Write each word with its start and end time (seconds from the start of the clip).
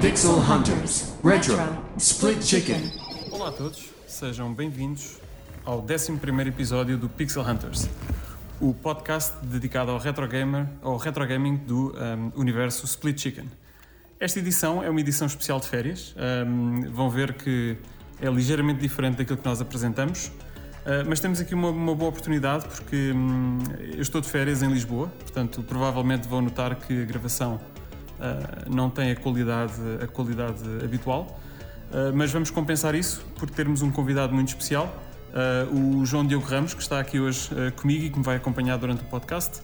Pixel 0.00 0.38
Hunters 0.38 1.12
Retro 1.22 1.56
Split 1.98 2.42
Chicken. 2.42 2.92
Olá 3.30 3.48
a 3.48 3.52
todos, 3.52 3.90
sejam 4.06 4.54
bem-vindos 4.54 5.18
ao 5.66 5.80
11 5.80 6.12
episódio 6.48 6.96
do 6.96 7.10
Pixel 7.10 7.42
Hunters, 7.42 7.88
o 8.60 8.72
podcast 8.72 9.34
dedicado 9.44 9.90
ao 9.90 9.98
retro, 9.98 10.26
gamer, 10.26 10.66
ao 10.80 10.96
retro 10.96 11.26
gaming 11.26 11.56
do 11.56 11.92
um, 11.94 12.32
universo 12.40 12.86
Split 12.86 13.20
Chicken. 13.20 13.61
Esta 14.22 14.38
edição 14.38 14.80
é 14.80 14.88
uma 14.88 15.00
edição 15.00 15.26
especial 15.26 15.58
de 15.58 15.66
férias, 15.66 16.14
um, 16.46 16.88
vão 16.92 17.10
ver 17.10 17.32
que 17.32 17.76
é 18.20 18.30
ligeiramente 18.30 18.78
diferente 18.78 19.16
daquilo 19.16 19.36
que 19.36 19.44
nós 19.44 19.60
apresentamos, 19.60 20.26
uh, 20.26 21.02
mas 21.08 21.18
temos 21.18 21.40
aqui 21.40 21.56
uma, 21.56 21.70
uma 21.70 21.92
boa 21.92 22.10
oportunidade 22.10 22.64
porque 22.68 23.10
um, 23.10 23.58
eu 23.80 24.00
estou 24.00 24.20
de 24.20 24.28
férias 24.28 24.62
em 24.62 24.68
Lisboa, 24.68 25.08
portanto, 25.08 25.60
provavelmente 25.64 26.28
vão 26.28 26.40
notar 26.40 26.76
que 26.76 27.02
a 27.02 27.04
gravação 27.04 27.56
uh, 27.56 28.72
não 28.72 28.88
tem 28.88 29.10
a 29.10 29.16
qualidade, 29.16 29.74
a 30.00 30.06
qualidade 30.06 30.62
habitual. 30.84 31.40
Uh, 31.90 32.14
mas 32.14 32.30
vamos 32.30 32.48
compensar 32.48 32.94
isso 32.94 33.26
por 33.36 33.50
termos 33.50 33.82
um 33.82 33.90
convidado 33.90 34.32
muito 34.32 34.50
especial, 34.50 35.02
uh, 35.32 35.98
o 36.00 36.06
João 36.06 36.24
Diogo 36.24 36.46
Ramos, 36.46 36.74
que 36.74 36.80
está 36.80 37.00
aqui 37.00 37.18
hoje 37.18 37.50
comigo 37.74 38.04
e 38.04 38.10
que 38.10 38.18
me 38.18 38.24
vai 38.24 38.36
acompanhar 38.36 38.76
durante 38.78 39.02
o 39.02 39.06
podcast, 39.06 39.60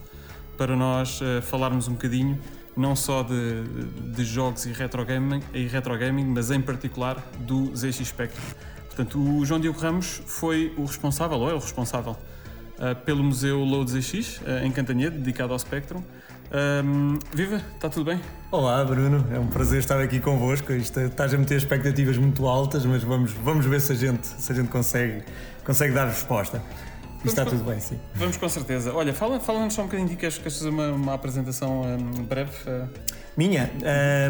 para 0.57 0.75
nós 0.75 1.21
falarmos 1.43 1.87
um 1.87 1.93
bocadinho 1.93 2.37
não 2.79 2.95
só 2.95 3.23
de, 3.23 3.63
de 4.11 4.23
jogos 4.23 4.65
e 4.65 4.71
retro, 4.71 5.05
gaming, 5.05 5.41
e 5.53 5.67
retro 5.67 5.97
gaming, 5.97 6.25
mas 6.25 6.49
em 6.49 6.61
particular 6.61 7.23
do 7.39 7.75
ZX 7.75 8.07
Spectrum. 8.07 8.43
Portanto, 8.87 9.19
o 9.19 9.45
João 9.45 9.59
Diogo 9.59 9.79
Ramos 9.79 10.21
foi 10.25 10.73
o 10.77 10.85
responsável, 10.85 11.37
ou 11.37 11.49
é 11.49 11.53
o 11.53 11.59
responsável, 11.59 12.17
pelo 13.05 13.23
Museu 13.23 13.59
Load 13.63 13.91
ZX, 13.91 14.41
em 14.63 14.71
Cantanhede, 14.71 15.17
dedicado 15.17 15.53
ao 15.53 15.59
Spectrum. 15.59 16.01
Um, 16.51 17.19
viva, 17.31 17.61
está 17.75 17.89
tudo 17.89 18.05
bem? 18.05 18.19
Olá, 18.51 18.83
Bruno, 18.83 19.23
é 19.31 19.37
um 19.37 19.47
prazer 19.47 19.79
estar 19.79 20.01
aqui 20.01 20.19
convosco. 20.19 20.73
Isto, 20.73 20.99
estás 21.01 21.33
a 21.33 21.37
meter 21.37 21.57
expectativas 21.57 22.17
muito 22.17 22.47
altas, 22.47 22.85
mas 22.85 23.03
vamos, 23.03 23.31
vamos 23.31 23.65
ver 23.67 23.79
se 23.79 23.91
a 23.91 23.95
gente, 23.95 24.25
se 24.25 24.51
a 24.51 24.55
gente 24.55 24.69
consegue, 24.69 25.23
consegue 25.63 25.93
dar 25.93 26.07
resposta. 26.07 26.61
Está 27.25 27.45
tudo 27.45 27.63
bem, 27.63 27.79
sim. 27.79 27.99
Vamos 28.15 28.37
com 28.37 28.47
certeza. 28.47 28.93
Olha, 28.93 29.13
fala-nos 29.13 29.45
fala 29.45 29.69
só 29.69 29.81
um 29.81 29.85
bocadinho 29.85 30.09
de 30.09 30.15
queres, 30.15 30.37
queres 30.37 30.57
fazer 30.57 30.69
uma, 30.69 30.87
uma 30.91 31.13
apresentação 31.13 31.81
um, 31.81 32.23
breve? 32.23 32.51
Uh... 32.65 32.87
Minha, 33.35 33.71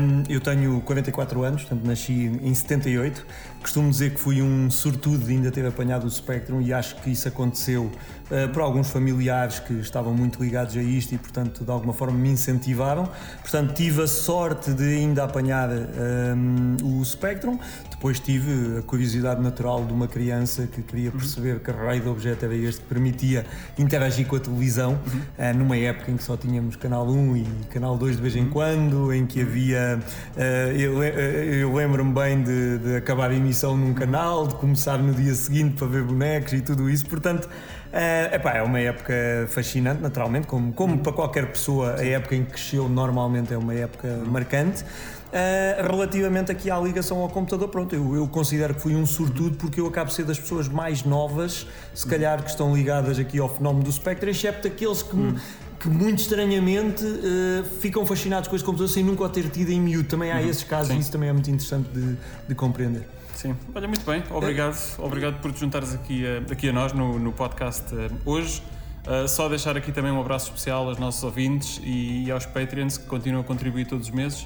um, 0.02 0.24
eu 0.30 0.40
tenho 0.40 0.82
44 0.82 1.44
anos, 1.44 1.64
portanto 1.64 1.86
nasci 1.86 2.14
em 2.14 2.54
78. 2.54 3.26
Costumo 3.62 3.90
dizer 3.90 4.14
que 4.14 4.20
fui 4.20 4.42
um 4.42 4.72
sortudo 4.72 5.26
de 5.26 5.32
ainda 5.32 5.52
ter 5.52 5.66
apanhado 5.66 6.08
o 6.08 6.10
Spectrum 6.10 6.62
e 6.62 6.74
acho 6.74 6.96
que 6.98 7.10
isso 7.10 7.28
aconteceu 7.28 7.92
uh, 8.32 8.50
por 8.54 8.62
alguns 8.62 8.90
familiares 8.90 9.60
que 9.60 9.74
estavam 9.74 10.14
muito 10.14 10.42
ligados 10.42 10.78
a 10.78 10.82
isto 10.82 11.14
e, 11.14 11.18
portanto, 11.18 11.64
de 11.64 11.70
alguma 11.72 11.94
forma 11.94 12.18
me 12.18 12.30
incentivaram. 12.30 13.10
Portanto, 13.42 13.74
tive 13.74 14.04
a 14.04 14.08
sorte 14.08 14.72
de 14.72 14.84
ainda 14.84 15.24
apanhar 15.26 15.70
um, 15.70 17.00
o 17.00 17.04
Spectrum. 17.04 17.60
Depois 17.90 18.20
tive 18.20 18.80
a 18.80 18.82
curiosidade 18.82 19.42
natural 19.42 19.86
de 19.86 19.92
uma 19.92 20.08
criança 20.08 20.66
que 20.66 20.82
queria 20.82 21.12
perceber 21.12 21.60
que 21.60 21.70
raio 21.70 22.02
de 22.02 22.08
objeto 22.08 22.46
era 22.46 22.56
este 22.56 22.80
que 22.80 22.88
permitia 22.88 23.46
interagir 23.78 24.26
com 24.26 24.38
a 24.38 24.40
televisão, 24.40 24.92
uhum. 24.92 25.20
uh, 25.20 25.58
numa 25.58 25.76
época 25.76 26.12
em 26.12 26.16
que 26.16 26.24
só 26.24 26.38
tínhamos 26.38 26.78
Canal 26.78 27.06
1 27.06 27.38
e 27.38 27.46
Canal 27.70 27.98
2 27.98 28.16
de 28.16 28.22
vez 28.22 28.36
em 28.38 28.50
quando, 28.50 29.14
em 29.14 29.26
que 29.26 29.42
havia. 29.42 30.00
Uh, 30.36 30.40
eu, 30.80 31.04
eu 31.04 31.76
lembro-me 31.76 32.14
bem 32.14 32.42
de, 32.42 32.78
de 32.78 32.96
acabar 32.96 33.32
a 33.32 33.34
emissão 33.50 33.76
num 33.76 33.94
canal, 33.96 34.46
de 34.46 34.56
começar 34.56 35.00
no 35.00 35.12
dia 35.12 35.34
seguinte 35.34 35.76
para 35.76 35.88
ver 35.88 36.04
bonecos 36.04 36.54
e 36.54 36.62
tudo 36.62 36.90
isso, 36.90 37.06
portanto. 37.08 37.46
Uh, 37.46 38.36
epá, 38.36 38.54
é 38.54 38.62
uma 38.62 38.80
época 38.80 39.14
fascinante, 39.48 40.00
naturalmente, 40.00 40.46
como, 40.46 40.72
como 40.72 41.00
para 41.00 41.12
qualquer 41.12 41.48
pessoa, 41.48 41.96
a 41.98 42.06
época 42.06 42.36
em 42.36 42.46
que 42.46 42.52
cresceu 42.52 42.88
normalmente 42.88 43.52
é 43.52 43.58
uma 43.58 43.74
época 43.74 44.08
marcante. 44.28 44.84
Uh, 44.84 45.88
relativamente 45.92 46.52
aqui 46.52 46.70
à 46.70 46.80
ligação 46.80 47.18
ao 47.20 47.30
computador, 47.30 47.68
pronto, 47.70 47.96
eu, 47.96 48.16
eu, 48.16 48.28
considero 48.28 48.76
que 48.76 48.82
fui 48.82 48.96
um 48.96 49.08
sortudo 49.08 49.58
porque 49.58 49.80
eu 49.80 49.88
acabo 49.88 50.10
de 50.10 50.16
ser 50.16 50.24
das 50.24 50.40
pessoas 50.40 50.68
mais 50.68 51.04
novas, 51.04 51.66
se 51.94 52.06
calhar, 52.06 52.44
que 52.44 52.50
estão 52.52 52.76
ligadas 52.76 53.18
aqui 53.18 53.40
ao 53.40 53.50
fenómeno 53.50 53.84
do 53.84 53.92
Spectre, 53.92 54.30
excepto 54.30 54.68
aqueles 54.68 55.02
que, 55.02 55.16
hum. 55.16 55.36
que 55.80 55.90
muito 55.90 56.20
estranhamente 56.20 57.04
uh, 57.04 57.64
ficam 57.80 58.06
fascinados 58.06 58.48
com 58.48 58.56
este 58.56 58.66
computador 58.66 58.94
sem 58.94 59.04
nunca 59.04 59.24
o 59.24 59.30
ter 59.30 59.50
tido 59.50 59.72
em 59.72 59.82
miúdo. 59.82 60.08
Também 60.08 60.32
há 60.32 60.36
uhum. 60.36 60.50
esses 60.50 60.64
casos 60.64 60.90
Sim. 60.90 60.98
e 60.98 61.00
isso 61.00 61.12
também 61.12 61.30
é 61.30 61.34
muito 61.34 61.50
interessante 61.50 61.90
de, 61.90 62.18
de 62.48 62.56
compreender. 62.56 63.19
Sim, 63.40 63.56
olha, 63.74 63.88
muito 63.88 64.06
bem, 64.06 64.22
obrigado, 64.32 64.76
é. 64.76 65.02
obrigado 65.02 65.40
por 65.40 65.54
te 65.54 65.62
juntares 65.62 65.94
aqui 65.96 66.26
a, 66.28 66.40
aqui 66.52 66.68
a 66.68 66.74
nós 66.74 66.92
no, 66.92 67.18
no 67.18 67.32
podcast 67.32 67.86
uh, 67.96 68.12
hoje. 68.26 68.62
Uh, 69.08 69.30
só 69.30 69.48
deixar 69.48 69.78
aqui 69.78 69.94
também 69.94 70.12
um 70.12 70.20
abraço 70.20 70.48
especial 70.48 70.90
aos 70.90 70.98
nossos 70.98 71.24
ouvintes 71.24 71.80
e, 71.82 72.26
e 72.26 72.32
aos 72.32 72.46
Patreons 72.46 72.98
que 72.98 73.06
continuam 73.06 73.40
a 73.40 73.44
contribuir 73.46 73.88
todos 73.88 74.10
os 74.10 74.14
meses 74.14 74.46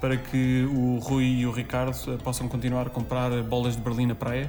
para 0.00 0.16
que 0.16 0.64
o 0.72 0.98
Rui 0.98 1.24
e 1.24 1.46
o 1.46 1.50
Ricardo 1.50 1.96
eh, 2.06 2.16
possam 2.22 2.46
continuar 2.46 2.86
a 2.86 2.90
comprar 2.90 3.28
bolas 3.42 3.74
de 3.74 3.82
Berlim 3.82 4.06
na 4.06 4.14
praia. 4.14 4.46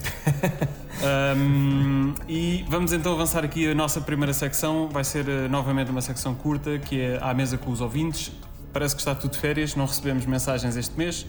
um, 1.35 2.13
e 2.27 2.63
vamos 2.69 2.93
então 2.93 3.13
avançar 3.13 3.43
aqui 3.43 3.67
a 3.71 3.73
nossa 3.73 3.99
primeira 3.99 4.33
secção. 4.33 4.87
Vai 4.87 5.03
ser 5.03 5.27
uh, 5.27 5.49
novamente 5.49 5.89
uma 5.89 6.01
secção 6.01 6.35
curta, 6.35 6.77
que 6.77 7.01
é 7.01 7.17
à 7.19 7.33
mesa 7.33 7.57
com 7.57 7.71
os 7.71 7.81
ouvintes. 7.81 8.31
Parece 8.71 8.93
que 8.93 9.01
está 9.01 9.15
tudo 9.15 9.31
de 9.31 9.39
férias, 9.39 9.75
não 9.75 9.87
recebemos 9.87 10.27
mensagens 10.27 10.77
este 10.77 10.95
mês. 10.95 11.25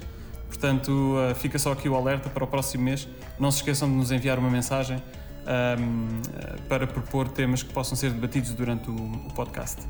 Portanto, 0.51 0.91
uh, 0.91 1.35
fica 1.37 1.61
só 1.61 1.71
aqui 1.71 1.89
o 1.89 1.95
alerta 1.95 2.29
para 2.29 2.43
o 2.43 2.47
próximo 2.47 2.83
mês. 2.83 3.07
Não 3.39 3.53
se 3.53 3.59
esqueçam 3.59 3.89
de 3.89 3.95
nos 3.95 4.11
enviar 4.11 4.37
uma 4.37 4.51
mensagem 4.51 5.01
um, 5.79 6.09
para 6.69 6.89
propor 6.89 7.29
temas 7.29 7.63
que 7.63 7.73
possam 7.73 7.97
ser 7.97 8.11
debatidos 8.11 8.53
durante 8.53 8.91
o, 8.91 8.95
o 8.95 9.33
podcast. 9.33 9.81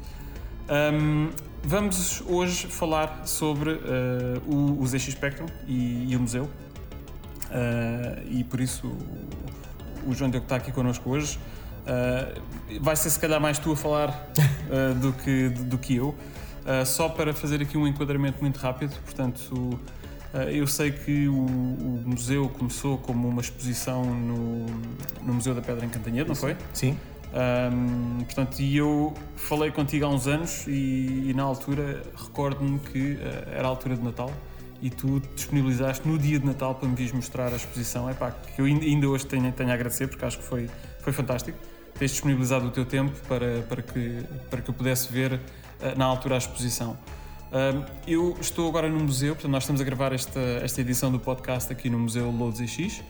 Um, 0.70 1.30
vamos 1.64 2.22
hoje 2.26 2.66
falar 2.66 3.26
sobre 3.26 3.70
uh, 3.70 3.80
o, 4.46 4.80
o 4.80 4.86
ZX 4.86 5.12
Spectrum 5.12 5.46
e, 5.66 6.12
e 6.12 6.14
o 6.14 6.20
museu. 6.20 6.44
Uh, 6.44 8.28
e 8.28 8.44
por 8.44 8.60
isso 8.60 8.86
o, 8.86 10.10
o 10.10 10.14
João 10.14 10.30
Diogo 10.30 10.44
está 10.44 10.56
aqui 10.56 10.70
connosco 10.70 11.08
hoje. 11.08 11.40
Uh, 11.80 12.80
vai 12.82 12.94
ser 12.96 13.08
se 13.08 13.18
calhar 13.18 13.40
mais 13.40 13.58
tu 13.58 13.72
a 13.72 13.76
falar 13.76 14.30
do, 15.00 15.12
que, 15.14 15.48
do, 15.48 15.64
do, 15.64 15.78
que 15.78 15.96
eu. 15.96 16.14
só 16.86 17.08
para 17.08 17.32
fazer 17.32 17.60
aqui 17.62 17.76
um 17.76 17.86
enquadramento 17.86 18.40
muito 18.40 18.58
rápido, 18.58 18.94
portanto, 19.02 19.80
eu 20.52 20.66
sei 20.66 20.92
que 20.92 21.28
o, 21.28 21.34
o, 21.34 22.02
museu 22.06 22.48
começou 22.48 22.98
como 22.98 23.28
uma 23.28 23.40
exposição 23.40 24.04
no, 24.04 24.66
no 25.22 25.34
Museu 25.34 25.54
da 25.54 25.60
Pedra 25.60 25.84
em 25.84 25.88
Cantanhede, 25.88 26.28
não 26.28 26.36
foi? 26.36 26.56
Sim. 26.72 26.96
Um, 27.32 28.24
portanto, 28.24 28.58
e 28.60 28.76
eu 28.76 29.14
falei 29.36 29.70
contigo 29.70 30.04
há 30.04 30.08
uns 30.08 30.26
anos 30.26 30.66
e, 30.66 31.30
e 31.30 31.34
na 31.34 31.44
altura 31.44 32.02
recordo-me 32.16 32.78
que 32.80 33.12
uh, 33.12 33.18
era 33.52 33.66
a 33.66 33.70
altura 33.70 33.96
de 33.96 34.02
Natal 34.02 34.32
e 34.82 34.90
tu 34.90 35.20
disponibilizaste 35.34 36.08
no 36.08 36.18
dia 36.18 36.38
de 36.38 36.46
Natal 36.46 36.74
para 36.74 36.88
me 36.88 36.94
vires 36.94 37.12
mostrar 37.12 37.52
a 37.52 37.56
exposição. 37.56 38.08
É 38.08 38.14
pá, 38.14 38.32
que 38.32 38.60
eu 38.60 38.64
ainda 38.64 39.08
hoje 39.08 39.26
tenho, 39.26 39.50
tenho 39.52 39.70
a 39.70 39.74
agradecer 39.74 40.08
porque 40.08 40.24
acho 40.24 40.38
que 40.38 40.44
foi, 40.44 40.68
foi 41.00 41.12
fantástico. 41.12 41.56
Tens 41.98 42.12
disponibilizado 42.12 42.66
o 42.66 42.70
teu 42.70 42.84
tempo 42.84 43.12
para, 43.28 43.62
para, 43.62 43.82
que, 43.82 44.24
para 44.48 44.62
que 44.62 44.70
eu 44.70 44.74
pudesse 44.74 45.12
ver 45.12 45.34
uh, 45.34 45.40
na 45.96 46.06
altura 46.06 46.34
a 46.34 46.38
exposição. 46.38 46.98
Um, 47.52 47.84
eu 48.06 48.36
estou 48.40 48.68
agora 48.68 48.88
no 48.88 49.00
museu, 49.00 49.34
portanto, 49.34 49.50
nós 49.50 49.64
estamos 49.64 49.80
a 49.80 49.84
gravar 49.84 50.12
esta, 50.12 50.40
esta 50.62 50.80
edição 50.80 51.10
do 51.10 51.18
podcast 51.18 51.72
aqui 51.72 51.90
no 51.90 51.98
Museu 51.98 52.30
Lourdes 52.30 52.60
EX. 52.60 53.02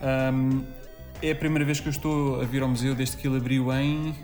Um, 0.00 0.62
é 1.22 1.32
a 1.32 1.34
primeira 1.34 1.64
vez 1.64 1.80
que 1.80 1.88
eu 1.88 1.90
estou 1.90 2.40
a 2.40 2.44
vir 2.44 2.62
ao 2.62 2.68
museu 2.68 2.94
desde 2.94 3.16
que 3.16 3.26
ele 3.26 3.36
abriu 3.36 3.70
em. 3.72 4.10
Uh, 4.10 4.14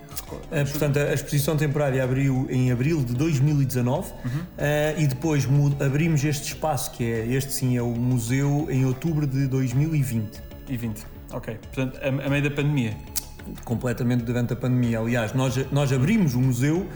portanto, 0.51 0.99
a 0.99 1.13
exposição 1.13 1.57
temporária 1.57 2.03
abriu 2.03 2.47
em 2.49 2.71
abril 2.71 3.05
de 3.05 3.13
2019 3.15 4.13
uhum. 4.13 4.31
uh, 4.31 5.01
e 5.01 5.07
depois 5.07 5.47
abrimos 5.85 6.25
este 6.25 6.55
espaço, 6.55 6.93
que 6.93 7.05
é 7.05 7.27
este 7.27 7.53
sim, 7.53 7.77
é 7.77 7.83
o 7.83 7.91
museu, 7.91 8.69
em 8.71 8.87
outubro 8.87 9.27
de 9.27 9.47
2020. 9.49 10.43
E 10.69 10.77
20, 10.77 11.05
ok. 11.33 11.59
Portanto, 11.75 11.99
a, 12.03 12.27
a 12.27 12.31
meio 12.31 12.43
da 12.43 12.51
pandemia. 12.51 12.97
Completamente 13.65 14.25
durante 14.25 14.53
a 14.55 14.57
pandemia. 14.57 14.99
Aliás, 14.99 15.33
nós, 15.33 15.71
nós 15.71 15.93
abrimos 15.93 16.35
o 16.35 16.41
museu 16.41 16.89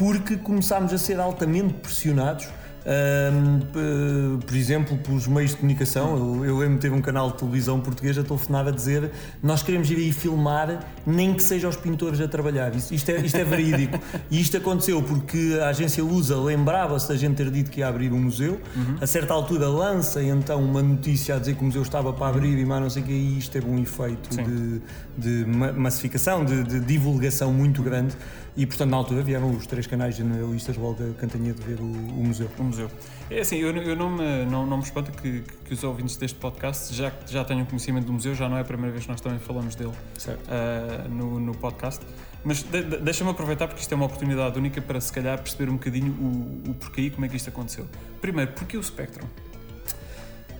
porque 0.00 0.38
começámos 0.38 0.94
a 0.94 0.98
ser 0.98 1.20
altamente 1.20 1.74
pressionados 1.74 2.48
um, 2.86 4.38
por 4.38 4.56
exemplo, 4.56 4.96
pelos 4.98 5.26
meios 5.26 5.50
de 5.50 5.58
comunicação. 5.58 6.16
Eu, 6.16 6.44
eu 6.46 6.58
lembro 6.58 6.76
de 6.76 6.80
ter 6.80 6.92
um 6.92 7.00
canal 7.00 7.30
de 7.30 7.38
televisão 7.38 7.80
português 7.80 8.16
a 8.16 8.22
telefonar 8.22 8.66
a 8.66 8.70
dizer 8.70 9.10
nós 9.42 9.62
queremos 9.62 9.90
ir 9.90 9.96
aí 9.96 10.12
filmar, 10.12 10.80
nem 11.06 11.34
que 11.34 11.42
seja 11.42 11.68
os 11.68 11.76
pintores 11.76 12.20
a 12.20 12.28
trabalhar. 12.28 12.74
Isto, 12.74 12.94
isto, 12.94 13.10
é, 13.10 13.20
isto 13.20 13.36
é 13.36 13.44
verídico. 13.44 13.98
e 14.30 14.40
isto 14.40 14.56
aconteceu 14.56 15.02
porque 15.02 15.58
a 15.62 15.68
agência 15.68 16.02
Lusa 16.02 16.36
lembrava-se 16.36 17.08
da 17.08 17.16
gente 17.16 17.36
ter 17.36 17.50
dito 17.50 17.70
que 17.70 17.80
ia 17.80 17.88
abrir 17.88 18.12
um 18.12 18.20
museu. 18.20 18.60
Uhum. 18.74 18.96
A 19.00 19.06
certa 19.06 19.34
altura 19.34 19.68
lança 19.68 20.22
então 20.22 20.62
uma 20.62 20.82
notícia 20.82 21.36
a 21.36 21.38
dizer 21.38 21.56
que 21.56 21.62
o 21.62 21.66
museu 21.66 21.82
estava 21.82 22.12
para 22.12 22.28
abrir 22.28 22.58
e 22.58 22.64
mais 22.64 22.82
não 22.82 22.90
sei 22.90 23.02
o 23.02 23.06
que, 23.06 23.12
e 23.12 23.38
isto 23.38 23.52
teve 23.52 23.68
um 23.68 23.78
efeito 23.78 24.30
de, 24.30 24.80
de, 25.18 25.44
massificação, 25.46 26.44
de, 26.44 26.62
de 26.64 26.80
divulgação 26.80 27.52
muito 27.52 27.82
grande. 27.82 28.16
E 28.56 28.66
portanto 28.66 28.90
na 28.90 28.96
altura 28.96 29.22
vieram 29.22 29.50
os 29.50 29.66
três 29.66 29.86
canais 29.86 30.16
generalistas 30.16 30.76
logo 30.76 31.02
a 31.02 31.14
Cantanhede 31.14 31.62
ver 31.62 31.80
o, 31.80 31.84
o 31.84 32.24
museu. 32.24 32.50
O 32.58 32.64
museu. 32.64 32.90
É 33.30 33.40
assim, 33.40 33.56
eu, 33.56 33.74
eu 33.76 33.96
não, 33.96 34.10
me, 34.10 34.44
não, 34.44 34.66
não 34.66 34.76
me 34.78 34.82
espanto 34.82 35.12
que, 35.12 35.42
que 35.64 35.74
os 35.74 35.84
ouvintes 35.84 36.16
deste 36.16 36.38
podcast 36.38 36.94
já, 36.94 37.12
já 37.26 37.44
tenham 37.44 37.64
conhecimento 37.64 38.06
do 38.06 38.12
museu, 38.12 38.34
já 38.34 38.48
não 38.48 38.56
é 38.56 38.60
a 38.60 38.64
primeira 38.64 38.92
vez 38.92 39.04
que 39.04 39.10
nós 39.10 39.20
também 39.20 39.38
falamos 39.38 39.74
dele 39.74 39.92
uh, 39.92 41.08
no, 41.08 41.38
no 41.38 41.54
podcast. 41.54 42.04
Mas 42.44 42.62
de, 42.62 42.82
de, 42.82 42.96
deixa-me 42.98 43.30
aproveitar 43.30 43.68
porque 43.68 43.82
isto 43.82 43.92
é 43.92 43.94
uma 43.94 44.06
oportunidade 44.06 44.58
única 44.58 44.80
para 44.80 45.00
se 45.00 45.12
calhar 45.12 45.38
perceber 45.38 45.70
um 45.70 45.74
bocadinho 45.74 46.12
o, 46.12 46.70
o 46.70 46.74
porquê 46.74 47.02
e 47.02 47.10
como 47.10 47.26
é 47.26 47.28
que 47.28 47.36
isto 47.36 47.50
aconteceu. 47.50 47.86
Primeiro, 48.20 48.52
porquê 48.52 48.76
o 48.76 48.82
Spectrum? 48.82 49.26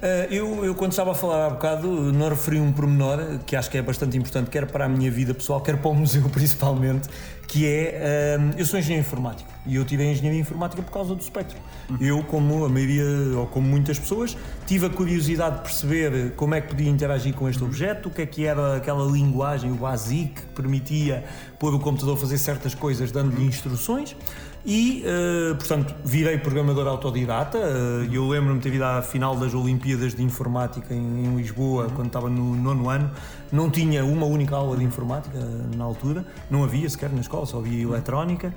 Uh, 0.00 0.32
eu, 0.32 0.64
eu, 0.64 0.75
quando 0.75 0.93
estava 0.93 1.11
a 1.11 1.14
falar 1.14 1.47
há 1.47 1.50
bocado, 1.50 1.87
não 2.11 2.31
referi 2.31 2.58
um 2.58 2.73
pormenor 2.73 3.38
que 3.44 3.55
acho 3.55 3.70
que 3.70 3.76
é 3.76 3.82
bastante 3.82 4.17
importante, 4.17 4.49
quer 4.49 4.64
para 4.64 4.87
a 4.87 4.88
minha 4.88 5.11
vida 5.11 5.35
pessoal, 5.35 5.61
quer 5.61 5.76
para 5.76 5.91
o 5.91 5.93
museu 5.94 6.26
principalmente, 6.31 7.06
que 7.47 7.67
é, 7.67 8.38
uh, 8.41 8.55
eu 8.58 8.64
sou 8.64 8.79
engenheiro 8.79 9.06
informático 9.06 9.50
e 9.67 9.76
eu 9.76 9.85
tive 9.85 10.02
a 10.02 10.06
engenharia 10.06 10.41
informática 10.41 10.81
por 10.81 10.91
causa 10.91 11.14
do 11.14 11.20
espectro. 11.20 11.58
Eu, 12.00 12.23
como 12.25 12.64
a 12.64 12.69
maioria, 12.70 13.05
ou 13.37 13.47
como 13.49 13.69
muitas 13.69 13.99
pessoas, 13.99 14.35
tive 14.67 14.87
a 14.87 14.91
curiosidade 14.91 15.56
de 15.56 15.62
perceber 15.62 16.32
como 16.35 16.55
é 16.55 16.62
que 16.62 16.69
podia 16.69 16.88
interagir 16.88 17.35
com 17.35 17.47
este 17.47 17.62
objeto, 17.62 18.08
o 18.08 18.12
que 18.12 18.23
é 18.23 18.26
que 18.26 18.47
era 18.47 18.76
aquela 18.76 19.05
linguagem, 19.05 19.70
o 19.70 19.75
BASIC, 19.75 20.32
que 20.32 20.47
permitia 20.55 21.25
pôr 21.58 21.75
o 21.75 21.79
computador 21.79 22.17
a 22.17 22.20
fazer 22.20 22.38
certas 22.38 22.75
coisas 22.75 23.12
dando-lhe 23.12 23.44
instruções. 23.44 24.17
E, 24.65 25.03
uh, 25.07 25.55
portanto, 25.55 25.95
virei 26.05 26.37
programador 26.37 26.87
autodidata. 26.87 27.59
Uh, 27.59 28.12
eu 28.12 28.29
lembro-me 28.29 28.59
de 28.59 28.69
ter 28.69 28.75
ido 28.75 28.85
à 28.85 29.01
final 29.01 29.35
das 29.37 29.55
Olimpíadas 29.55 30.15
de 30.15 30.23
Informática 30.23 30.93
em, 30.93 31.25
em 31.25 31.37
Lisboa, 31.37 31.89
quando 31.95 32.09
estava 32.09 32.29
no 32.29 32.55
nono 32.55 32.91
ano. 32.91 33.11
Não 33.51 33.71
tinha 33.71 34.05
uma 34.05 34.27
única 34.27 34.55
aula 34.55 34.77
de 34.77 34.85
informática 34.85 35.39
uh, 35.39 35.77
na 35.77 35.85
altura, 35.85 36.27
não 36.51 36.62
havia 36.62 36.89
sequer 36.91 37.11
na 37.11 37.21
escola, 37.21 37.47
só 37.47 37.59
havia 37.59 37.83
eletrónica, 37.83 38.55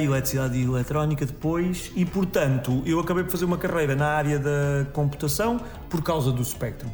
eletricidade 0.00 0.56
e 0.56 0.62
eletrónica 0.62 1.26
depois. 1.26 1.90
E, 1.96 2.04
portanto, 2.04 2.82
eu 2.86 3.00
acabei 3.00 3.24
por 3.24 3.32
fazer 3.32 3.44
uma 3.44 3.58
carreira 3.58 3.96
na 3.96 4.06
área 4.06 4.38
da 4.38 4.86
computação 4.92 5.60
por 5.90 6.00
causa 6.00 6.30
do 6.30 6.44
Spectrum. 6.44 6.90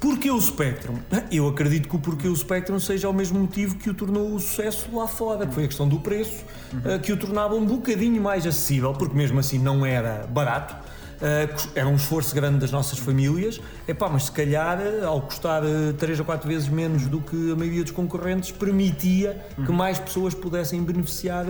Porquê 0.00 0.30
o 0.30 0.40
Spectrum? 0.40 0.96
Eu 1.30 1.48
acredito 1.48 1.88
que 1.88 1.96
o 1.96 1.98
porquê 1.98 2.28
o 2.28 2.36
Spectrum 2.36 2.78
seja 2.78 3.08
o 3.08 3.12
mesmo 3.12 3.40
motivo 3.40 3.76
que 3.76 3.88
o 3.88 3.94
tornou 3.94 4.34
o 4.34 4.40
sucesso 4.40 4.88
lá 4.94 5.06
fora, 5.06 5.46
que 5.46 5.54
foi 5.54 5.64
a 5.64 5.66
questão 5.66 5.88
do 5.88 5.98
preço, 5.98 6.44
uhum. 6.72 6.98
que 6.98 7.12
o 7.12 7.16
tornava 7.16 7.54
um 7.54 7.64
bocadinho 7.64 8.20
mais 8.20 8.46
acessível, 8.46 8.92
porque 8.92 9.16
mesmo 9.16 9.38
assim 9.38 9.58
não 9.58 9.86
era 9.86 10.26
barato. 10.28 10.74
Uh, 11.16 11.70
era 11.74 11.88
um 11.88 11.96
esforço 11.96 12.34
grande 12.34 12.58
das 12.58 12.70
nossas 12.70 12.98
famílias, 12.98 13.58
Epá, 13.88 14.06
mas 14.06 14.24
se 14.24 14.32
calhar 14.32 14.78
ao 15.02 15.22
custar 15.22 15.62
3 15.96 16.18
ou 16.18 16.26
4 16.26 16.46
vezes 16.46 16.68
menos 16.68 17.06
do 17.06 17.22
que 17.22 17.52
a 17.52 17.56
maioria 17.56 17.82
dos 17.82 17.92
concorrentes, 17.92 18.50
permitia 18.50 19.42
uhum. 19.56 19.64
que 19.64 19.72
mais 19.72 19.98
pessoas 19.98 20.34
pudessem 20.34 20.82
beneficiar 20.82 21.46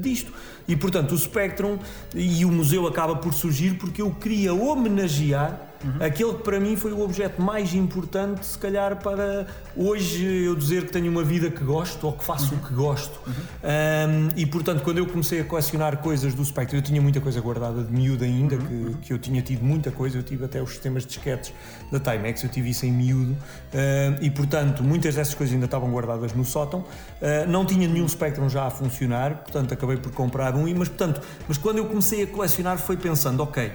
disto. 0.00 0.32
E 0.66 0.74
portanto 0.74 1.12
o 1.12 1.18
Spectrum 1.18 1.78
e 2.12 2.44
o 2.44 2.50
museu 2.50 2.88
acaba 2.88 3.14
por 3.14 3.32
surgir 3.32 3.74
porque 3.74 4.02
eu 4.02 4.10
queria 4.10 4.52
homenagear 4.52 5.73
Uhum. 5.84 6.06
Aquele 6.06 6.32
que 6.34 6.42
para 6.42 6.58
mim 6.58 6.76
foi 6.76 6.92
o 6.92 7.00
objeto 7.00 7.42
mais 7.42 7.74
importante, 7.74 8.46
se 8.46 8.58
calhar, 8.58 8.96
para 9.02 9.46
hoje 9.76 10.24
eu 10.44 10.56
dizer 10.56 10.86
que 10.86 10.92
tenho 10.92 11.10
uma 11.10 11.22
vida 11.22 11.50
que 11.50 11.62
gosto 11.62 12.06
ou 12.06 12.12
que 12.14 12.24
faço 12.24 12.54
uhum. 12.54 12.60
o 12.60 12.66
que 12.66 12.74
gosto. 12.74 13.20
Uhum. 13.26 13.32
Um, 13.34 14.28
e 14.36 14.46
portanto, 14.46 14.82
quando 14.82 14.98
eu 14.98 15.06
comecei 15.06 15.40
a 15.40 15.44
colecionar 15.44 15.98
coisas 15.98 16.32
do 16.32 16.44
Spectre, 16.44 16.78
eu 16.78 16.82
tinha 16.82 17.00
muita 17.02 17.20
coisa 17.20 17.40
guardada 17.40 17.82
de 17.82 17.92
miúdo 17.92 18.24
ainda, 18.24 18.56
que, 18.56 18.96
que 19.02 19.12
eu 19.12 19.18
tinha 19.18 19.42
tido 19.42 19.62
muita 19.62 19.90
coisa. 19.90 20.16
Eu 20.18 20.22
tive 20.22 20.44
até 20.44 20.62
os 20.62 20.70
sistemas 20.70 21.02
de 21.02 21.10
disquetes 21.10 21.52
da 21.92 22.00
Timex, 22.00 22.42
eu 22.42 22.48
tive 22.48 22.70
isso 22.70 22.86
em 22.86 22.92
miúdo. 22.92 23.32
Uh, 23.32 24.22
e 24.22 24.30
portanto, 24.30 24.82
muitas 24.82 25.14
dessas 25.14 25.34
coisas 25.34 25.52
ainda 25.52 25.66
estavam 25.66 25.90
guardadas 25.90 26.32
no 26.32 26.44
sótão. 26.44 26.80
Uh, 26.80 27.48
não 27.48 27.66
tinha 27.66 27.86
nenhum 27.86 28.08
Spectrum 28.08 28.48
já 28.48 28.66
a 28.66 28.70
funcionar, 28.70 29.42
portanto, 29.42 29.74
acabei 29.74 29.96
por 29.98 30.12
comprar 30.12 30.54
um. 30.54 30.64
Mas, 30.74 30.88
portanto, 30.88 31.20
mas 31.46 31.58
quando 31.58 31.78
eu 31.78 31.84
comecei 31.84 32.22
a 32.22 32.26
colecionar, 32.26 32.78
foi 32.78 32.96
pensando, 32.96 33.42
ok 33.42 33.72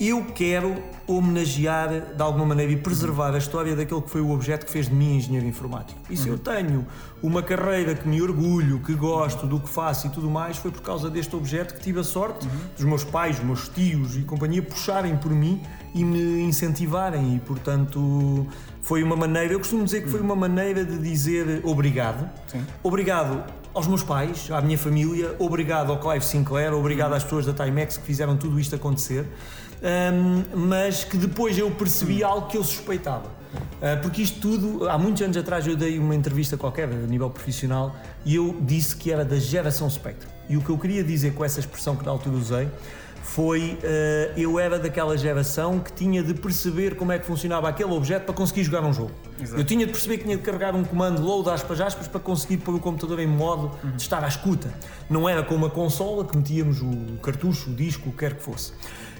eu 0.00 0.24
quero 0.34 0.82
homenagear 1.06 2.14
de 2.14 2.22
alguma 2.22 2.46
maneira 2.46 2.72
e 2.72 2.76
preservar 2.76 3.34
a 3.34 3.38
história 3.38 3.76
daquele 3.76 4.00
que 4.00 4.10
foi 4.10 4.20
o 4.20 4.30
objeto 4.30 4.66
que 4.66 4.72
fez 4.72 4.88
de 4.88 4.94
mim 4.94 5.16
engenheiro 5.16 5.46
informático. 5.46 6.00
E 6.10 6.16
se 6.16 6.28
uhum. 6.28 6.34
eu 6.34 6.38
tenho 6.38 6.86
uma 7.22 7.42
carreira 7.42 7.94
que 7.94 8.08
me 8.08 8.20
orgulho, 8.20 8.80
que 8.80 8.94
gosto 8.94 9.46
do 9.46 9.60
que 9.60 9.68
faço 9.68 10.06
e 10.06 10.10
tudo 10.10 10.30
mais, 10.30 10.56
foi 10.56 10.70
por 10.70 10.82
causa 10.82 11.10
deste 11.10 11.34
objeto 11.36 11.74
que 11.74 11.80
tive 11.80 12.00
a 12.00 12.04
sorte 12.04 12.46
uhum. 12.46 12.52
dos 12.76 12.84
meus 12.84 13.04
pais, 13.04 13.38
meus 13.42 13.68
tios 13.68 14.16
e 14.16 14.22
companhia 14.22 14.62
puxarem 14.62 15.16
por 15.16 15.30
mim 15.30 15.60
e 15.94 16.04
me 16.04 16.42
incentivarem. 16.42 17.36
E 17.36 17.40
portanto 17.40 18.46
foi 18.80 19.02
uma 19.02 19.14
maneira, 19.14 19.52
eu 19.52 19.58
costumo 19.58 19.84
dizer 19.84 20.02
que 20.02 20.08
foi 20.08 20.20
uma 20.20 20.36
maneira 20.36 20.84
de 20.84 20.98
dizer 20.98 21.60
obrigado. 21.64 22.28
Sim. 22.48 22.64
Obrigado 22.82 23.44
aos 23.74 23.86
meus 23.86 24.02
pais, 24.02 24.50
à 24.50 24.60
minha 24.60 24.76
família, 24.76 25.34
obrigado 25.38 25.92
ao 25.92 25.98
Clive 25.98 26.24
Sinclair, 26.24 26.74
obrigado 26.74 27.10
uhum. 27.10 27.16
às 27.16 27.24
pessoas 27.24 27.46
da 27.46 27.52
Timex 27.52 27.96
que 27.96 28.04
fizeram 28.04 28.36
tudo 28.36 28.58
isto 28.58 28.74
acontecer 28.74 29.26
um, 29.82 30.44
mas 30.68 31.04
que 31.04 31.16
depois 31.16 31.58
eu 31.58 31.70
percebi 31.70 32.22
algo 32.22 32.46
que 32.46 32.56
eu 32.56 32.64
suspeitava. 32.64 33.26
Uh, 33.82 34.00
porque 34.00 34.22
isto 34.22 34.40
tudo, 34.40 34.88
há 34.88 34.96
muitos 34.96 35.20
anos 35.22 35.36
atrás 35.36 35.66
eu 35.66 35.76
dei 35.76 35.98
uma 35.98 36.14
entrevista 36.14 36.56
qualquer, 36.56 36.88
a 36.88 37.06
nível 37.06 37.28
profissional, 37.28 37.94
e 38.24 38.36
eu 38.36 38.56
disse 38.60 38.94
que 38.94 39.10
era 39.10 39.24
da 39.24 39.36
geração 39.36 39.90
Spectrum. 39.90 40.30
E 40.48 40.56
o 40.56 40.60
que 40.60 40.70
eu 40.70 40.78
queria 40.78 41.02
dizer 41.02 41.34
com 41.34 41.44
essa 41.44 41.60
expressão 41.60 41.96
que 41.96 42.04
na 42.04 42.12
altura 42.12 42.36
usei 42.36 42.68
foi 43.22 43.78
uh, 43.82 44.38
eu 44.38 44.58
era 44.58 44.78
daquela 44.78 45.16
geração 45.16 45.78
que 45.78 45.92
tinha 45.92 46.22
de 46.22 46.34
perceber 46.34 46.96
como 46.96 47.12
é 47.12 47.18
que 47.18 47.24
funcionava 47.24 47.68
aquele 47.68 47.92
objeto 47.92 48.24
para 48.24 48.34
conseguir 48.34 48.64
jogar 48.64 48.82
um 48.82 48.92
jogo. 48.92 49.12
Exato. 49.40 49.60
Eu 49.60 49.64
tinha 49.64 49.86
de 49.86 49.92
perceber 49.92 50.18
que 50.18 50.24
tinha 50.24 50.36
de 50.36 50.42
carregar 50.42 50.74
um 50.74 50.84
comando 50.84 51.22
load 51.22 51.48
aspas 51.48 51.80
aspas 51.80 52.08
para 52.08 52.20
conseguir 52.20 52.58
pôr 52.58 52.74
o 52.74 52.80
computador 52.80 53.20
em 53.20 53.26
modo 53.26 53.70
uhum. 53.82 53.92
de 53.92 54.02
estar 54.02 54.22
à 54.24 54.28
escuta. 54.28 54.72
Não 55.08 55.28
era 55.28 55.42
com 55.42 55.54
uma 55.54 55.70
consola 55.70 56.24
que 56.24 56.36
metíamos 56.36 56.82
o 56.82 57.16
cartucho, 57.22 57.70
o 57.70 57.74
disco, 57.74 58.08
o 58.08 58.12
que 58.12 58.18
quer 58.18 58.34
que 58.34 58.42
fosse. 58.42 58.72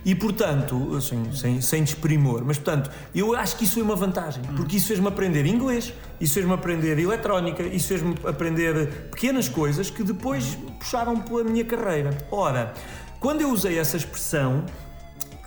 E 0.04 0.14
portanto, 0.14 0.96
assim, 0.96 1.32
sem, 1.32 1.60
sem 1.60 1.84
desprimor, 1.84 2.42
mas 2.44 2.58
portanto, 2.58 2.90
eu 3.14 3.36
acho 3.36 3.56
que 3.56 3.64
isso 3.64 3.74
foi 3.74 3.82
uma 3.82 3.94
vantagem, 3.94 4.42
porque 4.56 4.76
isso 4.76 4.88
fez-me 4.88 5.06
aprender 5.06 5.46
inglês, 5.46 5.92
isso 6.20 6.34
fez-me 6.34 6.52
aprender 6.52 6.98
eletrónica, 6.98 7.62
isso 7.62 7.88
fez-me 7.88 8.14
aprender 8.24 9.08
pequenas 9.10 9.48
coisas 9.48 9.90
que 9.90 10.02
depois 10.02 10.58
puxaram 10.80 11.20
pela 11.20 11.44
minha 11.44 11.64
carreira. 11.64 12.16
Ora, 12.32 12.74
quando 13.20 13.42
eu 13.42 13.50
usei 13.50 13.78
essa 13.78 13.96
expressão, 13.96 14.64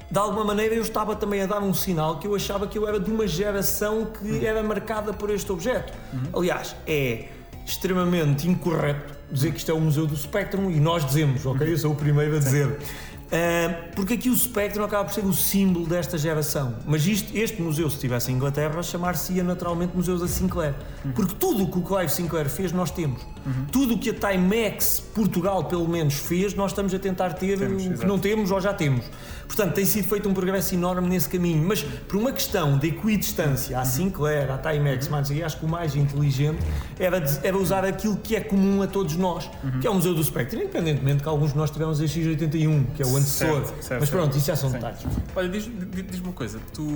de 0.10 0.18
alguma 0.18 0.46
maneira 0.46 0.74
eu 0.74 0.82
estava 0.82 1.16
também 1.16 1.42
a 1.42 1.46
dar 1.46 1.62
um 1.62 1.74
sinal 1.74 2.20
que 2.20 2.28
eu 2.28 2.34
achava 2.34 2.66
que 2.68 2.78
eu 2.78 2.88
era 2.88 3.00
de 3.00 3.12
uma 3.12 3.28
geração 3.28 4.06
que 4.06 4.46
era 4.46 4.64
marcada 4.64 5.12
por 5.12 5.30
este 5.30 5.52
objeto. 5.52 5.92
Uhum. 6.14 6.40
Aliás, 6.40 6.76
é 6.88 7.26
extremamente 7.66 8.48
incorreto 8.48 9.14
dizer 9.32 9.52
que 9.52 9.58
isto 9.58 9.72
é 9.72 9.74
o 9.74 9.82
Museu 9.82 10.06
do 10.06 10.16
Spectrum 10.16 10.70
e 10.70 10.80
nós 10.80 11.04
dizemos, 11.06 11.46
ok? 11.46 11.70
Eu 11.70 11.78
sou 11.78 11.92
o 11.92 11.96
primeiro 11.96 12.36
a 12.36 12.40
dizer. 12.40 12.78
Uh, 13.26 13.96
porque 13.96 14.14
aqui 14.14 14.30
o 14.30 14.36
Spectrum 14.36 14.84
acaba 14.84 15.06
por 15.06 15.14
ser 15.14 15.26
o 15.26 15.34
símbolo 15.34 15.88
desta 15.88 16.18
geração. 16.18 16.76
Mas 16.86 17.08
isto, 17.08 17.36
este 17.36 17.60
museu, 17.62 17.90
se 17.90 17.96
estivesse 17.96 18.32
em 18.32 18.36
Inglaterra, 18.36 18.84
chamar-se-ia 18.84 19.44
naturalmente 19.44 19.96
Museus 19.96 20.22
da 20.22 20.28
Sinclair. 20.28 20.76
Uhum. 21.04 21.12
Porque 21.14 21.34
tudo 21.36 21.64
o 21.64 21.72
que 21.72 21.80
o 21.80 21.82
Clive 21.82 22.10
Sinclair 22.10 22.50
fez, 22.50 22.72
nós 22.72 22.92
temos. 22.92 23.22
Uhum. 23.46 23.66
Tudo 23.72 23.96
o 23.96 23.98
que 23.98 24.12
a 24.12 24.14
Timex 24.14 25.00
Portugal, 25.00 25.66
pelo 25.66 25.88
menos, 25.88 26.16
fez, 26.16 26.54
nós 26.54 26.72
estamos 26.72 26.94
a 26.94 27.00
tentar 27.00 27.34
ter 27.34 27.58
temos, 27.58 27.86
o 27.86 27.94
que 27.94 28.06
não 28.06 28.20
temos 28.20 28.52
ou 28.52 28.62
já 28.62 28.74
temos. 28.74 29.06
Portanto, 29.48 29.74
tem 29.74 29.86
sido 29.86 30.08
feito 30.08 30.28
um 30.28 30.34
progresso 30.34 30.76
enorme 30.76 31.08
nesse 31.08 31.30
caminho, 31.30 31.66
mas 31.66 31.82
por 31.82 32.18
uma 32.18 32.32
questão 32.32 32.78
de 32.78 32.88
equidistância 32.88 33.80
à 33.80 33.86
Sinclair, 33.86 34.52
à 34.52 34.58
Timex, 34.58 35.08
mas 35.08 35.32
acho 35.32 35.60
que 35.60 35.66
o 35.66 35.70
mais 35.70 35.96
inteligente 35.96 36.60
era, 37.00 37.24
era 37.44 37.58
usar 37.58 37.86
aquilo 37.86 38.18
que 38.18 38.36
é 38.36 38.42
comum 38.42 38.82
a 38.82 38.88
todos 38.88 39.16
nós, 39.16 39.50
uhum. 39.64 39.80
que 39.80 39.88
é 39.88 39.90
o 39.90 39.94
Museu 39.94 40.14
do 40.14 40.24
Spectrum, 40.24 40.62
independentemente 40.62 41.24
que 41.24 41.30
alguns 41.30 41.52
de 41.52 41.58
nós 41.58 41.72
tivemos 41.72 42.02
em 42.02 42.06
X81, 42.06 42.86
que 42.96 43.04
é 43.04 43.06
o 43.06 43.16
antecessor. 43.16 43.66
Certo, 43.66 43.84
certo, 43.84 44.00
mas 44.02 44.10
pronto, 44.10 44.38
isso 44.38 44.48
já 44.48 44.56
são 44.56 44.70
Sim. 44.70 44.76
detalhes. 44.76 45.00
Olha, 45.36 45.50
diz-me 45.50 45.86
diz 45.86 46.20
uma 46.20 46.34
coisa, 46.34 46.60
tu, 46.74 46.88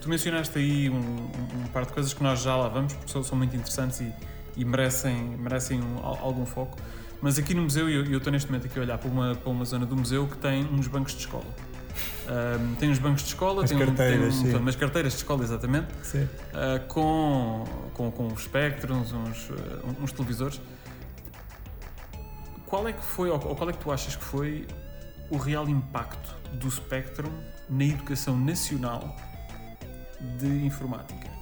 tu 0.00 0.08
mencionaste 0.08 0.58
aí 0.58 0.90
um, 0.90 0.96
um, 0.96 1.66
par 1.72 1.84
de 1.84 1.92
coisas 1.92 2.12
que 2.12 2.22
nós 2.22 2.42
já 2.42 2.56
lá 2.56 2.68
vamos, 2.68 2.92
porque 2.92 3.10
são, 3.10 3.22
são 3.22 3.36
muito 3.36 3.56
interessantes 3.56 4.00
e, 4.00 4.12
e 4.56 4.64
merecem, 4.64 5.14
merecem 5.38 5.80
um, 5.80 5.98
algum 6.04 6.46
foco. 6.46 6.76
Mas 7.24 7.38
aqui 7.38 7.54
no 7.54 7.62
museu, 7.62 7.88
e 7.88 8.12
eu 8.12 8.18
estou 8.18 8.30
neste 8.30 8.50
momento 8.50 8.66
aqui 8.66 8.78
a 8.78 8.82
olhar 8.82 8.98
para 8.98 9.08
uma, 9.08 9.34
para 9.34 9.50
uma 9.50 9.64
zona 9.64 9.86
do 9.86 9.96
museu 9.96 10.28
que 10.28 10.36
tem 10.36 10.62
uns 10.66 10.86
bancos 10.88 11.14
de 11.14 11.20
escola. 11.20 11.46
Um, 12.28 12.74
tem 12.74 12.90
uns 12.90 12.98
bancos 12.98 13.22
de 13.22 13.28
escola, 13.28 13.66
tem, 13.66 13.78
carteiras, 13.78 14.34
um, 14.34 14.42
tem 14.42 14.56
umas 14.56 14.76
carteiras 14.76 15.12
de 15.14 15.16
escola, 15.20 15.42
exatamente, 15.42 15.90
uh, 15.94 16.86
com, 16.86 17.64
com, 17.94 18.10
com 18.10 18.26
os 18.26 18.42
espectros, 18.42 19.10
uns, 19.14 19.48
uh, 19.48 19.54
uns 20.02 20.12
televisores. 20.12 20.60
Qual 22.66 22.86
é 22.86 22.92
que 22.92 23.02
foi, 23.02 23.30
ou 23.30 23.38
qual 23.38 23.70
é 23.70 23.72
que 23.72 23.78
tu 23.78 23.90
achas 23.90 24.14
que 24.14 24.24
foi 24.24 24.66
o 25.30 25.38
real 25.38 25.66
impacto 25.66 26.36
do 26.52 26.70
Spectrum 26.70 27.32
na 27.70 27.84
educação 27.84 28.38
nacional 28.38 29.16
de 30.38 30.66
informática? 30.66 31.33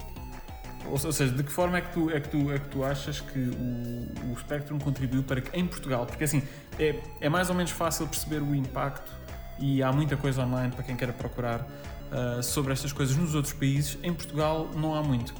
Ou, 0.89 0.97
seja, 0.97 1.31
de 1.31 1.43
que 1.43 1.51
forma 1.51 1.77
é 1.77 1.81
que 1.81 1.93
tu, 1.93 2.09
é 2.09 2.19
que 2.19 2.29
tu, 2.29 2.51
é 2.51 2.59
que 2.59 2.67
tu 2.69 2.83
achas 2.83 3.19
que 3.19 3.39
o, 3.39 4.31
o 4.31 4.39
Spectrum 4.39 4.77
contribuiu 4.79 5.23
para 5.23 5.41
que 5.41 5.57
em 5.57 5.65
Portugal, 5.65 6.05
porque 6.05 6.23
assim, 6.23 6.43
é, 6.77 6.99
é 7.21 7.29
mais 7.29 7.49
ou 7.49 7.55
menos 7.55 7.71
fácil 7.71 8.07
perceber 8.07 8.41
o 8.41 8.53
impacto 8.53 9.11
e 9.59 9.81
há 9.81 9.91
muita 9.91 10.17
coisa 10.17 10.43
online 10.43 10.71
para 10.71 10.83
quem 10.83 10.95
queira 10.95 11.13
procurar 11.13 11.61
uh, 11.61 12.43
sobre 12.43 12.73
estas 12.73 12.91
coisas 12.91 13.15
nos 13.15 13.33
outros 13.35 13.53
países, 13.53 13.97
em 14.03 14.13
Portugal 14.13 14.69
não 14.75 14.93
há 14.93 15.01
muito. 15.01 15.33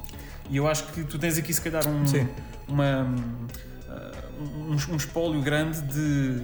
E 0.50 0.56
eu 0.56 0.68
acho 0.68 0.84
que 0.88 1.04
tu 1.04 1.18
tens 1.18 1.38
aqui 1.38 1.52
se 1.52 1.60
calhar 1.60 1.86
um, 1.86 2.04
uma, 2.68 3.02
uh, 3.02 3.73
um, 4.40 4.72
um 4.92 4.96
espólio 4.96 5.40
grande 5.40 5.80
de, 5.82 6.34
de, 6.38 6.42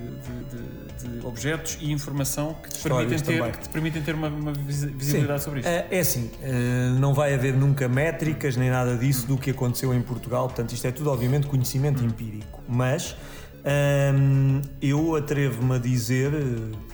de, 0.51 1.19
de, 1.19 1.27
objetos 1.27 1.79
e 1.81 1.91
informação 1.91 2.55
que 2.63 2.71
te, 2.71 2.83
permitem 2.83 3.19
ter, 3.19 3.53
que 3.53 3.59
te 3.59 3.69
permitem 3.69 4.03
ter 4.03 4.15
uma, 4.15 4.29
uma 4.29 4.53
visibilidade 4.53 5.41
Sim. 5.41 5.45
sobre 5.45 5.61
isto. 5.61 5.69
É, 5.69 5.87
é 5.91 6.01
assim, 6.01 6.31
uh, 6.43 6.99
não 6.99 7.15
vai 7.15 7.35
haver 7.35 7.55
nunca 7.55 7.89
métricas 7.89 8.57
nem 8.57 8.71
nada 8.71 8.97
disso 8.97 9.27
do 9.27 9.37
que 9.37 9.51
aconteceu 9.51 9.95
em 9.95 10.03
Portugal, 10.03 10.47
portanto, 10.47 10.73
isto 10.73 10.87
é 10.87 10.91
tudo, 10.91 11.11
obviamente, 11.11 11.47
conhecimento 11.47 12.05
empírico. 12.05 12.63
Mas 12.69 13.17
um, 13.63 14.63
eu 14.81 15.17
atrevo-me 15.17 15.77
a 15.77 15.79
dizer, 15.79 16.33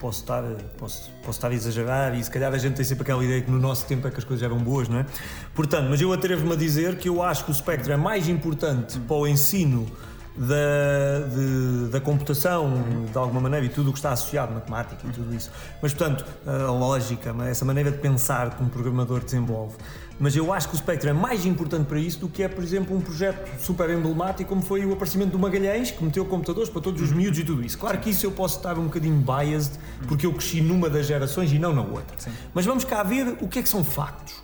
posso 0.01 0.21
estar, 0.21 0.43
posso, 0.77 1.11
posso 1.25 1.39
estar 1.39 1.49
a 1.49 1.55
exagerar 1.55 2.19
e 2.19 2.23
se 2.23 2.31
calhar 2.31 2.53
a 2.53 2.59
gente 2.59 2.75
tem 2.75 2.85
sempre 2.85 3.03
aquela 3.03 3.25
ideia 3.25 3.41
que 3.41 3.51
no 3.51 3.59
nosso 3.59 3.87
tempo 3.87 4.07
é 4.09 4.11
que 4.11 4.19
as 4.19 4.25
coisas 4.25 4.43
eram 4.43 4.59
boas, 4.59 4.89
não 4.89 4.99
é? 4.99 5.07
Portanto, 5.55 5.89
mas 5.89 6.01
eu 6.01 6.13
atrevo-me 6.13 6.53
a 6.53 6.57
dizer 6.57 6.97
que 6.97 7.09
eu 7.09 7.23
acho 7.23 7.45
que 7.45 7.51
o 7.51 7.53
espectro 7.53 7.93
é 7.93 7.97
mais 7.97 8.29
importante 8.29 8.99
para 8.99 9.17
o 9.17 9.27
ensino 9.27 9.87
da, 10.37 11.27
de, 11.27 11.89
da 11.91 12.01
computação, 12.01 12.73
de 13.11 13.19
alguma 13.19 13.41
maneira, 13.41 13.67
e 13.67 13.69
tudo 13.69 13.91
o 13.91 13.93
que 13.93 13.99
está 13.99 14.13
associado, 14.13 14.53
matemática 14.53 15.07
e 15.07 15.11
tudo 15.11 15.35
isso. 15.35 15.51
Mas, 15.83 15.93
portanto, 15.95 16.25
a 16.47 16.71
lógica, 16.71 17.35
essa 17.49 17.65
maneira 17.65 17.91
de 17.91 17.99
pensar 17.99 18.57
que 18.57 18.63
um 18.63 18.69
programador 18.69 19.25
desenvolve 19.25 19.77
mas 20.19 20.35
eu 20.35 20.53
acho 20.53 20.69
que 20.69 20.75
o 20.75 20.79
Spectrum 20.79 21.11
é 21.11 21.13
mais 21.13 21.45
importante 21.45 21.87
para 21.87 21.99
isso 21.99 22.21
do 22.21 22.29
que 22.29 22.43
é, 22.43 22.49
por 22.49 22.65
exemplo, 22.65 22.97
um 22.97 23.01
projeto 23.01 23.61
super 23.61 23.91
emblemático 23.91 24.49
como 24.49 24.63
foi 24.63 24.85
o 24.87 24.93
aparecimento 24.93 25.33
do 25.33 25.39
Magalhães, 25.39 25.91
que 25.91 26.03
meteu 26.03 26.25
computadores 26.25 26.71
para 26.71 26.81
todos 26.81 27.03
os 27.03 27.13
miúdos 27.13 27.39
e 27.39 27.45
tudo 27.45 27.63
isso. 27.63 27.77
Claro 27.77 27.99
que 27.99 28.11
isso 28.11 28.25
eu 28.25 28.31
posso 28.31 28.57
estar 28.57 28.79
um 28.79 28.85
bocadinho 28.85 29.23
biased, 29.23 29.79
porque 30.09 30.25
eu 30.25 30.33
cresci 30.33 30.61
numa 30.61 30.89
das 30.89 31.07
gerações 31.07 31.53
e 31.53 31.59
não 31.59 31.75
na 31.75 31.83
outra. 31.83 32.17
Sim. 32.19 32.31
Mas 32.55 32.65
vamos 32.65 32.85
cá 32.85 33.03
ver 33.03 33.37
o 33.41 33.49
que 33.49 33.59
é 33.59 33.63
que 33.63 33.69
são 33.69 33.85
factos. 33.85 34.35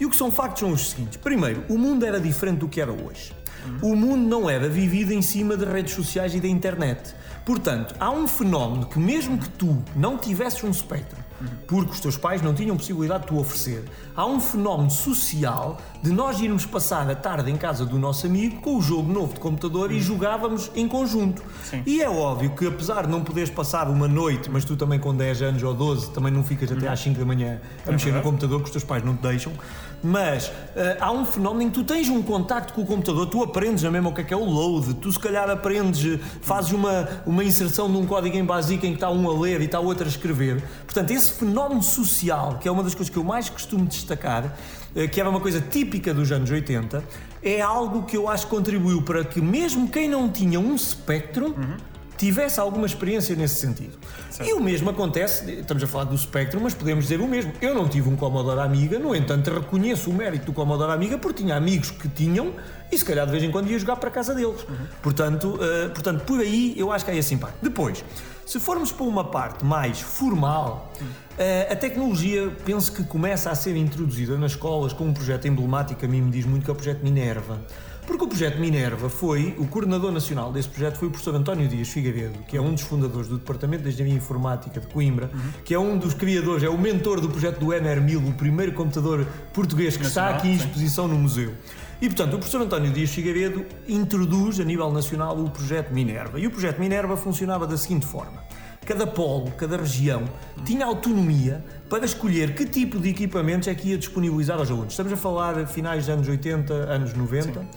E 0.00 0.06
o 0.06 0.10
que 0.10 0.16
são 0.16 0.30
factos 0.30 0.60
são 0.60 0.72
os 0.72 0.90
seguintes. 0.90 1.16
Primeiro, 1.16 1.64
o 1.68 1.76
mundo 1.76 2.06
era 2.06 2.20
diferente 2.20 2.60
do 2.60 2.68
que 2.68 2.80
era 2.80 2.92
hoje. 2.92 3.34
O 3.82 3.94
mundo 3.94 4.28
não 4.28 4.48
era 4.48 4.68
vivido 4.68 5.12
em 5.12 5.22
cima 5.22 5.56
de 5.56 5.64
redes 5.64 5.94
sociais 5.94 6.34
e 6.34 6.40
da 6.40 6.48
internet. 6.48 7.14
Portanto, 7.44 7.94
há 7.98 8.10
um 8.10 8.28
fenómeno 8.28 8.86
que, 8.86 8.98
mesmo 8.98 9.38
que 9.38 9.48
tu 9.48 9.82
não 9.96 10.18
tivesses 10.18 10.62
um 10.62 10.72
Spectrum, 10.72 11.22
porque 11.66 11.92
os 11.92 12.00
teus 12.00 12.16
pais 12.16 12.42
não 12.42 12.52
tinham 12.52 12.76
possibilidade 12.76 13.22
de 13.22 13.28
te 13.28 13.34
oferecer. 13.34 13.84
Há 14.14 14.26
um 14.26 14.40
fenómeno 14.40 14.90
social 14.90 15.78
de 16.02 16.10
nós 16.10 16.40
irmos 16.40 16.66
passar 16.66 17.08
a 17.10 17.14
tarde 17.14 17.50
em 17.50 17.56
casa 17.56 17.86
do 17.86 17.98
nosso 17.98 18.26
amigo 18.26 18.60
com 18.60 18.76
o 18.76 18.82
jogo 18.82 19.10
novo 19.10 19.34
de 19.34 19.40
computador 19.40 19.90
e 19.92 20.00
jogávamos 20.00 20.70
em 20.74 20.86
conjunto. 20.88 21.42
Sim. 21.64 21.82
E 21.86 22.02
é 22.02 22.10
óbvio 22.10 22.50
que 22.54 22.66
apesar 22.66 23.06
de 23.06 23.12
não 23.12 23.22
poderes 23.22 23.50
passar 23.50 23.88
uma 23.88 24.08
noite, 24.08 24.50
mas 24.50 24.64
tu 24.64 24.76
também 24.76 24.98
com 24.98 25.14
10 25.14 25.42
anos 25.42 25.62
ou 25.62 25.72
12 25.72 26.10
também 26.10 26.32
não 26.32 26.44
ficas 26.44 26.70
até 26.70 26.88
às 26.88 27.00
5 27.00 27.18
da 27.18 27.24
manhã 27.24 27.60
a 27.86 27.88
é 27.88 27.92
mexer 27.92 28.12
no 28.12 28.20
computador 28.20 28.58
que 28.60 28.66
os 28.66 28.70
teus 28.70 28.84
pais 28.84 29.04
não 29.04 29.16
te 29.16 29.22
deixam, 29.22 29.52
mas 30.02 30.48
uh, 30.48 30.52
há 31.00 31.10
um 31.10 31.24
fenómeno 31.24 31.62
em 31.62 31.70
que 31.70 31.74
tu 31.74 31.84
tens 31.84 32.08
um 32.08 32.22
contacto 32.22 32.72
com 32.72 32.82
o 32.82 32.86
computador, 32.86 33.26
tu 33.26 33.42
aprendes 33.42 33.82
na 33.82 33.90
mesma 33.90 34.10
o 34.10 34.14
que 34.14 34.20
é 34.20 34.24
que 34.24 34.34
é 34.34 34.36
o 34.36 34.44
load, 34.44 34.94
tu 34.94 35.10
se 35.10 35.18
calhar 35.18 35.48
aprendes, 35.50 36.20
fazes 36.40 36.72
uma, 36.72 37.08
uma 37.26 37.44
inserção 37.44 37.88
num 37.88 38.06
código 38.06 38.36
em 38.36 38.44
básico 38.44 38.86
em 38.86 38.90
que 38.90 38.96
está 38.96 39.10
um 39.10 39.28
a 39.30 39.40
ler 39.40 39.60
e 39.60 39.64
está 39.64 39.80
outro 39.80 40.04
a 40.04 40.08
escrever. 40.08 40.62
Portanto, 40.84 41.10
esse 41.10 41.32
fenómeno 41.32 41.82
social, 41.82 42.58
que 42.60 42.68
é 42.68 42.70
uma 42.70 42.82
das 42.82 42.94
coisas 42.94 43.12
que 43.12 43.18
eu 43.18 43.24
mais 43.24 43.48
costumo 43.48 43.86
destacar, 43.86 44.44
uh, 44.44 45.08
que 45.08 45.20
era 45.20 45.28
uma 45.28 45.40
coisa 45.40 45.60
típica 45.60 46.14
dos 46.14 46.30
anos 46.30 46.50
80, 46.50 47.02
é 47.42 47.60
algo 47.60 48.02
que 48.02 48.16
eu 48.16 48.28
acho 48.28 48.46
que 48.46 48.50
contribuiu 48.50 49.02
para 49.02 49.24
que 49.24 49.40
mesmo 49.40 49.88
quem 49.88 50.08
não 50.08 50.28
tinha 50.28 50.58
um 50.58 50.74
espectro 50.74 51.46
uhum 51.46 51.76
tivesse 52.18 52.58
alguma 52.58 52.86
experiência 52.86 53.34
nesse 53.36 53.60
sentido. 53.60 53.96
Certo. 54.30 54.48
E 54.48 54.52
o 54.52 54.60
mesmo 54.60 54.90
acontece, 54.90 55.50
estamos 55.52 55.82
a 55.82 55.86
falar 55.86 56.04
do 56.04 56.18
Spectrum, 56.18 56.60
mas 56.60 56.74
podemos 56.74 57.04
dizer 57.04 57.20
o 57.20 57.28
mesmo. 57.28 57.52
Eu 57.62 57.74
não 57.74 57.88
tive 57.88 58.08
um 58.08 58.16
Commodore 58.16 58.60
Amiga, 58.60 58.98
no 58.98 59.14
entanto 59.14 59.50
reconheço 59.50 60.10
o 60.10 60.12
mérito 60.12 60.46
do 60.46 60.52
Commodore 60.52 60.92
Amiga 60.92 61.16
porque 61.16 61.42
tinha 61.42 61.56
amigos 61.56 61.90
que 61.90 62.08
tinham 62.08 62.52
e 62.90 62.98
se 62.98 63.04
calhar 63.04 63.24
de 63.24 63.32
vez 63.32 63.44
em 63.44 63.50
quando 63.50 63.70
ia 63.70 63.78
jogar 63.78 63.96
para 63.96 64.08
a 64.08 64.12
casa 64.12 64.34
deles. 64.34 64.62
Uhum. 64.68 64.76
Portanto, 65.02 65.54
uh, 65.54 65.90
portanto, 65.90 66.24
por 66.24 66.40
aí 66.40 66.74
eu 66.76 66.90
acho 66.90 67.04
que 67.04 67.10
é 67.10 67.16
esse 67.16 67.34
impacto. 67.34 67.58
Depois, 67.62 68.04
se 68.44 68.58
formos 68.58 68.90
para 68.90 69.04
uma 69.04 69.24
parte 69.24 69.64
mais 69.64 70.00
formal, 70.00 70.92
uh, 71.00 71.72
a 71.72 71.76
tecnologia 71.76 72.50
penso 72.64 72.92
que 72.92 73.04
começa 73.04 73.50
a 73.50 73.54
ser 73.54 73.76
introduzida 73.76 74.36
nas 74.36 74.52
escolas 74.52 74.92
com 74.92 75.04
um 75.04 75.12
projeto 75.12 75.46
emblemático, 75.46 76.04
a 76.04 76.08
mim 76.08 76.22
me 76.22 76.30
diz 76.30 76.44
muito 76.44 76.64
que 76.64 76.70
é 76.70 76.72
o 76.72 76.76
projeto 76.76 77.02
Minerva. 77.04 77.60
Porque 78.08 78.24
o 78.24 78.26
projeto 78.26 78.58
Minerva 78.58 79.10
foi, 79.10 79.54
o 79.58 79.66
coordenador 79.66 80.10
nacional 80.10 80.50
desse 80.50 80.66
projeto 80.70 80.96
foi 80.96 81.08
o 81.08 81.10
professor 81.10 81.34
António 81.34 81.68
Dias 81.68 81.90
Figueiredo, 81.90 82.38
que 82.48 82.56
é 82.56 82.60
um 82.60 82.72
dos 82.72 82.82
fundadores 82.82 83.28
do 83.28 83.36
Departamento 83.36 83.82
de 83.82 83.90
Engenharia 83.90 84.16
Informática 84.16 84.80
de 84.80 84.86
Coimbra, 84.86 85.30
uhum. 85.32 85.40
que 85.62 85.74
é 85.74 85.78
um 85.78 85.98
dos 85.98 86.14
criadores, 86.14 86.62
é 86.62 86.70
o 86.70 86.78
mentor 86.78 87.20
do 87.20 87.28
projeto 87.28 87.60
do 87.60 87.66
NR1000, 87.66 88.30
o 88.30 88.32
primeiro 88.32 88.72
computador 88.72 89.26
português 89.52 89.94
que 89.94 90.04
nacional, 90.04 90.30
está 90.30 90.38
aqui 90.38 90.48
em 90.48 90.54
exposição 90.54 91.04
sim. 91.04 91.12
no 91.12 91.18
museu. 91.18 91.52
E, 92.00 92.06
portanto, 92.06 92.32
o 92.32 92.38
professor 92.38 92.62
António 92.62 92.90
Dias 92.92 93.10
Figueiredo 93.10 93.66
introduz 93.86 94.58
a 94.58 94.64
nível 94.64 94.90
nacional 94.90 95.38
o 95.38 95.50
projeto 95.50 95.92
Minerva. 95.92 96.40
E 96.40 96.46
o 96.46 96.50
projeto 96.50 96.78
Minerva 96.78 97.14
funcionava 97.14 97.66
da 97.66 97.76
seguinte 97.76 98.06
forma. 98.06 98.42
Cada 98.88 99.06
polo, 99.06 99.50
cada 99.50 99.76
região 99.76 100.24
tinha 100.64 100.86
autonomia 100.86 101.62
para 101.90 102.06
escolher 102.06 102.54
que 102.54 102.64
tipo 102.64 102.98
de 102.98 103.10
equipamentos 103.10 103.68
é 103.68 103.74
que 103.74 103.90
ia 103.90 103.98
disponibilizar 103.98 104.58
aos 104.58 104.70
alunos. 104.70 104.94
Estamos 104.94 105.12
a 105.12 105.16
falar 105.16 105.66
finais 105.66 106.06
dos 106.06 106.14
anos 106.14 106.26
80, 106.26 106.72
anos 106.72 107.12
90. 107.12 107.60
Sim. 107.60 107.68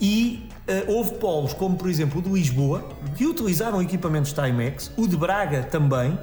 E 0.00 0.48
uh, 0.68 0.92
houve 0.92 1.14
polos, 1.14 1.52
como 1.52 1.76
por 1.76 1.88
exemplo 1.88 2.20
o 2.20 2.22
de 2.22 2.28
Lisboa, 2.28 2.88
que 3.16 3.26
utilizaram 3.26 3.80
equipamentos 3.82 4.32
Timex, 4.32 4.92
o 4.96 5.06
de 5.06 5.16
Braga 5.16 5.62
também, 5.62 6.18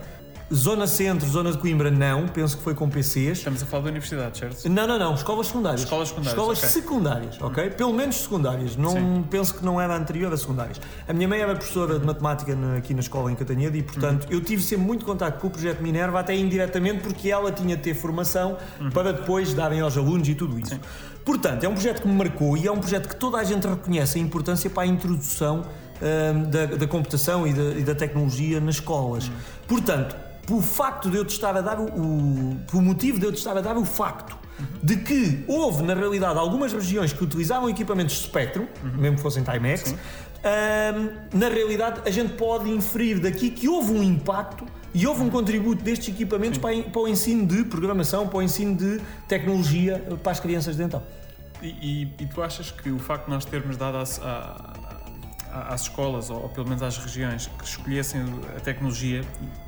Zona 0.54 0.86
Centro, 0.86 1.28
Zona 1.30 1.52
de 1.52 1.58
Coimbra, 1.58 1.90
não, 1.90 2.28
penso 2.28 2.58
que 2.58 2.64
foi 2.64 2.76
com 2.76 2.90
PCs. 2.90 3.38
Estamos 3.38 3.64
a 3.64 3.66
falar 3.66 3.84
da 3.84 3.90
universidade, 3.90 4.38
certo? 4.38 4.70
Não, 4.70 4.86
não, 4.86 5.00
não, 5.00 5.16
escolas 5.16 5.48
secundárias. 5.48 5.82
Escolas 5.82 6.10
secundárias. 6.10 6.38
Escolas 6.38 6.58
okay. 6.58 6.70
secundárias, 6.70 7.42
ok? 7.42 7.70
Pelo 7.70 7.94
menos 7.94 8.16
secundárias. 8.18 8.76
Não 8.76 8.92
Sim. 8.92 9.26
penso 9.30 9.56
que 9.56 9.64
não 9.64 9.80
era 9.80 9.96
anterior 9.96 10.34
a 10.34 10.36
secundárias. 10.36 10.82
A 11.08 11.14
minha 11.14 11.28
mãe 11.28 11.40
era 11.40 11.56
professora 11.56 11.98
de 11.98 12.06
matemática 12.06 12.58
aqui 12.78 12.94
na 12.94 13.00
escola 13.00 13.32
em 13.32 13.36
Catanhede 13.36 13.78
e, 13.78 13.84
portanto, 13.84 14.26
uhum. 14.26 14.34
eu 14.34 14.42
tive 14.42 14.62
sempre 14.62 14.86
muito 14.86 15.06
contato 15.06 15.40
com 15.40 15.48
o 15.48 15.50
projeto 15.50 15.82
Minerva, 15.82 16.20
até 16.20 16.36
indiretamente, 16.36 17.02
porque 17.02 17.32
ela 17.32 17.52
tinha 17.52 17.78
de 17.78 17.84
ter 17.84 17.94
formação 17.94 18.58
uhum. 18.80 18.90
para 18.90 19.14
depois 19.14 19.54
darem 19.54 19.80
aos 19.80 19.98
alunos 19.98 20.28
e 20.28 20.36
tudo 20.36 20.60
isso. 20.60 20.76
Sim. 20.76 20.82
Portanto, 21.26 21.64
é 21.64 21.70
um 21.70 21.74
projeto 21.74 22.02
que 22.02 22.08
me 22.08 22.16
marcou 22.16 22.58
e 22.58 22.68
é 22.68 22.72
um 22.72 22.80
projeto 22.80 23.08
que 23.08 23.16
toda 23.16 23.38
a 23.38 23.44
gente 23.44 23.68
reconhece 23.68 24.18
a 24.18 24.22
importância 24.22 24.70
para 24.70 24.84
a 24.84 24.88
introdução 24.88 25.64
hum, 26.02 26.50
da, 26.50 26.66
da, 26.66 26.88
computação 26.88 27.48
e 27.48 27.54
da, 27.54 27.64
e 27.80 27.84
da, 27.84 27.96
tecnologia 27.96 28.60
nas 28.60 28.76
escolas. 28.76 29.32
Portanto, 29.68 30.16
pelo 30.46 30.62
facto 30.62 31.10
de 31.10 31.18
eu 31.18 31.26
te 31.26 31.32
estar 31.32 31.56
a 31.56 31.62
dar 31.62 31.80
o, 31.80 31.86
o 31.86 32.60
pelo 32.70 32.82
motivo 32.82 33.20
de 33.20 33.26
eu 33.26 33.32
te 33.32 33.38
estar 33.38 33.56
a 33.56 33.62
dar 33.62 33.78
o 33.78 33.86
facto 33.86 34.36
de 34.82 34.98
que 34.98 35.44
houve 35.48 35.84
na 35.84 35.94
realidade 35.94 36.38
algumas 36.38 36.74
regiões 36.74 37.14
que 37.14 37.24
utilizavam 37.24 37.70
equipamentos 37.70 38.22
Spectrum, 38.22 38.68
uhum. 38.84 39.02
mesmo 39.02 39.18
que 39.18 39.22
fossem 39.22 39.44
Timex, 39.44 39.94
um, 39.94 41.38
na 41.38 41.50
realidade 41.50 42.02
a 42.06 42.12
gente 42.12 42.34
pode 42.34 42.70
inferir 42.70 43.20
daqui 43.20 43.50
que 43.50 43.68
houve 43.68 43.94
um 43.94 44.04
impacto 44.04 44.66
e 44.94 45.08
houve 45.08 45.22
um 45.22 45.30
contributo 45.30 45.84
destes 45.84 46.10
equipamentos 46.10 46.58
para, 46.58 46.82
para, 46.84 47.02
o 47.02 47.08
ensino 47.08 47.46
de 47.46 47.64
programação, 47.64 48.28
para 48.28 48.38
o 48.38 48.42
ensino 48.42 48.76
de 48.76 49.02
tecnologia 49.28 50.00
para 50.22 50.32
as 50.32 50.40
crianças 50.40 50.76
de 50.76 50.84
então. 50.84 51.02
E, 51.62 51.68
e, 51.68 52.24
e 52.24 52.26
tu 52.26 52.42
achas 52.42 52.72
que 52.72 52.90
o 52.90 53.00
facto 53.00 53.26
de 53.26 53.32
nós 53.32 53.46
termos 53.46 53.78
dado 53.78 53.98
às, 53.98 54.20
às 55.52 55.82
escolas, 55.82 56.30
ou, 56.30 56.44
ou, 56.44 56.50
pelo 56.50 56.68
menos 56.68 56.82
às 56.82 56.98
regiões, 56.98 57.48
que 57.48 57.64
escolhessem 57.64 58.22
a 58.56 58.60
tecnologia, 58.60 59.22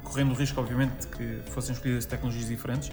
correndo 0.03 0.31
o 0.31 0.33
risco, 0.33 0.59
obviamente, 0.59 1.01
de 1.01 1.07
que 1.07 1.51
fossem 1.51 1.73
escolhidas 1.73 2.05
tecnologias 2.05 2.47
diferentes, 2.47 2.91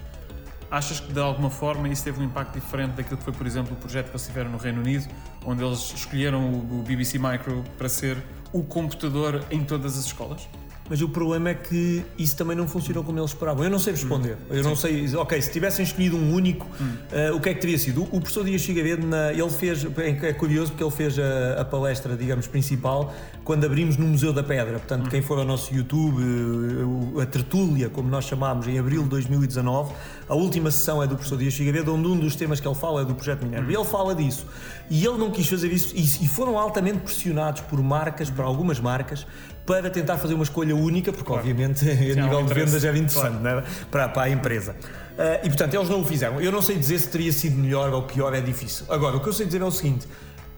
achas 0.71 1.01
que 1.01 1.13
de 1.13 1.19
alguma 1.19 1.51
forma 1.51 1.89
isso 1.89 2.05
teve 2.05 2.21
um 2.21 2.25
impacto 2.25 2.55
diferente 2.55 2.93
daquilo 2.93 3.17
que 3.17 3.25
foi, 3.25 3.33
por 3.33 3.47
exemplo, 3.47 3.73
o 3.73 3.77
projeto 3.77 4.07
que 4.07 4.13
eles 4.13 4.27
tiveram 4.27 4.51
no 4.51 4.59
Reino 4.59 4.81
Unido, 4.81 5.09
onde 5.45 5.65
eles 5.65 5.93
escolheram 5.95 6.51
o, 6.51 6.81
o 6.81 6.83
BBC 6.83 7.19
Micro 7.19 7.65
para 7.77 7.89
ser 7.89 8.19
o 8.53 8.63
computador 8.63 9.45
em 9.51 9.65
todas 9.65 9.99
as 9.99 10.07
escolas? 10.07 10.49
Mas 10.91 11.01
o 11.01 11.09
problema 11.09 11.51
é 11.51 11.55
que 11.55 12.05
isso 12.19 12.37
também 12.37 12.57
não 12.57 12.67
funcionou 12.67 13.05
como 13.05 13.17
eles 13.17 13.31
esperavam. 13.31 13.63
Eu 13.63 13.71
não 13.71 13.79
sei 13.79 13.93
responder. 13.93 14.33
Hum. 14.33 14.55
Eu 14.57 14.65
não 14.65 14.75
sei, 14.75 15.15
ok, 15.15 15.41
se 15.41 15.53
tivessem 15.53 15.85
escolhido 15.85 16.17
um 16.17 16.35
único, 16.35 16.67
hum. 16.81 16.97
uh, 17.33 17.37
o 17.37 17.41
que 17.41 17.49
é 17.49 17.55
que 17.55 17.61
teria 17.61 17.79
sido? 17.79 18.03
O 18.11 18.21
professor 18.21 18.45
Dias 18.45 18.65
Figueiredo, 18.65 19.07
ele 19.33 19.51
fez, 19.51 19.87
é 19.97 20.33
curioso 20.33 20.73
porque 20.73 20.83
ele 20.83 20.91
fez 20.91 21.17
a, 21.17 21.61
a, 21.61 21.65
palestra, 21.65 22.17
digamos, 22.17 22.49
principal 22.49 23.15
quando 23.45 23.65
abrimos 23.65 23.97
no 23.97 24.07
Museu 24.09 24.33
da 24.33 24.43
Pedra. 24.43 24.81
Portanto, 24.81 25.07
hum. 25.07 25.11
quem 25.11 25.23
for 25.23 25.39
ao 25.39 25.45
nosso 25.45 25.73
YouTube, 25.73 26.21
eh, 26.21 27.23
a 27.23 27.27
tertúlia, 27.27 27.89
como 27.89 28.09
nós 28.09 28.25
chamámos, 28.25 28.67
em 28.67 28.77
abril 28.77 29.05
de 29.05 29.11
2019, 29.11 29.95
a 30.29 30.35
última 30.35 30.73
sessão 30.73 31.01
é 31.01 31.07
do 31.07 31.15
professor 31.15 31.39
Dias 31.39 31.55
Figueiredo, 31.55 31.95
onde 31.95 32.09
um 32.09 32.19
dos 32.19 32.35
temas 32.35 32.59
que 32.59 32.67
ele 32.67 32.75
fala 32.75 33.03
é 33.03 33.05
do 33.05 33.15
projeto 33.15 33.45
Minerva. 33.45 33.69
Hum. 33.69 33.71
E 33.71 33.75
ele 33.77 33.85
fala 33.85 34.13
disso. 34.13 34.45
E 34.91 35.07
ele 35.07 35.19
não 35.19 35.31
quis 35.31 35.49
fazer 35.49 35.73
isso, 35.73 35.95
e, 35.97 36.27
foram 36.27 36.59
altamente 36.59 36.99
pressionados 36.99 37.61
por 37.61 37.81
marcas, 37.81 38.29
por 38.29 38.45
algumas 38.45 38.81
marcas, 38.81 39.25
para 39.71 39.89
tentar 39.89 40.19
fazer 40.19 40.35
uma 40.35 40.43
escolha 40.43 40.75
única, 40.75 41.13
porque 41.13 41.29
claro. 41.29 41.43
obviamente 41.43 41.87
a 41.89 41.95
nível 41.95 42.45
de 42.45 42.53
vendas 42.53 42.83
era 42.83 42.99
interessante 42.99 43.39
claro. 43.41 43.61
né? 43.61 43.65
para, 43.89 44.09
para 44.09 44.23
a 44.23 44.31
empresa. 44.31 44.73
Uh, 44.73 45.47
e 45.47 45.49
portanto 45.49 45.75
eles 45.75 45.89
não 45.89 46.01
o 46.01 46.05
fizeram. 46.05 46.41
Eu 46.41 46.51
não 46.51 46.61
sei 46.61 46.77
dizer 46.77 46.99
se 46.99 47.09
teria 47.09 47.31
sido 47.31 47.57
melhor 47.57 47.93
ou 47.93 48.03
pior, 48.03 48.35
é 48.35 48.41
difícil. 48.41 48.85
Agora, 48.89 49.17
o 49.17 49.21
que 49.21 49.29
eu 49.29 49.33
sei 49.33 49.47
dizer 49.47 49.61
é 49.61 49.65
o 49.65 49.71
seguinte: 49.71 50.09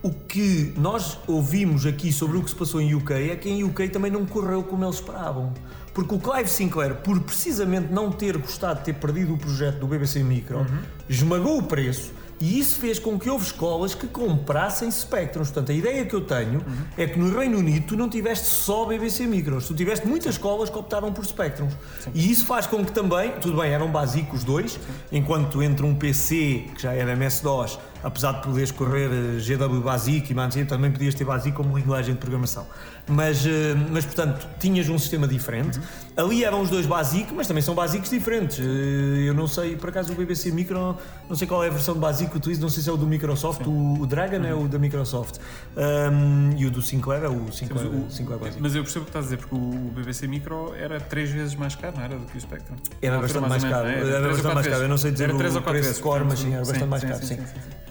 o 0.03 0.11
que 0.11 0.73
nós 0.79 1.19
ouvimos 1.27 1.85
aqui 1.85 2.11
sobre 2.11 2.39
o 2.39 2.43
que 2.43 2.49
se 2.49 2.57
passou 2.57 2.81
em 2.81 2.95
UK 2.95 3.13
é 3.31 3.37
que 3.37 3.51
em 3.51 3.63
UK 3.63 3.91
também 3.91 4.11
não 4.11 4.25
correu 4.25 4.63
como 4.63 4.83
eles 4.83 4.95
esperavam. 4.95 5.53
Porque 5.93 6.15
o 6.15 6.19
Clive 6.19 6.49
Sinclair, 6.49 6.95
por 6.95 7.21
precisamente 7.21 7.93
não 7.93 8.11
ter 8.11 8.39
gostado 8.39 8.79
de 8.79 8.87
ter 8.87 8.95
perdido 8.95 9.35
o 9.35 9.37
projeto 9.37 9.79
do 9.79 9.87
BBC 9.87 10.23
Micro, 10.23 10.61
uhum. 10.61 10.79
esmagou 11.07 11.59
o 11.59 11.63
preço 11.65 12.13
E 12.41 12.59
isso 12.59 12.77
fez 12.77 12.99
com 12.99 13.19
que 13.19 13.31
houve 13.31 13.45
escolas 13.45 13.95
que 13.95 14.07
comprassem 14.07 14.91
Spectrums. 14.91 15.51
Portanto, 15.51 15.71
a 15.71 15.75
ideia 15.75 16.05
que 16.05 16.15
eu 16.15 16.23
tenho 16.23 16.61
uhum. 16.61 16.85
é 16.97 17.07
que 17.07 17.19
no 17.19 17.37
Reino 17.37 17.59
Unido 17.59 17.87
tu 17.89 17.97
não 17.97 18.09
tiveste 18.09 18.47
só 18.47 18.85
BBC 18.85 19.27
Micros, 19.27 19.67
tu 19.67 19.75
tiveste 19.75 20.07
muitas 20.07 20.35
escolas 20.35 20.69
que 20.69 20.79
optaram 20.79 21.13
por 21.13 21.25
Spectrums. 21.25 21.73
Sim. 22.01 22.11
E 22.15 22.31
isso 22.31 22.45
faz 22.45 22.67
com 22.67 22.85
que 22.85 22.93
também, 22.93 23.33
tudo 23.41 23.61
bem, 23.61 23.73
eram 23.73 23.91
básicos 23.91 24.43
dois, 24.45 24.73
Sim. 24.73 24.81
enquanto 25.13 25.63
entre 25.63 25.87
um 25.87 25.95
PC, 25.95 26.67
que 26.75 26.83
já 26.83 26.93
era 26.93 27.13
MS-DOS, 27.13 27.79
apesar 28.03 28.33
de 28.33 28.43
poderes 28.43 28.71
correr 28.71 29.11
eh, 29.11 29.39
GW 29.41 29.81
Basic 29.81 30.31
e 30.31 30.35
Manzino, 30.35 30.67
também 30.67 30.91
podias 30.91 31.15
ter 31.15 31.25
Basic 31.25 31.55
como 31.57 31.77
linguagem 31.77 32.15
de 32.15 32.21
programação. 32.21 32.67
Mas, 33.09 33.45
eh, 33.47 33.75
mas 33.91 34.05
portanto, 34.05 34.47
tinhas 34.59 34.89
um 34.89 34.99
sistema 34.99 35.27
diferente. 35.27 35.79
Uhum. 35.79 35.85
Ali 36.25 36.45
eram 36.45 36.61
os 36.61 36.71
dois 36.71 36.87
Basic, 36.87 37.33
mas 37.35 37.47
também 37.47 37.63
são 37.63 37.75
Basics 37.75 38.11
diferentes. 38.11 38.59
Eh, 38.59 39.29
eu 39.29 39.35
não 39.35 39.47
sei, 39.47 39.77
por 39.77 39.89
acaso 39.89 40.13
o 40.13 40.17
BBC 40.17 40.51
Micro, 40.51 40.97
não 41.29 41.37
sei 41.37 41.47
qual 41.47 41.65
é 41.65 41.69
a 41.69 41.71
versão 41.71 41.95
de 41.95 42.01
Basic 42.01 42.31
que 42.31 42.37
utilizo, 42.37 42.61
não 42.61 42.69
sei 42.69 42.83
se 42.83 42.89
é 42.89 42.93
o 42.93 42.97
do 42.97 43.07
Microsoft, 43.07 43.67
o, 43.67 44.01
o, 44.01 44.07
Dragon 44.07 44.39
uhum. 44.39 44.47
é 44.47 44.55
o 44.55 44.69
da 44.69 44.79
Microsoft. 44.79 45.39
Um, 45.77 46.57
e 46.57 46.67
o 46.67 46.71
do 46.71 46.83
Sinclair 46.83 47.25
é 47.25 47.29
o 47.29 47.51
Sinclair, 47.53 47.87
Sim, 47.87 47.95
mas, 47.95 48.13
o, 48.13 48.17
Sinclair 48.17 48.41
Basic. 48.41 48.63
Mas 48.63 48.75
eu 48.75 48.83
percebo 48.83 49.03
o 49.03 49.05
que 49.05 49.11
estás 49.11 49.25
a 49.25 49.29
dizer, 49.29 49.37
porque 49.39 49.55
o 49.55 49.91
BBC 49.95 50.27
Micro 50.27 50.75
era 50.75 51.01
três 51.01 51.31
vezes 51.31 51.55
mais 51.55 51.75
caro, 51.75 51.97
não 51.97 52.05
era? 52.05 52.17
Do 52.17 52.27
que 52.27 52.37
o 52.37 52.41
Spectrum. 52.41 52.77
Era 53.01 53.19
bastante 53.19 53.49
mais, 53.49 53.63
mais 53.63 53.75
caro. 53.75 53.89
Era, 53.89 54.09
era 54.09 54.29
bastante 54.29 54.55
mais 54.55 54.67
caro. 54.67 54.83
Eu 54.83 54.89
não 54.89 54.99
sei 54.99 55.11
dizer 55.13 55.25
era 55.25 55.35
o 55.35 55.39
preço 55.39 55.61
vezes, 55.61 55.99
core, 55.99 56.25
mas 56.25 56.39
sim, 56.39 56.53
era 56.53 56.65
bastante 56.65 56.85
mais 56.85 57.05
caro. 57.05 57.25
Sim. 57.25 57.39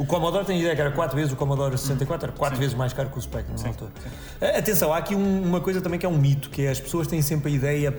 O 0.01 0.05
Commodore 0.05 0.43
tem 0.43 0.59
ideia 0.59 0.73
que 0.73 0.81
era 0.81 0.89
4 0.89 1.15
vezes, 1.15 1.31
o 1.31 1.35
Commodore 1.35 1.77
64 1.77 2.29
era 2.29 2.35
4 2.35 2.57
vezes 2.57 2.73
mais 2.73 2.91
caro 2.91 3.11
que 3.11 3.19
o 3.19 3.21
Spectrum 3.21 3.53
na 3.61 3.67
altura. 3.67 3.91
Atenção, 4.57 4.91
há 4.91 4.97
aqui 4.97 5.13
um, 5.13 5.43
uma 5.43 5.61
coisa 5.61 5.79
também 5.79 5.99
que 5.99 6.05
é 6.07 6.09
um 6.09 6.17
mito, 6.17 6.49
que 6.49 6.63
é 6.63 6.71
as 6.71 6.79
pessoas 6.79 7.05
têm 7.05 7.21
sempre 7.21 7.51
a 7.51 7.55
ideia 7.55 7.95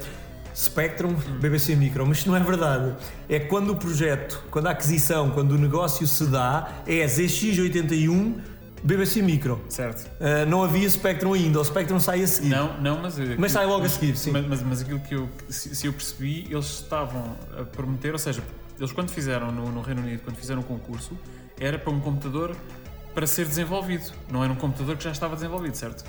Spectrum, 0.52 1.14
BBC 1.40 1.76
Micro, 1.76 2.04
mas 2.04 2.18
isto 2.18 2.28
não 2.28 2.36
é 2.36 2.40
verdade. 2.40 2.96
É 3.28 3.38
quando 3.38 3.70
o 3.70 3.76
projeto, 3.76 4.44
quando 4.50 4.66
a 4.66 4.70
aquisição, 4.72 5.30
quando 5.30 5.52
o 5.52 5.58
negócio 5.58 6.04
se 6.04 6.26
dá, 6.26 6.82
é 6.88 7.06
ZX81 7.06 8.34
BBC 8.82 9.22
Micro. 9.22 9.64
Certo. 9.68 10.10
Uh, 10.20 10.44
não 10.48 10.64
havia 10.64 10.90
Spectrum 10.90 11.34
ainda, 11.34 11.60
o 11.60 11.64
Spectrum 11.64 12.00
sai 12.00 12.24
a 12.24 12.26
seguir. 12.26 12.48
Não, 12.48 12.80
não 12.80 13.00
mas. 13.00 13.16
Mas 13.38 13.52
sai 13.52 13.64
logo 13.64 13.86
a 13.86 13.88
seguir, 13.88 14.16
sim. 14.16 14.32
Mas, 14.32 14.44
mas, 14.44 14.60
mas 14.60 14.80
aquilo 14.80 14.98
que 14.98 15.14
eu. 15.14 15.28
Se, 15.48 15.72
se, 15.76 15.86
eu 15.86 15.92
percebi, 15.92 16.48
eles 16.50 16.66
estavam 16.66 17.36
a 17.56 17.62
prometer, 17.62 18.12
ou 18.12 18.18
seja, 18.18 18.42
eles 18.76 18.90
quando 18.90 19.10
fizeram 19.10 19.52
no, 19.52 19.70
no 19.70 19.82
Reino 19.82 20.02
Unido, 20.02 20.22
quando 20.24 20.36
fizeram 20.36 20.62
o 20.62 20.64
concurso, 20.64 21.16
era 21.62 21.78
para 21.78 21.92
um 21.92 22.00
computador 22.00 22.56
para 23.14 23.26
ser 23.26 23.46
desenvolvido. 23.46 24.12
Não 24.30 24.42
era 24.42 24.52
um 24.52 24.56
computador 24.56 24.96
que 24.96 25.04
já 25.04 25.12
estava 25.12 25.34
desenvolvido, 25.34 25.76
certo? 25.76 26.04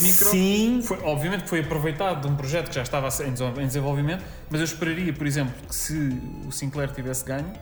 Micro, 0.00 0.30
sim. 0.30 0.80
Foi, 0.82 0.98
obviamente 1.02 1.48
foi 1.48 1.60
aproveitado 1.60 2.22
de 2.22 2.32
um 2.32 2.34
projeto 2.34 2.68
que 2.70 2.74
já 2.74 2.82
estava 2.82 3.08
em 3.24 3.66
desenvolvimento, 3.66 4.24
mas 4.50 4.60
eu 4.60 4.64
esperaria, 4.64 5.12
por 5.12 5.26
exemplo, 5.26 5.54
que 5.68 5.74
se 5.74 6.20
o 6.46 6.50
Sinclair 6.50 6.90
tivesse 6.90 7.24
ganho, 7.24 7.52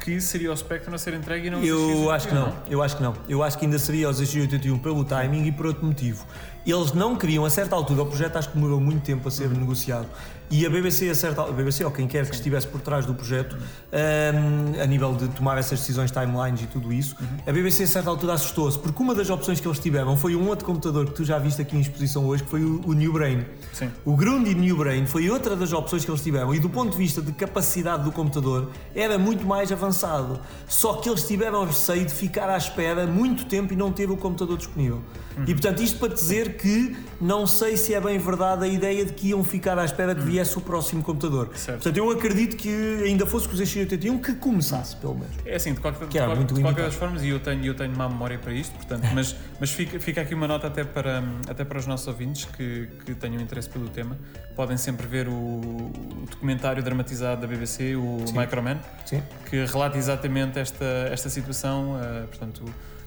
que 0.00 0.20
seria 0.20 0.52
o 0.52 0.56
Spectrum 0.56 0.94
a 0.94 0.98
ser 0.98 1.14
entregue 1.14 1.46
e 1.46 1.50
não 1.50 1.62
Eu 1.62 2.10
acho 2.10 2.28
que 2.28 2.34
não. 2.34 2.48
não. 2.48 2.56
Eu 2.68 2.82
acho 2.82 2.96
que 2.96 3.02
não. 3.02 3.14
Eu 3.28 3.42
acho 3.42 3.58
que 3.58 3.64
ainda 3.64 3.78
seria 3.78 4.08
o 4.08 4.12
ZX81 4.12 4.80
pelo 4.80 5.04
timing 5.04 5.46
e 5.46 5.52
por 5.52 5.66
outro 5.66 5.84
motivo. 5.86 6.26
Eles 6.66 6.92
não 6.92 7.16
queriam, 7.16 7.44
a 7.44 7.50
certa 7.50 7.76
altura, 7.76 8.02
o 8.02 8.06
projeto 8.06 8.36
acho 8.36 8.48
que 8.48 8.54
demorou 8.54 8.80
muito 8.80 9.02
tempo 9.02 9.26
a 9.26 9.30
ser 9.30 9.46
uhum. 9.48 9.60
negociado. 9.60 10.08
E 10.50 10.64
a 10.64 10.70
BBC, 10.70 11.10
a 11.10 11.14
certa 11.14 11.42
a 11.42 11.50
BBC 11.50 11.84
ou 11.84 11.90
quem 11.90 12.06
quer 12.06 12.28
que 12.28 12.34
estivesse 12.34 12.66
por 12.66 12.80
trás 12.80 13.04
do 13.04 13.14
projeto, 13.14 13.56
um, 13.56 14.80
a 14.80 14.86
nível 14.86 15.14
de 15.14 15.26
tomar 15.28 15.58
essas 15.58 15.80
decisões, 15.80 16.10
timelines 16.10 16.62
e 16.62 16.66
tudo 16.66 16.92
isso, 16.92 17.16
uhum. 17.20 17.26
a 17.46 17.52
BBC 17.52 17.82
a 17.82 17.86
certa 17.86 18.10
altura 18.10 18.34
assustou-se, 18.34 18.78
porque 18.78 19.02
uma 19.02 19.14
das 19.14 19.28
opções 19.28 19.60
que 19.60 19.66
eles 19.66 19.78
tiveram 19.78 20.16
foi 20.16 20.36
um 20.36 20.48
outro 20.48 20.64
computador 20.64 21.06
que 21.06 21.12
tu 21.12 21.24
já 21.24 21.38
viste 21.38 21.60
aqui 21.62 21.76
em 21.76 21.80
exposição 21.80 22.26
hoje, 22.26 22.44
que 22.44 22.50
foi 22.50 22.62
o, 22.62 22.80
o 22.86 22.92
New 22.92 23.12
Brain. 23.12 23.44
Sim. 23.72 23.90
O 24.04 24.16
Grundy 24.16 24.54
New 24.54 24.76
Brain 24.76 25.06
foi 25.06 25.28
outra 25.28 25.56
das 25.56 25.72
opções 25.72 26.04
que 26.04 26.10
eles 26.10 26.22
tiveram, 26.22 26.54
e 26.54 26.60
do 26.60 26.70
ponto 26.70 26.92
de 26.92 26.98
vista 26.98 27.20
de 27.20 27.32
capacidade 27.32 28.04
do 28.04 28.12
computador, 28.12 28.70
era 28.94 29.18
muito 29.18 29.44
mais 29.44 29.72
avançado. 29.72 30.38
Só 30.68 30.94
que 30.94 31.08
eles 31.08 31.26
tiveram 31.26 31.64
receio 31.64 32.04
de 32.04 32.12
ficar 32.12 32.48
à 32.48 32.56
espera 32.56 33.06
muito 33.06 33.46
tempo 33.46 33.72
e 33.72 33.76
não 33.76 33.90
ter 33.90 34.10
o 34.10 34.16
computador 34.16 34.56
disponível. 34.56 35.02
Uhum. 35.36 35.44
E 35.46 35.52
portanto, 35.52 35.82
isto 35.82 35.98
para 35.98 36.14
dizer 36.14 36.56
que 36.56 36.96
não 37.20 37.46
sei 37.46 37.76
se 37.76 37.94
é 37.94 38.00
bem 38.00 38.18
verdade 38.18 38.64
a 38.64 38.68
ideia 38.68 39.04
de 39.04 39.12
que 39.12 39.28
iam 39.28 39.42
ficar 39.42 39.78
à 39.78 39.84
espera 39.84 40.14
que 40.14 40.22
viesse 40.36 40.58
o 40.58 40.60
próximo 40.60 41.02
computador. 41.02 41.50
Certo. 41.54 41.82
Portanto, 41.82 41.96
eu 41.96 42.10
acredito 42.10 42.56
que 42.56 42.68
ainda 43.04 43.24
fosse 43.24 43.48
com 43.48 43.54
o 43.54 43.58
ZX81 43.58 44.20
que 44.20 44.34
começasse, 44.34 44.94
pelo 44.96 45.14
menos. 45.14 45.34
É 45.46 45.56
assim, 45.56 45.72
de 45.72 45.80
qualquer, 45.80 46.06
de 46.06 46.18
qualquer, 46.18 46.44
de 46.44 46.60
qualquer 46.60 46.84
das 46.84 46.94
formas, 46.94 47.22
e 47.22 47.28
eu 47.28 47.40
tenho, 47.40 47.64
eu 47.64 47.74
tenho 47.74 47.96
má 47.96 48.08
memória 48.08 48.38
para 48.38 48.52
isto, 48.52 48.74
portanto, 48.74 49.06
mas, 49.14 49.34
mas 49.58 49.70
fica, 49.70 49.98
fica 49.98 50.20
aqui 50.20 50.34
uma 50.34 50.46
nota 50.46 50.66
até 50.66 50.84
para, 50.84 51.22
até 51.48 51.64
para 51.64 51.78
os 51.78 51.86
nossos 51.86 52.06
ouvintes 52.06 52.44
que, 52.44 52.88
que 53.04 53.14
tenham 53.14 53.40
interesse 53.40 53.68
pelo 53.68 53.88
tema. 53.88 54.16
Podem 54.54 54.76
sempre 54.76 55.06
ver 55.06 55.28
o, 55.28 55.32
o 55.32 56.26
documentário 56.30 56.82
dramatizado 56.82 57.40
da 57.40 57.46
BBC, 57.46 57.96
o 57.96 58.18
Sim. 58.26 58.38
Microman, 58.38 58.78
Sim. 59.06 59.22
que 59.48 59.64
relata 59.64 59.96
exatamente 59.96 60.58
esta, 60.58 60.84
esta 61.10 61.30
situação, 61.30 61.94
uh, 61.94 62.26
portanto 62.28 62.62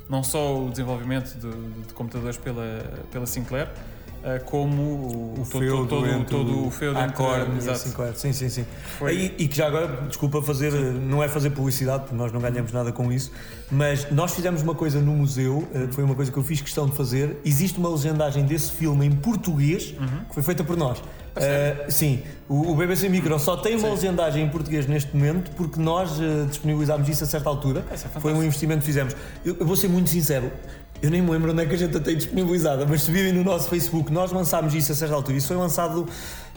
não 0.09 0.23
só 0.23 0.59
o 0.59 0.71
desenvolvimento 0.71 1.35
de, 1.35 1.85
de 1.85 1.93
computadores 1.93 2.35
pela, 2.35 2.81
pela 3.11 3.27
Sinclair, 3.27 3.69
como 4.45 4.81
o, 4.81 5.33
o 5.41 5.45
todo, 5.49 5.87
todo, 5.87 6.25
todo, 6.25 6.67
o 6.67 6.71
feudo 6.71 6.99
entre 6.99 7.69
a 7.69 7.75
Sinclair. 7.75 8.15
Sim, 8.15 8.33
sim, 8.33 8.49
sim. 8.49 8.65
E, 9.11 9.43
e, 9.43 9.47
que 9.47 9.55
já 9.55 9.67
agora, 9.67 9.87
desculpa 10.07 10.41
fazer, 10.41 10.71
não 10.71 11.23
é 11.23 11.27
fazer 11.27 11.51
publicidade, 11.51 12.03
porque 12.03 12.15
nós 12.15 12.31
não 12.31 12.39
ganhamos 12.39 12.71
nada 12.71 12.91
com 12.91 13.11
isso, 13.11 13.31
mas 13.71 14.09
nós 14.11 14.33
fizemos 14.33 14.61
uma 14.61 14.75
coisa 14.75 14.99
no 14.99 15.13
museu, 15.13 15.57
uh, 15.57 15.91
foi 15.91 16.03
uma 16.03 16.15
coisa 16.15 16.31
que 16.31 16.37
eu 16.37 16.43
fiz 16.43 16.61
questão 16.61 16.87
de 16.87 16.95
fazer. 16.95 17.37
Existe 17.45 17.77
uma 17.79 17.89
legendagem 17.89 18.45
desse 18.45 18.71
filme 18.71 19.05
em 19.05 19.11
português 19.11 19.95
uhum. 19.99 20.25
que 20.27 20.33
foi 20.33 20.43
feita 20.43 20.63
por 20.63 20.75
nós. 20.75 20.99
Uh, 20.99 21.89
sim, 21.89 22.21
o, 22.49 22.71
o, 22.71 22.75
BBC 22.75 23.07
Micro 23.07 23.37
só 23.39 23.55
tem 23.55 23.75
uma 23.75 23.87
sim. 23.87 23.93
legendagem 23.93 24.43
em 24.43 24.49
português 24.49 24.85
neste 24.87 25.15
momento 25.15 25.51
porque 25.51 25.79
nós 25.79 26.19
uh, 26.19 26.45
disponibilizámos 26.47 27.07
isso 27.07 27.23
a 27.23 27.27
certa 27.27 27.47
altura. 27.47 27.85
É 27.91 27.95
Foi 28.19 28.33
um 28.33 28.43
investimento 28.43 28.81
que 28.81 28.87
fizemos. 28.87 29.15
Eu, 29.45 29.55
eu, 29.59 29.65
vou 29.65 29.75
ser 29.75 29.87
muito 29.87 30.09
sincero, 30.09 30.51
eu 31.01 31.09
nem 31.09 31.21
me 31.21 31.31
lembro 31.31 31.51
onde 31.51 31.63
é 31.63 31.65
que 31.65 31.75
a 31.75 31.77
gente 31.77 31.95
a 31.95 31.99
tem 31.99 32.15
disponibilizada, 32.15 32.85
mas 32.85 33.03
se 33.03 33.11
virem 33.11 33.31
no 33.31 33.43
nosso 33.43 33.69
Facebook, 33.69 34.11
nós 34.11 34.31
lançámos 34.31 34.73
isso 34.73 34.91
a 34.91 34.95
certa 34.95 35.15
altura. 35.15 35.37
Isso 35.37 35.47
foi 35.47 35.57
lançado. 35.57 36.07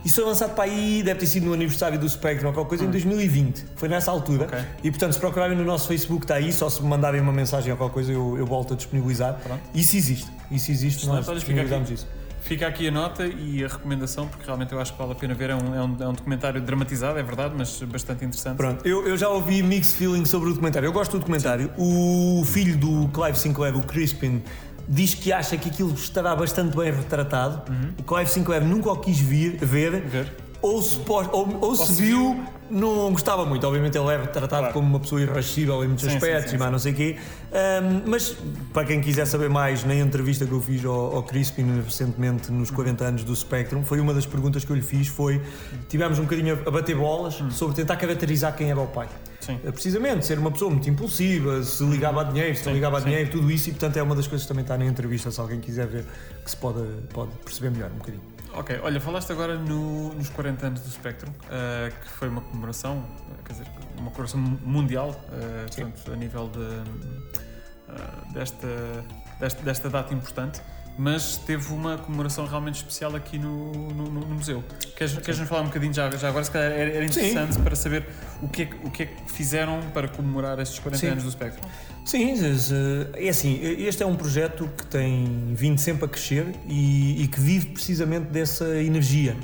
Isso 0.04 0.16
foi 0.16 0.24
lançado 0.24 0.54
para 0.56 0.64
aí, 0.64 1.00
deve 1.04 1.20
ter 1.20 1.26
sido 1.26 1.46
no 1.46 1.52
aniversário 1.52 1.96
do 1.96 2.08
Spectrum 2.08 2.48
ou 2.48 2.52
qualquer 2.52 2.70
coisa, 2.70 2.84
hum. 2.84 2.88
em 2.88 2.90
2020. 2.90 3.64
Foi 3.76 3.88
nessa 3.88 4.10
altura. 4.10 4.46
Okay. 4.46 4.58
E 4.82 4.90
portanto, 4.90 5.12
se 5.12 5.18
procurarem 5.20 5.56
no 5.56 5.64
nosso 5.64 5.86
Facebook, 5.86 6.24
está 6.24 6.34
aí. 6.34 6.52
Só 6.52 6.68
se 6.68 6.82
me 6.82 6.88
mandarem 6.88 7.20
uma 7.20 7.32
mensagem 7.32 7.70
ou 7.70 7.78
qualquer 7.78 7.94
coisa, 7.94 8.12
eu, 8.12 8.36
eu 8.36 8.44
volto 8.44 8.74
a 8.74 8.76
disponibilizar. 8.76 9.38
Pronto. 9.40 9.60
Isso 9.72 9.96
existe. 9.96 10.28
Isso 10.50 10.70
existe, 10.72 11.06
nós 11.06 11.24
disponibilizamos 11.24 11.90
isso. 11.90 12.06
Fica 12.42 12.66
aqui 12.66 12.88
a 12.88 12.90
nota 12.90 13.24
e 13.24 13.64
a 13.64 13.68
recomendação, 13.68 14.26
porque 14.26 14.44
realmente 14.44 14.72
eu 14.72 14.80
acho 14.80 14.92
que 14.92 14.98
vale 14.98 15.12
a 15.12 15.14
pena 15.14 15.32
ver. 15.32 15.50
É 15.50 15.54
um, 15.54 15.74
é 15.74 15.82
um, 15.82 15.96
é 16.00 16.08
um 16.08 16.12
documentário 16.12 16.60
dramatizado, 16.60 17.18
é 17.18 17.22
verdade, 17.22 17.54
mas 17.56 17.80
bastante 17.84 18.24
interessante. 18.24 18.56
Pronto, 18.56 18.86
eu, 18.86 19.06
eu 19.06 19.16
já 19.16 19.28
ouvi 19.28 19.62
mixed 19.62 19.96
feelings 19.96 20.28
sobre 20.28 20.48
o 20.48 20.52
documentário. 20.52 20.86
Eu 20.86 20.92
gosto 20.92 21.12
do 21.12 21.20
documentário. 21.20 21.70
Sim. 21.76 22.40
O 22.40 22.44
filho 22.44 22.76
do 22.76 23.08
Clive 23.08 23.38
Sinclair, 23.38 23.76
o 23.76 23.82
Crispin, 23.82 24.42
diz 24.88 25.14
que 25.14 25.32
acha 25.32 25.56
que 25.56 25.68
aquilo 25.68 25.94
estará 25.94 26.34
bastante 26.34 26.76
bem 26.76 26.92
retratado. 26.92 27.62
Uhum. 27.70 27.94
O 27.98 28.02
Clive 28.02 28.30
Sinclair 28.30 28.64
nunca 28.64 28.90
o 28.90 28.96
quis 28.96 29.18
vir, 29.18 29.56
ver. 29.58 30.00
ver. 30.00 30.41
Ou 30.62 30.80
se, 30.80 30.98
ou, 31.08 31.58
ou 31.60 31.74
se 31.74 31.92
viu, 32.00 32.40
não 32.70 33.12
gostava 33.12 33.44
muito. 33.44 33.66
Obviamente 33.66 33.98
ele 33.98 34.08
é 34.14 34.18
tratado 34.18 34.62
claro. 34.62 34.72
como 34.72 34.86
uma 34.86 35.00
pessoa 35.00 35.20
irrascível 35.20 35.84
em 35.84 35.88
muitos 35.88 36.04
sim, 36.04 36.14
aspectos 36.14 36.44
sim, 36.44 36.50
sim, 36.50 36.56
e 36.56 36.58
mais 36.58 36.72
não 36.72 36.78
sei 36.78 36.92
o 36.92 36.94
quê. 36.94 37.16
Um, 37.50 38.10
mas 38.10 38.36
para 38.72 38.86
quem 38.86 39.00
quiser 39.00 39.26
saber 39.26 39.50
mais, 39.50 39.84
na 39.84 39.94
entrevista 39.94 40.46
que 40.46 40.52
eu 40.52 40.60
fiz 40.60 40.84
ao, 40.84 41.16
ao 41.16 41.22
Crispin 41.22 41.82
recentemente 41.84 42.50
nos 42.50 42.70
40 42.70 43.04
anos 43.04 43.24
do 43.24 43.34
Spectrum, 43.34 43.84
foi 43.84 44.00
uma 44.00 44.14
das 44.14 44.24
perguntas 44.24 44.64
que 44.64 44.70
eu 44.70 44.76
lhe 44.76 44.82
fiz, 44.82 45.08
foi 45.08 45.42
tivemos 45.88 46.18
um 46.18 46.22
bocadinho 46.22 46.58
a 46.64 46.70
bater 46.70 46.96
bolas 46.96 47.40
hum. 47.40 47.50
sobre 47.50 47.76
tentar 47.76 47.96
caracterizar 47.96 48.56
quem 48.56 48.70
era 48.70 48.80
o 48.80 48.86
pai. 48.86 49.08
Sim. 49.40 49.58
Eh, 49.64 49.72
precisamente, 49.72 50.24
ser 50.24 50.38
uma 50.38 50.52
pessoa 50.52 50.70
muito 50.70 50.88
impulsiva, 50.88 51.62
se 51.64 51.84
ligava 51.84 52.20
a 52.20 52.24
dinheiro, 52.24 52.56
se 52.56 52.64
não 52.64 52.72
ligava 52.72 52.98
a 52.98 53.00
dinheiro, 53.00 53.28
tudo 53.28 53.50
isso, 53.50 53.68
e 53.68 53.72
portanto 53.72 53.96
é 53.96 54.02
uma 54.02 54.14
das 54.14 54.28
coisas 54.28 54.44
que 54.44 54.48
também 54.48 54.62
está 54.62 54.78
na 54.78 54.86
entrevista, 54.86 55.30
se 55.32 55.40
alguém 55.40 55.58
quiser 55.58 55.86
ver, 55.88 56.04
que 56.44 56.50
se 56.50 56.56
pode, 56.56 56.84
pode 57.12 57.32
perceber 57.44 57.70
melhor 57.70 57.90
um 57.90 57.98
bocadinho. 57.98 58.31
Ok, 58.54 58.80
olha, 58.82 59.00
falaste 59.00 59.32
agora 59.32 59.56
no, 59.56 60.12
nos 60.12 60.28
40 60.28 60.66
anos 60.66 60.80
do 60.82 60.90
Spectrum, 60.90 61.30
uh, 61.30 62.00
que 62.02 62.08
foi 62.08 62.28
uma 62.28 62.42
comemoração, 62.42 63.02
quer 63.46 63.52
dizer, 63.52 63.66
uma 63.96 64.10
comemoração 64.10 64.40
mundial, 64.40 65.10
uh, 65.10 65.74
portanto, 65.74 66.12
a 66.12 66.16
nível 66.16 66.48
de, 66.48 66.58
uh, 66.58 68.32
desta, 68.34 68.68
desta, 69.40 69.62
desta 69.62 69.88
data 69.88 70.12
importante 70.12 70.60
mas 70.96 71.36
teve 71.38 71.72
uma 71.72 71.96
comemoração 71.96 72.46
realmente 72.46 72.76
especial 72.76 73.16
aqui 73.16 73.38
no, 73.38 73.72
no, 73.72 74.04
no 74.04 74.26
museu. 74.26 74.62
Queres, 74.96 75.16
queres 75.18 75.40
nos 75.40 75.48
falar 75.48 75.62
um 75.62 75.66
bocadinho 75.66 75.92
já, 75.92 76.10
já 76.10 76.28
agora? 76.28 76.44
Se 76.44 76.50
calhar 76.50 76.70
era, 76.70 76.90
era 76.90 77.04
interessante 77.04 77.54
Sim. 77.54 77.62
para 77.62 77.74
saber 77.74 78.06
o 78.42 78.48
que, 78.48 78.62
é, 78.62 78.70
o 78.84 78.90
que 78.90 79.02
é 79.04 79.06
que 79.06 79.32
fizeram 79.32 79.80
para 79.94 80.08
comemorar 80.08 80.58
estes 80.58 80.78
40 80.78 80.98
Sim. 80.98 81.12
anos 81.12 81.24
do 81.24 81.30
Spectrum. 81.30 81.68
Sim, 82.04 82.34
é 83.14 83.28
assim, 83.28 83.60
este 83.62 84.02
é 84.02 84.06
um 84.06 84.16
projeto 84.16 84.68
que 84.76 84.84
tem 84.86 85.54
vindo 85.54 85.78
sempre 85.78 86.04
a 86.04 86.08
crescer 86.08 86.46
e, 86.68 87.22
e 87.22 87.28
que 87.28 87.40
vive 87.40 87.66
precisamente 87.66 88.26
dessa 88.26 88.66
energia. 88.82 89.36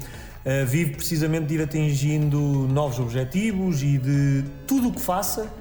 Uh, 0.45 0.67
vive 0.67 0.93
precisamente 0.93 1.47
de 1.47 1.55
ir 1.55 1.63
atingindo 1.63 2.39
novos 2.41 2.99
objetivos 2.99 3.83
e 3.83 3.99
de 3.99 4.45
tudo 4.67 4.89
o 4.89 4.93
que 4.93 5.01
faça 5.01 5.53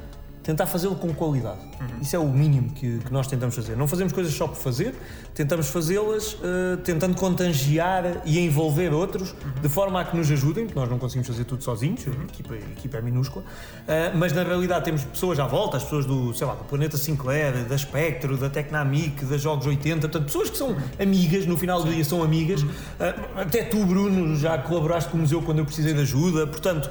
tentar 0.47 0.65
fazê-lo 0.65 0.95
com 0.95 1.13
qualidade. 1.13 1.59
Isso 2.01 2.15
é 2.15 2.19
o 2.19 2.27
mínimo 2.29 2.69
que, 2.69 2.99
que 2.99 3.11
nós 3.11 3.27
tentamos 3.27 3.53
fazer. 3.53 3.75
Não 3.75 3.85
fazemos 3.85 4.13
coisas 4.13 4.33
só 4.33 4.47
por 4.47 4.55
fazer, 4.55 4.95
tentamos 5.35 5.67
fazê-las 5.67 6.35
uh, 6.35 6.77
tentando 6.85 7.17
contagiar 7.17 8.21
e 8.25 8.39
envolver 8.39 8.93
outros 8.93 9.35
de 9.61 9.67
forma 9.67 9.99
a 9.99 10.05
que 10.05 10.15
nos 10.15 10.31
ajudem, 10.31 10.65
porque 10.65 10.79
nós 10.79 10.89
não 10.89 10.97
conseguimos 10.97 11.27
fazer 11.27 11.43
tudo 11.43 11.61
sozinhos, 11.61 12.07
a, 12.07 12.23
equipa, 12.23 12.53
a 12.53 12.57
equipa 12.57 12.97
é 12.97 13.01
minúscula, 13.01 13.43
uh, 13.43 14.17
mas 14.17 14.31
na 14.31 14.43
realidade 14.43 14.85
temos 14.85 15.03
pessoas 15.03 15.37
à 15.37 15.45
volta, 15.45 15.75
as 15.75 15.83
pessoas 15.83 16.05
do, 16.05 16.33
sei 16.33 16.47
lá, 16.47 16.55
do 16.55 16.63
Planeta 16.63 16.95
Sinclair, 16.95 17.65
da 17.65 17.77
Spectro, 17.77 18.37
da 18.37 18.49
Tecnamic, 18.49 19.25
da 19.25 19.37
Jogos 19.37 19.67
80, 19.67 20.07
portanto, 20.07 20.27
pessoas 20.27 20.49
que 20.49 20.57
são 20.57 20.77
amigas, 20.97 21.45
no 21.45 21.57
final 21.57 21.83
do 21.83 21.91
dia 21.93 22.05
são 22.05 22.23
amigas, 22.23 22.61
uh, 22.61 22.69
até 23.35 23.63
tu, 23.63 23.85
Bruno, 23.85 24.37
já 24.37 24.57
colaboraste 24.57 25.09
com 25.09 25.17
o 25.17 25.21
museu 25.21 25.41
quando 25.41 25.59
eu 25.59 25.65
precisei 25.65 25.93
de 25.93 25.99
ajuda, 25.99 26.47
portanto, 26.47 26.89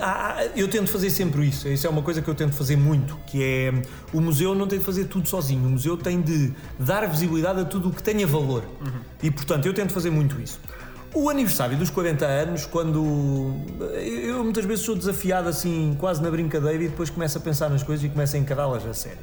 há, 0.00 0.44
eu 0.56 0.68
tento 0.68 0.90
fazer 0.90 1.10
sempre 1.10 1.46
isso, 1.46 1.68
isso 1.68 1.86
é 1.86 1.90
uma 1.90 2.02
coisa 2.02 2.20
que 2.20 2.28
eu 2.28 2.34
tento 2.34 2.52
fazer 2.52 2.63
muito, 2.76 3.16
que 3.26 3.42
é 3.42 3.82
o 4.12 4.20
museu 4.20 4.54
não 4.54 4.66
tem 4.66 4.78
de 4.78 4.84
fazer 4.84 5.04
tudo 5.04 5.28
sozinho, 5.28 5.66
o 5.66 5.70
museu 5.70 5.96
tem 5.96 6.20
de 6.20 6.52
dar 6.78 7.06
visibilidade 7.06 7.60
a 7.60 7.64
tudo 7.64 7.90
o 7.90 7.92
que 7.92 8.02
tenha 8.02 8.26
valor. 8.26 8.64
Uhum. 8.80 9.00
E 9.22 9.30
portanto 9.30 9.66
eu 9.66 9.74
tento 9.74 9.92
fazer 9.92 10.10
muito 10.10 10.40
isso. 10.40 10.58
O 11.14 11.28
aniversário 11.28 11.76
dos 11.76 11.90
40 11.90 12.26
anos, 12.26 12.66
quando 12.66 13.56
eu 14.00 14.42
muitas 14.42 14.64
vezes 14.64 14.84
sou 14.84 14.96
desafiado 14.96 15.48
assim, 15.48 15.96
quase 16.00 16.20
na 16.20 16.30
brincadeira, 16.30 16.82
e 16.82 16.88
depois 16.88 17.10
começo 17.10 17.38
a 17.38 17.40
pensar 17.40 17.68
nas 17.68 17.82
coisas 17.82 18.04
e 18.04 18.08
começo 18.08 18.34
a 18.34 18.38
encará-las 18.38 18.84
a 18.84 18.94
sério. 18.94 19.18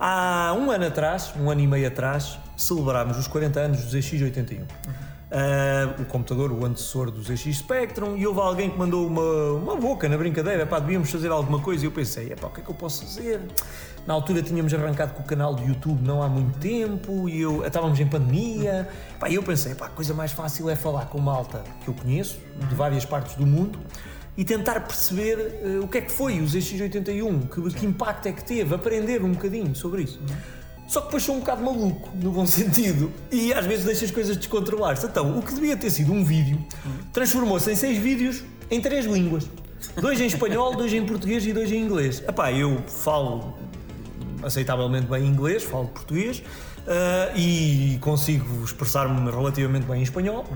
Há 0.00 0.54
um 0.56 0.70
ano 0.70 0.86
atrás, 0.86 1.34
um 1.38 1.50
ano 1.50 1.60
e 1.60 1.66
meio 1.66 1.86
atrás, 1.88 2.38
celebrámos 2.56 3.18
os 3.18 3.26
40 3.26 3.60
anos 3.60 3.84
dos 3.84 3.92
ZX81. 3.92 4.60
Uhum. 4.60 5.07
Uh, 5.30 6.00
o 6.00 6.06
computador, 6.06 6.50
o 6.50 6.64
antecessor 6.64 7.10
do 7.10 7.22
ZX 7.22 7.58
Spectrum, 7.58 8.16
e 8.16 8.26
houve 8.26 8.40
alguém 8.40 8.70
que 8.70 8.78
mandou 8.78 9.06
uma, 9.06 9.52
uma 9.52 9.76
boca 9.76 10.08
na 10.08 10.16
brincadeira, 10.16 10.64
pá, 10.64 10.78
devíamos 10.78 11.10
fazer 11.10 11.30
alguma 11.30 11.60
coisa, 11.60 11.84
e 11.84 11.86
eu 11.86 11.92
pensei, 11.92 12.34
pá, 12.34 12.46
o 12.46 12.50
que 12.50 12.62
é 12.62 12.64
que 12.64 12.70
eu 12.70 12.74
posso 12.74 13.04
fazer? 13.04 13.42
Na 14.06 14.14
altura 14.14 14.42
tínhamos 14.42 14.72
arrancado 14.72 15.12
com 15.12 15.22
o 15.22 15.26
canal 15.26 15.54
do 15.54 15.62
YouTube 15.62 16.00
não 16.02 16.22
há 16.22 16.28
muito 16.30 16.58
tempo, 16.58 17.28
e 17.28 17.42
eu, 17.42 17.62
estávamos 17.62 18.00
em 18.00 18.06
pandemia, 18.06 18.88
pá, 19.20 19.28
e 19.28 19.34
eu 19.34 19.42
pensei, 19.42 19.74
pá, 19.74 19.86
a 19.86 19.90
coisa 19.90 20.14
mais 20.14 20.32
fácil 20.32 20.70
é 20.70 20.74
falar 20.74 21.04
com 21.10 21.18
malta 21.18 21.62
que 21.84 21.88
eu 21.88 21.94
conheço, 21.94 22.38
de 22.66 22.74
várias 22.74 23.04
partes 23.04 23.34
do 23.34 23.44
mundo, 23.44 23.78
e 24.34 24.46
tentar 24.46 24.80
perceber 24.80 25.60
uh, 25.62 25.84
o 25.84 25.88
que 25.88 25.98
é 25.98 26.00
que 26.00 26.10
foi 26.10 26.40
o 26.40 26.44
ZX81, 26.44 27.50
que, 27.50 27.74
que 27.74 27.84
impacto 27.84 28.28
é 28.28 28.32
que 28.32 28.42
teve, 28.42 28.74
aprender 28.74 29.22
um 29.22 29.32
bocadinho 29.32 29.74
sobre 29.74 30.04
isso. 30.04 30.18
Só 30.88 31.00
que 31.00 31.06
depois 31.08 31.22
sou 31.22 31.36
um 31.36 31.40
bocado 31.40 31.62
maluco, 31.62 32.08
no 32.16 32.32
bom 32.32 32.46
sentido, 32.46 33.12
e 33.30 33.52
às 33.52 33.66
vezes 33.66 33.84
deixo 33.84 34.06
as 34.06 34.10
coisas 34.10 34.36
descontrolar-se. 34.38 35.04
Então, 35.04 35.38
o 35.38 35.42
que 35.42 35.52
devia 35.52 35.76
ter 35.76 35.90
sido 35.90 36.12
um 36.12 36.24
vídeo 36.24 36.58
transformou-se 37.12 37.70
em 37.70 37.76
seis 37.76 37.98
vídeos 37.98 38.42
em 38.70 38.80
três 38.80 39.04
línguas: 39.04 39.46
dois 40.00 40.18
em 40.18 40.26
espanhol, 40.26 40.74
dois 40.74 40.92
em 40.94 41.04
português 41.04 41.46
e 41.46 41.52
dois 41.52 41.70
em 41.70 41.82
inglês. 41.82 42.22
Epá, 42.26 42.50
eu 42.52 42.82
falo 42.88 43.54
aceitavelmente 44.42 45.06
bem 45.06 45.26
inglês, 45.26 45.62
falo 45.62 45.88
português. 45.88 46.42
Uh, 46.88 47.36
e 47.36 47.98
consigo 48.00 48.64
expressar-me 48.64 49.30
relativamente 49.30 49.84
bem 49.84 50.00
em 50.00 50.02
espanhol. 50.02 50.46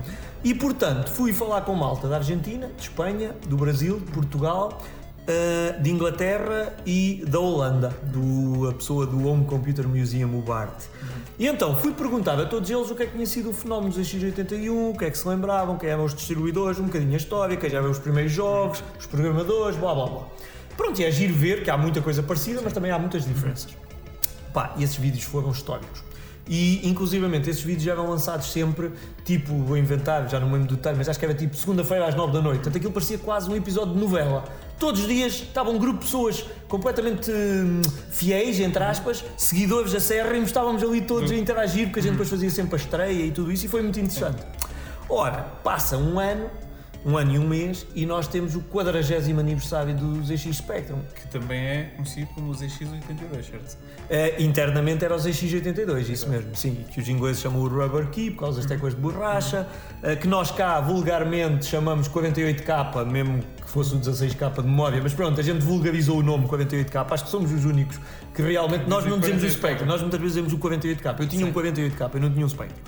E 0.43 0.51
portanto 0.55 1.11
fui 1.11 1.31
falar 1.31 1.61
com 1.61 1.75
malta 1.75 2.07
da 2.07 2.15
Argentina, 2.15 2.71
de 2.75 2.81
Espanha, 2.81 3.35
do 3.47 3.55
Brasil, 3.55 3.99
de 3.99 4.11
Portugal 4.11 4.81
uh, 5.23 5.81
de 5.81 5.89
Inglaterra 5.89 6.73
e 6.85 7.23
da 7.27 7.39
Holanda, 7.39 7.89
do, 8.03 8.69
a 8.69 8.73
pessoa 8.73 9.05
do 9.05 9.27
Home 9.27 9.45
Computer 9.45 9.87
Museum, 9.87 10.37
o 10.37 10.41
Bart. 10.41 10.83
E 11.37 11.47
então 11.47 11.75
fui 11.75 11.93
perguntar 11.93 12.39
a 12.39 12.45
todos 12.45 12.69
eles 12.69 12.89
o 12.91 12.95
que 12.95 13.03
é 13.03 13.05
que 13.05 13.13
tinha 13.13 13.25
sido 13.25 13.49
o 13.49 13.53
fenómeno 13.53 13.93
dos 13.93 14.07
X81, 14.07 14.91
o 14.91 14.97
que 14.97 15.05
é 15.05 15.11
que 15.11 15.17
se 15.17 15.27
lembravam, 15.27 15.77
quem 15.77 15.89
eram 15.89 16.05
os 16.05 16.13
distribuidores, 16.13 16.79
um 16.79 16.83
bocadinho 16.83 17.13
a 17.13 17.17
história, 17.17 17.57
quem 17.57 17.69
já 17.69 17.81
viu 17.81 17.89
os 17.89 17.99
primeiros 17.99 18.31
jogos, 18.31 18.83
os 18.99 19.05
programadores, 19.05 19.77
blá 19.77 19.93
blá 19.93 20.05
blá. 20.05 20.27
Pronto, 20.77 20.99
e 21.01 21.05
é 21.05 21.11
giro 21.11 21.33
ver 21.33 21.63
que 21.63 21.69
há 21.69 21.77
muita 21.77 22.01
coisa 22.01 22.21
parecida, 22.23 22.61
mas 22.63 22.73
também 22.73 22.91
há 22.91 22.99
muitas 22.99 23.25
diferenças. 23.25 23.75
Pá, 24.53 24.73
e 24.77 24.83
esses 24.83 24.95
vídeos 24.95 25.23
foram 25.23 25.51
históricos. 25.51 26.03
E, 26.47 26.85
inclusivamente, 26.87 27.49
esses 27.49 27.63
vídeos 27.63 27.83
já 27.83 27.93
eram 27.93 28.09
lançados 28.09 28.51
sempre, 28.51 28.91
tipo, 29.23 29.53
vou 29.53 29.77
inventar, 29.77 30.29
já 30.29 30.39
não 30.39 30.47
me 30.47 30.53
lembro 30.53 30.69
do 30.69 30.75
detalhe, 30.75 30.97
mas 30.97 31.07
acho 31.07 31.17
que 31.17 31.23
era 31.23 31.33
tipo 31.33 31.55
segunda-feira 31.55 32.05
às 32.05 32.15
nove 32.15 32.33
da 32.33 32.41
noite. 32.41 32.57
Portanto, 32.57 32.77
aquilo 32.77 32.91
parecia 32.91 33.17
quase 33.17 33.49
um 33.49 33.55
episódio 33.55 33.93
de 33.93 33.99
novela. 33.99 34.43
Todos 34.77 35.01
os 35.01 35.07
dias 35.07 35.33
estava 35.35 35.69
um 35.69 35.77
grupo 35.77 35.99
de 35.99 36.05
pessoas 36.05 36.45
completamente 36.67 37.31
hum, 37.31 37.81
fiéis, 38.11 38.59
entre 38.59 38.83
aspas, 38.83 39.23
seguidores 39.37 39.93
da 39.93 40.01
serra, 40.01 40.35
e 40.35 40.43
estávamos 40.43 40.83
ali 40.83 41.01
todos 41.01 41.31
a 41.31 41.35
interagir, 41.35 41.85
porque 41.85 42.01
a 42.01 42.03
gente 42.03 42.11
depois 42.11 42.29
fazia 42.29 42.49
sempre 42.49 42.75
a 42.75 42.77
estreia 42.77 43.25
e 43.25 43.31
tudo 43.31 43.49
isso, 43.49 43.65
e 43.65 43.69
foi 43.69 43.81
muito 43.81 43.99
interessante. 43.99 44.43
Ora, 45.07 45.45
passa 45.63 45.97
um 45.97 46.19
ano 46.19 46.49
um 47.05 47.17
ano 47.17 47.33
e 47.33 47.39
um 47.39 47.47
mês 47.47 47.85
e 47.93 48.05
nós 48.05 48.27
temos 48.27 48.55
o 48.55 48.61
40 48.61 48.93
aniversário 49.39 49.95
do 49.95 50.23
ZX 50.23 50.57
Spectrum. 50.57 50.99
Que 51.15 51.27
também 51.27 51.59
é 51.59 51.83
conhecido 51.95 52.27
como 52.33 52.51
o 52.51 52.55
ZX82, 52.55 53.43
certo? 53.43 53.77
Uh, 53.77 54.41
internamente 54.41 55.03
era 55.03 55.15
o 55.15 55.17
ZX82, 55.17 56.09
isso 56.09 56.29
mesmo, 56.29 56.55
sim, 56.55 56.85
que 56.91 56.99
os 56.99 57.09
ingleses 57.09 57.41
chamam 57.41 57.61
o 57.61 57.67
Rubber 57.67 58.09
Key 58.09 58.31
por 58.31 58.41
causa 58.41 58.59
das 58.59 58.69
teclas 58.69 58.95
de 58.95 59.01
borracha, 59.01 59.67
uh, 60.01 60.17
que 60.17 60.27
nós 60.27 60.51
cá 60.51 60.79
vulgarmente 60.79 61.65
chamamos 61.65 62.07
48K, 62.07 63.05
mesmo 63.05 63.43
que 63.61 63.69
fosse 63.69 63.95
o 63.95 63.99
16K 63.99 64.61
de 64.61 64.67
memória, 64.67 64.99
mas 65.01 65.13
pronto, 65.13 65.39
a 65.39 65.43
gente 65.43 65.61
vulgarizou 65.61 66.19
o 66.19 66.23
nome 66.23 66.47
48K, 66.47 67.11
acho 67.11 67.23
que 67.25 67.29
somos 67.29 67.51
os 67.51 67.65
únicos 67.65 67.99
que 68.33 68.41
realmente, 68.41 68.89
nós 68.89 69.05
não 69.05 69.19
dizemos 69.19 69.43
o 69.43 69.49
Spectrum, 69.49 69.85
nós 69.85 70.01
muitas 70.01 70.19
vezes 70.19 70.35
dizemos 70.35 70.53
o 70.53 70.57
48K, 70.57 71.19
eu 71.19 71.27
tinha 71.27 71.45
um 71.45 71.53
48K, 71.53 72.11
eu 72.13 72.21
não 72.21 72.31
tinha 72.31 72.45
um 72.45 72.49
Spectrum. 72.49 72.83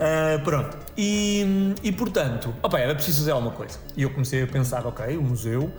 Uh, 0.00 0.42
pronto. 0.42 0.78
E, 0.96 1.74
e 1.82 1.92
portanto, 1.92 2.54
opa, 2.62 2.78
era 2.78 2.94
preciso 2.94 3.18
fazer 3.18 3.32
alguma 3.32 3.52
coisa. 3.52 3.78
E 3.94 4.02
eu 4.02 4.10
comecei 4.10 4.42
a 4.42 4.46
pensar, 4.46 4.86
ok, 4.86 5.14
o 5.18 5.22
museu, 5.22 5.70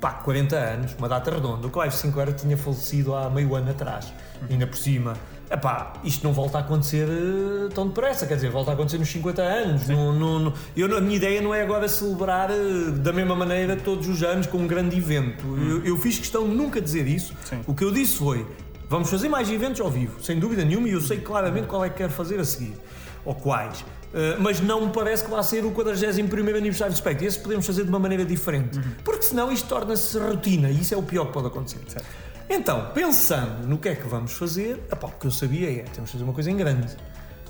pá, 0.00 0.10
40 0.10 0.56
anos, 0.56 0.94
uma 0.98 1.08
data 1.08 1.30
redonda. 1.30 1.68
O 1.68 1.70
Clive 1.70 1.94
Sinclair 1.94 2.34
tinha 2.34 2.56
falecido 2.56 3.14
há 3.14 3.30
meio 3.30 3.54
ano 3.54 3.70
atrás, 3.70 4.12
ainda 4.50 4.66
por 4.66 4.76
cima. 4.76 5.14
Epá, 5.48 5.94
isto 6.02 6.24
não 6.24 6.32
volta 6.32 6.58
a 6.58 6.60
acontecer 6.60 7.08
uh, 7.08 7.68
tão 7.72 7.86
depressa, 7.86 8.26
quer 8.26 8.34
dizer, 8.34 8.50
volta 8.50 8.72
a 8.72 8.74
acontecer 8.74 8.98
nos 8.98 9.08
50 9.08 9.42
anos. 9.42 9.88
No, 9.88 10.12
no, 10.12 10.38
no, 10.40 10.54
eu, 10.76 10.94
a 10.94 11.00
minha 11.00 11.16
ideia 11.16 11.40
não 11.40 11.54
é 11.54 11.62
agora 11.62 11.88
celebrar 11.88 12.50
uh, 12.50 12.90
da 12.92 13.12
mesma 13.12 13.36
maneira 13.36 13.76
todos 13.76 14.08
os 14.08 14.22
anos 14.24 14.46
com 14.48 14.58
um 14.58 14.66
grande 14.66 14.98
evento. 14.98 15.46
Hum. 15.46 15.70
Eu, 15.70 15.84
eu, 15.84 15.96
fiz 15.96 16.18
questão 16.18 16.46
de 16.46 16.54
nunca 16.54 16.80
dizer 16.80 17.06
isso. 17.06 17.32
Sim. 17.44 17.60
O 17.66 17.74
que 17.74 17.82
eu 17.82 17.92
disse 17.92 18.18
foi: 18.18 18.44
vamos 18.90 19.08
fazer 19.08 19.28
mais 19.28 19.48
eventos 19.50 19.80
ao 19.80 19.90
vivo, 19.90 20.22
sem 20.22 20.38
dúvida 20.38 20.64
nenhuma, 20.64 20.86
e 20.88 20.92
eu 20.92 21.00
sei 21.00 21.18
claramente 21.18 21.66
qual 21.68 21.82
é 21.82 21.88
que 21.88 21.96
quero 21.96 22.12
fazer 22.12 22.38
a 22.40 22.44
seguir 22.44 22.74
ou 23.24 23.34
quais. 23.34 23.80
Uh, 23.80 24.40
mas 24.40 24.60
não 24.60 24.86
me 24.86 24.92
parece 24.92 25.24
que 25.24 25.30
vá 25.30 25.42
ser 25.42 25.64
o 25.64 25.70
41 25.70 26.56
aniversário 26.56 26.92
do 26.92 26.96
Spectre. 26.96 27.26
Esse 27.26 27.38
podemos 27.38 27.66
fazer 27.66 27.84
de 27.84 27.88
uma 27.90 27.98
maneira 27.98 28.24
diferente. 28.24 28.78
Uhum. 28.78 28.84
Porque 29.04 29.22
senão 29.22 29.52
isto 29.52 29.68
torna-se 29.68 30.18
rotina 30.18 30.70
e 30.70 30.80
isso 30.80 30.94
é 30.94 30.96
o 30.96 31.02
pior 31.02 31.26
que 31.26 31.32
pode 31.32 31.48
acontecer. 31.48 31.80
Certo. 31.86 32.06
Então, 32.50 32.90
pensando 32.94 33.66
no 33.66 33.76
que 33.76 33.90
é 33.90 33.94
que 33.94 34.06
vamos 34.06 34.32
fazer, 34.32 34.82
epá, 34.90 35.08
o 35.08 35.12
que 35.12 35.26
eu 35.26 35.30
sabia 35.30 35.70
é 35.70 35.82
temos 35.82 36.08
de 36.08 36.12
fazer 36.12 36.24
uma 36.24 36.32
coisa 36.32 36.50
em 36.50 36.56
grande. 36.56 36.96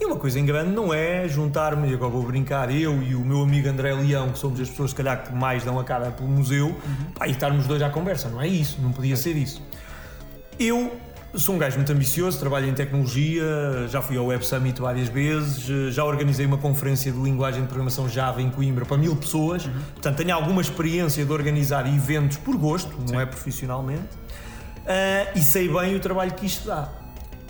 E 0.01 0.05
uma 0.05 0.17
coisa 0.17 0.39
em 0.39 0.45
grande 0.45 0.73
não 0.73 0.93
é 0.93 1.29
juntar-me, 1.29 1.91
e 1.91 1.95
agora 1.95 2.11
vou 2.11 2.23
brincar, 2.23 2.71
eu 2.73 3.03
e 3.03 3.15
o 3.15 3.21
meu 3.21 3.43
amigo 3.43 3.69
André 3.69 3.93
Leão, 3.95 4.31
que 4.31 4.39
somos 4.39 4.61
as 4.61 4.69
pessoas, 4.69 4.91
se 4.91 4.97
calhar, 4.97 5.25
que 5.25 5.33
mais 5.33 5.65
dão 5.65 5.79
a 5.79 5.85
cara 5.85 6.11
pelo 6.11 6.29
museu, 6.29 6.67
uhum. 6.67 7.13
pá, 7.17 7.27
e 7.29 7.33
estarmos 7.33 7.67
dois 7.67 7.83
à 7.83 7.91
conversa. 7.91 8.29
Não 8.29 8.41
é 8.41 8.47
isso, 8.47 8.81
não 8.81 8.93
podia 8.93 9.17
ser 9.17 9.37
isso. 9.37 9.63
Eu 10.59 10.93
Sou 11.35 11.55
um 11.55 11.59
gajo 11.59 11.77
muito 11.77 11.93
ambicioso, 11.93 12.39
trabalho 12.39 12.67
em 12.67 12.73
tecnologia, 12.73 13.45
já 13.91 14.01
fui 14.01 14.17
ao 14.17 14.25
Web 14.27 14.47
Summit 14.47 14.81
várias 14.81 15.09
vezes, 15.09 15.63
já 15.95 16.03
organizei 16.03 16.47
uma 16.47 16.57
conferência 16.57 17.13
de 17.13 17.19
linguagem 17.21 17.61
de 17.61 17.69
programação 17.69 18.09
Java 18.09 18.41
em 18.41 18.49
Coimbra 18.49 18.87
para 18.87 18.97
mil 18.97 19.15
pessoas, 19.15 19.67
uhum. 19.67 19.73
portanto 19.93 20.17
tenho 20.17 20.35
alguma 20.35 20.63
experiência 20.63 21.23
de 21.27 21.31
organizar 21.31 21.87
eventos 21.87 22.39
por 22.39 22.57
gosto, 22.57 22.91
Sim. 22.93 23.13
não 23.13 23.21
é 23.21 23.27
profissionalmente, 23.27 24.05
uh, 24.05 25.39
e 25.39 25.41
sei 25.41 25.69
bem 25.69 25.95
o 25.95 26.01
trabalho 26.01 26.33
que 26.33 26.47
isto 26.47 26.67
dá. 26.67 26.89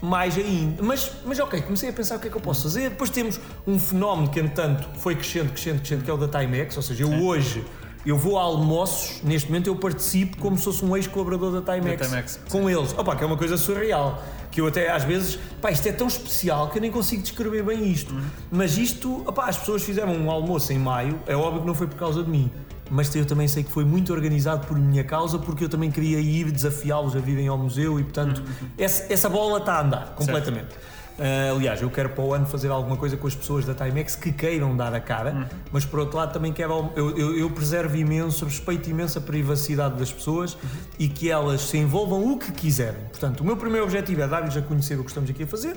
Mais 0.03 0.37
ainda. 0.37 0.81
Mas, 0.83 1.11
mas 1.25 1.41
ok, 1.41 1.61
comecei 1.63 1.89
a 1.89 1.93
pensar 1.93 2.17
o 2.17 2.21
que 2.21 2.29
é 2.29 2.31
que 2.31 2.37
eu 2.37 2.41
posso 2.41 2.63
fazer. 2.65 2.91
Depois 2.91 3.11
temos 3.11 3.41
um 3.67 3.81
fenómeno 3.81 4.29
que, 4.29 4.39
entretanto, 4.39 4.89
foi 4.99 5.17
crescendo, 5.17 5.51
crescendo, 5.51 5.79
crescendo, 5.81 6.05
que 6.05 6.11
é 6.11 6.15
o 6.15 6.17
da 6.17 6.29
Timex, 6.29 6.77
ou 6.77 6.83
seja, 6.85 7.03
eu 7.03 7.13
hoje 7.25 7.65
eu 8.07 8.17
vou 8.17 8.39
a 8.39 8.43
almoços, 8.43 9.21
neste 9.23 9.49
momento 9.49 9.67
eu 9.67 9.77
participo 9.77 10.37
como 10.39 10.57
se 10.57 10.65
fosse 10.65 10.85
um 10.85 10.97
ex-colaborador 10.97 11.61
da 11.61 11.75
Timex, 11.75 12.01
da 12.01 12.07
Timex 12.07 12.41
com 12.49 12.67
sim. 12.67 12.75
eles. 12.75 12.95
Opa, 12.97 13.17
que 13.17 13.25
é 13.25 13.27
uma 13.27 13.37
coisa 13.37 13.57
surreal. 13.57 14.23
Que 14.51 14.63
eu 14.63 14.67
até 14.67 14.91
às 14.91 15.05
vezes, 15.05 15.39
pá, 15.61 15.71
isto 15.71 15.87
é 15.87 15.93
tão 15.93 16.07
especial 16.07 16.71
que 16.71 16.79
eu 16.79 16.83
nem 16.83 16.91
consigo 16.91 17.23
descrever 17.23 17.63
bem 17.63 17.91
isto. 17.91 18.15
Uhum. 18.15 18.23
Mas 18.51 18.79
isto, 18.79 19.23
opa, 19.27 19.45
as 19.45 19.59
pessoas 19.59 19.83
fizeram 19.83 20.13
um 20.13 20.31
almoço 20.31 20.73
em 20.73 20.79
maio, 20.79 21.21
é 21.27 21.37
óbvio 21.37 21.61
que 21.61 21.67
não 21.67 21.75
foi 21.75 21.87
por 21.87 21.97
causa 21.97 22.23
de 22.23 22.31
mim. 22.31 22.51
Mas 22.91 23.15
eu 23.15 23.27
também 23.27 23.47
sei 23.47 23.63
que 23.63 23.71
foi 23.71 23.85
muito 23.85 24.13
organizado 24.13 24.67
por 24.67 24.79
minha 24.79 25.05
causa, 25.05 25.39
porque 25.39 25.65
eu 25.65 25.69
também 25.69 25.91
queria 25.91 26.19
ir 26.19 26.51
desafiá-los 26.51 27.15
a 27.15 27.19
virem 27.19 27.47
ao 27.47 27.59
museu 27.59 28.01
e, 28.01 28.05
portanto, 28.05 28.39
uhum. 28.39 28.69
essa, 28.79 29.13
essa 29.13 29.29
bola 29.29 29.59
está 29.59 29.75
a 29.75 29.83
andar 29.83 30.15
completamente. 30.15 30.73
Certo. 30.73 30.98
Uh, 31.19 31.57
aliás, 31.57 31.83
eu 31.83 31.91
quero 31.91 32.11
para 32.11 32.23
o 32.23 32.33
ano 32.33 32.47
fazer 32.47 32.69
alguma 32.69 32.97
coisa 32.97 33.17
com 33.17 33.27
as 33.27 33.35
pessoas 33.35 33.65
da 33.65 33.75
Timex 33.75 34.15
que 34.15 34.31
queiram 34.31 34.77
dar 34.77 34.95
a 34.95 35.01
cara, 35.01 35.33
uhum. 35.33 35.45
mas 35.73 35.85
por 35.85 35.99
outro 35.99 36.17
lado 36.17 36.33
também 36.33 36.53
quero. 36.53 36.93
Eu, 36.95 37.19
eu, 37.19 37.37
eu, 37.37 37.51
preservo 37.51 37.97
imenso, 37.97 38.45
respeito 38.45 38.89
imenso 38.89 39.19
a 39.19 39.21
privacidade 39.21 39.97
das 39.97 40.13
pessoas 40.13 40.55
uhum. 40.55 40.61
e 40.97 41.09
que 41.09 41.29
elas 41.29 41.63
se 41.63 41.77
envolvam 41.77 42.33
o 42.33 42.39
que 42.39 42.53
quiserem. 42.53 43.01
Portanto, 43.11 43.41
o 43.41 43.45
meu 43.45 43.57
primeiro 43.57 43.85
objetivo 43.85 44.23
é 44.23 44.29
dar-lhes 44.29 44.57
a 44.57 44.63
conhecer 44.63 44.95
o 44.95 45.03
que 45.03 45.11
estamos 45.11 45.29
aqui 45.29 45.43
a 45.43 45.47
fazer. 45.47 45.77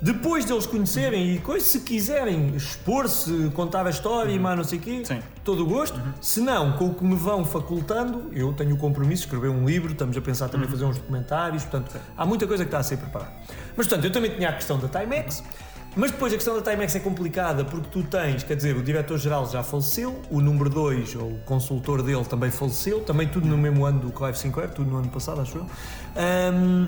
Depois 0.00 0.44
deles 0.44 0.64
conhecerem 0.64 1.34
e 1.34 1.38
coisa, 1.40 1.66
se 1.66 1.80
quiserem 1.80 2.54
expor-se, 2.54 3.50
contar 3.52 3.84
a 3.84 3.90
história 3.90 4.32
e 4.32 4.38
mais 4.38 4.56
não 4.56 4.62
sei 4.62 4.78
o 4.78 4.82
quê, 4.82 5.02
Sim. 5.04 5.18
todo 5.42 5.64
o 5.64 5.66
gosto. 5.66 6.00
Se 6.20 6.40
não, 6.40 6.72
com 6.72 6.86
o 6.86 6.94
que 6.94 7.04
me 7.04 7.16
vão 7.16 7.44
facultando, 7.44 8.30
eu 8.32 8.52
tenho 8.52 8.76
o 8.76 8.78
compromisso 8.78 9.22
de 9.22 9.26
escrever 9.26 9.48
um 9.48 9.66
livro, 9.66 9.90
estamos 9.90 10.16
a 10.16 10.20
pensar 10.20 10.48
também 10.48 10.68
fazer 10.68 10.84
uns 10.84 10.98
documentários, 10.98 11.64
portanto, 11.64 12.00
há 12.16 12.24
muita 12.24 12.46
coisa 12.46 12.64
que 12.64 12.68
está 12.68 12.78
a 12.78 12.82
ser 12.82 12.96
preparada. 12.98 13.32
Mas, 13.76 13.88
portanto, 13.88 14.04
eu 14.04 14.12
também 14.12 14.30
tinha 14.30 14.50
a 14.50 14.52
questão 14.52 14.78
da 14.78 14.86
Timex, 14.86 15.42
mas 15.96 16.12
depois 16.12 16.32
a 16.32 16.36
questão 16.36 16.54
da 16.60 16.70
Timex 16.70 16.94
é 16.94 17.00
complicada 17.00 17.64
porque 17.64 17.88
tu 17.90 18.04
tens, 18.04 18.44
quer 18.44 18.54
dizer, 18.54 18.76
o 18.76 18.82
diretor-geral 18.84 19.50
já 19.50 19.64
faleceu, 19.64 20.22
o 20.30 20.40
número 20.40 20.70
2, 20.70 21.16
ou 21.16 21.32
o 21.32 21.38
consultor 21.40 22.04
dele 22.04 22.24
também 22.24 22.52
faleceu, 22.52 23.00
também 23.00 23.26
tudo 23.26 23.48
no 23.48 23.58
mesmo 23.58 23.84
ano 23.84 23.98
do 23.98 24.12
Clive 24.12 24.38
Sinclair, 24.38 24.70
tudo 24.70 24.88
no 24.88 24.98
ano 24.98 25.08
passado, 25.08 25.40
acho 25.40 25.58
eu. 25.58 25.66
Ahm, 26.14 26.86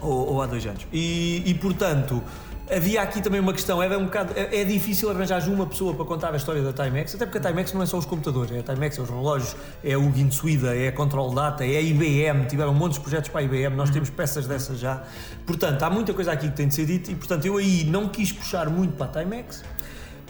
ou, 0.00 0.34
ou 0.34 0.42
há 0.42 0.46
dois 0.46 0.64
anos. 0.66 0.86
E, 0.92 1.42
e, 1.46 1.54
portanto, 1.54 2.22
havia 2.70 3.02
aqui 3.02 3.20
também 3.20 3.40
uma 3.40 3.52
questão, 3.52 3.82
era 3.82 3.98
um 3.98 4.04
bocado, 4.04 4.32
é, 4.36 4.60
é 4.60 4.64
difícil 4.64 5.10
arranjar 5.10 5.48
uma 5.48 5.66
pessoa 5.66 5.94
para 5.94 6.04
contar 6.04 6.32
a 6.34 6.36
história 6.36 6.62
da 6.62 6.72
Timex, 6.72 7.14
até 7.14 7.24
porque 7.24 7.38
a 7.38 7.40
Timex 7.40 7.72
não 7.72 7.82
é 7.82 7.86
só 7.86 7.98
os 7.98 8.06
computadores, 8.06 8.52
é 8.52 8.58
a 8.60 8.62
Timex, 8.62 8.98
é 8.98 9.02
os 9.02 9.08
relógios, 9.08 9.56
é 9.82 9.96
o 9.96 10.12
Ginsuida, 10.12 10.76
é 10.76 10.88
a 10.88 10.92
Control 10.92 11.34
Data, 11.34 11.64
é 11.64 11.76
a 11.76 11.80
IBM, 11.80 12.46
tiveram 12.46 12.74
montes 12.74 12.98
de 12.98 13.02
projetos 13.02 13.30
para 13.30 13.40
a 13.40 13.44
IBM, 13.44 13.74
nós 13.76 13.90
temos 13.90 14.10
peças 14.10 14.46
dessas 14.46 14.78
já. 14.78 15.02
Portanto, 15.46 15.82
há 15.82 15.90
muita 15.90 16.12
coisa 16.12 16.32
aqui 16.32 16.48
que 16.48 16.56
tem 16.56 16.68
de 16.68 16.74
ser 16.74 16.86
dita 16.86 17.10
e, 17.10 17.14
portanto, 17.14 17.46
eu 17.46 17.56
aí 17.56 17.84
não 17.84 18.08
quis 18.08 18.32
puxar 18.32 18.68
muito 18.68 18.94
para 18.94 19.06
a 19.06 19.24
Timex. 19.24 19.62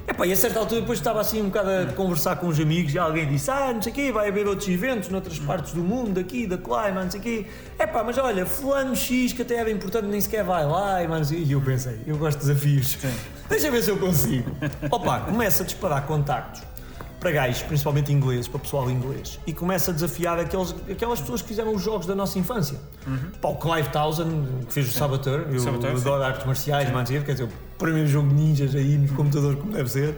Epá, 0.08 0.26
e 0.26 0.32
a 0.32 0.36
certa 0.36 0.58
altura 0.58 0.80
depois 0.80 0.98
estava 0.98 1.20
assim 1.20 1.42
um 1.42 1.46
bocado 1.46 1.70
a 1.70 1.92
conversar 1.92 2.36
com 2.36 2.48
os 2.48 2.58
amigos 2.58 2.94
e 2.94 2.98
alguém 2.98 3.28
disse 3.28 3.50
ah, 3.50 3.72
não 3.74 3.82
sei 3.82 3.92
o 3.92 3.94
quê, 3.94 4.10
vai 4.10 4.28
haver 4.28 4.46
outros 4.46 4.66
eventos 4.68 5.10
noutras 5.10 5.38
partes 5.38 5.72
do 5.72 5.82
mundo, 5.82 6.12
daqui, 6.12 6.46
da 6.46 6.56
Clima, 6.56 7.04
não 7.04 7.10
sei 7.10 7.20
o 7.20 7.22
quê. 7.22 7.46
Epá, 7.78 8.02
mas 8.02 8.16
olha, 8.16 8.46
fulano 8.46 8.96
X 8.96 9.32
que 9.32 9.42
até 9.42 9.56
era 9.56 9.70
importante 9.70 10.06
nem 10.06 10.20
sequer 10.20 10.42
vai 10.42 10.64
lá 10.64 11.02
e, 11.02 11.08
mas, 11.08 11.30
e 11.30 11.52
eu 11.52 11.60
pensei, 11.60 12.00
eu 12.06 12.16
gosto 12.16 12.38
de 12.38 12.46
desafios. 12.46 12.98
Deixa 13.48 13.70
ver 13.70 13.82
se 13.82 13.90
eu 13.90 13.98
consigo. 13.98 14.50
Opa, 14.90 15.20
começa 15.20 15.62
a 15.62 15.66
disparar 15.66 16.06
contactos 16.06 16.67
para 17.20 17.30
gajos, 17.32 17.62
principalmente 17.62 18.12
ingleses, 18.12 18.46
para 18.48 18.60
pessoal 18.60 18.90
inglês, 18.90 19.40
e 19.46 19.52
começa 19.52 19.90
a 19.90 19.94
desafiar 19.94 20.38
aqueles, 20.38 20.74
aquelas 20.90 21.20
pessoas 21.20 21.42
que 21.42 21.48
fizeram 21.48 21.74
os 21.74 21.82
jogos 21.82 22.06
da 22.06 22.14
nossa 22.14 22.38
infância. 22.38 22.78
Pá, 23.40 23.48
o 23.48 23.56
Clive 23.56 23.88
Townsend, 23.88 24.66
que 24.66 24.72
fez 24.72 24.88
o 24.88 24.92
Saboteur, 24.92 25.46
eu 25.50 25.58
Saboteur, 25.58 25.96
sim. 25.96 26.02
adoro 26.02 26.22
artes 26.22 26.46
marciais, 26.46 26.90
mas 26.92 27.08
quer 27.08 27.32
dizer, 27.32 27.44
o 27.44 27.50
primeiro 27.78 28.08
jogo 28.08 28.28
de 28.28 28.34
ninjas 28.34 28.74
aí 28.74 28.96
nos 28.96 29.10
computadores, 29.10 29.58
como 29.58 29.72
deve 29.72 29.88
ser. 29.88 30.16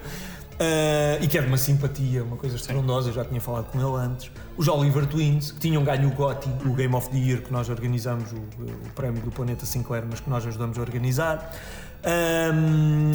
Ah, 0.61 1.19
e 1.23 1.27
que 1.27 1.41
de 1.41 1.47
uma 1.47 1.57
simpatia, 1.57 2.23
uma 2.23 2.37
coisa 2.37 2.55
estrondosa, 2.55 3.09
eu 3.09 3.15
já 3.15 3.25
tinha 3.25 3.41
falado 3.41 3.65
com 3.73 3.79
ele 3.81 4.05
antes. 4.05 4.31
Os 4.59 4.69
Oliver 4.69 5.07
Twins, 5.07 5.53
que 5.53 5.59
tinham 5.59 5.83
ganho 5.83 6.09
o 6.09 6.11
GOTY, 6.13 6.51
o 6.67 6.75
Game 6.75 6.95
of 6.95 7.09
the 7.09 7.17
Year, 7.17 7.41
que 7.41 7.51
nós 7.51 7.71
organizamos, 7.71 8.31
o, 8.31 8.37
o 8.37 8.93
prémio 8.95 9.23
do 9.23 9.31
Planeta 9.31 9.65
Sinclair, 9.65 10.05
mas 10.09 10.21
que 10.21 10.29
nós 10.29 10.47
ajudamos 10.47 10.77
a 10.77 10.83
organizar. 10.83 11.57
Ahm, 12.05 13.13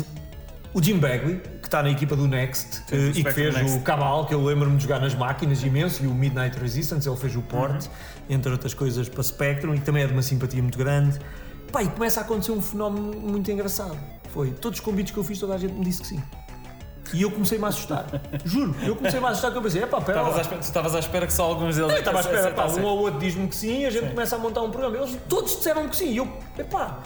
o 0.75 0.83
Jim 0.83 0.99
Bagley, 0.99 1.39
que 1.61 1.67
está 1.67 1.81
na 1.81 1.89
equipa 1.89 2.17
do 2.17 2.27
Next 2.27 2.83
Sim, 2.85 2.95
eh, 2.97 3.11
e 3.15 3.23
que 3.23 3.31
fez 3.31 3.73
o 3.73 3.79
Cabal, 3.79 4.25
que 4.25 4.33
eu 4.33 4.43
lembro-me 4.43 4.75
de 4.75 4.83
jogar 4.83 4.99
nas 4.99 5.15
máquinas 5.15 5.63
imenso, 5.63 6.03
e 6.03 6.07
o 6.07 6.13
Midnight 6.13 6.59
Resistance, 6.59 7.07
ele 7.07 7.15
fez 7.15 7.33
o 7.33 7.41
port, 7.41 7.88
entre 8.29 8.51
outras 8.51 8.73
coisas, 8.73 9.07
para 9.07 9.23
Spectrum, 9.23 9.73
e 9.73 9.79
também 9.79 10.03
é 10.03 10.07
de 10.07 10.11
uma 10.11 10.21
simpatia 10.21 10.61
muito 10.61 10.77
grande. 10.77 11.17
Pá, 11.71 11.81
e 11.81 11.88
começa 11.88 12.19
a 12.19 12.23
acontecer 12.23 12.51
um 12.51 12.61
fenómeno 12.61 13.17
muito 13.17 13.49
engraçado. 13.49 13.97
Foi, 14.31 14.51
todos 14.51 14.79
os 14.79 14.85
convites 14.85 15.13
que 15.13 15.17
eu 15.17 15.23
fiz, 15.23 15.39
toda 15.39 15.53
a 15.53 15.57
gente 15.57 15.73
me 15.73 15.85
disse 15.85 16.01
que 16.01 16.07
sim. 16.07 16.21
E 17.13 17.21
eu 17.21 17.31
comecei-me 17.31 17.63
a 17.63 17.67
assustar. 17.69 18.05
Juro, 18.43 18.75
eu 18.83 18.97
comecei-me 18.97 19.25
a 19.27 19.29
assustar, 19.29 19.51
que 19.53 19.57
eu 19.57 19.61
pensei, 19.61 19.81
epá, 19.81 20.01
pera 20.01 20.19
Estavas 20.59 20.93
à 20.93 20.99
espera, 20.99 21.23
à 21.23 21.27
que 21.27 21.33
só 21.33 21.45
alguns 21.45 21.77
deles. 21.77 21.93
Eu 21.93 21.99
estava 21.99 22.17
à 22.17 22.21
espera, 22.21 22.51
pá, 22.51 22.63
um 22.63 22.65
aceitassem. 22.65 22.83
ou 22.83 22.99
outro 22.99 23.19
diz-me 23.21 23.47
que 23.47 23.55
sim, 23.55 23.85
a 23.85 23.89
gente 23.89 24.09
começa 24.09 24.35
a 24.35 24.39
montar 24.39 24.61
um 24.61 24.71
programa. 24.71 24.97
Eles 24.97 25.17
todos 25.29 25.55
disseram 25.55 25.88
que 25.88 25.95
sim, 25.95 26.11
e 26.11 26.17
eu, 26.17 26.27
epá, 26.59 27.01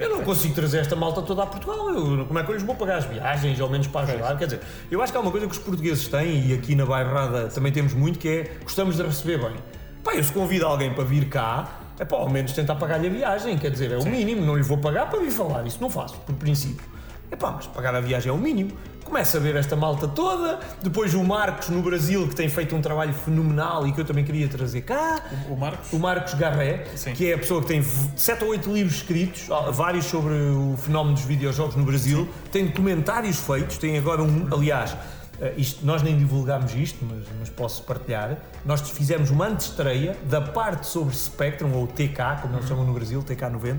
eu 0.00 0.08
não 0.08 0.24
consigo 0.24 0.54
trazer 0.54 0.78
esta 0.78 0.96
malta 0.96 1.20
toda 1.20 1.42
a 1.42 1.46
Portugal. 1.46 1.90
Eu, 1.90 2.24
como 2.24 2.38
é 2.38 2.42
que 2.42 2.50
eu 2.50 2.54
lhes 2.54 2.62
vou 2.62 2.74
pagar 2.74 2.96
as 2.96 3.04
viagens, 3.04 3.60
ao 3.60 3.68
menos 3.68 3.86
para 3.86 4.10
ajudar? 4.12 4.36
Quer 4.38 4.46
dizer, 4.46 4.60
eu 4.90 5.02
acho 5.02 5.12
que 5.12 5.18
há 5.18 5.20
uma 5.20 5.30
coisa 5.30 5.46
que 5.46 5.52
os 5.52 5.58
portugueses 5.58 6.08
têm, 6.08 6.48
e 6.48 6.54
aqui 6.54 6.74
na 6.74 6.86
Bairrada 6.86 7.48
também 7.48 7.70
temos 7.70 7.92
muito, 7.92 8.18
que 8.18 8.28
é 8.28 8.56
gostamos 8.62 8.96
de 8.96 9.02
receber 9.02 9.38
bem. 9.38 9.56
Pá, 10.02 10.14
eu 10.14 10.24
se 10.24 10.32
convido 10.32 10.64
alguém 10.64 10.94
para 10.94 11.04
vir 11.04 11.28
cá, 11.28 11.68
é 11.98 12.04
pá, 12.06 12.16
ao 12.16 12.30
menos 12.30 12.52
tentar 12.52 12.76
pagar-lhe 12.76 13.08
a 13.08 13.10
viagem, 13.10 13.58
quer 13.58 13.70
dizer, 13.70 13.92
é 13.92 13.98
o 13.98 14.06
mínimo, 14.06 14.44
não 14.44 14.56
lhe 14.56 14.62
vou 14.62 14.78
pagar 14.78 15.10
para 15.10 15.20
vir 15.20 15.30
falar, 15.30 15.66
isso 15.66 15.78
não 15.82 15.90
faço, 15.90 16.16
por 16.20 16.34
princípio. 16.34 16.86
É 17.30 17.36
pá, 17.36 17.52
mas 17.52 17.66
pagar 17.66 17.94
a 17.94 18.00
viagem 18.00 18.30
é 18.30 18.32
o 18.32 18.38
mínimo. 18.38 18.72
Começa 19.10 19.38
a 19.38 19.40
ver 19.40 19.56
esta 19.56 19.74
malta 19.74 20.06
toda, 20.06 20.60
depois 20.80 21.14
o 21.14 21.24
Marcos 21.24 21.68
no 21.68 21.82
Brasil, 21.82 22.28
que 22.28 22.36
tem 22.36 22.48
feito 22.48 22.76
um 22.76 22.80
trabalho 22.80 23.12
fenomenal 23.12 23.84
e 23.84 23.92
que 23.92 24.00
eu 24.00 24.04
também 24.04 24.24
queria 24.24 24.46
trazer 24.46 24.82
cá. 24.82 25.20
O 25.48 25.56
Marcos? 25.56 25.92
O 25.92 25.98
Marcos 25.98 26.34
Garré, 26.34 26.84
Sim. 26.94 27.12
que 27.12 27.28
é 27.28 27.34
a 27.34 27.38
pessoa 27.38 27.60
que 27.60 27.66
tem 27.66 27.82
7 27.82 28.44
ou 28.44 28.50
8 28.50 28.72
livros 28.72 28.98
escritos, 28.98 29.50
ah, 29.50 29.72
vários 29.72 30.04
sobre 30.04 30.34
o 30.34 30.76
fenómeno 30.76 31.16
dos 31.16 31.24
videojogos 31.24 31.74
no 31.74 31.84
Brasil, 31.84 32.28
tem 32.52 32.66
documentários 32.66 33.40
feitos, 33.40 33.78
tem 33.78 33.98
agora 33.98 34.22
um, 34.22 34.46
aliás, 34.54 34.96
eh, 35.40 35.54
isto, 35.56 35.84
nós 35.84 36.02
nem 36.02 36.16
divulgámos 36.16 36.74
isto, 36.74 37.04
mas, 37.04 37.24
mas 37.38 37.48
posso 37.48 37.82
partilhar. 37.82 38.36
Nós 38.64 38.80
fizemos 38.90 39.30
uma 39.30 39.48
antestreia 39.48 40.16
da 40.28 40.40
parte 40.40 40.86
sobre 40.86 41.16
Spectrum, 41.16 41.72
ou 41.72 41.86
TK, 41.86 42.42
como 42.42 42.56
eles 42.56 42.68
chamam 42.68 42.84
no 42.84 42.92
Brasil, 42.92 43.22
TK90. 43.22 43.78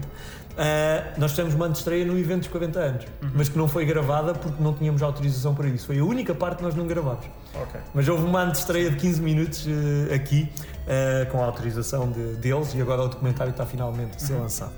Ah, 0.57 1.13
nós 1.17 1.31
fizemos 1.31 1.53
uma 1.53 1.65
antestreia 1.67 2.05
no 2.05 2.17
evento 2.17 2.39
dos 2.41 2.47
40 2.49 2.79
anos, 2.79 3.05
mas 3.33 3.47
que 3.49 3.57
não 3.57 3.67
foi 3.67 3.85
gravada 3.85 4.33
porque 4.33 4.61
não 4.61 4.73
tínhamos 4.73 5.01
autorização 5.01 5.55
para 5.55 5.67
isso. 5.67 5.87
Foi 5.87 5.99
a 5.99 6.03
única 6.03 6.35
parte 6.35 6.57
que 6.57 6.63
nós 6.63 6.75
não 6.75 6.85
gravámos. 6.85 7.25
Ok. 7.55 7.79
Mas 7.93 8.07
houve 8.07 8.23
uma 8.25 8.41
antestreia 8.43 8.89
de 8.89 8.97
15 8.97 9.21
minutos 9.21 9.65
eh, 9.67 10.13
aqui, 10.13 10.49
eh, 10.87 11.25
com 11.31 11.41
a 11.41 11.45
autorização 11.45 12.09
de- 12.11 12.35
deles, 12.35 12.73
e 12.75 12.81
agora 12.81 13.03
o 13.03 13.07
documentário 13.07 13.51
está 13.51 13.65
finalmente 13.65 14.17
a 14.17 14.19
ser 14.19 14.33
lançado. 14.33 14.71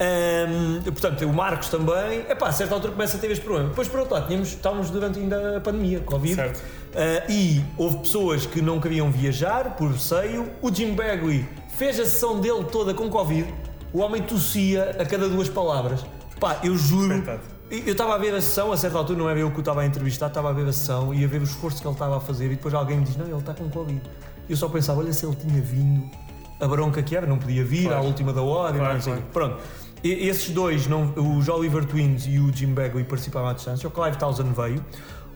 Ahm, 0.00 0.80
portanto, 0.82 1.24
o 1.26 1.32
Marcos 1.32 1.68
também. 1.68 2.20
Epá, 2.28 2.48
a 2.48 2.52
certa 2.52 2.74
altura 2.74 2.92
começa 2.92 3.16
a 3.16 3.20
ter 3.20 3.30
este 3.32 3.44
problema. 3.44 3.68
Depois, 3.70 3.88
por 3.88 3.98
outro 4.00 4.14
lado, 4.14 4.26
tínhamos, 4.28 4.48
estávamos 4.50 4.90
durante 4.90 5.18
ainda 5.18 5.56
a 5.56 5.60
pandemia, 5.60 6.00
Covid. 6.00 6.36
Certo. 6.36 6.62
Ah, 6.94 7.24
e 7.28 7.64
houve 7.76 7.98
pessoas 7.98 8.46
que 8.46 8.62
não 8.62 8.80
queriam 8.80 9.10
viajar 9.10 9.74
por 9.76 9.90
receio. 9.90 10.48
O 10.62 10.72
Jim 10.72 10.94
Bagley 10.94 11.44
fez 11.76 11.98
a 11.98 12.04
sessão 12.04 12.40
dele 12.40 12.64
toda 12.70 12.94
com 12.94 13.08
Covid. 13.10 13.52
O 13.92 13.98
homem 14.00 14.22
tossia 14.22 14.96
a 14.98 15.04
cada 15.04 15.28
duas 15.28 15.48
palavras. 15.48 16.04
Pá, 16.40 16.58
eu 16.62 16.76
juro. 16.76 17.22
Eu 17.70 17.92
estava 17.92 18.14
a 18.14 18.18
ver 18.18 18.34
a 18.34 18.40
sessão, 18.40 18.72
a 18.72 18.76
certa 18.76 18.96
altura 18.96 19.18
não 19.18 19.28
era 19.28 19.38
eu 19.40 19.50
que 19.50 19.58
o 19.58 19.60
estava 19.60 19.82
a 19.82 19.86
entrevistar, 19.86 20.28
estava 20.28 20.48
a 20.48 20.52
ver 20.52 20.66
a 20.68 20.72
sessão 20.72 21.12
e 21.12 21.22
a 21.24 21.28
ver 21.28 21.40
o 21.40 21.44
esforço 21.44 21.80
que 21.82 21.86
ele 21.86 21.94
estava 21.94 22.16
a 22.16 22.20
fazer 22.20 22.46
e 22.46 22.56
depois 22.56 22.72
alguém 22.72 22.96
me 22.98 23.04
diz, 23.04 23.16
não, 23.16 23.26
ele 23.26 23.36
está 23.36 23.52
com 23.52 23.68
Covid. 23.68 24.00
Eu 24.48 24.56
só 24.56 24.68
pensava, 24.68 25.00
olha 25.00 25.12
se 25.12 25.26
ele 25.26 25.36
tinha 25.36 25.60
vindo, 25.60 26.08
a 26.60 26.66
bronca 26.66 27.02
que 27.02 27.14
era, 27.14 27.26
não 27.26 27.36
podia 27.38 27.62
vir 27.64 27.84
Claro. 27.84 27.98
à 27.98 28.02
última 28.02 28.32
da 28.32 28.40
hora 28.40 28.78
Claro, 28.78 28.94
não 28.94 29.00
sei 29.02 29.12
claro. 29.12 29.28
Pronto. 29.32 29.56
E- 30.02 30.28
esses 30.28 30.48
dois, 30.50 30.86
não, 30.86 31.12
os 31.16 31.46
Oliver 31.48 31.84
Twins 31.84 32.24
e 32.26 32.38
o 32.38 32.50
Jim 32.54 32.72
Bagley 32.72 33.04
participaram 33.04 33.48
à 33.48 33.52
distância, 33.52 33.86
o 33.86 33.90
Clive 33.90 34.16
Townsend 34.16 34.50
veio, 34.54 34.82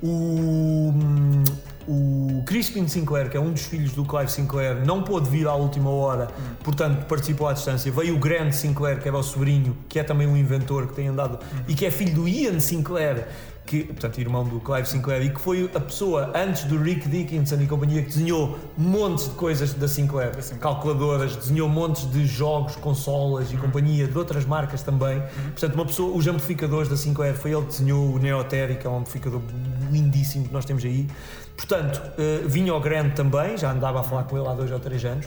o, 0.02 0.90
hum, 0.94 1.44
o 1.88 2.42
Crispin 2.46 2.86
Sinclair, 2.88 3.30
que 3.30 3.36
é 3.36 3.40
um 3.40 3.52
dos 3.52 3.64
filhos 3.64 3.92
do 3.92 4.04
Clive 4.04 4.30
Sinclair, 4.30 4.84
não 4.84 5.02
pôde 5.02 5.28
vir 5.28 5.46
à 5.46 5.54
última 5.54 5.90
hora, 5.90 6.28
portanto 6.62 7.06
participou 7.06 7.48
à 7.48 7.52
distância. 7.52 7.90
Veio 7.90 8.16
o 8.16 8.18
Grant 8.18 8.52
Sinclair, 8.52 9.00
que 9.00 9.08
era 9.08 9.16
o 9.16 9.22
sobrinho, 9.22 9.76
que 9.88 9.98
é 9.98 10.04
também 10.04 10.26
um 10.26 10.36
inventor 10.36 10.86
que 10.86 10.94
tem 10.94 11.08
andado 11.08 11.38
e 11.68 11.74
que 11.74 11.86
é 11.86 11.90
filho 11.90 12.14
do 12.14 12.28
Ian 12.28 12.60
Sinclair, 12.60 13.26
que, 13.64 13.84
portanto, 13.84 14.20
irmão 14.20 14.44
do 14.44 14.60
Clive 14.60 14.88
Sinclair, 14.88 15.22
e 15.22 15.30
que 15.30 15.40
foi 15.40 15.70
a 15.72 15.80
pessoa 15.80 16.32
antes 16.34 16.64
do 16.64 16.76
Rick 16.76 17.08
Dickinson 17.08 17.56
e 17.60 17.66
companhia 17.66 18.02
que 18.02 18.08
desenhou 18.08 18.58
montes 18.76 19.28
de 19.28 19.34
coisas 19.34 19.72
da 19.72 19.86
Sinclair, 19.86 20.32
calculadoras, 20.58 21.36
desenhou 21.36 21.68
montes 21.68 22.10
de 22.10 22.26
jogos, 22.26 22.74
consolas 22.76 23.52
e 23.52 23.56
companhia 23.56 24.06
de 24.06 24.18
outras 24.18 24.44
marcas 24.44 24.82
também. 24.82 25.22
Portanto, 25.52 25.74
uma 25.74 25.86
pessoa, 25.86 26.16
os 26.16 26.26
amplificadores 26.26 26.88
da 26.88 26.96
Sinclair, 26.96 27.34
foi 27.34 27.52
ele 27.52 27.62
que 27.62 27.68
desenhou 27.68 28.14
o 28.14 28.18
Neoterry, 28.18 28.76
que 28.76 28.86
é 28.86 28.90
um 28.90 28.98
amplificador 28.98 29.40
lindíssimo 29.90 30.46
que 30.48 30.52
nós 30.52 30.64
temos 30.64 30.84
aí. 30.84 31.06
Portanto, 31.56 32.02
eh, 32.18 32.42
vinha 32.46 32.72
ao 32.72 32.80
Grande 32.80 33.14
também, 33.14 33.56
já 33.56 33.70
andava 33.72 34.00
a 34.00 34.02
falar 34.02 34.24
com 34.24 34.36
ele 34.36 34.48
há 34.48 34.54
dois 34.54 34.70
ou 34.70 34.80
três 34.80 35.04
anos. 35.04 35.26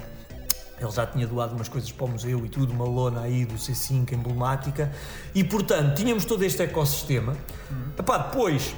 Ele 0.80 0.92
já 0.92 1.06
tinha 1.06 1.26
doado 1.26 1.56
umas 1.56 1.70
coisas 1.70 1.92
para 1.92 2.06
o 2.06 2.10
museu 2.10 2.46
e 2.46 2.50
tudo, 2.50 2.74
uma 2.74 2.84
lona 2.84 3.22
aí 3.22 3.46
do 3.46 3.56
C5 3.56 4.12
emblemática. 4.12 4.92
E 5.34 5.44
portanto, 5.44 5.96
tínhamos 5.96 6.26
todo 6.26 6.44
este 6.44 6.64
ecossistema. 6.64 7.34
Epá, 7.98 8.18
depois, 8.18 8.76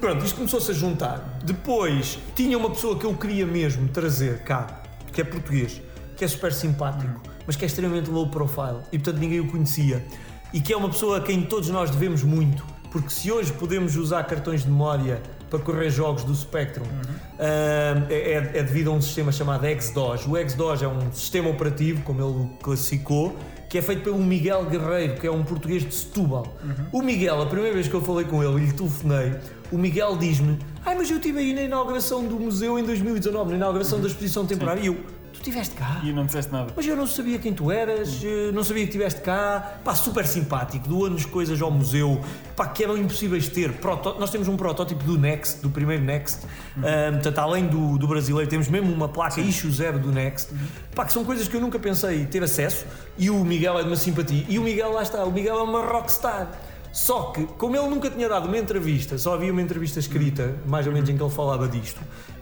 pronto, 0.00 0.24
isto 0.24 0.36
começou-se 0.36 0.70
a 0.70 0.74
juntar. 0.74 1.38
Depois, 1.44 2.18
tinha 2.34 2.58
uma 2.58 2.70
pessoa 2.70 2.98
que 2.98 3.06
eu 3.06 3.14
queria 3.14 3.46
mesmo 3.46 3.88
trazer 3.88 4.42
cá, 4.42 4.82
que 5.12 5.20
é 5.20 5.24
português, 5.24 5.80
que 6.16 6.24
é 6.24 6.28
super 6.28 6.52
simpático, 6.52 7.20
mas 7.46 7.54
que 7.54 7.64
é 7.64 7.66
extremamente 7.66 8.10
low 8.10 8.28
profile 8.28 8.80
e 8.90 8.98
portanto 8.98 9.20
ninguém 9.20 9.38
o 9.38 9.48
conhecia. 9.48 10.04
E 10.52 10.60
que 10.60 10.72
é 10.72 10.76
uma 10.76 10.88
pessoa 10.88 11.18
a 11.18 11.20
quem 11.20 11.42
todos 11.42 11.68
nós 11.68 11.90
devemos 11.90 12.22
muito, 12.22 12.64
porque 12.90 13.10
se 13.10 13.30
hoje 13.30 13.52
podemos 13.52 13.96
usar 13.96 14.24
cartões 14.24 14.62
de 14.62 14.70
memória 14.70 15.22
para 15.50 15.58
correr 15.58 15.90
jogos 15.90 16.24
do 16.24 16.34
Spectrum, 16.34 16.84
ah, 17.38 18.06
é, 18.08 18.32
é 18.32 18.62
devido 18.62 18.90
a 18.90 18.94
um 18.94 19.00
sistema 19.00 19.30
chamado 19.32 19.66
XDOS. 19.66 20.26
O 20.26 20.36
XDOS 20.36 20.82
é 20.82 20.88
um 20.88 21.12
sistema 21.12 21.48
operativo, 21.50 22.02
como 22.02 22.22
ele 22.22 22.50
classificou, 22.62 23.36
que 23.68 23.78
é 23.78 23.82
feito 23.82 24.02
pelo 24.02 24.18
Miguel 24.18 24.64
Guerreiro, 24.66 25.14
que 25.16 25.26
é 25.26 25.30
um 25.30 25.42
português 25.42 25.84
de 25.84 25.92
Setúbal. 25.94 26.46
O 26.92 27.02
Miguel, 27.02 27.42
a 27.42 27.46
primeira 27.46 27.74
vez 27.74 27.88
que 27.88 27.94
eu 27.94 28.00
falei 28.00 28.24
com 28.24 28.42
ele 28.42 28.62
e 28.62 28.66
lhe 28.66 28.72
telefonei, 28.72 29.34
o 29.72 29.78
Miguel 29.78 30.16
diz-me: 30.16 30.58
Ai, 30.84 30.94
mas 30.94 31.10
eu 31.10 31.16
estive 31.16 31.38
aí 31.38 31.52
na 31.52 31.62
inauguração 31.62 32.24
do 32.24 32.38
museu 32.38 32.78
em 32.78 32.84
2019, 32.84 33.50
na 33.50 33.56
inauguração 33.56 34.00
da 34.00 34.06
exposição 34.06 34.46
temporária. 34.46 34.80
E 34.80 34.86
eu, 34.86 34.96
estiveste 35.48 35.74
cá? 35.74 36.00
E 36.04 36.12
não 36.12 36.24
disseste 36.26 36.52
nada. 36.52 36.72
Mas 36.74 36.86
eu 36.86 36.96
não 36.96 37.06
sabia 37.06 37.38
quem 37.38 37.52
tu 37.54 37.70
eras, 37.70 38.20
eh, 38.24 38.50
não 38.52 38.62
sabia 38.64 38.82
que 38.82 38.88
estiveste 38.90 39.20
cá. 39.20 39.78
Pá, 39.84 39.94
super 39.94 40.26
simpático, 40.26 40.88
doou-nos 40.88 41.24
coisas 41.24 41.60
ao 41.62 41.70
museu, 41.70 42.20
pá, 42.56 42.66
que 42.66 42.82
eram 42.84 42.96
impossíveis 42.96 43.44
de 43.44 43.50
ter. 43.50 43.72
Proto- 43.74 44.16
Nós 44.18 44.30
temos 44.30 44.48
um 44.48 44.56
protótipo 44.56 45.02
do 45.04 45.18
Next, 45.18 45.60
do 45.62 45.70
primeiro 45.70 46.02
Next. 46.04 46.40
Ah, 46.78 47.12
portanto, 47.12 47.38
além 47.38 47.66
do, 47.66 47.96
do 47.98 48.06
brasileiro, 48.06 48.48
temos 48.50 48.68
mesmo 48.68 48.92
uma 48.92 49.08
placa 49.08 49.40
issue 49.40 49.70
zero 49.70 49.98
do 49.98 50.10
Next. 50.12 50.52
Pá, 50.94 51.04
que 51.04 51.12
são 51.12 51.24
coisas 51.24 51.46
que 51.48 51.56
eu 51.56 51.60
nunca 51.60 51.78
pensei 51.78 52.24
ter 52.26 52.42
acesso. 52.42 52.84
E 53.18 53.30
o 53.30 53.44
Miguel 53.44 53.78
é 53.78 53.82
de 53.82 53.88
uma 53.88 53.96
simpatia. 53.96 54.44
E 54.48 54.58
o 54.58 54.62
Miguel, 54.62 54.92
lá 54.92 55.02
está, 55.02 55.24
o 55.24 55.30
Miguel 55.32 55.58
é 55.58 55.62
uma 55.62 55.84
rockstar. 55.84 56.50
Só 56.92 57.24
que, 57.24 57.44
como 57.44 57.76
ele 57.76 57.88
nunca 57.88 58.08
tinha 58.08 58.26
dado 58.26 58.46
uma 58.48 58.56
entrevista, 58.56 59.18
só 59.18 59.34
havia 59.34 59.52
uma 59.52 59.60
entrevista 59.60 59.98
escrita, 59.98 60.54
mais 60.66 60.86
ou 60.86 60.92
menos 60.94 61.08
em 61.10 61.14
que 61.16 61.22
ele 61.22 61.30
falava 61.30 61.68
disto, 61.68 62.00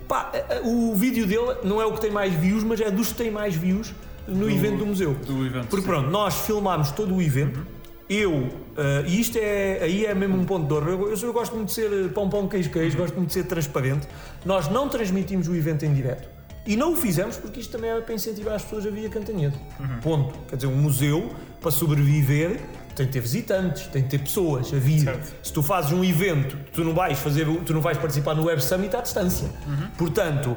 pá, 0.08 0.30
a- 0.32 0.54
a- 0.56 0.60
o 0.62 0.94
vídeo 0.94 1.26
dele 1.26 1.56
não 1.64 1.80
é 1.80 1.86
o 1.86 1.92
que 1.92 2.00
tem 2.00 2.10
mais 2.10 2.32
views, 2.34 2.62
mas 2.64 2.80
é 2.80 2.90
dos 2.90 3.08
que 3.08 3.14
tem 3.18 3.30
mais 3.30 3.54
views 3.54 3.92
no 4.26 4.48
evento 4.50 4.78
do 4.78 4.86
museu. 4.86 5.14
do 5.14 5.44
evento, 5.46 5.66
Porque 5.68 5.82
sim. 5.82 5.88
pronto, 5.88 6.10
nós 6.10 6.34
filmámos 6.46 6.90
todo 6.90 7.14
o 7.14 7.20
evento. 7.22 7.66
Eu, 8.08 8.48
eh, 8.76 9.04
e 9.06 9.20
isto 9.20 9.38
é, 9.38 9.78
aí 9.82 10.04
é 10.04 10.14
mesmo 10.14 10.36
um 10.36 10.44
ponto 10.44 10.62
de 10.64 10.68
dor. 10.68 10.86
Eu, 10.86 11.10
eu, 11.10 11.16
eu 11.16 11.32
gosto 11.32 11.54
muito 11.56 11.68
de 11.68 11.74
ser 11.74 11.90
eh, 11.90 12.08
pão, 12.08 12.28
pão, 12.28 12.46
queijo, 12.46 12.68
queijo, 12.70 12.96
gosto 12.98 13.14
muito 13.14 13.28
de 13.28 13.34
ser 13.34 13.44
transparente. 13.44 14.06
Nós 14.44 14.68
não 14.68 14.88
transmitimos 14.90 15.48
o 15.48 15.54
evento 15.56 15.84
em 15.86 15.92
direto. 15.94 16.28
E 16.66 16.76
não 16.76 16.92
o 16.92 16.96
fizemos 16.96 17.36
porque 17.36 17.60
isto 17.60 17.72
também 17.72 17.90
é 17.90 18.00
para 18.00 18.14
incentivar 18.14 18.54
as 18.54 18.62
pessoas 18.62 18.86
a 18.86 18.90
vir 18.90 19.06
a 19.06 19.08
Cantanhede. 19.10 19.54
Ponto. 20.02 20.34
Quer 20.48 20.56
dizer, 20.56 20.66
um 20.68 20.76
museu, 20.76 21.30
para 21.60 21.70
sobreviver, 21.70 22.60
tem 22.94 23.06
que 23.06 23.12
ter 23.12 23.20
visitantes, 23.20 23.86
tem 23.88 24.02
que 24.02 24.08
ter 24.08 24.18
pessoas 24.18 24.72
a 24.72 24.78
vir. 24.78 25.00
Certo. 25.00 25.34
Se 25.42 25.52
tu 25.52 25.62
fazes 25.62 25.92
um 25.92 26.04
evento, 26.04 26.56
tu 26.72 26.84
não 26.84 26.94
vais 26.94 27.18
fazer, 27.18 27.46
tu 27.64 27.74
não 27.74 27.80
vais 27.80 27.98
participar 27.98 28.34
no 28.34 28.44
Web 28.44 28.62
Summit 28.62 28.94
à 28.94 29.00
distância. 29.00 29.48
Portanto, 29.96 30.56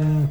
hum, 0.00 0.26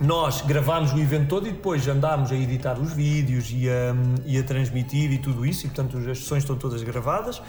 nós 0.00 0.42
gravámos 0.42 0.92
o 0.92 0.98
evento 0.98 1.28
todo 1.28 1.48
e 1.48 1.52
depois 1.52 1.86
andámos 1.88 2.30
a 2.30 2.34
editar 2.34 2.78
os 2.78 2.92
vídeos 2.92 3.50
e 3.50 3.68
a, 3.68 3.94
e 4.26 4.38
a 4.38 4.42
transmitir 4.42 5.10
e 5.12 5.18
tudo 5.18 5.46
isso, 5.46 5.66
e 5.66 5.68
portanto 5.68 5.98
as 5.98 6.18
sessões 6.18 6.42
estão 6.42 6.56
todas 6.56 6.82
gravadas. 6.82 7.40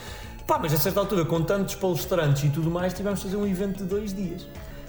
Pá, 0.45 0.57
mas 0.57 0.73
a 0.73 0.77
certa 0.77 1.01
altura, 1.01 1.25
com 1.25 1.41
tantos 1.41 1.75
palestrantes 1.75 2.45
e 2.45 2.49
tudo 2.49 2.71
mais, 2.71 2.93
tivemos 2.93 3.19
de 3.19 3.25
fazer 3.25 3.37
um 3.37 3.45
evento 3.45 3.79
de 3.79 3.83
dois 3.83 4.13
dias. 4.13 4.47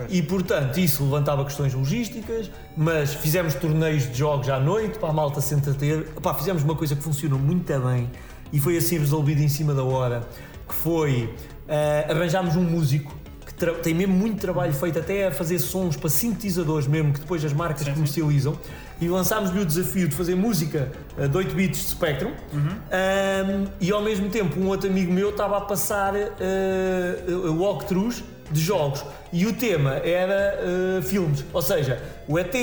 E 0.08 0.22
portanto, 0.22 0.78
isso 0.78 1.02
levantava 1.02 1.44
questões 1.44 1.74
logísticas, 1.74 2.48
mas 2.76 3.14
fizemos 3.14 3.54
torneios 3.54 4.04
de 4.04 4.16
jogos 4.16 4.48
à 4.48 4.60
noite 4.60 4.96
para 5.00 5.08
a 5.08 5.12
malta 5.12 5.40
se 5.40 5.52
entreter. 5.54 6.04
Pá, 6.22 6.32
fizemos 6.34 6.62
uma 6.62 6.76
coisa 6.76 6.94
que 6.94 7.02
funcionou 7.02 7.40
muito 7.40 7.66
bem 7.80 8.08
e 8.52 8.60
foi 8.60 8.76
assim 8.76 8.98
resolvido 8.98 9.40
em 9.40 9.48
cima 9.48 9.74
da 9.74 9.82
hora, 9.82 10.26
que 10.68 10.74
foi 10.74 11.32
eh, 11.68 12.06
arranjámos 12.08 12.56
um 12.56 12.62
músico 12.62 13.14
que 13.46 13.66
tem 13.82 13.92
mesmo 13.92 14.14
muito 14.14 14.40
trabalho 14.40 14.72
feito 14.72 14.98
até 15.00 15.26
a 15.26 15.32
fazer 15.32 15.58
sons 15.58 15.96
para 15.96 16.08
sintetizadores 16.08 16.86
mesmo, 16.86 17.12
que 17.12 17.20
depois 17.20 17.44
as 17.44 17.52
marcas 17.52 17.80
Sim, 17.80 17.86
sim. 17.86 17.94
comercializam, 17.94 18.56
e 19.00 19.08
lançámos-lhe 19.08 19.60
o 19.60 19.64
desafio 19.66 20.06
de 20.08 20.14
fazer 20.14 20.34
música 20.36 20.92
eh, 21.18 21.26
de 21.26 21.36
8 21.36 21.54
bits 21.54 21.80
de 21.80 21.88
Spectrum, 21.90 22.32
Ahm, 22.52 23.66
e 23.80 23.90
ao 23.90 24.02
mesmo 24.02 24.28
tempo 24.28 24.58
um 24.60 24.68
outro 24.68 24.88
amigo 24.88 25.12
meu 25.12 25.30
estava 25.30 25.56
a 25.58 25.60
passar 25.60 26.14
eh, 26.16 27.16
walkthroughs 27.58 28.22
de 28.50 28.60
jogos. 28.60 29.04
E 29.32 29.46
o 29.46 29.52
tema 29.52 29.92
era 29.96 30.58
eh, 30.60 31.02
filmes, 31.02 31.44
ou 31.52 31.60
seja, 31.60 32.00
o 32.26 32.38
ET, 32.38 32.54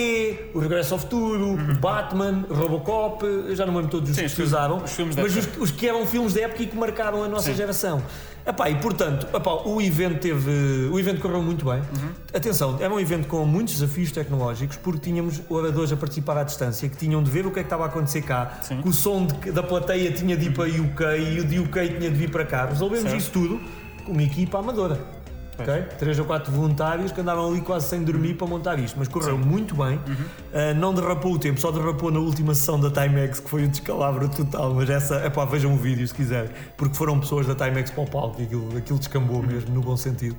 o 0.54 0.60
Regresso 0.60 0.96
ao 0.96 1.00
Futuro, 1.00 1.52
o 1.54 1.76
Batman, 1.76 2.44
o 2.50 2.54
Robocop, 2.56 3.24
eu 3.24 3.56
já 3.56 3.66
não 3.66 3.74
me 3.74 3.78
lembro 3.80 3.92
todos 3.92 4.10
os 4.10 4.16
Sim, 4.16 4.24
que 4.24 4.30
se 4.30 4.42
usaram, 4.42 4.78
os 4.78 4.98
mas 5.16 5.36
os, 5.36 5.48
os 5.60 5.72
que 5.72 5.88
eram 5.88 6.06
filmes 6.08 6.34
da 6.34 6.42
época 6.42 6.64
e 6.64 6.68
que 6.68 6.76
marcaram 6.76 7.24
a 7.24 7.28
nossa 7.28 7.52
Sim. 7.52 7.56
geração. 7.56 8.02
Epá, 8.48 8.70
e 8.70 8.76
portanto, 8.76 9.28
epá, 9.36 9.52
o 9.66 9.82
evento 9.82 10.20
teve. 10.20 10.88
O 10.92 11.00
evento 11.00 11.20
correu 11.20 11.42
muito 11.42 11.66
bem. 11.66 11.80
Uhum. 11.80 12.10
Atenção, 12.34 12.78
era 12.80 12.94
um 12.94 13.00
evento 13.00 13.28
com 13.28 13.44
muitos 13.44 13.74
desafios 13.76 14.12
tecnológicos, 14.12 14.78
porque 14.78 15.00
tínhamos 15.10 15.42
oradores 15.50 15.92
a 15.92 15.98
participar 15.98 16.38
à 16.38 16.44
distância 16.44 16.88
que 16.88 16.96
tinham 16.96 17.24
de 17.24 17.30
ver 17.32 17.46
o 17.48 17.52
que 17.52 17.60
é 17.60 17.64
que 17.64 17.68
estava 17.68 17.84
a 17.86 17.88
acontecer 17.88 18.22
cá, 18.22 18.60
Sim. 18.62 18.82
que 18.84 18.88
o 18.90 18.94
som 18.94 19.26
de- 19.26 19.52
da 19.52 19.64
plateia 19.64 20.12
tinha 20.12 20.38
de 20.38 20.46
ir 20.48 20.54
para 20.54 20.66
UK 20.66 21.04
e 21.36 21.40
o 21.40 21.46
de 21.46 21.60
UK 21.60 21.88
tinha 21.98 22.10
de 22.12 22.16
vir 22.16 22.30
para 22.30 22.46
cá. 22.46 22.66
Resolvemos 22.68 23.04
Certo. 23.10 23.18
isso 23.20 23.32
tudo 23.32 23.60
com 24.06 24.12
uma 24.12 24.22
equipa 24.24 24.60
amadora. 24.60 25.00
Pois. 25.56 25.70
ok? 25.70 25.84
Três 25.98 26.20
ou 26.20 26.26
quatro 26.26 26.52
voluntários 26.52 27.12
que 27.12 27.22
andaram 27.22 27.48
ali 27.48 27.62
quase 27.62 27.88
sem 27.88 28.04
dormir 28.04 28.36
para 28.36 28.48
montar 28.48 28.78
isto, 28.80 28.98
mas 28.98 29.08
correu 29.08 29.38
muito 29.38 29.76
bem. 29.76 29.98
Uh, 29.98 30.74
não 30.76 30.94
derrapou 30.94 31.34
o 31.34 31.40
tempo, 31.40 31.60
só 31.60 31.72
derrapou 31.72 32.12
na 32.12 32.20
última 32.20 32.54
sessão 32.54 32.80
da 32.80 32.90
Timex, 32.90 33.40
que 33.40 33.50
foi 33.50 33.64
um 33.64 33.68
descalabro 33.68 34.28
total. 34.30 34.74
Mas 34.74 34.90
essa, 34.90 35.16
é 35.16 35.30
pá, 35.30 35.46
vejam 35.46 35.74
o 35.74 35.78
vídeo 35.78 36.08
se 36.08 36.14
quiserem, 36.14 36.50
porque 36.78 36.96
foram 36.96 37.20
pessoas 37.20 37.48
da 37.48 37.56
Timex 37.56 37.90
para 37.92 38.04
o 38.04 38.10
palco 38.10 38.42
e 38.42 38.46
aquilo, 38.46 38.78
aquilo 38.78 39.00
descambou 39.00 39.42
mesmo, 39.42 39.74
no 39.74 39.82
bom 39.82 39.96
sentido. 39.96 40.36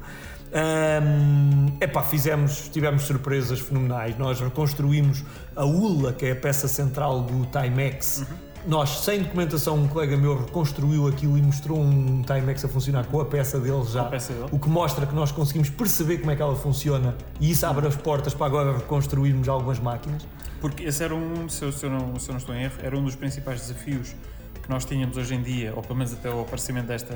é 1.81 1.87
pá, 1.87 2.03
fizemos, 2.03 2.69
tivemos 2.69 3.03
surpresas 3.03 3.61
fenomenais. 3.61 4.17
Nós 4.19 4.41
reconstruímos 4.41 5.25
a 5.55 5.65
ULA, 5.65 6.13
que 6.13 6.27
é 6.27 6.33
a 6.33 6.37
peça 6.37 6.69
central 6.69 7.23
do 7.23 7.47
Timex. 7.47 8.27
Nós, 8.67 8.99
sem 9.05 9.23
documentação, 9.23 9.77
um 9.77 9.87
colega 9.87 10.17
meu 10.17 10.37
reconstruiu 10.37 11.07
aquilo 11.07 11.39
e 11.39 11.43
mostrou 11.43 11.79
um 11.79 12.21
Timex 12.23 12.65
a 12.65 12.69
funcionar 12.69 13.07
com 13.07 13.21
a 13.21 13.25
peça 13.25 13.61
dele 13.61 13.85
já. 13.85 14.03
Peça 14.07 14.33
dele. 14.33 14.49
O 14.51 14.59
que 14.59 14.69
mostra 14.69 15.07
que 15.07 15.15
nós 15.15 15.31
conseguimos 15.31 15.71
perceber 15.71 16.19
como 16.19 16.33
é 16.33 16.37
que 16.37 16.43
ela 16.43 16.57
funciona 16.57 17.15
e 17.39 17.53
isso 17.53 17.65
abre 17.65 17.87
as 17.87 17.95
portas 17.95 18.35
para 18.35 18.47
agora 18.47 18.77
reconstruirmos 18.77 19.49
algumas 19.49 19.79
máquinas. 19.79 20.27
Porque 20.61 20.83
esse 20.83 21.05
era 21.05 21.15
um, 21.15 21.49
se 21.49 21.65
eu, 21.65 21.71
se 21.71 21.87
eu 21.87 21.91
não, 21.91 22.19
se 22.19 22.29
eu 22.29 22.33
não 22.33 22.41
estou 22.41 22.53
em 22.57 22.65
erro, 22.65 22.75
era 22.83 22.99
um 22.99 23.05
dos 23.05 23.15
principais 23.15 23.61
desafios 23.61 24.17
que 24.61 24.69
nós 24.69 24.85
tínhamos 24.85 25.17
hoje 25.17 25.33
em 25.33 25.43
dia, 25.43 25.73
ou 25.77 25.81
pelo 25.81 25.97
menos 25.97 26.13
até 26.13 26.29
o 26.29 26.41
aparecimento 26.41 26.87
desta, 26.87 27.15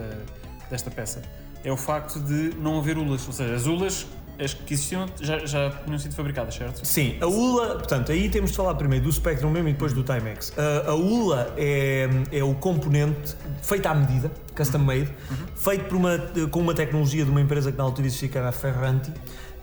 desta 0.70 0.88
peça, 0.88 1.20
é 1.64 1.72
o 1.72 1.76
facto 1.76 2.20
de 2.20 2.54
não 2.60 2.78
haver 2.78 2.96
ulas. 2.96 3.26
Ou 3.26 3.32
seja, 3.32 3.54
as 3.56 3.66
ulas, 3.66 4.06
as 4.42 4.54
que 4.54 4.74
existiam, 4.74 5.06
já, 5.20 5.38
já 5.44 5.70
tinham 5.70 5.98
sido 5.98 6.14
fabricadas, 6.14 6.54
certo? 6.54 6.84
Sim, 6.84 7.16
a 7.20 7.26
ULA, 7.26 7.76
portanto, 7.76 8.10
aí 8.10 8.28
temos 8.28 8.50
de 8.50 8.56
falar 8.56 8.74
primeiro 8.74 9.04
do 9.04 9.12
Spectrum 9.12 9.50
mesmo 9.50 9.68
e 9.68 9.72
depois 9.72 9.92
do 9.92 10.02
Timex. 10.02 10.52
A, 10.56 10.90
a 10.90 10.94
ULA 10.94 11.52
é, 11.56 12.08
é 12.32 12.42
o 12.42 12.54
componente 12.54 13.34
feito 13.62 13.86
à 13.86 13.94
medida, 13.94 14.30
custom 14.56 14.78
made, 14.78 15.08
feito 15.56 15.84
por 15.84 15.96
uma, 15.96 16.18
com 16.50 16.60
uma 16.60 16.74
tecnologia 16.74 17.24
de 17.24 17.30
uma 17.30 17.40
empresa 17.40 17.70
que 17.70 17.78
na 17.78 17.84
altura 17.84 18.06
existia 18.06 18.28
que 18.28 18.38
era 18.38 18.48
a 18.48 18.52
Ferranti. 18.52 19.12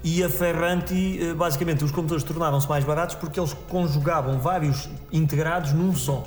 E 0.04 0.24
a 0.24 0.30
Ferranti, 0.30 1.20
eh, 1.22 1.34
basicamente, 1.34 1.84
os 1.84 1.92
computadores 1.92 2.24
tornaram-se 2.24 2.70
mais 2.70 2.86
baratos 2.86 3.16
porque 3.16 3.40
eles 3.40 3.54
conjugavam 3.68 4.40
vários 4.40 4.88
integrados 5.12 5.74
num 5.74 5.94
só. 5.94 6.24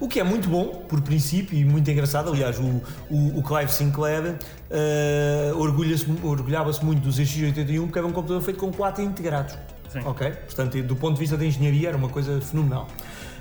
O 0.00 0.06
que 0.08 0.20
é 0.20 0.22
muito 0.24 0.48
bom, 0.48 0.84
por 0.88 1.00
princípio, 1.00 1.58
e 1.58 1.64
muito 1.64 1.90
engraçado. 1.90 2.30
Aliás, 2.30 2.58
o, 2.58 2.80
o, 3.10 3.38
o 3.38 3.42
Clive 3.42 3.72
Sinclair 3.72 4.36
eh, 4.70 5.50
orgulha-se- 5.56 6.06
orgulhava-se 6.22 6.84
muito 6.84 7.00
do 7.02 7.10
ZX81 7.10 7.80
porque 7.82 7.98
era 7.98 8.06
um 8.06 8.12
computador 8.12 8.42
feito 8.42 8.60
com 8.60 8.70
quatro 8.72 9.02
integrados. 9.02 9.56
Sim. 9.88 10.00
Ok? 10.04 10.30
Portanto, 10.30 10.82
do 10.82 10.94
ponto 10.94 11.14
de 11.14 11.20
vista 11.20 11.36
da 11.36 11.44
engenharia, 11.44 11.88
era 11.88 11.96
uma 11.96 12.08
coisa 12.10 12.40
fenomenal. 12.40 12.86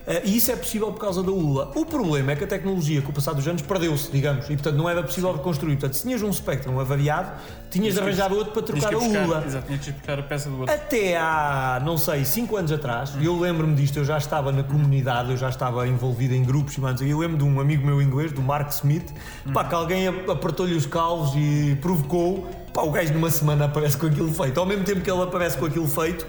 Eh, 0.10 0.22
e 0.24 0.38
isso 0.38 0.50
é 0.52 0.56
possível 0.56 0.90
por 0.94 1.02
causa 1.02 1.22
da 1.22 1.32
ULA. 1.32 1.70
O 1.76 1.86
problema 1.86 2.32
é 2.32 2.36
que 2.38 2.44
a 2.46 2.48
tecnologia, 2.48 3.02
com 3.02 3.12
o 3.12 3.14
passar 3.14 3.34
dos 3.34 3.46
anos, 3.46 3.62
perdeu-se, 3.62 4.10
digamos, 4.10 4.46
e 4.46 4.54
portanto 4.54 4.76
não 4.78 4.88
era 4.90 5.04
possível 5.04 5.34
reconstruir. 5.34 5.74
Portanto, 5.76 5.96
se 5.96 6.04
tinhas 6.04 6.22
um 6.24 6.32
Spectrum 6.32 6.80
avariado, 6.80 7.32
tinhas 7.70 7.94
de 7.96 8.00
arranjar 8.00 8.32
outro 8.32 8.54
para 8.54 8.62
trocar 8.62 8.94
a 8.94 8.98
ULA. 8.98 9.44
Exato, 9.46 9.68
buscar 9.74 10.20
a 10.20 10.24
peça 10.24 10.50
do 10.50 10.60
outro. 10.62 10.74
Até 10.74 11.18
há, 11.18 11.82
não 11.84 11.98
sei, 11.98 12.24
5 12.24 12.56
anos 12.56 12.72
atrás, 12.72 13.12
e 13.20 13.26
eu 13.26 13.38
lembro-me 13.38 13.76
disto, 13.76 13.98
eu 13.98 14.06
já 14.06 14.18
estava 14.18 14.50
na 14.54 14.64
comunidade, 14.64 15.32
eu 15.32 15.38
já 15.38 15.50
estava 15.50 15.86
envolvido 15.86 16.34
em 16.34 16.44
grupos 16.44 16.78
e 16.78 16.80
mais, 16.80 17.02
eu 17.02 17.18
lembro 17.20 17.38
de 17.38 17.44
um 17.44 17.60
amigo 17.60 17.86
meu 17.86 18.02
inglês, 18.02 18.32
do 18.32 18.42
Mark 18.42 18.70
Smith, 18.72 19.14
pá, 19.54 19.66
que 19.66 19.76
alguém 19.76 20.08
ap- 20.08 20.30
apertou-lhe 20.30 20.74
os 20.76 20.86
calvos 20.86 21.34
e 21.36 21.78
provocou, 21.82 22.48
pá, 22.74 22.82
o 22.84 22.92
gajo 22.92 23.14
numa 23.14 23.30
semana 23.30 23.66
aparece 23.66 23.98
com 23.98 24.06
aquilo 24.06 24.34
feito. 24.34 24.58
Ao 24.58 24.66
mesmo 24.66 24.86
tempo 24.86 25.02
que 25.02 25.12
ele 25.12 25.22
aparece 25.22 25.58
com 25.58 25.66
aquilo 25.66 25.88
feito, 25.88 26.26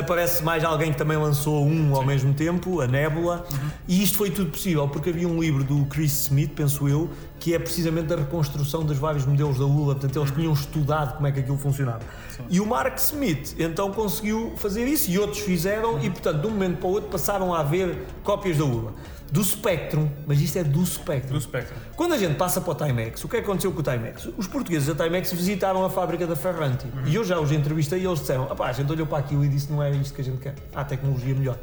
aparece 0.00 0.42
mais 0.42 0.64
alguém 0.64 0.92
que 0.92 0.98
também 0.98 1.16
lançou 1.16 1.64
um 1.64 1.94
ao 1.94 2.04
mesmo 2.04 2.32
tempo, 2.32 2.80
a 2.80 2.86
Nebula, 2.86 3.44
e 3.86 4.02
isto 4.02 4.16
foi 4.16 4.30
tudo 4.30 4.50
possível 4.50 4.88
porque 4.88 5.10
havia 5.10 5.28
um 5.28 5.40
livro 5.40 5.62
do 5.62 5.84
Chris 5.86 6.22
Smith, 6.22 6.52
penso 6.54 6.88
eu, 6.88 7.10
que 7.38 7.54
é 7.54 7.58
precisamente 7.58 8.06
da 8.06 8.16
reconstrução 8.16 8.82
dos 8.82 8.96
vários 8.96 9.26
modelos 9.26 9.58
da 9.58 9.66
ULA, 9.66 9.94
portanto 9.94 10.18
eles 10.18 10.30
tinham 10.30 10.52
estudado 10.52 11.16
como 11.16 11.26
é 11.26 11.32
que 11.32 11.40
aquilo 11.40 11.58
funcionava. 11.58 12.00
E 12.48 12.60
o 12.60 12.66
Mark 12.66 12.98
Smith 12.98 13.54
então 13.58 13.92
conseguiu 13.92 14.52
fazer 14.56 14.86
isso 14.86 15.10
e 15.10 15.18
outros 15.18 15.40
fizeram. 15.40 16.02
E 16.02 16.10
portanto 16.10 16.40
de 16.40 16.46
um 16.46 16.50
momento 16.50 16.78
para 16.78 16.88
o 16.88 16.92
outro 16.92 17.10
passaram 17.10 17.52
a 17.54 17.60
haver 17.60 18.06
cópias 18.22 18.56
da 18.56 18.64
ULA. 18.64 18.92
Do 19.34 19.42
Spectrum, 19.42 20.08
mas 20.28 20.40
isto 20.40 20.60
é 20.60 20.62
do 20.62 20.86
Spectrum. 20.86 21.32
Do 21.32 21.40
Spectrum. 21.40 21.76
Quando 21.96 22.14
a 22.14 22.18
gente 22.18 22.36
passa 22.36 22.60
para 22.60 22.70
o 22.70 22.74
Timex, 22.76 23.24
o 23.24 23.28
que 23.28 23.38
é 23.38 23.40
que 23.40 23.44
aconteceu 23.44 23.72
com 23.72 23.80
o 23.80 23.82
Timex? 23.82 24.28
Os 24.38 24.46
portugueses 24.46 24.94
da 24.94 25.04
Timex 25.04 25.32
visitaram 25.32 25.84
a 25.84 25.90
fábrica 25.90 26.24
da 26.24 26.36
Ferranti 26.36 26.86
e 27.04 27.16
eu 27.16 27.24
já 27.24 27.40
os 27.40 27.50
entrevistei 27.50 27.98
e 27.98 28.06
eles 28.06 28.20
disseram: 28.20 28.44
"Apá, 28.44 28.68
a 28.68 28.72
gente 28.72 28.92
olhou 28.92 29.08
para 29.08 29.18
aquilo 29.18 29.44
e 29.44 29.48
disse 29.48 29.72
não 29.72 29.82
é 29.82 29.90
isto 29.90 30.14
que 30.14 30.20
a 30.20 30.24
gente 30.24 30.38
quer, 30.38 30.54
há 30.72 30.84
tecnologia 30.84 31.34
melhor. 31.34 31.58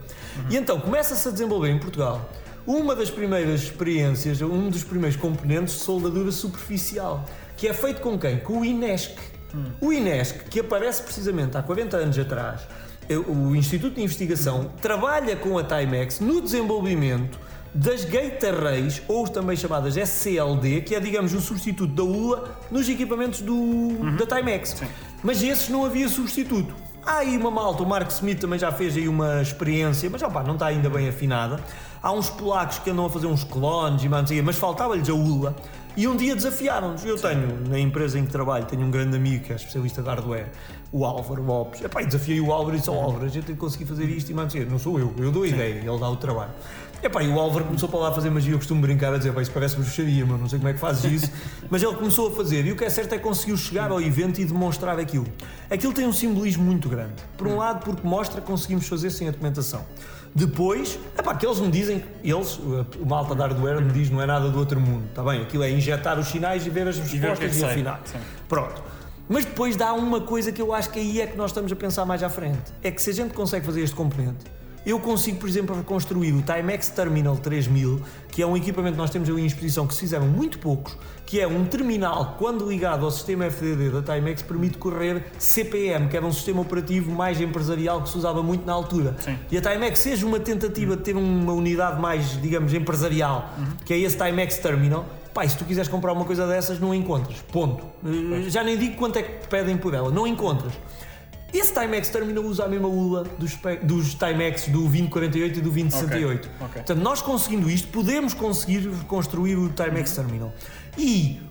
E 0.49 0.57
então 0.57 0.81
começa-se 0.81 1.25
a 1.25 1.31
desenvolver 1.31 1.69
em 1.69 1.79
Portugal 1.79 2.29
uma 2.67 2.93
das 2.93 3.10
primeiras 3.10 3.63
experiências, 3.63 4.41
um 4.41 4.69
dos 4.69 4.84
primeiros 4.84 5.15
componentes 5.15 5.75
de 5.75 5.79
soldadura 5.79 6.34
superficial, 6.34 7.23
que 7.55 7.69
é 7.69 7.73
feito 7.73 8.01
com 8.01 8.19
quem? 8.19 8.39
Com 8.39 8.60
o 8.60 8.65
INESC. 8.65 9.15
O 9.79 9.93
INESC, 9.93 10.43
que 10.49 10.60
aparece 10.60 11.03
precisamente 11.03 11.55
há 11.55 11.63
40 11.63 11.95
anos 11.95 12.19
atrás, 12.19 12.67
eh, 13.07 13.17
o 13.17 13.55
Instituto 13.55 13.95
de 13.95 14.01
Investigação 14.01 14.73
trabalha 14.81 15.38
com 15.38 15.57
a 15.57 15.63
Timex 15.63 16.19
no 16.19 16.41
desenvolvimento 16.41 17.39
das 17.73 18.03
gate 18.03 18.43
arrays, 18.43 19.01
ou 19.07 19.27
também 19.27 19.55
chamadas 19.55 19.95
SCLD, 19.95 20.81
que 20.81 20.95
é, 20.95 20.99
digamos, 20.99 21.34
o 21.34 21.39
substituto 21.39 21.93
da 21.93 22.03
ULA 22.03 22.55
nos 22.69 22.88
equipamentos 22.89 23.41
do, 23.41 24.15
da 24.17 24.25
Timex. 24.25 24.81
Mas 25.23 25.41
esses 25.41 25.69
não 25.69 25.85
havia 25.85 26.10
substituto. 26.10 26.73
Há 27.04 27.17
aí 27.17 27.35
uma 27.35 27.50
malta, 27.50 27.81
o 27.81 27.85
Mark 27.85 28.12
Smith 28.12 28.39
também 28.39 28.60
já 28.60 28.71
fez 28.71 28.96
aí 28.96 29.08
uma 29.08 29.41
experiência, 29.41 30.08
mas 30.10 30.21
opá, 30.21 30.43
não 30.43 30.54
está 30.54 30.67
ainda 30.67 30.89
bem 30.89 31.10
afinada. 31.10 31.60
Há 32.02 32.12
uns 32.12 32.29
polacos 32.29 32.79
que 32.79 32.89
andam 32.89 33.06
a 33.06 33.10
fazer 33.10 33.27
uns 33.27 33.43
clones 33.43 34.04
e 34.04 34.10
mais, 34.10 34.29
mas 34.43 34.56
faltava-lhes 34.56 35.10
a 35.10 35.13
ULA. 35.13 35.56
E 35.96 36.08
um 36.08 36.15
dia 36.15 36.35
desafiaram-nos. 36.35 37.04
Eu 37.04 37.17
tenho, 37.17 37.67
na 37.67 37.77
empresa 37.77 38.17
em 38.17 38.25
que 38.25 38.31
trabalho, 38.31 38.65
tenho 38.65 38.83
um 38.83 38.91
grande 38.91 39.17
amigo 39.17 39.43
que 39.43 39.52
é 39.52 39.56
especialista 39.56 40.02
de 40.02 40.08
hardware, 40.08 40.52
o 40.92 41.06
Álvaro 41.06 41.44
Lopes. 41.44 41.81
Epá, 41.81 42.02
desafiei 42.02 42.42
o 42.42 42.52
Álvaro 42.52 42.75
e 42.75 42.79
disse 42.79 42.89
ao 42.89 43.00
Álvaro, 43.00 43.25
a 43.25 43.29
gente 43.29 43.46
tem 43.46 43.56
que 43.56 43.62
conseguir 43.62 43.85
fazer 43.85 44.06
isto 44.06 44.29
e 44.29 44.33
mais, 44.33 44.54
não 44.69 44.77
sou 44.77 45.00
eu, 45.00 45.13
eu 45.17 45.31
dou 45.31 45.44
a 45.44 45.48
ideia, 45.48 45.79
ele 45.79 46.00
dá 46.00 46.10
o 46.10 46.17
trabalho. 46.17 46.52
Epá, 47.02 47.23
e 47.23 47.29
o 47.29 47.39
Álvaro 47.39 47.65
começou 47.65 47.89
para 47.89 48.00
lá 48.00 48.10
a 48.10 48.12
fazer 48.12 48.29
magia, 48.29 48.54
eu 48.54 48.58
costumo 48.60 48.79
brincar 48.79 49.12
a 49.12 49.17
dizer, 49.17 49.35
isso 49.42 49.52
parece 49.52 49.75
bruxaria, 49.75 50.23
mas 50.23 50.39
não 50.39 50.48
sei 50.48 50.60
como 50.60 50.69
é 50.69 50.73
que 50.73 50.79
fazes 50.79 51.23
isso. 51.23 51.31
mas 51.67 51.81
ele 51.81 51.96
começou 51.96 52.27
a 52.27 52.31
fazer, 52.31 52.63
e 52.65 52.71
o 52.71 52.75
que 52.75 52.83
é 52.83 52.89
certo 52.92 53.13
é 53.13 53.17
que 53.17 53.23
conseguiu 53.23 53.58
chegar 53.58 53.89
ao 53.89 54.00
evento 54.00 54.39
e 54.39 54.46
demonstrar 54.46 55.00
aquilo. 55.00 55.25
Aquilo 55.67 55.94
tem 55.94 56.06
um 56.06 56.13
simbolismo 56.13 56.63
muito 56.63 56.87
grande. 56.87 57.15
Por 57.35 57.48
um 57.48 57.58
lado, 57.58 57.83
porque 57.83 58.06
mostra 58.06 58.39
que 58.39 58.46
conseguimos 58.46 58.87
fazer 58.87 59.10
sem 59.10 59.27
a 59.27 59.31
documentação. 59.31 59.83
Depois, 60.33 61.00
epá, 61.17 61.33
que 61.33 61.46
eles 61.46 61.60
me 61.60 61.71
dizem, 61.71 62.04
eles, 62.23 62.60
o 62.60 63.06
malta 63.06 63.33
da 63.33 63.48
hardware 63.48 63.81
me 63.81 63.92
diz, 63.92 64.12
não 64.12 64.21
é 64.21 64.27
nada 64.27 64.50
do 64.50 64.60
outro 64.60 64.79
mundo, 64.79 65.06
está 65.10 65.23
bem? 65.23 65.42
Aquilo 65.42 65.63
é 65.63 65.71
injetar 65.71 66.19
os 66.19 66.27
sinais 66.27 66.65
e 66.67 66.69
ver 66.69 66.87
as 66.87 67.00
respostas 67.00 67.58
e, 67.58 67.62
e 67.62 67.65
afinar. 67.65 68.02
Pronto. 68.48 68.81
Mas 69.32 69.46
depois 69.46 69.77
dá 69.77 69.94
uma 69.94 70.19
coisa 70.19 70.52
que 70.52 70.62
eu 70.62 70.73
acho 70.73 70.90
que 70.90 71.00
aí 71.00 71.21
é 71.21 71.25
que 71.25 71.38
nós 71.38 71.52
estamos 71.52 71.71
a 71.71 71.75
pensar 71.75 72.06
mais 72.06 72.21
à 72.21 72.27
frente. 72.27 72.73
É 72.84 72.92
que 72.92 73.02
se 73.02 73.12
a 73.12 73.13
gente 73.13 73.34
consegue 73.34 73.65
fazer 73.65 73.79
este 73.79 73.96
componente, 73.96 74.44
eu 74.86 75.00
consigo, 75.00 75.38
por 75.38 75.48
exemplo, 75.48 75.73
reconstruir 75.73 76.34
o 76.34 76.42
Timex 76.42 76.90
Terminal 76.90 77.38
3000, 77.38 78.02
que 78.29 78.42
é 78.42 78.46
um 78.46 78.58
equipamento 78.58 78.96
que 78.96 78.98
nós 78.98 79.10
temos 79.10 79.29
ali 79.29 79.42
em 79.42 79.46
exposição 79.46 79.88
que 79.88 79.94
se 79.94 80.02
fizeram 80.02 80.27
muito 80.27 80.60
poucos, 80.60 80.98
que 81.25 81.40
é 81.40 81.48
um 81.48 81.63
terminal, 81.63 82.36
quando 82.38 82.67
ligado 82.67 83.06
ao 83.06 83.12
sistema 83.12 83.46
FDD 83.46 84.02
da 84.02 84.02
Timex, 84.02 84.42
permite 84.42 84.77
correr 84.77 85.23
CPM, 85.40 86.10
que 86.10 86.17
era 86.17 86.25
um 86.25 86.34
sistema 86.34 86.60
operativo 86.60 87.10
mais 87.10 87.40
empresarial 87.40 88.02
que 88.02 88.10
se 88.10 88.17
usava 88.17 88.44
muito 88.44 88.65
na 88.65 88.73
altura. 88.73 89.15
Sim. 89.21 89.38
E 89.50 89.58
a 89.58 89.62
Timex 89.62 90.00
seja 90.00 90.25
uma 90.25 90.42
tentativa 90.42 90.98
de 90.98 91.04
ter 91.04 91.15
uma 91.15 91.54
unidade 91.54 92.02
mais, 92.02 92.42
digamos, 92.42 92.73
empresarial, 92.73 93.54
uhum. 93.58 93.65
que 93.86 93.94
é 93.94 93.98
esse 94.00 94.17
Timex 94.17 94.58
Terminal, 94.58 95.06
Pai, 95.34 95.48
se 95.48 95.58
tu 95.58 95.63
quiseres 95.63 95.90
comprar 95.90 96.12
uma 96.12 96.25
coisa 96.25 96.46
dessas, 96.46 96.79
não 96.79 96.94
encontras. 96.94 97.38
Ponto. 97.52 97.86
Já 98.50 98.63
nem 98.63 98.77
digo 98.77 98.96
quanto 98.98 99.17
é 99.17 99.23
que 99.23 99.40
te 99.40 99.48
pedem 99.48 99.77
por 99.77 99.94
ela. 99.94 100.12
Não 100.12 100.27
encontras. 100.27 100.73
Esse 101.54 101.73
Timex 101.73 102.10
Terminal 102.10 102.44
usa 102.46 102.63
a 102.63 102.67
mesma 102.67 102.88
ULA 102.88 103.25
dos, 103.38 103.58
dos 103.84 104.13
Timex 104.13 104.67
do 104.67 104.84
2048 104.84 105.60
e 105.60 105.62
do 105.62 105.69
2068. 105.69 106.40
Okay, 106.40 106.52
okay. 106.56 106.67
Portanto, 106.75 107.04
nós 107.04 107.21
conseguindo 107.21 107.69
isto, 107.69 107.90
podemos 107.90 108.34
conseguir 108.34 108.90
construir 109.08 109.58
o 109.58 109.69
Timex 109.69 110.12
uhum. 110.12 110.23
Terminal. 110.23 110.54
E 110.98 111.42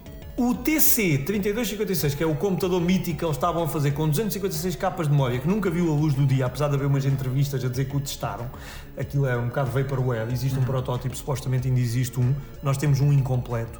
o 0.40 0.54
TC3256, 0.54 2.16
que 2.16 2.22
é 2.22 2.26
o 2.26 2.34
computador 2.34 2.80
mítico 2.80 3.18
que 3.18 3.24
eles 3.26 3.36
estavam 3.36 3.62
a 3.62 3.68
fazer 3.68 3.90
com 3.90 4.08
256 4.08 4.74
capas 4.74 5.06
de 5.06 5.12
memória, 5.12 5.38
que 5.38 5.46
nunca 5.46 5.68
viu 5.68 5.92
a 5.92 5.94
luz 5.94 6.14
do 6.14 6.24
dia, 6.24 6.46
apesar 6.46 6.68
de 6.68 6.76
haver 6.76 6.86
umas 6.86 7.04
entrevistas 7.04 7.62
a 7.62 7.68
dizer 7.68 7.84
que 7.84 7.94
o 7.94 8.00
testaram, 8.00 8.50
aquilo 8.96 9.26
é 9.26 9.36
um 9.36 9.48
bocado 9.48 9.70
vaporware, 9.70 10.32
existe 10.32 10.56
um 10.56 10.60
uhum. 10.60 10.66
protótipo, 10.66 11.14
supostamente 11.14 11.68
ainda 11.68 11.78
existe 11.78 12.18
um, 12.18 12.34
nós 12.62 12.78
temos 12.78 13.00
um 13.00 13.12
incompleto. 13.12 13.78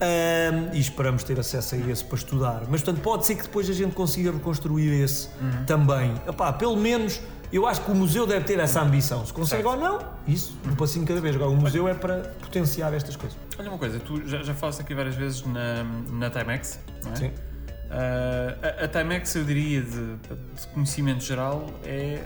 Um, 0.00 0.74
e 0.74 0.80
esperamos 0.80 1.22
ter 1.22 1.38
acesso 1.38 1.76
a 1.76 1.78
esse 1.78 2.04
para 2.04 2.16
estudar. 2.16 2.62
Mas, 2.68 2.82
portanto, 2.82 3.00
pode 3.00 3.24
ser 3.24 3.36
que 3.36 3.42
depois 3.42 3.70
a 3.70 3.72
gente 3.72 3.94
consiga 3.94 4.32
reconstruir 4.32 5.00
esse 5.00 5.28
uhum. 5.40 5.64
também. 5.64 6.14
Epá, 6.26 6.52
pelo 6.52 6.76
menos, 6.76 7.20
eu 7.52 7.66
acho 7.66 7.82
que 7.82 7.90
o 7.90 7.94
museu 7.94 8.26
deve 8.26 8.44
ter 8.46 8.58
essa 8.58 8.80
ambição. 8.80 9.26
Se 9.26 9.32
consegue 9.32 9.62
certo. 9.62 9.76
ou 9.76 9.80
não, 9.80 9.98
isso, 10.26 10.56
um 10.66 10.74
passinho 10.74 11.06
cada 11.06 11.20
vez. 11.20 11.36
Agora, 11.36 11.50
o 11.50 11.56
museu 11.56 11.86
é 11.86 11.94
para 11.94 12.18
potenciar 12.40 12.94
estas 12.94 13.14
coisas. 13.14 13.36
Olha 13.58 13.68
uma 13.68 13.78
coisa, 13.78 14.00
tu 14.00 14.26
já, 14.26 14.42
já 14.42 14.54
falaste 14.54 14.80
aqui 14.80 14.94
várias 14.94 15.14
vezes 15.14 15.44
na, 15.44 15.84
na 16.10 16.30
Timex, 16.30 16.80
não 17.04 17.12
é? 17.12 17.16
Sim. 17.16 17.26
Uh, 17.26 18.80
a, 18.80 18.84
a, 18.84 18.88
Timex, 18.88 19.34
eu 19.34 19.44
diria, 19.44 19.82
de, 19.82 20.16
de 20.16 20.66
conhecimento 20.72 21.22
geral, 21.22 21.66
é. 21.84 22.18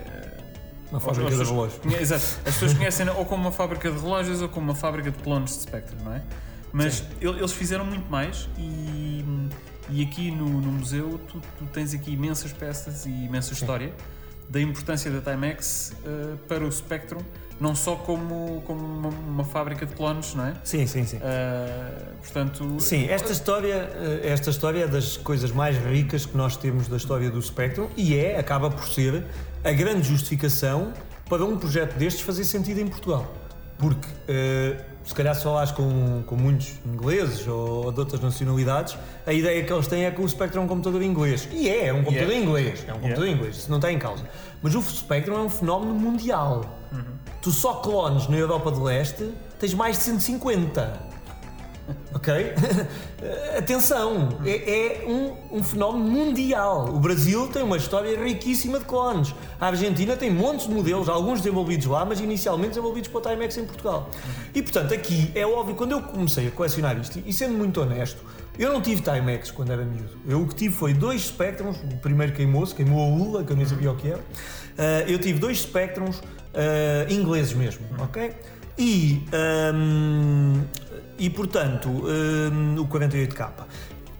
Uma 0.89 1.01
fábrica 1.01 1.29
de 1.29 1.43
relógios. 1.43 1.81
Exato. 1.99 2.23
As 2.45 2.53
pessoas 2.53 2.73
conhecem 2.73 3.09
ou 3.09 3.25
como 3.25 3.43
uma 3.43 3.51
fábrica 3.51 3.91
de 3.91 3.99
relógios 3.99 4.41
ou 4.41 4.47
como 4.47 4.67
uma 4.67 4.75
fábrica 4.75 5.11
de 5.11 5.17
clones 5.21 5.57
de 5.57 5.63
Spectrum, 5.63 5.97
não 6.05 6.13
é? 6.13 6.21
Mas 6.71 6.95
Sim. 6.95 7.05
eles 7.19 7.51
fizeram 7.51 7.83
muito 7.83 8.09
mais 8.09 8.47
e, 8.57 9.25
e 9.89 10.01
aqui 10.03 10.31
no, 10.31 10.45
no 10.45 10.71
museu 10.71 11.19
tu, 11.27 11.41
tu, 11.57 11.65
tens 11.73 11.93
aqui 11.93 12.11
imensas 12.11 12.53
peças 12.53 13.05
e 13.05 13.09
imensa 13.09 13.53
Sim. 13.53 13.61
história 13.61 13.93
da 14.49 14.61
importância 14.61 15.11
da 15.11 15.19
Timex 15.19 15.93
uh, 16.05 16.37
para 16.47 16.63
o 16.63 16.71
Spectrum, 16.71 17.21
não 17.59 17.75
só 17.75 17.95
como, 17.95 18.61
como 18.65 18.79
uma, 18.79 19.09
uma, 19.09 19.43
fábrica 19.43 19.85
de 19.85 19.95
clones, 19.95 20.35
não 20.35 20.45
é? 20.45 20.53
Sim, 20.63 20.85
sim, 20.85 21.05
sim. 21.05 21.17
Uh, 21.17 22.15
portanto... 22.21 22.79
Sim, 22.79 23.07
esta 23.09 23.31
história, 23.31 23.89
eh, 23.95 24.29
esta 24.29 24.51
história 24.51 24.83
é 24.83 24.87
das 24.87 25.17
coisas 25.17 25.51
mais 25.51 25.75
ricas 25.77 26.25
que 26.25 26.37
nós 26.37 26.55
temos 26.55 26.87
da 26.87 26.97
história 26.97 27.31
do 27.31 27.41
Spectrum 27.41 27.89
e 27.97 28.15
é, 28.15 28.37
acaba 28.39 28.69
por 28.69 28.87
ser, 28.87 29.23
a 29.63 29.71
grande 29.71 30.07
justificação 30.07 30.93
para 31.27 31.43
um 31.43 31.57
projeto 31.57 31.97
destes 31.97 32.21
fazer 32.21 32.43
sentido 32.43 32.79
em 32.79 32.87
Portugal. 32.87 33.33
Porque... 33.77 34.07
Uh, 34.07 34.96
se 35.07 35.15
calhar 35.15 35.33
só 35.33 35.53
falas 35.53 35.71
com, 35.71 36.21
com 36.27 36.35
muitos 36.35 36.73
ingleses 36.85 37.47
ou 37.47 37.93
de 37.93 37.99
outras 37.99 38.19
nacionalidades, 38.19 38.97
a 39.25 39.31
ideia 39.31 39.63
que 39.63 39.71
eles 39.71 39.87
têm 39.87 40.03
é 40.03 40.11
que 40.11 40.21
o 40.21 40.27
Spectrum 40.27 40.61
é 40.61 40.65
um 40.65 40.67
computador 40.67 41.01
inglês. 41.01 41.47
E 41.53 41.69
é, 41.69 41.87
é 41.87 41.93
um 41.93 42.03
computador 42.03 42.33
yeah. 42.33 42.45
inglês. 42.45 42.85
É 42.85 42.91
um 42.91 42.95
computador 42.95 43.23
yeah. 43.23 43.37
inglês, 43.37 43.57
isso 43.57 43.69
não 43.69 43.77
está 43.77 43.89
em 43.89 43.97
causa. 43.97 44.25
Mas 44.61 44.75
o 44.75 44.81
Spectrum 44.81 45.35
é 45.35 45.39
um 45.39 45.49
fenómeno 45.49 45.93
mundial. 45.93 46.77
Uhum. 46.91 47.03
Tu 47.41 47.51
só 47.51 47.75
clones 47.75 48.27
na 48.27 48.35
Europa 48.35 48.69
de 48.69 48.81
Leste 48.81 49.33
tens 49.57 49.73
mais 49.73 49.97
de 49.97 50.03
150. 50.03 51.06
Ok? 52.13 52.33
Atenção, 53.57 54.39
é, 54.45 55.01
é 55.01 55.05
um, 55.07 55.57
um, 55.57 55.63
fenómeno 55.63 56.05
mundial. 56.05 56.89
O 56.89 56.99
Brasil 56.99 57.47
tem 57.47 57.63
uma 57.63 57.77
história 57.77 58.21
riquíssima 58.21 58.79
de 58.79 58.85
clones. 58.85 59.33
A 59.59 59.67
Argentina 59.67 60.15
tem 60.15 60.31
montes 60.31 60.67
de 60.67 60.73
modelos, 60.73 61.07
alguns 61.07 61.39
desenvolvidos 61.39 61.85
lá, 61.85 62.03
mas 62.03 62.19
inicialmente 62.19 62.69
desenvolvidos 62.69 63.09
pela 63.09 63.21
Timex 63.21 63.57
em 63.57 63.65
Portugal. 63.65 64.09
E 64.53 64.61
portanto, 64.61 64.93
aqui 64.93 65.31
é 65.35 65.45
óbvio, 65.45 65.75
quando 65.75 65.91
eu 65.91 66.01
comecei 66.01 66.47
a 66.47 66.51
colecionar 66.51 66.97
isto, 66.99 67.21
e 67.25 67.31
sendo 67.31 67.53
muito 67.53 67.81
honesto, 67.81 68.21
eu 68.57 68.73
não 68.73 68.81
tive 68.81 69.01
Timex 69.01 69.51
quando 69.51 69.71
era 69.71 69.85
miúdo. 69.85 70.17
Eu 70.27 70.41
o 70.41 70.47
que 70.47 70.55
tive 70.55 70.75
foi 70.75 70.93
dois 70.93 71.27
Spectrums, 71.27 71.77
o 71.77 71.97
primeiro 71.97 72.33
queimou-se, 72.33 72.73
queimou 72.73 73.01
a 73.01 73.07
ULA, 73.07 73.43
que 73.43 73.51
eu 73.51 73.55
nem 73.57 73.65
sabia 73.65 73.91
o 73.91 73.95
que 73.95 74.09
era. 74.09 74.19
Uh, 74.19 75.09
eu 75.09 75.19
tive 75.19 75.39
dois 75.39 75.61
Spectrums 75.61 76.17
uh, 76.17 77.11
ingleses 77.11 77.53
mesmo, 77.53 77.85
ok? 77.99 78.33
E. 78.77 79.23
Um, 79.73 80.61
e 81.17 81.29
portanto, 81.29 81.89
um, 81.89 82.81
o 82.81 82.87
48K. 82.87 83.51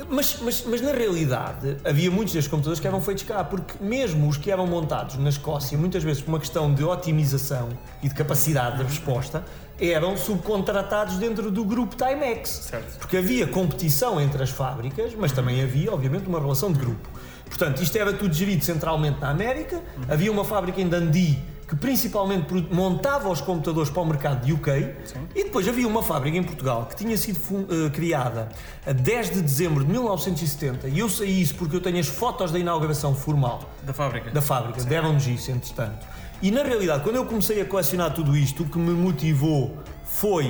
Mas, 0.09 0.37
mas, 0.41 0.63
mas, 0.65 0.79
na 0.79 0.91
realidade 0.91 1.77
havia 1.83 2.11
muitos 2.11 2.33
destes 2.33 2.49
computadores 2.49 2.79
que 2.79 2.87
eram 2.87 3.01
feitos 3.01 3.23
cá, 3.23 3.43
porque 3.43 3.83
mesmo 3.83 4.29
os 4.29 4.37
que 4.37 4.51
eram 4.51 4.67
montados 4.67 5.17
na 5.17 5.29
Escócia, 5.29 5.75
muitas 5.77 6.03
vezes 6.03 6.21
por 6.21 6.29
uma 6.29 6.39
questão 6.39 6.71
de 6.71 6.83
otimização 6.83 7.69
e 8.03 8.07
de 8.07 8.13
capacidade 8.13 8.77
de 8.77 8.83
resposta, 8.83 9.43
eram 9.79 10.15
subcontratados 10.15 11.17
dentro 11.17 11.49
do 11.49 11.65
grupo 11.65 11.95
Timex. 11.95 12.67
Certo. 12.69 12.99
Porque 12.99 13.17
havia 13.17 13.47
competição 13.47 14.21
entre 14.21 14.41
as 14.43 14.51
fábricas, 14.51 15.13
mas 15.17 15.31
também 15.31 15.63
havia, 15.63 15.91
obviamente, 15.91 16.27
uma 16.27 16.39
relação 16.39 16.71
de 16.71 16.79
grupo. 16.79 17.09
Portanto, 17.45 17.81
isto 17.81 17.97
era 17.97 18.13
tudo 18.13 18.33
gerido 18.33 18.63
centralmente 18.63 19.19
na 19.19 19.29
América, 19.29 19.81
havia 20.07 20.31
uma 20.31 20.45
fábrica 20.45 20.79
em 20.79 20.87
Dundee 20.87 21.39
que 21.67 21.75
principalmente 21.75 22.47
montava 22.71 23.29
os 23.29 23.41
computadores 23.41 23.89
para 23.89 24.01
o 24.01 24.05
mercado 24.05 24.45
de 24.45 24.53
UK, 24.53 24.95
Sim. 25.03 25.27
e 25.35 25.43
depois 25.43 25.67
havia 25.67 25.85
uma 25.85 26.01
fábrica 26.01 26.37
em 26.37 26.43
Portugal 26.43 26.85
que 26.85 26.95
tinha 26.95 27.17
sido 27.17 27.37
uh, 27.37 27.89
criada 27.91 28.47
a 28.85 28.93
10 28.93 29.31
de 29.31 29.41
dezembro 29.41 29.83
de 29.83 29.91
1970, 29.91 30.87
e 30.87 30.99
eu 30.99 31.09
sei 31.09 31.29
isso 31.29 31.55
porque 31.55 31.75
eu 31.75 31.81
tenho 31.81 31.99
as 31.99 32.07
fotos 32.07 32.51
da 32.51 32.59
inauguração 32.59 33.13
formal 33.13 33.69
da 33.83 33.93
fábrica. 33.93 34.31
Da 34.31 34.41
fábrica, 34.41 34.81
deram-nos 34.83 35.27
isso, 35.27 35.51
entretanto. 35.51 36.07
E 36.41 36.51
na 36.51 36.63
realidade, 36.63 37.03
quando 37.03 37.17
eu 37.17 37.25
comecei 37.25 37.59
a 37.59 37.65
colecionar 37.65 38.13
tudo 38.13 38.37
isto, 38.37 38.63
o 38.63 38.65
que 38.67 38.77
me 38.77 38.91
motivou 38.91 39.77
foi 40.05 40.45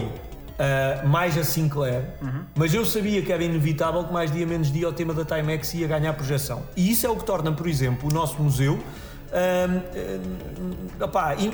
uh, 0.57 1.07
mais 1.07 1.36
a 1.36 1.43
Sinclair, 1.43 2.03
uhum. 2.22 2.43
mas 2.55 2.74
eu 2.74 2.86
sabia 2.86 3.24
que 3.24 3.32
era 3.32 3.43
inevitável 3.43 4.03
que 4.03 4.13
mais 4.13 4.32
dia 4.32 4.45
menos 4.45 4.72
dia 4.72 4.88
o 4.88 4.93
tema 4.93 5.15
da 5.15 5.26
Timex 5.26 5.74
ia 5.74 5.88
ganhar 5.88 6.13
projeção. 6.13 6.63
E 6.76 6.91
isso 6.91 7.07
é 7.07 7.09
o 7.09 7.15
que 7.15 7.24
torna, 7.24 7.51
por 7.51 7.68
exemplo, 7.68 8.09
o 8.09 8.13
nosso 8.13 8.39
museu 8.41 8.80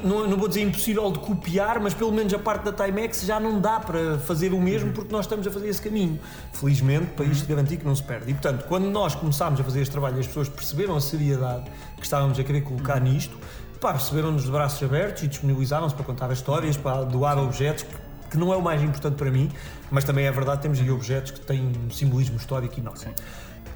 não, 0.03 0.27
não, 0.27 0.37
vou 0.37 0.47
dizer 0.47 0.61
impossível 0.61 1.11
de 1.11 1.19
copiar, 1.19 1.79
mas 1.79 1.93
pelo 1.93 2.11
menos 2.11 2.33
a 2.33 2.39
parte 2.39 2.69
da 2.69 2.71
Timex 2.71 3.21
já 3.21 3.39
não 3.39 3.59
dá 3.59 3.79
para 3.79 4.19
fazer 4.19 4.53
o 4.53 4.61
mesmo 4.61 4.91
porque 4.93 5.11
nós 5.11 5.25
estamos 5.25 5.47
a 5.47 5.51
fazer 5.51 5.69
esse 5.69 5.81
caminho. 5.81 6.19
Felizmente, 6.51 7.07
para 7.07 7.25
isto 7.25 7.47
garantir 7.47 7.77
que 7.77 7.85
não 7.85 7.95
se 7.95 8.03
perde. 8.03 8.31
E 8.31 8.33
portanto, 8.33 8.65
quando 8.67 8.85
nós 8.85 9.15
começámos 9.15 9.59
a 9.59 9.63
fazer 9.63 9.81
este 9.81 9.91
trabalho 9.91 10.17
e 10.17 10.19
as 10.19 10.27
pessoas 10.27 10.49
perceberam 10.49 10.95
a 10.95 11.01
seriedade 11.01 11.65
que 11.97 12.03
estávamos 12.03 12.39
a 12.39 12.43
querer 12.43 12.61
colocar 12.61 12.99
nisto, 12.99 13.37
pá, 13.79 13.91
receberam-nos 13.91 14.43
de 14.43 14.51
braços 14.51 14.81
abertos 14.81 15.23
e 15.23 15.27
disponibilizaram-se 15.27 15.95
para 15.95 16.05
contar 16.05 16.27
as 16.27 16.37
histórias, 16.37 16.77
para 16.77 17.03
doar 17.03 17.37
objetos, 17.37 17.85
que, 18.29 18.37
não 18.37 18.53
é 18.53 18.57
o 18.57 18.61
mais 18.61 18.81
importante 18.81 19.15
para 19.15 19.29
mim, 19.29 19.51
mas 19.91 20.03
também 20.03 20.25
é 20.25 20.31
verdade, 20.31 20.61
temos 20.61 20.79
aí 20.79 20.89
objetos 20.89 21.31
que 21.31 21.41
têm 21.41 21.71
um 21.85 21.91
simbolismo 21.91 22.37
histórico 22.37 22.79
enorme. 22.79 23.13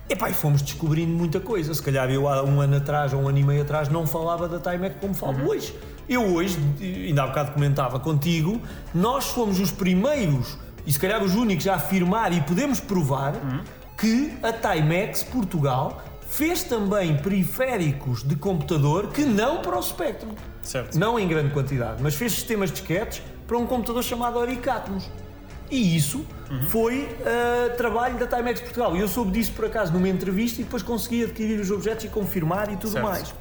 Epá, 0.09 0.29
e 0.29 0.33
fomos 0.33 0.61
descobrindo 0.61 1.11
muita 1.11 1.39
coisa. 1.39 1.73
Se 1.73 1.81
calhar 1.81 2.09
eu 2.09 2.29
há 2.29 2.43
um 2.43 2.61
ano 2.61 2.77
atrás 2.77 3.13
ou 3.13 3.21
um 3.21 3.27
ano 3.27 3.39
e 3.39 3.43
meio 3.43 3.61
atrás 3.61 3.89
não 3.89 4.07
falava 4.07 4.47
da 4.47 4.59
Timex 4.59 4.95
como 5.01 5.13
falo 5.13 5.39
uhum. 5.39 5.49
hoje. 5.49 5.75
Eu 6.07 6.23
hoje, 6.33 6.57
ainda 6.79 7.23
há 7.23 7.27
bocado 7.27 7.51
comentava 7.51 7.99
contigo, 7.99 8.61
nós 8.95 9.25
fomos 9.25 9.59
os 9.59 9.71
primeiros 9.71 10.57
e 10.85 10.93
se 10.93 10.97
calhar 10.97 11.21
os 11.21 11.35
únicos 11.35 11.67
a 11.67 11.75
afirmar 11.75 12.31
e 12.31 12.39
podemos 12.39 12.79
provar 12.79 13.35
uhum. 13.35 13.59
que 13.97 14.37
a 14.41 14.53
Timex 14.53 15.23
Portugal 15.23 16.01
fez 16.29 16.63
também 16.63 17.17
periféricos 17.17 18.23
de 18.23 18.37
computador 18.37 19.07
que 19.07 19.25
não 19.25 19.61
para 19.61 19.77
o 19.77 19.83
Spectrum. 19.83 20.31
Certo. 20.61 20.97
Não 20.97 21.19
em 21.19 21.27
grande 21.27 21.53
quantidade, 21.53 22.01
mas 22.01 22.15
fez 22.15 22.31
sistemas 22.31 22.69
de 22.69 22.77
disquetes 22.77 23.21
para 23.45 23.57
um 23.57 23.65
computador 23.65 24.03
chamado 24.03 24.37
Oricatmos. 24.37 25.09
E 25.69 25.95
isso 25.97 26.25
foi 26.69 27.03
uh, 27.03 27.75
trabalho 27.77 28.17
da 28.17 28.25
Timex 28.27 28.61
Portugal. 28.61 28.95
E 28.95 28.99
eu 29.01 29.07
soube 29.07 29.31
disso 29.31 29.51
por 29.53 29.65
acaso 29.65 29.91
numa 29.93 30.07
entrevista 30.07 30.61
e 30.61 30.63
depois 30.63 30.81
consegui 30.81 31.23
adquirir 31.25 31.59
os 31.59 31.69
objetos 31.71 32.05
e 32.05 32.07
confirmar 32.07 32.71
e 32.71 32.77
tudo 32.77 32.91
Certo. 32.93 33.03
mais. 33.03 33.33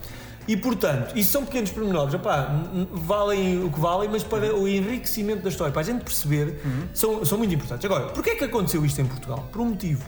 E 0.48 0.56
portanto, 0.56 1.16
isso 1.18 1.32
são 1.32 1.44
pequenos 1.44 1.72
pormenores, 1.72 2.14
n- 2.14 2.86
valem 2.92 3.64
o 3.64 3.70
que 3.70 3.80
valem, 3.80 4.08
mas 4.08 4.22
para 4.22 4.54
o 4.54 4.68
enriquecimento 4.68 5.42
da 5.42 5.48
história, 5.48 5.72
para 5.72 5.82
a 5.82 5.84
gente 5.84 6.04
perceber, 6.04 6.60
são, 6.94 7.24
são 7.24 7.36
muito 7.36 7.52
importantes. 7.52 7.84
Agora, 7.84 8.06
porquê 8.10 8.30
é 8.30 8.34
que 8.36 8.44
aconteceu 8.44 8.84
isto 8.84 9.00
em 9.00 9.06
Portugal? 9.06 9.48
Por 9.50 9.60
um 9.60 9.66
motivo. 9.70 10.04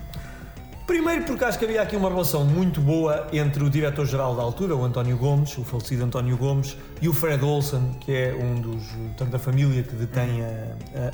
Primeiro 0.89 1.23
porque 1.25 1.45
acho 1.45 1.59
que 1.59 1.67
havia 1.67 1.83
aqui 1.83 1.95
uma 1.95 2.09
relação 2.09 2.47
muito 2.47 2.81
boa 2.81 3.27
entre 3.31 3.63
o 3.63 3.69
diretor-geral 3.69 4.35
da 4.35 4.43
altura, 4.43 4.75
o 4.75 4.83
António 4.83 5.19
Gomes, 5.19 5.59
o 5.59 5.63
falecido 5.63 6.03
António 6.03 6.35
Gomes, 6.39 6.79
e 7.03 7.09
o 7.11 7.13
Fred 7.13 7.45
Olsen, 7.45 7.95
que 8.01 8.11
é 8.11 8.35
um 8.35 8.59
dos, 8.59 8.85
tanto 9.19 9.31
da 9.31 9.39
família 9.39 9.83
que 9.83 9.95
detém 9.95 10.43
a, 10.43 10.49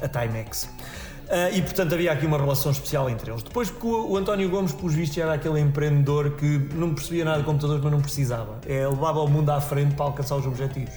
a, 0.00 0.06
a 0.06 0.08
Timex. 0.08 0.70
Ah, 1.28 1.50
e 1.50 1.60
portanto 1.60 1.92
havia 1.92 2.12
aqui 2.12 2.24
uma 2.24 2.38
relação 2.38 2.70
especial 2.70 3.10
entre 3.10 3.32
eles. 3.32 3.42
Depois 3.42 3.68
porque 3.68 3.88
o, 3.88 4.12
o 4.12 4.16
António 4.16 4.48
Gomes, 4.48 4.72
pelos 4.72 4.94
vistos, 4.94 5.18
era 5.18 5.34
aquele 5.34 5.58
empreendedor 5.58 6.36
que 6.36 6.68
não 6.72 6.94
percebia 6.94 7.24
nada 7.24 7.38
de 7.38 7.44
computadores, 7.44 7.82
mas 7.82 7.92
não 7.92 8.00
precisava. 8.00 8.60
É, 8.68 8.86
levava 8.86 9.22
o 9.22 9.28
mundo 9.28 9.50
à 9.50 9.60
frente 9.60 9.96
para 9.96 10.04
alcançar 10.04 10.36
os 10.36 10.46
objetivos. 10.46 10.94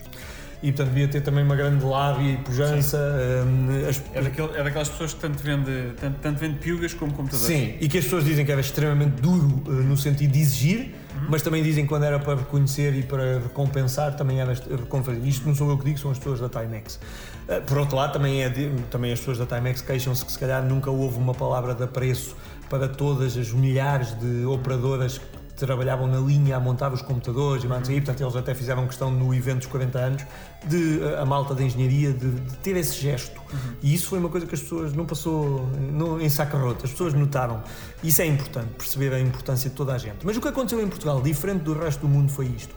E 0.64 0.72
portanto 0.72 0.88
devia 0.90 1.08
ter 1.08 1.22
também 1.22 1.44
uma 1.44 1.56
grande 1.56 1.86
lábia 1.86 2.32
e 2.34 2.38
pujança. 2.38 2.98
ah, 2.98 3.90
as- 3.90 4.02
É, 4.14 4.22
daquele, 4.24 4.50
é 4.58 4.64
daquelas 4.64 4.90
pessoas 4.90 5.14
que 5.14 5.20
tanto 5.20 5.44
vende, 5.44 5.94
tanto, 6.00 6.16
tanto 6.20 6.40
vende 6.40 6.58
piugas 6.58 6.94
como 6.96 7.14
computadores. 7.14 7.48
Sim, 7.56 7.76
e 7.80 7.88
que 7.88 7.98
as 8.00 8.04
pessoas 8.06 8.26
dizem 8.26 8.44
que 8.44 8.52
era 8.52 8.62
extremamente 8.62 9.22
duro 9.22 9.62
eh, 9.68 9.70
no 9.70 9.96
sentido 9.96 10.32
de 10.32 10.40
exigir, 10.40 10.96
mas 11.30 11.44
também 11.44 11.62
dizem 11.62 11.84
que 11.84 11.90
quando 11.90 12.04
era 12.06 12.18
para 12.20 12.36
reconhecer 12.40 12.96
e 12.96 13.04
para 13.04 13.40
recompensar, 13.40 14.16
também 14.16 14.40
era 14.42 14.54
recompensar. 14.54 15.24
Isto 15.28 15.48
não 15.48 15.54
sou 15.56 15.70
eu 15.70 15.78
que 15.78 15.86
digo, 15.86 16.00
são 16.00 16.10
as 16.10 16.18
pessoas 16.18 16.40
da 16.40 16.50
Timex. 16.50 17.00
Eh, 17.48 17.60
Por 17.60 17.78
outro 17.78 17.96
lado, 17.96 18.14
também, 18.14 18.44
é 18.44 18.50
também 18.90 19.12
as 19.14 19.20
pessoas 19.20 19.38
da 19.38 19.46
Timex 19.46 19.82
queixam-se 19.82 20.26
que 20.26 20.32
se 20.32 20.40
calhar 20.40 20.64
nunca 20.64 20.90
houve 20.90 21.18
uma 21.20 21.36
palavra 21.36 21.76
de 21.76 21.84
apreço 21.84 22.36
para 22.68 22.88
todas 22.88 23.38
as 23.38 23.52
milhares 23.52 24.18
de 24.20 24.44
operadoras 24.46 25.22
trabalhavam 25.66 26.08
na 26.08 26.20
linha 26.20 26.56
a 26.56 26.60
montar 26.60 26.94
os 26.94 27.02
computadores 27.02 27.64
e 27.64 27.68
mais, 27.68 27.90
e 27.90 27.94
portanto 27.96 28.22
eles 28.22 28.36
até 28.36 28.54
fizeram 28.54 28.86
questão 28.86 29.10
no 29.12 29.34
evento 29.34 29.60
dos 29.60 29.68
40 29.68 30.00
anos 30.00 30.26
de 30.66 31.02
eh, 31.02 31.20
a 31.20 31.26
malta 31.26 31.56
da 31.56 31.64
engenharia 31.64 32.14
de, 32.14 32.30
de 32.30 32.58
ter 32.58 32.76
esse 32.78 33.00
gesto. 33.00 33.42
E 33.82 33.94
isso 33.94 34.08
foi 34.08 34.20
uma 34.20 34.30
coisa 34.30 34.46
que 34.46 34.54
as 34.54 34.62
pessoas 34.62 34.94
não 34.94 35.06
passou 35.06 35.68
não, 35.92 36.22
em 36.22 36.30
saca-rota, 36.30 36.86
as 36.86 36.92
pessoas 36.92 37.14
notaram. 37.14 37.64
Isso 38.04 38.22
é 38.22 38.26
importante, 38.26 38.70
perceber 38.78 39.14
a 39.14 39.20
importância 39.20 39.70
de 39.70 39.76
toda 39.76 39.94
a 39.94 39.98
gente. 39.98 40.18
Mas 40.24 40.38
o 40.38 40.42
que 40.42 40.48
aconteceu 40.48 40.82
em 40.82 40.88
Portugal, 40.88 41.22
diferente 41.22 41.64
do 41.64 41.74
resto 41.74 42.02
do 42.02 42.08
mundo 42.08 42.32
foi 42.32 42.46
isto, 42.48 42.74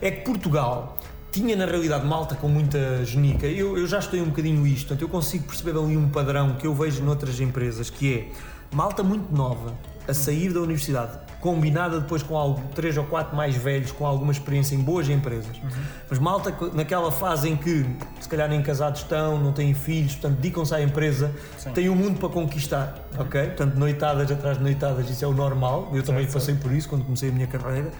é 0.00 0.10
que 0.10 0.22
Portugal 0.22 0.96
tinha 1.30 1.56
na 1.56 1.66
realidade 1.66 2.06
malta 2.06 2.34
com 2.36 2.48
muita 2.48 3.04
genica. 3.04 3.46
Eu, 3.46 3.76
eu 3.76 3.86
já 3.86 3.98
estou 3.98 4.18
um 4.20 4.26
bocadinho 4.26 4.66
isto, 4.66 4.86
portanto 4.86 5.02
eu 5.02 5.08
consigo 5.08 5.44
perceber 5.44 5.76
ali 5.76 5.96
um 5.96 6.08
padrão 6.08 6.54
que 6.54 6.66
eu 6.66 6.74
vejo 6.74 7.02
noutras 7.02 7.40
empresas 7.40 7.90
que 7.90 8.14
é 8.14 8.28
malta 8.74 9.02
muito 9.02 9.34
nova 9.34 9.74
a 10.06 10.14
sair 10.14 10.52
da 10.52 10.60
universidade 10.60 11.18
combinada 11.44 12.00
depois 12.00 12.22
com 12.22 12.38
algo, 12.38 12.62
três 12.74 12.96
ou 12.96 13.04
quatro 13.04 13.36
mais 13.36 13.54
velhos 13.54 13.92
com 13.92 14.06
alguma 14.06 14.32
experiência 14.32 14.74
em 14.74 14.78
boas 14.78 15.10
empresas. 15.10 15.60
Mas 16.08 16.18
malta 16.18 16.54
naquela 16.72 17.12
fase 17.12 17.50
em 17.50 17.54
que 17.54 17.84
se 18.18 18.26
calhar 18.26 18.48
nem 18.48 18.62
casados 18.62 19.02
estão, 19.02 19.38
não 19.38 19.52
têm 19.52 19.74
filhos, 19.74 20.12
portanto 20.12 20.36
dedicam-se 20.36 20.74
à 20.74 20.80
empresa, 20.80 21.30
têm 21.74 21.90
um 21.90 21.94
mundo 21.94 22.18
para 22.18 22.30
conquistar, 22.30 22.94
ok? 23.18 23.42
Portanto, 23.48 23.74
noitadas 23.74 24.30
atrás 24.30 24.56
de 24.56 24.62
noitadas, 24.62 25.10
isso 25.10 25.22
é 25.22 25.28
o 25.28 25.34
normal. 25.34 25.90
Eu 25.92 26.02
também 26.02 26.22
Certo, 26.22 26.32
passei 26.32 26.54
por 26.54 26.72
isso 26.72 26.88
quando 26.88 27.04
comecei 27.04 27.28
a 27.28 27.32
minha 27.32 27.46
carreira. 27.46 27.90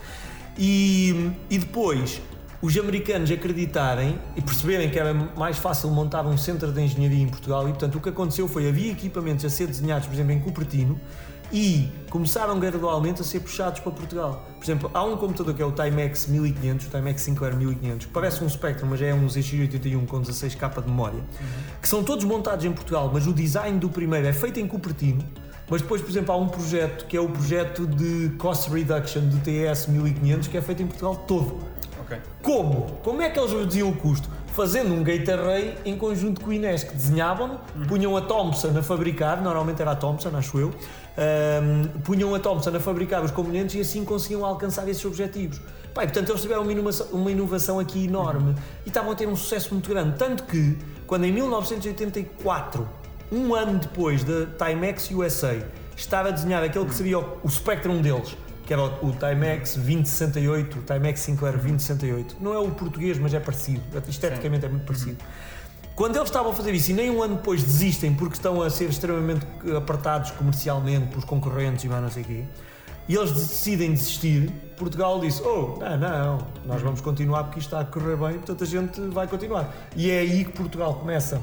E, 0.57 1.33
e 1.51 1.59
depois 1.59 2.23
os 2.63 2.75
americanos 2.79 3.31
acreditarem 3.31 4.19
e 4.35 4.41
perceberem 4.41 4.89
que 4.89 4.99
era 4.99 5.13
mais 5.13 5.59
fácil 5.59 5.91
montar 5.91 6.25
um 6.25 6.39
centro 6.39 6.73
de 6.73 6.81
engenharia 6.81 7.23
em 7.23 7.29
Portugal 7.29 7.65
e 7.69 7.73
portanto 7.73 7.97
o 7.97 8.01
que 8.01 8.09
aconteceu 8.09 8.49
foi 8.49 8.67
havia 8.67 8.91
equipamentos 8.91 9.45
a 9.45 9.51
ser 9.51 9.67
desenhados, 9.67 10.07
por 10.07 10.15
exemplo, 10.15 10.33
em 10.33 10.41
Cupertino 10.41 10.99
e 11.55 11.89
começaram 12.11 12.59
gradualmente 12.59 13.21
a 13.21 13.25
ser 13.25 13.39
puxados 13.39 13.79
para 13.79 13.93
Portugal. 13.93 14.45
Por 14.57 14.65
exemplo, 14.65 14.91
há 14.93 15.05
um 15.05 15.17
computador 15.17 15.55
que 15.55 15.63
é 15.63 15.65
o 15.65 15.71
Timex 15.71 16.27
1500, 16.27 16.87
o 16.89 16.91
Timex 16.91 17.23
Sinclair 17.23 17.57
1500, 17.57 18.07
que 18.07 18.13
parece 18.13 18.43
um 18.43 18.49
Spectrum, 18.49 18.89
mas 18.89 19.01
é 19.01 19.15
um 19.15 19.25
ZX81 19.29 20.05
com 20.05 20.21
16K 20.21 20.83
de 20.83 20.89
memória, 20.89 21.21
que 21.81 21.89
são 21.89 22.03
todos 22.03 22.25
montados 22.25 22.65
em 22.65 22.73
Portugal, 22.73 23.09
mas 23.13 23.29
o 23.29 23.33
design 23.33 23.79
do 23.79 23.89
primeiro 23.89 24.27
é 24.27 24.33
feito 24.33 24.59
em 24.59 24.67
Cupertino. 24.67 25.25
Mas 25.71 25.81
depois, 25.81 26.03
por 26.03 26.11
exemplo, 26.11 26.35
há 26.35 26.37
um 26.37 26.49
projeto 26.49 27.07
que 27.07 27.17
é 27.17 27.21
o 27.21 27.29
projeto 27.29 27.87
de 27.87 28.31
Cost 28.37 28.69
Reduction 28.69 29.23
do 29.23 29.39
TS 29.39 29.87
1500 29.87 30.49
que 30.49 30.59
é 30.59 30.61
feito 30.61 30.83
em 30.83 30.87
Portugal 30.89 31.15
todo. 31.27 31.61
Ok. 32.01 32.19
Como? 32.43 32.99
Como 33.03 33.23
é 33.23 33.31
que 33.31 33.39
eles 33.39 33.53
reduziam 33.53 33.89
o 33.89 33.97
custo? 33.97 34.29
Fazendo 34.49 34.93
um 34.95 35.03
gate 35.03 35.29
array 35.29 35.77
em 35.85 35.97
conjunto 35.97 36.41
com 36.41 36.51
o 36.51 36.53
Inés, 36.53 36.85
que 36.85 36.95
desenhavam, 36.95 37.59
punham 37.89 38.17
a 38.17 38.21
Thompson 38.21 38.77
a 38.79 38.83
fabricar, 38.83 39.43
normalmente 39.43 39.83
era 39.83 39.93
a 39.93 39.97
Thompson, 39.97 40.31
acho 40.37 40.59
eu, 40.59 40.73
ahm, 41.17 42.01
punham 42.03 42.35
a 42.35 42.39
Thompson 42.39 42.71
a 42.77 42.81
fabricar 42.81 43.25
os 43.25 43.31
componentes 43.31 43.75
e 43.75 43.81
assim 43.81 44.05
conseguiam 44.05 44.45
alcançar 44.45 44.89
esses 44.89 45.05
objetivos. 45.05 45.59
E, 45.59 45.95
portanto, 45.95 46.29
eles 46.31 46.43
tiveram 46.43 46.63
uma 46.63 46.73
inovação, 46.73 47.07
uma 47.13 47.31
inovação 47.31 47.79
aqui 47.79 48.05
enorme 48.05 48.55
e 48.85 48.89
estavam 48.89 49.13
a 49.13 49.15
ter 49.15 49.29
um 49.29 49.37
sucesso 49.37 49.73
muito 49.73 49.89
grande. 49.89 50.17
Tanto 50.19 50.43
que, 50.45 50.77
quando 51.07 51.25
em 51.25 51.33
1984, 51.33 52.89
um 53.31 53.55
ano 53.55 53.79
depois 53.79 54.25
da 54.25 54.47
Timex 54.47 55.11
USA, 55.11 55.57
estava 55.97 56.29
a 56.29 56.31
desenhar 56.33 56.63
aquele 56.63 56.85
que 56.87 56.95
seria 56.95 57.19
o, 57.19 57.39
o 57.45 57.49
Spectrum 57.49 58.01
deles, 58.03 58.37
que 58.67 58.73
era 58.73 58.83
o, 58.83 59.09
o 59.09 59.13
Timex 59.13 59.77
2068, 59.77 60.79
o 60.79 60.83
Timex 60.83 61.21
Sinclair 61.21 61.55
2068. 61.55 62.37
Não 62.41 62.53
é 62.53 62.59
o 62.59 62.71
português, 62.71 63.19
mas 63.19 63.33
é 63.33 63.39
parecido. 63.41 63.83
Esteticamente 64.09 64.67
é 64.67 64.69
muito 64.69 64.85
parecido. 64.85 65.19
Quando 65.95 66.17
eles 66.17 66.29
estavam 66.29 66.51
a 66.51 66.55
fazer 66.55 66.73
isso 66.75 66.91
e 66.91 66.95
nem 66.95 67.09
um 67.09 67.23
ano 67.23 67.37
depois 67.37 67.63
desistem 67.63 68.13
porque 68.13 68.35
estão 68.35 68.61
a 68.61 68.69
ser 68.69 68.89
extremamente 68.91 69.47
apertados 69.77 70.33
comercialmente 70.33 71.07
pelos 71.07 71.25
concorrentes 71.25 71.85
e 71.85 71.89
mais 71.89 72.03
não 72.03 72.11
sei 72.11 72.23
o 72.23 72.27
quê, 72.27 72.45
e 73.09 73.15
eles 73.15 73.31
decidem 73.33 73.93
desistir, 73.93 74.51
Portugal 74.77 75.21
disse: 75.21 75.41
Oh, 75.43 75.79
não, 75.79 75.99
não, 75.99 76.39
nós 76.65 76.83
vamos 76.83 77.01
continuar 77.01 77.45
porque 77.45 77.61
isto 77.61 77.69
está 77.69 77.81
a 77.81 77.85
correr 77.85 78.17
bem, 78.17 78.39
portanto 78.39 78.65
a 78.65 78.67
gente 78.67 79.01
vai 79.03 79.29
continuar. 79.29 79.73
E 79.95 80.11
é 80.11 80.21
aí 80.21 80.45
que 80.45 80.53
Portugal 80.53 80.95
começa 80.95 81.41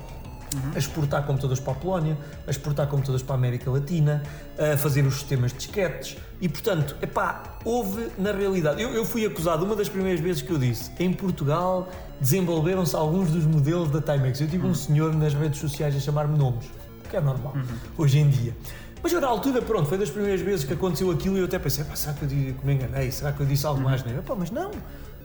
a 0.75 0.77
exportar 0.77 1.25
computadores 1.25 1.61
para 1.61 1.73
a 1.73 1.75
Polónia, 1.75 2.17
a 2.45 2.51
exportar 2.51 2.87
computadores 2.87 3.23
para 3.23 3.35
a 3.35 3.37
América 3.37 3.69
Latina, 3.71 4.21
a 4.57 4.75
fazer 4.75 5.05
os 5.05 5.13
sistemas 5.13 5.51
de 5.51 5.59
disquetes 5.59 6.17
e, 6.41 6.49
portanto, 6.49 6.97
epá, 7.01 7.57
houve 7.63 8.09
na 8.17 8.31
realidade. 8.31 8.81
Eu, 8.81 8.89
eu 8.89 9.05
fui 9.05 9.25
acusado, 9.25 9.63
uma 9.63 9.75
das 9.75 9.87
primeiras 9.87 10.19
vezes 10.19 10.41
que 10.41 10.51
eu 10.51 10.57
disse, 10.57 10.91
em 10.99 11.13
Portugal 11.13 11.87
desenvolveram-se 12.21 12.95
alguns 12.95 13.29
dos 13.31 13.43
modelos 13.45 13.89
da 13.91 13.99
Timex. 14.01 14.39
Eu 14.39 14.47
tive 14.47 14.65
um 14.65 14.73
senhor 14.75 15.13
nas 15.13 15.33
redes 15.33 15.59
sociais 15.59 15.95
a 15.95 15.99
chamar-me 15.99 16.37
nomes, 16.37 16.65
o 17.03 17.09
que 17.09 17.17
é 17.17 17.21
normal 17.21 17.53
hoje 17.97 18.19
em 18.19 18.29
dia. 18.29 18.55
Mas 19.03 19.11
eu, 19.11 19.19
na 19.19 19.27
altura, 19.27 19.61
pronto, 19.63 19.89
foi 19.89 19.97
das 19.97 20.11
primeiras 20.11 20.39
vezes 20.41 20.63
que 20.63 20.73
aconteceu 20.73 21.09
aquilo 21.09 21.35
e 21.35 21.39
eu 21.39 21.45
até 21.45 21.57
pensei, 21.57 21.83
pá, 21.83 21.95
será 21.95 22.13
que 22.13 22.21
eu 22.21 22.27
di- 22.27 22.55
que 22.57 22.63
me 22.65 22.73
enganei? 22.75 23.11
Será 23.11 23.31
que 23.31 23.39
eu 23.41 23.45
disse 23.47 23.65
algo 23.65 23.81
mais 23.81 24.03
nele? 24.03 24.21
Pá, 24.21 24.35
mas 24.37 24.51
não, 24.51 24.69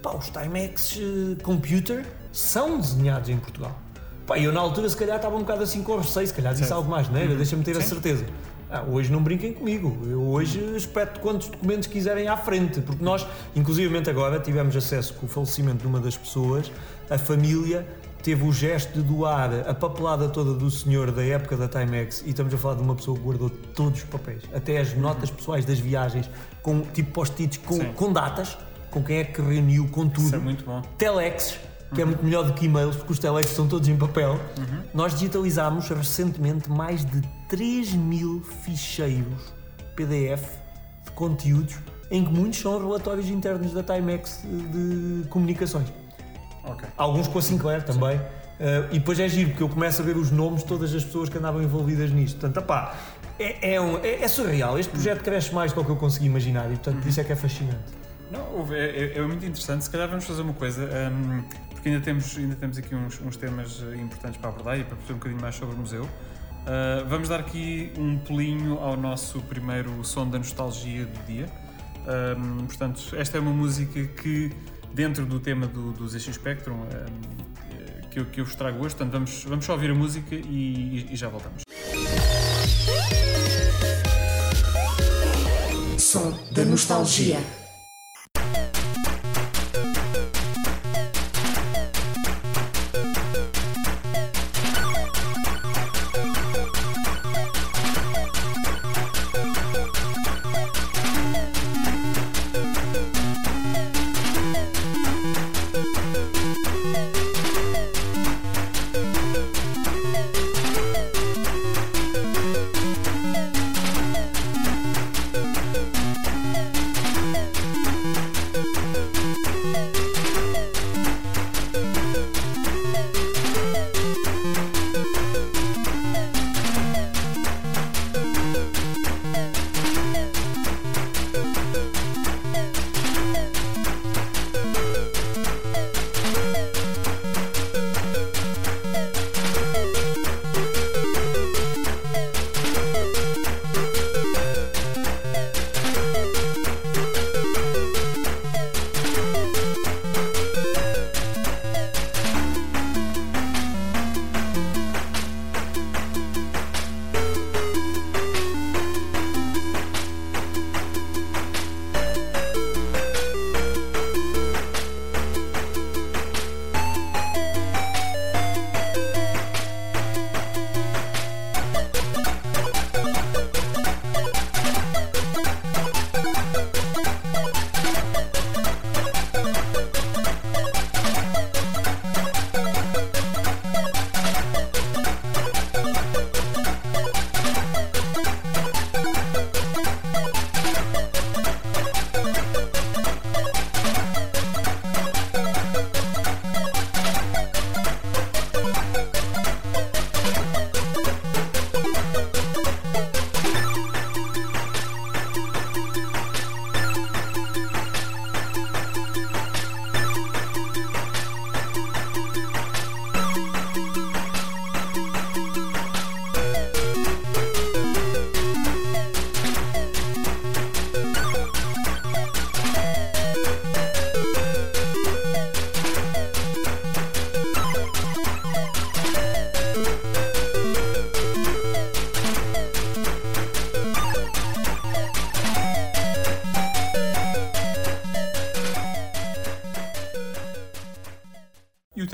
pá, 0.03 0.13
os 0.17 0.31
Timex 0.31 0.99
eh, 0.99 1.43
Computer 1.43 2.07
são 2.33 2.81
desenhados 2.81 3.29
em 3.29 3.37
Portugal. 3.37 3.79
Pá, 4.27 4.39
eu 4.39 4.51
na 4.51 4.61
altura 4.61 4.89
se 4.89 4.97
calhar 4.97 5.17
estava 5.17 5.37
um 5.37 5.41
bocado 5.41 5.63
assim 5.63 5.83
com 5.83 5.99
receio, 5.99 6.27
se 6.27 6.33
calhar 6.33 6.53
disse 6.55 6.65
Certo. 6.65 6.79
algo 6.79 6.91
mais 6.91 7.11
neira, 7.11 7.35
deixa-me 7.37 7.63
ter 7.63 7.77
a 7.77 7.81
Sim. 7.83 7.89
certeza. 7.91 8.25
Ah, 8.69 8.83
hoje 8.83 9.12
não 9.12 9.23
brinquem 9.23 9.53
comigo, 9.53 9.97
eu 10.11 10.21
hoje 10.21 10.59
espeto 10.77 11.21
quantos 11.21 11.49
documentos 11.49 11.87
quiserem 11.87 12.27
à 12.27 12.37
frente, 12.37 12.81
porque 12.81 13.05
nós, 13.05 13.25
inclusivamente 13.55 14.11
agora, 14.11 14.41
tivemos 14.41 14.77
acesso 14.77 15.14
com 15.14 15.27
o 15.27 15.29
falecimento 15.29 15.79
de 15.79 15.87
uma 15.87 16.01
das 16.01 16.17
pessoas, 16.17 16.73
a 17.09 17.17
família 17.17 17.87
teve 18.25 18.43
o 18.43 18.53
gesto 18.53 18.93
de 18.95 19.03
doar 19.03 19.69
a 19.69 19.73
papelada 19.73 20.29
toda 20.29 20.53
do 20.53 20.69
senhor 20.69 21.12
da 21.12 21.25
época 21.25 21.57
da 21.57 21.69
Timex 21.69 22.25
e 22.27 22.31
estamos 22.31 22.53
a 22.53 22.59
falar 22.59 22.75
de 22.75 22.83
uma 22.83 22.97
pessoa 22.97 23.17
que 23.17 23.23
guardou 23.23 23.49
todos 23.49 24.01
os 24.01 24.05
papéis, 24.05 24.43
até 24.53 24.79
as 24.79 24.95
notas 24.95 25.31
pessoais 25.31 25.64
das 25.64 25.79
viagens, 25.79 26.29
com 26.61 26.81
tipo 26.81 27.12
post-its 27.12 27.59
com, 27.59 27.79
com 27.93 28.12
datas, 28.12 28.59
com 28.91 29.01
quem 29.01 29.19
é 29.19 29.25
que 29.25 29.41
reuniu, 29.41 29.87
com 29.93 30.09
tudo 30.09 30.27
Isso 30.27 30.35
é 30.35 30.39
muito 30.39 30.64
bom. 30.64 30.83
telex, 30.99 31.57
que 31.95 32.03
é 32.03 32.05
muito 32.05 32.24
melhor 32.24 32.45
do 32.45 32.53
que 32.53 32.66
e-mails, 32.66 32.97
porque 32.97 33.12
os 33.12 33.18
telex 33.18 33.51
são 33.51 33.66
todos 33.68 33.89
em 33.89 33.97
papel. 33.97 34.32
Uhum. 34.59 34.82
Nós 34.93 35.12
digitalizámos 35.14 35.89
recentemente 35.89 36.70
mais 36.70 37.05
de 37.05 37.20
3 37.49 37.93
mil 37.95 38.43
ficheiros 38.64 39.53
PDF 39.95 40.43
de 41.05 41.11
conteúdos, 41.12 41.76
em 42.11 42.24
que 42.24 42.30
muitos 42.32 42.59
são 42.61 42.78
relatórios 42.78 43.28
internos 43.28 43.72
da 43.72 43.82
Timex 43.82 44.43
de 44.45 45.28
comunicações. 45.28 45.93
Ok. 46.64 46.89
Alguns 46.97 47.28
com 47.28 47.39
a 47.39 47.43
Sinclair 47.43 47.84
também. 47.84 48.16
Uh, 48.18 48.89
e 48.91 48.99
depois 48.99 49.20
é 49.20 49.28
giro, 49.28 49.51
porque 49.51 49.62
eu 49.62 49.68
começo 49.68 50.01
a 50.01 50.05
ver 50.05 50.16
os 50.16 50.30
nomes 50.30 50.62
de 50.62 50.66
todas 50.66 50.95
as 50.95 51.05
pessoas 51.05 51.28
que 51.28 51.37
andavam 51.39 51.62
envolvidas 51.62 52.11
nisto. 52.11 52.41
Portanto, 52.41 52.64
opá, 52.64 52.95
é, 53.39 53.74
é, 53.74 53.80
um- 53.80 53.99
é- 53.99 54.22
é 54.22 54.28
surreal. 54.28 54.78
Este 54.78 54.91
projeto 54.91 55.22
cresce 55.22 55.55
mais 55.55 55.72
do 55.72 55.84
que 55.84 55.91
eu 55.91 55.97
consegui 55.97 56.26
imaginar 56.26 56.64
e, 56.66 56.70
portanto, 56.76 57.01
por 57.03 57.09
isso 57.09 57.20
é 57.20 57.24
que 57.24 57.32
é 57.32 57.37
fascinante. 57.37 57.76
Não, 58.30 58.66
é, 58.74 58.78
é- 59.14 59.18
é 59.18 59.22
muito 59.22 59.45
interessante. 59.45 59.84
Se 59.84 59.91
calhar 59.91 60.09
vamos 60.09 60.24
fazer 60.24 60.41
uma 60.43 60.55
coisa, 60.55 60.89
hum, 61.12 61.43
ainda 61.89 62.01
temos, 62.01 62.37
ainda 62.37 62.55
temos 62.55 62.78
aqui 62.78 62.95
uns, 62.95 63.20
uns 63.20 63.37
temas 63.37 63.82
eh, 63.82 63.97
importantes 63.97 64.39
para 64.39 64.51
abordar 64.51 64.78
e 64.78 64.84
para 64.84 64.97
perceber 64.97 65.14
um 65.14 65.18
bocadinho 65.18 65.41
mais 65.41 65.55
sobre 65.55 65.74
o 65.74 65.78
museu. 65.78 66.09
Ah, 66.66 67.05
vamos 67.09 67.28
dar 67.28 67.41
aqui 67.41 67.93
um 67.97 68.18
pulinho 68.18 68.78
ao 68.78 68.97
nosso 68.97 69.41
primeiro 69.43 70.05
som 70.05 70.28
da 70.28 70.39
nostalgia 70.39 71.07
do 71.07 71.26
dia. 71.26 71.47
Um, 72.07 72.66
portanto, 72.66 73.16
esta 73.16 73.37
é 73.37 73.41
uma 73.41 73.51
música 73.51 74.05
que, 74.05 74.53
dentro 74.93 75.26
do 75.26 75.41
tema 75.41 75.66
do, 75.66 75.93
do 75.93 76.09
ZX 76.09 76.34
Spectrum, 76.34 76.74
um, 76.74 78.09
que, 78.11 78.20
eu, 78.20 78.26
que 78.26 78.41
eu 78.41 78.45
vos 78.45 78.55
trago 78.55 78.78
hoje, 78.78 78.95
portanto, 78.95 79.12
vamos, 79.12 79.45
vamos 79.45 79.64
só 79.64 79.72
ouvir 79.72 79.91
a 79.91 79.95
música 79.95 80.34
e, 80.34 81.09
e 81.11 81.16
já 81.16 81.28
voltamos. 81.28 81.64
Som 85.99 86.32
da 86.53 86.64
nostalgia. 86.64 87.66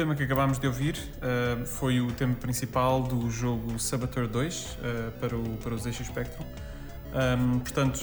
Tema 0.03 0.17
que 0.17 0.25
acabámos 0.25 0.59
de 0.59 0.67
ouvir 0.67 0.97
uh, 0.97 1.65
foi 1.65 2.01
o 2.01 2.11
tema 2.11 2.35
principal 2.35 3.05
do 3.05 3.31
jogo 3.31 3.79
Saboteur 3.79 4.27
2 4.27 4.57
uh, 4.57 5.13
para, 5.21 5.37
o, 5.37 5.57
para 5.59 5.75
o 5.75 5.79
ZX 5.79 6.09
Spectrum. 6.09 6.45
Um, 7.15 7.61
portanto, 7.61 8.01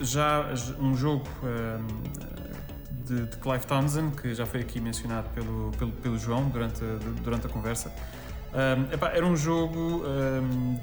já 0.00 0.46
um 0.78 0.94
jogo 0.94 1.26
um, 1.42 3.02
de, 3.02 3.26
de, 3.26 3.36
Clive 3.38 3.66
Townsend, 3.66 4.14
que 4.14 4.32
já 4.32 4.46
foi 4.46 4.60
aqui 4.60 4.80
mencionado 4.80 5.28
pelo, 5.30 5.72
pelo, 5.76 5.90
pelo 5.90 6.18
João 6.18 6.48
durante, 6.50 6.84
durante 7.24 7.48
a 7.48 7.50
conversa. 7.50 7.92
Um, 8.54 8.94
epá, 8.94 9.08
era 9.08 9.26
um 9.26 9.36
jogo 9.36 10.04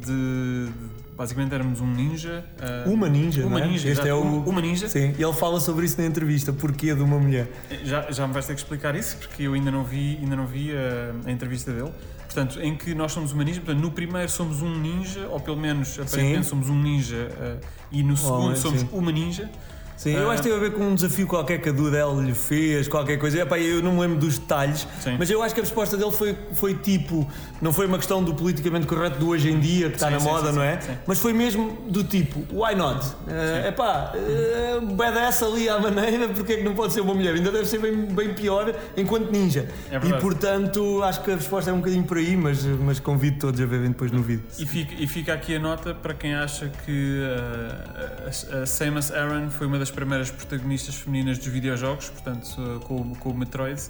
de 0.06 0.70
Basicamente 1.18 1.52
éramos 1.52 1.82
um 1.82 1.88
ninja. 1.88 2.46
Uh, 2.86 2.92
uma 2.92 3.10
ninja, 3.10 3.44
uma 3.44 3.60
é? 3.60 3.68
ninja, 3.68 3.90
este 3.90 4.08
é 4.08 4.14
o, 4.14 4.22
uma 4.22 4.62
ninja. 4.62 4.88
Sim, 4.88 5.16
e 5.18 5.24
ele 5.24 5.34
fala 5.34 5.60
sobre 5.60 5.84
isso 5.84 6.00
na 6.00 6.06
entrevista, 6.06 6.54
porquê 6.54 6.94
de 6.94 7.02
uma 7.02 7.18
mulher. 7.18 7.50
Já, 7.84 8.12
já 8.12 8.28
me 8.28 8.34
vais 8.34 8.46
ter 8.46 8.54
que 8.54 8.60
explicar 8.60 8.96
isso, 8.96 9.18
porque 9.18 9.42
eu 9.42 9.56
ainda 9.56 9.72
não 9.72 9.84
vi, 9.84 10.20
ainda 10.22 10.36
não 10.36 10.46
vi 10.46 10.72
a, 10.72 11.28
a 11.28 11.32
entrevista 11.32 11.72
dele. 11.72 11.92
Portanto, 12.26 12.62
em 12.62 12.78
que 12.78 12.94
nós 12.94 13.14
somos 13.14 13.32
uma 13.32 13.44
ninja, 13.44 13.60
portanto, 13.62 13.82
no 13.82 13.90
primeiro 13.90 14.30
somos 14.30 14.62
um 14.62 14.80
ninja, 14.80 15.28
ou 15.28 15.40
pelo 15.40 15.58
menos 15.58 15.98
aparentemente 15.98 16.44
sim. 16.44 16.50
somos 16.50 16.70
um 16.70 16.80
ninja, 16.80 17.30
uh, 17.32 17.66
e 17.92 18.04
no 18.04 18.16
segundo 18.16 18.52
oh, 18.52 18.56
somos 18.56 18.82
sim. 18.82 18.90
uma 18.92 19.12
ninja. 19.12 19.50
Sim, 19.98 20.14
eu 20.14 20.30
acho 20.30 20.44
que 20.44 20.50
teve 20.50 20.66
a 20.66 20.70
ver 20.70 20.76
com 20.76 20.84
um 20.84 20.96
desafio 20.96 21.26
qualquer 21.26 21.60
que 21.60 21.70
a 21.70 21.72
Dudel 21.72 22.22
lhe 22.22 22.34
fez, 22.34 22.88
qualquer 22.88 23.18
coisa. 23.18 23.42
Epá, 23.42 23.58
eu 23.58 23.82
não 23.82 23.94
me 23.94 24.02
lembro 24.02 24.18
dos 24.18 24.38
detalhes, 24.38 24.88
Sim. 25.02 25.16
mas 25.18 25.28
eu 25.30 25.42
acho 25.42 25.56
que 25.56 25.60
a 25.60 25.64
resposta 25.64 25.98
dele 25.98 26.12
foi, 26.12 26.38
foi 26.54 26.76
tipo, 26.76 27.28
não 27.60 27.74
foi 27.74 27.88
uma 27.88 27.98
questão 27.98 28.24
do 28.24 28.36
politicamente 28.36 28.86
correto 28.86 29.18
do 29.18 29.30
hoje 29.30 29.50
em 29.50 29.60
dia, 29.60 29.90
que 29.90 29.96
está 29.96 30.10
na 30.10 30.20
sim, 30.20 30.28
moda, 30.28 30.50
sim, 30.50 30.56
não 30.56 30.62
é? 30.62 30.80
Mas 31.08 31.20
foi 31.20 31.34
mesmo 31.34 31.76
do 31.88 32.04
tipo, 32.04 32.46
why 32.52 32.76
not? 32.76 33.06
Uh, 33.06 33.68
epá, 33.68 34.14
uh, 34.14 34.86
badass 34.94 35.42
ali 35.42 35.68
à 35.68 35.80
maneira, 35.80 36.30
porque 36.30 36.54
é 36.54 36.58
que 36.58 36.64
não 36.64 36.76
pode 36.76 36.94
ser 36.94 37.02
uma 37.02 37.16
mulher? 37.16 37.34
Ainda 37.34 37.52
deve 37.52 37.66
ser 37.66 37.80
bem, 37.80 38.06
bem 38.06 38.34
pior 38.36 38.74
enquanto 38.96 39.32
ninja. 39.32 39.68
É 39.90 39.98
e 39.98 40.14
portanto, 40.22 41.02
acho 41.04 41.24
que 41.24 41.32
a 41.32 41.36
resposta 41.36 41.72
é 41.72 41.74
um 41.74 41.78
bocadinho 41.78 42.04
por 42.04 42.18
aí, 42.18 42.38
mas, 42.38 42.64
mas 42.64 43.00
convido 43.00 43.40
todos 43.40 43.60
a 43.60 43.66
verem 43.66 43.90
depois 43.90 44.12
no 44.12 44.22
vídeo. 44.22 44.44
E 44.60 44.66
fica, 44.66 44.94
e 44.96 45.08
fica 45.08 45.34
aqui 45.34 45.56
a 45.56 45.60
nota 45.60 45.96
para 45.96 46.14
quem 46.14 46.36
acha 46.36 46.72
que 46.86 47.20
uh, 47.20 48.58
a, 48.60 48.62
a 48.62 48.66
Samus 48.68 49.12
Aran 49.12 49.50
foi 49.50 49.66
uma 49.66 49.80
das 49.80 49.87
primeiras 49.92 50.32
protagonistas 50.32 50.96
femininas 50.96 51.38
dos 51.38 51.48
videojogos, 51.48 52.10
portanto, 52.10 52.82
com, 52.86 53.16
com 53.16 53.30
o 53.30 53.38
Metroid. 53.38 53.82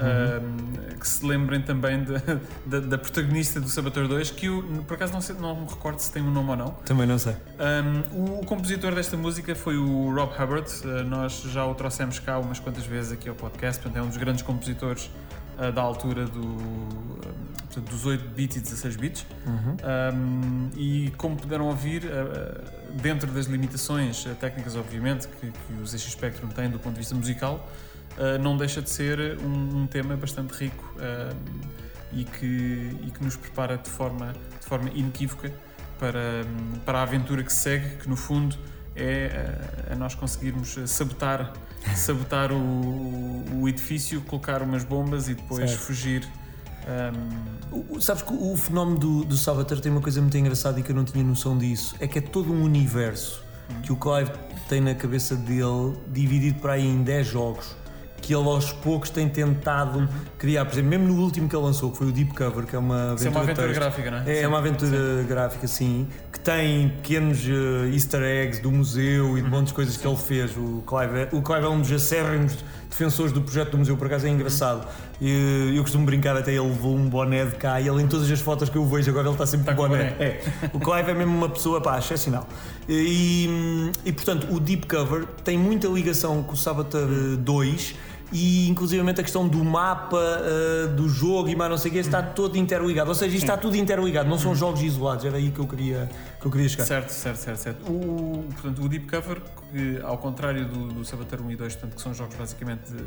Uhum. 0.00 0.96
que 0.98 1.06
se 1.06 1.26
lembrem 1.26 1.60
também 1.60 2.02
de, 2.02 2.14
de, 2.64 2.80
da 2.86 2.96
protagonista 2.96 3.60
do 3.60 3.68
Sabator 3.68 4.08
2, 4.08 4.30
que 4.30 4.46
eu, 4.46 4.62
por 4.86 4.94
acaso 4.94 5.12
não, 5.12 5.20
sei, 5.20 5.36
não 5.36 5.54
me 5.54 5.68
recordo 5.68 5.98
se 5.98 6.10
tem 6.10 6.22
um 6.22 6.30
nome 6.30 6.50
ou 6.50 6.56
não. 6.56 6.68
Também 6.86 7.06
não 7.06 7.18
sei. 7.18 7.34
Um, 7.34 8.18
o, 8.18 8.40
o, 8.40 8.46
compositor 8.46 8.94
desta 8.94 9.16
música 9.16 9.54
foi 9.54 9.76
o 9.76 10.14
Rob 10.14 10.32
Hubbard, 10.32 10.70
uh, 10.84 11.04
nós 11.04 11.42
já 11.42 11.66
o 11.66 11.74
trouxemos 11.74 12.18
cá 12.18 12.38
umas 12.38 12.58
quantas 12.58 12.86
vezes 12.86 13.12
aqui 13.12 13.28
ao 13.28 13.34
podcast, 13.34 13.82
portanto 13.82 14.02
é 14.02 14.02
um 14.02 14.08
dos 14.08 14.16
grandes 14.16 14.42
compositores 14.42 15.10
uh, 15.58 15.70
da 15.70 15.82
altura 15.82 16.24
do, 16.24 16.46
uh, 16.46 17.80
dos 17.90 18.06
8 18.06 18.26
bits 18.30 18.56
e 18.56 18.60
16 18.60 18.96
bits. 18.96 19.26
Uhum. 19.46 19.76
Um, 20.14 20.70
e 20.76 21.12
como 21.16 21.36
puderam 21.36 21.66
ouvir, 21.66 22.04
dentro 22.94 23.30
das 23.30 23.46
limitações 23.46 24.24
técnicas, 24.38 24.76
obviamente, 24.76 25.28
que, 25.28 25.50
que 25.50 25.72
o 25.80 25.86
ZX 25.86 26.12
Spectrum 26.12 26.48
tem 26.48 26.70
do 26.70 26.78
ponto 26.78 26.94
de 26.94 27.00
vista 27.00 27.14
musical, 27.14 27.70
não 28.42 28.56
deixa 28.56 28.82
de 28.82 28.90
ser 28.90 29.38
um, 29.38 29.82
um 29.82 29.86
tema 29.86 30.16
bastante 30.16 30.52
rico 30.52 30.94
e, 32.12 32.24
que, 32.24 32.98
e 33.06 33.10
que 33.10 33.24
nos 33.24 33.36
prepara 33.36 33.78
de 33.78 33.88
forma, 33.88 34.32
de 34.60 34.66
forma 34.66 34.90
inequívoca 34.90 35.52
para, 35.98 36.44
para 36.84 36.98
a 36.98 37.02
aventura 37.02 37.42
que 37.42 37.52
segue, 37.52 37.96
que 37.96 38.08
no 38.08 38.16
fundo 38.16 38.56
é 38.96 39.30
a 39.90 39.94
nós 39.94 40.14
conseguirmos 40.14 40.76
sabotar, 40.86 41.52
sabotar 41.94 42.52
o, 42.52 43.44
o 43.60 43.68
edifício, 43.68 44.20
colocar 44.22 44.62
umas 44.62 44.84
bombas 44.84 45.28
e 45.28 45.34
depois 45.34 45.70
certo. 45.70 45.82
fugir. 45.82 46.28
Um... 46.88 47.60
O, 47.88 48.00
sabes 48.00 48.22
que 48.22 48.32
o 48.32 48.56
fenómeno 48.56 48.98
do, 48.98 49.24
do 49.24 49.36
Salvatore 49.36 49.80
tem 49.80 49.92
uma 49.92 50.00
coisa 50.00 50.20
muito 50.20 50.36
engraçada 50.36 50.80
e 50.80 50.82
que 50.82 50.90
eu 50.90 50.96
não 50.96 51.04
tinha 51.04 51.22
noção 51.22 51.56
disso: 51.56 51.94
é 52.00 52.06
que 52.06 52.18
é 52.18 52.22
todo 52.22 52.52
um 52.52 52.62
universo 52.62 53.44
que 53.82 53.92
o 53.92 53.96
Clive 53.96 54.32
tem 54.68 54.80
na 54.80 54.94
cabeça 54.94 55.36
dele, 55.36 55.96
dividido 56.08 56.60
para 56.60 56.74
aí 56.74 56.86
em 56.86 57.02
10 57.02 57.26
jogos, 57.26 57.76
que 58.20 58.34
ele 58.34 58.48
aos 58.48 58.72
poucos 58.72 59.10
tem 59.10 59.28
tentado 59.28 60.08
criar. 60.38 60.64
Por 60.64 60.72
exemplo, 60.72 60.90
mesmo 60.90 61.08
no 61.08 61.22
último 61.22 61.48
que 61.48 61.56
ele 61.56 61.64
lançou, 61.64 61.90
que 61.90 61.98
foi 61.98 62.08
o 62.08 62.12
Deep 62.12 62.34
Cover, 62.34 62.66
que 62.66 62.76
é 62.76 62.78
uma 62.78 63.14
Isso 63.14 63.24
é 63.24 63.28
aventura, 63.28 63.30
uma 63.30 63.40
aventura 63.40 63.72
gráfica, 63.72 64.10
não 64.10 64.18
é? 64.18 64.32
É, 64.32 64.40
Sim. 64.40 64.46
uma 64.46 64.58
aventura 64.58 65.24
gráfica, 65.28 65.66
sim, 65.66 66.08
que 66.32 66.38
tem 66.38 66.88
pequenos 66.88 67.38
eh, 67.44 67.92
easter 67.92 68.22
eggs 68.22 68.60
do 68.62 68.70
museu 68.70 69.36
e 69.36 69.42
de 69.42 69.48
montes 69.50 69.68
de 69.68 69.74
coisas 69.74 69.96
que 69.96 70.06
ele 70.06 70.16
fez. 70.16 70.56
O 70.56 70.82
Clive, 70.86 71.18
é, 71.20 71.28
o 71.32 71.42
Clive 71.42 71.64
é 71.64 71.68
um 71.68 71.80
dos 71.80 71.90
acérrimos 71.90 72.56
defensores 72.88 73.32
do 73.32 73.40
projeto 73.40 73.70
do 73.72 73.78
museu, 73.78 73.96
por 73.96 74.06
acaso 74.06 74.26
é 74.26 74.30
engraçado. 74.30 74.86
E 75.20 75.74
eu 75.76 75.82
costumo 75.82 76.06
brincar, 76.06 76.36
até 76.36 76.50
ele 76.50 76.60
levou 76.60 76.96
um 76.96 77.08
boné 77.08 77.44
de 77.44 77.56
cá 77.56 77.80
e 77.80 77.88
ele 77.88 78.02
em 78.02 78.06
todas 78.06 78.30
as 78.30 78.40
fotos 78.40 78.68
que 78.68 78.76
eu 78.76 78.86
vejo 78.86 79.10
agora 79.10 79.26
ele 79.26 79.34
está 79.34 79.46
sempre 79.46 79.70
Está 79.70 79.74
com 79.74 79.88
boné. 79.88 80.10
boné. 80.10 80.24
É. 80.24 80.40
O 80.72 80.80
Clive 80.80 81.10
é 81.10 81.14
mesmo 81.14 81.36
uma 81.36 81.48
pessoa 81.48 81.80
pá, 81.80 81.98
excepcional. 81.98 82.48
E, 82.88 83.90
e 84.04 84.12
portanto, 84.12 84.46
o 84.50 84.60
Deep 84.60 84.86
Cover 84.86 85.26
tem 85.44 85.58
muita 85.58 85.88
ligação 85.88 86.42
com 86.42 86.52
o 86.54 86.56
Saboteur 86.56 87.08
eh, 87.08 87.36
2 87.36 87.94
e 88.32 88.68
inclusivamente 88.68 89.20
a 89.20 89.24
questão 89.24 89.46
do 89.46 89.64
mapa 89.64 90.18
eh, 90.18 90.86
do 90.88 91.08
jogo 91.08 91.48
e 91.48 91.56
mais 91.56 91.70
não 91.70 91.78
sei 91.78 91.90
o 91.90 91.94
que 91.94 91.98
está 91.98 92.22
todo 92.22 92.56
interligado. 92.56 93.08
Ou 93.08 93.14
seja, 93.14 93.34
isto 93.34 93.44
está 93.44 93.56
tudo 93.56 93.76
interligado, 93.76 94.28
não 94.28 94.38
são 94.38 94.54
jogos 94.54 94.82
isolados, 94.82 95.24
era 95.24 95.36
aí 95.36 95.50
que 95.50 95.58
eu 95.58 95.66
queria, 95.66 96.08
que 96.40 96.46
eu 96.46 96.50
queria 96.50 96.68
chegar. 96.68 96.84
Certo, 96.84 97.10
certo, 97.10 97.36
certo, 97.36 97.58
certo. 97.58 97.90
O, 97.90 98.44
portanto, 98.52 98.82
o 98.82 98.88
Deep 98.88 99.06
Cover, 99.06 99.42
que, 99.72 100.00
ao 100.02 100.18
contrário 100.18 100.66
do, 100.66 100.88
do 100.88 101.04
Saboteur 101.04 101.42
1 101.42 101.50
e 101.50 101.56
2, 101.56 101.74
portanto, 101.74 101.96
que 101.96 102.02
são 102.02 102.14
jogos 102.14 102.36
basicamente 102.36 102.90
de, 102.90 103.02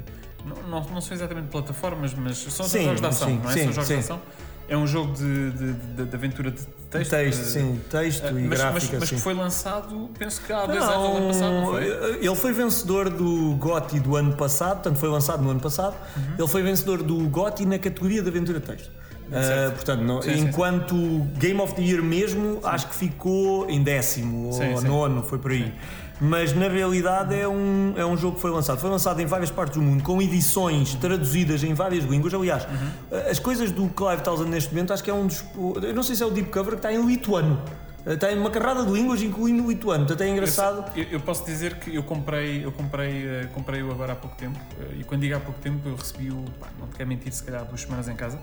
não, 0.45 0.55
não, 0.69 0.89
não 0.89 1.01
são 1.01 1.15
exatamente 1.15 1.47
plataformas, 1.47 2.13
mas 2.13 2.37
são, 2.37 2.51
são 2.51 2.65
Sim, 2.65 2.85
jogos 2.85 3.01
de 3.01 3.07
ação, 3.07 3.27
sim, 3.27 3.39
não 3.41 3.49
é? 3.49 3.53
sim, 3.53 3.63
são 3.63 3.73
jogos 3.73 3.87
sim. 3.87 3.93
de 3.93 3.99
ação. 3.99 4.21
É 4.69 4.77
um 4.77 4.87
jogo 4.87 5.13
de, 5.13 5.51
de, 5.51 5.73
de- 5.73 6.05
de 6.05 6.15
aventura 6.15 6.49
de 6.51 6.61
texto. 6.89 7.09
Texto, 7.11 7.43
sim, 7.43 7.81
texto 7.89 8.25
eh, 8.25 8.29
e 8.29 8.33
mas, 8.33 8.43
mas, 8.49 8.59
gráfica, 8.59 8.97
mas 8.99 9.09
sim. 9.09 9.15
que 9.15 9.21
foi 9.21 9.33
lançado, 9.33 10.09
penso 10.17 10.41
que 10.41 10.53
há 10.53 10.65
dois 10.65 10.81
anos, 10.81 10.95
no 11.09 11.17
ano 11.17 11.27
passado, 11.27 11.51
não 11.51 11.61
Não, 11.61 11.71
foi? 11.71 11.85
ele 12.25 12.35
foi 12.35 12.53
vencedor 12.53 13.09
do 13.09 13.55
GOTY 13.55 13.99
do 13.99 14.15
ano 14.15 14.33
passado, 14.35 14.75
portanto 14.75 14.97
foi 14.97 15.09
lançado 15.09 15.43
no 15.43 15.49
ano 15.49 15.59
passado. 15.59 15.95
Uhum. 16.15 16.23
Ele 16.39 16.47
foi 16.47 16.63
vencedor 16.63 17.03
do 17.03 17.17
GOTY 17.29 17.65
na 17.65 17.77
categoria 17.79 18.21
de 18.21 18.29
aventura 18.29 18.59
de 18.59 18.65
texto. 18.65 18.89
Uh, 19.27 19.71
portanto, 19.71 20.01
não- 20.01 20.21
Sim, 20.21 20.33
sim, 20.35 20.39
enquanto 20.43 20.95
Game 21.37 21.59
of 21.59 21.73
the 21.75 21.81
Year 21.81 22.03
mesmo, 22.03 22.59
acho 22.63 22.87
que 22.87 22.95
ficou 22.95 23.67
em 23.69 23.81
décimo 23.81 24.53
Sim, 24.53 24.73
ou 24.73 24.77
sim. 24.81 24.87
nono, 24.87 25.23
foi 25.23 25.39
por 25.39 25.51
aí. 25.51 25.73
Mas 26.21 26.53
na 26.53 26.67
realidade 26.67 27.35
é 27.35 27.47
um, 27.47 27.93
é 27.97 28.05
um 28.05 28.15
jogo 28.15 28.35
que 28.35 28.41
foi 28.41 28.51
lançado. 28.51 28.79
Foi 28.79 28.89
lançado 28.89 29.19
em 29.21 29.25
várias 29.25 29.51
partes 29.51 29.77
do 29.77 29.83
mundo, 29.83 30.03
com 30.03 30.21
edições 30.21 30.93
traduzidas 30.95 31.63
em 31.63 31.73
várias 31.73 32.03
línguas. 32.05 32.33
Aliás, 32.33 32.63
Uhum. 32.65 33.29
as 33.29 33.39
coisas 33.39 33.71
do 33.71 33.87
Clive 33.89 34.21
Townsend 34.21 34.49
neste 34.49 34.69
momento, 34.73 34.93
acho 34.93 35.03
que 35.03 35.09
é 35.09 35.13
um 35.13 35.27
dos. 35.27 35.43
Eu 35.81 35.93
não 35.93 36.03
sei 36.03 36.15
se 36.15 36.23
é 36.23 36.25
o 36.25 36.31
Deep 36.31 36.49
Cover 36.49 36.71
que 36.73 36.77
está 36.79 36.93
em 36.93 37.05
lituano. 37.05 37.61
Está 38.05 38.29
em 38.33 38.37
uma 38.37 38.49
carrada 38.49 38.85
de 38.85 38.91
línguas, 38.91 39.21
incluindo 39.21 39.63
o 39.63 39.69
lituano. 39.69 40.05
Portanto, 40.05 40.27
é 40.27 40.29
engraçado. 40.29 40.91
Eu, 40.93 41.05
eu 41.05 41.19
posso 41.21 41.45
dizer 41.45 41.75
que 41.75 41.95
eu 41.95 42.03
comprei, 42.03 42.63
eu 42.65 42.69
comprei, 42.71 43.25
eh, 43.25 43.47
comprei-o 43.53 43.89
agora 43.91 44.11
há 44.11 44.15
pouco 44.17 44.35
tempo 44.35 44.59
eh, 44.77 44.95
e 44.99 45.03
quando 45.05 45.21
digo 45.21 45.37
há 45.37 45.39
pouco 45.39 45.57
tempo 45.61 45.87
eu 45.87 45.95
recebi-o, 45.95 46.43
não 46.77 46.87
te 46.89 46.97
quero 46.97 47.07
mentir, 47.07 47.31
se 47.31 47.41
calhar 47.41 47.63
duas 47.63 47.79
semanas 47.79 48.09
em 48.09 48.15
casa. 48.15 48.37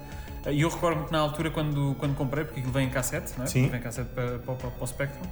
Eh, 0.47 0.55
E 0.55 0.63
eu 0.63 0.71
recordo-me 0.71 1.05
que 1.07 1.13
na 1.13 1.19
altura 1.19 1.51
quando, 1.51 1.95
quando 1.99 2.15
comprei, 2.17 2.45
porque 2.47 2.61
aquilo 2.61 2.73
vem 2.73 2.87
em 2.87 2.91
cassete, 2.91 3.35
não 3.37 3.45
é? 3.45 3.49
Sim. 3.49 3.61
Porque 3.65 3.71
Vem 3.73 3.81
em 3.81 3.83
cassete 3.83 4.09
para, 4.15 4.39
para, 4.39 4.55
para, 4.55 4.71
para 4.71 4.83
o 4.85 4.87
Spectrum. 4.87 5.29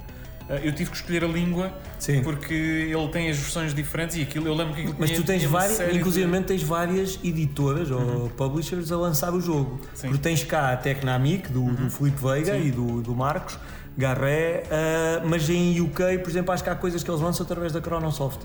Eh, 0.49 0.61
Eu 0.63 0.71
tive 0.73 0.89
que 0.89 0.95
escolher 0.97 1.23
a 1.23 1.27
língua 1.27 1.71
Sim. 1.99 2.21
porque 2.23 2.53
ele 2.53 3.07
tem 3.09 3.29
as 3.29 3.37
versões 3.37 3.73
diferentes 3.73 4.15
e 4.17 4.21
aquilo 4.23 4.47
eu 4.47 4.53
lembro 4.55 4.73
que 4.73 4.81
aquilo 4.81 4.95
Mas 4.99 5.09
tinha- 5.09 5.21
tu 5.21 5.25
tens 5.25 5.43
várias, 5.43 5.77
série 5.77 5.89
de- 5.89 5.93
Uhum. 5.95 5.99
inclusive 5.99 6.41
tens 6.43 6.63
várias 6.63 7.19
editoras 7.23 7.91
ou 7.91 8.29
publishers 8.31 8.91
a 8.91 8.97
lançar 8.97 9.33
o 9.33 9.39
jogo. 9.41 9.79
Sim. 9.93 10.07
Porque 10.09 10.23
tens 10.23 10.43
cá 10.43 10.71
a 10.73 10.77
Tecnamic 10.77 11.49
do, 11.51 11.63
do 11.71 11.89
Filipe 11.89 12.21
Veiga 12.21 12.53
Sim. 12.53 12.67
e 12.67 12.71
do, 12.71 13.01
do 13.01 13.15
Marcos 13.15 13.57
Garré, 13.97 14.63
ah, 14.71 15.21
mas 15.25 15.49
em 15.49 15.79
UK, 15.81 16.19
por 16.19 16.29
exemplo, 16.29 16.51
acho 16.53 16.63
que 16.63 16.69
há 16.69 16.75
coisas 16.75 17.03
que 17.03 17.09
eles 17.11 17.21
lançam 17.21 17.45
através 17.45 17.71
da 17.73 17.81
Chronosoft. 17.81 18.39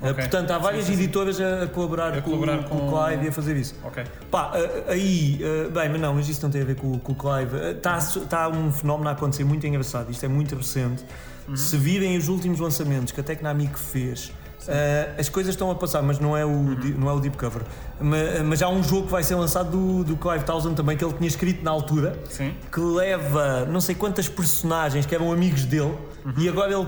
Ah, 0.00 0.10
Ok. 0.10 0.14
portanto, 0.14 0.50
há 0.52 0.58
várias 0.58 0.84
Sim, 0.84 0.92
sim, 0.92 0.96
sim. 0.98 1.02
editoras 1.04 1.40
a, 1.40 1.62
a 1.64 1.66
colaborar, 1.66 2.12
A 2.12 2.22
com, 2.22 2.30
colaborar 2.30 2.62
com 2.68 2.76
o 2.76 3.04
Clive 3.06 3.24
e 3.24 3.28
a 3.30 3.32
fazer 3.32 3.56
isso. 3.56 3.74
Ok. 3.82 4.04
Pá, 4.30 4.52
aí, 4.86 5.40
bem, 5.74 5.88
mas 5.88 6.00
não, 6.00 6.14
mas 6.14 6.28
isso 6.28 6.40
não 6.42 6.50
tem 6.50 6.62
a 6.62 6.64
ver 6.64 6.76
com, 6.76 6.96
com 7.00 7.12
o 7.12 7.14
Clive. 7.16 7.56
Está 7.76 7.98
tá 8.28 8.48
um 8.48 8.70
fenómeno 8.70 9.08
a 9.08 9.12
acontecer 9.12 9.42
muito 9.42 9.66
engraçado, 9.66 10.08
isto 10.12 10.24
é 10.24 10.28
muito 10.28 10.54
recente. 10.54 11.04
Uhum. 11.48 11.56
Se 11.56 11.76
virem 11.76 12.16
os 12.16 12.28
últimos 12.28 12.60
lançamentos 12.60 13.12
que 13.12 13.20
a 13.20 13.24
Tecnamic 13.24 13.78
fez, 13.78 14.32
ah, 14.68 15.14
as 15.18 15.28
coisas 15.28 15.54
estão 15.54 15.70
a 15.70 15.74
passar, 15.74 16.02
mas 16.02 16.18
não 16.18 16.36
é 16.36 16.44
o, 16.44 16.48
Uhum. 16.48 16.94
não 16.98 17.08
é 17.08 17.12
o 17.12 17.20
Deep 17.20 17.36
Cover. 17.38 17.62
Mas, 18.00 18.42
mas 18.42 18.62
há 18.62 18.68
um 18.68 18.82
jogo 18.82 19.06
que 19.06 19.12
vai 19.12 19.22
ser 19.22 19.34
lançado 19.36 19.70
do, 19.70 20.04
do 20.04 20.16
Clive 20.16 20.44
Townsend 20.44 20.74
também, 20.74 20.96
que 20.96 21.04
ele 21.04 21.14
tinha 21.14 21.28
escrito 21.28 21.64
na 21.64 21.70
altura, 21.70 22.18
Sim. 22.28 22.52
que 22.72 22.80
leva 22.80 23.64
não 23.64 23.80
sei 23.80 23.94
quantas 23.94 24.28
personagens 24.28 25.06
que 25.06 25.14
eram 25.14 25.32
amigos 25.32 25.64
dele, 25.64 25.94
e 26.36 26.48
agora 26.48 26.72
ele, 26.72 26.86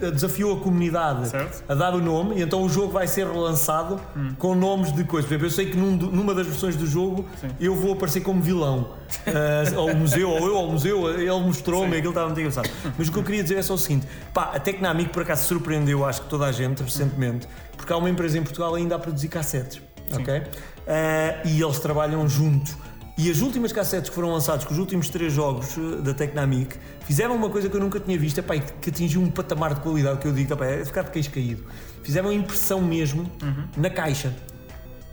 ele 0.00 0.10
desafiou 0.12 0.56
a 0.56 0.60
comunidade 0.60 1.18
Uhum. 1.20 1.24
Certo. 1.26 1.64
a 1.68 1.74
dar 1.74 1.94
o 1.94 2.00
nome, 2.00 2.36
e 2.38 2.42
então 2.42 2.62
o 2.62 2.68
jogo 2.68 2.92
vai 2.92 3.06
ser 3.06 3.26
relançado 3.26 4.00
com 4.38 4.54
nomes 4.54 4.92
de 4.92 5.04
coisas. 5.04 5.26
Por 5.28 5.34
exemplo, 5.34 5.46
eu 5.46 5.50
sei 5.50 5.66
que 5.70 5.76
num 5.76 5.96
numa 5.96 6.34
das 6.34 6.46
versões 6.46 6.76
do 6.76 6.86
jogo 6.86 7.24
Sim. 7.40 7.48
eu 7.60 7.74
vou 7.74 7.92
aparecer 7.92 8.20
como 8.20 8.40
vilão 8.42 8.90
ah, 9.26 9.76
ao 9.76 9.94
museu, 9.94 10.30
ou 10.30 10.46
eu 10.46 10.56
ao 10.56 10.66
museu, 10.70 11.10
ele 11.20 11.30
mostrou-me, 11.40 11.90
Sim. 11.92 11.96
aquilo 11.98 12.10
estava 12.10 12.26
muito 12.26 12.40
engraçado. 12.40 12.68
Mas 12.96 13.08
o 13.08 13.12
que 13.12 13.18
eu 13.18 13.22
queria 13.24 13.42
dizer 13.42 13.56
é 13.58 13.62
só 13.62 13.74
o 13.74 13.78
seguinte: 13.78 14.06
pá, 14.34 14.50
a 14.54 14.60
Tecnamic 14.60 15.10
por 15.10 15.22
acaso 15.22 15.46
surpreendeu, 15.46 16.04
acho 16.04 16.22
que 16.22 16.28
toda 16.28 16.46
a 16.46 16.52
gente 16.52 16.82
recentemente, 16.82 17.46
porque 17.76 17.92
há 17.92 17.96
uma 17.96 18.10
empresa 18.10 18.38
em 18.38 18.42
Portugal 18.42 18.74
ainda 18.74 18.96
a 18.96 18.98
produzir 18.98 19.28
cassetes, 19.28 19.80
ok? 20.12 20.42
Ah, 20.86 21.42
e 21.44 21.60
eles 21.62 21.78
trabalham 21.78 22.28
juntos. 22.28 22.74
E 23.18 23.28
as 23.28 23.40
últimas 23.40 23.72
cassetes 23.72 24.08
que 24.08 24.14
foram 24.14 24.30
lançados 24.32 24.64
com 24.64 24.72
os 24.72 24.78
últimos 24.78 25.08
três 25.08 25.32
jogos 25.32 25.76
eh, 25.76 26.02
da 26.02 26.14
Tecnamic 26.14 26.76
fizeram 27.00 27.34
uma 27.34 27.50
coisa 27.50 27.68
que 27.68 27.76
eu 27.76 27.80
nunca 27.80 27.98
tinha 27.98 28.16
visto, 28.16 28.38
epá, 28.38 28.56
que 28.56 28.90
atingiu 28.90 29.20
um 29.20 29.28
patamar 29.28 29.74
de 29.74 29.80
qualidade 29.80 30.20
que 30.20 30.28
eu 30.28 30.32
digo, 30.32 30.52
epá, 30.52 30.64
é 30.66 30.84
ficar 30.84 31.02
de 31.02 31.10
queixo 31.10 31.30
caído. 31.32 31.64
Fizeram 32.04 32.32
impressão 32.32 32.80
mesmo 32.80 33.28
na 33.76 33.90
caixa. 33.90 34.32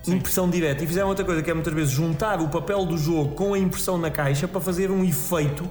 Impressão 0.08 0.48
direta. 0.48 0.84
E 0.84 0.88
fizeram 0.88 1.08
outra 1.08 1.26
coisa 1.26 1.42
que 1.42 1.50
é 1.50 1.54
muitas 1.56 1.74
vezes 1.74 1.92
juntar 1.92 2.40
o 2.40 2.48
papel 2.48 2.86
do 2.86 2.96
jogo 2.96 3.34
com 3.34 3.56
a 3.56 3.58
impressão 3.58 3.98
na 3.98 4.12
caixa 4.12 4.48
para 4.48 4.62
fazer 4.62 4.92
um 4.92 5.04
efeito 5.04 5.68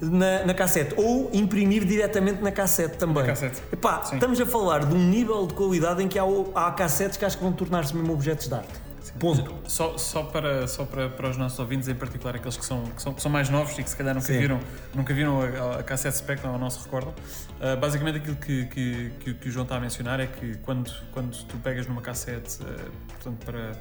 na, 0.00 0.46
na 0.46 0.54
cassete. 0.54 0.94
Ou 0.96 1.30
imprimir 1.32 1.84
diretamente 1.84 2.40
na 2.40 2.52
cassete 2.52 2.96
também. 2.96 3.24
Na 3.24 3.30
cassete. 3.30 3.60
Epá, 3.72 4.04
Sim. 4.04 4.14
estamos 4.14 4.40
a 4.40 4.46
falar 4.46 4.84
de 4.84 4.94
um 4.94 5.08
nível 5.08 5.48
de 5.48 5.54
qualidade 5.54 6.00
em 6.00 6.06
que 6.06 6.16
há, 6.16 6.24
há 6.54 6.70
cassetes 6.70 7.16
que 7.16 7.24
acho 7.24 7.36
que 7.36 7.42
vão 7.42 7.52
tornar-se 7.52 7.92
mesmo 7.96 8.12
objetos 8.12 8.46
de 8.46 8.54
arte. 8.54 8.81
Ponto. 9.18 9.54
Só, 9.68 9.96
só, 9.98 10.22
para, 10.24 10.66
só 10.66 10.84
para, 10.84 11.08
para 11.08 11.28
os 11.30 11.36
nossos 11.36 11.58
ouvintes, 11.58 11.86
em 11.88 11.94
particular 11.94 12.34
aqueles 12.36 12.56
que 12.56 12.64
são, 12.64 12.82
que 12.84 13.00
são, 13.02 13.12
que 13.14 13.20
são 13.22 13.30
mais 13.30 13.48
novos 13.50 13.78
e 13.78 13.82
que 13.82 13.90
se 13.90 13.96
calhar 13.96 14.14
nunca 14.14 14.26
Sim. 14.26 14.38
viram, 14.38 14.60
nunca 14.94 15.12
viram 15.14 15.40
a, 15.42 15.80
a 15.80 15.82
cassete 15.82 16.16
Spectrum 16.16 16.52
ou 16.52 16.58
não 16.58 16.70
se 16.70 16.82
recordam, 16.82 17.14
ah, 17.60 17.76
basicamente 17.76 18.16
aquilo 18.18 18.36
que, 18.36 18.64
que, 18.66 19.12
que, 19.20 19.34
que 19.34 19.48
o 19.48 19.52
João 19.52 19.64
está 19.64 19.76
a 19.76 19.80
mencionar 19.80 20.18
é 20.18 20.26
que 20.26 20.56
quando, 20.58 20.90
quando 21.12 21.36
tu 21.44 21.56
pegas 21.58 21.86
numa 21.86 22.00
cassete, 22.00 22.58
ah, 22.62 22.90
portanto, 23.08 23.44
para, 23.44 23.72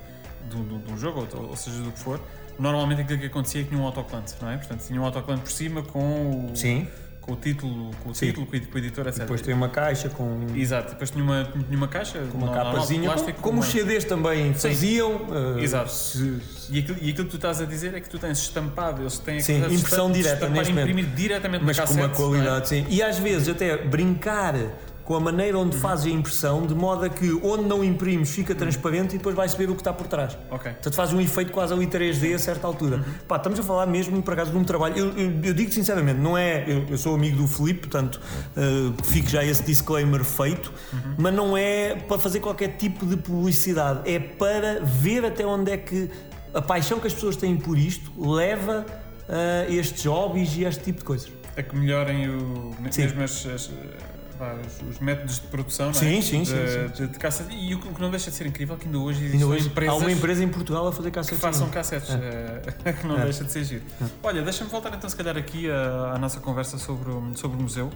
de, 0.49 0.55
um- 0.55 0.79
de 0.79 0.91
um 0.93 0.97
jogo, 0.97 1.27
ou, 1.33 1.49
ou 1.49 1.55
seja, 1.55 1.81
do 1.81 1.91
que 1.91 1.99
for, 1.99 2.19
normalmente 2.59 3.01
aquilo 3.01 3.19
que 3.19 3.25
acontecia 3.27 3.61
é 3.61 3.63
que 3.63 3.69
tinha 3.69 3.81
um 3.81 3.85
autoclante, 3.85 4.35
não 4.41 4.49
é? 4.51 4.57
Portanto, 4.57 4.83
tinha 4.85 5.01
um 5.01 5.05
autoclante 5.05 5.41
por 5.43 5.51
cima 5.51 5.81
com 5.81 6.51
o, 6.51 6.55
Sim. 6.55 6.87
Com 7.21 7.33
o 7.33 7.35
título, 7.35 7.91
com 8.03 8.09
o, 8.09 8.15
Sim. 8.15 8.27
título, 8.27 8.47
com 8.47 8.57
o, 8.57 8.61
com 8.67 8.77
editor, 8.79 9.07
etc. 9.07 9.19
Depois 9.21 9.41
tem 9.41 9.53
uma 9.53 9.69
caixa 9.69 10.09
com, 10.09 10.47
Exato, 10.55 10.89
depois 10.91 11.11
tinha 11.11 11.23
uma, 11.23 11.43
tinha 11.45 11.77
uma 11.77 11.87
caixa, 11.87 12.19
com 12.31 12.37
uma 12.37 12.51
capazinha, 12.51 13.01
como, 13.01 13.13
plástico, 13.13 13.41
como 13.41 13.57
com 13.59 13.63
os 13.63 13.71
CDs 13.71 14.03
também 14.05 14.53
faziam. 14.55 15.21
eh, 15.57 15.61
Exato. 15.63 15.91
se- 15.91 16.41
E 16.71 16.79
aquilo, 16.79 16.97
e 17.01 17.09
aquilo 17.11 17.25
que 17.25 17.31
tu 17.31 17.35
estás 17.35 17.61
a 17.61 17.65
dizer 17.65 17.93
é 17.93 17.99
que 17.99 18.09
tu 18.09 18.17
tens 18.17 18.39
estampado, 18.39 19.01
eles 19.03 19.19
têm 19.19 19.37
a 19.37 19.41
Sim, 19.41 19.57
impressão 19.65 20.11
direta, 20.11 20.49
neste 20.49 20.71
imprimir 20.73 21.05
diretamente 21.15 21.63
mas 21.63 21.79
com 21.79 21.93
uma 21.93 22.05
é? 22.05 22.09
qualidade, 22.09 22.69
sim. 22.69 22.85
E 22.89 23.03
às 23.03 23.19
vezes 23.19 23.47
até 23.49 23.77
brincar 23.77 24.55
com 25.11 25.17
a 25.17 25.19
maneira 25.19 25.57
onde 25.59 25.75
Uhum. 25.75 25.81
fazes 25.81 26.05
a 26.05 26.09
impressão, 26.09 26.65
de 26.65 26.73
modo 26.73 27.03
a 27.03 27.09
que 27.09 27.33
onde 27.43 27.65
não 27.65 27.83
imprimes 27.83 28.29
fica 28.29 28.55
transparente 28.55 29.15
e 29.15 29.17
depois 29.17 29.35
vai-se 29.35 29.57
ver 29.57 29.69
o 29.69 29.73
que 29.75 29.81
está 29.81 29.91
por 29.91 30.07
trás. 30.07 30.37
Ok. 30.49 30.71
Portanto, 30.71 30.93
faz 30.95 31.11
um 31.11 31.19
efeito 31.19 31.51
quase 31.51 31.73
ali 31.73 31.85
3D 31.85 32.33
a 32.33 32.39
certa 32.39 32.65
altura. 32.65 32.95
Uhum. 32.95 33.03
Pá, 33.27 33.35
estamos 33.35 33.59
a 33.59 33.63
falar 33.63 33.85
mesmo, 33.87 34.21
por 34.23 34.31
acaso, 34.33 34.51
de 34.51 34.57
um 34.57 34.63
trabalho. 34.63 34.97
Eu, 34.97 35.07
eu, 35.17 35.39
eu 35.43 35.53
digo 35.53 35.69
sinceramente, 35.69 36.17
não 36.17 36.37
é. 36.37 36.63
Eu, 36.65 36.85
eu 36.91 36.97
sou 36.97 37.13
amigo 37.13 37.35
do 37.35 37.45
Filipe, 37.45 37.81
portanto, 37.89 38.21
uh, 38.55 39.03
fico 39.03 39.27
já 39.27 39.43
esse 39.43 39.63
disclaimer 39.63 40.23
feito, 40.23 40.71
Uhum. 40.93 41.15
mas 41.17 41.33
não 41.33 41.57
é 41.57 41.93
para 42.07 42.17
fazer 42.17 42.39
qualquer 42.39 42.77
tipo 42.77 43.05
de 43.05 43.17
publicidade, 43.17 44.09
é 44.09 44.17
para 44.17 44.79
ver 44.79 45.25
até 45.25 45.45
onde 45.45 45.71
é 45.73 45.77
que 45.77 46.09
a 46.53 46.61
paixão 46.61 47.01
que 47.01 47.07
as 47.07 47.13
pessoas 47.13 47.35
têm 47.35 47.57
por 47.57 47.77
isto 47.77 48.09
leva 48.17 48.85
a 49.27 49.69
estes 49.69 50.05
hobbies 50.05 50.55
e 50.55 50.63
este 50.63 50.83
tipo 50.85 50.99
de 50.99 51.03
coisas. 51.05 51.29
A 51.57 51.61
que 51.61 51.75
melhorem 51.75 52.29
o, 52.29 52.71
Sim. 52.91 53.01
mesmo 53.01 53.23
as, 53.23 53.45
as, 53.45 53.69
os, 54.43 54.81
os 54.95 54.99
métodos 54.99 55.35
de 55.39 55.47
produção 55.47 55.85
não 55.87 55.91
é? 55.91 55.93
Sim, 55.93 56.21
sim, 56.21 56.41
de, 56.43 56.49
sim, 56.49 56.55
sim, 56.95 57.03
De, 57.05 57.07
de 57.13 57.19
cassete. 57.19 57.53
E 57.55 57.73
o 57.75 57.79
que 57.79 58.01
não 58.01 58.09
deixa 58.09 58.29
de 58.31 58.35
ser 58.37 58.47
incrível 58.47 58.75
é 58.75 58.79
que 58.79 58.85
ainda 58.85 58.97
hoje 58.97 59.19
existem 59.25 59.41
Ainda 59.41 59.53
hoje 59.55 59.67
empresas 59.67 59.93
há 59.93 59.97
uma 59.97 60.11
empresa 60.11 60.43
em 60.43 60.47
Portugal 60.49 60.87
a 60.87 60.91
fazer 60.91 61.09
que 61.11 61.15
cassetes. 61.15 61.39
façam 61.39 61.63
assim. 61.65 61.73
cassetes, 61.73 62.09
eh, 62.09 62.93
que 62.99 63.07
não 63.07 63.17
É. 63.19 63.23
deixa 63.23 63.43
de 63.43 63.51
ser 63.51 63.63
giro. 63.63 63.83
Olha, 64.23 64.41
deixa-me 64.41 64.69
voltar 64.69 64.93
então 64.93 65.09
se 65.09 65.15
calhar 65.15 65.37
aqui 65.37 65.69
à, 65.69 66.13
à 66.15 66.17
nossa 66.17 66.39
conversa 66.39 66.77
sobre 66.77 67.09
o, 67.11 67.31
sobre 67.35 67.57
o 67.57 67.61
museu. 67.61 67.89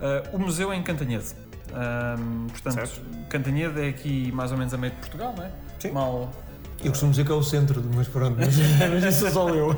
Eh, 0.00 0.22
o 0.32 0.38
museu 0.38 0.72
é 0.72 0.76
em 0.76 0.82
Cantanhede. 0.82 1.26
Ahm, 1.72 2.46
portanto, 2.48 2.74
Certo. 2.74 3.00
Cantanhede 3.28 3.80
é 3.80 3.88
aqui 3.88 4.30
mais 4.32 4.52
ou 4.52 4.58
menos 4.58 4.72
a 4.74 4.76
meio 4.76 4.92
de 4.92 4.98
Portugal, 5.00 5.34
não 5.36 5.44
é? 5.44 5.50
Sim. 5.78 5.90
Mal 5.92 6.30
Eu 6.84 6.90
costumo 6.90 7.10
dizer 7.10 7.24
que 7.24 7.32
é 7.32 7.34
o 7.34 7.42
centro, 7.42 7.82
mas 7.94 8.06
pronto, 8.06 8.36
mas, 8.38 8.54
mas 8.90 9.16
isso 9.16 9.30
sou 9.30 9.48
eu. 9.48 9.70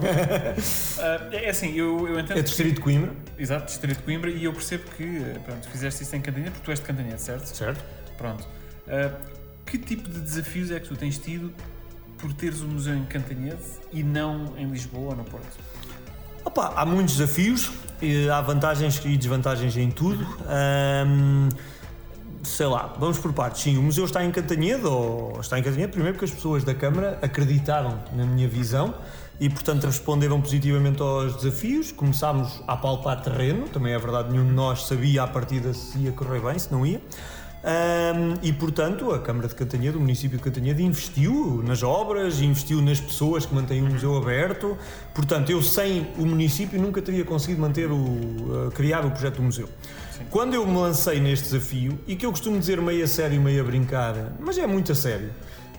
Ah, 0.98 1.28
é 1.32 1.50
assim, 1.50 1.72
eu, 1.74 2.08
eu 2.08 2.18
entendo. 2.18 2.38
É 2.38 2.42
distrito 2.42 2.74
de 2.74 2.80
Coimbra. 2.80 3.12
Exato, 3.38 3.66
Distrito 3.66 3.98
de 3.98 4.02
Coimbra, 4.02 4.30
e 4.30 4.44
eu 4.44 4.52
percebo 4.52 4.84
que 4.96 5.04
eh, 5.04 5.38
pronto, 5.44 5.68
fizeste 5.68 6.02
isso 6.02 6.16
em 6.16 6.20
Cantanhede 6.20 6.50
porque 6.50 6.64
tu 6.64 6.70
és 6.70 6.80
de 6.80 6.86
Cantanhede, 6.86 7.20
certo? 7.20 7.46
Certo. 7.46 7.84
Pronto. 8.18 8.46
Ah, 8.88 9.12
que 9.64 9.78
tipo 9.78 10.08
de 10.08 10.20
desafios 10.20 10.70
é 10.70 10.80
que 10.80 10.88
tu 10.88 10.96
tens 10.96 11.18
tido 11.18 11.52
por 12.18 12.32
teres 12.32 12.60
o 12.60 12.66
museu 12.66 12.94
em 12.94 13.04
Cantanhede 13.04 13.62
e 13.92 14.02
não 14.02 14.54
em 14.56 14.66
Lisboa 14.66 15.10
ou 15.10 15.16
no 15.16 15.24
Porto? 15.24 15.58
Opa, 16.44 16.72
há 16.76 16.84
muitos 16.86 17.16
desafios, 17.16 17.70
e 18.00 18.28
há 18.28 18.40
vantagens 18.40 19.00
e 19.04 19.16
desvantagens 19.16 19.76
em 19.76 19.90
tudo. 19.90 20.24
Sei 22.42 22.66
lá, 22.66 22.94
vamos 22.98 23.18
por 23.18 23.32
partes. 23.32 23.62
Sim, 23.62 23.76
o 23.78 23.82
museu 23.82 24.04
está 24.04 24.24
em 24.24 24.30
Cantanhede, 24.30 24.86
ou 24.86 25.40
está 25.40 25.58
em 25.58 25.62
Cantanhede 25.62 25.92
primeiro 25.92 26.14
porque 26.14 26.26
as 26.26 26.30
pessoas 26.30 26.64
da 26.64 26.74
Câmara 26.74 27.18
acreditaram 27.22 27.98
na 28.14 28.24
minha 28.24 28.48
visão 28.48 28.94
e, 29.40 29.50
portanto, 29.50 29.84
responderam 29.84 30.40
positivamente 30.40 31.02
aos 31.02 31.36
desafios. 31.36 31.92
Começámos 31.92 32.62
a 32.66 32.76
palpar 32.76 33.20
terreno, 33.22 33.68
também 33.68 33.92
é 33.92 33.98
verdade, 33.98 34.30
nenhum 34.30 34.46
de 34.46 34.52
nós 34.52 34.86
sabia 34.86 35.22
à 35.22 35.26
partida 35.26 35.74
se 35.74 35.98
ia 35.98 36.12
correr 36.12 36.40
bem, 36.40 36.58
se 36.58 36.72
não 36.72 36.86
ia. 36.86 37.00
Ahm, 37.66 38.38
e, 38.42 38.52
portanto, 38.52 39.10
a 39.10 39.18
Câmara 39.18 39.48
de 39.48 39.54
Cantanhede, 39.56 39.96
o 39.96 40.00
município 40.00 40.38
de 40.38 40.44
Cantanhede, 40.44 40.84
investiu 40.84 41.62
nas 41.64 41.82
obras, 41.82 42.40
investiu 42.40 42.80
nas 42.80 43.00
pessoas 43.00 43.44
que 43.44 43.52
mantêm 43.52 43.82
o 43.82 43.86
museu 43.86 44.16
aberto. 44.16 44.78
Portanto, 45.12 45.50
eu 45.50 45.60
sem 45.60 46.06
o 46.16 46.24
município 46.24 46.80
nunca 46.80 47.02
teria 47.02 47.24
conseguido 47.24 47.60
manter 47.60 47.90
o, 47.90 47.96
uh, 47.96 48.70
criar 48.72 49.04
o 49.04 49.10
projeto 49.10 49.36
do 49.36 49.42
museu. 49.42 49.68
Quando 50.30 50.54
eu 50.54 50.66
me 50.66 50.76
lancei 50.76 51.20
neste 51.20 51.44
desafio, 51.50 51.98
e 52.06 52.16
que 52.16 52.24
eu 52.26 52.30
costumo 52.30 52.58
dizer 52.58 52.80
meio 52.80 53.04
a 53.04 53.08
sério, 53.08 53.40
meio 53.40 53.60
a 53.62 53.64
brincar, 53.64 54.14
mas 54.40 54.56
é 54.58 54.66
muito 54.66 54.92
a 54.92 54.94
sério, 54.94 55.30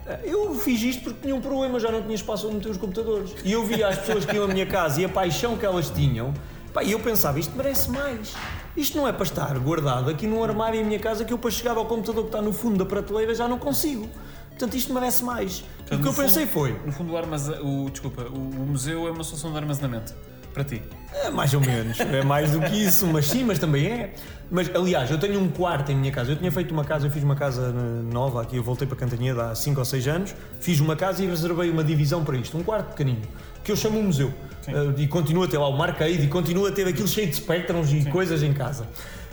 eh, 0.05 0.19
eu 0.25 0.53
fiz 0.55 0.81
isto 0.81 1.03
porque 1.03 1.19
tinha 1.21 1.35
um 1.35 1.41
problema, 1.41 1.79
já 1.79 1.91
não 1.91 2.01
tinha 2.01 2.15
espaço 2.15 2.47
onde 2.47 2.57
meter 2.57 2.69
os 2.71 2.77
computadores. 2.77 3.31
E 3.43 3.51
eu 3.51 3.63
via 3.65 3.87
as 3.87 3.97
pessoas 3.97 4.25
que 4.25 4.35
iam 4.35 4.45
à 4.45 4.47
minha 4.47 4.65
casa 4.65 5.01
e 5.01 5.05
a 5.05 5.09
paixão 5.09 5.57
que 5.57 5.65
elas 5.65 5.89
tinham, 5.89 6.33
pá, 6.73 6.83
e 6.83 6.91
eu 6.91 6.99
pensava, 6.99 7.39
isto 7.39 7.55
merece 7.55 7.89
mais. 7.91 8.33
Isto 8.75 8.97
não 8.97 9.07
é 9.07 9.11
para 9.11 9.23
estar 9.23 9.57
guardado 9.59 10.09
aqui 10.09 10.27
num 10.27 10.43
armário 10.43 10.79
em 10.79 10.83
minha 10.83 10.99
casa 10.99 11.25
que 11.25 11.33
eu 11.33 11.37
para 11.37 11.49
chegar 11.49 11.75
ao 11.77 11.85
computador 11.85 12.23
que 12.23 12.29
está 12.29 12.41
no 12.41 12.53
fundo 12.53 12.77
da 12.77 12.85
prateleira 12.85 13.33
já 13.33 13.47
não 13.47 13.57
consigo. 13.57 14.07
Portanto, 14.49 14.75
isto 14.75 14.93
merece 14.93 15.23
mais. 15.23 15.63
o 15.91 15.97
que 15.99 16.07
eu 16.07 16.13
pensei 16.13 16.45
fundo- 16.47 16.53
foi, 16.53 16.79
No 16.85 16.91
fundo, 16.91 17.13
o, 17.13 17.17
armaze- 17.17 17.59
o, 17.61 17.89
desculpa, 17.91 18.23
o, 18.23 18.35
o 18.37 18.65
museu 18.67 19.07
é 19.07 19.11
uma 19.11 19.23
solução 19.23 19.51
de 19.51 19.57
armazenamento 19.57 20.13
para 20.57 20.63
ti. 20.63 20.81
É, 21.13 21.29
mais 21.29 21.53
ou 21.53 21.61
menos, 21.61 21.99
é 21.99 22.23
mais 22.23 22.51
do 22.51 22.59
que 22.61 22.83
isso, 22.83 23.05
mas 23.07 23.27
sim, 23.27 23.43
mas 23.43 23.59
também 23.59 23.85
é. 23.87 24.13
Mas 24.49 24.73
aliás, 24.73 25.09
eu 25.11 25.17
tenho 25.19 25.39
um 25.39 25.49
quarto 25.49 25.91
em 25.91 25.95
minha 25.95 26.11
casa. 26.11 26.31
Eu 26.31 26.35
tinha 26.35 26.51
feito 26.51 26.71
uma 26.71 26.83
casa, 26.83 27.05
eu 27.07 27.11
fiz 27.11 27.23
uma 27.23 27.35
casa 27.35 27.71
nova 28.11 28.41
aqui, 28.41 28.55
eu 28.55 28.63
voltei 28.63 28.87
para 28.87 28.97
Cantanhede 28.97 29.39
há 29.39 29.53
5 29.53 29.79
ou 29.79 29.85
6 29.85 30.07
anos, 30.07 30.35
fiz 30.59 30.79
uma 30.79 30.95
casa 30.95 31.23
e 31.23 31.27
reservei 31.27 31.69
uma 31.69 31.83
divisão 31.83 32.23
para 32.23 32.37
isto, 32.37 32.57
um 32.57 32.63
quarto 32.63 32.89
pequenino, 32.89 33.21
que 33.63 33.71
eu 33.71 33.75
chamo 33.75 33.99
um 33.99 34.03
museu. 34.03 34.33
Sim. 34.61 34.71
Eh, 34.73 35.01
e 35.03 35.07
continua 35.07 35.45
a 35.45 35.47
ter 35.47 35.57
lá 35.57 35.69
o 35.69 35.81
arcade 35.81 36.13
e 36.21 36.27
continua 36.27 36.69
a 36.69 36.71
ter 36.71 36.87
aquilo 36.87 37.07
cheio 37.07 37.27
de 37.27 37.35
spectrums 37.35 37.91
e 37.93 38.05
coisas 38.05 38.41
em 38.41 38.53
casa. 38.53 38.87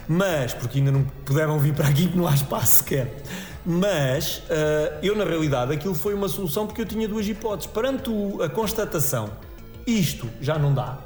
Mas, 0.07 0.53
porque 0.53 0.79
ainda 0.79 0.93
não 0.93 1.05
puderam 1.25 1.59
vir 1.59 1.73
para 1.75 1.89
aqui 1.89 2.09
que 2.09 2.17
não 2.17 2.27
há 2.29 2.35
espaço 2.35 2.79
sequer. 2.79 3.17
Mas 3.65 4.43
eh, 4.51 4.99
eu, 5.03 5.17
na 5.17 5.25
realidade, 5.25 5.73
aquilo 5.73 5.95
foi 5.95 6.13
uma 6.13 6.29
solução 6.29 6.67
porque 6.67 6.83
eu 6.83 6.87
tinha 6.87 7.09
duas 7.09 7.27
hipóteses. 7.27 7.71
Perante 7.71 8.11
o- 8.11 8.43
a 8.43 8.49
constatação, 8.49 9.31
isto 9.87 10.29
já 10.41 10.59
não 10.59 10.75
dá, 10.75 10.99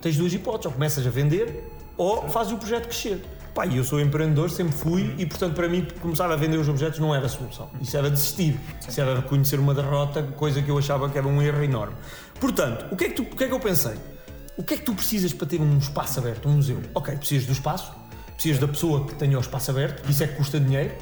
tens 0.00 0.16
duas 0.16 0.32
hipóteses: 0.32 0.66
ou 0.66 0.72
começas 0.72 1.06
a 1.06 1.10
vender 1.10 1.70
ou 1.96 2.28
fazes 2.28 2.52
o 2.52 2.56
projeto 2.56 2.88
crescer. 2.88 3.22
Pá, 3.54 3.66
eu 3.66 3.84
sou 3.84 4.00
empreendedor, 4.00 4.50
sempre 4.50 4.72
fui, 4.72 5.14
e 5.18 5.26
portanto, 5.26 5.54
para 5.54 5.68
mim, 5.68 5.86
começar 6.00 6.30
a 6.30 6.36
vender 6.36 6.56
os 6.56 6.68
objetos 6.68 6.98
não 6.98 7.14
era 7.14 7.26
a 7.26 7.28
solução. 7.28 7.68
Isso 7.82 7.96
era 7.96 8.10
desistir. 8.10 8.58
Isso 8.88 8.98
era 8.98 9.16
reconhecer 9.16 9.60
uma 9.60 9.74
derrota, 9.74 10.22
coisa 10.22 10.62
que 10.62 10.70
eu 10.70 10.78
achava 10.78 11.08
que 11.10 11.18
era 11.18 11.28
um 11.28 11.42
erro 11.42 11.62
enorme. 11.62 11.94
Portanto, 12.40 12.86
o 12.90 12.96
que 12.96 13.04
é 13.04 13.08
que, 13.10 13.14
tu, 13.14 13.22
o 13.22 13.36
que, 13.36 13.44
é 13.44 13.48
que 13.48 13.52
eu 13.52 13.60
pensei? 13.60 13.94
O 14.56 14.62
que 14.62 14.74
é 14.74 14.76
que 14.78 14.82
tu 14.82 14.94
precisas 14.94 15.34
para 15.34 15.46
ter 15.46 15.60
um 15.60 15.76
espaço 15.76 16.18
aberto, 16.18 16.48
um 16.48 16.52
museu? 16.52 16.80
Ok, 16.94 17.14
precisas 17.16 17.46
do 17.46 17.52
espaço, 17.52 17.92
precisas 18.34 18.58
da 18.58 18.68
pessoa 18.68 19.06
que 19.06 19.14
tenha 19.16 19.36
o 19.36 19.40
espaço 19.40 19.70
aberto, 19.70 20.08
isso 20.08 20.24
é 20.24 20.26
que 20.26 20.34
custa 20.34 20.58
dinheiro. 20.58 20.94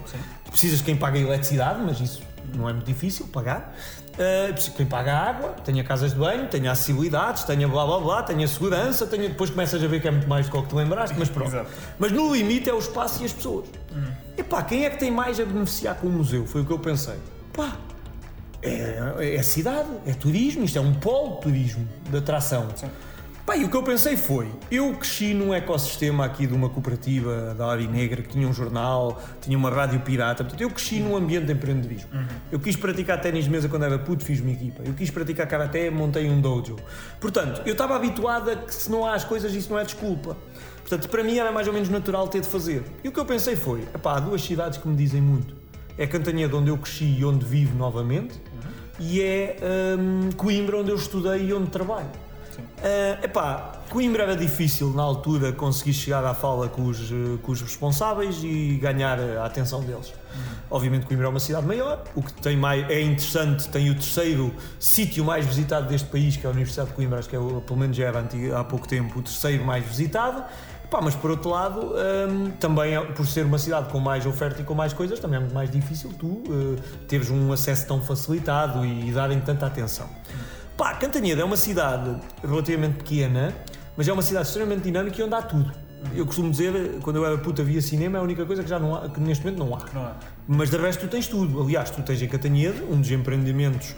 Precisas 0.51 0.79
de 0.79 0.85
quem 0.85 0.97
paga 0.97 1.19
a 1.19 1.23
eletricidade, 1.23 1.81
mas 1.85 2.01
isso 2.01 2.21
não 2.55 2.69
é 2.69 2.73
muito 2.73 2.87
difícil 2.87 3.29
pagar. 3.29 3.77
Uh, 4.21 4.53
preciso 4.53 4.73
de 4.73 4.77
quem 4.77 4.85
paga 4.85 5.15
a 5.15 5.31
água, 5.31 5.49
tenha 5.65 5.83
casas 5.83 6.13
de 6.13 6.19
banho, 6.19 6.47
tenha 6.47 6.71
acessibilidades, 6.71 7.43
tenha 7.45 7.67
blá 7.67 7.87
blá 7.87 8.01
blá, 8.01 8.23
tenha 8.23 8.47
segurança, 8.47 9.07
tenha... 9.07 9.31
depois 9.31 9.49
começas 9.49 9.83
a 9.83 9.87
ver 9.87 9.99
que 10.03 10.09
é 10.09 10.11
muito 10.11 10.29
mais 10.29 10.45
do 10.45 10.53
que 10.53 10.59
o 10.59 10.63
que 10.63 10.69
te 10.69 10.75
lembraste, 10.75 11.17
mas 11.19 11.31
pronto. 11.31 11.49
Exato. 11.49 11.71
Mas 11.99 12.13
no 12.13 12.35
limite 12.35 12.69
é 12.69 12.75
o 12.75 12.79
espaço 12.79 13.23
e 13.23 13.25
as 13.25 13.33
pessoas. 13.33 13.67
Epá, 14.37 14.63
quem 14.63 14.85
é 14.85 14.91
que 14.91 14.99
tem 14.99 15.11
mais 15.11 15.41
a 15.41 15.45
beneficiar 15.47 15.95
com 15.95 16.07
o 16.07 16.11
museu? 16.11 16.47
Foi 16.47 16.61
o 16.61 16.67
que 16.67 16.71
eu 16.71 16.79
pensei. 16.79 17.17
Pá, 17.55 17.79
é, 18.63 19.37
é 19.37 19.39
a 19.39 19.43
cidade, 19.43 19.89
é 20.05 20.13
turismo, 20.13 20.65
isto 20.65 20.77
é 20.77 20.83
um 20.83 20.93
polo 20.93 21.37
de 21.37 21.41
turismo, 21.41 21.89
de 22.11 22.19
atração. 22.19 22.69
Pá, 22.69 22.89
e 23.57 23.65
o 23.65 23.69
que 23.69 23.77
eu 23.77 23.83
pensei 23.83 24.17
foi, 24.17 24.49
eu 24.71 24.95
cresci 24.95 25.35
num 25.35 25.53
ecossistema 25.53 26.25
aqui 26.25 26.47
de 26.47 26.55
uma 26.55 26.69
cooperativa 26.69 27.55
da 27.55 27.67
Área 27.67 27.87
Negra 27.87 28.23
que 28.23 28.29
tinha 28.29 28.47
um 28.47 28.53
jornal, 28.53 29.21
tinha 29.41 29.59
uma 29.59 29.69
rádio 29.71 30.01
pirata, 30.01 30.45
portanto 30.45 30.61
eu 30.61 30.71
cresci 30.71 31.01
num 31.01 31.17
ambiente 31.17 31.47
de 31.47 31.53
empreendedorismo. 31.53 32.11
Eu 32.51 32.61
quis 32.61 32.77
praticar 32.77 33.21
ténis 33.21 33.45
de 33.45 33.51
mesa 33.51 33.69
quando 33.69 33.85
era 33.85 33.99
puto, 33.99 34.25
fiz 34.25 34.41
uma 34.41 34.53
equipa. 34.53 34.83
Eu 34.85 34.95
quis 34.95 35.11
praticar 35.11 35.47
karaté, 35.49 35.91
montei 35.91 36.31
um 36.31 36.41
dojo. 36.41 36.77
Portanto, 37.21 37.63
eu 37.67 37.73
estava 37.73 37.97
habituado 37.97 38.51
a 38.51 38.57
que 38.57 38.75
se 38.75 38.91
não 38.91 39.05
há 39.05 39.15
as 39.15 39.25
coisas 39.25 39.53
isso 39.53 39.71
não 39.71 39.79
é 39.79 39.85
desculpa. 39.85 40.37
Portanto, 40.81 41.09
para 41.09 41.23
mim 41.23 41.39
era 41.39 41.51
mais 41.51 41.67
ou 41.67 41.73
menos 41.73 41.89
natural 41.89 42.29
ter 42.29 42.41
de 42.41 42.49
fazer. 42.49 42.83
E 43.03 43.09
o 43.09 43.13
que 43.13 43.19
eu 43.19 43.25
pensei 43.25 43.57
foi, 43.57 43.81
epá, 43.95 44.17
há 44.17 44.21
duas 44.21 44.43
cidades 44.43 44.79
que 44.79 44.89
me 44.89 44.97
dizem 44.97 45.21
muito. 45.21 45.55
É 45.99 46.07
Cantanhede, 46.07 46.55
onde 46.55 46.71
eu 46.71 46.79
cresci 46.79 47.17
e 47.19 47.25
onde 47.25 47.45
vivo 47.45 47.77
novamente, 47.77 48.41
e 48.99 49.21
é 49.21 49.57
hum, 49.99 50.31
Coimbra, 50.37 50.79
onde 50.79 50.91
eu 50.91 50.97
estudei 50.97 51.47
e 51.47 51.53
onde 51.53 51.71
trabalho. 51.71 52.11
Uh, 52.81 53.23
epá, 53.25 53.73
Coimbra 53.91 54.23
era 54.23 54.35
difícil 54.37 54.91
na 54.95 55.03
altura 55.03 55.53
conseguir 55.53 55.93
chegar 55.93 56.25
à 56.25 56.33
fala 56.33 56.67
com 56.69 56.87
os, 56.87 56.99
eh, 57.13 57.37
com 57.43 57.53
os 57.53 57.61
responsáveis 57.61 58.39
e 58.43 58.79
ganhar 58.81 59.19
a 59.21 59.45
atenção 59.45 59.83
deles. 59.83 60.15
Obviamente 60.71 61.05
Coimbra 61.05 61.27
é 61.27 61.29
uma 61.29 61.41
cidade 61.41 61.67
maior, 61.67 62.03
o 62.15 62.23
que 62.23 62.33
tem 62.35 62.57
mais, 62.57 62.89
é 62.89 63.03
interessante, 63.03 63.69
tem 63.69 63.91
o 63.91 63.95
terceiro 63.95 64.55
sítio 64.79 65.25
mais 65.25 65.45
visitado 65.45 65.89
deste 65.89 66.09
país, 66.09 66.37
que 66.37 66.47
é 66.47 66.49
a 66.49 66.53
Universidade 66.53 66.89
de 66.91 66.95
Coimbra, 66.95 67.19
acho 67.19 67.29
que 67.29 67.35
é, 67.37 67.39
o- 67.39 67.61
pelo 67.61 67.79
menos 67.81 67.97
já 67.97 68.07
era 68.07 68.21
antiga- 68.21 68.61
há 68.61 68.65
pouco 68.65 68.87
tempo 68.89 69.19
o 69.19 69.23
terceiro 69.23 69.63
mais 69.65 69.85
visitado. 69.85 70.43
Mas 71.03 71.15
por 71.15 71.31
outro 71.31 71.51
lado, 71.51 71.93
hum, 72.29 72.51
também 72.59 73.01
por 73.15 73.25
ser 73.25 73.47
uma 73.47 73.59
cidade 73.59 73.89
com 73.91 74.01
mais 74.01 74.27
oferta 74.27 74.61
e 74.61 74.65
com 74.65 74.75
mais 74.75 74.93
coisas, 74.93 75.21
também 75.21 75.37
é 75.37 75.41
muito 75.41 75.55
mais 75.55 75.71
difícil 75.71 76.11
tu 76.19 76.43
eh, 76.49 76.83
teres 77.07 77.31
um 77.31 77.53
acesso 77.53 77.87
tão 77.87 78.01
facilitado 78.03 78.85
e, 78.85 79.09
e 79.09 79.13
darem 79.13 79.39
tanta 79.41 79.67
atenção. 79.67 80.09
Pá, 80.81 80.95
Cantanhede 80.95 81.39
é 81.39 81.45
uma 81.45 81.59
cidade 81.59 82.17
relativamente 82.43 82.95
pequena, 82.95 83.53
mas 83.99 84.09
é 84.09 84.13
uma 84.15 84.23
cidade 84.23 84.47
extremamente 84.47 84.81
dinâmica 84.85 85.21
e 85.21 85.23
onde 85.23 85.35
há 85.35 85.43
tudo. 85.43 85.71
Eu 86.17 86.25
costumo 86.25 86.51
dizer, 86.51 87.01
quando 87.03 87.17
eu 87.17 87.27
era 87.27 87.37
puta 87.37 87.63
via 87.63 87.83
cinema, 87.83 88.17
é 88.17 88.21
a 88.23 88.25
única 88.25 88.47
coisa 88.47 88.63
que 88.63 88.71
já 88.71 88.79
não 88.79 88.95
há, 88.97 89.07
que 89.11 89.21
neste 89.21 89.45
momento 89.45 89.59
não 89.59 89.75
há. 89.77 89.81
Não 89.93 90.01
é? 90.07 90.13
Mas 90.49 90.71
de 90.71 90.79
resto 90.79 91.01
tu 91.01 91.09
tens 91.09 91.29
tudo. 91.29 91.61
Aliás, 91.61 91.91
tu 91.91 92.01
tens 92.01 92.23
em 92.23 92.27
Catanhede, 92.29 92.83
um 92.91 92.99
dos 92.99 93.11
empreendimentos, 93.11 93.95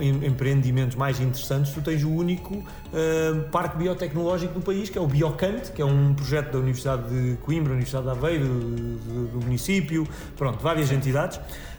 em- 0.00 0.24
empreendimentos 0.24 0.96
mais 0.96 1.20
interessantes, 1.20 1.74
tu 1.74 1.82
tens 1.82 2.02
o 2.02 2.10
único 2.10 2.64
ah, 2.94 3.44
parque 3.52 3.76
biotecnológico 3.76 4.54
do 4.54 4.62
país, 4.62 4.88
que 4.88 4.96
é 4.96 5.00
o 5.02 5.06
Biocante, 5.06 5.72
que 5.72 5.82
é 5.82 5.84
um 5.84 6.14
projeto 6.14 6.52
da 6.52 6.58
Universidade 6.58 7.02
de 7.10 7.36
Coimbra, 7.36 7.72
Universidade 7.74 8.06
de 8.06 8.10
Aveiro, 8.12 8.46
do, 8.46 8.70
do- 8.96 9.26
do 9.38 9.44
município, 9.44 10.08
pronto, 10.38 10.58
várias 10.62 10.90
entidades. 10.90 11.38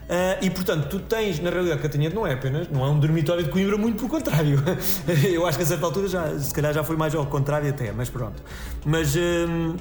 Ah, 0.10 0.38
e 0.42 0.50
portanto, 0.50 0.88
tu 0.88 1.00
tens, 1.00 1.40
na 1.40 1.50
realidade, 1.50 1.82
Catanhede 1.82 2.14
não 2.14 2.26
é 2.26 2.34
apenas, 2.34 2.70
não 2.70 2.86
é 2.86 2.90
um 2.90 3.00
dormitório 3.00 3.44
de 3.44 3.50
Coimbra, 3.50 3.78
muito 3.78 3.98
pelo 3.98 4.10
contrário. 4.10 4.62
Eu 5.24 5.46
acho 5.46 5.58
que 5.58 5.64
a 5.64 5.68
certa 5.68 5.86
altura 5.86 6.08
já, 6.08 6.40
se 6.40 6.54
calhar 6.54 6.74
já 6.74 6.84
foi 6.84 6.96
mais 6.96 7.16
ao 7.16 7.26
contrário 7.26 7.70
até, 7.70 7.92
mas 7.92 8.10
pronto. 8.10 8.42
Mas, 8.86 9.16
hum, 9.16 9.76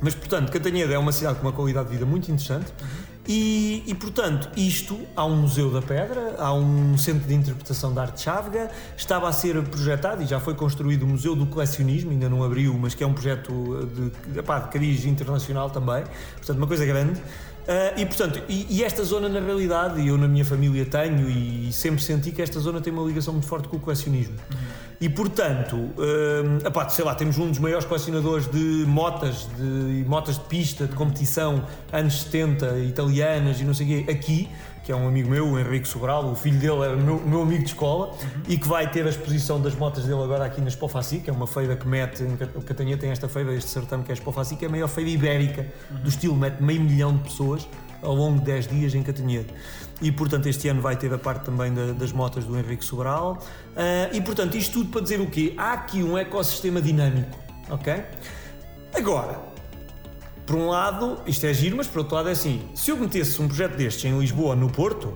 mas 0.00 0.14
portanto, 0.14 0.50
Cantanhede 0.50 0.92
é 0.92 0.98
uma 0.98 1.12
cidade 1.12 1.38
com 1.38 1.46
uma 1.46 1.52
qualidade 1.52 1.86
de 1.86 1.94
vida 1.94 2.06
muito 2.06 2.30
interessante. 2.30 2.72
E, 3.30 3.84
e, 3.86 3.94
portanto, 3.94 4.48
isto, 4.56 4.98
há 5.14 5.22
um 5.26 5.36
Museu 5.36 5.70
da 5.70 5.82
Pedra, 5.82 6.36
há 6.38 6.54
um 6.54 6.96
centro 6.96 7.28
de 7.28 7.34
interpretação 7.34 7.92
da 7.92 8.00
arte 8.00 8.22
chávega, 8.22 8.70
estava 8.96 9.28
a 9.28 9.32
ser 9.32 9.62
projetado 9.64 10.22
e 10.22 10.26
já 10.26 10.40
foi 10.40 10.54
construído 10.54 11.02
o 11.02 11.06
Museu 11.06 11.36
do 11.36 11.44
Colecionismo, 11.44 12.10
ainda 12.10 12.26
não 12.26 12.42
abriu, 12.42 12.72
mas 12.78 12.94
que 12.94 13.04
é 13.04 13.06
um 13.06 13.12
projeto 13.12 13.86
de, 14.32 14.38
epá, 14.38 14.60
de 14.60 14.70
cariz 14.70 15.04
internacional 15.04 15.68
também, 15.68 16.04
portanto, 16.38 16.56
uma 16.56 16.66
coisa 16.66 16.86
grande. 16.86 17.20
Ah, 17.68 17.92
e 18.00 18.06
portanto, 18.06 18.42
e, 18.48 18.66
e 18.70 18.82
esta 18.82 19.04
zona 19.04 19.28
na 19.28 19.40
realidade, 19.40 20.06
eu 20.06 20.16
na 20.16 20.26
minha 20.26 20.44
família 20.44 20.86
tenho 20.86 21.28
e 21.28 21.70
sempre 21.70 22.02
senti 22.02 22.32
que 22.32 22.40
esta 22.40 22.58
zona 22.58 22.80
tem 22.80 22.90
uma 22.90 23.04
ligação 23.04 23.34
muito 23.34 23.46
forte 23.46 23.68
com 23.68 23.76
o 23.76 23.80
colecionismo. 23.80 24.36
E 24.98 25.06
portanto, 25.08 25.76
hum, 25.76 26.58
epá, 26.66 26.88
sei 26.88 27.04
lá, 27.04 27.14
temos 27.14 27.36
um 27.36 27.48
dos 27.50 27.58
maiores 27.58 27.84
colecionadores 27.84 28.50
de 28.50 28.84
motas, 28.86 29.46
de 29.56 30.02
motas 30.08 30.36
de 30.36 30.44
pista, 30.46 30.86
de 30.86 30.94
competição, 30.94 31.62
anos 31.92 32.22
70, 32.22 32.78
italianas 32.78 33.60
e 33.60 33.64
não 33.64 33.74
sei 33.74 34.00
o 34.00 34.04
quê, 34.06 34.12
aqui, 34.12 34.48
que 34.88 34.92
é 34.92 34.96
um 34.96 35.06
amigo 35.06 35.28
meu, 35.28 35.46
o 35.46 35.58
Henrique 35.58 35.86
Sobral, 35.86 36.24
o 36.30 36.34
filho 36.34 36.58
dele 36.58 36.82
era 36.82 36.96
meu, 36.96 37.20
meu 37.20 37.42
amigo 37.42 37.62
de 37.62 37.68
escola, 37.68 38.16
e 38.48 38.56
que 38.56 38.66
vai 38.66 38.90
ter 38.90 39.04
a 39.04 39.10
exposição 39.10 39.60
das 39.60 39.74
motas 39.74 40.04
dele 40.06 40.22
agora 40.22 40.46
aqui 40.46 40.62
na 40.62 40.68
Expo 40.68 40.88
Faci, 40.88 41.18
que 41.18 41.28
é 41.28 41.32
uma 41.32 41.46
feira 41.46 41.76
que 41.76 41.86
mete, 41.86 42.22
em 42.22 42.34
Cat- 42.38 42.64
Catanha 42.64 42.96
tem 42.96 43.10
esta 43.10 43.28
feira, 43.28 43.52
este 43.52 43.68
certame 43.68 44.02
que 44.02 44.10
é 44.10 44.14
a 44.14 44.16
Expo 44.16 44.32
Faci, 44.32 44.56
que 44.56 44.64
é 44.64 44.68
a 44.68 44.70
maior 44.70 44.88
feira 44.88 45.10
ibérica 45.10 45.66
do 45.90 46.08
estilo, 46.08 46.34
mete 46.34 46.62
meio 46.62 46.80
milhão 46.80 47.14
de 47.14 47.22
pessoas, 47.24 47.68
ao 48.00 48.14
longo 48.14 48.38
de 48.38 48.46
10 48.46 48.66
dias 48.68 48.94
em 48.94 49.02
Catanhedo. 49.02 49.52
E 50.00 50.10
portanto 50.10 50.46
este 50.46 50.66
ano 50.68 50.80
vai 50.80 50.96
ter 50.96 51.12
a 51.12 51.18
parte 51.18 51.44
também 51.44 51.70
da, 51.74 51.92
das 51.92 52.10
motas 52.10 52.46
do 52.46 52.58
Henrique 52.58 52.82
Sobral. 52.82 53.32
Uh, 53.76 54.16
e 54.16 54.22
portanto 54.22 54.56
isto 54.56 54.72
tudo 54.72 54.90
para 54.90 55.02
dizer 55.02 55.20
o 55.20 55.26
quê? 55.26 55.52
Há 55.58 55.74
aqui 55.74 56.02
um 56.02 56.16
ecossistema 56.16 56.80
dinâmico, 56.80 57.36
ok? 57.68 58.04
Agora, 58.94 59.38
por 60.48 60.56
um 60.56 60.70
lado, 60.70 61.18
isto 61.26 61.44
é 61.44 61.52
giro, 61.52 61.76
mas 61.76 61.86
por 61.86 61.98
outro 61.98 62.14
lado 62.14 62.30
é 62.30 62.32
assim: 62.32 62.62
se 62.74 62.90
eu 62.90 62.96
metesse 62.96 63.40
um 63.40 63.46
projeto 63.46 63.76
destes 63.76 64.02
em 64.06 64.18
Lisboa, 64.18 64.56
no 64.56 64.70
Porto, 64.70 65.12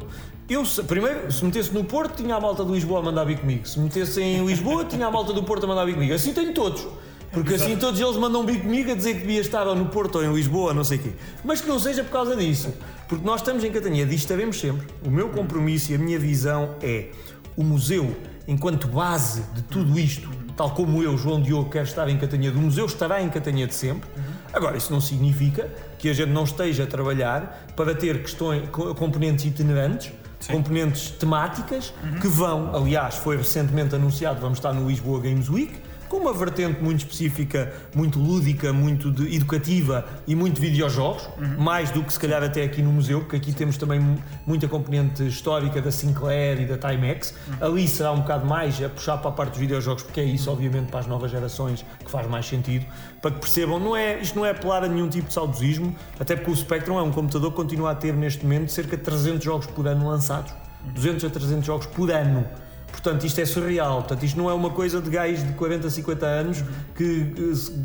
eu, 0.47 0.63
primeiro, 0.87 1.33
se 1.33 1.43
metesse 1.43 1.73
no 1.73 1.83
Porto, 1.85 2.23
tinha 2.23 2.37
a 2.37 2.41
malta 2.41 2.63
de 2.63 2.71
Lisboa 2.71 3.01
a 3.01 3.03
mandar 3.03 3.25
vir 3.25 3.39
comigo. 3.39 3.67
Se 3.67 3.81
metesse 3.81 4.21
em 4.21 4.45
Lisboa, 4.45 4.85
tinha 4.85 5.07
a 5.07 5.11
malta 5.11 5.33
do 5.33 5.43
Porto 5.43 5.65
a 5.65 5.67
mandar 5.67 5.87
vir 5.87 5.95
comigo. 5.95 6.13
Assim 6.13 6.35
tenho 6.35 6.53
todos. 6.53 6.87
Porque 7.33 7.55
assim 7.55 7.79
todos 7.79 7.99
eles 7.99 8.15
mandam 8.19 8.45
vir 8.45 8.61
comigo 8.61 8.93
a 8.93 8.95
dizer 8.95 9.15
que 9.15 9.21
devia 9.21 9.41
estar 9.41 9.67
ou 9.67 9.75
no 9.75 9.87
Porto 9.87 10.17
ou 10.17 10.25
em 10.25 10.35
Lisboa, 10.35 10.75
não 10.75 10.85
sei 10.85 10.99
o 10.99 11.01
quê. 11.01 11.13
Mas 11.43 11.63
que 11.63 11.69
não 11.69 11.79
seja 11.79 12.05
por 12.05 12.13
causa 12.13 12.37
disso. 12.37 12.71
Porque 13.09 13.25
nós 13.25 13.41
estamos 13.41 13.65
em 13.65 13.73
Catanha, 13.73 14.05
disto 14.05 14.25
estaremos 14.25 14.61
sempre. 14.61 14.87
O 15.03 15.11
meu 15.11 15.31
compromisso 15.31 15.93
e 15.93 15.95
a 15.95 15.99
minha 15.99 16.19
visão 16.19 16.75
é 16.83 17.09
o 17.57 17.65
museu, 17.65 18.15
enquanto 18.47 18.87
base 18.87 19.43
de 19.55 19.63
tudo 19.63 19.99
isto, 19.99 20.29
tal 20.55 20.73
como 20.73 21.03
eu, 21.03 21.17
João 21.17 21.41
Diogo, 21.41 21.71
quero 21.71 21.87
estar 21.87 22.07
em 22.11 22.19
Catanha, 22.19 22.53
o 22.53 22.59
museu 22.59 22.85
estará 22.85 23.23
em 23.23 23.31
Catanha 23.31 23.67
de 23.67 23.75
sempre. 23.75 24.11
Agora, 24.53 24.77
isso 24.77 24.93
não 24.93 25.01
significa 25.01 25.69
que 25.99 26.09
a 26.09 26.13
gente 26.13 26.31
não 26.31 26.45
esteja 26.45 26.85
a 26.85 26.87
trabalhar 26.87 27.67
para 27.75 27.95
ter 27.95 28.21
questões, 28.21 28.69
componentes 28.71 29.45
itinerantes, 29.45 30.13
Sim. 30.41 30.53
componentes 30.53 31.11
temáticas, 31.11 31.95
uhum. 32.03 32.21
que 32.21 32.29
vão, 32.29 32.75
aliás, 32.75 33.15
foi 33.15 33.37
recentemente 33.37 33.95
anunciado, 33.95 34.41
vamos 34.41 34.59
estar 34.59 34.73
no 34.73 34.89
Lisboa 34.89 35.21
Games 35.21 35.49
Week, 35.49 35.73
com 36.13 36.19
uma 36.19 36.35
vertente 36.35 36.79
muito 36.83 36.99
específica, 36.99 37.73
muito 37.95 38.19
lúdica, 38.19 38.71
muito 38.71 39.09
educativa 39.33 40.05
e 40.27 40.35
muito 40.35 40.61
videojogos, 40.61 41.27
uhum. 41.39 41.59
mais 41.59 41.91
do 41.91 42.05
que 42.05 42.13
se 42.13 42.21
calhar 42.21 42.43
até 42.43 42.63
aqui 42.65 42.83
no 42.83 42.93
museu, 42.93 43.21
porque 43.21 43.37
aqui 43.37 43.51
temos 43.51 43.79
também 43.79 44.19
muita 44.47 44.69
componente 44.69 45.27
histórica 45.27 45.81
da 45.81 45.91
Sinclair 45.91 46.61
e 46.61 46.67
da 46.67 46.77
Timex. 46.77 47.33
Uhum. 47.49 47.67
Ali 47.67 47.89
será 47.89 48.13
um 48.13 48.21
bocado 48.21 48.45
mais 48.45 48.83
a 48.83 48.91
puxar 48.91 49.17
para 49.17 49.31
a 49.31 49.33
parte 49.33 49.53
dos 49.53 49.61
videojogos, 49.61 50.03
porque 50.03 50.21
é 50.21 50.25
isso, 50.25 50.51
obviamente, 50.51 50.91
para 50.91 51.01
as 51.01 51.07
novas 51.07 51.31
gerações 51.31 51.83
que 52.05 52.11
faz 52.11 52.29
mais 52.29 52.47
sentido, 52.47 52.85
para 53.23 53.31
que 53.31 53.39
percebam, 53.39 53.81
não 53.81 53.97
é, 53.97 54.21
isto 54.21 54.39
não 54.39 54.45
é 54.45 54.51
apelar 54.51 54.85
a 54.85 54.89
nenhum 54.89 55.09
tipo 55.09 55.29
de 55.29 55.33
saudosismo, 55.33 55.97
até 56.21 56.37
porque 56.37 56.51
o 56.51 56.55
Spectrum 56.57 56.99
é 56.99 57.03
um 57.03 57.11
computador 57.11 57.53
que 57.53 57.57
continua 57.57 57.93
a 57.93 57.95
ter 57.95 58.13
neste 58.13 58.43
momento 58.43 58.71
cerca 58.71 58.99
de 58.99 59.03
300 59.03 59.43
jogos 59.43 59.67
por 59.67 59.89
ano 59.89 60.07
lançados. 60.07 60.53
200 60.95 61.25
a 61.25 61.31
300 61.31 61.65
jogos 61.65 61.87
por 61.87 62.11
ano. 62.11 62.47
Portanto, 62.93 63.27
isto 63.27 63.41
é 63.41 63.45
surreal. 63.45 63.99
Portanto, 63.99 64.23
isto 64.23 64.39
não 64.39 64.49
é 64.49 64.55
uma 64.55 64.71
coisa 64.71 65.01
de 65.01 65.11
gajos 65.11 65.45
de 65.45 65.53
40, 65.55 65.91
50 65.91 66.27
anos 66.27 66.65
que, 66.95 67.33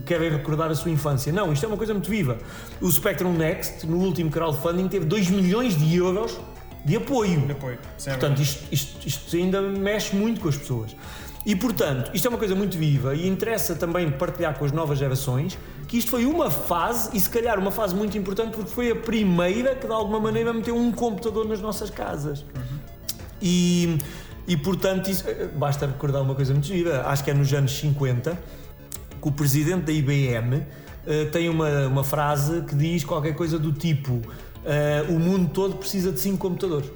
querem 0.06 0.30
recordar 0.30 0.70
a 0.70 0.76
sua 0.76 0.92
infância. 0.92 1.34
Não, 1.34 1.52
isto 1.52 1.66
é 1.66 1.68
uma 1.68 1.78
coisa 1.78 1.94
muito 1.94 2.10
viva. 2.10 2.38
O 2.80 2.92
Spectrum 2.92 3.34
Next, 3.34 3.88
no 3.88 3.98
último 3.98 4.30
crowdfunding, 4.30 4.88
teve 4.88 5.06
2 5.06 5.30
milhões 5.30 5.76
de 5.76 5.96
euros 5.96 6.38
de 6.86 6.96
apoio. 6.96 7.42
De 7.42 7.52
apoio. 7.54 7.80
É 8.06 8.10
portanto, 8.12 8.42
isto, 8.42 8.64
isto, 8.72 9.08
isto 9.08 9.36
ainda 9.36 9.62
mexe 9.62 10.16
muito 10.16 10.40
com 10.40 10.50
as 10.50 10.58
pessoas. 10.58 10.96
E, 11.46 11.56
portanto, 11.56 12.12
isto 12.14 12.26
é 12.26 12.30
uma 12.30 12.38
coisa 12.38 12.54
muito 12.54 12.78
viva 12.78 13.16
e 13.16 13.28
interessa 13.28 13.74
também 13.74 14.12
partilhar 14.12 14.58
com 14.58 14.66
as 14.66 14.72
novas 14.72 15.00
gerações 15.00 15.58
que 15.88 15.98
isto 15.98 16.12
foi 16.12 16.26
uma 16.26 16.52
fase, 16.52 17.16
e 17.16 17.20
se 17.20 17.30
calhar 17.30 17.58
uma 17.58 17.72
fase 17.72 17.96
muito 17.96 18.18
importante, 18.18 18.52
porque 18.54 18.70
foi 18.70 18.92
a 18.92 18.96
primeira 18.96 19.74
que 19.74 19.88
de 19.88 19.94
alguma 19.94 20.20
maneira 20.20 20.52
meteu 20.52 20.76
um 20.76 20.92
computador 20.92 21.48
nas 21.48 21.62
nossas 21.62 21.90
casas. 21.90 22.42
Uhum. 22.42 22.80
E 23.42 23.98
e 24.48 24.56
portanto, 24.56 25.10
isso, 25.10 25.28
eh, 25.28 25.50
basta 25.54 25.86
recordar 25.86 26.22
uma 26.22 26.34
coisa 26.34 26.54
muito 26.54 26.68
gira, 26.68 27.06
acho 27.08 27.22
que 27.24 27.30
é 27.30 27.34
nos 27.34 27.52
anos 27.54 27.78
50, 27.78 28.40
que 29.22 29.28
o 29.28 29.32
presidente 29.32 29.84
da 29.84 29.92
IBM 29.92 30.56
uh, 30.56 30.64
eh, 31.06 31.26
tem 31.26 31.50
uma, 31.50 31.88
uma 31.88 32.04
frase 32.04 32.62
que 32.62 32.74
diz 32.74 33.04
qualquer 33.04 33.36
coisa 33.36 33.60
do 33.60 33.74
tipo: 33.74 34.14
uh, 34.14 35.14
O 35.14 35.20
mundo 35.20 35.50
todo 35.50 35.76
precisa 35.76 36.14
de 36.14 36.20
cinco 36.22 36.38
computadores. 36.38 36.90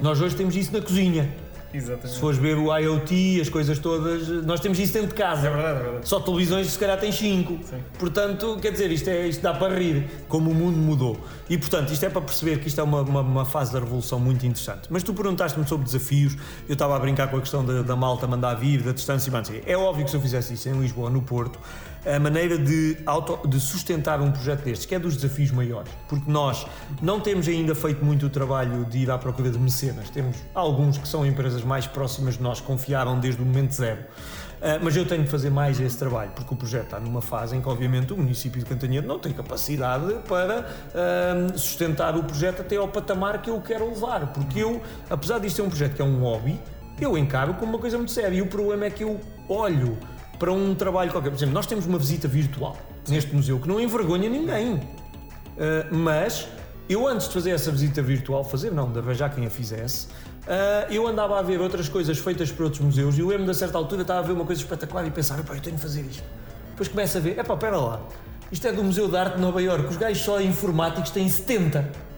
Nós 0.00 0.20
hoje 0.20 0.34
temos 0.34 0.56
isso 0.56 0.72
na 0.72 0.80
cozinha. 0.80 1.32
Exatamente. 1.72 2.14
Se 2.14 2.20
fores 2.20 2.38
ver 2.38 2.56
o 2.56 2.76
IoT, 2.76 3.40
as 3.40 3.48
coisas 3.48 3.78
todas, 3.78 4.28
nós 4.44 4.60
temos 4.60 4.78
isso 4.78 4.92
dentro 4.92 5.08
de 5.08 5.14
casa. 5.14 5.48
É 5.48 5.50
verdade, 5.50 5.80
é 5.80 5.82
verdade. 5.82 6.08
Só 6.08 6.18
televisões 6.20 6.66
se 6.68 6.78
calhar 6.78 6.98
tem 6.98 7.12
5. 7.12 7.58
Portanto, 7.98 8.58
quer 8.60 8.72
dizer, 8.72 8.90
isto, 8.90 9.08
é, 9.08 9.26
isto 9.26 9.42
dá 9.42 9.52
para 9.52 9.74
rir, 9.78 10.08
como 10.28 10.50
o 10.50 10.54
mundo 10.54 10.76
mudou. 10.76 11.20
E 11.48 11.58
portanto, 11.58 11.92
isto 11.92 12.04
é 12.04 12.08
para 12.08 12.22
perceber 12.22 12.58
que 12.58 12.68
isto 12.68 12.80
é 12.80 12.84
uma, 12.84 13.02
uma, 13.02 13.20
uma 13.20 13.44
fase 13.44 13.72
da 13.72 13.78
revolução 13.78 14.18
muito 14.18 14.46
interessante. 14.46 14.88
Mas 14.90 15.02
tu 15.02 15.12
perguntaste-me 15.12 15.66
sobre 15.66 15.84
desafios, 15.84 16.36
eu 16.68 16.72
estava 16.72 16.96
a 16.96 16.98
brincar 16.98 17.28
com 17.28 17.36
a 17.36 17.40
questão 17.40 17.64
da, 17.64 17.82
da 17.82 17.96
malta 17.96 18.26
mandar 18.26 18.54
vir, 18.54 18.82
da 18.82 18.92
distância 18.92 19.30
e 19.30 19.62
É 19.70 19.76
óbvio 19.76 20.04
que 20.04 20.10
se 20.10 20.16
eu 20.16 20.20
fizesse 20.20 20.54
isso 20.54 20.68
em 20.68 20.80
Lisboa, 20.80 21.10
no 21.10 21.22
Porto, 21.22 21.58
a 22.06 22.18
maneira 22.18 22.58
de, 22.58 22.96
auto, 23.04 23.46
de 23.46 23.60
sustentar 23.60 24.20
um 24.20 24.30
projeto 24.30 24.64
destes, 24.64 24.86
que 24.86 24.94
é 24.94 24.98
dos 24.98 25.16
desafios 25.16 25.50
maiores. 25.50 25.90
Porque 26.08 26.30
nós 26.30 26.66
não 27.02 27.20
temos 27.20 27.48
ainda 27.48 27.74
feito 27.74 28.04
muito 28.04 28.26
o 28.26 28.30
trabalho 28.30 28.84
de 28.84 28.98
ir 28.98 29.10
à 29.10 29.18
procura 29.18 29.50
de 29.50 29.58
mecenas. 29.58 30.10
Temos 30.10 30.36
alguns 30.54 30.98
que 30.98 31.08
são 31.08 31.26
empresas 31.26 31.62
mais 31.62 31.86
próximas 31.86 32.36
de 32.36 32.42
nós, 32.42 32.60
confiaram 32.60 33.18
desde 33.18 33.42
o 33.42 33.44
momento 33.44 33.72
zero. 33.72 34.00
Uh, 34.58 34.82
mas 34.82 34.96
eu 34.96 35.06
tenho 35.06 35.22
de 35.22 35.30
fazer 35.30 35.50
mais 35.50 35.78
esse 35.78 35.96
trabalho, 35.96 36.32
porque 36.34 36.52
o 36.52 36.56
projeto 36.56 36.84
está 36.84 36.98
numa 36.98 37.22
fase 37.22 37.56
em 37.56 37.60
que, 37.60 37.68
obviamente, 37.68 38.12
o 38.12 38.16
município 38.16 38.58
de 38.58 38.66
Cantanhede 38.66 39.06
não 39.06 39.18
tem 39.18 39.32
capacidade 39.32 40.14
para 40.26 40.60
uh, 40.62 41.58
sustentar 41.58 42.16
o 42.16 42.24
projeto 42.24 42.62
até 42.62 42.74
ao 42.74 42.88
patamar 42.88 43.40
que 43.40 43.50
eu 43.50 43.60
quero 43.60 43.88
levar. 43.88 44.32
Porque 44.32 44.58
eu, 44.58 44.82
apesar 45.08 45.38
disto 45.38 45.56
ser 45.56 45.62
um 45.62 45.68
projeto 45.68 45.94
que 45.94 46.02
é 46.02 46.04
um 46.04 46.20
hobby, 46.20 46.60
eu 47.00 47.16
encaro 47.16 47.54
como 47.54 47.72
uma 47.72 47.78
coisa 47.78 47.96
muito 47.96 48.10
séria. 48.10 48.36
E 48.36 48.42
o 48.42 48.46
problema 48.46 48.86
é 48.86 48.90
que 48.90 49.04
eu 49.04 49.20
olho 49.48 49.96
para 50.38 50.52
um 50.52 50.74
trabalho 50.74 51.10
qualquer. 51.10 51.30
Por 51.30 51.36
exemplo, 51.36 51.54
nós 51.54 51.66
temos 51.66 51.86
uma 51.86 51.98
visita 51.98 52.28
virtual 52.28 52.76
neste 53.08 53.34
museu 53.34 53.58
que 53.58 53.68
não 53.68 53.80
envergonha 53.80 54.28
ninguém. 54.28 54.74
Uh, 54.74 54.80
mas 55.90 56.48
eu, 56.88 57.06
antes 57.06 57.26
de 57.28 57.34
fazer 57.34 57.50
essa 57.50 57.70
visita 57.70 58.00
virtual, 58.00 58.44
fazer 58.44 58.70
não, 58.70 58.90
de 58.90 58.98
arranjar 58.98 59.34
quem 59.34 59.46
a 59.46 59.50
fizesse, 59.50 60.06
uh, 60.06 60.90
eu 60.90 61.06
andava 61.06 61.38
a 61.38 61.42
ver 61.42 61.60
outras 61.60 61.88
coisas 61.88 62.18
feitas 62.18 62.50
por 62.50 62.64
outros 62.64 62.82
museus 62.82 63.18
e 63.18 63.20
eu 63.20 63.26
lembro-me, 63.26 63.50
a 63.50 63.54
certa 63.54 63.76
altura, 63.76 64.02
estava 64.02 64.20
a 64.20 64.22
ver 64.22 64.32
uma 64.32 64.44
coisa 64.44 64.60
espetacular 64.62 65.06
e 65.06 65.10
pensar, 65.10 65.38
eu 65.38 65.60
tenho 65.60 65.76
de 65.76 65.82
fazer 65.82 66.02
isto. 66.02 66.22
Depois 66.70 66.88
começo 66.88 67.18
a 67.18 67.20
ver, 67.20 67.38
epá, 67.38 67.54
espera 67.54 67.76
lá, 67.76 68.00
isto 68.52 68.66
é 68.66 68.72
do 68.72 68.82
Museu 68.82 69.08
de 69.08 69.16
Arte 69.16 69.34
de 69.34 69.40
Nova 69.42 69.60
Iorque, 69.60 69.88
os 69.88 69.96
gajos 69.96 70.22
só 70.22 70.40
informáticos 70.40 71.10
têm 71.10 71.28
70. 71.28 72.08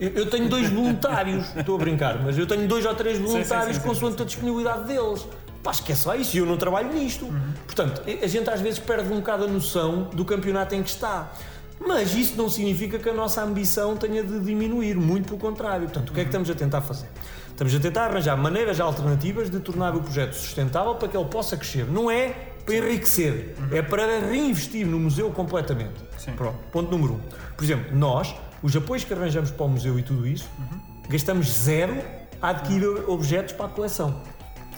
Eu, 0.00 0.08
eu, 0.10 0.30
tenho 0.30 0.48
dois 0.48 0.70
voluntários, 0.70 1.46
estou 1.54 1.76
a 1.76 1.78
brincar, 1.78 2.22
mas 2.22 2.38
eu 2.38 2.46
tenho 2.46 2.66
dois 2.66 2.86
ou 2.86 2.94
três 2.94 3.18
voluntários 3.18 3.48
sim, 3.48 3.72
sim, 3.74 3.80
sim, 3.80 3.86
consoante 3.86 4.22
a 4.22 4.24
disponibilidade 4.24 4.84
deles. 4.84 5.26
Pá, 5.68 5.72
esquece 5.72 6.08
lá 6.08 6.16
isso, 6.16 6.34
eu 6.34 6.46
não 6.46 6.56
trabalho 6.56 6.90
nisto. 6.94 7.26
Uhum. 7.26 7.52
Portanto, 7.66 8.00
a 8.06 8.26
gente 8.26 8.48
às 8.48 8.58
vezes 8.58 8.78
perde 8.78 9.12
um 9.12 9.16
bocado 9.16 9.44
a 9.44 9.46
noção 9.46 10.04
do 10.14 10.24
campeonato 10.24 10.74
em 10.74 10.82
que 10.82 10.88
está. 10.88 11.30
Mas 11.78 12.14
isso 12.14 12.38
não 12.38 12.48
significa 12.48 12.98
que 12.98 13.06
a 13.06 13.12
nossa 13.12 13.42
ambição 13.42 13.94
tenha 13.94 14.24
de 14.24 14.40
diminuir, 14.40 14.96
muito 14.96 15.26
pelo 15.26 15.38
contrário. 15.38 15.84
Portanto, 15.84 16.08
o 16.08 16.12
que 16.14 16.20
é 16.20 16.22
que 16.22 16.30
estamos 16.30 16.48
a 16.48 16.54
tentar 16.54 16.80
fazer? 16.80 17.06
Estamos 17.48 17.74
a 17.74 17.80
tentar 17.80 18.06
arranjar 18.06 18.34
maneiras 18.34 18.80
alternativas 18.80 19.50
de 19.50 19.60
tornar 19.60 19.94
o 19.94 20.00
projeto 20.00 20.32
sustentável 20.32 20.94
para 20.94 21.06
que 21.06 21.14
ele 21.14 21.28
possa 21.28 21.54
crescer. 21.54 21.84
Não 21.84 22.10
é 22.10 22.28
para 22.64 22.74
enriquecer, 22.74 23.54
é 23.70 23.82
para 23.82 24.20
reinvestir 24.20 24.86
no 24.86 24.98
museu 24.98 25.30
completamente. 25.32 26.00
Sim. 26.16 26.32
Pronto, 26.32 26.58
ponto 26.72 26.90
número 26.90 27.12
um. 27.12 27.20
Por 27.54 27.62
exemplo, 27.62 27.94
nós, 27.94 28.34
os 28.62 28.74
apoios 28.74 29.04
que 29.04 29.12
arranjamos 29.12 29.50
para 29.50 29.66
o 29.66 29.68
museu 29.68 29.98
e 29.98 30.02
tudo 30.02 30.26
isso, 30.26 30.48
uhum. 30.58 30.80
gastamos 31.10 31.46
zero 31.52 31.94
a 32.40 32.48
adquirir 32.48 32.86
objetos 33.06 33.52
para 33.52 33.66
a 33.66 33.68
coleção. 33.68 34.22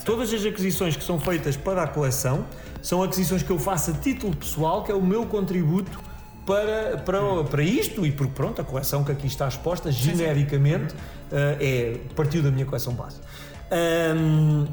Todas 0.04 0.32
as 0.32 0.44
aquisições 0.44 0.96
que 0.96 1.04
são 1.04 1.18
feitas 1.18 1.56
para 1.56 1.82
a 1.82 1.86
coleção 1.86 2.46
são 2.82 3.02
aquisições 3.02 3.42
que 3.42 3.50
eu 3.50 3.58
faço 3.58 3.90
a 3.90 3.94
título 3.94 4.34
pessoal, 4.34 4.82
que 4.82 4.90
é 4.90 4.94
o 4.94 5.02
meu 5.02 5.26
contributo 5.26 5.98
para, 6.46 6.98
para, 6.98 7.44
para 7.44 7.62
isto 7.62 8.04
e 8.06 8.10
porque 8.10 8.32
pronto, 8.32 8.60
a 8.60 8.64
coleção 8.64 9.04
que 9.04 9.12
aqui 9.12 9.26
está 9.26 9.46
exposta 9.46 9.92
genericamente 9.92 10.94
uh, 10.94 11.56
é, 11.60 12.00
partiu 12.16 12.42
da 12.42 12.50
minha 12.50 12.66
coleção 12.66 12.94
base. 12.94 13.20
Um, 14.16 14.66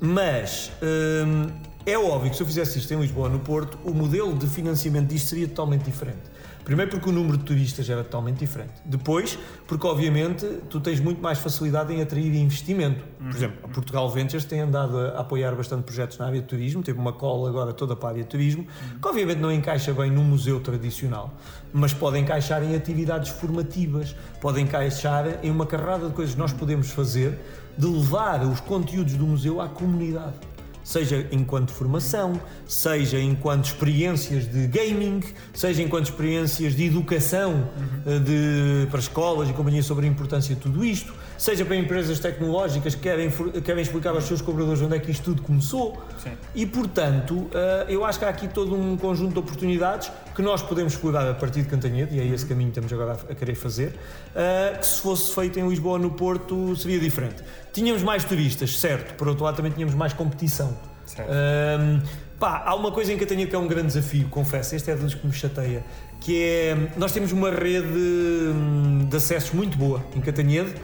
mas 0.00 0.70
um, 0.82 1.46
é 1.86 1.98
óbvio 1.98 2.30
que 2.30 2.36
se 2.36 2.42
eu 2.42 2.46
fizesse 2.46 2.78
isto 2.78 2.92
em 2.92 3.00
Lisboa, 3.00 3.28
no 3.28 3.38
Porto, 3.38 3.78
o 3.84 3.94
modelo 3.94 4.34
de 4.34 4.46
financiamento 4.46 5.08
disto 5.08 5.28
seria 5.28 5.48
totalmente 5.48 5.84
diferente. 5.84 6.37
Primeiro 6.68 6.90
porque 6.90 7.08
o 7.08 7.12
número 7.12 7.38
de 7.38 7.44
turistas 7.44 7.88
era 7.88 8.04
totalmente 8.04 8.40
diferente. 8.40 8.74
Depois, 8.84 9.38
porque 9.66 9.86
obviamente 9.86 10.44
tu 10.68 10.78
tens 10.78 11.00
muito 11.00 11.18
mais 11.18 11.38
facilidade 11.38 11.94
em 11.94 12.02
atrair 12.02 12.34
investimento. 12.34 13.02
Por 13.16 13.24
uhum. 13.24 13.30
exemplo, 13.30 13.58
a 13.64 13.68
Portugal 13.68 14.10
Ventures 14.10 14.44
tem 14.44 14.60
andado 14.60 14.98
a 14.98 15.20
apoiar 15.20 15.54
bastante 15.54 15.84
projetos 15.84 16.18
na 16.18 16.26
área 16.26 16.42
de 16.42 16.46
turismo, 16.46 16.82
teve 16.82 16.98
uma 16.98 17.14
cola 17.14 17.48
agora 17.48 17.72
toda 17.72 17.96
para 17.96 18.10
a 18.10 18.12
área 18.12 18.22
de 18.22 18.28
turismo, 18.28 18.66
uhum. 18.66 18.98
que 19.00 19.08
obviamente 19.08 19.38
não 19.38 19.50
encaixa 19.50 19.94
bem 19.94 20.10
num 20.10 20.22
museu 20.22 20.60
tradicional, 20.60 21.32
mas 21.72 21.94
pode 21.94 22.18
encaixar 22.18 22.62
em 22.62 22.76
atividades 22.76 23.30
formativas, 23.30 24.14
pode 24.38 24.60
encaixar 24.60 25.42
em 25.42 25.50
uma 25.50 25.64
carrada 25.64 26.08
de 26.08 26.12
coisas 26.12 26.34
que 26.34 26.40
nós 26.40 26.52
podemos 26.52 26.90
fazer 26.90 27.38
de 27.78 27.86
levar 27.86 28.44
os 28.44 28.60
conteúdos 28.60 29.14
do 29.14 29.26
museu 29.26 29.58
à 29.58 29.68
comunidade 29.68 30.47
seja 30.88 31.26
enquanto 31.30 31.70
formação, 31.70 32.40
seja 32.66 33.20
enquanto 33.20 33.66
experiências 33.66 34.50
de 34.50 34.66
gaming, 34.66 35.22
seja 35.52 35.82
enquanto 35.82 36.06
experiências 36.06 36.74
de 36.74 36.86
educação 36.86 37.68
eh, 38.06 38.18
de, 38.18 38.86
para 38.90 38.98
escolas 38.98 39.50
e 39.50 39.52
companhias 39.52 39.84
sobre 39.84 40.06
a 40.06 40.08
importância 40.08 40.54
de 40.54 40.62
tudo 40.62 40.82
isto, 40.82 41.12
seja 41.36 41.62
para 41.62 41.76
empresas 41.76 42.18
tecnológicas 42.18 42.94
que 42.94 43.02
querem, 43.02 43.30
querem 43.62 43.82
explicar 43.82 44.14
aos 44.14 44.24
seus 44.24 44.40
colaboradores 44.40 44.80
onde 44.80 44.96
é 44.96 44.98
que 44.98 45.10
isto 45.10 45.24
tudo 45.24 45.42
começou. 45.42 46.02
Sim. 46.22 46.30
E 46.54 46.64
portanto, 46.64 47.50
eh, 47.52 47.86
eu 47.90 48.02
acho 48.02 48.18
que 48.18 48.24
há 48.24 48.30
aqui 48.30 48.48
todo 48.48 48.74
um 48.74 48.96
conjunto 48.96 49.34
de 49.34 49.38
oportunidades 49.40 50.10
que 50.34 50.40
nós 50.40 50.62
podemos 50.62 50.94
explorar 50.94 51.28
a 51.28 51.34
partir 51.34 51.62
de 51.62 51.68
Cantanhede, 51.68 52.16
e 52.16 52.20
é 52.20 52.24
esse 52.24 52.46
caminho 52.46 52.70
que 52.70 52.80
estamos 52.80 52.90
agora 52.90 53.12
a 53.12 53.28
a 53.28 53.34
querer 53.34 53.54
fazer, 53.54 53.94
eh, 54.34 54.76
que 54.78 54.86
se 54.86 55.00
fosse 55.00 55.34
feito 55.34 55.58
em 55.60 55.68
Lisboa 55.68 55.94
ou 55.94 55.98
no 55.98 56.10
Porto 56.10 56.74
seria 56.76 56.98
diferente. 56.98 57.42
Tínhamos 57.78 58.02
mais 58.02 58.24
turistas, 58.24 58.76
certo, 58.76 59.14
por 59.14 59.28
outro 59.28 59.44
lado 59.44 59.56
também 59.56 59.70
tínhamos 59.70 59.94
mais 59.94 60.12
competição. 60.12 60.76
Certo. 61.06 61.30
Ahm, 61.30 62.02
pá, 62.38 62.64
há 62.66 62.74
uma 62.74 62.90
coisa 62.90 63.12
em 63.12 63.16
Cantanhede 63.16 63.50
que 63.50 63.54
é 63.54 63.58
um 63.58 63.68
grande 63.68 63.86
desafio, 63.86 64.28
confesso, 64.28 64.74
este 64.74 64.90
é 64.90 64.96
dos 64.96 65.14
que 65.14 65.24
me 65.24 65.32
chateia, 65.32 65.84
que 66.20 66.42
é, 66.42 66.90
nós 66.96 67.12
temos 67.12 67.30
uma 67.30 67.50
rede 67.52 67.86
hum, 67.86 69.06
de 69.08 69.16
acessos 69.16 69.52
muito 69.52 69.78
boa 69.78 70.04
em 70.16 70.20
Cantanhede 70.20 70.74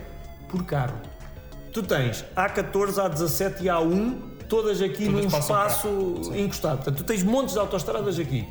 por 0.48 0.64
carro. 0.64 0.94
Tu 1.72 1.82
tens 1.82 2.24
A14, 2.36 2.92
A17 2.92 3.62
e 3.62 3.64
A1, 3.64 4.14
todas 4.48 4.80
aqui 4.80 5.06
Todas 5.06 5.24
num 5.24 5.26
espaço 5.26 6.32
encostado. 6.36 6.76
Portanto, 6.76 6.98
tu 6.98 7.04
tens 7.04 7.24
montes 7.24 7.54
de 7.54 7.58
autoestradas 7.58 8.20
aqui. 8.20 8.46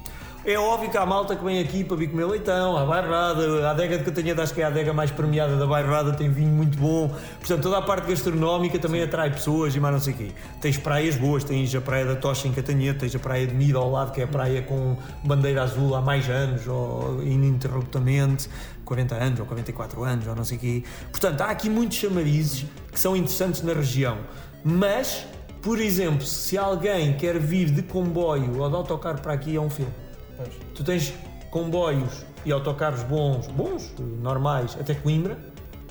É 0.45 0.57
óbvio 0.57 0.91
que 0.91 0.97
há 0.97 1.05
malta 1.05 1.37
que 1.37 1.45
vem 1.45 1.61
aqui 1.61 1.85
para 1.85 1.95
vir 1.95 2.09
comer 2.09 2.25
leitão, 2.25 2.75
há 2.75 2.85
bairrada, 2.85 3.65
a 3.65 3.71
adega 3.71 3.97
de 3.97 4.03
Cantanhede 4.03 4.41
acho 4.41 4.53
que 4.53 4.59
é 4.59 4.65
a 4.65 4.67
adega 4.67 4.91
mais 4.91 5.09
premiada 5.09 5.55
da 5.55 5.65
bairrada, 5.65 6.11
tem 6.11 6.29
vinho 6.29 6.51
muito 6.51 6.77
bom. 6.77 7.07
Portanto, 7.39 7.61
toda 7.63 7.77
a 7.77 7.81
parte 7.81 8.09
gastronómica 8.09 8.77
também 8.77 9.01
atrai 9.01 9.31
pessoas 9.31 9.73
e 9.73 9.79
mais 9.79 9.93
não 9.93 10.01
sei 10.01 10.13
o 10.13 10.17
quê. 10.17 10.31
Tens 10.59 10.77
praias 10.77 11.15
boas, 11.15 11.45
tens 11.45 11.73
a 11.73 11.79
praia 11.79 12.03
da 12.03 12.17
Tocha 12.17 12.45
em 12.45 12.51
Cantanhede, 12.51 12.99
tens 12.99 13.15
a 13.15 13.19
praia 13.19 13.47
de 13.47 13.55
Mida 13.55 13.77
ao 13.77 13.89
lado, 13.89 14.11
que 14.11 14.19
é 14.19 14.25
a 14.25 14.27
praia 14.27 14.61
com 14.61 14.97
bandeira 15.23 15.63
azul 15.63 15.95
há 15.95 16.01
mais 16.01 16.29
anos, 16.29 16.67
ou 16.67 17.23
ininterruptamente, 17.23 18.49
40 18.83 19.15
anos 19.15 19.39
ou 19.39 19.45
44 19.45 20.03
anos, 20.03 20.27
ou 20.27 20.35
não 20.35 20.43
sei 20.43 20.57
o 20.57 20.59
quê. 20.59 20.83
Portanto, 21.09 21.39
há 21.39 21.51
aqui 21.51 21.69
muitos 21.69 21.97
chamarizes 21.97 22.65
que 22.91 22.99
são 22.99 23.15
interessantes 23.15 23.61
na 23.61 23.71
região. 23.71 24.17
Mas, 24.61 25.25
por 25.61 25.79
exemplo, 25.79 26.25
se 26.25 26.57
alguém 26.57 27.13
quer 27.13 27.39
vir 27.39 27.69
de 27.69 27.81
comboio 27.81 28.59
ou 28.59 28.69
de 28.69 28.75
autocarro 28.75 29.21
para 29.21 29.31
aqui, 29.31 29.55
é 29.55 29.61
um 29.61 29.69
filme. 29.69 30.02
Pois. 30.37 30.49
Tu 30.75 30.83
tens 30.83 31.13
comboios 31.51 32.25
e 32.45 32.51
autocarros 32.51 33.03
bons, 33.03 33.47
bons, 33.47 33.93
normais, 34.21 34.75
até 34.79 34.93
Coimbra. 34.93 35.37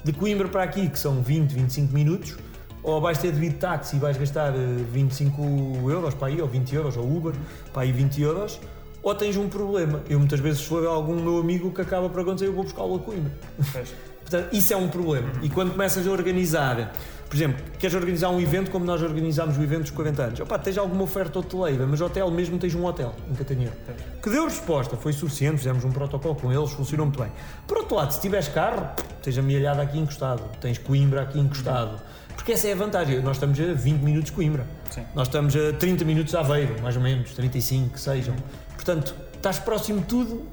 De 0.05 0.13
Coimbra 0.13 0.49
para 0.49 0.65
aqui, 0.65 0.89
que 0.89 0.99
são 0.99 1.23
20, 1.23 1.53
25 1.53 1.95
minutos, 1.95 2.37
ou 2.83 3.01
vais 3.01 3.17
ter 3.19 3.33
de 3.33 3.39
vir 3.39 3.51
de 3.51 3.59
táxi 3.59 3.97
e 3.97 3.99
vais 3.99 4.17
gastar 4.17 4.53
eh, 4.53 4.85
25 4.91 5.89
euros 5.89 6.15
para 6.15 6.29
aí, 6.29 6.43
ou 6.43 6.49
20 6.49 6.75
euros, 6.75 6.97
ou 6.97 7.05
Uber, 7.05 7.33
para 7.73 7.83
aí 7.83 7.93
20 7.93 8.21
euros, 8.21 8.61
ou 9.03 9.15
tens 9.15 9.37
um 9.37 9.49
problema. 9.49 10.03
Eu 10.09 10.19
muitas 10.19 10.41
vezes 10.41 10.61
sou 10.61 10.87
algum 10.89 11.15
meu 11.15 11.39
amigo 11.39 11.71
que 11.71 11.81
acaba 11.81 12.09
por 12.09 12.21
acontecer, 12.21 12.49
eu 12.49 12.53
vou 12.53 12.65
buscá-lo 12.65 12.97
a 12.97 12.99
Coimbra. 12.99 13.33
Pois. 13.73 13.95
Portanto, 14.33 14.55
isso 14.55 14.73
é 14.73 14.77
um 14.77 14.89
problema. 14.89 15.31
E 15.43 15.51
quando 15.51 15.73
começas 15.73 16.07
a 16.07 16.11
organizar, 16.11 16.91
por 17.29 17.37
exemplo, 17.37 17.63
queres 17.79 17.95
organizar 17.95 18.31
um 18.31 18.41
evento 18.41 18.71
como 18.71 18.83
nós 18.83 19.03
organizámos 19.03 19.59
o 19.59 19.63
evento 19.63 19.83
dos 19.83 19.91
40 19.91 20.23
anos, 20.23 20.41
opá, 20.41 20.59
tens 20.59 20.79
alguma 20.79 21.03
oferta 21.03 21.39
hoteleira, 21.39 21.87
mas 21.87 22.01
hotel 22.01 22.31
mesmo 22.31 22.59
tens 22.59 22.75
um 22.75 22.83
hotel 22.87 23.15
em 23.31 23.35
Catanheiro. 23.35 23.75
Que 24.23 24.31
deu 24.31 24.45
resposta, 24.45 24.97
foi 24.97 25.13
suficiente, 25.13 25.59
fizemos 25.59 25.85
um 25.85 25.91
protocolo 25.91 26.35
com 26.35 26.51
eles, 26.51 26.71
funcionou 26.73 27.05
muito 27.05 27.23
bem. 27.23 27.31
Por 27.67 27.77
outro 27.77 27.95
lado, 27.95 28.11
se 28.13 28.23
tiveres 28.23 28.49
carro, 28.49 28.89
tens 29.23 29.37
a 29.37 29.43
Mialhada 29.43 29.83
aqui 29.83 29.99
encostado, 29.99 30.43
tens 30.59 30.79
Coimbra 30.79 31.23
aqui 31.23 31.39
encostado. 31.39 32.01
Porque 32.35 32.53
essa 32.53 32.69
é 32.69 32.73
a 32.73 32.77
vantagem. 32.77 33.21
Nós 33.21 33.37
estamos 33.37 33.61
a 33.61 33.75
20 33.75 34.01
minutos 34.01 34.31
de 34.31 34.33
Coimbra. 34.33 34.67
Sim. 34.91 35.05
Nós 35.15 35.29
estamos 35.29 35.55
a 35.55 35.75
30 35.75 36.07
minutos 36.07 36.31
de 36.31 36.39
Aveiro, 36.39 36.75
mais 36.83 36.97
ou 36.97 37.03
menos, 37.03 37.33
35, 37.33 37.91
que 37.91 38.01
sejam. 38.01 38.35
Portanto, 38.75 39.15
estás 39.43 39.59
próximo 39.59 40.01
de 40.01 40.07
tudo, 40.07 40.47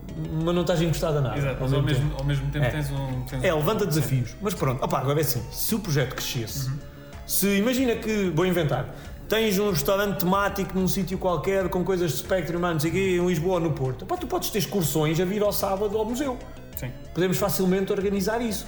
mas 0.44 0.54
não 0.56 0.62
estás 0.62 0.82
encostado 0.82 1.20
a 1.20 1.22
nada. 1.22 1.38
Exato, 1.38 1.64
ao 1.64 1.70
tempo. 1.70 1.84
mesmo, 1.84 2.12
ao 2.18 2.24
mesmo 2.26 2.52
tempo 2.52 2.66
É. 2.66 2.70
tens 2.70 2.90
um. 2.92 3.22
Tens 3.22 3.44
É, 3.44 3.54
um- 3.54 3.58
levanta 3.58 3.86
desafios. 3.86 4.36
Mas 4.42 4.54
pronto, 4.54 4.84
opá, 4.84 5.00
agora 5.00 5.20
é 5.20 5.22
assim, 5.22 5.42
se 5.52 5.76
o 5.76 5.80
projeto 5.80 6.16
crescesse, 6.16 6.70
se 7.26 7.48
imagina 7.58 7.96
que, 7.96 8.32
vou 8.36 8.46
inventar, 8.46 8.94
tens 9.28 9.60
um 9.60 9.70
restaurante 9.70 10.18
temático 10.20 10.78
num 10.78 10.88
sítio 10.88 11.18
qualquer 11.20 11.70
com 11.70 11.84
coisas 11.84 12.12
de 12.12 12.18
Spectrum, 12.18 12.58
não 12.60 12.80
sei 12.80 12.90
quê, 12.92 13.18
em 13.22 13.26
Lisboa 13.28 13.56
ou 13.56 13.60
no 13.60 13.72
Porto, 13.72 14.04
opá, 14.04 14.18
tu 14.18 14.26
podes 14.26 14.50
ter 14.50 14.58
excursões 14.60 15.20
a 15.20 15.26
vir 15.26 15.44
ao 15.44 15.54
sábado 15.54 15.96
ao 15.98 16.04
museu. 16.06 16.38
Sim. 16.76 16.92
Podemos 17.14 17.38
facilmente 17.38 17.92
organizar 17.92 18.42
isso. 18.42 18.66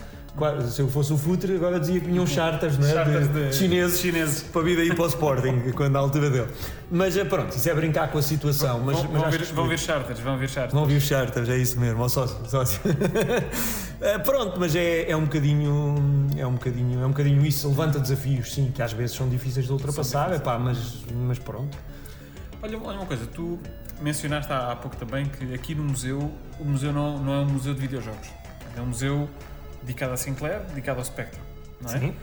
Se 0.69 0.81
eu 0.81 0.87
fosse 0.87 1.11
o 1.11 1.17
Futre, 1.17 1.55
agora 1.55 1.77
dizia 1.77 1.99
que 1.99 2.05
vinham 2.07 2.25
charters, 2.25 2.77
né, 2.77 2.89
Charters 2.93 3.27
de, 3.27 3.49
de- 3.49 3.53
chineses, 3.55 3.99
chineses. 3.99 4.41
para 4.43 4.61
vir 4.61 4.79
aí 4.79 4.95
para 4.95 5.03
o 5.03 5.07
Sporting, 5.07 5.71
quando 5.75 5.91
na 5.91 5.99
altura 5.99 6.29
dele. 6.29 6.47
Mas 6.89 7.17
eh, 7.17 7.25
pronto, 7.25 7.55
isso 7.55 7.69
é 7.69 7.73
brincar 7.73 8.09
com 8.09 8.17
a 8.17 8.21
situação. 8.21 8.79
Mas, 8.79 8.95
vão, 8.95 9.03
mas 9.11 9.13
vão 9.19 9.25
acho 9.27 9.37
vir, 9.37 9.47
que 9.47 9.53
vão 9.53 9.67
vir 9.67 9.77
charters, 9.79 10.19
vão 10.19 10.37
vir 10.37 10.49
charters. 10.49 10.73
Vão 10.73 10.85
vir 10.85 11.01
charters, 11.01 11.49
é 11.49 11.57
isso 11.57 11.77
mesmo, 11.79 12.01
ó 12.01 12.07
sócio. 12.07 12.37
sócio. 12.47 12.79
Eh, 14.03 14.17
pronto, 14.17 14.59
mas 14.59 14.75
é, 14.75 15.11
é 15.11 15.15
um 15.15 15.25
bocadinho. 15.25 15.95
É 16.35 16.47
um 16.47 16.53
bocadinho, 16.53 17.03
é 17.03 17.05
um 17.05 17.09
bocadinho 17.09 17.45
isso, 17.45 17.67
levanta 17.67 17.99
desafios, 17.99 18.51
sim, 18.51 18.71
que 18.73 18.81
às 18.81 18.91
vezes 18.93 19.15
são 19.15 19.29
difíceis 19.29 19.67
de 19.67 19.71
ultrapassar, 19.71 20.31
difíceis. 20.31 20.41
epá, 20.41 20.57
mas, 20.57 21.05
mas 21.27 21.37
pronto. 21.37 21.77
Olha, 22.63 22.79
olha 22.83 22.97
uma 22.97 23.05
coisa, 23.05 23.27
tu 23.27 23.59
mencionaste 24.01 24.51
há, 24.51 24.71
há 24.71 24.75
pouco 24.75 24.97
também 24.97 25.25
que 25.27 25.53
aqui 25.53 25.75
no 25.75 25.83
museu, 25.83 26.31
o 26.59 26.65
museu 26.65 26.91
não, 26.91 27.19
não 27.19 27.31
é 27.31 27.37
um 27.41 27.45
museu 27.49 27.75
de 27.75 27.79
videojogos. 27.79 28.27
É 28.75 28.81
um 28.81 28.87
museu 28.87 29.29
dedicado 29.81 30.13
a 30.13 30.17
Sinclair, 30.17 30.61
dedicado 30.67 30.99
ao 30.99 31.05
Spectrum, 31.05 31.41
não 31.81 31.91
é? 31.91 31.99
Sim. 31.99 32.13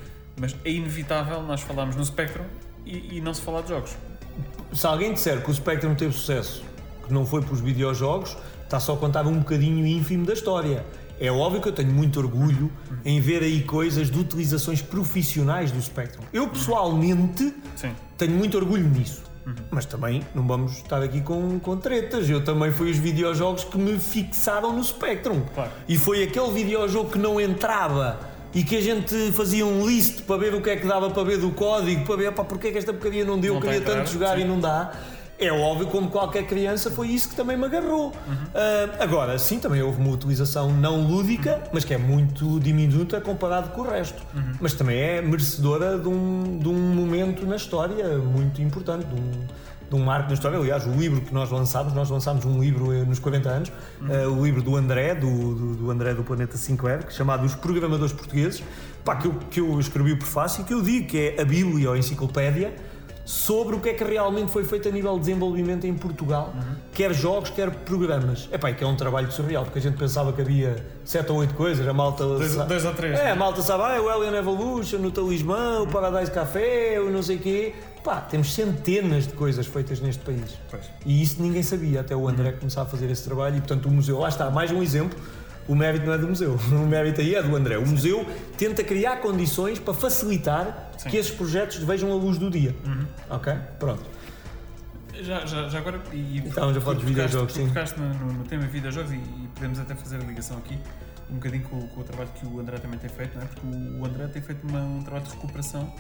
Mas 0.41 0.57
é 0.65 0.71
inevitável 0.71 1.43
nós 1.43 1.61
falarmos 1.61 1.97
no 1.97 2.05
Spectrum 2.05 2.45
e, 2.87 3.17
e 3.17 3.21
não 3.21 3.35
se 3.35 3.43
falar 3.43 3.63
de 3.63 3.71
jogos. 3.71 3.97
Se 4.73 4.87
alguém 4.87 5.13
disser 5.13 5.43
que 5.43 5.51
o 5.51 5.55
Spectrum 5.55 5.95
teve 5.95 6.13
sucesso, 6.13 6.65
que 7.07 7.13
não 7.13 7.27
foi 7.27 7.43
pelos 7.43 7.61
videojogos, 7.61 8.37
está 8.63 8.79
só 8.79 8.95
a 8.95 8.97
contar 8.97 9.27
um 9.27 9.39
bocadinho 9.39 9.87
ínfimo 9.87 10.27
da 10.27 10.35
história. 10.35 10.85
É 11.21 11.33
óbvio 11.33 11.61
que 11.61 11.69
eu 11.69 11.73
tenho 11.73 11.91
muito 11.91 12.21
orgulho 12.21 12.71
em 13.05 13.21
ver 13.21 13.43
aí 13.43 13.63
coisas 13.63 14.09
de 14.11 14.19
utilizações 14.19 14.81
profissionais 14.81 15.73
do 15.73 15.83
Spectrum. 15.83 16.23
Eu 16.33 16.49
pessoalmente 16.49 17.53
Sim. 17.75 17.93
tenho 18.17 18.33
muito 18.33 18.57
orgulho 18.57 18.89
nisso. 18.89 19.28
Mas 19.71 19.85
também 19.85 20.23
não 20.35 20.47
vamos 20.47 20.73
estar 20.79 21.03
aqui 21.03 21.21
com, 21.21 21.59
com 21.59 21.77
tretas. 21.77 22.29
Eu 22.29 22.45
também 22.45 22.73
fui 22.73 22.91
os 22.91 22.99
videojogos 22.99 23.65
que 23.65 23.79
me 23.79 23.99
fixaram 23.99 24.73
no 24.73 24.83
Spectrum. 24.83 25.43
Claro. 25.55 25.71
E 25.89 25.97
foi 25.97 26.23
aquele 26.23 26.51
videojogo 26.51 27.11
que 27.11 27.19
não 27.19 27.41
entrava 27.41 28.19
e 28.55 28.65
que 28.65 28.77
a 28.77 28.81
gente 28.81 29.33
fazia 29.33 29.65
um 29.67 29.87
list 29.87 30.23
para 30.23 30.37
ver 30.37 30.55
o 30.55 30.61
que 30.63 30.71
é 30.71 30.77
que 30.77 30.87
dava 30.87 31.11
para 31.11 31.23
ver 31.23 31.39
do 31.39 31.51
código, 31.51 32.05
para 32.05 32.17
ver 32.17 32.33
pá, 32.33 32.45
porque 32.45 32.69
é 32.69 32.73
que 32.73 32.79
esta 32.79 32.93
porcaria 32.93 33.25
não 33.25 33.39
deu, 33.39 33.55
Não 33.55 33.61
queria 33.61 33.81
tanto 33.81 34.11
jogar 34.11 34.37
sim. 34.37 34.43
e 34.43 34.45
não 34.47 34.59
dá. 34.59 34.93
É 35.41 35.53
óbvio, 35.53 35.87
como 35.87 36.11
qualquer 36.11 36.47
criança, 36.47 36.91
foi 36.91 37.09
isso 37.09 37.29
que 37.29 37.37
também 37.37 37.57
me 37.57 37.65
agarrou. 37.65 38.13
Ah, 38.53 38.97
agora, 38.99 39.39
sim, 39.39 39.61
também 39.61 39.81
houve 39.81 40.01
uma 40.01 40.11
utilização 40.11 40.73
não 40.73 41.01
lúdica, 41.07 41.63
mas 41.73 41.85
que 41.85 41.95
é 41.95 41.99
muito 41.99 42.59
diminuta 42.59 43.21
comparado 43.21 43.71
com 43.71 43.83
o 43.83 43.85
resto. 43.89 44.21
Mas 44.61 44.73
também 44.73 44.99
é 44.99 45.23
merecedora 45.23 45.97
de 45.97 46.09
um, 46.09 46.59
de 46.59 46.69
um 46.69 46.75
momento 46.75 47.47
na 47.47 47.55
história 47.55 48.19
muito 48.19 48.61
importante, 48.61 49.07
de 49.07 49.15
um, 49.15 49.31
de 49.89 49.95
um 49.95 50.05
marco 50.05 50.27
na 50.27 50.35
história. 50.35 50.59
Aliás, 50.59 50.87
o 50.87 50.91
livro 50.91 51.21
que 51.21 51.33
nós 51.33 51.51
lançámos, 51.51 51.93
nós 51.93 52.11
lançámos 52.11 52.45
um 52.45 52.61
livro 52.61 52.93
eh, 52.93 53.05
nos 53.05 53.21
40 53.21 53.49
anos, 53.49 53.73
eh, 54.11 54.27
o 54.27 54.45
livro 54.45 54.61
do 54.61 54.75
André, 54.75 55.15
do, 55.15 55.55
do, 55.55 55.77
do 55.77 55.91
André 55.91 56.15
do 56.15 56.25
Planeta 56.25 56.57
Sinclair, 56.57 57.07
que 57.07 57.13
é 57.13 57.17
chamado 57.17 57.47
Os 57.47 57.55
Programadores 57.55 58.13
Portugueses, 58.13 58.61
pá, 59.05 59.15
que, 59.15 59.29
eu, 59.29 59.35
que 59.51 59.61
eu 59.61 59.79
escrevi 59.79 60.13
o 60.13 60.19
prefácio 60.19 60.63
e 60.63 60.65
que 60.65 60.75
eu 60.75 60.83
digo 60.83 61.07
que 61.07 61.35
é 61.37 61.41
a 61.41 61.45
Bíblia 61.45 61.89
ou 61.89 61.95
a 61.95 61.99
enciclopédia 61.99 62.75
sobre 63.29 63.77
o 63.77 63.81
que 63.81 63.91
é 63.91 63.93
que 63.93 64.03
realmente 64.03 64.51
foi 64.51 64.65
feito 64.65 64.89
a 64.89 64.91
nível 64.91 65.13
de 65.15 65.21
desenvolvimento 65.21 65.87
em 65.87 65.93
Portugal, 65.93 66.51
quer 66.95 67.13
jogos, 67.13 67.51
quer 67.51 67.71
programas. 67.71 68.49
Epá, 68.51 68.73
que 68.73 68.83
é 68.83 68.87
um 68.87 68.97
trabalho 68.97 69.31
surreal, 69.31 69.65
porque 69.65 69.79
a 69.79 69.83
gente 69.83 69.99
pensava 69.99 70.33
que 70.33 70.41
havia 70.41 70.77
7 71.05 71.31
ou 71.31 71.39
8 71.41 71.53
coisas, 71.55 71.87
a 71.87 71.93
malta... 71.93 72.25
Dois, 72.25 72.53
sa- 72.53 72.65
dois 72.65 72.87
ou 72.87 72.95
três. 72.95 73.19
é, 73.19 73.33
a 73.33 73.37
malta 73.37 73.61
sabe, 73.61 73.83
ah, 73.83 74.01
o 74.01 74.09
Alien 74.09 74.35
Evolution, 74.35 74.97
o 75.05 75.11
Talismã, 75.11 75.81
o 75.83 75.87
Paradise 75.89 76.31
Café, 76.31 76.99
o 77.01 77.11
não 77.11 77.23
sei 77.23 77.37
quê. 77.37 77.75
Pá, 78.03 78.17
temos 78.23 78.55
centenas 78.55 79.27
de 79.27 79.35
coisas 79.35 79.67
feitas 79.67 80.01
neste 80.01 80.25
país. 80.25 80.57
Pois. 80.71 80.85
E 81.05 81.21
isso 81.23 81.43
ninguém 81.43 81.63
sabia, 81.63 82.01
até 82.01 82.17
o 82.17 82.27
André 82.27 82.53
começar 82.53 82.81
a 82.81 82.87
fazer 82.87 83.11
esse 83.11 83.25
trabalho 83.25 83.57
e, 83.57 83.61
portanto, 83.61 83.87
o 83.87 83.91
museu, 83.91 84.21
lá 84.21 84.31
está, 84.31 84.49
mais 84.51 84.71
um 84.71 84.83
exemplo. 84.83 85.19
O 85.69 85.75
mérito 85.75 86.07
não 86.07 86.15
é 86.15 86.19
do 86.19 86.27
museu, 86.29 86.59
o 86.73 86.87
mérito 86.87 87.21
aí 87.21 87.35
é 87.35 87.43
do 87.43 87.55
André. 87.55 87.77
O 87.77 87.87
museu 87.87 88.27
tenta 88.57 88.83
criar 88.83 89.17
condições 89.19 89.79
para 89.79 89.93
facilitar 89.95 90.91
Sim. 90.97 91.11
que 91.11 91.17
esses 91.19 91.31
projetos 91.31 91.77
vejam 91.77 92.11
a 92.11 92.15
luz 92.15 92.39
do 92.39 92.51
dia. 92.51 92.75
Ok? 93.29 93.53
Pronto. 93.79 94.03
Já, 95.21 95.45
já, 95.45 95.69
já 95.69 95.79
agora. 95.79 96.01
E, 96.13 96.39
Estávamos 96.47 96.77
a 96.77 96.81
falar 96.81 96.95
dos 96.95 97.05
videojogos, 97.05 97.53
tu 97.53 97.59
sim. 97.61 97.69
tocaste 97.69 97.99
no, 98.01 98.09
no, 98.15 98.33
no 98.35 98.45
tema 98.45 98.63
videojogos 98.67 99.11
e, 99.13 99.17
e 99.17 99.49
podemos 99.55 99.79
até 99.81 99.95
fazer 99.95 100.17
a 100.17 100.21
ligação 100.25 100.57
aqui 100.59 100.79
um 101.31 101.35
bocadinho 101.35 101.65
com, 101.65 101.87
com 101.89 102.01
o 102.01 102.05
trabalho 102.05 102.31
que 102.35 102.47
o 102.47 102.59
André 102.61 102.79
também 102.79 102.99
tem 102.99 103.11
feito, 103.11 103.35
não 103.37 103.43
é? 103.43 103.47
Porque 103.47 103.67
o, 103.67 104.01
o 104.01 104.07
André 104.07 104.27
tem 104.29 104.41
feito 104.41 104.67
uma- 104.67 104.81
um 104.81 105.03
trabalho 105.03 105.25
de 105.27 105.31
recuperação 105.33 105.93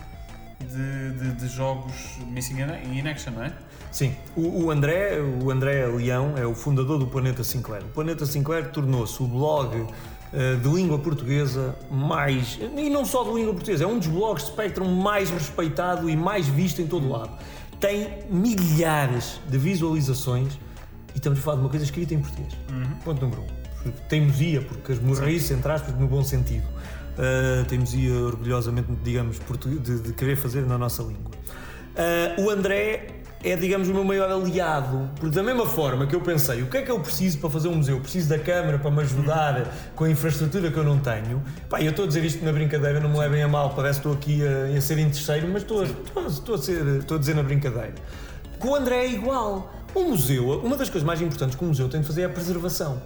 de, 0.60 1.12
de, 1.12 1.32
de 1.32 1.48
jogos 1.48 2.18
Missing 2.26 2.60
in, 2.92 3.08
Action, 3.08 3.32
não 3.32 3.44
é? 3.44 3.52
Sim, 3.90 4.14
o, 4.36 4.64
o 4.64 4.70
André, 4.70 5.18
o 5.20 5.50
André 5.50 5.86
Leão 5.86 6.34
é 6.36 6.44
o 6.44 6.54
fundador 6.54 6.98
do 6.98 7.06
Planeta 7.06 7.42
Sinclair. 7.44 7.82
O 7.84 7.88
Planeta 7.88 8.26
Sinclair 8.26 8.70
tornou-se 8.70 9.22
o 9.22 9.26
blog 9.26 9.86
eh, 10.32 10.56
de 10.56 10.68
língua 10.68 10.98
portuguesa 10.98 11.74
mais, 11.90 12.58
e 12.76 12.90
não 12.90 13.04
só 13.04 13.24
de 13.24 13.32
língua 13.32 13.54
portuguesa, 13.54 13.84
é 13.84 13.86
um 13.86 13.98
dos 13.98 14.08
blogs 14.08 14.44
de 14.44 14.50
Spectrum 14.50 14.86
mais 14.86 15.30
respeitado 15.30 16.08
e 16.10 16.16
mais 16.16 16.46
visto 16.46 16.82
em 16.82 16.86
todo 16.86 17.06
o 17.06 17.10
lado. 17.10 17.30
tem 17.80 18.24
milhares 18.28 19.40
de 19.48 19.56
visualizações 19.56 20.52
e 21.14 21.18
estamos 21.18 21.38
a 21.38 21.42
falar 21.42 21.56
de 21.56 21.62
uma 21.62 21.70
coisa 21.70 21.84
escrita 21.84 22.12
em 22.12 22.20
português. 22.20 22.52
Ponto 23.04 23.22
número 23.22 23.42
um. 23.42 23.90
Teimosia, 24.08 24.60
porque 24.60 24.92
as 24.92 24.98
morrice, 24.98 25.54
entre 25.54 25.70
aspas, 25.70 25.94
no 25.98 26.06
bom 26.06 26.22
sentido. 26.22 26.66
Uh, 27.18 27.64
teimosia 27.64 28.14
orgulhosamente, 28.14 28.88
digamos, 29.02 29.38
de, 29.82 29.98
de 30.00 30.12
querer 30.12 30.36
fazer 30.36 30.62
na 30.64 30.78
nossa 30.78 31.02
língua. 31.02 31.32
Uh, 32.38 32.42
o 32.42 32.50
André 32.50 33.08
é, 33.42 33.56
digamos, 33.56 33.88
o 33.88 33.94
meu 33.94 34.04
maior 34.04 34.30
aliado, 34.30 35.10
porque 35.18 35.34
da 35.34 35.42
mesma 35.42 35.66
forma 35.66 36.06
que 36.06 36.14
eu 36.14 36.20
pensei, 36.20 36.62
o 36.62 36.66
que 36.66 36.76
é 36.76 36.82
que 36.82 36.90
eu 36.90 36.98
preciso 37.00 37.38
para 37.38 37.50
fazer 37.50 37.68
um 37.68 37.74
museu? 37.76 38.00
Preciso 38.00 38.28
da 38.28 38.38
câmara 38.38 38.78
para 38.78 38.90
me 38.90 39.00
ajudar 39.02 39.64
com 39.94 40.04
a 40.04 40.10
infraestrutura 40.10 40.70
que 40.70 40.76
eu 40.76 40.84
não 40.84 40.98
tenho. 40.98 41.42
Pá, 41.68 41.80
eu 41.80 41.90
estou 41.90 42.04
a 42.04 42.08
dizer 42.08 42.24
isto 42.24 42.44
na 42.44 42.52
brincadeira, 42.52 42.98
não 43.00 43.10
me 43.10 43.18
levem 43.18 43.42
a 43.42 43.48
mal, 43.48 43.70
parece 43.74 44.00
que 44.00 44.08
estou 44.08 44.12
aqui 44.12 44.40
a, 44.46 44.76
a 44.76 44.80
ser 44.80 44.98
interesseiro, 44.98 45.48
mas 45.52 45.62
estou 45.62 45.82
a, 45.82 45.84
estou, 45.84 46.22
a- 46.24 46.26
estou 46.28 46.54
a 46.54 46.58
ser, 46.58 46.86
estou 46.98 47.16
a 47.16 47.20
dizer 47.20 47.34
na 47.34 47.42
brincadeira. 47.42 47.94
Com 48.58 48.68
o 48.70 48.74
André 48.74 49.04
é 49.04 49.10
igual. 49.10 49.72
O 49.94 50.02
museu, 50.02 50.60
uma 50.60 50.76
das 50.76 50.90
coisas 50.90 51.06
mais 51.06 51.20
importantes 51.20 51.56
que 51.56 51.64
o 51.64 51.66
museu 51.68 51.88
tem 51.88 52.00
de 52.00 52.06
fazer 52.06 52.22
é 52.22 52.24
a 52.26 52.28
preservação. 52.28 53.02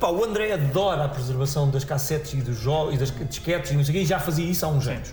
Pá, 0.00 0.08
o 0.08 0.24
André 0.24 0.52
adora 0.52 1.04
a 1.04 1.08
preservação 1.08 1.70
das 1.70 1.84
cassetes 1.84 2.32
e 2.32 2.36
dos 2.36 2.58
jogos 2.58 2.94
e 2.94 2.98
das 2.98 3.12
disquetes 3.28 3.70
e 3.70 3.74
não 3.74 3.84
sei 3.84 3.94
o 3.94 3.98
quê, 3.98 4.02
e 4.02 4.06
já 4.06 4.18
fazia 4.18 4.46
isso 4.50 4.64
há 4.64 4.68
uns 4.68 4.86
anos. 4.88 5.12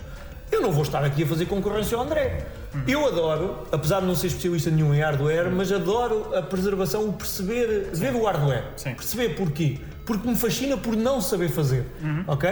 Eu 0.52 0.62
não 0.62 0.72
vou 0.72 0.82
estar 0.82 1.04
aqui 1.04 1.24
a 1.24 1.28
fazer 1.28 1.46
concorrência 1.46 1.96
ao 1.96 2.04
André. 2.04 2.48
Eu 2.88 3.06
adoro, 3.06 3.68
apesar 3.72 4.00
de 4.00 4.08
não 4.08 4.16
ser 4.16 4.28
especialista 4.28 4.72
nenhum 4.72 4.94
em 4.96 5.00
hardware, 5.02 5.52
mas 5.52 5.72
adoro 5.72 6.36
a 6.36 6.42
preservação, 6.42 7.08
o 7.08 7.14
perceber, 7.14 7.90
ver 7.94 8.16
o 8.16 8.26
hardware. 8.26 8.64
Sim. 8.76 8.94
Perceber 8.96 9.36
porquê. 9.36 9.80
Porque 10.06 10.28
me 10.28 10.36
fascina 10.36 10.76
por 10.76 10.96
não 10.96 11.22
saber 11.22 11.50
fazer. 11.50 11.86
Ok? 12.28 12.50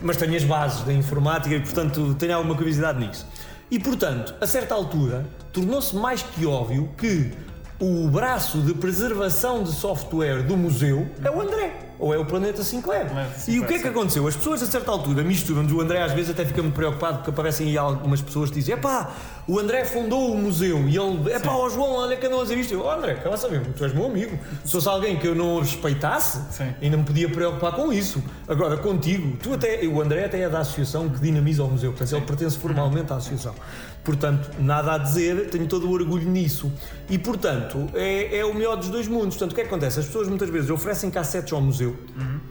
Mas 0.00 0.16
tenho 0.16 0.36
as 0.36 0.44
bases 0.44 0.82
da 0.82 0.92
informática 0.92 1.54
e, 1.54 1.60
portanto, 1.60 2.14
tenho 2.14 2.36
alguma 2.36 2.54
curiosidade 2.54 3.00
nisso. 3.04 3.26
E, 3.70 3.78
portanto, 3.78 4.34
a 4.40 4.46
certa 4.46 4.74
altura, 4.74 5.24
tornou-se 5.52 5.94
mais 5.94 6.22
que 6.22 6.44
óbvio 6.44 6.90
que 6.98 7.30
o 7.78 8.08
braço 8.08 8.58
de 8.58 8.74
preservação 8.74 9.62
de 9.62 9.72
software 9.72 10.42
do 10.42 10.56
museu 10.56 11.08
é 11.24 11.30
o 11.30 11.40
André. 11.40 11.89
Ou 12.00 12.14
é 12.14 12.18
o 12.18 12.24
Planeta 12.24 12.64
Sinclair. 12.64 13.06
Planeta 13.10 13.34
E 13.36 13.36
o 13.36 13.44
Sinclair, 13.44 13.68
que 13.68 13.74
é 13.74 13.76
que 13.76 13.82
sim. 13.84 13.88
aconteceu? 13.90 14.26
As 14.26 14.34
pessoas 14.34 14.62
a 14.62 14.66
certa 14.66 14.90
altura 14.90 15.22
misturam-nos. 15.22 15.70
O 15.72 15.80
André 15.82 16.00
às 16.02 16.12
vezes 16.12 16.30
até 16.30 16.44
fica 16.46 16.62
muito 16.62 16.74
preocupado 16.74 17.18
porque 17.18 17.30
aparecem 17.30 17.68
aí 17.68 17.76
algumas 17.78 18.22
pessoas 18.22 18.48
que 18.50 18.56
dizem: 18.56 18.74
Epá, 18.74 19.12
o 19.46 19.58
André 19.58 19.84
fundou 19.84 20.32
o 20.32 20.38
museu 20.38 20.88
e 20.88 20.96
ele, 20.96 21.32
epá, 21.34 21.52
ó 21.52 21.68
João, 21.68 21.92
olha 21.96 22.16
que 22.16 22.24
andam 22.26 22.40
a 22.40 22.42
dizer 22.42 22.56
isto. 22.56 22.72
Eu, 22.72 22.84
"Oh, 22.84 22.90
André, 22.90 23.20
lá 23.24 23.36
saber, 23.36 23.60
tu 23.76 23.84
és 23.84 23.92
meu 23.92 24.06
amigo. 24.06 24.38
Se 24.64 24.72
fosse 24.72 24.88
alguém 24.88 25.18
que 25.18 25.26
eu 25.28 25.34
não 25.34 25.58
respeitasse, 25.60 26.40
Sim. 26.50 26.72
ainda 26.80 26.96
me 26.96 27.04
podia 27.04 27.28
preocupar 27.28 27.72
com 27.72 27.92
isso. 27.92 28.22
Agora, 28.48 28.76
contigo, 28.78 29.36
tu 29.42 29.52
até, 29.52 29.84
o 29.86 30.00
André 30.00 30.24
até 30.24 30.40
é 30.40 30.48
da 30.48 30.60
associação 30.60 31.08
que 31.08 31.20
dinamiza 31.20 31.62
o 31.64 31.68
museu, 31.68 31.90
portanto, 31.92 32.12
ele 32.16 32.24
pertence 32.24 32.58
formalmente 32.58 33.12
à 33.12 33.16
associação. 33.16 33.54
Portanto, 34.02 34.50
nada 34.58 34.94
a 34.94 34.98
dizer, 34.98 35.50
tenho 35.50 35.66
todo 35.66 35.86
o 35.86 35.92
orgulho 35.92 36.26
nisso. 36.28 36.72
E, 37.10 37.18
portanto, 37.18 37.86
é, 37.92 38.38
é 38.38 38.44
o 38.46 38.54
melhor 38.54 38.76
dos 38.76 38.88
dois 38.88 39.06
mundos. 39.06 39.36
Portanto, 39.36 39.52
o 39.52 39.54
que 39.54 39.60
é 39.60 39.64
que 39.64 39.68
acontece? 39.68 40.00
As 40.00 40.06
pessoas 40.06 40.26
muitas 40.26 40.48
vezes 40.48 40.70
oferecem 40.70 41.10
cassetes 41.10 41.52
ao 41.52 41.60
museu, 41.60 41.89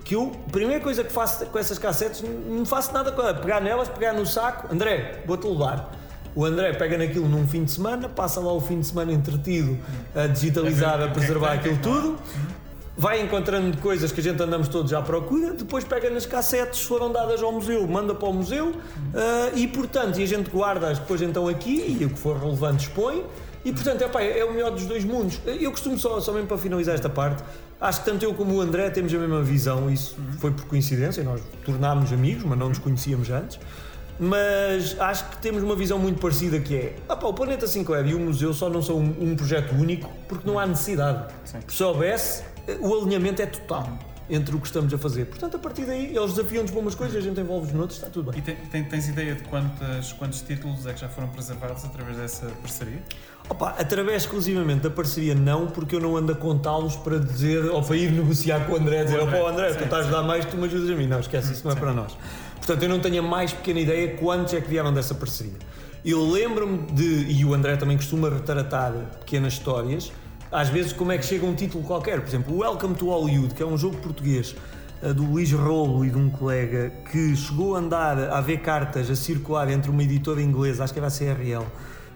que 0.03 0.16
eu, 0.16 0.32
a 0.48 0.52
primeira 0.52 0.82
coisa 0.82 1.03
que 1.03 1.11
faço 1.11 1.45
com 1.45 1.60
essas 1.60 1.78
cassetes, 1.78 2.24
não 2.48 2.66
faço 2.66 2.94
nada 2.94 3.11
com 3.11 3.22
elas. 3.22 3.40
Pegar 3.40 3.60
nelas, 3.60 3.88
pegar 3.88 4.14
no 4.14 4.26
saco, 4.26 4.74
André, 4.74 5.24
vou-te 5.26 5.48
levar. 5.48 5.95
O 6.36 6.45
André 6.45 6.74
pega 6.74 6.98
naquilo 6.98 7.28
num 7.28 7.48
fim 7.48 7.64
de 7.64 7.72
semana, 7.72 8.07
passa 8.07 8.40
lá 8.40 8.53
o 8.53 8.61
fim 8.61 8.80
de 8.80 8.88
semana 8.88 9.11
entretido 9.11 9.78
a 10.16 10.28
digitalizar, 10.28 11.02
A 11.02 11.06
é 11.06 11.07
preservar 11.07 11.53
é 11.53 11.57
aquilo 11.57 11.78
tudo 11.78 12.20
vai 12.99 13.22
encontrando 13.22 13.78
coisas 13.78 14.11
que 14.11 14.20
a 14.20 14.24
gente 14.24 14.44
andamos 14.44 14.68
todos 14.68 14.91
à 14.91 15.02
procura, 15.02 15.53
depois 15.53 15.86
pega 15.86 16.10
nas 16.10 16.26
cassetes, 16.26 16.82
foram 16.82 17.10
dadas 17.10 17.41
ao 17.41 17.49
museu, 17.49 17.88
manda 17.88 18.14
para 18.14 18.28
o 18.28 18.34
museu 18.34 18.74
ah, 19.16 19.52
e 19.56 19.66
portanto, 19.70 20.20
e 20.20 20.24
a 20.24 20.28
gente 20.28 20.49
guarda-as 20.49 20.99
depois 20.99 21.22
então 21.22 21.48
aqui 21.48 21.98
e 21.98 22.03
o 22.03 22.10
que 22.10 22.20
for 22.20 22.38
relevante 22.38 22.90
expõe 22.90 23.24
e 23.65 23.72
portanto, 23.73 24.02
epá, 24.03 24.22
é 24.22 24.44
o 24.45 24.53
melhor 24.53 24.72
dos 24.72 24.86
dois 24.86 25.03
mundos. 25.03 25.40
Eu 25.45 25.72
costumo 25.72 25.98
só, 25.98 26.19
só 26.22 26.31
mesmo 26.31 26.48
para 26.48 26.57
finalizar 26.57 26.95
esta 26.95 27.10
parte, 27.10 27.44
acho 27.80 27.99
que 27.99 28.06
tanto 28.10 28.23
eu 28.23 28.34
como 28.34 28.56
o 28.56 28.61
André 28.61 28.90
temos 28.90 29.14
a 29.14 29.18
mesma 29.18 29.41
visão, 29.41 29.90
isso 29.90 30.15
foi 30.40 30.52
por 30.52 30.65
coincidência, 30.65 31.23
nós 31.23 31.41
tornámos 31.65 32.11
amigos, 32.14 32.44
mas 32.44 32.57
não 32.57 32.69
nos 32.69 32.77
conhecíamos 32.80 33.30
antes. 33.30 33.60
Mas 34.22 34.99
acho 34.99 35.30
que 35.30 35.38
temos 35.38 35.64
uma 35.64 35.76
visão 35.76 35.98
muito 35.98 36.19
parecida 36.19 36.60
que 36.60 36.76
é 36.76 36.95
pá, 37.07 37.15
o 37.26 37.34
Planeta 37.34 37.65
Sinclair 37.68 38.06
e 38.07 38.14
o 38.14 38.19
museu 38.19 38.53
só 38.53 38.69
não 38.69 38.81
são 38.81 38.98
um, 38.98 39.31
um 39.31 39.36
projeto 39.36 39.73
único 39.73 40.11
porque 40.27 40.45
não 40.45 40.60
há 40.60 40.68
necessidade. 40.68 41.34
Sim. 41.45 41.60
Se 41.68 41.81
houvesse, 41.84 42.44
o 42.81 42.94
alinhamento 42.95 43.41
é 43.41 43.45
total 43.45 43.98
entre 44.30 44.56
o 44.56 44.60
que 44.60 44.68
estamos 44.68 44.94
a 44.94 44.98
fazer. 44.98 45.26
Portanto, 45.26 45.56
a 45.56 45.60
partir 45.60 45.86
daí, 45.86 46.15
eles 46.15 46.34
desafiam-nos 46.34 46.69
para 46.69 46.80
umas 46.81 46.94
coisas, 46.95 47.15
a 47.15 47.22
gente 47.22 47.40
envolve-nos 47.40 47.73
noutras, 47.73 47.98
está 47.98 48.10
tudo 48.10 48.30
bem. 48.30 48.40
E 48.40 48.44
tem- 48.44 48.56
tem- 48.57 48.84
tens 48.84 49.07
ideia 49.07 49.34
de 49.36 49.44
quantas, 49.44 50.11
quantos 50.14 50.41
títulos 50.41 50.86
é 50.86 50.94
que 50.94 50.99
já 50.99 51.07
foram 51.10 51.30
preservados 51.30 51.84
através 51.86 52.18
dessa 52.18 52.45
parceria? 52.61 53.02
Opa, 53.50 53.76
através 53.80 54.24
exclusivamente 54.24 54.82
da 54.82 54.92
parceria, 54.92 55.34
não, 55.34 55.66
porque 55.66 55.96
eu 55.96 56.00
não 56.00 56.16
ando 56.16 56.32
a 56.32 56.36
contá-los 56.36 56.96
para 56.96 57.18
dizer, 57.18 57.66
ou 57.66 57.82
para 57.82 57.98
ir 57.98 58.12
negociar 58.12 58.66
com 58.68 58.74
o 58.74 58.76
André, 58.76 59.04
dizer, 59.04 59.20
o 59.20 59.48
André, 59.48 59.72
sim, 59.72 59.80
tu 59.80 59.84
estás 59.86 60.06
a 60.06 60.12
dar 60.12 60.24
mais, 60.24 60.46
tu 60.46 60.56
me 60.56 60.66
ajudas 60.66 60.90
a 60.90 60.96
mim. 60.96 61.08
Não, 61.08 61.20
esquece, 61.20 61.54
isso 61.54 61.66
não 61.66 61.72
é 61.72 61.76
para 61.76 61.92
nós. 61.92 62.16
Portanto, 62.58 62.84
eu 62.84 62.90
não 62.90 63.00
tenho 63.00 63.20
a 63.20 63.28
mais 63.28 63.52
pequena 63.52 63.80
ideia 63.80 64.16
quantos 64.18 64.54
é 64.54 64.62
que 64.62 64.70
vieram 64.70 64.94
dessa 64.94 65.16
parceria. 65.16 65.58
Eu 66.06 66.30
lembro-me 66.30 66.92
de, 66.92 67.26
e 67.32 67.44
o 67.44 67.54
André 67.54 67.76
também 67.76 67.98
costuma 67.98 68.30
retratar 68.30 68.94
pequenas 69.20 69.54
histórias, 69.54 70.12
às 70.52 70.70
vezes 70.70 70.94
como 70.94 71.12
é 71.12 71.18
que 71.18 71.26
chega 71.26 71.46
um 71.46 71.56
título 71.56 71.84
qualquer. 71.84 72.22
Por 72.22 72.28
exemplo, 72.28 72.58
Welcome 72.58 72.96
to 72.96 73.08
Hollywood, 73.10 73.56
que 73.56 73.64
é 73.64 73.66
um 73.66 73.78
jogo 73.78 73.98
português 73.98 74.56
eh, 75.02 75.12
do 75.12 75.24
Luís 75.24 75.52
Rolo 75.52 76.06
e 76.06 76.10
de 76.10 76.18
um 76.18 76.30
colega 76.30 76.92
que 77.12 77.36
chegou 77.36 77.76
a 77.76 77.80
andar 77.80 78.18
a 78.18 78.42
ver 78.42 78.60
cartas 78.60 79.10
a 79.10 79.16
circular 79.16 79.70
entre 79.70 79.90
uma 79.90 80.04
editora 80.04 80.42
inglesa, 80.42 80.84
acho 80.84 80.94
que 80.94 81.00
era 81.00 81.08
a 81.08 81.12
CRL, 81.12 81.66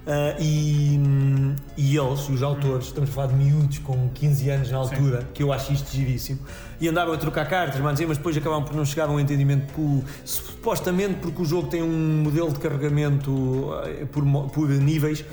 eh, 0.05 0.35
e, 0.39 0.99
hum, 0.99 1.55
e 1.77 1.95
eles, 1.97 2.27
os 2.29 2.43
autores, 2.43 2.87
estamos 2.87 3.09
a 3.09 3.13
falar 3.13 3.27
de 3.27 3.35
miúdos 3.35 3.77
com 3.79 4.09
15 4.13 4.49
anos 4.49 4.71
na 4.71 4.77
altura, 4.77 5.27
que 5.33 5.41
eu 5.41 5.51
acho 5.53 5.71
isto 5.73 5.89
giríssimo, 5.91 6.39
e 6.81 6.87
andavam 6.89 7.13
a 7.13 7.17
trocar 7.17 7.47
cartas, 7.47 7.79
mas 7.81 7.97
depois 8.17 8.35
acabavam 8.35 8.63
por 8.65 8.75
não 8.75 8.83
chegar 8.83 9.07
a 9.07 9.11
um 9.11 9.19
entendimento, 9.19 9.71
por- 9.73 10.03
supostamente 10.25 11.15
porque 11.21 11.41
o 11.41 11.45
jogo 11.45 11.67
tem 11.69 11.81
um 11.81 12.21
modelo 12.23 12.51
de 12.51 12.59
carregamento 12.59 13.69
eh, 13.85 14.05
por, 14.11 14.23
por 14.49 14.67
níveis, 14.69 15.23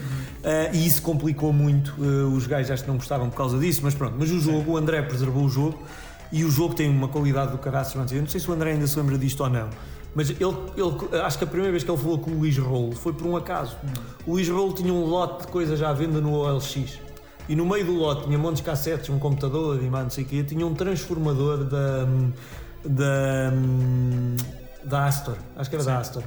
eh, 0.45 0.71
e 0.73 0.87
isso 0.87 1.03
complicou 1.03 1.53
muito. 1.53 1.93
eh, 2.01 2.25
os 2.37 2.47
gajos 2.47 2.71
acho 2.71 2.83
que 2.85 2.89
não 2.89 2.97
gostavam 2.97 3.29
por 3.29 3.37
causa 3.37 3.59
disso, 3.59 3.81
mas 3.83 3.95
pronto. 3.95 4.15
Mas 4.19 4.31
o 4.31 4.39
jogo, 4.41 4.73
o 4.73 4.77
André 4.77 5.03
preservou 5.03 5.45
o 5.45 5.49
jogo, 5.49 5.79
e 6.33 6.45
o 6.45 6.51
jogo 6.51 6.75
tem 6.75 6.89
uma 6.89 7.09
qualidade 7.09 7.51
do 7.51 7.59
caraças. 7.59 8.13
Eu 8.13 8.21
não 8.21 8.29
sei 8.29 8.41
se 8.41 8.49
o 8.49 8.53
André 8.55 8.71
ainda 8.71 8.87
se 8.87 8.97
lembra 8.97 9.19
disto 9.19 9.41
ou 9.43 9.51
não. 9.51 9.69
Mas 10.15 10.31
ele, 10.31 10.45
ele- 10.77 11.23
acho 11.23 11.39
que 11.39 11.45
a 11.45 11.47
primeira 11.47 11.71
vez 11.71 11.85
que 11.85 11.91
ele 11.91 11.99
falou 11.99 12.19
com 12.19 12.31
o 12.33 12.39
Luís 12.39 12.57
Rolo 12.59 12.93
foi 12.93 13.13
por 13.13 13.27
um 13.27 13.37
acaso. 13.37 13.77
O 14.27 14.33
Luís 14.33 14.49
Rolo 14.49 14.73
tinha 14.75 14.93
um 14.93 15.05
lote 15.05 15.47
de 15.47 15.53
coisas 15.53 15.81
à 15.83 15.93
venda 15.93 16.21
no 16.21 16.33
OLX. 16.33 16.99
E 17.49 17.57
no 17.57 17.65
meio 17.67 17.85
do 17.85 17.95
lote 17.95 18.25
tinha 18.25 18.39
montes 18.39 18.59
de 18.59 18.63
cassetes, 18.65 19.09
um 19.09 19.19
computador 19.19 19.83
e 19.83 19.89
mais 19.91 20.05
não 20.05 20.11
sei 20.11 20.25
o 20.25 20.27
quê. 20.27 20.43
Tinha 20.45 20.67
um 20.67 20.75
transformador 20.75 21.65
da. 21.65 22.07
da. 22.85 23.53
da 24.85 25.07
Astor. 25.07 25.37
Acho 25.57 25.69
que 25.71 25.77
era 25.77 25.85
da 25.85 25.99
Astor. 25.99 26.23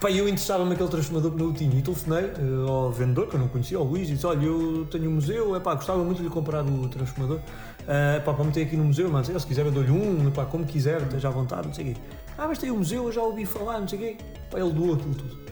Pá, 0.00 0.10
eu 0.10 0.24
interessava-me 0.26 0.70
naquele 0.70 0.88
transformador 0.88 1.32
que 1.32 1.38
não 1.42 1.52
tinha. 1.52 1.78
E 1.78 1.82
telefonei 1.82 2.24
eh, 2.24 2.66
ao 2.70 2.90
vendedor, 2.90 3.26
que 3.28 3.34
eu 3.36 3.40
não 3.40 3.48
conhecia, 3.48 3.76
ao 3.76 3.84
Luís, 3.84 4.08
e 4.08 4.12
disse: 4.14 4.26
Olha, 4.26 4.44
eu 4.46 4.86
tenho 4.90 5.10
um 5.10 5.14
museu, 5.14 5.54
epá, 5.54 5.74
gostava 5.74 6.02
muito 6.02 6.16
de 6.18 6.24
lhe 6.24 6.30
comprar 6.30 6.64
o 6.64 6.88
transformador. 6.88 7.40
Eh, 7.86 8.20
pá, 8.20 8.32
para 8.32 8.44
meter 8.44 8.66
aqui 8.66 8.76
no 8.76 8.84
museu, 8.84 9.10
mas 9.10 9.26
se 9.26 9.46
quiser 9.46 9.66
eu 9.66 9.72
dou-lhe 9.72 9.90
um, 9.90 10.28
epá, 10.28 10.44
como 10.44 10.64
quiser, 10.64 11.02
esteja 11.02 11.28
à 11.28 11.30
vontade, 11.30 11.66
não 11.68 11.74
sei 11.74 11.90
o 11.90 11.94
quê. 11.94 12.00
Ah, 12.38 12.46
mas 12.48 12.58
tem 12.58 12.70
o 12.70 12.76
museu, 12.76 13.04
eu 13.04 13.12
já 13.12 13.22
ouvi 13.22 13.44
falar, 13.44 13.80
não 13.80 13.88
sei 13.88 13.98
o 13.98 14.02
quê. 14.02 14.16
Pá, 14.50 14.58
ele 14.58 14.72
doou 14.72 14.94
aquilo 14.94 15.14
tudo. 15.14 15.42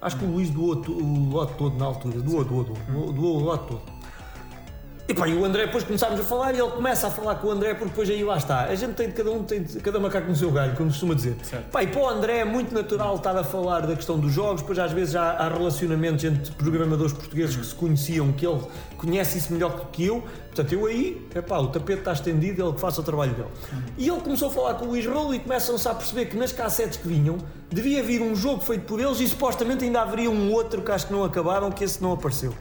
Acho 0.00 0.16
que 0.16 0.24
o 0.24 0.28
Luís 0.28 0.48
doou 0.50 0.76
o 0.76 1.30
lote 1.30 1.54
todo 1.54 1.76
na 1.76 1.84
altura. 1.84 2.20
Doou, 2.20 2.44
doou, 2.44 2.64
doou. 2.64 3.12
Doou 3.12 3.36
o 3.36 3.44
lote 3.44 3.66
todo. 3.68 3.82
E 5.10 5.14
pá, 5.14 5.26
e 5.26 5.34
o 5.34 5.44
André, 5.44 5.66
depois 5.66 5.82
começámos 5.82 6.20
a 6.20 6.22
falar 6.22 6.54
e 6.54 6.60
ele 6.60 6.70
começa 6.70 7.08
a 7.08 7.10
falar 7.10 7.34
com 7.34 7.48
o 7.48 7.50
André, 7.50 7.74
porque 7.74 7.86
depois 7.86 8.08
aí 8.08 8.22
lá 8.22 8.36
está. 8.36 8.66
A 8.66 8.74
gente 8.76 8.94
tem 8.94 9.08
de 9.08 9.14
cada 9.14 9.32
um, 9.32 9.42
tem 9.42 9.60
de, 9.60 9.80
cada 9.80 9.98
macaco 9.98 10.28
no 10.28 10.36
seu 10.36 10.52
galho, 10.52 10.76
como 10.76 10.88
costuma 10.88 11.14
dizer. 11.14 11.34
Certo. 11.42 11.68
Pá, 11.68 11.82
e 11.82 11.88
para 11.88 12.00
o 12.00 12.08
André 12.08 12.38
é 12.38 12.44
muito 12.44 12.72
natural 12.72 13.16
estar 13.16 13.36
a 13.36 13.42
falar 13.42 13.80
da 13.88 13.96
questão 13.96 14.20
dos 14.20 14.32
jogos, 14.32 14.60
depois 14.60 14.78
às 14.78 14.92
vezes 14.92 15.16
há, 15.16 15.32
há 15.32 15.48
relacionamentos 15.48 16.24
entre 16.24 16.52
programadores 16.52 17.12
portugueses 17.12 17.56
que 17.56 17.66
se 17.66 17.74
conheciam, 17.74 18.30
que 18.30 18.46
ele 18.46 18.60
conhece 18.96 19.36
isso 19.36 19.52
melhor 19.52 19.74
do 19.74 19.86
que 19.86 20.06
eu. 20.06 20.22
Portanto, 20.46 20.72
eu 20.72 20.86
aí, 20.86 21.26
epá, 21.34 21.58
o 21.58 21.66
tapete 21.66 21.98
está 21.98 22.12
estendido, 22.12 22.62
ele 22.62 22.72
que 22.72 22.80
faça 22.80 23.00
o 23.00 23.04
trabalho 23.04 23.32
dele. 23.32 23.48
E 23.98 24.08
ele 24.08 24.20
começou 24.20 24.46
a 24.46 24.52
falar 24.52 24.74
com 24.74 24.84
o 24.84 24.88
Luís 24.90 25.06
Rolo 25.06 25.34
e 25.34 25.40
começam-se 25.40 25.88
a 25.88 25.94
perceber 25.94 26.26
que 26.26 26.36
nas 26.36 26.52
cassetes 26.52 26.98
que 26.98 27.08
vinham 27.08 27.36
devia 27.68 28.00
vir 28.00 28.22
um 28.22 28.36
jogo 28.36 28.60
feito 28.60 28.84
por 28.84 29.00
eles 29.00 29.18
e 29.18 29.26
supostamente 29.26 29.84
ainda 29.84 30.02
haveria 30.02 30.30
um 30.30 30.52
outro 30.52 30.82
que 30.82 30.92
acho 30.92 31.08
que 31.08 31.12
não 31.12 31.24
acabaram, 31.24 31.68
que 31.72 31.82
esse 31.82 32.00
não 32.00 32.12
apareceu. 32.12 32.54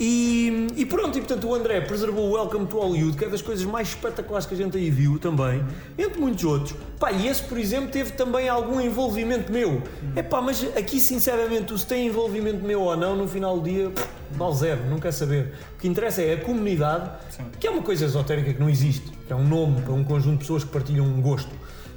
E, 0.00 0.68
e 0.76 0.86
pronto, 0.86 1.18
e 1.18 1.20
portanto 1.20 1.48
o 1.48 1.54
André 1.54 1.80
preservou 1.80 2.28
o 2.30 2.32
Welcome 2.34 2.66
to 2.66 2.78
Hollywood, 2.78 3.16
que 3.16 3.24
é 3.24 3.28
das 3.28 3.42
coisas 3.42 3.64
mais 3.64 3.88
espetaculares 3.88 4.46
que 4.46 4.54
a 4.54 4.56
gente 4.56 4.76
aí 4.76 4.90
viu 4.90 5.18
também, 5.18 5.64
entre 5.98 6.20
muitos 6.20 6.44
outros. 6.44 6.76
Pá, 7.00 7.10
e 7.10 7.26
esse, 7.26 7.42
por 7.42 7.58
exemplo, 7.58 7.90
teve 7.90 8.12
também 8.12 8.48
algum 8.48 8.80
envolvimento 8.80 9.50
meu. 9.50 9.82
É 10.14 10.22
pá, 10.22 10.40
mas 10.40 10.64
aqui 10.76 11.00
sinceramente, 11.00 11.76
se 11.76 11.84
tem 11.84 12.06
envolvimento 12.06 12.64
meu 12.64 12.82
ou 12.82 12.96
não, 12.96 13.16
no 13.16 13.26
final 13.26 13.58
do 13.58 13.68
dia, 13.68 13.90
vale 14.30 14.54
zero, 14.54 14.84
não 14.88 15.00
quer 15.00 15.12
saber. 15.12 15.52
O 15.76 15.80
que 15.80 15.88
interessa 15.88 16.22
é 16.22 16.34
a 16.34 16.40
comunidade, 16.40 17.10
Sim. 17.30 17.46
que 17.58 17.66
é 17.66 17.70
uma 17.70 17.82
coisa 17.82 18.04
esotérica 18.04 18.54
que 18.54 18.60
não 18.60 18.70
existe, 18.70 19.10
que 19.26 19.32
é 19.32 19.36
um 19.36 19.46
nome 19.46 19.82
para 19.82 19.92
um 19.92 20.04
conjunto 20.04 20.34
de 20.34 20.38
pessoas 20.38 20.62
que 20.62 20.70
partilham 20.70 21.04
um 21.06 21.20
gosto. 21.20 21.50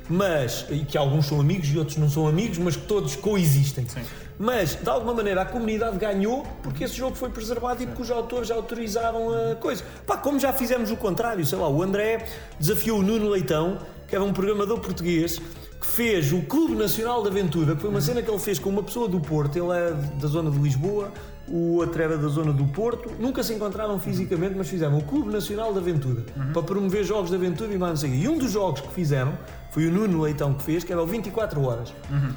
mas 0.10 0.66
e 0.70 0.80
que 0.80 0.98
alguns 0.98 1.28
são 1.28 1.40
amigos 1.40 1.70
e 1.70 1.78
outros 1.78 1.98
não 1.98 2.10
são 2.10 2.28
amigos, 2.28 2.58
mas 2.58 2.76
que 2.76 2.86
todos 2.86 3.16
coexistem. 3.16 3.88
Sim. 3.88 4.02
Mas, 4.42 4.74
de 4.74 4.90
alguma 4.90 5.14
maneira, 5.14 5.44
a 5.44 5.46
comunidade 5.46 6.00
ganhou 6.00 6.44
porque 6.64 6.84
esse 6.84 6.96
jogo 6.96 7.16
foi 7.16 7.30
preservado 7.30 7.84
e 7.84 7.86
porque 7.86 8.02
os 8.02 8.10
autores 8.10 8.50
autorizaram 8.50 9.30
a 9.52 9.56
coisa. 9.56 9.84
Pá, 10.08 10.18
como 10.18 10.40
já 10.40 10.52
fizemos 10.52 10.90
o 10.90 10.98
contrário, 10.98 11.46
sei 11.46 11.60
lá, 11.60 11.70
o 11.70 11.84
André 11.84 12.26
desafiou 12.60 13.02
o 13.02 13.04
Nuno 13.04 13.30
Leitão, 13.30 13.78
que 14.08 14.16
era 14.16 14.24
um 14.24 14.34
programador 14.34 14.80
português, 14.80 15.40
que 15.80 15.86
fez 15.86 16.34
o 16.34 16.42
Clube 16.42 16.74
Nacional 16.74 17.22
de 17.22 17.30
Aventura, 17.30 17.76
que 17.76 17.82
foi 17.82 17.92
uma 17.92 18.02
cena 18.02 18.20
que 18.24 18.32
ele 18.32 18.40
fez 18.40 18.58
com 18.58 18.72
uma 18.72 18.82
pessoa 18.82 19.08
do 19.08 19.20
Porto, 19.20 19.56
ele 19.58 19.78
é 19.78 19.92
da 20.20 20.28
zona 20.28 20.50
de 20.50 20.58
Lisboa, 20.58 21.12
o 21.48 21.76
outro 21.78 22.02
era 22.02 22.18
da 22.18 22.28
zona 22.28 22.54
do 22.54 22.66
Porto, 22.66 23.10
nunca 23.20 23.44
se 23.44 23.54
encontraram 23.54 24.00
fisicamente, 24.00 24.54
mas 24.56 24.70
fizeram 24.70 24.98
o 24.98 25.04
Clube 25.04 25.32
Nacional 25.32 25.74
de 25.74 25.80
Aventura, 25.80 26.24
para 26.54 26.62
promover 26.64 27.04
jogos 27.04 27.30
de 27.30 27.36
aventura 27.36 27.74
e 27.74 27.78
mais 27.78 27.92
não 27.92 27.98
sei. 27.98 28.12
E 28.22 28.28
um 28.28 28.38
dos 28.38 28.52
jogos 28.52 28.82
que 28.82 28.94
fizeram 28.94 29.34
foi 29.72 29.88
o 29.88 29.92
Nuno 29.92 30.22
Leitão 30.22 30.54
que 30.54 30.64
fez, 30.64 30.84
que 30.84 30.92
era 30.94 31.02
o 31.02 31.06
24 31.06 31.62
Horas. 31.62 31.94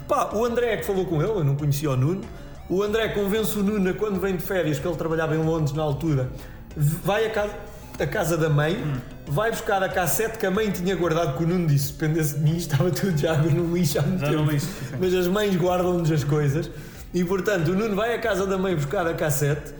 Pá, 0.09 0.31
o 0.35 0.44
André 0.44 0.76
que 0.78 0.85
falou 0.86 1.05
com 1.06 1.22
ele, 1.22 1.31
eu 1.31 1.44
não 1.44 1.55
conhecia 1.55 1.90
o 1.90 1.97
Nuno, 1.97 2.22
o 2.68 2.82
André 2.82 3.09
convence 3.10 3.56
o 3.59 3.62
Nuno 3.62 3.94
quando 3.94 4.18
vem 4.18 4.36
de 4.36 4.43
férias, 4.43 4.78
que 4.78 4.86
ele 4.89 4.97
trabalhava 4.97 5.35
em 5.36 5.44
Londres 5.44 5.74
na 5.74 5.82
altura, 5.82 6.31
vai 6.76 7.26
a 7.26 7.31
casa, 7.31 7.52
a 8.01 8.06
casa 8.06 8.36
da 8.36 8.48
mãe, 8.48 8.82
vai 9.28 9.51
buscar 9.51 9.82
a 9.82 9.89
cassete 9.89 10.39
que 10.39 10.47
a 10.47 10.51
mãe 10.51 10.70
tinha 10.70 10.97
guardado, 10.97 11.36
que 11.36 11.44
o 11.44 11.47
Nuno 11.47 11.66
disse, 11.68 11.89
se 11.89 11.93
dependesse 11.93 12.39
de 12.39 12.40
mim, 12.40 12.56
estava 12.59 12.90
tudo 12.90 13.16
já 13.16 13.36
no 13.36 13.74
lixo 13.76 13.98
há 13.98 14.02
muito 14.02 14.20
Já 14.20 14.31
tempo. 14.31 14.51
lixo. 14.51 14.68
Mas 14.98 15.14
as 15.14 15.28
mães 15.28 15.55
guardam-nos 15.55 16.10
as 16.10 16.24
coisas. 16.24 16.70
E 17.15 17.23
portanto, 17.24 17.69
o 17.69 17.74
Nuno 17.77 17.95
vai 17.95 18.12
à 18.12 18.19
casa 18.19 18.45
da 18.45 18.59
mãe 18.59 18.74
buscar 18.74 19.07
a 19.07 19.15
cassete 19.15 19.73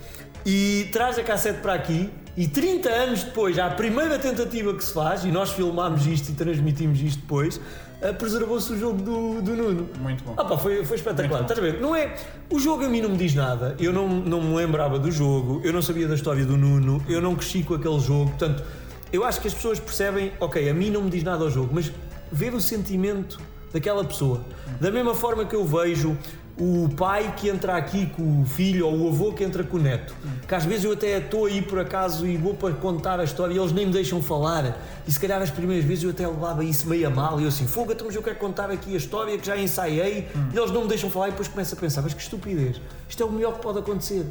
e 0.47 0.89
traz 0.93 1.19
a 1.19 1.23
cassete 1.25 1.59
para 1.61 1.75
aqui. 1.75 2.09
E 2.37 2.49
30 2.49 2.89
anos 2.89 3.23
depois, 3.25 3.59
à 3.59 3.69
primeira 3.71 4.19
tentativa 4.19 4.75
que 4.75 4.83
se 4.83 4.93
faz, 4.93 5.25
e 5.25 5.29
nós 5.29 5.51
filmámos 5.51 6.07
isto 6.07 6.31
e 6.31 6.35
transmitimos 6.35 7.01
isto 7.01 7.21
depois, 7.21 7.61
eh, 8.01 8.13
preservou-se 8.13 8.73
o 8.73 8.79
jogo 8.79 9.01
do, 9.01 9.43
do 9.43 9.57
Nuno. 9.57 9.89
Muito 10.01 10.25
bom. 10.25 10.35
Ah 10.37 10.45
pá, 10.45 10.59
foi, 10.59 10.85
foi 10.85 10.97
espetacular. 10.97 11.43
Estás 11.43 11.59
a 11.59 11.63
ver? 11.63 11.81
Não 11.81 11.95
é, 11.95 12.17
o 12.51 12.59
jogo 12.59 12.85
a 12.85 12.89
mim 12.89 13.01
não 13.01 13.11
me 13.11 13.17
diz 13.17 13.35
nada. 13.35 13.77
Eu 13.79 13.93
não, 13.93 14.09
não 14.09 14.41
me 14.41 14.55
lembrava 14.55 14.99
do 14.99 15.11
jogo, 15.13 15.61
eu 15.65 15.73
não 15.73 15.81
sabia 15.81 16.09
da 16.09 16.15
história 16.15 16.45
do 16.45 16.57
Nuno, 16.57 17.05
eu 17.09 17.21
não 17.21 17.37
cresci 17.37 17.63
com 17.63 17.75
aquele 17.75 18.01
jogo. 18.01 18.31
Portanto, 18.31 18.65
eu 19.13 19.25
acho 19.25 19.41
que 19.41 19.49
as 19.49 19.55
pessoas 19.55 19.79
percebem, 19.79 20.33
ok, 20.41 20.69
a 20.69 20.75
mim 20.75 20.91
não 20.91 21.03
me 21.03 21.11
diz 21.11 21.23
nada 21.23 21.45
ao 21.45 21.51
jogo, 21.51 21.71
mas 21.73 21.91
ver 22.33 22.53
o 22.53 22.61
sentimento 22.61 23.41
daquela 23.73 24.05
pessoa. 24.05 24.45
Da 24.81 24.91
mesma 24.91 25.15
forma 25.15 25.45
que 25.45 25.55
eu 25.55 25.65
vejo 25.65 26.17
o 26.59 26.89
pai 26.97 27.35
que 27.37 27.49
entra 27.49 27.77
aqui 27.77 28.07
com 28.07 28.43
o 28.43 28.45
filho 28.45 28.87
ou 28.87 28.97
o 29.01 29.09
avô 29.09 29.33
que 29.33 29.43
entra 29.43 29.65
com 29.65 29.77
o 29.77 29.81
neto. 29.81 30.15
Que 30.47 30.55
às 30.55 30.65
vezes 30.65 30.85
eu 30.85 30.93
até 30.93 31.19
estou 31.19 31.47
aí 31.47 31.61
por 31.61 31.81
acaso 31.81 32.27
e 32.27 32.37
vou 32.37 32.55
para 32.55 32.73
contar 32.75 33.19
a 33.19 33.25
história 33.25 33.53
e 33.53 33.59
eles 33.59 33.73
nem 33.73 33.87
me 33.87 33.93
deixam 33.93 34.23
falar. 34.23 34.79
E 35.07 35.11
se 35.11 35.19
calhar 35.19 35.43
as 35.43 35.51
primeiras 35.51 35.85
vezes 35.85 36.05
eu 36.05 36.11
até 36.11 36.27
levava 36.27 36.65
isso 36.65 36.89
meio 36.89 37.07
a 37.09 37.11
mal 37.11 37.41
e 37.41 37.43
eu 37.43 37.49
assim, 37.49 37.67
fogo, 37.67 37.93
então, 37.93 38.07
mas 38.07 38.15
eu 38.15 38.23
quero 38.23 38.37
contar 38.37 38.71
aqui 38.71 38.95
a 38.95 38.97
história 38.97 39.37
que 39.37 39.47
já 39.47 39.57
ensaiei 39.57 40.29
e 40.53 40.57
eles 40.57 40.71
não 40.71 40.83
me 40.83 40.89
deixam 40.89 41.11
falar 41.11 41.29
e 41.29 41.31
depois 41.33 41.49
começo 41.49 41.75
a 41.75 41.77
pensar, 41.77 42.03
mas 42.03 42.15
que 42.15 42.23
estupidez, 42.23 42.81
isto 43.09 43.23
é 43.23 43.27
o 43.27 43.33
melhor 43.33 43.55
que 43.55 43.61
pode 43.61 43.81
acontecer. 43.81 44.25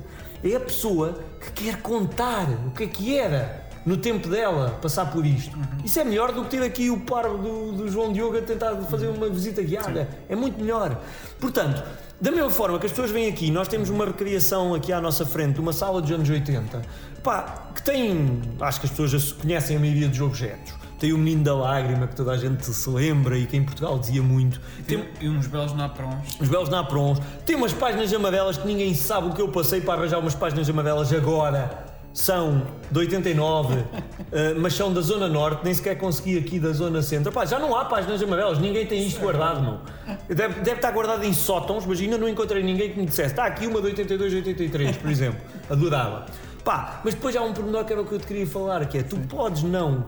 É 0.43 0.55
a 0.55 0.59
pessoa 0.59 1.19
que 1.39 1.63
quer 1.63 1.81
contar 1.81 2.47
o 2.67 2.71
que 2.71 2.83
é 2.83 2.87
que 2.87 3.17
era 3.17 3.62
no 3.85 3.97
tempo 3.97 4.27
dela 4.29 4.77
passar 4.81 5.11
por 5.11 5.25
isto. 5.25 5.57
Isso 5.83 5.99
é 5.99 6.03
melhor 6.03 6.31
do 6.31 6.43
que 6.43 6.51
ter 6.51 6.63
aqui 6.63 6.89
o 6.89 6.99
par 7.01 7.27
do, 7.29 7.71
do 7.73 7.89
João 7.89 8.11
Diogo 8.13 8.37
a 8.37 8.41
tentar 8.41 8.75
fazer 8.89 9.07
uma 9.07 9.27
visita 9.29 9.61
guiada. 9.61 10.07
É 10.29 10.35
muito 10.35 10.59
melhor. 10.59 10.99
Portanto, 11.39 11.83
da 12.21 12.31
mesma 12.31 12.49
forma 12.49 12.79
que 12.79 12.85
as 12.85 12.91
pessoas 12.91 13.11
vêm 13.11 13.27
aqui, 13.29 13.51
nós 13.51 13.67
temos 13.67 13.89
uma 13.89 14.05
recriação 14.05 14.73
aqui 14.73 14.93
à 14.93 15.01
nossa 15.01 15.25
frente, 15.25 15.59
uma 15.59 15.73
sala 15.73 16.01
dos 16.01 16.09
anos 16.11 16.29
80, 16.29 16.81
pá, 17.21 17.67
que 17.75 17.83
tem, 17.83 18.41
acho 18.61 18.79
que 18.79 18.85
as 18.85 18.91
pessoas 18.91 19.11
já 19.11 19.19
se 19.19 19.33
conhecem 19.33 19.75
a 19.75 19.79
maioria 19.79 20.07
dos 20.07 20.21
objetos. 20.21 20.73
Tem 20.99 21.11
o 21.11 21.17
Menino 21.17 21.43
da 21.43 21.53
Lágrima, 21.53 22.07
que 22.07 22.15
toda 22.15 22.31
a 22.31 22.37
gente 22.37 22.65
se 22.65 22.89
lembra 22.89 23.37
e 23.37 23.45
que 23.45 23.57
em 23.57 23.63
Portugal 23.65 23.99
dizia 23.99 24.23
muito. 24.23 24.61
Tem, 24.87 25.03
E 25.19 25.27
uns 25.27 25.47
belos 25.47 25.73
naprons. 25.73 26.37
os 26.39 26.47
belos 26.47 26.69
naprons. 26.69 27.19
Tem 27.45 27.57
umas 27.57 27.73
páginas 27.73 28.13
amarelas 28.13 28.55
que 28.57 28.65
ninguém 28.65 28.93
sabe 28.93 29.27
o 29.27 29.33
que 29.33 29.41
eu 29.41 29.49
passei 29.49 29.81
para 29.81 29.95
arranjar 29.99 30.19
umas 30.19 30.33
páginas 30.33 30.69
amarelas 30.69 31.11
agora. 31.11 31.92
São 32.13 32.67
de 32.91 32.99
89, 32.99 33.83
eh, 34.31 34.53
mas 34.53 34.73
são 34.73 34.93
da 34.93 35.01
Zona 35.01 35.27
Norte, 35.27 35.61
nem 35.63 35.73
sequer 35.73 35.97
consegui 35.97 36.37
aqui 36.37 36.59
da 36.59 36.71
Zona 36.71 37.01
Centro. 37.01 37.31
Pá, 37.31 37.43
já 37.45 37.57
não 37.57 37.75
há 37.75 37.85
páginas 37.85 38.21
amarelas, 38.21 38.59
ninguém 38.59 38.85
tem 38.85 39.05
isto 39.05 39.19
guardado, 39.19 39.61
meu. 39.61 39.79
Deve, 40.27 40.61
deve 40.61 40.75
estar 40.75 40.91
guardado 40.91 41.23
em 41.23 41.33
sótãos, 41.33 41.85
mas 41.85 41.99
ainda 41.99 42.17
não 42.17 42.29
encontrei 42.29 42.61
ninguém 42.61 42.91
que 42.91 42.99
me 42.99 43.05
dissesse. 43.07 43.31
Está 43.31 43.45
aqui 43.45 43.65
uma 43.65 43.81
de 43.81 43.87
82, 43.87 44.33
83, 44.33 44.97
por 44.97 45.09
exemplo. 45.09 45.41
Adorava. 45.69 46.25
Pá, 46.63 47.01
mas 47.03 47.13
depois 47.15 47.35
há 47.35 47.41
um 47.41 47.51
pormenor 47.51 47.83
que 47.83 47.91
era 47.91 48.01
o 48.01 48.05
que 48.05 48.13
eu 48.13 48.19
te 48.19 48.27
queria 48.27 48.47
falar, 48.47 48.85
que 48.85 48.99
é 48.99 49.03
tu 49.03 49.17
podes 49.27 49.63
não 49.63 50.05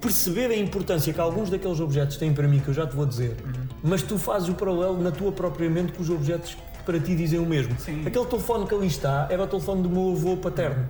perceber 0.00 0.50
a 0.50 0.56
importância 0.56 1.12
que 1.12 1.20
alguns 1.20 1.50
daqueles 1.50 1.78
objetos 1.80 2.16
têm 2.16 2.32
para 2.32 2.48
mim, 2.48 2.60
que 2.60 2.68
eu 2.68 2.74
já 2.74 2.86
te 2.86 2.96
vou 2.96 3.04
dizer, 3.04 3.36
mas 3.82 4.02
tu 4.02 4.18
fazes 4.18 4.48
o 4.48 4.54
paralelo 4.54 5.00
na 5.02 5.10
tua 5.10 5.30
própria 5.30 5.68
mente 5.68 5.92
com 5.92 6.02
os 6.02 6.08
objetos 6.08 6.56
para 6.90 6.98
ti 6.98 7.14
dizem 7.14 7.38
o 7.38 7.46
mesmo. 7.46 7.76
Sim. 7.78 8.02
Aquele 8.04 8.26
telefone 8.26 8.66
que 8.66 8.74
ali 8.74 8.88
está 8.88 9.28
era 9.30 9.44
o 9.44 9.46
telefone 9.46 9.82
do 9.82 9.88
meu 9.88 10.10
avô 10.10 10.36
paterno. 10.36 10.84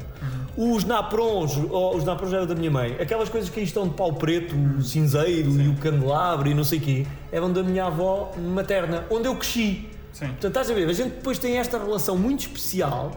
Os 0.56 0.84
naprons, 0.84 1.56
ou 1.70 1.96
os 1.96 2.04
naprons 2.04 2.32
eram 2.32 2.46
da 2.46 2.54
minha 2.54 2.70
mãe, 2.70 2.96
aquelas 2.98 3.28
coisas 3.28 3.50
que 3.50 3.60
aí 3.60 3.66
estão 3.66 3.86
de 3.86 3.94
pau 3.94 4.12
preto, 4.14 4.54
o 4.56 4.82
cinzeiro 4.82 5.50
e 5.60 5.68
o 5.68 5.74
candelabro 5.76 6.48
e 6.48 6.54
não 6.54 6.64
sei 6.64 6.78
o 6.78 6.82
quê, 6.82 7.06
eram 7.30 7.52
da 7.52 7.62
minha 7.62 7.84
avó 7.84 8.32
materna, 8.38 9.04
onde 9.10 9.28
eu 9.28 9.36
cresci. 9.36 9.88
Sim. 10.12 10.26
Portanto, 10.28 10.46
estás 10.46 10.70
a 10.70 10.74
ver, 10.74 10.88
a 10.88 10.92
gente 10.92 11.10
depois 11.14 11.38
tem 11.38 11.58
esta 11.58 11.78
relação 11.78 12.16
muito 12.18 12.40
especial, 12.40 13.12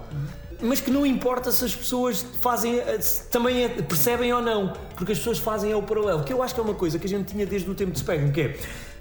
mas 0.62 0.80
que 0.80 0.92
não 0.92 1.06
importa 1.06 1.52
se 1.52 1.66
as 1.66 1.76
pessoas 1.76 2.24
fazem, 2.42 2.80
eh, 2.80 3.00
também 3.32 3.64
é- 3.64 3.70
percebem 3.70 4.32
ou 4.32 4.42
não, 4.42 4.74
porque 4.96 5.12
as 5.14 5.18
pessoas 5.18 5.40
fazem 5.40 5.72
é 5.72 5.76
o 5.76 5.82
paralelo, 5.82 6.24
que 6.24 6.32
eu 6.32 6.44
acho 6.44 6.54
que 6.54 6.60
é 6.60 6.64
uma 6.64 6.76
coisa 6.76 7.00
que 7.00 7.08
a 7.08 7.10
gente 7.10 7.32
tinha 7.34 7.46
desde 7.46 7.70
o 7.70 7.74
tempo 7.74 7.92
de 7.92 8.00
Spectrum, 8.00 8.32
que 8.32 8.42
é, 8.42 8.58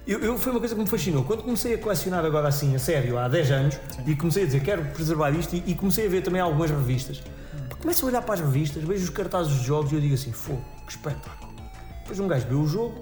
eu, 0.07 0.19
eu- 0.21 0.39
foi 0.39 0.53
uma 0.53 0.59
coisa 0.59 0.75
que 0.75 0.81
me 0.81 0.87
fascinou. 0.87 1.25
Quando 1.25 1.43
comecei 1.43 1.75
a 1.75 1.79
colecionar 1.79 2.25
agora 2.25 2.49
assim, 2.49 2.75
a 2.75 2.79
sério, 2.79 3.19
há 3.19 3.29
10 3.29 3.51
anos, 3.51 3.81
e 4.07 4.15
comecei 4.17 4.43
a 4.43 4.47
dizer, 4.47 4.61
quero 4.63 4.85
preservar 4.87 5.31
isto, 5.31 5.55
e, 5.55 5.63
e 5.67 5.75
comecei 5.75 6.07
a 6.07 6.09
ver 6.09 6.23
também 6.23 6.41
algumas 6.41 6.71
revistas. 6.71 7.23
Começo 7.81 8.05
a 8.05 8.09
olhar 8.09 8.23
para 8.23 8.35
as 8.35 8.41
revistas, 8.41 8.83
vejo 8.85 9.05
os 9.05 9.11
cartazes 9.11 9.53
dos 9.53 9.63
jogos 9.63 9.91
e 9.93 9.95
eu 9.97 10.01
digo 10.01 10.15
assim, 10.15 10.33
fogo, 10.33 10.63
que 10.87 10.93
espetáculo. 10.93 11.53
Depois 12.01 12.19
um 12.21 12.29
gajo 12.29 12.47
vê 12.49 12.55
o 12.55 12.67
jogo, 12.67 12.99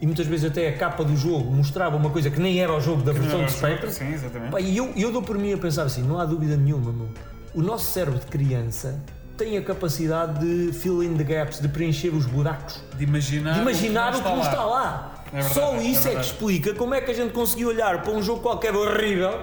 e 0.00 0.06
muitas 0.06 0.26
vezes 0.26 0.50
até 0.50 0.68
a 0.68 0.76
capa 0.76 1.02
do 1.02 1.16
jogo 1.16 1.50
mostrava 1.50 1.96
uma 1.96 2.10
coisa 2.10 2.30
que 2.30 2.38
nem 2.40 2.60
era 2.60 2.72
o 2.72 2.80
jogo 2.80 3.02
da 3.02 3.12
versão 3.12 3.44
de 3.44 3.52
Spectrum. 3.52 3.90
Sim, 3.90 4.12
exatamente. 4.14 4.50
Pá, 4.52 4.60
e 4.60 4.76
eu, 4.76 4.92
eu 4.96 5.10
dou 5.10 5.22
por 5.22 5.36
mim 5.38 5.52
a 5.52 5.58
pensar 5.58 5.82
assim, 5.84 6.02
não 6.02 6.18
há 6.20 6.24
dúvida 6.24 6.56
nenhuma, 6.56 6.92
meu. 6.92 7.08
O 7.54 7.62
nosso 7.62 7.86
cérebro 7.86 8.20
de 8.20 8.26
criança 8.26 9.02
tem 9.36 9.56
a 9.56 9.62
capacidade 9.62 10.38
de 10.40 10.72
fill 10.72 11.02
in 11.02 11.16
the 11.16 11.24
gaps, 11.24 11.60
de 11.60 11.68
preencher 11.68 12.10
os 12.10 12.26
buracos, 12.26 12.80
De 12.96 13.04
imaginar, 13.04 13.54
de 13.54 13.60
imaginar 13.60 14.14
o 14.14 14.18
que 14.22 14.28
não 14.28 14.40
está 14.40 14.64
lá. 14.64 15.17
É 15.32 15.36
verdade, 15.42 15.54
Só 15.54 15.74
é 15.74 15.82
isso 15.82 15.98
é, 16.00 16.02
que 16.02 16.08
verdade. 16.08 16.26
explica 16.26 16.74
como 16.74 16.94
é 16.94 17.00
que 17.00 17.10
a 17.10 17.14
gente 17.14 17.32
conseguiu 17.32 17.68
olhar 17.68 18.02
para 18.02 18.12
um 18.12 18.22
jogo 18.22 18.40
qualquer 18.40 18.74
horrível 18.74 19.40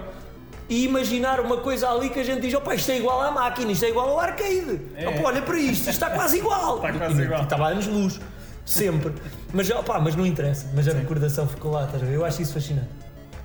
e 0.68 0.84
imaginar 0.86 1.40
uma 1.40 1.57
coisa 1.57 1.90
ali 1.90 2.10
que 2.10 2.20
a 2.20 2.24
gente 2.24 2.41
diz, 2.41 2.53
opá, 2.56 2.74
isto 2.74 2.90
é 2.91 2.98
igual 2.98 3.22
à 3.22 3.30
máquina, 3.32 3.72
isto 3.72 3.86
é 3.86 3.90
igual 3.90 4.10
ao 4.10 4.20
arcade. 4.20 4.82
É. 4.95 5.07
Opá, 5.07 5.28
olha 5.30 5.41
para 5.44 5.60
isto, 5.60 5.82
isto 5.82 5.90
está 5.91 6.10
quase 6.10 6.38
igual. 6.40 6.78
Está 6.78 6.94
quase 6.94 7.22
e, 7.22 7.26
igual. 7.26 7.40
E 7.41 7.44
estava 7.44 7.66
a 7.66 7.68
anos-luz, 7.70 8.20
sempre. 8.66 9.14
mas, 9.53 9.70
opá, 9.70 9.99
mas 9.99 10.16
não 10.16 10.26
interessa, 10.26 10.68
mas 10.74 10.88
a 10.88 10.94
recordação 10.94 11.48
ficou 11.48 11.72
lá, 11.72 11.86
estás 11.86 12.02
a 12.02 12.06
ver? 12.06 12.16
Eu 12.16 12.26
acho 12.26 12.41
isso 12.41 12.53
fascinante. 12.53 12.90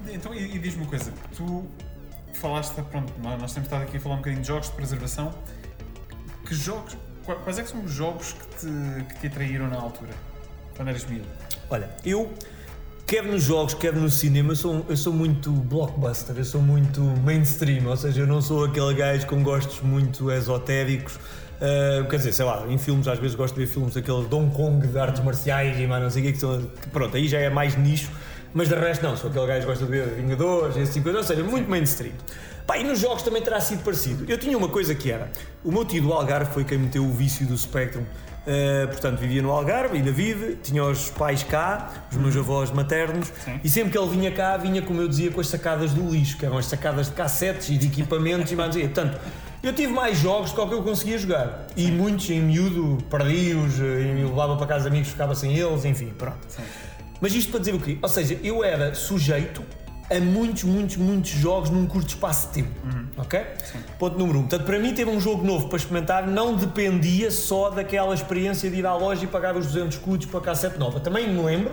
Então, 0.09 0.35
e, 0.35 0.57
e 0.57 0.59
diz-me 0.59 0.83
uma 0.83 0.89
coisa, 0.89 1.13
tu 1.37 1.67
falaste, 2.41 2.75
pronto, 2.91 3.13
nós 3.23 3.39
nós 3.39 3.53
temos 3.53 3.67
estado 3.67 3.83
aqui 3.83 3.99
a 3.99 4.01
falar 4.01 4.15
um 4.15 4.19
bocadinho 4.19 4.41
de 4.41 4.49
jogos 4.49 4.69
de 4.69 4.73
preservação. 4.77 5.35
Que 6.47 6.55
jogos, 6.55 6.97
qua- 7.25 7.37
quais 7.37 7.59
é 7.59 7.63
que 7.63 7.69
são 7.69 7.85
os 7.85 7.93
jogos 7.93 8.33
que 8.33 8.47
te, 8.61 9.05
que 9.13 9.21
te 9.21 9.27
atraíram 9.27 9.69
na 9.69 9.77
altura, 9.77 10.09
quando 10.77 10.89
eras 10.89 11.05
miúdo? 11.05 11.27
Olha, 11.69 11.91
eu, 12.05 12.33
quer 13.07 13.25
nos 13.25 13.45
jogos, 13.45 13.75
quer 13.75 13.93
no 13.93 14.11
cinema, 14.11 14.53
eu 14.53 14.57
sou, 14.57 14.87
eu 14.89 14.97
sou 14.97 15.13
muito 15.13 15.51
blockbuster, 15.51 16.37
eu 16.37 16.45
sou 16.45 16.63
muito 16.63 17.01
mainstream, 17.01 17.87
ou 17.87 17.97
seja, 17.97 18.21
eu 18.21 18.27
não 18.27 18.41
sou 18.41 18.65
aquele 18.65 18.95
gajo 18.95 19.27
com 19.27 19.43
gostos 19.43 19.81
muito 19.81 20.31
esotéricos. 20.31 21.17
Uh, 21.17 22.09
quer 22.09 22.17
dizer, 22.17 22.33
sei 22.33 22.45
lá, 22.45 22.65
em 22.69 22.79
filmes 22.79 23.07
às 23.07 23.19
vezes 23.19 23.37
gosto 23.37 23.55
de 23.55 23.61
ver 23.61 23.67
filmes 23.67 23.95
daqueles 23.95 24.33
Hong 24.33 24.55
Kong 24.55 24.87
de 24.87 24.99
artes 24.99 25.23
marciais 25.23 25.79
e 25.79 25.87
mais 25.87 26.03
não 26.03 26.11
sei 26.11 26.23
o 26.23 26.27
que, 26.27 26.33
que 26.33 26.39
são. 26.39 26.63
que 26.63 26.89
pronto, 26.89 27.17
aí 27.17 27.29
já 27.29 27.39
é 27.39 27.51
mais 27.51 27.77
nicho, 27.77 28.11
mas 28.55 28.69
de 28.69 28.75
resto 28.75 29.03
não, 29.03 29.17
sou 29.17 29.29
aquele 29.29 29.47
gajo 29.47 29.61
que 29.61 29.67
gosta 29.67 29.85
de 29.85 29.91
ver 29.91 30.07
Vingadores, 30.15 30.77
esse 30.77 30.95
tipo 30.95 31.11
de 31.11 31.15
coisa, 31.15 31.19
ou 31.19 31.25
seja, 31.25 31.43
muito 31.43 31.69
mainstream. 31.69 32.15
Pá, 32.67 32.79
e 32.79 32.85
nos 32.85 33.01
jogos 33.01 33.23
também 33.23 33.43
terá 33.43 33.61
sido 33.61 33.83
parecido. 33.83 34.25
Eu 34.31 34.39
tinha 34.39 34.57
uma 34.57 34.69
coisa 34.69 34.95
que 34.95 35.11
era: 35.11 35.29
o 35.65 35.73
meu 35.73 35.85
tio 35.85 36.03
do 36.03 36.13
Algarve 36.13 36.53
foi 36.53 36.65
quem 36.65 36.79
meteu 36.79 37.05
o 37.05 37.13
vício 37.13 37.45
do 37.45 37.59
Spectrum. 37.59 38.05
Uh, 38.51 38.89
portanto, 38.89 39.19
vivia 39.19 39.41
no 39.41 39.53
Algarve, 39.53 39.99
ainda 39.99 40.11
vive, 40.11 40.57
tinha 40.57 40.83
os 40.83 41.09
pais 41.09 41.45
cá, 41.45 41.89
os 42.11 42.17
meus 42.17 42.37
avós 42.37 42.73
maternos, 42.73 43.33
Sim. 43.45 43.61
e 43.63 43.69
sempre 43.69 43.93
que 43.93 43.99
ele 43.99 44.09
vinha 44.09 44.33
cá, 44.33 44.57
vinha, 44.57 44.83
como 44.83 45.01
eu 45.01 45.07
dizia, 45.07 45.31
com 45.31 45.41
as 45.41 45.47
sacadas 45.47 45.93
do 45.93 46.11
lixo, 46.11 46.37
que 46.37 46.45
eram 46.45 46.59
as 46.59 46.67
sacadas 46.67 47.07
de 47.07 47.13
cassetes 47.13 47.69
e 47.69 47.77
de 47.77 47.87
equipamentos 47.87 48.51
e 48.51 48.57
mais. 48.57 48.75
Portanto, 48.75 49.21
eu 49.63 49.73
tive 49.73 49.93
mais 49.93 50.19
jogos 50.19 50.51
do 50.51 50.67
que 50.67 50.75
eu 50.75 50.83
conseguia 50.83 51.17
jogar. 51.17 51.69
E 51.77 51.93
muitos 51.93 52.29
em 52.29 52.41
miúdo, 52.41 52.99
perdi-os, 53.09 53.79
eh, 53.79 54.25
levava 54.27 54.57
para 54.57 54.67
casa 54.67 54.83
de 54.83 54.89
amigos, 54.89 55.11
ficava 55.11 55.35
sem 55.37 55.57
eles, 55.57 55.85
enfim, 55.85 56.13
pronto. 56.19 56.39
Mas 57.21 57.33
isto 57.33 57.51
para 57.51 57.61
dizer 57.61 57.75
o 57.75 57.79
quê? 57.79 57.99
Ou 58.03 58.09
seja, 58.09 58.37
eu 58.43 58.65
era 58.65 58.95
sujeito 58.95 59.63
a 60.11 60.21
muitos, 60.21 60.65
muitos, 60.65 60.97
muitos 60.97 61.31
jogos 61.31 61.71
num 61.71 61.87
curto 61.87 62.09
espaço 62.09 62.49
de 62.49 62.55
tempo. 62.55 62.71
Ok? 63.17 63.41
Ponto 63.99 64.19
número 64.19 64.39
um. 64.39 64.43
Portanto, 64.43 64.65
para 64.67 64.79
mim, 64.79 64.93
ter 64.93 65.07
um 65.07 65.21
jogo 65.21 65.45
novo 65.47 65.69
para 65.69 65.77
experimentar 65.79 66.27
não 66.27 66.57
dependia 66.57 67.31
só 67.31 67.71
daquela 67.71 68.15
experiência 68.15 68.69
de 68.69 68.77
ir 68.77 68.87
à 68.87 68.95
loja 68.95 69.25
e 69.25 69.27
pagar 69.27 69.57
os 69.57 69.67
200 69.67 69.95
escudos 69.95 70.27
para 70.27 70.41
a 70.41 70.43
cassete 70.43 70.79
nova. 70.79 70.99
Também 71.01 71.29
me 71.33 71.43
lembro 71.43 71.73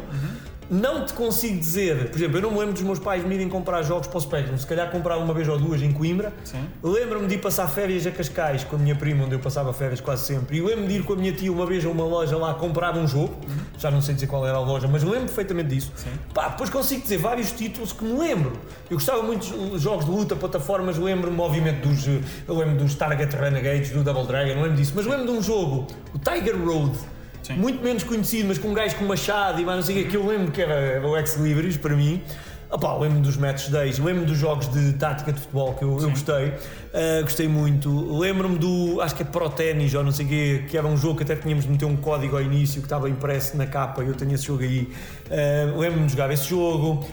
não 0.69 1.05
te 1.05 1.13
consigo 1.13 1.57
dizer, 1.59 2.09
por 2.09 2.17
exemplo, 2.17 2.37
eu 2.37 2.41
não 2.41 2.51
me 2.51 2.59
lembro 2.59 2.73
dos 2.73 2.81
meus 2.81 2.99
pais 2.99 3.23
me 3.23 3.35
irem 3.35 3.47
comprar 3.47 3.81
jogos 3.83 4.07
para 4.07 4.17
o 4.17 4.21
Spectrum, 4.21 4.57
se 4.57 4.67
calhar 4.67 4.89
comprar 4.91 5.17
uma 5.17 5.33
vez 5.33 5.47
ou 5.47 5.57
duas 5.57 5.81
em 5.81 5.91
Coimbra. 5.91 6.33
Lembro-me 6.83 7.27
de 7.27 7.35
ir 7.35 7.37
passar 7.37 7.67
férias 7.67 8.05
a 8.05 8.11
Cascais 8.11 8.63
com 8.63 8.75
a 8.75 8.79
minha 8.79 8.95
prima, 8.95 9.25
onde 9.25 9.35
eu 9.35 9.39
passava 9.39 9.71
férias 9.73 10.01
quase 10.01 10.25
sempre. 10.25 10.57
E 10.57 10.61
lembro-me 10.61 10.87
de 10.87 10.93
ir 10.95 11.03
com 11.03 11.13
a 11.13 11.15
minha 11.15 11.31
tia 11.31 11.51
uma 11.51 11.65
vez 11.65 11.85
a 11.85 11.89
uma 11.89 12.03
loja 12.03 12.37
lá 12.37 12.53
comprar 12.53 12.95
um 12.97 13.07
jogo, 13.07 13.35
já 13.77 13.89
não 13.89 14.01
sei 14.01 14.15
dizer 14.15 14.27
qual 14.27 14.45
era 14.45 14.57
a 14.57 14.61
loja, 14.61 14.87
mas 14.87 15.03
lembro 15.03 15.27
perfeitamente 15.27 15.69
disso. 15.69 15.91
Sim. 15.95 16.09
Pá, 16.33 16.49
depois 16.49 16.69
consigo 16.69 17.01
dizer 17.01 17.17
vários 17.17 17.51
títulos 17.51 17.93
que 17.93 18.03
me 18.03 18.17
lembro. 18.19 18.53
Eu 18.89 18.97
gostava 18.97 19.23
muito 19.23 19.45
de 19.45 19.77
jogos 19.77 20.05
de 20.05 20.11
luta, 20.11 20.35
plataformas, 20.35 20.97
lembro-me, 20.97 21.39
obviamente, 21.39 21.87
dos, 21.87 22.07
eh, 22.07 22.19
eu 22.47 22.57
lembro 22.57 22.75
dos 22.75 22.95
Target 22.95 23.35
Renegades, 23.35 23.91
do 23.91 24.03
Double 24.03 24.25
Dragon, 24.25 24.61
lembro 24.61 24.75
disso, 24.75 24.93
mas 24.95 25.05
lembro 25.05 25.25
de 25.25 25.31
um 25.31 25.41
jogo, 25.41 25.87
o 26.13 26.19
Tiger 26.19 26.57
Road. 26.57 26.97
Sim. 27.47 27.53
Muito 27.55 27.81
menos 27.81 28.03
conhecido, 28.03 28.49
mas 28.49 28.57
com 28.57 28.67
um 28.67 28.73
gajo 28.73 28.95
com 28.97 29.05
machado 29.05 29.61
e 29.61 29.65
mais 29.65 29.77
não 29.77 29.83
sei 29.83 30.01
o 30.01 30.03
quê, 30.03 30.09
que 30.09 30.17
eu 30.17 30.27
lembro 30.27 30.51
que 30.51 30.61
era, 30.61 31.01
o 31.07 31.17
Ex-Libris 31.17 31.77
para 31.77 31.95
mim. 31.95 32.21
Opá, 32.69 32.93
lembro-me 32.95 33.21
dos 33.21 33.37
Match 33.37 33.69
Days, 33.69 33.97
lembro-me 33.97 34.25
dos 34.25 34.37
jogos 34.37 34.69
de 34.69 34.91
tática 34.93 35.31
de 35.31 35.39
futebol 35.39 35.73
que 35.73 35.83
eu, 35.85 36.01
eu 36.01 36.09
gostei, 36.09 36.53
Uh, 36.87 37.21
gostei 37.21 37.47
muito. 37.47 38.17
Lembro-me 38.17 38.57
do, 38.57 39.01
acho 39.01 39.13
que 39.13 39.21
é 39.21 39.25
Pro 39.25 39.49
Tennis 39.49 39.93
ou 39.93 40.03
não 40.03 40.11
sei 40.11 40.25
o 40.25 40.29
quê, 40.29 40.63
que 40.67 40.77
era 40.77 40.87
um 40.87 40.97
jogo 40.97 41.17
que 41.17 41.23
até 41.23 41.35
tínhamos 41.35 41.65
de 41.65 41.71
meter 41.71 41.85
um 41.85 41.95
código 41.95 42.35
ao 42.35 42.41
início 42.41 42.81
que 42.81 42.87
estava 42.87 43.07
impresso 43.07 43.55
na 43.55 43.67
capa 43.67 44.03
e 44.03 44.07
eu 44.07 44.15
tenho 44.15 44.33
esse 44.33 44.45
jogo 44.45 44.63
aí. 44.63 44.91
Uh, 45.29 45.77
lembro-me 45.77 46.07
de 46.07 46.13
jogar 46.13 46.31
esse 46.31 46.45
jogo. 46.45 47.05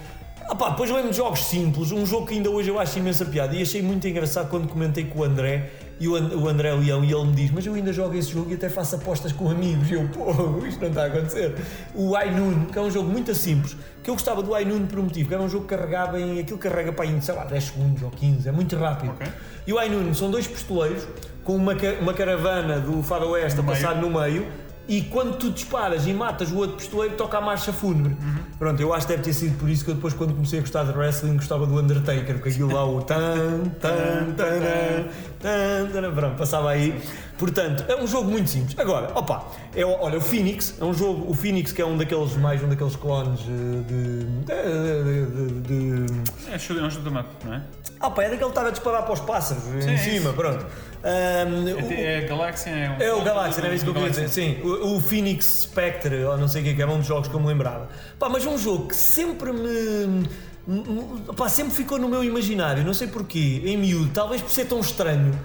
Opá, 0.49 0.71
depois 0.71 0.89
lembro-me 0.89 1.11
de 1.11 1.19
jogos 1.19 1.41
simples, 1.41 1.93
um 1.93 2.07
jogo 2.07 2.27
que 2.27 2.35
ainda 2.35 2.49
hoje 2.49 2.71
eu 2.71 2.81
acho 2.81 2.99
imensa 2.99 3.25
piada 3.25 3.55
e 3.55 3.63
achei 3.63 3.83
muito 3.83 4.09
engraçado 4.09 4.49
quando 4.49 4.69
comentei 4.69 5.05
com 5.05 5.21
o 5.21 5.25
André 5.25 5.71
e 6.01 6.09
o, 6.09 6.17
And- 6.17 6.35
o 6.35 6.49
André 6.49 6.73
Leão 6.75 7.05
e 7.05 7.13
ele 7.13 7.25
me 7.27 7.33
diz, 7.33 7.51
mas 7.51 7.65
eu 7.65 7.75
ainda 7.75 7.93
jogo 7.93 8.15
esse 8.17 8.31
jogo 8.33 8.51
e 8.51 8.55
até 8.55 8.69
faço 8.69 8.97
apostas 8.97 9.33
com 9.33 9.51
amigos. 9.51 9.91
E 9.91 9.95
eu, 9.95 10.09
pô, 10.09 10.59
isto 10.67 10.81
não 10.81 10.89
está 10.89 11.05
a 11.05 11.07
acontecer. 11.07 11.55
O 11.95 12.19
iNoon, 12.19 12.67
que 12.67 12.79
é 12.79 12.83
um 12.83 12.91
jogo 12.91 13.09
muito 13.09 13.35
simples, 13.35 13.77
que 14.03 14.11
eu 14.11 14.15
gostava 14.15 14.43
do 14.43 14.59
iNoon 14.59 14.87
por 14.87 14.99
um 14.99 15.05
motivo, 15.05 15.29
que 15.29 15.35
era 15.35 15.43
um 15.43 15.49
jogo 15.49 15.67
que 15.67 15.75
carregava 15.75 16.21
em, 16.21 16.41
aquilo 16.41 16.59
carrega 16.59 16.93
para 16.93 17.07
em, 17.07 17.21
sei 17.21 17.35
lá, 17.35 17.45
10 17.45 17.65
segundos 17.65 18.03
ou 18.03 18.11
15, 18.11 18.49
é 18.49 18.53
muito 18.53 18.77
rápido. 18.77 19.11
Ok. 19.13 19.27
E 19.67 19.73
o 19.73 19.81
iNoon 19.83 20.13
são 20.15 20.31
dois 20.31 20.47
pistoleiros 20.47 21.07
com 21.45 21.55
uma, 21.57 21.75
uma 22.01 22.13
caravana 22.15 22.81
do 22.81 23.03
faroeste 23.03 23.61
a 23.61 23.63
passar 23.63 23.97
no 23.97 24.11
meio 24.11 24.47
e 24.87 25.03
quando 25.03 25.37
tu 25.37 25.51
disparas 25.51 26.07
e 26.07 26.13
matas 26.13 26.51
o 26.51 26.57
outro 26.57 26.77
pistoleiro 26.77 27.17
toca 27.17 27.39
a 27.39 27.41
marcha 27.41 27.73
fúnebre. 27.73 28.13
Uhum. 28.13 28.37
Pronto, 28.59 28.81
eu 28.81 28.93
acho 28.93 29.07
que 29.07 29.13
deve 29.13 29.25
ter 29.25 29.33
sido 29.33 29.59
por 29.59 29.69
isso 29.69 29.85
que 29.85 29.91
eu 29.91 29.95
depois 29.95 30.15
quando 30.15 30.35
comecei 30.35 30.59
a 30.59 30.63
gostar 30.63 30.85
de 30.85 30.97
wrestling 30.97 31.37
gostava 31.37 31.67
do 31.67 31.79
Undertaker, 31.79 32.41
com 32.41 32.49
aquilo 32.49 32.73
lá 32.73 32.85
o 32.85 33.03
tan, 33.03 33.65
tan, 33.81 34.33
taran, 34.37 35.09
tan, 35.41 35.91
taran, 35.93 36.15
pronto, 36.15 36.37
passava 36.37 36.71
aí. 36.71 37.01
Portanto, 37.45 37.85
é 37.89 37.95
um 38.03 38.07
jogo 38.07 38.31
muito 38.31 38.49
simples. 38.49 38.75
Agora, 38.79 39.11
opa, 39.15 39.45
é, 39.77 39.85
olha, 39.85 40.17
o 40.17 40.21
Phoenix, 40.21 40.75
é 40.81 40.85
um 40.85 40.95
jogo, 40.95 41.31
o 41.31 41.35
Phoenix 41.35 41.73
que 41.73 41.83
é 41.83 41.85
um 41.87 41.95
daqueles, 41.99 42.35
mais 42.37 42.63
um 42.63 42.69
daqueles 42.69 42.97
clones 42.97 43.41
eh, 43.41 43.83
de... 43.87 44.25
de, 44.47 45.61
de, 45.61 46.05
de, 46.07 46.51
É 46.51 46.55
é 46.55 46.57
um 46.57 46.59
shoot 46.59 46.81
'em 46.81 47.19
up, 47.19 47.29
não 47.45 47.55
é? 47.55 47.63
ah 48.01 48.11
pá, 48.11 48.23
é 48.23 48.31
daquele 48.31 48.45
que 48.45 48.49
estava 48.51 48.69
a 48.69 48.71
disparar 48.71 49.03
para 49.03 49.13
os 49.13 49.21
pássaros 49.21 49.63
em 49.67 49.81
Sim, 49.83 49.91
é 49.93 49.97
cima, 49.99 50.33
pronto. 50.33 50.65
Ahm, 51.05 51.65
o- 51.87 51.93
É, 51.93 52.19
é 52.19 52.21
Galaxian, 52.27 52.71
é 52.73 52.91
um. 52.91 53.03
é 53.03 53.13
o 53.15 53.25
não 53.25 53.31
era 53.33 53.75
isso 53.75 53.85
que 53.85 53.91
eu 53.91 53.95
queria 53.95 54.09
Galaxian. 54.11 54.25
dizer. 54.27 54.29
Sim, 54.29 54.63
o, 54.67 54.97
o 54.97 55.01
Phoenix 55.03 55.45
Spectre, 55.63 56.25
ou 56.25 56.37
não 56.39 56.49
sei 56.49 56.63
o 56.63 56.65
que, 56.65 56.75
que 56.75 56.81
era 56.83 56.91
um 56.91 56.99
dos 56.99 57.07
jogos 57.07 57.29
que 57.29 57.35
eu 57.35 57.41
me 57.41 57.47
lembrava. 57.47 57.89
Pá, 58.19 58.29
mas 58.31 58.47
um 58.47 58.57
jogo 58.57 58.89
que 58.89 58.97
sempre 58.97 59.53
me. 59.53 60.27
me- 60.67 61.21
Pá, 61.37 61.47
sempre 61.49 61.75
ficou 61.75 61.99
no 61.99 62.09
meu 62.09 62.25
imaginário, 62.25 62.83
não 62.85 62.95
sei 62.95 63.07
porquê, 63.07 63.61
em 63.67 63.77
miúdo, 63.77 64.11
talvez 64.15 64.41
por 64.41 64.51
ser 64.51 64.65
tão 64.65 64.81
estranho, 64.81 65.39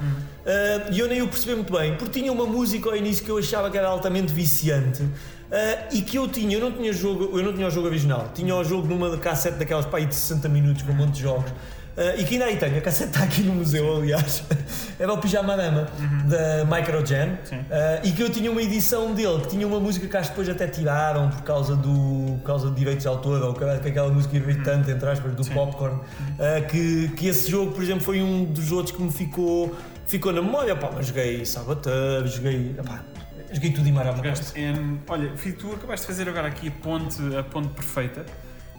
ah, 0.49 0.89
e 0.91 0.99
eu 0.99 1.07
nem 1.07 1.21
o 1.21 1.27
percebi 1.27 1.53
muito 1.53 1.71
bem, 1.71 1.95
porque 1.95 2.19
tinha 2.19 2.31
uma 2.31 2.47
música 2.47 2.89
ao 2.89 2.95
início 2.95 3.23
que 3.23 3.29
eu 3.29 3.37
achava 3.37 3.69
que 3.69 3.77
era 3.77 3.87
altamente 3.87 4.33
viciante. 4.33 5.03
ah, 5.51 5.87
e 5.91 6.01
que 6.01 6.17
eu 6.17 6.27
tinha, 6.27 6.57
eu 6.57 6.59
não 6.61 6.71
tinha 6.71 6.91
jogo, 6.91 7.37
eu 7.37 7.43
não 7.43 7.53
tinha 7.53 7.67
o 7.67 7.71
jogo 7.71 7.87
original, 7.87 8.31
tinha 8.33 8.55
o 8.55 8.63
jogo 8.63 8.87
numa 8.87 9.15
cassete 9.17 9.57
daquelas 9.59 9.85
pá, 9.85 9.97
aí 9.97 10.07
de 10.07 10.15
60 10.15 10.49
minutos 10.49 10.81
com 10.81 10.91
um 10.91 10.95
monte 10.95 11.13
de 11.15 11.21
jogos. 11.21 11.51
Ah, 11.97 12.15
e 12.17 12.23
que 12.23 12.35
ainda 12.35 12.45
aí 12.45 12.55
tenho, 12.55 12.77
a 12.77 12.81
cassete 12.81 13.09
está 13.09 13.23
aqui 13.23 13.41
no 13.41 13.53
museu, 13.53 13.97
aliás. 13.97 14.41
Era 14.97 15.11
o 15.13 15.17
Pijama 15.17 15.57
Dama 15.57 15.89
da 16.25 16.63
Microgen. 16.63 17.37
Sim. 17.43 17.59
Ah, 17.69 17.99
e 18.03 18.11
que 18.11 18.23
eu 18.23 18.29
tinha 18.29 18.49
uma 18.49 18.61
edição 18.61 19.13
dele, 19.13 19.41
que 19.41 19.49
tinha 19.49 19.67
uma 19.67 19.79
música 19.81 20.07
que 20.07 20.15
acho 20.15 20.29
que 20.29 20.37
depois 20.37 20.49
até 20.49 20.65
tiraram 20.65 21.29
por 21.29 21.41
causa, 21.43 21.75
do, 21.75 22.37
por 22.37 22.45
causa 22.45 22.69
de 22.69 22.75
direitos 22.75 23.03
de 23.03 23.07
autor, 23.09 23.43
ou 23.43 23.53
que 23.53 23.65
que 23.79 23.89
aquela 23.89 24.09
música 24.09 24.35
irritante, 24.35 24.89
entre 24.89 25.09
aspas, 25.09 25.33
do 25.35 25.45
popcorn. 25.51 25.99
ah, 26.39 26.61
que, 26.61 27.09
que 27.17 27.27
esse 27.27 27.51
jogo, 27.51 27.73
por 27.73 27.83
exemplo, 27.83 28.01
foi 28.01 28.21
um 28.21 28.45
dos 28.45 28.71
outros 28.71 28.95
que 28.95 29.01
me 29.01 29.11
ficou, 29.11 29.75
ficou 30.09 30.33
na 30.33 30.41
memória. 30.41 30.75
Pá, 30.75 30.89
mas 30.93 31.07
joguei 31.07 31.45
Saboteur, 31.45 32.27
joguei. 32.27 32.75
Pá, 32.85 33.03
joguei 33.53 33.71
tudo 33.71 33.87
e 33.87 33.91
mais 33.91 34.07
alguma 34.07 34.23
coisa. 34.25 34.41
Jogaste 34.43 34.59
em- 34.59 34.99
olha, 35.07 35.31
tu 35.57 35.71
acabaste 35.73 36.05
de 36.05 36.11
fazer 36.11 36.27
agora 36.29 36.47
aqui 36.47 36.67
a 36.67 36.71
ponte, 36.71 37.17
a 37.37 37.43
ponte 37.43 37.69
perfeita, 37.69 38.25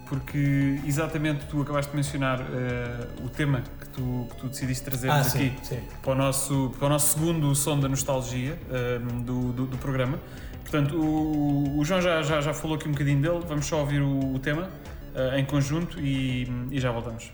porque 0.07 0.79
exatamente 0.85 1.45
tu 1.45 1.61
acabaste 1.61 1.89
de 1.91 1.97
mencionar 1.97 2.41
eh, 2.41 3.07
o 3.23 3.29
tema 3.29 3.63
que 3.79 3.89
tu, 3.89 4.27
que 4.29 4.35
tu 4.41 4.47
decidiste 4.49 4.83
trazer 4.83 5.09
Ah, 5.09 5.21
aqui 5.21 5.29
sim, 5.29 5.53
sim. 5.63 5.79
Para, 6.01 6.11
o 6.11 6.15
nosso, 6.15 6.71
para 6.77 6.85
o 6.85 6.89
nosso 6.89 7.13
segundo 7.17 7.53
som 7.55 7.79
da 7.79 7.87
nostalgia 7.87 8.57
eh, 8.69 8.99
do, 9.23 9.51
do, 9.53 9.65
do 9.65 9.77
programa. 9.77 10.19
Portanto, 10.61 10.95
o, 10.97 11.77
o 11.79 11.83
João 11.83 12.01
já, 12.01 12.21
já, 12.21 12.39
já 12.39 12.53
falou 12.53 12.77
aqui 12.77 12.87
um 12.87 12.91
bocadinho 12.91 13.21
dele, 13.21 13.39
vamos 13.47 13.65
só 13.65 13.79
ouvir 13.81 14.01
o, 14.01 14.35
o 14.35 14.39
tema 14.39 14.69
eh, 15.15 15.39
em 15.39 15.45
conjunto 15.45 15.99
e, 15.99 16.47
e 16.71 16.79
já 16.79 16.91
voltamos. 16.91 17.31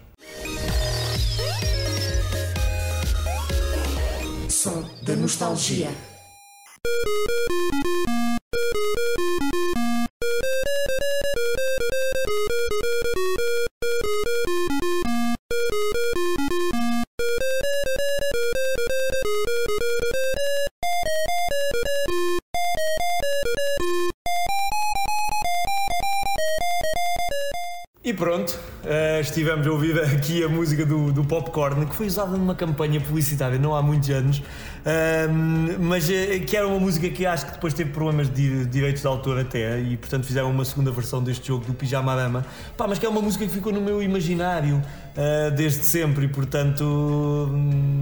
Som 4.67 4.83
da 5.05 5.15
nostalgia. 5.15 5.87
Popcorn, 31.47 31.85
que 31.85 31.95
foi 31.95 32.07
usada 32.07 32.35
numa 32.37 32.55
campanha 32.55 32.99
publicitária 32.99 33.57
não 33.57 33.75
há 33.75 33.81
muitos 33.81 34.09
anos, 34.09 34.43
ahm, 34.85 35.77
mas 35.79 36.09
eh, 36.09 36.39
que 36.39 36.55
era 36.55 36.67
uma 36.67 36.79
música 36.79 37.09
que 37.09 37.25
acho 37.25 37.45
que 37.45 37.53
depois 37.53 37.73
teve 37.73 37.91
problemas 37.91 38.29
de 38.29 38.65
direitos 38.65 39.01
de 39.01 39.07
autor 39.07 39.39
até, 39.39 39.79
e 39.79 39.97
portanto 39.97 40.25
fizeram 40.25 40.51
uma 40.51 40.65
segunda 40.65 40.91
versão 40.91 41.23
deste 41.23 41.47
jogo 41.47 41.65
do 41.65 41.73
Pijama 41.73 42.15
Dama. 42.15 42.45
Pá, 42.75 42.87
mas 42.87 42.99
que 42.99 43.05
é 43.05 43.09
uma 43.09 43.21
música 43.21 43.45
que 43.45 43.51
ficou 43.51 43.71
no 43.71 43.81
meu 43.81 44.01
imaginário 44.03 44.81
ah, 45.17 45.49
desde 45.49 45.83
sempre, 45.83 46.25
e 46.25 46.27
portanto, 46.27 46.83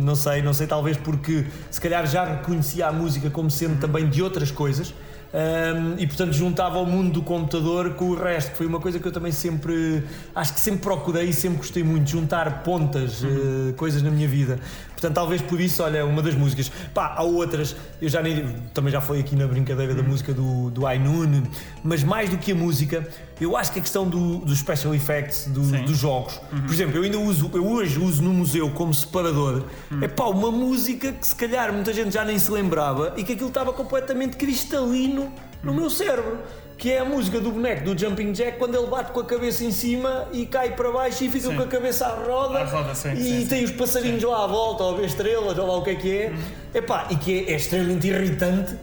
não 0.03 0.15
sei, 0.15 0.41
não 0.41 0.53
sei, 0.53 0.67
talvez 0.67 0.97
porque 0.97 1.45
se 1.71 1.79
calhar 1.79 2.05
já 2.07 2.25
reconhecia 2.25 2.87
a 2.87 2.91
música 2.91 3.29
como 3.29 3.49
sendo 3.49 3.79
também 3.79 4.09
de 4.09 4.21
outras 4.21 4.51
coisas. 4.51 4.93
Um, 5.35 5.99
e 5.99 6.07
portanto 6.07 6.31
juntava 6.31 6.79
o 6.79 6.85
mundo 6.85 7.11
do 7.11 7.21
computador 7.21 7.95
com 7.95 8.05
o 8.05 8.15
resto, 8.15 8.51
que 8.51 8.57
foi 8.57 8.65
uma 8.65 8.79
coisa 8.79 9.01
que 9.01 9.05
eu 9.05 9.11
também 9.11 9.33
sempre 9.33 10.01
acho 10.33 10.53
que 10.53 10.61
sempre 10.61 10.79
procurei 10.79 11.25
e 11.25 11.33
sempre 11.33 11.57
gostei 11.57 11.83
muito, 11.83 12.09
juntar 12.09 12.63
pontas, 12.63 13.21
eh, 13.21 13.73
coisas 13.75 14.01
na 14.01 14.09
minha 14.09 14.29
vida. 14.29 14.57
Portanto, 14.95 15.13
talvez 15.15 15.41
por 15.41 15.59
isso, 15.59 15.83
olha, 15.83 15.97
é 15.97 16.03
uma 16.03 16.21
das 16.21 16.33
músicas. 16.35 16.71
Pá, 16.93 17.13
há 17.17 17.23
outras, 17.23 17.75
eu 18.01 18.07
já 18.07 18.21
nem 18.21 18.55
também 18.73 18.91
já 18.91 19.01
foi 19.01 19.19
aqui 19.19 19.35
na 19.35 19.45
brincadeira 19.45 19.93
da 19.93 20.01
música 20.01 20.33
do, 20.33 20.69
do 20.71 20.89
iNoon, 20.89 21.43
mas 21.83 22.01
mais 22.03 22.29
do 22.29 22.37
que 22.37 22.53
a 22.53 22.55
música, 22.55 23.05
eu 23.41 23.57
acho 23.57 23.73
que 23.73 23.79
a 23.79 23.81
questão 23.81 24.07
do, 24.07 24.37
dos 24.39 24.57
special 24.59 24.95
effects 24.95 25.47
do- 25.47 25.61
dos 25.85 25.97
jogos. 25.97 26.39
Por 26.65 26.73
exemplo, 26.73 26.97
eu 26.97 27.03
ainda 27.03 27.19
uso, 27.19 27.51
eu 27.53 27.67
hoje 27.67 27.99
uso 27.99 28.23
no 28.23 28.33
museu 28.33 28.69
como 28.71 28.93
separador, 28.93 29.63
é 30.01 30.07
pá, 30.07 30.25
uma 30.25 30.49
música 30.51 31.11
que 31.11 31.27
se 31.27 31.35
calhar 31.35 31.73
muita 31.73 31.93
gente 31.93 32.13
já 32.13 32.23
nem 32.23 32.39
se 32.39 32.49
lembrava 32.49 33.13
e 33.17 33.23
que 33.23 33.33
aquilo 33.33 33.49
estava 33.49 33.73
completamente 33.73 34.37
cristalino 34.37 35.31
no 35.61 35.73
meu 35.73 35.89
cérebro. 35.89 36.39
Que 36.77 36.91
é 36.91 36.99
a 36.99 37.05
música 37.05 37.39
do 37.39 37.51
boneco 37.51 37.85
do 37.85 37.97
Jumping 37.97 38.33
Jack 38.33 38.57
quando 38.57 38.75
ele 38.75 38.87
bate 38.87 39.11
com 39.11 39.21
a 39.21 39.25
cabeça 39.25 39.63
em 39.63 39.71
cima 39.71 40.27
e 40.33 40.45
cai 40.45 40.75
para 40.75 40.91
baixo 40.91 41.23
e 41.23 41.29
fica 41.29 41.49
Sim. 41.49 41.55
com 41.55 41.63
a 41.63 41.67
cabeça 41.67 42.05
à 42.05 42.15
roda, 42.15 42.59
À 42.59 42.63
roda, 42.65 42.93
sim, 42.93 43.13
e 43.13 43.41
sim, 43.41 43.47
tem 43.47 43.63
os 43.63 43.71
passarinhos 43.71 44.21
lá 44.23 44.43
à 44.43 44.47
volta, 44.47 44.83
ou 44.83 44.93
a 44.93 44.97
ver 44.97 45.05
estrelas, 45.05 45.57
ou 45.57 45.67
lá 45.67 45.77
o 45.77 45.83
que 45.83 45.89
é 45.91 45.95
que 45.95 46.17
é. 46.17 46.33
Epá, 46.73 47.07
e 47.09 47.15
que 47.15 47.45
é, 47.47 47.53
é 47.53 47.55
extremamente 47.55 48.07
irritante. 48.07 48.75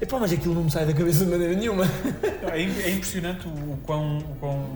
Epá, 0.00 0.18
mas 0.20 0.32
aquilo 0.32 0.54
não 0.54 0.64
me 0.64 0.70
sai 0.70 0.86
da 0.86 0.92
cabeça 0.92 1.24
de 1.24 1.30
maneira 1.30 1.54
nenhuma. 1.54 1.84
É, 2.52 2.62
é 2.62 2.90
impressionante 2.90 3.46
o, 3.48 3.76
quão, 3.84 4.18
o 4.18 4.36
quão 4.38 4.66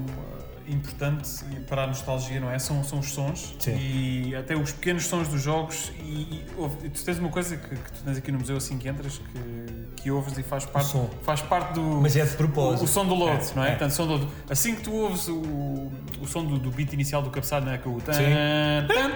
importante 0.68 1.28
para 1.68 1.84
a 1.84 1.86
nostalgia, 1.86 2.40
não 2.40 2.50
é? 2.50 2.58
São, 2.58 2.82
são 2.84 2.98
os 2.98 3.12
sons 3.12 3.54
Sim. 3.58 3.76
e 3.76 4.34
até 4.36 4.56
os 4.56 4.72
pequenos 4.72 5.06
sons 5.06 5.28
dos 5.28 5.42
jogos. 5.42 5.92
E, 6.00 6.44
e 6.84 6.90
tu 6.90 7.04
tens 7.04 7.18
uma 7.18 7.28
coisa 7.30 7.56
que, 7.56 7.68
que 7.68 7.92
tu 7.92 8.02
tens 8.04 8.16
aqui 8.18 8.30
no 8.32 8.38
museu 8.38 8.56
assim 8.56 8.78
que 8.78 8.88
entras 8.88 9.18
que, 9.18 10.02
que 10.02 10.10
ouves 10.10 10.36
e 10.38 10.42
faz 10.42 10.64
parte, 10.66 10.96
faz 11.22 11.40
parte 11.42 11.74
do. 11.74 11.82
Mas 12.00 12.16
é 12.16 12.24
de 12.24 12.36
propósito. 12.36 12.82
O, 12.82 12.84
o 12.84 12.88
som 12.88 13.06
do 13.06 13.14
load, 13.14 13.42
É, 13.50 13.54
não 13.54 13.64
é? 13.64 13.68
é. 13.68 13.70
Portanto, 13.70 13.90
som 13.92 14.06
do, 14.06 14.28
assim 14.48 14.74
que 14.74 14.82
tu 14.82 14.92
ouves 14.92 15.28
o, 15.28 15.34
o 16.20 16.26
som 16.26 16.44
do, 16.44 16.58
do 16.58 16.70
beat 16.70 16.92
inicial 16.92 17.22
do 17.22 17.30
cabeçalho, 17.30 17.64
não 17.66 17.72
é? 17.72 17.78
Que 17.78 17.88
é 17.88 17.90
o 17.90 18.00
tan, 18.00 18.12
tan, 18.88 19.12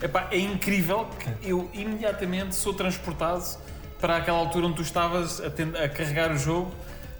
Epá, 0.02 0.28
é 0.30 0.38
incrível 0.38 1.06
que 1.18 1.48
eu 1.50 1.68
imediatamente 1.72 2.54
sou 2.54 2.74
transportado 2.74 3.44
para 4.00 4.16
aquela 4.18 4.38
altura 4.38 4.66
onde 4.66 4.76
tu 4.76 4.82
estavas 4.82 5.40
a, 5.40 5.50
ten- 5.50 5.74
a 5.76 5.88
carregar 5.88 6.30
o 6.30 6.38
jogo 6.38 6.70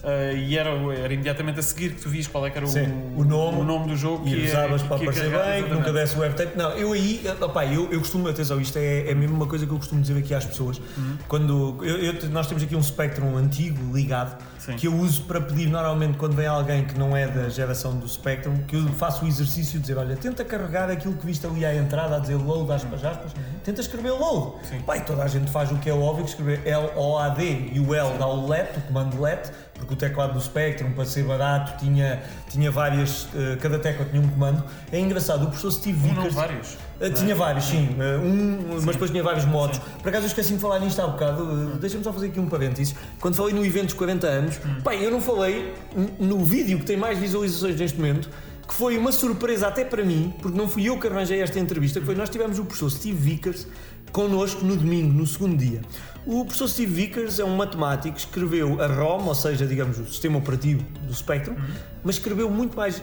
Uh, 0.07 0.37
e 0.37 0.57
era, 0.57 0.71
era 0.71 1.13
imediatamente 1.13 1.59
a 1.59 1.63
seguir 1.65 1.95
que 1.95 2.01
tu 2.03 2.09
vias 2.09 2.29
qual 2.29 2.47
é 2.47 2.51
que 2.51 2.57
era 2.57 2.67
Sim, 2.69 2.87
o, 3.17 3.23
o 3.23 3.25
nome, 3.25 3.59
o 3.59 3.65
nome 3.65 3.89
do 3.89 3.97
jogo 3.97 4.29
E 4.29 4.47
usavas 4.47 4.81
é, 4.81 4.87
para 4.87 4.97
aparecer 4.99 5.23
bem, 5.31 5.65
que 5.65 5.69
nunca 5.71 5.91
exatamente. 5.91 5.93
desse 5.95 6.17
o 6.17 6.21
webtape. 6.21 6.57
Não, 6.57 6.71
eu 6.75 6.93
aí, 6.93 7.25
opá, 7.41 7.67
eu, 7.67 7.91
eu 7.91 7.99
costumo, 7.99 8.29
atenção, 8.29 8.61
isto 8.61 8.79
é, 8.79 9.11
é 9.11 9.15
mesmo 9.17 9.35
uma 9.35 9.49
coisa 9.49 9.67
que 9.67 9.73
eu 9.73 9.77
costumo 9.79 10.01
dizer 10.01 10.17
aqui 10.17 10.33
às 10.33 10.45
pessoas. 10.45 10.79
Uhum. 10.97 11.17
Quando 11.27 11.79
eu- 11.85 11.99
eu- 11.99 12.31
nós 12.31 12.47
temos 12.47 12.63
aqui 12.63 12.77
um 12.77 12.83
Spectrum 12.85 13.37
antigo 13.37 13.93
ligado 13.93 14.41
Sim. 14.61 14.77
que 14.77 14.87
eu 14.87 14.95
uso 14.95 15.23
para 15.23 15.41
pedir 15.41 15.67
normalmente 15.69 16.17
quando 16.19 16.37
vem 16.37 16.47
alguém 16.47 16.85
que 16.85 16.97
não 16.97 17.17
é 17.17 17.27
da 17.27 17.49
geração 17.49 17.93
do 17.99 18.09
Spectrum, 18.09 18.59
que 18.59 18.77
eu 18.77 18.87
faço 18.91 19.25
o 19.25 19.29
exercício 19.29 19.73
de 19.73 19.81
dizer: 19.81 19.99
olha, 19.99 20.15
tenta 20.15 20.45
carregar 20.45 20.89
aquilo 20.89 21.15
que 21.15 21.27
viste 21.27 21.45
ali 21.45 21.67
à 21.67 21.75
entrada, 21.75 22.15
a 22.15 22.19
dizer 22.21 22.37
load, 22.37 22.71
aspas, 22.73 23.05
aspas, 23.05 23.33
tenta 23.65 23.81
escrever 23.81 24.13
load. 24.13 24.37
Uhum. 24.37 24.65
Sim. 24.71 24.81
Pai, 24.83 25.05
toda 25.05 25.25
a 25.25 25.27
gente 25.29 25.51
faz 25.51 25.73
o 25.73 25.77
que 25.79 25.91
é 25.91 25.93
óbvio, 25.93 26.23
que 26.25 26.31
escrever 26.31 26.61
L-O-A-D 26.65 27.71
e 27.73 27.81
o 27.81 27.93
L 27.93 28.17
dá 28.19 28.29
o 28.29 28.47
let, 28.49 28.77
o 28.77 28.81
comando 28.83 29.21
let, 29.21 29.51
porque 29.79 29.95
o 29.95 29.97
teclado 29.97 30.33
do 30.33 30.41
Spectrum, 30.41 30.93
para 30.93 31.05
ser 31.05 31.25
barato, 31.25 31.79
tinha, 31.79 32.23
tinha 32.51 32.71
várias, 32.71 33.29
eh, 33.35 33.57
cada 33.61 33.79
tecla 33.79 34.07
tinha 34.07 34.21
um 34.21 34.29
comando. 34.29 34.65
É 34.91 34.99
engraçado, 34.99 35.43
o 35.45 35.47
professor 35.47 35.71
Steve 35.71 35.99
Um, 35.99 36.15
não, 36.15 36.23
Vickers. 36.23 36.35
vários. 36.35 36.73
Uh, 37.01 37.13
tinha 37.15 37.35
vários, 37.35 37.65
sim. 37.65 37.91
Uh, 37.99 38.25
um, 38.25 38.81
mas 38.83 38.95
depois 38.95 39.11
tinha 39.11 39.23
vários 39.23 39.45
modos. 39.45 39.79
Por 39.79 40.09
acaso 40.09 40.25
eu 40.25 40.29
esqueci 40.29 40.55
de 40.55 40.61
falar 40.61 40.79
nisto 40.79 41.01
há 41.01 41.07
bocado. 41.07 41.43
Uh, 41.43 41.79
Deixa-me 41.79 42.03
só 42.03 42.13
fazer 42.13 42.29
aqui 42.29 42.41
um 42.41 42.49
parênteses. 42.49 42.95
Quando 43.21 43.35
falei 43.35 43.55
no 43.55 43.65
evento 43.65 43.87
dos 43.87 43.95
40 43.95 44.27
anos, 44.27 44.61
bem, 44.83 45.03
eu 45.03 45.11
não 45.11 45.21
falei 45.21 45.75
no 46.19 46.45
vídeo 46.45 46.79
que 46.79 46.85
tem 46.85 46.97
mais 46.97 47.19
visualizações 47.19 47.77
neste 47.77 47.99
momento, 47.99 48.31
que 48.67 48.75
foi 48.75 48.97
uma 48.97 49.13
surpresa 49.13 49.69
até 49.69 49.85
para 49.85 50.03
mim, 50.05 50.35
porque 50.41 50.57
não 50.57 50.69
fui 50.69 50.89
eu 50.89 50.99
que 50.99 51.07
arranjei 51.07 51.41
esta 51.41 51.59
entrevista, 51.59 52.01
que 52.01 52.07
foi 52.07 52.15
nós 52.15 52.31
tivemos 52.31 52.59
o 52.59 52.65
professor 52.65 52.91
Steve 52.91 53.17
Vickers 53.17 53.67
connosco 54.11 54.65
no 54.65 54.77
domingo, 54.77 55.13
no 55.13 55.27
segundo 55.27 55.57
dia. 55.57 55.83
O 56.27 56.45
professor 56.45 56.69
Steve 56.69 56.93
Vickers 56.93 57.39
é 57.39 57.45
um 57.45 57.55
matemático, 57.55 58.19
escreveu 58.19 58.83
a 58.83 58.89
ROM, 58.89 59.27
ou 59.27 59.35
seja, 59.35 59.65
digamos, 59.65 59.97
o 59.99 60.07
sistema 60.07 60.39
operativo 60.39 60.83
do 61.03 61.15
Spectrum, 61.15 61.55
mas 62.03 62.17
escreveu 62.17 62.51
muito 62.51 62.77
mais 62.77 63.01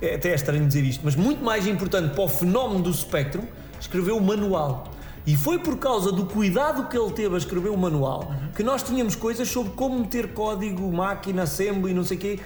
é 0.00 0.14
até 0.14 0.30
é 0.30 0.34
estranho 0.34 0.66
dizer 0.66 0.84
isto, 0.84 1.00
mas 1.04 1.14
muito 1.14 1.44
mais 1.44 1.66
importante 1.66 2.14
para 2.14 2.24
o 2.24 2.28
fenómeno 2.28 2.82
do 2.82 2.92
Spectrum, 2.92 3.44
escreveu 3.80 4.16
o 4.16 4.20
manual. 4.20 4.92
E 5.26 5.36
foi 5.36 5.58
por 5.58 5.76
causa 5.76 6.10
do 6.10 6.24
cuidado 6.24 6.88
que 6.88 6.96
ele 6.96 7.10
teve 7.12 7.34
a 7.34 7.38
escrever 7.38 7.68
o 7.68 7.76
manual 7.76 8.32
que 8.56 8.62
nós 8.62 8.82
tínhamos 8.82 9.14
coisas 9.14 9.46
sobre 9.46 9.72
como 9.72 9.98
meter 9.98 10.32
código, 10.32 10.90
máquina, 10.90 11.42
assembly, 11.42 11.92
não 11.92 12.02
sei 12.02 12.16
o 12.16 12.20
quê, 12.20 12.40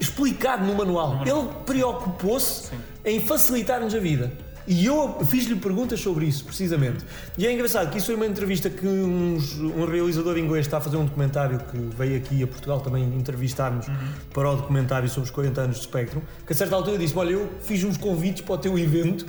explicado 0.00 0.66
no 0.66 0.74
manual. 0.74 1.20
Ele 1.22 1.48
preocupou-se 1.64 2.72
em 3.04 3.20
facilitar-nos 3.20 3.94
a 3.94 4.00
vida. 4.00 4.32
E 4.66 4.86
eu 4.86 5.24
fiz-lhe 5.26 5.56
perguntas 5.56 6.00
sobre 6.00 6.24
isso, 6.26 6.44
precisamente. 6.44 7.04
E 7.36 7.46
é 7.46 7.52
engraçado 7.52 7.90
que 7.90 7.98
isso 7.98 8.06
foi 8.06 8.14
uma 8.14 8.26
entrevista 8.26 8.70
que 8.70 8.86
uns- 8.86 9.58
um 9.58 9.84
realizador 9.86 10.38
inglês 10.38 10.66
está 10.66 10.78
a 10.78 10.80
fazer 10.80 10.96
um 10.96 11.04
documentário 11.04 11.58
que 11.70 11.78
veio 11.96 12.16
aqui 12.16 12.42
a 12.42 12.46
Portugal 12.46 12.80
também 12.80 13.02
entrevistar-nos 13.16 13.86
para 14.32 14.50
o 14.50 14.56
documentário 14.56 15.08
sobre 15.08 15.24
os 15.24 15.30
40 15.30 15.60
anos 15.62 15.76
de 15.78 15.82
Spectrum, 15.84 16.20
que 16.46 16.52
a 16.52 16.56
certa 16.56 16.76
altura 16.76 16.96
disse 16.98 17.16
olha, 17.18 17.30
eu 17.32 17.48
fiz 17.62 17.82
uns 17.84 17.96
convites 17.96 18.42
para 18.42 18.54
o 18.54 18.58
teu 18.58 18.78
evento 18.78 19.26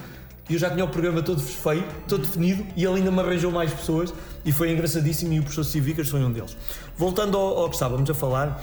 e 0.49 0.53
eu 0.53 0.59
já 0.59 0.69
tinha 0.69 0.83
o 0.83 0.87
programa 0.89 1.21
todo 1.21 1.41
feito, 1.41 1.87
todo 2.07 2.21
definido, 2.21 2.65
e 2.75 2.83
ele 2.85 2.95
ainda 2.97 3.09
me 3.09 3.19
arranjou 3.21 3.51
mais 3.51 3.71
pessoas 3.73 4.13
e 4.45 4.51
foi 4.51 4.71
engraçadíssimo 4.71 5.33
e 5.33 5.39
o 5.39 5.43
professor 5.43 5.81
Vickers 5.81 6.09
foi 6.09 6.19
um 6.21 6.31
deles. 6.31 6.55
Voltando 6.97 7.37
ao, 7.37 7.57
ao 7.59 7.69
que 7.69 7.75
estávamos 7.75 8.09
a 8.09 8.13
falar, 8.13 8.61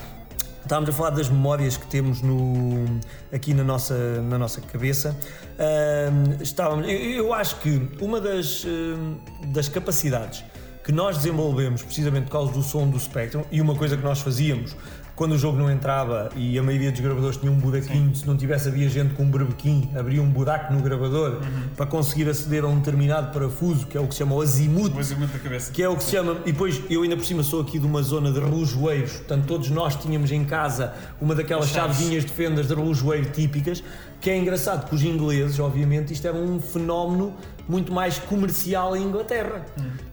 Estávamos 0.71 0.91
a 0.91 0.93
falar 0.93 1.11
das 1.11 1.29
memórias 1.29 1.77
que 1.77 1.85
temos 1.89 2.23
no, 2.23 2.85
aqui 3.33 3.53
na 3.53 3.65
nossa, 3.65 4.23
na 4.23 4.39
nossa 4.39 4.61
cabeça. 4.61 5.17
Ahm, 5.59 6.41
estávamos, 6.41 6.87
eu, 6.87 6.95
eu 6.95 7.35
acho 7.35 7.57
que 7.57 7.91
uma 8.01 8.21
das, 8.21 8.65
ahm, 8.65 9.17
das 9.49 9.69
capacidades 9.69 10.45
que 10.85 10.93
nós 10.93 11.17
desenvolvemos 11.17 11.83
precisamente 11.83 12.27
por 12.27 12.31
causa 12.31 12.53
do 12.53 12.63
som 12.63 12.89
do 12.89 13.01
Spectrum 13.01 13.43
e 13.51 13.61
uma 13.61 13.75
coisa 13.75 13.97
que 13.97 14.05
nós 14.05 14.21
fazíamos 14.21 14.77
quando 15.21 15.33
o 15.33 15.39
jogo 15.39 15.59
não 15.59 15.71
entrava 15.71 16.31
e 16.35 16.59
a 16.59 16.63
maioria 16.63 16.91
dos 16.91 16.99
gravadores 16.99 17.37
tinha 17.37 17.53
um 17.53 17.57
buraquinho, 17.59 18.15
se 18.17 18.27
não 18.27 18.39
tivesse 18.39 18.69
havia 18.69 18.89
gente 18.89 19.13
com 19.13 19.25
um 19.25 19.31
berbequim, 19.31 19.91
abria 19.95 20.23
um 20.23 20.31
buraco 20.31 20.73
no 20.73 20.81
gravador 20.81 21.41
para 21.77 21.85
conseguir 21.85 22.27
aceder 22.27 22.65
a 22.65 22.67
um 22.69 22.79
determinado 22.79 23.31
parafuso, 23.31 23.87
que 23.87 23.99
é 23.99 24.01
o 24.01 24.07
que 24.07 24.15
se 24.15 24.21
chama 24.21 24.35
o 24.35 24.41
azimuth, 24.41 24.95
O 24.97 24.99
azimute 24.99 25.31
da 25.35 25.39
cabeça. 25.39 25.73
que 25.73 25.83
é 25.83 25.89
o 25.91 25.95
que 25.95 26.05
se 26.05 26.13
chama, 26.13 26.39
e 26.47 26.53
depois 26.53 26.81
eu 26.89 27.03
ainda 27.03 27.19
por 27.19 27.27
cima 27.27 27.43
sou 27.43 27.61
aqui 27.61 27.79
de 27.79 27.85
uma 27.85 28.01
zona 28.01 28.33
de 28.33 28.41
relojoeiros, 28.41 29.13
portanto 29.13 29.45
todos 29.45 29.69
nós 29.69 29.95
tínhamos 29.95 30.33
em 30.33 30.43
casa 30.43 30.95
uma 31.21 31.35
daquelas 31.35 31.69
Chaves. 31.69 31.97
chavezinhas 31.99 32.25
de 32.25 32.33
fendas 32.33 32.67
de 32.69 32.75
relojoeiro 32.75 33.29
típicas, 33.31 33.85
que 34.21 34.29
é 34.31 34.37
engraçado 34.37 34.87
que 34.89 34.95
os 34.95 35.03
ingleses, 35.03 35.59
obviamente, 35.59 36.13
isto 36.13 36.27
era 36.27 36.37
um 36.37 36.61
fenómeno 36.61 37.35
muito 37.69 37.93
mais 37.93 38.19
comercial 38.19 38.97
em 38.97 39.03
Inglaterra. 39.05 39.65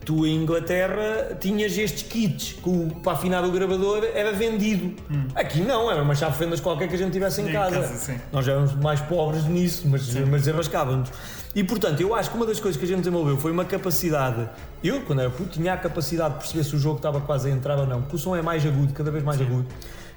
Tu 0.05 0.25
em 0.25 0.35
Inglaterra 0.43 1.35
tinhas 1.39 1.77
estes 1.77 2.03
kits 2.03 2.53
que 2.53 2.69
o- 2.69 2.87
para 3.03 3.13
afinar 3.13 3.43
o 3.43 3.51
gravador 3.51 4.05
era 4.13 4.31
vendido. 4.31 4.93
Aqui 5.35 5.59
não, 5.61 5.91
era 5.91 6.01
uma 6.01 6.15
chave 6.15 6.33
de 6.33 6.37
fendas 6.37 6.59
qualquer 6.61 6.87
que 6.87 6.95
a 6.95 6.97
gente 6.97 7.11
tivesse 7.11 7.41
em 7.41 7.49
Em 7.49 7.51
casa. 7.53 7.81
casa, 7.81 7.95
sim. 7.95 8.17
Nós 8.31 8.47
éramos 8.47 8.73
mais 8.75 9.01
pobres 9.01 9.43
nisso, 9.45 9.87
mas, 9.87 10.13
mas 10.13 10.41
desenrascávamos. 10.43 11.09
E 11.55 11.63
portanto, 11.63 11.99
eu 11.99 12.13
acho 12.13 12.29
que 12.29 12.37
uma 12.37 12.45
das 12.45 12.59
coisas 12.59 12.77
que 12.79 12.85
a 12.85 12.87
gente 12.87 12.99
desenvolveu 12.99 13.35
foi 13.37 13.51
uma 13.51 13.65
capacidade. 13.65 14.47
Eu, 14.83 15.01
quando 15.01 15.21
era 15.21 15.29
puto, 15.29 15.49
tinha 15.49 15.73
a 15.73 15.77
capacidade 15.77 16.35
de 16.35 16.39
perceber 16.41 16.63
se 16.63 16.75
o 16.75 16.79
jogo 16.79 16.97
estava 16.97 17.19
quase 17.21 17.49
a 17.49 17.51
entrar 17.51 17.77
ou 17.79 17.87
não, 17.87 18.01
porque 18.01 18.15
o 18.15 18.19
som 18.19 18.35
é 18.35 18.41
mais 18.41 18.63
agudo, 18.65 18.93
cada 18.93 19.09
vez 19.09 19.23
mais 19.23 19.41
agudo. 19.41 19.65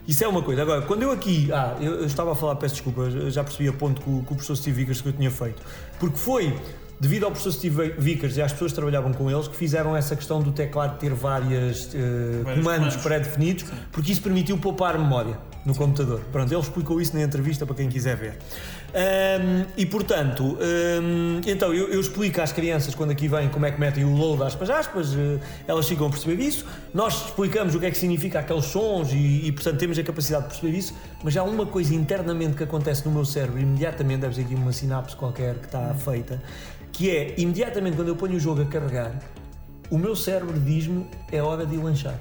Isso 0.06 0.24
é 0.24 0.28
uma 0.28 0.42
coisa. 0.42 0.62
Agora, 0.62 0.82
quando 0.82 1.02
eu 1.02 1.10
aqui. 1.10 1.50
Ah, 1.52 1.76
eu, 1.80 2.00
eu 2.00 2.06
estava 2.06 2.32
a 2.32 2.34
falar, 2.34 2.56
peço 2.56 2.74
desculpa, 2.74 3.02
eu 3.02 3.30
já 3.30 3.44
percebi 3.44 3.68
a 3.68 3.72
ponto 3.72 4.00
com, 4.00 4.22
com 4.24 4.34
o 4.34 4.36
professor 4.36 4.56
Steve 4.56 4.76
Vickers 4.78 5.00
que 5.00 5.08
eu 5.08 5.12
tinha 5.12 5.30
feito. 5.30 5.62
Porque 5.98 6.16
foi 6.16 6.54
devido 7.00 7.24
ao 7.24 7.30
professor 7.30 7.52
Steve 7.52 7.94
Vickers 7.98 8.36
e 8.36 8.42
às 8.42 8.52
pessoas 8.52 8.72
que 8.72 8.76
trabalhavam 8.76 9.12
com 9.12 9.30
eles 9.30 9.48
que 9.48 9.56
fizeram 9.56 9.96
essa 9.96 10.14
questão 10.14 10.42
do 10.42 10.52
teclado 10.52 10.98
ter 10.98 11.14
várias, 11.14 11.94
eh, 11.94 12.42
Vários 12.44 12.64
comandos 12.64 12.96
pré-definidos, 12.96 13.64
porque 13.90 14.12
isso 14.12 14.20
permitiu 14.20 14.58
poupar 14.58 14.98
memória 14.98 15.38
no 15.64 15.74
computador. 15.74 16.20
Pronto, 16.30 16.52
ele 16.52 16.60
explicou 16.60 17.00
isso 17.00 17.16
na 17.16 17.22
entrevista 17.22 17.64
para 17.64 17.74
quem 17.74 17.88
quiser 17.88 18.16
ver. 18.16 18.38
Ahm, 18.92 19.66
e 19.76 19.86
portanto, 19.86 20.58
ahm, 20.60 21.40
então 21.46 21.72
eu, 21.72 21.88
eu 21.88 22.00
explico 22.00 22.40
às 22.40 22.50
crianças 22.50 22.92
quando 22.94 23.12
aqui 23.12 23.28
vêm 23.28 23.48
como 23.48 23.64
é 23.64 23.70
que 23.70 23.78
metem 23.78 24.04
o 24.04 24.16
load 24.16 24.42
aspas 24.42 24.68
aspas, 24.68 25.14
eh, 25.14 25.38
elas 25.66 25.88
ficam 25.88 26.08
a 26.08 26.10
perceber 26.10 26.42
isso. 26.42 26.66
Nós 26.92 27.26
explicamos 27.26 27.74
o 27.74 27.80
que 27.80 27.86
é 27.86 27.90
que 27.90 27.98
significa 27.98 28.40
aqueles 28.40 28.64
sons 28.64 29.12
e, 29.12 29.46
e, 29.46 29.52
portanto 29.52 29.78
temos 29.78 29.98
a 29.98 30.02
capacidade 30.02 30.44
de 30.44 30.48
perceber 30.50 30.76
isso, 30.76 30.94
mas 31.22 31.36
há 31.36 31.44
uma 31.44 31.66
coisa 31.66 31.94
internamente 31.94 32.56
que 32.56 32.64
acontece 32.64 33.06
no 33.06 33.12
meu 33.12 33.24
cérebro, 33.24 33.60
imediatamente 33.60 34.20
deve 34.20 34.34
ser 34.34 34.42
aqui 34.42 34.54
uma 34.54 34.72
sinapse 34.72 35.14
qualquer 35.14 35.54
que 35.56 35.66
está 35.66 35.94
feita, 35.94 36.42
que 36.92 37.10
é 37.10 37.34
imediatamente 37.38 37.94
quando 37.94 38.08
eu 38.08 38.16
ponho 38.16 38.36
o 38.36 38.40
jogo 38.40 38.62
a 38.62 38.64
carregar, 38.64 39.12
o 39.88 39.98
meu 39.98 40.16
cérebro 40.16 40.58
diz-me 40.58 41.06
é 41.30 41.40
hora 41.40 41.64
de 41.64 41.76
lanchar. 41.76 42.18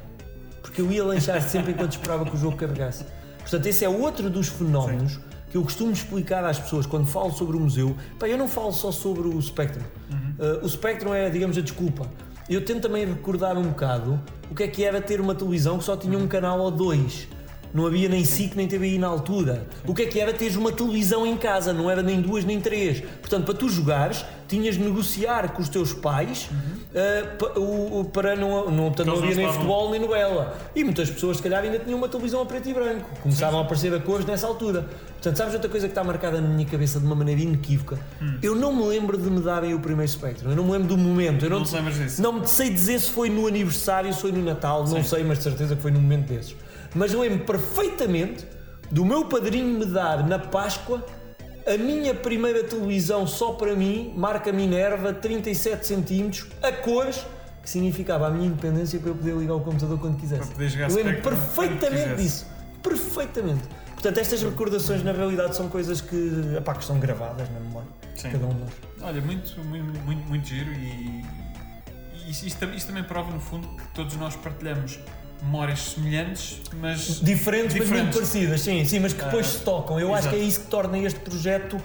Porque 0.62 0.82
eu 0.82 0.92
ia 0.92 1.04
lanchar 1.04 1.42
sempre 1.42 1.72
enquanto 1.72 1.94
esperava 1.94 2.26
que 2.26 2.36
o 2.36 2.38
jogo 2.38 2.58
carregasse. 2.58 3.06
Portanto, 3.40 3.66
esse 3.66 3.84
é 3.84 3.90
outro 3.90 4.30
dos 4.30 4.50
fenómenos 4.50 5.20
que 5.50 5.58
eu 5.58 5.64
costumo 5.64 5.92
explicar 5.92 6.44
às 6.46 6.60
pessoas 6.60 6.86
quando 6.86 7.08
falo 7.08 7.32
sobre 7.32 7.58
o 7.58 7.60
museu. 7.60 7.96
Pá, 8.18 8.28
eu 8.28 8.38
não 8.38 8.48
falo 8.48 8.72
só 8.72 8.92
sobre 8.92 9.28
o 9.28 9.42
Spectrum. 9.42 9.84
Uh, 10.38 10.66
o 10.66 10.70
Spectrum 10.70 11.14
é, 11.14 11.30
digamos, 11.30 11.58
a 11.58 11.62
desculpa. 11.62 12.08
Eu 12.50 12.64
tento 12.64 12.82
também 12.82 13.06
recordar 13.06 13.58
um 13.58 13.64
bocado 13.64 14.20
o 14.50 14.56
que 14.56 14.64
é 14.64 14.68
que 14.68 14.84
era 14.84 15.00
ter 15.00 15.22
uma 15.22 15.36
televisão 15.36 15.78
que 15.78 15.84
só 15.84 15.96
tinha 15.96 16.18
um 16.18 16.28
canal 16.28 16.60
ou 16.60 16.72
dois. 16.72 17.28
Não 17.74 17.86
havia 17.86 18.10
nem 18.10 18.26
SIC 18.26 18.56
nem 18.56 18.68
TVI 18.68 18.98
na 18.98 19.08
altura. 19.08 19.68
O 19.86 19.94
que 19.94 20.02
é 20.04 20.06
que 20.08 20.20
era 20.20 20.34
teres 20.34 20.56
uma 20.56 20.72
televisão 20.72 21.26
em 21.26 21.38
casa, 21.38 21.72
não 21.72 21.90
era 21.90 22.02
nem 22.02 22.20
duas 22.22 22.44
nem 22.44 22.60
três. 22.60 23.02
Portanto, 23.22 23.46
para 23.46 23.54
tu 23.54 23.70
jogares, 23.70 24.26
tinhas 24.48 24.76
de 24.76 24.82
negociar 24.84 25.50
com 25.54 25.62
os 25.62 25.70
teus 25.70 25.94
pais 25.94 26.50
uh, 26.50 27.38
pa- 27.38 27.60
o- 27.60 28.00
o- 28.00 28.06
para 28.06 28.36
não, 28.36 28.72
não, 28.72 28.86
portanto, 28.86 29.08
não 29.08 29.14
havia 29.18 29.36
nem 29.36 29.46
futebol 29.54 29.92
nem 29.92 30.00
novela. 30.00 30.58
E 30.76 30.84
muitas 30.84 31.10
pessoas, 31.12 31.38
se 31.38 31.44
calhar, 31.44 31.64
ainda 31.64 31.78
tinham 31.80 31.98
uma 31.98 32.08
televisão 32.10 32.42
a 32.42 32.46
preto 32.48 32.68
e 32.70 32.74
branco. 32.74 33.08
Começavam 33.22 33.60
a 33.60 33.64
aparecer 33.64 33.94
a 33.94 34.00
cores 34.00 34.26
nessa 34.26 34.48
altura. 34.48 34.88
Portanto, 35.14 35.36
sabes 35.38 35.54
outra 35.54 35.70
coisa 35.70 35.86
que 35.88 35.92
está 35.92 36.04
marcada 36.04 36.42
na 36.42 36.48
minha 36.48 36.66
cabeça 36.66 37.00
de 37.00 37.06
uma 37.06 37.16
maneira 37.16 37.42
inequívoca? 37.42 38.00
Hum. 38.22 38.38
Eu 38.42 38.56
não 38.56 38.74
me 38.74 38.84
lembro 38.88 39.18
de 39.18 39.30
me 39.30 39.42
darem 39.42 39.74
o 39.76 39.80
primeiro 39.80 40.10
Spectrum. 40.12 40.50
Eu 40.50 40.56
não 40.56 40.64
me 40.64 40.72
lembro 40.72 40.88
do 40.88 40.98
momento. 40.98 41.44
Eu 41.46 41.50
não, 41.52 41.60
Não 41.60 41.66
te? 41.66 41.70
Não 42.22 42.34
me 42.34 42.48
sei 42.48 42.70
dizer 42.72 43.00
se 43.00 43.12
foi 43.12 43.30
no 43.30 43.46
aniversário, 43.46 44.12
se 44.14 44.20
foi 44.22 44.32
no 44.32 44.44
Natal. 44.44 44.88
Não 44.88 45.04
sei, 45.04 45.24
mas 45.24 45.38
de 45.38 45.44
certeza 45.44 45.76
que 45.76 45.82
foi 45.82 45.92
num 45.92 46.02
momento 46.02 46.28
desses. 46.30 46.56
Mas 46.96 47.14
lembro 47.14 47.46
perfeitamente 47.46 48.46
do 48.90 49.06
meu 49.06 49.26
padrinho 49.26 49.80
me 49.80 49.86
dar 49.86 50.28
na 50.28 50.40
Páscoa 50.40 51.06
a 51.68 51.78
minha 51.78 52.16
primeira 52.16 52.64
televisão 52.64 53.28
só 53.28 53.54
para 53.54 53.76
mim, 53.76 54.14
marca 54.16 54.52
Minerva, 54.52 55.14
37 55.14 55.86
centímetros, 55.86 56.48
a 56.64 56.72
cores, 56.72 57.24
que 57.62 57.70
significava 57.70 58.28
a 58.28 58.30
minha 58.32 58.48
independência 58.48 59.00
para 59.00 59.10
eu 59.10 59.16
poder 59.16 59.36
ligar 59.36 59.54
o 59.54 59.62
computador 59.62 60.00
quando 60.00 60.18
quisesse. 60.18 60.52
Eu 60.90 60.96
lembro 60.96 61.22
perfeitamente 61.22 62.16
disso. 62.16 62.48
Perfeitamente. 62.82 63.62
Portanto, 63.94 64.18
estas 64.18 64.42
recordações 64.42 65.04
na 65.04 65.12
realidade 65.12 65.56
são 65.56 65.68
coisas 65.68 66.00
que, 66.00 66.56
epá, 66.58 66.74
que 66.74 66.82
estão 66.82 66.98
gravadas 67.00 67.50
na 67.50 67.60
memória 67.60 67.90
Sim. 68.16 68.32
cada 68.32 68.46
um 68.46 68.50
de 68.50 68.60
nós. 68.62 68.72
Olha, 69.02 69.22
muito, 69.22 69.60
muito, 69.66 70.00
muito, 70.00 70.28
muito 70.28 70.48
giro 70.48 70.72
e, 70.72 71.24
e 72.26 72.32
isto, 72.32 72.66
isto 72.66 72.88
também 72.88 73.04
prova 73.04 73.30
no 73.32 73.42
fundo 73.42 73.68
que 73.68 73.88
todos 73.90 74.16
nós 74.16 74.38
partilhamos 74.38 75.00
memórias 75.42 75.80
semelhantes, 75.80 76.60
mas 76.82 77.22
Diferentes, 77.22 77.74
mas 77.76 77.88
muito 77.90 78.10
Diferentes. 78.10 78.16
parecidas, 78.16 78.62
sim, 78.62 78.84
sim, 78.86 79.00
mas 79.00 79.14
que 79.14 79.24
depois 79.24 79.46
Ah, 79.46 79.50
se 79.50 79.60
tocam. 79.64 80.00
Eu 80.00 80.14
acho 80.14 80.30
que 80.30 80.36
é 80.36 80.38
exato. 80.38 80.50
isso 80.50 80.60
que 80.62 80.68
torna 80.68 80.98
este 81.00 81.20
projeto 81.22 81.78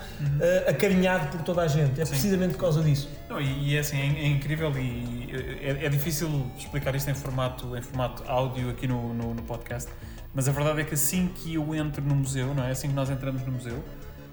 ah, 0.67 0.71
acarinhado 0.71 1.29
por 1.29 1.43
toda 1.43 1.63
a 1.63 1.69
gente. 1.69 2.01
É 2.01 2.05
Sim. 2.05 2.11
precisamente 2.13 2.53
por 2.55 2.61
causa 2.61 2.83
disso. 2.83 3.09
Não, 3.29 3.41
e, 3.41 3.71
e 3.71 3.77
é 3.77 3.81
assim, 3.81 3.97
é, 3.99 4.07
é 4.25 4.27
incrível 4.27 4.73
e 4.77 5.29
é, 5.63 5.87
é 5.87 5.89
difícil 5.89 6.47
explicar 6.59 6.95
isto 6.95 7.11
em 7.11 7.15
formato, 7.15 7.77
em 7.77 7.83
formato 7.83 8.23
áudio 8.27 8.71
aqui 8.71 8.87
no, 8.87 9.15
no, 9.15 9.35
no 9.35 9.43
podcast, 9.43 9.91
mas 10.35 10.49
a 10.49 10.53
verdade 10.53 10.81
é 10.81 10.85
que 10.85 10.95
assim 10.95 11.29
que 11.35 11.55
eu 11.55 11.75
entro 11.75 12.03
no 12.05 12.15
museu, 12.15 12.55
não 12.55 12.65
é? 12.65 12.71
Assim 12.73 12.89
que 12.89 12.95
nós 12.95 13.09
entramos 13.09 13.43
no 13.47 13.53
museu, 13.53 13.83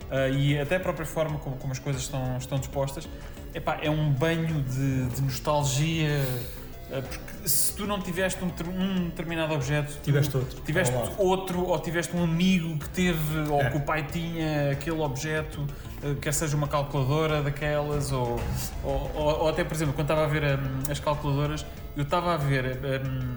ah, 0.10 0.28
e 0.30 0.60
até 0.60 0.76
a 0.78 0.80
própria 0.80 1.06
forma 1.06 1.38
como, 1.40 1.56
como 1.58 1.72
as 1.72 1.80
coisas 1.80 2.02
estão, 2.02 2.38
estão 2.38 2.58
dispostas, 2.60 3.08
epá, 3.54 3.78
é 3.82 3.90
um 3.90 4.12
banho 4.12 4.62
de, 4.64 5.06
de 5.06 5.22
nostalgia, 5.22 6.26
porque 7.02 7.48
se 7.48 7.74
tu 7.74 7.86
não 7.88 8.02
tiveste 8.02 8.44
um, 8.44 8.52
um 8.74 9.06
determinado 9.10 9.54
objeto, 9.54 9.94
Tiveste 10.04 10.36
outro. 10.36 10.62
tiveste 10.66 10.94
outro 11.18 11.64
ou 11.66 11.80
tiveste 11.80 12.16
um 12.16 12.24
amigo 12.24 12.78
que 12.78 12.90
teve 12.90 13.40
ou 13.50 13.62
É. 13.62 13.70
que 13.70 13.78
o 13.78 13.82
pai 13.82 14.04
tinha 14.12 14.72
aquele 14.72 15.00
objeto 15.00 15.66
eh, 16.04 16.16
quer 16.22 16.34
seja 16.34 16.58
uma 16.58 16.68
calculadora 16.68 17.42
daquelas 17.42 18.12
ou, 18.12 18.40
ou, 18.84 19.12
ou- 19.16 19.48
até 19.50 19.64
por 19.64 19.74
exemplo 19.74 19.94
quando 19.94 20.10
estava 20.10 20.26
a 20.26 20.28
ver 20.28 20.44
hum, 20.60 20.80
as 20.90 21.00
calculadoras 21.00 21.66
eu 21.96 22.04
estava 22.04 22.34
a 22.34 22.38
ver 22.38 22.78
hum, 23.06 23.36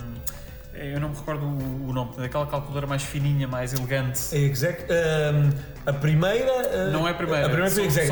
eu 0.75 0.99
não 0.99 1.11
me 1.11 1.15
recordo 1.17 1.47
o, 1.47 1.91
o 1.91 1.93
nome 1.93 2.11
daquela 2.17 2.47
calculadora 2.47 2.87
mais 2.89 3.03
fininha 3.05 3.47
mais 3.47 3.73
elegante 3.73 4.21
É 4.35 4.39
exact, 4.41 4.87
a 5.87 5.93
primeira. 5.93 6.51
ah, 6.51 6.91
Não 6.91 7.07
é 7.07 7.13
a 7.13 7.15
primeira, 7.15 7.47
A 7.47 7.49
primeira 7.49 7.71
foi 7.71 7.85
exact. 7.85 8.09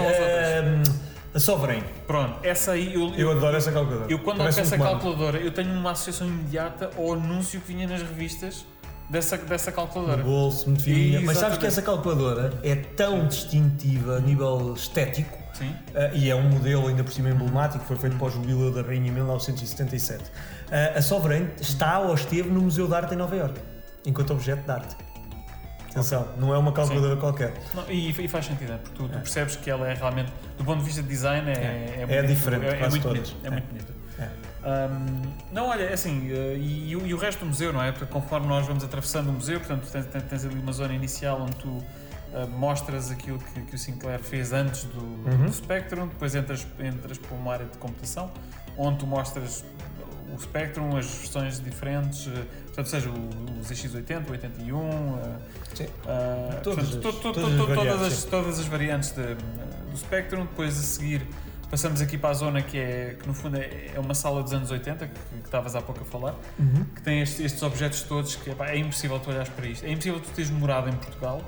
A 1.34 1.38
Sovereign. 1.40 1.84
pronto 2.06 2.38
essa 2.42 2.72
aí 2.72 2.94
eu, 2.94 3.14
Eu 3.14 3.30
adoro 3.30 3.56
essa 3.56 3.72
calculadora. 3.72 4.10
eu 4.10 4.18
quando 4.18 4.38
Parece 4.38 4.60
um 4.60 4.62
essa 4.62 4.78
calculadora 4.78 5.38
eu 5.38 5.50
tenho 5.52 5.72
uma 5.72 5.92
associação 5.92 6.26
imediata 6.26 6.90
ao 6.96 7.14
anúncio 7.14 7.60
que 7.60 7.72
vinha 7.72 7.86
nas 7.86 8.02
revistas 8.02 8.66
dessa, 9.08 9.36
dessa 9.36 9.70
No 9.70 9.76
calculadora 9.76 10.22
bolso, 10.22 10.68
muito 10.68 10.82
fininha. 10.82 11.20
Mas 11.20 11.38
sabes 11.38 11.58
que 11.58 11.66
essa 11.66 11.82
calculadora 11.82 12.52
é 12.62 12.74
tão 12.74 13.26
distintiva 13.26 14.16
a 14.16 14.20
nível 14.20 14.74
estético 14.74 15.38
sim 15.54 15.74
ah, 15.94 16.10
e 16.14 16.30
é 16.30 16.34
um 16.34 16.48
modelo 16.48 16.88
ainda 16.88 17.04
por 17.04 17.12
cima 17.12 17.30
emblemático, 17.30 17.84
foi 17.84 17.96
feito 17.96 18.16
para 18.16 18.26
o 18.26 18.30
jubileu 18.30 18.72
da 18.72 18.82
Rainha 18.82 19.08
em 19.08 19.12
1977. 19.12 20.24
Ah, 20.70 20.98
a 20.98 21.02
Sovereign 21.02 21.48
está 21.60 22.00
ou 22.00 22.14
esteve 22.14 22.50
no 22.50 22.62
Museu 22.62 22.86
de 22.86 22.94
Arte 22.94 23.14
em 23.14 23.16
Nova 23.16 23.36
Iorque, 23.36 23.60
enquanto 24.06 24.32
objeto 24.32 24.64
de 24.64 24.70
arte. 24.70 24.96
Atenção, 25.92 26.28
não 26.38 26.52
é 26.54 26.58
uma 26.58 26.72
calculadora 26.72 27.16
qualquer. 27.16 27.54
Não, 27.74 27.84
e, 27.90 28.10
e 28.10 28.28
faz 28.28 28.46
sentido, 28.46 28.72
é, 28.72 28.76
porque 28.78 28.96
tu, 28.96 29.08
tu 29.08 29.18
percebes 29.18 29.56
que 29.56 29.70
ela 29.70 29.88
é 29.88 29.94
realmente, 29.94 30.32
do 30.58 30.64
ponto 30.64 30.78
de 30.80 30.84
vista 30.84 31.02
de 31.02 31.08
design, 31.08 31.50
é, 31.50 31.52
É. 31.54 31.56
é, 31.56 32.02
É 32.02 32.06
bonito, 32.06 32.26
diferente, 32.36 32.64
é, 32.64 32.68
é 32.68 32.76
quase 32.76 32.90
muito 32.90 33.02
todas. 33.08 33.30
bonito. 33.30 33.44
É, 33.44 33.46
É. 33.46 33.50
muito 33.50 33.66
bonito. 33.68 33.92
É. 34.18 34.28
Hum, 34.64 35.22
não, 35.52 35.66
olha, 35.68 35.82
é 35.84 35.92
assim, 35.92 36.30
eh, 36.30 36.56
e, 36.56 36.90
e 36.90 36.96
o- 37.14 37.16
resto 37.18 37.40
do 37.40 37.46
museu, 37.46 37.72
não 37.72 37.82
é? 37.82 37.90
Porque 37.92 38.06
conforme 38.06 38.46
nós 38.46 38.64
vamos 38.66 38.84
atravessando 38.84 39.28
o 39.28 39.32
museu, 39.32 39.58
portanto, 39.58 39.88
tens, 39.90 40.06
tens- 40.06 40.44
ali 40.44 40.58
uma 40.58 40.72
zona 40.72 40.94
inicial 40.94 41.40
onde 41.42 41.56
tu 41.56 41.78
eh, 42.34 42.46
mostras 42.46 43.10
aquilo 43.10 43.38
que, 43.38 43.60
que 43.62 43.74
o 43.74 43.78
Sinclair 43.78 44.20
fez 44.20 44.52
antes 44.52 44.84
do, 44.84 45.00
Uhum. 45.00 45.46
do 45.46 45.52
Spectrum, 45.52 46.06
depois 46.06 46.34
entras, 46.34 46.66
entras 46.80 47.18
para 47.18 47.36
uma 47.36 47.52
área 47.52 47.66
de 47.66 47.76
computação, 47.76 48.30
onde 48.78 48.98
tu 49.00 49.06
mostras 49.06 49.64
o 50.34 50.38
Spectrum, 50.40 50.96
as 50.96 51.06
versões 51.06 51.60
diferentes, 51.60 52.26
eh, 52.28 52.44
portanto, 52.66 52.86
seja 52.86 53.08
o, 53.10 53.12
o 53.12 53.60
ZX80, 53.62 54.28
o 54.28 54.32
81, 54.32 55.18
eh, 55.18 55.38
Sim. 55.74 55.86
ah, 56.06 56.60
Todas 56.62 56.88
portanto, 56.90 57.08
as- 57.08 57.14
to- 57.14 57.20
to- 57.20 57.32
todas 57.32 57.42
to- 57.42 57.50
as 57.50 57.56
todas, 57.56 57.76
variantes, 57.76 58.06
as, 58.06 58.12
sim. 58.14 58.28
todas 58.30 58.58
as 58.58 58.66
variantes 58.66 59.10
de- 59.12 59.34
do 59.90 59.96
Spectrum. 59.98 60.40
Depois 60.42 60.78
a 60.78 60.82
seguir 60.82 61.26
passamos 61.70 62.00
aqui 62.02 62.18
para 62.18 62.30
a 62.30 62.34
zona 62.34 62.60
que 62.62 62.78
é 62.78 63.16
que 63.18 63.26
no 63.26 63.32
fundo 63.32 63.56
é, 63.56 63.90
é 63.94 63.98
uma 64.00 64.14
sala 64.14 64.42
dos 64.42 64.52
anos 64.52 64.70
80, 64.70 65.06
que, 65.06 65.14
estavas 65.44 65.74
há 65.74 65.80
pouco 65.80 66.02
a 66.02 66.04
falar, 66.04 66.34
Uhum. 66.58 66.84
que 66.94 67.00
tem 67.02 67.20
estes, 67.22 67.40
estes 67.40 67.62
objetos 67.62 68.02
todos 68.02 68.36
que 68.36 68.50
epá, 68.50 68.68
é 68.68 68.76
impossível 68.78 69.18
tu 69.20 69.30
olhares 69.30 69.48
para 69.48 69.66
isto. 69.66 69.84
É 69.84 69.90
impossível 69.90 70.20
tu 70.20 70.28
teres 70.30 70.50
morado 70.50 70.88
em 70.90 70.92
Portugal 70.92 71.40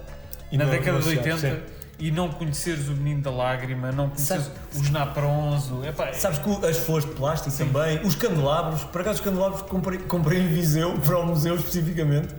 E 0.51 0.57
na 0.57 0.65
não- 0.65 0.71
década 0.71 0.93
não 0.93 0.99
de 1.01 1.05
se 1.11 1.17
80 1.19 1.39
sabe, 1.39 1.57
sim. 1.57 1.84
E 1.99 2.11
não 2.11 2.29
conheceres 2.29 2.89
o 2.89 2.93
menino 2.93 3.23
da 3.23 3.31
lágrima, 3.31 3.93
não 3.93 4.09
conheceres 4.09 4.45
Sabe- 4.45 4.57
os 4.75 4.91
naprons, 4.91 5.71
o- 5.71 5.85
epá, 5.85 6.09
é- 6.09 6.13
Sabes 6.15 6.39
que 6.39 6.67
as 6.67 6.77
flores 6.79 7.05
de 7.07 7.13
plástico 7.13 7.51
Sim. 7.51 7.67
também, 7.67 8.01
os 8.05 8.15
candelabros, 8.15 8.83
por 8.85 9.01
acaso 9.01 9.19
os 9.21 9.25
candelabros 9.25 9.63
comprei, 9.63 9.99
comprei 10.01 10.41
em 10.41 10.49
Viseu, 10.49 10.99
para 11.05 11.19
o 11.19 11.27
museu 11.27 11.55
especificamente, 11.55 12.35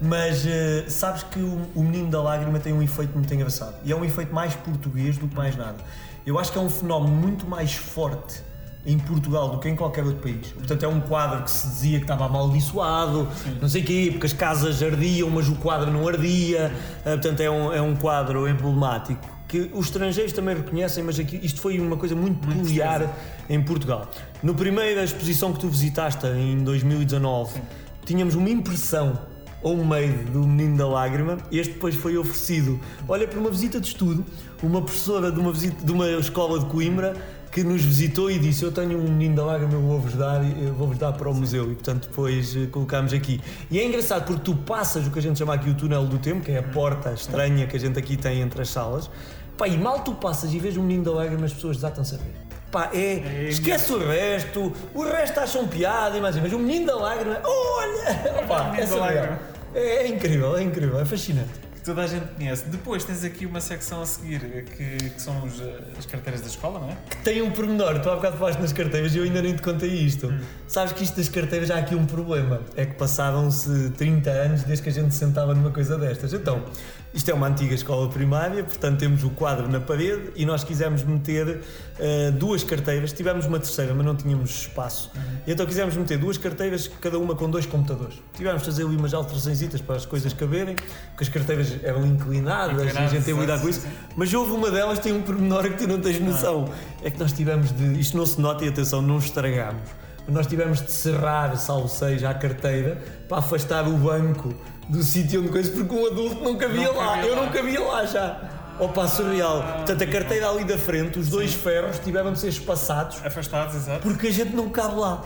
mas 0.00 0.44
eh, 0.46 0.84
sabes 0.88 1.22
que 1.24 1.40
o, 1.40 1.66
o 1.74 1.82
Menino 1.82 2.08
da 2.10 2.22
Lágrima 2.22 2.58
tem 2.60 2.72
um 2.72 2.82
efeito 2.82 3.12
muito 3.14 3.32
engraçado 3.34 3.74
e 3.84 3.92
é 3.92 3.96
um 3.96 4.04
efeito 4.04 4.32
mais 4.34 4.54
português 4.54 5.18
do 5.18 5.26
que 5.28 5.34
mais 5.36 5.56
nada. 5.56 5.76
Eu 6.24 6.38
acho 6.38 6.52
que 6.52 6.58
é 6.58 6.60
um 6.60 6.70
fenómeno 6.70 7.14
muito 7.14 7.46
mais 7.46 7.74
forte 7.74 8.42
em 8.84 8.98
Portugal 8.98 9.50
do 9.50 9.58
que 9.58 9.68
em 9.68 9.76
qualquer 9.76 10.04
outro 10.04 10.20
país. 10.20 10.48
Portanto, 10.48 10.82
é 10.82 10.88
um 10.88 11.00
quadro 11.00 11.42
que 11.44 11.50
se 11.50 11.66
dizia 11.68 11.98
que 11.98 12.04
estava 12.04 12.26
amaldiçoado, 12.26 13.28
não 13.60 13.68
sei 13.68 13.82
o 13.82 13.84
quê, 13.84 14.08
porque 14.10 14.26
as 14.26 14.32
casas 14.32 14.82
ardiam, 14.82 15.28
mas 15.30 15.48
o 15.48 15.54
quadro 15.56 15.90
não 15.90 16.08
ardia. 16.08 16.72
Ah, 17.00 17.10
portanto, 17.10 17.40
é 17.40 17.50
um, 17.50 17.72
é 17.72 17.82
um 17.82 17.94
quadro 17.94 18.48
emblemático 18.48 19.40
que 19.50 19.68
os 19.74 19.86
estrangeiros 19.86 20.32
também 20.32 20.54
reconhecem, 20.54 21.02
mas 21.02 21.18
aqui, 21.18 21.40
isto 21.42 21.60
foi 21.60 21.80
uma 21.80 21.96
coisa 21.96 22.14
muito 22.14 22.46
peculiar 22.46 23.16
em 23.48 23.60
Portugal. 23.60 24.08
No 24.44 24.54
primeira 24.54 25.02
exposição 25.02 25.52
que 25.52 25.58
tu 25.58 25.68
visitaste, 25.68 26.24
em 26.28 26.58
2019, 26.58 27.60
tínhamos 28.04 28.36
uma 28.36 28.48
impressão 28.48 29.18
homemade 29.60 30.24
do 30.32 30.46
Menino 30.46 30.76
da 30.78 30.86
Lágrima. 30.86 31.36
Este 31.50 31.74
depois 31.74 31.96
foi 31.96 32.16
oferecido, 32.16 32.78
olha, 33.08 33.26
para 33.26 33.40
uma 33.40 33.50
visita 33.50 33.80
de 33.80 33.88
estudo, 33.88 34.24
uma 34.62 34.82
professora 34.82 35.32
de 35.32 35.40
uma, 35.40 35.52
visita, 35.52 35.84
de 35.84 35.92
uma 35.92 36.08
escola 36.10 36.60
de 36.60 36.66
Coimbra 36.66 37.16
que 37.50 37.62
nos 37.64 37.82
visitou 37.82 38.30
e 38.30 38.38
disse: 38.38 38.62
Eu 38.62 38.72
tenho 38.72 38.98
um 38.98 39.02
Menino 39.04 39.36
da 39.36 39.44
Lágrima, 39.44 39.74
eu 39.74 39.80
vou-vos 39.80 40.14
dar, 40.14 40.42
eu 40.58 40.72
vou-vos 40.72 40.98
dar 40.98 41.12
para 41.12 41.28
o 41.28 41.34
museu. 41.34 41.64
E 41.70 41.74
portanto, 41.74 42.08
depois 42.08 42.56
eh, 42.56 42.66
colocámos 42.66 43.12
aqui. 43.12 43.40
E 43.70 43.78
é 43.78 43.84
engraçado 43.84 44.24
porque 44.26 44.42
tu 44.42 44.54
passas 44.54 45.06
o 45.06 45.10
que 45.10 45.18
a 45.18 45.22
gente 45.22 45.38
chama 45.38 45.54
aqui 45.54 45.70
o 45.70 45.74
túnel 45.74 46.06
do 46.06 46.18
tempo, 46.18 46.40
que 46.44 46.52
é 46.52 46.58
a 46.58 46.62
porta 46.62 47.12
estranha 47.12 47.66
que 47.66 47.76
a 47.76 47.80
gente 47.80 47.98
aqui 47.98 48.16
tem 48.16 48.40
entre 48.40 48.62
as 48.62 48.68
salas. 48.68 49.10
Pá, 49.58 49.68
e 49.68 49.76
mal 49.76 50.00
tu 50.00 50.14
passas 50.14 50.54
e 50.54 50.58
vês 50.58 50.76
um 50.76 50.82
Menino 50.82 51.04
da 51.04 51.12
Lágrima, 51.12 51.44
as 51.44 51.52
pessoas 51.52 51.76
desatam-se 51.76 52.14
a 52.14 52.18
ver. 52.18 52.50
Pá, 52.70 52.88
é, 52.94 53.46
É 53.46 53.48
esquece 53.48 53.92
o 53.92 53.98
resto, 53.98 54.72
o 54.94 55.02
resto 55.02 55.40
acham 55.40 55.66
piada 55.66 56.20
mais, 56.20 56.36
mas 56.36 56.52
o 56.52 56.58
menino 56.58 56.86
da 56.86 56.96
lágrima, 56.96 57.40
olha! 57.44 58.42
Opa, 58.44 58.64
menino 58.64 58.76
é 58.76 58.80
da 58.82 58.86
surreal. 58.86 59.14
lágrima. 59.14 59.38
É, 59.74 59.80
é 59.80 60.08
incrível, 60.08 60.56
é 60.56 60.62
incrível, 60.62 61.00
é 61.00 61.04
fascinante. 61.04 61.50
Que 61.80 61.86
toda 61.86 62.02
a 62.02 62.06
gente 62.06 62.26
conhece. 62.34 62.68
Depois 62.68 63.04
tens 63.04 63.24
aqui 63.24 63.46
uma 63.46 63.60
secção 63.60 64.02
a 64.02 64.06
seguir 64.06 64.40
que, 64.76 65.10
que 65.10 65.20
são 65.20 65.44
os, 65.44 65.60
eh, 65.60 65.80
as 65.98 66.04
carteiras 66.04 66.42
da 66.42 66.46
escola, 66.46 66.78
não 66.78 66.90
é? 66.90 66.96
Que 67.08 67.16
tem 67.18 67.40
um 67.40 67.50
pormenor, 67.50 67.98
tu 68.00 68.10
há 68.10 68.16
bocado 68.16 68.36
falaste 68.36 68.60
nas 68.60 68.72
carteiras 68.72 69.14
e 69.14 69.18
eu 69.18 69.24
ainda 69.24 69.40
nem 69.40 69.56
te 69.56 69.62
contei 69.62 69.88
isto. 69.88 70.28
Hum. 70.28 70.40
Sabes 70.68 70.92
que 70.92 71.02
isto 71.02 71.16
das 71.16 71.28
carteiras 71.28 71.70
há 71.70 71.78
aqui 71.78 71.94
um 71.94 72.04
problema, 72.04 72.60
é 72.76 72.84
que 72.84 72.94
passaram-se 72.94 73.90
30 73.96 74.30
anos 74.30 74.62
desde 74.62 74.82
que 74.82 74.90
a 74.90 74.92
gente 74.92 75.14
sentava 75.14 75.54
numa 75.54 75.70
coisa 75.70 75.96
destas. 75.96 76.34
Então, 76.34 76.64
isto 77.12 77.28
é 77.30 77.34
uma 77.34 77.48
antiga 77.48 77.74
escola 77.74 78.08
primária, 78.08 78.62
portanto 78.62 78.98
temos 78.98 79.24
o 79.24 79.30
quadro 79.30 79.68
na 79.68 79.80
parede 79.80 80.30
e 80.36 80.46
nós 80.46 80.62
quisemos 80.62 81.02
meter 81.02 81.60
eh, 81.98 82.30
duas 82.30 82.62
carteiras, 82.62 83.12
tivemos 83.12 83.46
uma 83.46 83.58
terceira, 83.58 83.92
mas 83.94 84.06
não 84.06 84.14
tínhamos 84.14 84.50
espaço. 84.50 85.10
Uhum. 85.14 85.22
Então 85.46 85.66
quisemos 85.66 85.96
meter 85.96 86.18
duas 86.18 86.38
carteiras, 86.38 86.88
cada 87.00 87.18
uma 87.18 87.34
com 87.34 87.50
dois 87.50 87.66
computadores. 87.66 88.14
Tivemos 88.34 88.62
de 88.62 88.66
fazer 88.66 88.84
ali 88.84 88.96
umas 88.96 89.12
alterações 89.12 89.60
para 89.80 89.96
as 89.96 90.06
coisas 90.06 90.32
caberem, 90.32 90.76
porque 90.76 91.24
as 91.24 91.28
carteiras 91.28 91.76
eram 91.82 92.06
inclinadas, 92.06 92.94
e 92.94 92.98
a 92.98 93.06
gente 93.08 93.24
teve 93.24 93.34
que 93.34 93.40
lidar 93.40 93.60
com 93.60 93.68
isso. 93.68 93.86
Mas 94.16 94.32
houve 94.32 94.52
uma 94.52 94.70
delas 94.70 94.98
tem 95.00 95.12
um 95.12 95.22
pormenor 95.22 95.64
que 95.64 95.78
tu 95.78 95.88
não 95.88 96.00
tens 96.00 96.20
noção. 96.20 96.68
É 97.02 97.10
que 97.10 97.18
nós 97.18 97.32
tivemos 97.32 97.72
de. 97.72 97.98
Isto 97.98 98.16
não 98.16 98.26
se 98.26 98.40
nota 98.40 98.64
e 98.64 98.68
atenção, 98.68 99.02
não 99.02 99.18
estragámos. 99.18 99.82
Mas 100.26 100.34
nós 100.34 100.46
tivemos 100.46 100.80
de 100.80 100.92
serrar, 100.92 101.56
salvo 101.56 101.88
seja, 101.88 102.30
a 102.30 102.34
carteira 102.34 103.02
para 103.28 103.38
afastar 103.38 103.88
o 103.88 103.92
banco 103.92 104.54
do 104.90 105.02
sítio 105.02 105.40
onde 105.40 105.50
coisa, 105.50 105.70
porque 105.70 105.94
um 105.94 106.06
adulto 106.06 106.42
não 106.42 106.56
cabia 106.56 106.86
Não 106.86 106.96
lá. 106.96 107.06
cabia 107.16 107.28
Eu 107.30 107.36
lá. 107.36 107.42
não 107.46 107.52
cabia 107.52 107.80
lá 107.80 108.04
já. 108.06 108.40
Opa, 108.78 109.06
surreal. 109.08 109.62
Portanto, 109.76 110.02
a 110.02 110.06
carteira 110.06 110.48
ali 110.48 110.64
da 110.64 110.78
frente, 110.78 111.18
os 111.18 111.28
dois 111.28 111.52
ferros 111.52 111.98
tiveram 111.98 112.32
de 112.32 112.38
ser 112.40 112.48
espaçados 112.48 113.18
Afastados, 113.24 113.74
exato. 113.76 114.00
porque 114.00 114.28
a 114.28 114.32
gente 114.32 114.54
não 114.56 114.68
cabe 114.70 114.98
lá. 114.98 115.22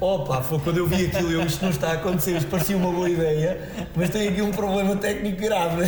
Opa, 0.00 0.42
foi 0.42 0.58
quando 0.58 0.78
eu 0.78 0.86
vi 0.86 1.06
aquilo, 1.06 1.30
eu 1.32 1.42
isto 1.44 1.62
não 1.62 1.70
está 1.70 1.88
a 1.90 1.92
acontecer, 1.94 2.36
isto 2.36 2.50
parecia 2.50 2.76
uma 2.76 2.90
boa 2.92 3.08
ideia, 3.08 3.70
mas 3.96 4.10
tem 4.10 4.28
aqui 4.28 4.42
um 4.42 4.50
problema 4.52 4.96
técnico 4.96 5.40
grave. 5.40 5.84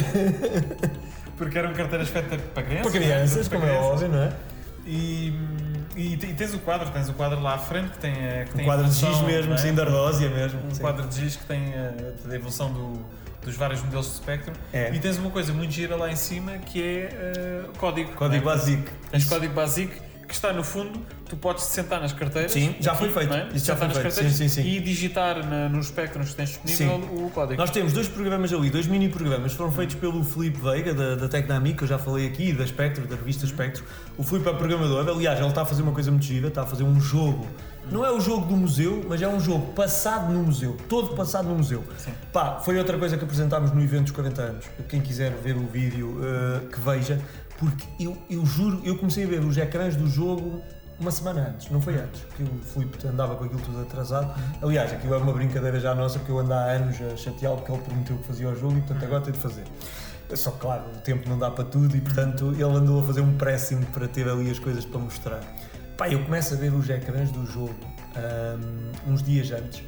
Porque 1.36 1.58
eram 1.58 1.72
carteiras 1.72 2.08
feitas 2.08 2.40
para 2.54 2.62
crianças. 2.62 2.90
Para 2.92 3.00
crianças, 3.00 3.48
para 3.48 3.58
como 3.60 3.70
é 3.70 3.76
óbvio, 3.78 4.08
não 4.08 4.22
é? 4.22 4.32
E, 4.86 5.32
e, 6.00 6.14
e 6.14 6.34
tens 6.34 6.54
o 6.54 6.58
quadro, 6.58 6.90
tens 6.90 7.08
o 7.08 7.14
quadro 7.14 7.40
lá 7.40 7.54
à 7.54 7.58
frente 7.58 7.90
que 7.90 7.98
tem, 7.98 8.12
eh, 8.12 8.44
que 8.48 8.54
tem 8.54 8.64
Um 8.64 8.68
quadro 8.68 8.86
de 8.86 8.92
giz 8.92 9.02
evolução, 9.02 9.26
mesmo, 9.26 9.52
é? 9.52 9.56
sim, 9.58 9.74
da 9.74 9.82
ardósia 9.82 10.30
mesmo. 10.30 10.60
Um 10.66 10.74
sim. 10.74 10.80
quadro 10.80 11.06
de 11.06 11.20
giz 11.20 11.36
que 11.36 11.44
tem 11.44 11.62
eh, 11.74 12.14
a 12.28 12.34
evolução 12.34 12.72
do, 12.72 13.04
dos 13.44 13.56
vários 13.56 13.82
modelos 13.82 14.06
de 14.06 14.14
Spectrum. 14.14 14.54
É. 14.72 14.94
E 14.94 14.98
tens 14.98 15.18
uma 15.18 15.30
coisa 15.30 15.52
muito 15.52 15.72
gira 15.72 15.96
lá 15.96 16.10
em 16.10 16.16
cima 16.16 16.52
que 16.58 16.82
é 16.82 17.08
eh, 17.12 17.62
código. 17.78 18.12
Código 18.12 18.42
é? 18.48 18.52
básico. 18.52 18.90
Tens 19.10 19.24
código 19.26 19.54
básico 19.54 20.09
que 20.30 20.36
está 20.36 20.52
no 20.52 20.62
fundo 20.62 21.04
tu 21.28 21.36
podes 21.36 21.64
te 21.64 21.70
sentar 21.72 22.00
nas 22.00 22.12
carteiras. 22.12 22.52
Sim, 22.52 22.74
já 22.80 22.94
foi 22.94 23.10
feito. 23.10 23.34
é? 23.34 23.48
Isso 23.52 23.66
já 23.66 23.76
foi 23.76 23.88
nas 23.88 23.96
feito. 23.98 24.14
Sim, 24.14 24.30
sim, 24.30 24.48
sim. 24.48 24.62
E 24.62 24.80
digitar 24.80 25.44
na, 25.44 25.68
nos 25.68 25.86
espectros 25.86 26.30
que 26.30 26.36
tens 26.36 26.60
disponível 26.64 27.26
o 27.26 27.30
código. 27.30 27.60
Nós 27.60 27.70
temos 27.70 27.92
dois 27.92 28.08
programas 28.08 28.52
ali, 28.52 28.70
dois 28.70 28.86
mini 28.86 29.08
programas, 29.08 29.52
foram 29.52 29.72
feitos 29.72 29.96
pelo 29.96 30.22
Filipe 30.24 30.60
Veiga, 30.60 30.94
da, 30.94 31.16
da 31.16 31.28
Tecnamic, 31.28 31.78
que 31.78 31.84
eu 31.84 31.88
já 31.88 31.98
falei 31.98 32.26
aqui, 32.28 32.52
da 32.52 32.64
Spectro, 32.64 33.06
da 33.06 33.16
revista 33.16 33.46
Spectro. 33.46 33.84
O 34.16 34.22
Filipe 34.22 34.48
é 34.48 34.52
programador, 34.52 35.08
aliás, 35.08 35.38
ele 35.38 35.48
está 35.48 35.62
a 35.62 35.66
fazer 35.66 35.82
uma 35.82 35.92
coisa 35.92 36.10
muito 36.10 36.24
gira, 36.24 36.48
está 36.48 36.62
a 36.62 36.66
fazer 36.66 36.84
um 36.84 37.00
jogo. 37.00 37.46
Não 37.90 38.04
é 38.04 38.10
o 38.10 38.20
jogo 38.20 38.46
do 38.46 38.56
museu, 38.56 39.04
mas 39.08 39.20
é 39.20 39.26
um 39.26 39.40
jogo 39.40 39.72
passado 39.72 40.32
no 40.32 40.44
museu, 40.44 40.76
todo 40.88 41.16
passado 41.16 41.48
no 41.48 41.56
museu. 41.56 41.82
Sim. 41.98 42.12
Pá, 42.32 42.60
foi 42.60 42.78
outra 42.78 42.96
coisa 42.98 43.16
que 43.16 43.24
apresentámos 43.24 43.72
no 43.72 43.82
evento 43.82 44.04
dos 44.04 44.12
40 44.12 44.42
anos. 44.42 44.64
Quem 44.88 45.00
quiser 45.00 45.32
ver 45.32 45.56
o 45.56 45.66
vídeo, 45.66 46.20
eh, 46.22 46.60
que 46.72 46.80
veja, 46.80 47.18
porque 47.60 47.86
eu, 48.02 48.16
eu 48.30 48.44
juro, 48.44 48.80
eu 48.82 48.96
comecei 48.96 49.24
a 49.24 49.26
ver 49.28 49.40
os 49.40 49.56
ecrãs 49.58 49.94
do 49.94 50.08
jogo 50.08 50.62
uma 50.98 51.10
semana 51.10 51.48
antes, 51.50 51.70
não 51.70 51.80
foi 51.80 51.94
antes, 51.94 52.20
porque 52.22 52.42
o 52.42 52.58
Filipe 52.62 53.06
andava 53.06 53.36
com 53.36 53.44
aquilo 53.44 53.60
tudo 53.60 53.80
atrasado. 53.80 54.34
Aliás, 54.60 54.92
aquilo 54.92 55.14
é 55.14 55.18
uma 55.18 55.32
brincadeira 55.32 55.78
já 55.78 55.94
nossa, 55.94 56.18
porque 56.18 56.32
eu 56.32 56.38
ando 56.38 56.52
há 56.52 56.62
anos 56.64 56.96
a 57.00 57.16
chateá-lo 57.16 57.56
porque 57.58 57.72
ele 57.72 57.82
prometeu 57.82 58.18
que 58.18 58.26
fazia 58.26 58.48
o 58.48 58.56
jogo 58.56 58.76
e 58.76 58.80
portanto 58.80 59.04
agora 59.04 59.22
tem 59.22 59.32
de 59.32 59.38
fazer. 59.38 59.64
Só 60.34 60.50
que, 60.52 60.58
claro, 60.58 60.84
o 60.94 61.00
tempo 61.00 61.28
não 61.28 61.38
dá 61.38 61.50
para 61.50 61.64
tudo 61.64 61.96
e 61.96 62.00
portanto 62.00 62.52
ele 62.52 62.62
andou 62.64 63.00
a 63.00 63.04
fazer 63.04 63.20
um 63.20 63.36
pressing 63.36 63.82
para 63.82 64.08
ter 64.08 64.28
ali 64.28 64.50
as 64.50 64.58
coisas 64.58 64.84
para 64.84 65.00
mostrar. 65.00 65.40
Pá, 65.96 66.08
eu 66.08 66.22
começo 66.24 66.54
a 66.54 66.56
ver 66.56 66.72
os 66.72 66.88
ecrãs 66.88 67.30
do 67.30 67.44
jogo 67.46 67.74
hum, 68.16 69.12
uns 69.12 69.22
dias 69.22 69.50
antes. 69.50 69.82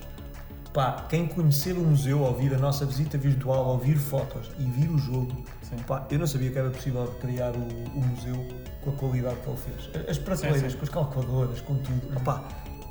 Pá, 0.72 1.04
quem 1.08 1.26
conhecer 1.26 1.72
o 1.72 1.80
museu, 1.80 2.20
ouvir 2.20 2.54
a 2.54 2.58
nossa 2.58 2.86
visita 2.86 3.18
virtual, 3.18 3.66
ouvir 3.66 3.96
fotos 3.96 4.50
e 4.58 4.64
vir 4.64 4.88
o 4.90 4.96
jogo, 4.96 5.44
Sim. 5.60 5.76
pá, 5.86 6.06
eu 6.10 6.18
não 6.18 6.26
sabia 6.26 6.50
que 6.50 6.58
era 6.58 6.70
possível 6.70 7.06
criar 7.20 7.50
o, 7.50 7.58
o 7.94 8.00
museu 8.00 8.34
com 8.80 8.90
a 8.90 8.92
qualidade 8.94 9.36
que 9.36 9.50
ele 9.50 9.58
fez. 9.58 10.08
As 10.08 10.16
prateleiras, 10.16 10.72
sim. 10.72 10.78
com 10.78 10.84
as 10.84 10.88
calculadoras, 10.88 11.60
com 11.60 11.74
tudo. 11.76 12.16
Opá, 12.16 12.42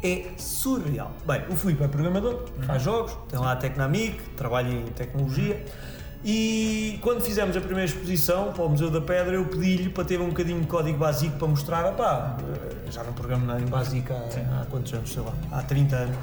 é 0.04 0.28
surreal. 0.38 1.12
Bem, 1.26 1.42
o 1.50 1.56
Filipe 1.56 1.84
é 1.84 1.88
programador, 1.88 2.48
faz 2.68 2.84
jogos, 2.84 3.18
tem 3.30 3.40
lá 3.40 3.54
a 3.54 3.56
Tecnamic, 3.56 4.22
trabalha 4.36 4.70
em 4.70 4.86
tecnologia. 4.86 5.66
E 6.24 7.00
quando 7.02 7.22
fizemos 7.22 7.58
a 7.58 7.62
primeira 7.62 7.86
exposição 7.86 8.54
para 8.54 8.64
o 8.64 8.70
Museu 8.70 8.92
da 8.92 9.02
Pedra, 9.02 9.34
eu 9.34 9.46
pedi-lhe 9.46 9.90
para 9.90 10.06
ter 10.06 10.22
um 10.22 10.30
bocadinho 10.30 10.62
de 10.62 10.68
código 10.68 11.00
básico 11.00 11.36
para 11.36 11.48
mostrar. 11.48 11.86
Opá, 11.88 12.38
eh, 12.40 12.92
já 12.92 13.04
não 13.04 13.12
programo 13.14 13.52
em 13.58 13.66
básico 13.66 14.14
há, 14.14 14.62
há 14.62 14.66
quantos 14.66 14.94
anos? 14.94 15.12
Sei 15.12 15.24
lá, 15.24 15.34
há 15.52 15.64
30 15.64 15.96
anos. 15.96 16.18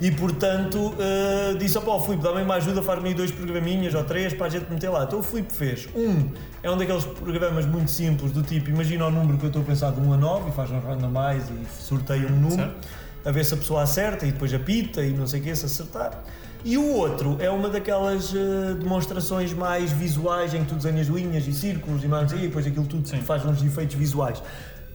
E 0.00 0.10
portanto 0.10 0.94
eh, 0.98 1.54
disse: 1.58 1.78
opá, 1.78 1.98
Filipe, 2.00 2.22
dá-me 2.22 2.42
uma 2.42 2.56
ajuda, 2.56 2.82
faz-me 2.82 3.14
dois 3.14 3.30
programinhas 3.30 3.94
ou 3.94 4.04
três 4.04 4.34
para 4.34 4.46
a 4.46 4.48
gente 4.50 4.70
meter 4.70 4.90
lá. 4.90 5.04
Então 5.04 5.20
o 5.20 5.22
Filipe 5.22 5.52
fez. 5.52 5.88
Um 5.94 6.28
é 6.62 6.70
um 6.70 6.76
daqueles 6.76 7.04
programas 7.04 7.64
muito 7.64 7.90
simples, 7.90 8.30
do 8.32 8.42
tipo: 8.42 8.68
imagina 8.68 9.06
o 9.06 9.10
número 9.10 9.38
que 9.38 9.44
eu 9.44 9.48
estou 9.48 9.62
a 9.62 9.64
pensar 9.64 9.92
de 9.92 10.00
1 10.00 10.12
a 10.12 10.16
9 10.16 10.50
e 10.50 10.52
faz 10.52 10.70
um 10.70 10.78
randomize 10.80 11.50
e 11.50 11.82
sorteia 11.82 12.26
um 12.26 12.36
número 12.36 12.56
Certo. 12.56 12.88
a 13.24 13.30
ver 13.30 13.44
se 13.44 13.54
a 13.54 13.56
pessoa 13.56 13.82
acerta 13.82 14.26
e 14.26 14.32
depois 14.32 14.52
apita 14.52 15.02
e 15.02 15.12
não 15.14 15.26
sei 15.26 15.40
o 15.40 15.42
que, 15.42 15.56
se 15.56 15.64
acertar. 15.64 16.22
E 16.64 16.76
o 16.76 16.94
outro 16.94 17.36
é 17.38 17.48
uma 17.48 17.68
daquelas 17.68 18.34
eh, 18.34 18.74
demonstrações 18.74 19.52
mais 19.52 19.92
visuais 19.92 20.52
em 20.52 20.64
que 20.64 20.70
tu 20.70 20.74
desenhas 20.74 21.06
linhas 21.06 21.46
e 21.46 21.52
círculos 21.52 22.02
e 22.02 22.08
mais 22.08 22.32
e 22.32 22.38
depois 22.38 22.66
aquilo 22.66 22.86
tudo 22.86 23.08
Sim. 23.08 23.20
faz 23.20 23.46
uns 23.46 23.62
efeitos 23.62 23.94
visuais. 23.94 24.42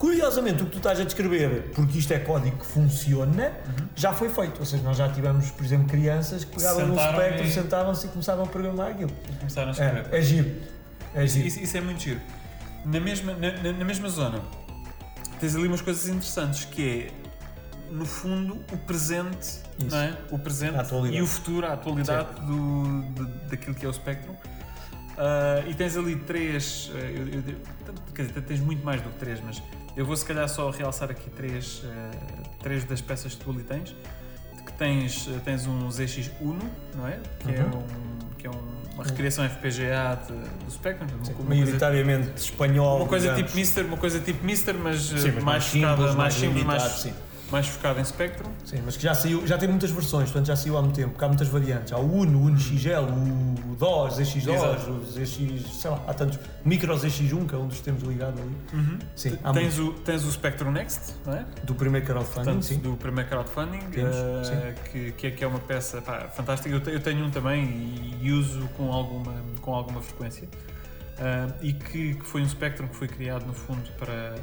Curiosamente, 0.01 0.63
o 0.63 0.65
que 0.65 0.71
tu 0.71 0.77
estás 0.77 0.99
a 0.99 1.03
descrever, 1.03 1.69
porque 1.75 1.99
isto 1.99 2.11
é 2.11 2.17
código 2.17 2.57
que 2.57 2.65
funciona, 2.65 3.51
já 3.95 4.11
foi 4.11 4.29
feito. 4.29 4.59
Ou 4.59 4.65
seja, 4.65 4.81
nós 4.81 4.97
já 4.97 5.07
tivemos, 5.09 5.51
por 5.51 5.63
exemplo, 5.63 5.85
crianças 5.87 6.43
que 6.43 6.55
pegavam 6.55 6.87
no 6.87 6.95
espectro, 6.99 7.45
e- 7.45 7.51
sentavam-se 7.51 8.07
e 8.07 8.09
começavam 8.09 8.45
a 8.45 8.47
programar 8.47 8.87
aquilo. 8.87 9.11
Começaram 9.37 9.67
a 9.67 9.71
escrever. 9.73 10.07
É, 10.11 10.17
é 10.17 10.21
giro. 10.23 10.51
É 11.13 11.27
giro. 11.27 11.45
Isso, 11.47 11.59
isso 11.59 11.77
é 11.77 11.81
muito 11.81 12.01
giro. 12.01 12.19
Na 12.83 12.99
mesma, 12.99 13.33
na, 13.35 13.73
na- 13.73 13.85
mesma 13.85 14.09
zona, 14.09 14.41
tens 15.39 15.55
ali 15.55 15.67
umas 15.67 15.81
coisas 15.81 16.07
interessantes 16.07 16.65
que 16.65 17.07
é, 17.11 17.93
no 17.93 18.03
fundo, 18.07 18.55
o 18.73 18.77
presente, 18.77 19.59
Isso. 19.77 19.91
não 19.91 19.99
é? 19.99 20.17
O 20.31 20.39
presente 20.39 20.77
e 21.11 21.21
o 21.21 21.27
futuro, 21.27 21.67
a 21.67 21.73
atualidade 21.73 22.41
do, 22.41 23.03
daquilo 23.51 23.75
que 23.75 23.85
é 23.85 23.89
o 23.89 23.93
Spectrum. 23.93 24.33
Ah, 25.15 25.61
e 25.67 25.75
tens 25.75 25.95
ali 25.95 26.15
três, 26.15 26.89
ah, 26.95 26.97
eu- 26.97 27.27
eu- 27.27 27.43
quer 28.15 28.25
dizer, 28.25 28.41
tens 28.41 28.59
muito 28.61 28.83
mais 28.83 28.99
do 28.99 29.09
que 29.09 29.19
três, 29.19 29.39
mas 29.45 29.61
eu 29.95 30.05
vou 30.05 30.15
se 30.15 30.25
calhar 30.25 30.47
só 30.49 30.69
realçar 30.69 31.09
aqui 31.11 31.29
três, 31.29 31.83
ah, 31.85 32.11
três 32.61 32.83
das 32.83 33.01
peças 33.01 33.35
que 33.35 33.43
tu 33.43 33.51
ali 33.51 33.63
tens. 33.63 33.95
Que 34.65 34.73
tens, 34.73 35.27
ah, 35.35 35.39
tens 35.43 35.65
um 35.67 35.89
ZX 35.91 36.31
Uno, 36.39 36.59
não 36.95 37.07
é? 37.07 37.19
Que 37.39 37.51
é, 37.51 37.59
Uhum. 37.61 37.79
um, 37.79 38.35
que 38.37 38.47
é 38.47 38.49
um- 38.49 38.81
uma 38.93 39.03
recriação 39.03 39.43
FPGA 39.45 40.19
de- 40.27 40.65
do 40.65 40.71
Spectrum. 40.71 41.07
Sim, 41.07 41.15
uma 41.15 41.23
coisa- 41.33 41.49
maioritariamente 41.49 42.31
espanhol. 42.35 42.97
uma 42.99 43.07
coisa 43.07 43.27
digamos. 43.27 43.47
tipo 43.51 43.57
Mister, 43.59 43.85
uma 43.85 43.97
coisa 43.97 44.19
tipo 44.19 44.45
Mister, 44.45 44.75
mas, 44.75 45.13
eh, 45.13 45.17
Sim, 45.17 45.31
mas 45.35 45.43
mais, 45.43 45.65
focada, 45.67 46.13
mais 46.13 46.33
simples, 46.35 46.63
mais, 46.63 46.83
limitado, 46.83 47.01
sim. 47.01 47.13
Mais 47.51 47.67
focada 47.67 47.99
em 47.99 48.05
Spectrum. 48.05 48.49
Sim, 48.63 48.81
mas 48.85 48.95
que 48.97 49.03
já 49.03 49.13
saiu, 49.13 49.45
já 49.45 49.57
tem 49.57 49.67
muitas 49.67 49.91
versões, 49.91 50.25
portanto 50.29 50.47
já 50.47 50.55
saiu 50.55 50.77
há 50.77 50.81
muito 50.81 50.95
tempo, 50.95 51.09
porque 51.09 51.25
há 51.25 51.27
muitas 51.27 51.47
variantes. 51.47 51.91
Há 51.91 51.97
o 51.97 52.13
Uno, 52.21 52.39
o 52.39 52.41
Uno 52.45 52.57
XL, 52.59 52.89
o 53.71 53.75
DOS, 53.75 54.15
ZX 54.15 54.43
DOS, 54.45 54.55
Exato. 54.55 54.91
o 54.91 55.05
ZX, 55.05 55.81
sei 55.81 55.91
lá, 55.91 56.03
há 56.07 56.13
tantos. 56.13 56.39
Micro 56.63 56.93
ZX1, 56.95 57.47
que 57.47 57.55
é 57.55 57.57
um 57.57 57.67
dos 57.67 57.77
que 57.77 57.83
temos 57.83 58.03
ligado 58.03 58.39
ali. 58.39 58.97
Sim, 59.15 59.37
há 59.43 59.51
Tens 59.51 59.77
muitos. 59.77 59.99
o, 59.99 60.03
tens 60.03 60.23
o 60.23 60.31
Spectrum 60.31 60.71
Next, 60.71 61.15
não 61.25 61.33
é? 61.33 61.45
Do 61.63 61.75
primeiro 61.75 62.05
crowdfunding, 62.05 62.43
Portanto, 62.45 62.63
sim. 62.65 62.77
do 62.79 62.95
primeiro 62.95 63.29
crowdfunding, 63.29 63.79
Temos, 63.91 64.15
sim. 64.47 64.53
que, 64.91 65.11
que, 65.11 65.27
é, 65.27 65.31
que 65.31 65.43
é 65.43 65.47
uma 65.47 65.59
peça 65.59 66.01
pá, 66.01 66.21
fantástica. 66.29 66.73
Eu, 66.73 66.93
eu 66.93 66.99
tenho 66.99 67.25
um 67.25 67.29
também 67.31 68.17
e, 68.21 68.31
uso 68.31 68.61
com 68.77 68.91
alguma, 68.91 69.33
com 69.61 69.73
alguma 69.75 70.01
frequência. 70.01 70.47
Ah, 71.19 71.47
e 71.61 71.73
que, 71.73 72.15
que 72.15 72.25
foi 72.25 72.41
um 72.41 72.49
Spectrum 72.49 72.87
que 72.87 72.95
foi 72.95 73.07
criado, 73.07 73.45
no 73.45 73.53
fundo, 73.53 73.89
para. 73.99 74.35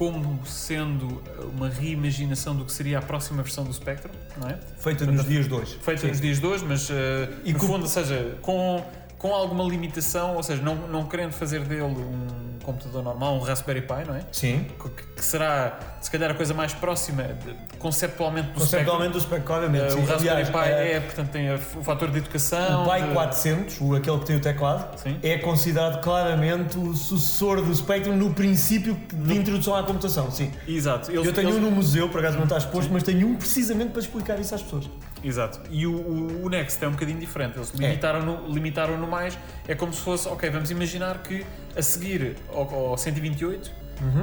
Como 0.00 0.40
sendo 0.46 1.22
uma 1.54 1.68
reimaginação 1.68 2.56
do 2.56 2.64
que 2.64 2.72
seria 2.72 2.98
a 3.00 3.02
próxima 3.02 3.42
versão 3.42 3.64
do 3.64 3.72
Spectrum, 3.74 4.10
não 4.40 4.48
é? 4.48 4.58
Feita 4.78 5.04
nos 5.04 5.26
dias 5.26 5.46
de 5.46 5.52
hoje. 5.52 5.78
feita 5.82 6.00
Sim. 6.00 6.08
nos 6.08 6.20
dias 6.22 6.40
de 6.40 6.46
hoje, 6.46 6.64
mas 6.66 6.88
eh, 6.90 7.28
E 7.44 7.52
no 7.52 7.58
com- 7.58 7.66
fundo, 7.66 7.82
ou 7.82 7.86
seja, 7.88 8.34
com, 8.40 8.82
com 9.20 9.34
alguma 9.34 9.62
limitação, 9.64 10.34
ou 10.34 10.42
seja, 10.42 10.62
não, 10.62 10.74
não 10.88 11.04
querendo 11.04 11.32
fazer 11.32 11.60
dele 11.60 11.82
um 11.84 12.48
computador 12.64 13.02
normal, 13.02 13.36
um 13.36 13.40
Raspberry 13.40 13.82
Pi, 13.82 14.06
não 14.06 14.14
é? 14.14 14.20
Sim. 14.32 14.66
Que, 14.82 14.88
que 15.16 15.24
será, 15.24 15.78
se 16.00 16.10
calhar, 16.10 16.30
a 16.30 16.34
coisa 16.34 16.54
mais 16.54 16.72
próxima 16.72 17.22
de- 17.24 17.76
conceptualmente 17.78 18.48
do 18.48 18.60
Conceptualmente 18.60 19.12
do 19.12 19.20
Spectrum, 19.20 19.54
obviamente. 19.54 19.92
Sim. 19.92 20.00
o 20.00 20.04
Raspberry 20.06 20.44
Pi 20.46 20.58
eh, 20.58 20.92
é, 20.96 21.00
portanto, 21.00 21.28
tem 21.30 21.54
o 21.54 21.58
fator 21.58 22.10
de 22.10 22.18
educação. 22.18 22.84
O 22.86 22.90
Pi 22.90 23.02
de- 23.02 23.12
400, 23.12 23.80
o, 23.80 23.94
aquele 23.94 24.18
que 24.20 24.24
tem 24.26 24.36
o 24.36 24.40
teclado, 24.40 24.98
Sim. 24.98 25.18
é 25.22 25.36
considerado 25.38 26.00
claramente 26.02 26.78
o 26.78 26.94
sucessor 26.94 27.62
do 27.62 27.74
Spectrum 27.74 28.16
no 28.16 28.32
princípio 28.32 28.94
de 29.12 29.36
introdução 29.36 29.74
à 29.74 29.82
computação. 29.82 30.30
Sim. 30.30 30.50
Exato. 30.66 31.10
Eles- 31.10 31.26
Eu 31.26 31.32
tenho 31.34 31.48
eles- 31.50 31.58
um 31.58 31.62
no 31.62 31.70
museu, 31.70 32.08
por 32.08 32.20
acaso 32.20 32.36
não 32.38 32.44
está 32.44 32.56
exposto, 32.56 32.88
Sim. 32.88 32.94
mas 32.94 33.02
tenho 33.02 33.26
um 33.28 33.36
precisamente 33.36 33.90
para 33.90 34.00
explicar 34.00 34.38
isso 34.40 34.54
às 34.54 34.62
pessoas. 34.62 34.88
Exato. 35.22 35.60
E 35.70 35.86
o, 35.86 35.92
o, 35.94 36.44
o 36.46 36.48
Next 36.48 36.82
é 36.84 36.88
um 36.88 36.92
bocadinho 36.92 37.18
diferente. 37.20 37.56
Eles 37.56 37.72
É. 37.74 37.76
limitaram-no 37.78 38.48
limitaram 38.48 38.96
-no 38.98 39.06
mais. 39.06 39.38
É 39.68 39.74
como 39.74 39.92
se 39.92 40.00
fosse, 40.00 40.26
ok, 40.28 40.48
vamos 40.50 40.70
imaginar 40.70 41.22
que 41.22 41.44
a 41.76 41.82
seguir 41.82 42.36
ao, 42.52 42.62
ao 42.90 42.96
128, 42.98 43.70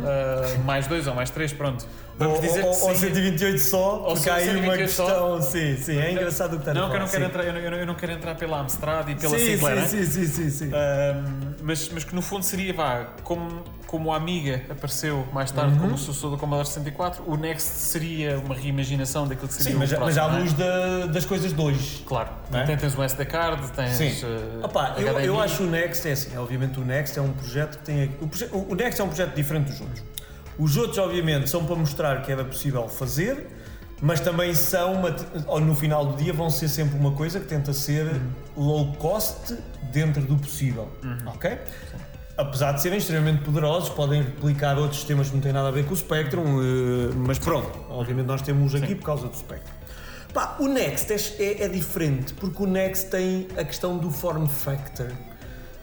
ah, 0.03 0.57
mais 0.65 0.88
dois 0.88 1.06
ou 1.07 1.14
mais 1.14 1.30
três, 1.30 1.53
pronto. 1.53 1.86
Vamos 2.19 2.35
ou, 2.38 2.41
dizer 2.41 2.64
ou, 2.65 2.73
que 2.73 2.84
ou 2.84 2.95
sim. 2.95 2.99
128 3.02 3.60
só, 3.60 3.98
Ou 3.99 4.14
porque 4.15 4.30
há 4.30 4.35
aí 4.35 4.49
uma 4.49 4.76
128 4.76 4.91
só. 4.91 5.06
questão. 5.06 5.41
Sim, 5.44 5.77
sim, 5.77 5.98
é 5.99 6.11
engraçado 6.11 6.53
o 6.53 6.56
que 6.56 6.61
está 6.61 6.72
a 6.72 6.73
Não, 6.73 6.89
que 6.89 6.95
eu 6.95 6.99
não, 6.99 7.07
quero 7.07 7.23
sim. 7.23 7.30
entrar, 7.30 7.44
eu, 7.45 7.53
não, 7.53 7.60
eu 7.77 7.85
não- 7.85 7.95
quero 7.95 8.11
entrar 8.14 8.35
pela 8.35 8.60
Amstrad 8.60 9.10
e 9.10 9.15
pela 9.15 9.38
sim, 9.38 9.45
Sinclair, 9.53 9.85
sim, 9.88 9.98
né? 9.98 10.06
sim, 10.06 10.26
sim, 10.26 10.27
sim, 10.27 10.49
sim. 10.49 10.72
Ahm, 10.73 11.53
mas, 11.61 11.89
mas 11.94 12.03
que 12.03 12.15
no 12.15 12.22
fundo 12.23 12.44
seria, 12.44 12.73
vá, 12.73 13.06
como, 13.23 13.64
como 13.85 14.11
a 14.11 14.18
Amiga 14.18 14.64
apareceu 14.69 15.27
mais 15.31 15.52
tarde 15.52 15.73
Uhum. 15.73 15.80
como 15.80 15.94
o 15.94 15.98
sucessor 15.98 16.31
do 16.31 16.38
Commodore 16.38 16.68
64, 16.68 17.23
o 17.27 17.38
Next 17.38 17.68
seria 17.69 18.39
uma 18.39 18.56
reimaginação 18.56 19.27
daquilo 19.27 19.48
que 19.48 19.53
seria 19.53 19.72
Sim, 19.73 19.76
o 19.77 19.80
mas, 19.80 19.91
mas 19.91 19.99
próximo, 20.15 20.26
à 20.26 20.38
é? 20.38 20.39
luz 20.39 20.53
da- 20.53 21.06
das 21.07 21.26
coisas 21.26 21.53
de 21.53 21.61
hoje. 21.61 22.03
Claro, 22.07 22.30
é? 22.52 22.76
Tens 22.76 22.95
um 22.98 23.03
SD 23.03 23.26
card, 23.26 23.72
tens. 23.73 23.91
Sim. 23.95 24.26
eh, 24.26 24.65
Opa, 24.65 24.95
eu, 24.98 25.19
eu 25.19 25.39
acho 25.39 25.61
o 25.64 25.68
Next 25.68 26.07
é 26.07 26.14
assim, 26.14 26.35
obviamente 26.35 26.80
o 26.80 26.84
Next 26.84 27.18
é 27.18 27.22
um 27.22 27.31
projeto 27.31 27.77
que 27.77 27.84
tem. 27.85 28.11
O, 28.52 28.72
o 28.72 28.76
Next 28.76 28.99
é 28.99 29.03
um 29.03 29.07
projeto 29.07 29.35
diferente 29.35 29.69
dos 29.72 29.81
outros. 29.81 30.03
Os 30.59 30.75
outros, 30.77 30.97
obviamente, 30.97 31.49
são 31.49 31.63
para 31.65 31.75
mostrar 31.75 32.21
que 32.23 32.31
era 32.31 32.43
possível 32.43 32.88
fazer, 32.88 33.47
mas 34.01 34.19
também 34.19 34.53
são, 34.55 34.93
uma, 34.93 35.15
ou 35.47 35.59
no 35.59 35.75
final 35.75 36.05
do 36.05 36.15
dia, 36.21 36.34
vão 36.34 36.49
ser 36.49 36.67
sempre 36.69 36.97
uma 36.97 37.11
coisa 37.11 37.39
que 37.39 37.45
tenta 37.45 37.73
ser 37.73 38.19
low 38.55 38.93
cost 38.93 39.55
dentro 39.91 40.21
do 40.23 40.35
possível. 40.38 40.89
Ok? 41.27 41.57
Apesar 42.38 42.73
de 42.73 42.81
serem 42.84 42.99
extremamente 42.99 43.43
poderosos, 43.43 43.89
podem 43.89 44.21
replicar 44.21 44.77
outros 44.77 44.97
sistemas 44.99 45.29
que 45.29 45.35
não 45.35 45.41
têm 45.41 45.51
nada 45.53 45.69
a 45.69 45.71
ver 45.71 45.85
com 45.85 45.93
o 45.93 45.97
Spectrum, 45.97 46.61
eh, 46.61 47.13
mas 47.15 47.39
pronto, 47.39 47.71
obviamente 47.89 48.27
nós 48.27 48.41
temos 48.43 48.75
aqui 48.75 48.93
por 48.93 49.05
causa 49.05 49.27
do 49.27 49.35
Spectrum. 49.35 49.73
Pá, 50.34 50.55
o 50.59 50.67
Next 50.67 51.11
é, 51.11 51.43
é- 51.43 51.63
é 51.63 51.67
diferente, 51.67 52.34
porque 52.35 52.61
o 52.61 52.67
Next 52.67 53.09
tem 53.09 53.47
a 53.57 53.63
questão 53.63 53.97
do 53.97 54.11
form 54.11 54.45
factor, 54.47 55.11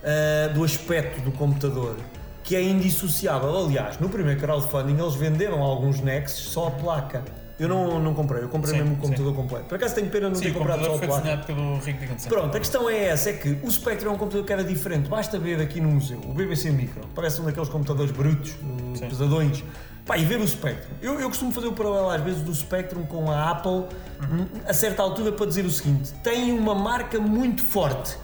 ah, 0.05 0.49
do 0.55 0.63
aspecto 0.63 1.21
do 1.23 1.33
computador, 1.33 1.97
que 2.45 2.55
é 2.55 2.63
indissociável. 2.63 3.57
Aliás, 3.65 3.99
no 3.99 4.09
primeiro 4.09 4.39
crowdfunding 4.39 5.01
eles 5.01 5.15
venderam 5.15 5.63
alguns 5.63 6.01
Nexts 6.01 6.45
só 6.53 6.69
a 6.69 6.71
placa. 6.71 7.25
Eu 7.59 7.69
não, 7.69 8.01
não 8.01 8.13
comprei, 8.15 8.43
eu 8.43 8.49
comprei 8.49 8.73
Sim, 8.75 8.81
mesmo 8.81 8.95
o 8.95 8.97
sim. 8.97 9.03
computador 9.03 9.35
completo. 9.35 9.65
Por 9.67 9.77
acaso 9.77 9.95
tenho 9.95 10.09
pena 10.11 10.29
não 10.29 10.35
Sim, 10.35 10.43
ter 10.47 10.55
comprado 10.55 10.85
só 10.85 10.95
o 10.95 10.99
foi 10.99 11.07
placa. 11.07 11.23
desenhado 11.23 11.47
pelo 11.47 11.79
Rick 11.79 12.01
Dickinson. 12.01 12.29
Pronto, 12.29 12.57
a 12.57 12.61
questão 12.61 12.91
é 12.91 13.05
essa, 13.05 13.31
é 13.31 13.33
que 13.35 13.59
o 13.63 13.71
Spectrum 13.71 14.11
é 14.11 14.13
um 14.13 14.19
computador 14.19 14.45
que 14.45 14.53
era 14.53 14.65
diferente. 14.65 15.09
Basta 15.09 15.39
ver 15.39 15.61
aqui 15.61 15.81
no 15.81 15.89
museu, 15.89 16.19
o 16.25 16.35
BBC 16.35 16.71
Micro, 16.73 17.03
parece 17.15 17.41
um 17.41 17.45
daqueles 17.45 17.69
computadores 17.69 18.11
brutos, 18.11 18.51
Sim. 18.95 19.07
pesadões. 19.09 19.63
Pá, 20.05 20.19
e 20.19 20.25
ver 20.25 20.39
o 20.41 20.47
Spectrum. 20.47 20.95
Eu, 21.01 21.19
eu 21.21 21.29
costumo 21.29 21.51
fazer 21.53 21.69
o 21.69 21.73
paralelo 21.73 22.11
às 22.11 22.21
vezes 22.23 22.43
do 22.43 22.53
Spectrum 22.55 23.05
com 23.07 23.31
a 23.31 23.51
Apple, 23.53 23.71
Uhum. 23.71 24.41
hum, 24.43 24.47
a 24.67 24.75
certa 24.75 25.03
altura, 25.03 25.31
para 25.33 25.47
dizer 25.47 25.65
o 25.65 25.71
seguinte: 25.71 26.13
tem 26.25 26.53
uma 26.53 26.75
marca 26.75 27.19
muito 27.21 27.63
forte, 27.63 28.17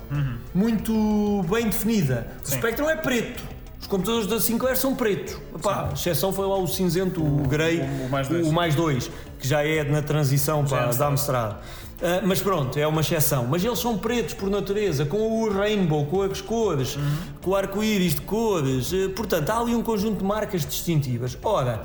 muito 0.54 1.42
bem 1.48 1.66
definida. 1.66 2.26
O 2.32 2.38
Uhum. 2.40 2.44
Sim. 2.44 2.56
Spectrum 2.58 2.90
é 2.90 2.96
preto. 2.96 3.42
Os 3.80 3.86
computadores 3.86 4.26
da 4.26 4.38
Sinclair 4.40 4.76
são 4.76 4.94
pretos. 4.94 5.36
Pá, 5.62 5.88
a 5.90 5.94
exceção 5.94 6.32
foi 6.32 6.46
lá 6.46 6.56
o 6.58 6.66
cinzento, 6.66 7.22
o, 7.24 7.46
grey, 7.48 7.80
o- 7.80 8.06
o 8.06 8.10
mais 8.10 8.28
dois. 8.28 8.46
o 8.46 8.52
mais 8.52 8.74
dois, 8.74 9.10
que 9.38 9.48
já 9.48 9.64
é 9.64 9.82
na 9.82 10.02
transição 10.02 10.66
Já 10.66 10.76
é 10.76 10.80
para 10.80 10.88
Amstrad. 10.88 10.98
da 10.98 11.08
Amstrad. 11.08 11.56
Ah, 12.02 12.22
mas 12.24 12.40
pronto, 12.40 12.78
é 12.78 12.86
uma 12.86 13.00
exceção. 13.00 13.46
Mas 13.46 13.64
eles 13.64 13.78
são 13.78 13.96
pretos 13.98 14.34
por 14.34 14.48
natureza, 14.50 15.04
com 15.04 15.42
o 15.42 15.50
rainbow, 15.50 16.06
com 16.06 16.22
as 16.22 16.40
cores, 16.40 16.96
Uhum. 16.96 17.02
com 17.42 17.50
o 17.50 17.56
arco-íris 17.56 18.14
de 18.14 18.20
cores. 18.22 18.92
Eh, 18.92 19.08
portanto, 19.08 19.50
há 19.50 19.58
ali 19.58 19.74
um 19.74 19.82
conjunto 19.82 20.18
de 20.18 20.24
marcas 20.24 20.64
distintivas. 20.64 21.36
Ora, 21.42 21.82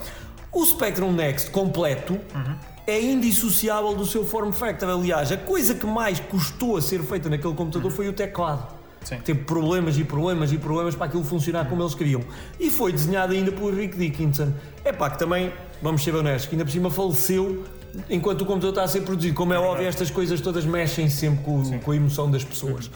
o 0.54 0.64
Spectrum 0.66 1.12
Next 1.12 1.50
completo 1.52 2.14
Uhum. 2.14 2.56
é 2.88 3.02
indissociável 3.02 3.94
do 3.96 4.06
seu 4.06 4.24
form 4.24 4.52
factor. 4.52 4.90
Aliás, 4.90 5.32
a 5.34 5.38
coisa 5.38 5.74
que 5.76 5.86
mais 5.86 6.20
custou 6.20 6.78
a 6.78 6.82
ser 6.82 7.02
feita 7.04 7.30
naquele 7.30 7.54
computador 7.54 7.92
foi 7.92 8.08
o 8.08 8.14
teclado. 8.14 8.75
Sim. 9.06 9.18
Teve 9.24 9.44
problemas 9.44 9.98
e 9.98 10.04
problemas 10.04 10.52
e 10.52 10.58
problemas 10.58 10.96
para 10.96 11.06
aquilo 11.06 11.24
funcionar 11.24 11.70
como 11.70 11.82
eles 11.82 11.94
queriam. 11.94 12.22
E 12.60 12.70
foi 12.72 12.92
desenhado 12.92 13.34
ainda 13.34 13.52
por 13.52 13.74
Rick 13.74 13.96
Dickinson. 13.96 14.52
É 14.84 14.92
pá, 14.92 15.12
que 15.12 15.20
também, 15.20 15.54
vamos 15.82 16.04
ser 16.04 16.16
honestos, 16.16 16.48
que 16.48 16.56
ainda 16.56 16.66
por 16.66 16.72
cima 16.72 16.90
faleceu 16.90 17.64
enquanto 18.10 18.42
o 18.42 18.46
computador 18.46 18.72
está 18.72 18.84
a 18.84 18.88
ser 18.88 19.02
produzido. 19.02 19.36
Como 19.36 19.54
é 19.54 19.60
óbvio, 19.60 19.88
estas 19.88 20.10
coisas 20.10 20.42
todas 20.42 20.66
mexem 20.66 21.08
sempre 21.08 21.44
com, 21.44 21.80
com 21.80 21.92
a 21.92 21.96
emoção 21.96 22.30
das 22.30 22.44
pessoas. 22.44 22.90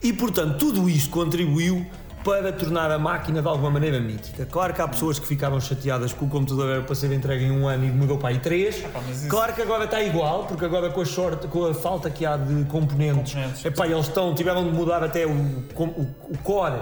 E 0.00 0.12
portanto, 0.12 0.56
tudo 0.56 0.88
isto 0.88 1.10
contribuiu 1.10 1.84
para 2.26 2.50
tornar 2.52 2.90
a 2.90 2.98
máquina 2.98 3.40
de 3.40 3.46
alguma 3.46 3.70
maneira 3.70 4.00
mítica. 4.00 4.44
Claro 4.46 4.74
que 4.74 4.82
há 4.82 4.88
pessoas 4.88 5.16
que 5.16 5.26
ficaram 5.28 5.60
chateadas 5.60 6.12
que 6.12 6.24
o 6.24 6.26
computador 6.26 6.68
era 6.70 6.82
para 6.82 6.94
ser 6.96 7.12
entregue 7.12 7.44
em 7.44 7.52
um 7.52 7.68
ano 7.68 7.84
e 7.84 7.88
mudou 7.88 8.18
para 8.18 8.30
aí 8.30 8.40
três. 8.40 8.78
pá, 8.80 9.00
mas 9.06 9.18
isso- 9.20 9.28
Claro 9.28 9.54
que 9.54 9.62
agora 9.62 9.84
está 9.84 10.02
igual, 10.02 10.42
porque 10.44 10.64
agora 10.64 10.90
com 10.90 11.00
a, 11.00 11.04
short, 11.04 11.46
com 11.46 11.66
a 11.66 11.72
falta 11.72 12.10
que 12.10 12.26
há 12.26 12.36
de 12.36 12.64
componentes, 12.64 13.32
Componentes. 13.32 13.64
epá, 13.64 13.86
eles 13.86 14.06
estão, 14.08 14.34
tiveram 14.34 14.64
de 14.68 14.72
mudar 14.76 15.04
até 15.04 15.24
o, 15.24 15.30
o, 15.30 16.06
o 16.32 16.38
core 16.42 16.74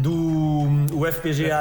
do 0.00 0.68
o 0.92 1.06
FPGA, 1.06 1.10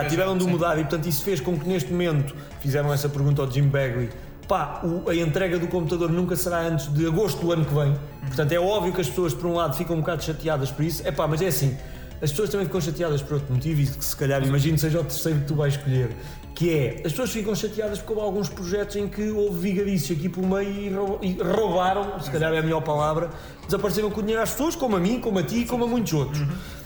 FPGA, 0.02 0.06
tiveram 0.10 0.38
de 0.38 0.44
sim. 0.44 0.50
mudar 0.50 0.78
e 0.78 0.82
portanto 0.82 1.08
isso 1.08 1.24
fez 1.24 1.40
com 1.40 1.58
que 1.58 1.66
neste 1.68 1.90
momento 1.90 2.36
fizeram 2.60 2.92
essa 2.94 3.08
pergunta 3.08 3.42
ao 3.42 3.50
Jim 3.50 3.64
Bagley. 3.70 4.10
Pá, 4.46 4.82
o- 4.84 5.10
a 5.10 5.16
entrega 5.16 5.58
do 5.58 5.68
computador 5.68 6.10
nunca 6.12 6.36
será 6.36 6.60
antes 6.68 6.92
de 6.94 7.06
agosto 7.08 7.40
do 7.40 7.54
ano 7.54 7.64
que 7.64 7.74
vem. 7.74 7.96
Portanto, 8.28 8.52
é 8.52 8.60
óbvio 8.60 8.92
que 8.92 9.00
as 9.00 9.08
pessoas, 9.08 9.34
por 9.34 9.46
um 9.46 9.54
lado, 9.54 9.74
ficam 9.78 9.96
um 9.96 10.00
bocado 10.02 10.22
chateadas 10.22 10.70
por 10.70 10.84
isso. 10.84 11.02
É 11.08 11.12
pá, 11.14 11.26
mas 11.28 11.42
é 11.42 11.48
assim, 11.48 11.78
as 12.22 12.30
pessoas 12.30 12.50
também 12.50 12.66
ficam 12.68 12.80
chateadas 12.82 13.22
por 13.22 13.34
outro 13.36 13.54
motivo 13.54 13.82
e 13.82 13.88
que 13.88 14.06
se 14.06 14.16
calhar, 14.16 14.44
imagino, 14.46 14.78
seja 14.78 15.00
o 15.00 15.04
terceiro 15.04 15.40
que 15.40 15.46
tu 15.46 15.56
vais 15.56 15.74
escolher. 15.74 16.16
Que 16.54 16.70
é, 16.78 16.96
as 17.06 17.12
pessoas 17.12 17.32
ficam 17.32 17.56
chateadas 17.56 17.98
porque 18.00 18.14
houve 18.14 18.26
alguns 18.26 18.50
projetos 18.50 18.96
em 18.96 19.08
que 19.08 19.30
houve 19.32 19.58
vigarices 19.72 20.16
aqui 20.16 20.30
pelo 20.30 20.48
meio 20.48 20.70
e 20.70 20.90
rou- 20.94 21.20
roubaram, 21.56 22.20
se 22.20 22.30
calhar 22.30 22.54
é 22.54 22.60
a 22.60 22.62
melhor 22.62 22.82
palavra, 22.82 23.30
desapareceram 23.66 24.12
com 24.12 24.20
o 24.20 24.24
dinheiro 24.24 24.44
às 24.44 24.52
pessoas, 24.52 24.76
como 24.76 24.96
a 24.96 25.00
mim, 25.00 25.20
como 25.20 25.40
a 25.40 25.44
ti 25.44 25.62
e 25.62 25.66
como 25.66 25.86
a 25.86 25.88
muitos 25.88 26.14
outros. 26.14 26.42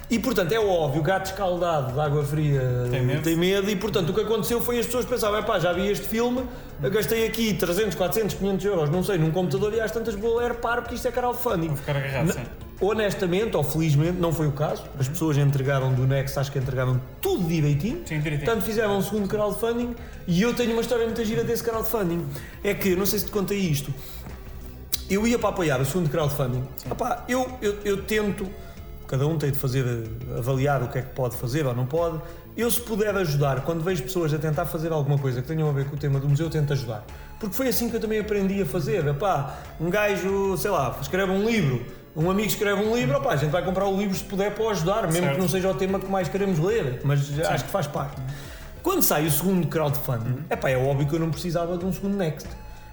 E 0.09 0.19
portanto 0.19 0.51
é 0.51 0.59
óbvio, 0.59 1.01
gato 1.01 1.25
escaldado 1.25 1.93
de 1.93 1.99
água 1.99 2.23
fria 2.23 2.61
Tem 2.91 3.03
medo. 3.03 3.21
tem 3.23 3.35
medo 3.35 3.67
e 3.69 3.75
portanto 3.75 4.09
o 4.09 4.13
que 4.13 4.21
aconteceu 4.21 4.61
foi 4.61 4.77
as 4.77 4.85
pessoas 4.85 5.03
pensavam, 5.05 5.41
pá, 5.43 5.57
já 5.57 5.73
vi 5.73 5.87
este 5.89 6.07
filme, 6.07 6.43
gastei 6.79 7.25
aqui 7.25 7.55
300, 7.55 7.95
400, 7.95 8.35
500 8.35 8.65
euros, 8.65 8.89
não 8.91 9.03
sei, 9.03 9.17
num 9.17 9.31
computador 9.31 9.73
e 9.73 9.79
às 9.81 9.91
tantas 9.91 10.13
vou 10.13 10.37
ler 10.37 10.53
paro 10.55 10.83
porque 10.83 10.93
isto 10.95 11.07
é 11.07 11.11
crowdfunding. 11.11 11.69
Vou 11.69 11.77
ficar 11.77 11.95
agarrado, 11.97 12.27
Na- 12.27 12.33
sim. 12.33 12.41
Honestamente, 12.81 13.55
ou 13.55 13.63
felizmente, 13.63 14.19
não 14.19 14.33
foi 14.33 14.47
o 14.47 14.51
caso. 14.51 14.83
As 14.99 15.07
pessoas 15.07 15.37
entregaram 15.37 15.93
do 15.93 16.05
Next, 16.05 16.37
acho 16.37 16.51
que 16.51 16.59
entregaram 16.59 16.99
tudo 17.21 17.45
direitinho. 17.47 18.01
Sim, 18.05 18.19
direitinho. 18.19 18.45
Portanto, 18.45 18.63
fizeram 18.65 18.97
um 18.97 19.01
segundo 19.01 19.27
crowdfunding 19.29 19.95
e 20.27 20.41
eu 20.41 20.53
tenho 20.53 20.73
uma 20.73 20.81
história 20.81 21.05
muito 21.05 21.23
gira 21.23 21.41
desse 21.43 21.63
crowdfunding. 21.63 22.25
É 22.63 22.73
que, 22.73 22.93
não 22.95 23.05
sei 23.05 23.19
se 23.19 23.25
te 23.25 23.31
contei 23.31 23.57
isto, 23.57 23.93
eu 25.09 25.25
ia 25.25 25.39
para 25.39 25.49
apoiar 25.49 25.79
o 25.79 25.85
segundo 25.85 26.09
crowdfunding. 26.09 26.63
Epá, 26.91 27.23
eu, 27.29 27.49
eu, 27.61 27.77
eu 27.85 28.03
tento, 28.03 28.45
cada 29.15 29.27
um 29.27 29.37
tem 29.37 29.49
de 29.49 29.57
fazer, 29.57 29.85
avaliar 30.37 30.83
o 30.83 30.89
que 30.89 30.99
é 30.99 31.01
que 31.01 31.09
pode 31.09 31.37
fazer 31.37 31.65
ou 31.65 31.73
não 31.73 31.85
pode. 31.85 32.19
Eu, 32.57 32.69
se 32.69 32.81
puder 32.81 33.15
ajudar, 33.15 33.61
quando 33.61 33.81
vejo 33.81 34.03
pessoas 34.03 34.33
a 34.33 34.37
tentar 34.37 34.65
fazer 34.65 34.91
alguma 34.91 35.17
coisa 35.17 35.41
que 35.41 35.47
tenham 35.47 35.69
a 35.69 35.71
ver 35.71 35.85
com 35.85 35.95
o 35.95 35.99
tema 35.99 36.19
do 36.19 36.27
museu, 36.27 36.47
eu 36.47 36.49
tento 36.49 36.73
ajudar. 36.73 37.05
Porque 37.39 37.55
foi 37.55 37.69
assim 37.69 37.89
que 37.89 37.95
eu 37.95 37.99
também 38.01 38.19
aprendi 38.19 38.61
a 38.61 38.65
fazer. 38.65 39.07
Epá, 39.07 39.57
um 39.79 39.89
gajo, 39.89 40.57
sei 40.57 40.69
lá, 40.69 40.97
escreve 41.01 41.31
um 41.31 41.45
livro, 41.45 41.81
um 42.13 42.29
amigo 42.29 42.47
escreve 42.49 42.81
um 42.81 42.93
livro, 42.93 43.17
opá, 43.17 43.31
a 43.31 43.35
gente 43.37 43.51
vai 43.51 43.63
comprar 43.63 43.87
o 43.87 43.97
livro 43.97 44.15
se 44.15 44.23
puder 44.23 44.53
para 44.53 44.69
ajudar, 44.69 45.03
mesmo 45.03 45.21
Certo. 45.21 45.35
que 45.35 45.41
não 45.41 45.47
seja 45.47 45.69
o 45.69 45.75
tema 45.75 45.97
que 45.97 46.09
mais 46.09 46.27
queremos 46.27 46.59
ler, 46.59 46.99
mas 47.05 47.39
acho 47.39 47.63
que 47.63 47.71
faz 47.71 47.87
parte. 47.87 48.21
Quando 48.83 49.01
sai 49.01 49.25
o 49.25 49.31
segundo 49.31 49.67
crowdfunding, 49.67 50.43
epá, 50.49 50.69
é 50.69 50.77
óbvio 50.77 51.07
que 51.07 51.15
eu 51.15 51.19
não 51.19 51.31
precisava 51.31 51.77
de 51.77 51.85
um 51.85 51.93
segundo 51.93 52.17
Next. 52.17 52.47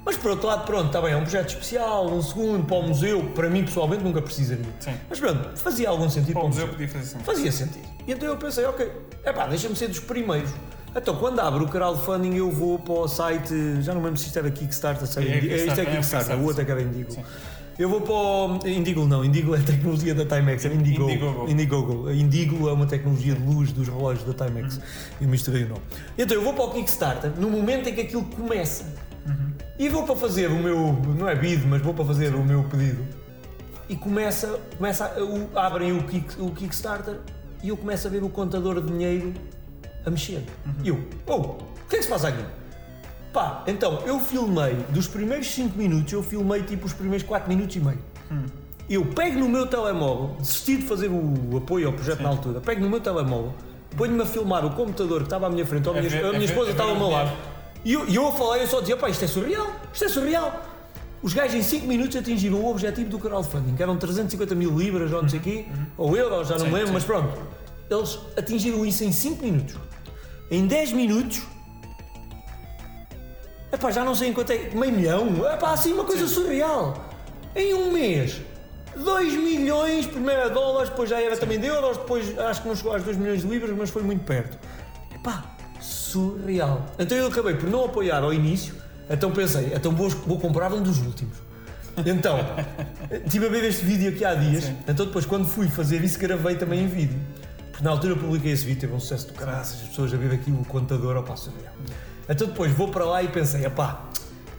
Mas 0.05 0.17
por 0.17 0.33
outro 0.33 0.49
lado, 0.49 0.65
pronto, 0.67 0.87
está 0.87 1.01
bem, 1.01 1.13
é 1.13 1.17
um 1.17 1.23
projeto 1.23 1.51
especial, 1.51 2.11
um 2.11 2.21
segundo 2.21 2.65
para 2.67 2.77
o 2.77 2.83
museu, 2.89 3.23
para 3.35 3.49
mim 3.49 3.65
pessoalmente 3.65 4.03
nunca 4.03 4.21
precisaria. 4.21 4.65
Sim. 4.81 4.95
Mas 5.09 5.21
pronto, 5.21 5.57
fazia 5.59 5.89
algum 5.89 6.11
sentido 6.11 6.33
Para 6.35 6.43
o 6.43 6.49
museu 6.49 6.67
museu. 6.67 6.73
podia 6.79 6.89
fazer 6.89 7.05
assim. 7.17 7.25
Fazia 7.25 7.53
sentido. 7.53 7.89
E 8.07 8.13
então 8.13 8.29
eu 8.29 8.37
pensei, 8.37 8.65
ok, 8.65 8.91
epá, 9.25 9.47
deixa-me 9.47 9.77
ser 9.77 9.87
dos 9.89 10.01
primeiros. 10.01 10.51
Então 10.95 11.15
quando 11.17 11.39
abro 11.41 11.65
o 11.65 11.69
crowdfunding 11.69 12.35
eu 12.37 12.51
vou 12.51 12.79
para 12.81 12.93
o 12.95 13.07
site, 13.09 13.55
já 13.81 13.95
não 13.95 14.03
lembro 14.03 14.19
se 14.19 14.27
isto 14.27 14.39
era 14.39 14.51
Kickstarter, 14.51 15.07
se 15.07 15.19
era 15.21 15.29
É, 15.29 15.37
Indi- 15.39 15.49
Kickstarter, 15.49 15.71
isto 15.73 15.81
é 15.81 15.93
é 15.93 15.97
Kickstarter, 15.97 16.39
o 16.39 16.45
outro 16.45 16.63
é 16.63 16.65
que 16.65 16.71
era 16.73 16.83
Indigo. 16.83 17.13
Sim. 17.13 17.25
Eu 17.79 17.89
vou 17.89 18.01
para 18.03 18.13
o 18.13 18.69
Indigo 18.69 19.07
não, 19.07 19.25
Indigo 19.25 19.55
é 19.55 19.59
a 19.59 19.63
tecnologia 19.63 20.15
da 20.15 20.27
Timex, 20.27 20.65
era 20.65 20.75
Indigo. 20.75 21.09
Indiegogo. 21.49 22.11
Indigo 22.11 22.69
é 22.69 22.73
uma 22.73 22.87
tecnologia 22.87 23.35
de 23.35 23.43
luz 23.43 23.73
dos 23.73 23.89
relógios 23.89 24.27
da 24.35 24.45
Timex. 24.47 24.77
Uhum. 24.77 24.83
Eu 25.23 25.29
misturei 25.29 25.63
o 25.65 25.69
nome. 25.71 25.81
Então 26.19 26.37
eu 26.37 26.43
vou 26.43 26.53
para 26.53 26.65
o 26.65 26.71
Kickstarter 26.75 27.31
no 27.39 27.49
momento 27.49 27.89
em 27.89 27.95
que 27.95 28.03
aquilo 28.03 28.25
começa. 28.25 28.85
Uhum. 29.27 29.53
E 29.79 29.89
vou 29.89 30.05
para 30.05 30.17
fazer 30.17 30.49
o 30.49 30.57
meu, 30.57 30.93
não 31.19 31.29
é 31.29 31.35
bid, 31.35 31.67
mas 31.67 31.81
vou 31.83 31.95
para 31.95 32.05
fazer 32.05 32.35
o 32.35 32.45
meu 32.45 32.65
pedido. 32.65 33.03
E 33.89 33.97
começa, 33.97 34.59
começa 34.77 35.13
o- 35.23 35.59
abrem 35.59 35.97
o, 35.97 36.03
kick, 36.05 36.41
o 36.41 36.51
Kickstarter 36.51 37.17
e 37.63 37.69
eu 37.69 37.77
começo 37.77 38.07
a 38.07 38.11
ver 38.11 38.23
o 38.23 38.29
contador 38.29 38.81
de 38.81 38.89
dinheiro 38.91 39.33
a 40.05 40.11
mexer. 40.11 40.43
E 40.83 40.89
eu, 40.89 41.01
oh, 41.27 41.37
o 41.37 41.57
que 41.89 41.97
é 41.97 41.99
que 41.99 42.05
se 42.05 42.09
passa 42.11 42.29
aqui? 42.29 42.45
Pá, 43.33 43.63
então 43.67 44.01
eu 44.07 44.19
filmei, 44.21 44.75
dos 44.91 45.07
primeiros 45.09 45.47
5 45.51 45.77
minutos, 45.79 46.13
eu 46.13 46.23
filmei 46.23 46.63
tipo 46.63 46.87
os 46.87 46.93
primeiros 46.93 47.27
4 47.27 47.49
minutos 47.49 47.77
e 47.77 47.81
meio. 47.81 47.99
Eu 48.91 49.07
pego 49.07 49.39
no 49.39 49.49
meu 49.49 49.67
telemóvel, 49.67 50.37
desisti 50.39 50.77
de 50.79 50.83
fazer 50.83 51.09
o 51.09 51.57
apoio 51.57 51.87
ao 51.87 51.93
projeto 51.93 52.23
na 52.23 52.29
altura, 52.29 52.61
pego 52.61 52.81
no 52.83 52.91
meu 52.91 53.01
telemóvel, 53.01 53.55
ponho-me 53.97 54.23
a 54.23 54.27
filmar 54.27 54.65
o 54.67 54.71
computador 54.71 55.19
que 55.21 55.27
estava 55.27 55.47
à 55.47 55.51
minha 55.51 55.65
frente, 55.65 55.89
ou 55.89 55.95
a 55.95 55.99
A 55.99 56.03
minha, 56.03 56.27
a 56.27 56.29
a 56.29 56.33
minha 56.33 56.45
esposa 56.45 56.69
a 56.71 56.73
estava 56.73 56.91
ao 56.91 56.97
meu 56.97 57.09
lado. 57.09 57.31
E 57.85 57.93
eu, 57.93 58.07
eu 58.09 58.29
a 58.29 58.33
falar, 58.33 58.59
eu 58.59 58.67
só 58.67 58.81
dizia, 58.81 58.97
pá, 58.97 59.09
isto 59.11 59.25
é 59.25 59.29
surreal, 59.29 59.73
isto 59.93 60.05
é 60.05 60.09
surreal. 60.09 60.63
Os 61.23 61.33
gajos 61.35 61.55
em 61.55 61.63
5 61.63 61.87
minutos 61.87 62.17
atingiram 62.17 62.57
o 62.61 62.71
objetivo 62.71 63.09
do 63.11 63.19
crowdfunding, 63.19 63.77
que 63.77 63.83
eram 63.83 63.97
350 63.97 64.55
mil 64.55 64.77
libras 64.77 65.13
ou 65.13 65.23
não 65.23 65.29
sei 65.29 65.39
o 65.39 65.43
quê, 65.43 65.67
ou 65.97 66.17
euros, 66.17 66.49
já 66.49 66.55
não 66.55 66.65
Sim, 66.65 66.71
me 66.71 66.75
lembro, 66.75 66.89
sim. 66.89 66.95
mas 66.95 67.05
pronto. 67.05 67.39
Eles 67.91 68.19
atingiram 68.37 68.85
isso 68.85 69.05
em 69.05 69.13
5 69.13 69.45
minutos. 69.45 69.77
Em 70.51 70.67
10 70.67 70.93
minutos, 70.93 71.43
epá, 73.73 73.91
já 73.91 74.05
não 74.05 74.15
sei 74.15 74.29
em 74.29 74.33
quanto 74.33 74.51
é, 74.51 74.71
meio 74.75 74.93
milhão, 74.93 75.47
epá, 75.53 75.73
assim 75.73 75.93
uma 75.93 76.05
coisa 76.05 76.27
surreal. 76.27 76.95
Em 77.55 77.75
um 77.75 77.93
mês, 77.93 78.41
2 78.97 79.35
milhões, 79.35 80.07
primeiro 80.07 80.43
a 80.43 80.49
dólares, 80.49 80.91
depois 80.91 81.09
já 81.09 81.21
era 81.21 81.37
também 81.37 81.59
de 81.59 81.67
euros, 81.67 81.97
depois 81.97 82.39
acho 82.39 82.63
que 82.63 82.69
não 82.69 82.77
chegou 82.77 82.95
às 82.95 83.03
2 83.03 83.17
milhões 83.17 83.43
de 83.43 83.47
libras, 83.47 83.77
mas 83.77 83.91
foi 83.91 84.03
muito 84.03 84.25
perto. 84.25 84.59
Epá, 85.15 85.45
surreal. 86.13 86.87
Então 86.99 87.17
eu 87.17 87.27
acabei 87.27 87.55
por 87.55 87.69
não 87.69 87.85
apoiar 87.85 88.23
ao 88.23 88.33
início, 88.33 88.75
então 89.09 89.31
pensei, 89.33 89.73
então 89.75 89.93
vou, 89.93 90.11
vou 90.11 90.39
comprar 90.39 90.73
um 90.73 90.83
dos 90.83 90.99
últimos. 90.99 91.37
Então, 92.07 92.39
estive 93.25 93.47
a 93.47 93.49
ver 93.49 93.65
este 93.65 93.85
vídeo 93.85 94.11
aqui 94.11 94.25
há 94.25 94.35
dias, 94.35 94.71
então 94.87 95.07
depois 95.07 95.27
quando 95.27 95.47
fui 95.47 95.69
fazer 95.69 96.03
isso 96.05 96.19
gravei 96.19 96.57
também 96.57 96.81
em 96.81 96.87
vídeo. 96.87 97.21
Porque 97.71 97.85
na 97.85 97.91
altura 97.91 98.13
eu 98.13 98.19
publiquei 98.19 98.53
esse 98.53 98.65
vídeo, 98.65 98.81
teve 98.83 98.93
um 98.93 99.01
sucesso 99.01 99.29
do 99.29 99.35
caraças, 99.35 99.83
as 99.83 99.89
pessoas 99.89 100.13
a 100.13 100.17
ver 100.17 100.33
aqui 100.33 100.51
o 100.51 100.65
contador, 100.67 101.17
opá, 101.17 101.37
surreal. 101.37 101.73
Então 102.29 102.47
depois 102.47 102.71
vou 102.73 102.89
para 102.89 103.05
lá 103.05 103.23
e 103.23 103.29
pensei, 103.29 103.65
epá, 103.65 104.09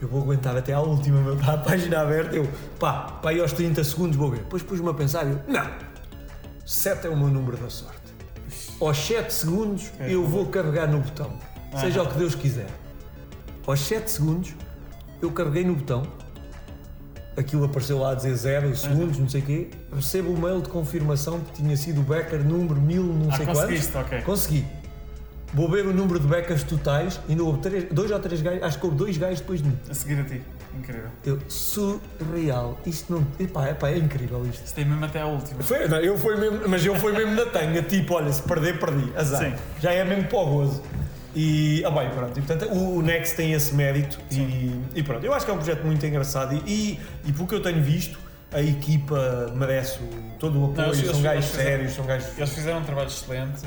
eu 0.01 0.07
vou 0.07 0.21
aguentar 0.21 0.57
até 0.57 0.73
à 0.73 0.81
última, 0.81 1.21
meu, 1.21 1.35
está 1.39 1.53
a 1.53 1.57
página 1.57 2.01
aberta, 2.01 2.35
eu, 2.35 2.49
pá, 2.79 3.19
pá, 3.21 3.29
aí 3.29 3.39
aos 3.39 3.53
30 3.53 3.83
segundos 3.83 4.17
vou 4.17 4.31
ver. 4.31 4.39
Depois 4.39 4.63
pus-me 4.63 4.89
a 4.89 4.93
pensar, 4.93 5.25
eu, 5.27 5.39
não, 5.47 5.69
7 6.65 7.07
é 7.07 7.09
o 7.09 7.17
meu 7.17 7.27
número 7.27 7.57
da 7.57 7.69
sorte. 7.69 8.02
Aos 8.85 8.97
7 8.97 9.31
segundos 9.33 9.91
eu 10.09 10.25
vou 10.25 10.47
carregar 10.47 10.87
no 10.87 10.99
botão, 10.99 11.31
seja 11.79 12.03
o 12.03 12.07
que 12.07 12.17
Deus 12.17 12.35
quiser. 12.35 12.67
Aos 13.65 13.79
7 13.79 14.11
segundos 14.11 14.53
eu 15.21 15.31
carreguei 15.31 15.63
no 15.63 15.73
botão, 15.75 16.03
aquilo 17.37 17.63
apareceu 17.63 17.97
lá 17.99 18.11
a 18.11 18.15
dizer 18.15 18.35
0 18.35 18.75
segundos, 18.75 19.17
não 19.17 19.29
sei 19.29 19.39
o 19.39 19.45
quê, 19.45 19.69
recebo 19.95 20.31
o 20.33 20.37
mail 20.37 20.61
de 20.61 20.67
confirmação 20.67 21.39
que 21.39 21.53
tinha 21.61 21.77
sido 21.77 22.01
o 22.01 22.03
Becker 22.03 22.43
número 22.43 22.81
1000, 22.81 23.03
não 23.03 23.29
Ah, 23.31 23.37
sei 23.37 23.45
quantos. 23.45 23.61
conseguiste, 23.61 23.97
ok. 23.97 24.21
Consegui. 24.23 24.65
Vou 25.53 25.69
ver 25.69 25.85
o 25.85 25.93
número 25.93 26.19
de 26.19 26.27
becas 26.27 26.61
totais, 26.63 27.21
ainda 27.29 27.43
houve 27.43 27.59
três, 27.59 27.85
dois 27.89 28.11
ou 28.11 28.19
três 28.19 28.41
gajos, 28.41 28.63
acho 28.63 28.79
que 28.79 28.85
houve 28.85 28.97
dois 28.97 29.17
gajos 29.17 29.39
depois 29.39 29.61
de 29.61 29.69
mim. 29.69 29.77
A 29.89 29.93
seguir 29.93 30.19
a 30.19 30.23
ti. 30.25 30.41
Incrível. 30.77 31.09
Eu, 31.25 31.39
surreal. 31.49 32.79
Isto 32.85 33.13
não. 33.13 33.27
Epá, 33.39 33.69
epá, 33.69 33.89
é 33.89 33.97
incrível 33.97 34.45
isto. 34.45 34.65
Isso 34.65 34.73
tem 34.75 34.85
mesmo 34.85 35.03
até 35.05 35.21
a 35.21 35.25
última. 35.27 35.61
Foi, 35.63 35.87
não, 35.87 35.97
eu 35.99 36.17
fui 36.17 36.35
mesmo, 36.35 36.61
mas 36.67 36.85
eu 36.85 36.95
fui 36.95 37.11
mesmo 37.13 37.33
na 37.35 37.45
tanga, 37.45 37.81
tipo, 37.81 38.13
olha, 38.15 38.31
se 38.31 38.41
perder, 38.41 38.79
perdi. 38.79 39.11
Azar. 39.15 39.39
Sim. 39.51 39.53
Já 39.81 39.91
é 39.91 40.03
mesmo 40.03 40.25
para 40.25 40.39
o 40.39 40.45
gozo. 40.45 40.81
E, 41.35 41.83
ah 41.85 41.89
bem, 41.89 42.09
pronto. 42.11 42.37
E, 42.37 42.41
portanto, 42.43 42.71
o, 42.71 42.97
o 42.97 43.01
Next 43.01 43.35
tem 43.35 43.53
esse 43.53 43.73
mérito 43.73 44.19
e, 44.31 44.71
e 44.95 45.01
pronto. 45.03 45.25
Eu 45.25 45.33
acho 45.33 45.45
que 45.45 45.51
é 45.51 45.53
um 45.53 45.57
projeto 45.57 45.83
muito 45.83 46.05
engraçado 46.05 46.53
e, 46.53 46.69
e, 46.71 46.99
e 47.25 47.33
pelo 47.33 47.47
que 47.47 47.55
eu 47.55 47.61
tenho 47.61 47.81
visto, 47.81 48.19
a 48.51 48.61
equipa 48.61 49.51
merece 49.55 49.97
o- 49.99 50.37
todo 50.37 50.61
o 50.61 50.65
apoio. 50.65 50.77
Não, 50.89 50.93
eles- 50.93 50.99
são 50.99 51.09
eles- 51.09 51.21
gajos 51.23 51.33
eles 51.43 51.45
fizeram- 51.51 51.69
sérios, 51.71 51.93
são 51.93 52.05
gajos. 52.05 52.37
Eles 52.37 52.49
fizeram 52.53 52.79
um 52.79 52.83
trabalho 52.83 53.07
excelente. 53.07 53.61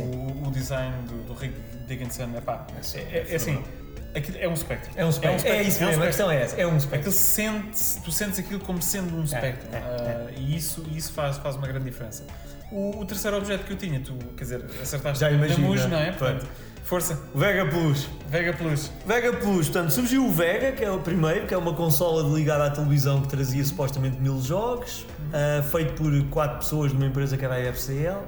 O, 0.00 0.46
o 0.48 0.50
design 0.52 0.94
do, 1.08 1.26
do 1.26 1.32
Rick 1.34 1.54
Dickinson 1.88 2.28
epá, 2.36 2.64
é, 2.94 2.98
é, 3.00 3.26
é 3.30 3.34
assim. 3.34 3.64
Aquilo 4.14 4.38
é 4.38 4.48
um 4.48 4.54
espectro. 4.54 4.90
É 4.96 5.04
um 5.04 5.10
espectro. 5.10 5.48
É, 5.48 5.62
isso 5.62 5.82
é 5.82 5.86
um 5.86 5.88
mesmo, 5.90 6.02
a 6.02 6.06
espectro. 6.06 6.06
questão 6.06 6.30
é 6.30 6.42
essa. 6.42 6.56
É 6.56 6.66
um 6.66 6.76
espectro. 6.76 7.12
sente 7.12 8.00
tu 8.04 8.12
sentes 8.12 8.38
aquilo 8.38 8.60
como 8.60 8.80
sendo 8.82 9.16
um 9.16 9.24
espectro. 9.24 9.68
é, 9.72 9.76
é. 9.76 9.80
Ah, 9.80 10.30
e 10.36 10.56
isso, 10.56 10.84
isso 10.94 11.12
faz, 11.12 11.38
faz 11.38 11.56
uma 11.56 11.66
grande 11.66 11.84
diferença. 11.86 12.24
O, 12.70 13.00
o 13.00 13.04
terceiro 13.04 13.36
objeto 13.38 13.64
que 13.64 13.72
eu 13.72 13.76
tinha, 13.76 13.98
tu, 14.00 14.14
quer 14.36 14.44
dizer, 14.44 14.64
acertaste 14.82 15.20
Já 15.20 15.30
imagino, 15.30 15.66
Muge, 15.66 15.84
né? 15.84 15.88
não 15.88 15.98
é? 15.98 16.12
Portanto, 16.12 16.46
força, 16.84 17.18
Vega 17.34 17.64
Plus. 17.64 18.08
Vega 18.28 18.52
Plus. 18.52 18.92
Vega 19.06 19.32
Plus, 19.32 19.68
portanto, 19.68 19.90
surgiu 19.90 20.26
o 20.26 20.30
Vega, 20.30 20.72
que 20.72 20.84
é 20.84 20.90
o 20.90 20.98
primeiro, 21.00 21.46
que 21.46 21.54
é 21.54 21.56
uma 21.56 21.72
consola 21.74 22.22
ligada 22.36 22.66
à 22.66 22.70
televisão 22.70 23.22
que 23.22 23.28
trazia 23.28 23.64
supostamente 23.64 24.20
mil 24.20 24.38
jogos, 24.42 25.06
ah, 25.32 25.62
feito 25.62 25.94
por 25.94 26.12
quatro 26.28 26.58
pessoas 26.58 26.92
numa 26.92 27.06
empresa 27.06 27.36
que 27.38 27.44
era 27.44 27.54
a 27.54 27.72
FCL. 27.72 28.20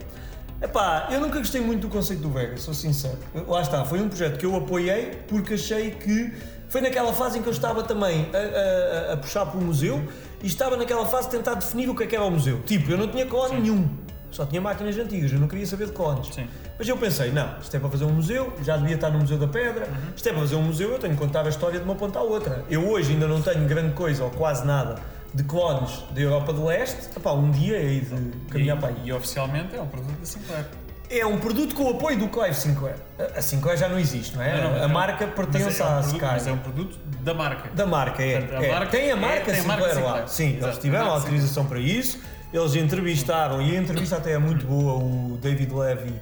Epá, 0.63 1.09
eu 1.11 1.21
nunca 1.21 1.39
gostei 1.39 1.61
muito 1.61 1.81
do 1.83 1.89
conceito 1.89 2.21
do 2.23 2.29
Vega, 2.31 2.57
sou 2.59 2.75
sincero. 2.75 3.17
Lá 3.49 3.63
está, 3.63 3.85
foi 3.85 4.01
um 4.01 4.09
projeto 4.09 4.39
que 4.39 4.45
eu 4.45 4.55
apoiei 4.57 5.19
porque 5.27 5.55
achei 5.55 5.93
que 5.93 6.35
foi 6.69 6.83
naquela 6.83 7.13
fase 7.15 7.39
em 7.39 7.43
que 7.43 7.49
eu 7.49 7.53
estava 7.53 7.83
também 7.83 8.29
a, 8.35 9.11
a- 9.11 9.15
a 9.15 9.17
puxar 9.17 9.47
pelo 9.47 9.63
museu 9.65 10.03
e 10.43 10.47
estava 10.47 10.77
naquela 10.77 11.07
fase 11.07 11.31
de 11.31 11.37
tentar 11.39 11.55
definir 11.55 11.89
o 11.89 11.97
que 11.97 12.03
é 12.05 12.07
que 12.07 12.15
era 12.15 12.25
o 12.25 12.31
museu. 12.31 12.61
Tipo, 12.67 12.91
eu 12.93 12.99
não 12.99 13.09
tinha 13.09 13.25
clone 13.25 13.59
nenhum, 13.59 13.89
só 14.31 14.45
tinha 14.45 14.61
máquinas 14.61 14.97
antigas, 14.99 15.33
eu 15.33 15.41
não 15.41 15.49
queria 15.49 15.67
saber 15.67 15.87
de 15.87 15.93
clones. 15.93 16.29
Sim. 16.35 16.47
Mas 16.79 16.87
eu 16.87 16.97
pensei, 16.97 17.31
não, 17.33 17.59
isto 17.61 17.75
é 17.75 17.81
para 17.81 17.89
fazer 17.89 18.05
um 18.05 18.13
museu, 18.13 18.53
já 18.63 18.77
devia 18.77 18.95
estar 18.97 19.11
no 19.11 19.19
Museu 19.19 19.39
da 19.39 19.47
Pedra, 19.49 19.89
isto 20.15 20.27
é 20.29 20.33
para 20.33 20.41
fazer 20.43 20.57
um 20.57 20.63
museu, 20.63 20.91
eu 20.93 20.99
tenho 20.99 21.15
que 21.15 21.21
contar 21.21 21.45
a 21.45 21.49
história 21.49 21.79
de 21.79 21.85
uma 21.85 21.95
ponta 21.95 22.19
à 22.19 22.23
outra. 22.23 22.65
Eu 22.71 22.87
hoje 22.89 23.13
ainda 23.13 23.27
não 23.27 23.41
tenho 23.43 23.67
grande 23.67 23.93
coisa, 23.95 24.25
ou 24.25 24.31
quase 24.31 24.65
nada, 24.67 24.97
de 25.35 25.43
clones 25.45 26.03
da 26.11 26.21
Europa 26.21 26.53
do 26.53 26.65
Leste, 26.67 27.09
Epá, 27.17 27.33
um 27.33 27.51
dia 27.51 27.77
hei 27.79 28.01
de 28.01 28.31
caminhar 28.51 28.79
para 28.79 28.89
aí. 28.89 28.97
E, 29.05 29.09
e 29.09 29.13
oficialmente 29.13 29.77
é 29.77 29.81
um 29.81 29.87
produto 29.87 30.19
da 30.19 30.27
Sinclair. 30.27 30.65
É 31.13 31.27
um 31.27 31.39
produto 31.39 31.75
com 31.75 31.85
o 31.85 31.91
apoio 31.91 32.17
do 32.19 32.29
Clive 32.29 32.55
Sinclair. 32.55 32.95
A- 33.37 33.43
Sinclair 33.43 33.77
já 33.77 33.89
não 33.89 33.99
existe, 33.99 34.37
não 34.37 34.43
é? 34.45 34.57
Não, 34.63 34.71
não, 34.71 34.77
a 34.77 34.83
é 34.83 34.87
um- 34.87 34.89
marca 34.91 35.27
pertence 35.27 35.81
é 35.83 35.85
um 35.85 35.89
à 35.89 35.91
produto- 35.95 36.13
Sky. 36.15 36.25
Mas 36.27 36.47
é 36.47 36.53
um 36.53 36.59
produto 36.59 36.99
da 37.21 37.35
marca. 37.35 37.71
Da 37.75 37.87
marca, 37.87 38.23
é. 38.23 38.41
Portanto, 38.41 38.61
a 38.63 38.65
é. 38.67 38.71
marca 38.71 38.87
tem 38.91 39.01
a 39.01 39.13
é- 39.13 39.15
marca 39.17 39.51
a 39.51 39.55
Sinclair 39.57 39.67
marca 39.67 39.85
lá. 39.87 39.95
Sinclair. 39.95 40.29
Sim, 40.29 40.49
Exato, 40.51 40.67
eles 40.67 40.79
tiveram 40.79 41.07
a 41.07 41.15
autorização 41.15 41.67
para 41.67 41.79
isso. 41.81 42.21
Eles 42.53 42.75
entrevistaram, 42.77 43.61
e 43.63 43.77
a 43.77 43.81
entrevista 43.81 44.17
até 44.17 44.33
é 44.33 44.39
muito 44.39 44.67
boa. 44.67 44.95
O 45.03 45.37
David 45.41 45.73
Levy 45.73 46.15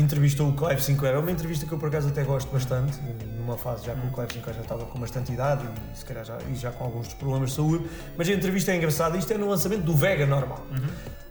entrevistou 0.00 0.48
o 0.48 0.52
Clive 0.52 0.82
Sinclair. 0.82 1.16
É 1.16 1.18
uma 1.18 1.30
entrevista 1.30 1.66
que 1.66 1.72
eu 1.72 1.78
por 1.78 1.88
acaso 1.88 2.08
até 2.08 2.22
gosto 2.22 2.50
bastante. 2.52 2.98
Numa 3.36 3.56
fase 3.56 3.86
já 3.86 3.94
que 3.94 4.06
o 4.06 4.10
Clive 4.10 4.32
Sinclair 4.34 4.56
já 4.56 4.62
estava 4.62 4.84
com 4.84 4.98
bastante 4.98 5.32
idade 5.32 5.66
e 5.92 5.98
se 5.98 6.04
calhar 6.04 6.24
já, 6.24 6.38
e 6.50 6.54
já 6.54 6.70
com 6.70 6.84
alguns 6.84 7.12
problemas 7.14 7.50
de 7.50 7.56
saúde. 7.56 7.88
Mas 8.16 8.28
a 8.28 8.32
entrevista 8.32 8.72
é 8.72 8.76
engraçada. 8.76 9.16
Isto 9.16 9.32
é 9.32 9.38
no 9.38 9.48
lançamento 9.48 9.82
do 9.82 9.94
Vega 9.94 10.26
normal. 10.26 10.64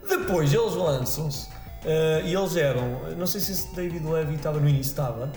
Depois 0.08 0.52
eles 0.52 0.74
lançam-se 0.74 1.48
eh, 1.84 2.22
e 2.26 2.34
eles 2.34 2.56
eram, 2.56 3.14
não 3.16 3.26
sei 3.26 3.40
se 3.40 3.52
esse 3.52 3.74
David 3.74 4.04
Levy 4.04 4.34
estava 4.34 4.58
no 4.58 4.68
início, 4.68 4.90
estava, 4.90 5.30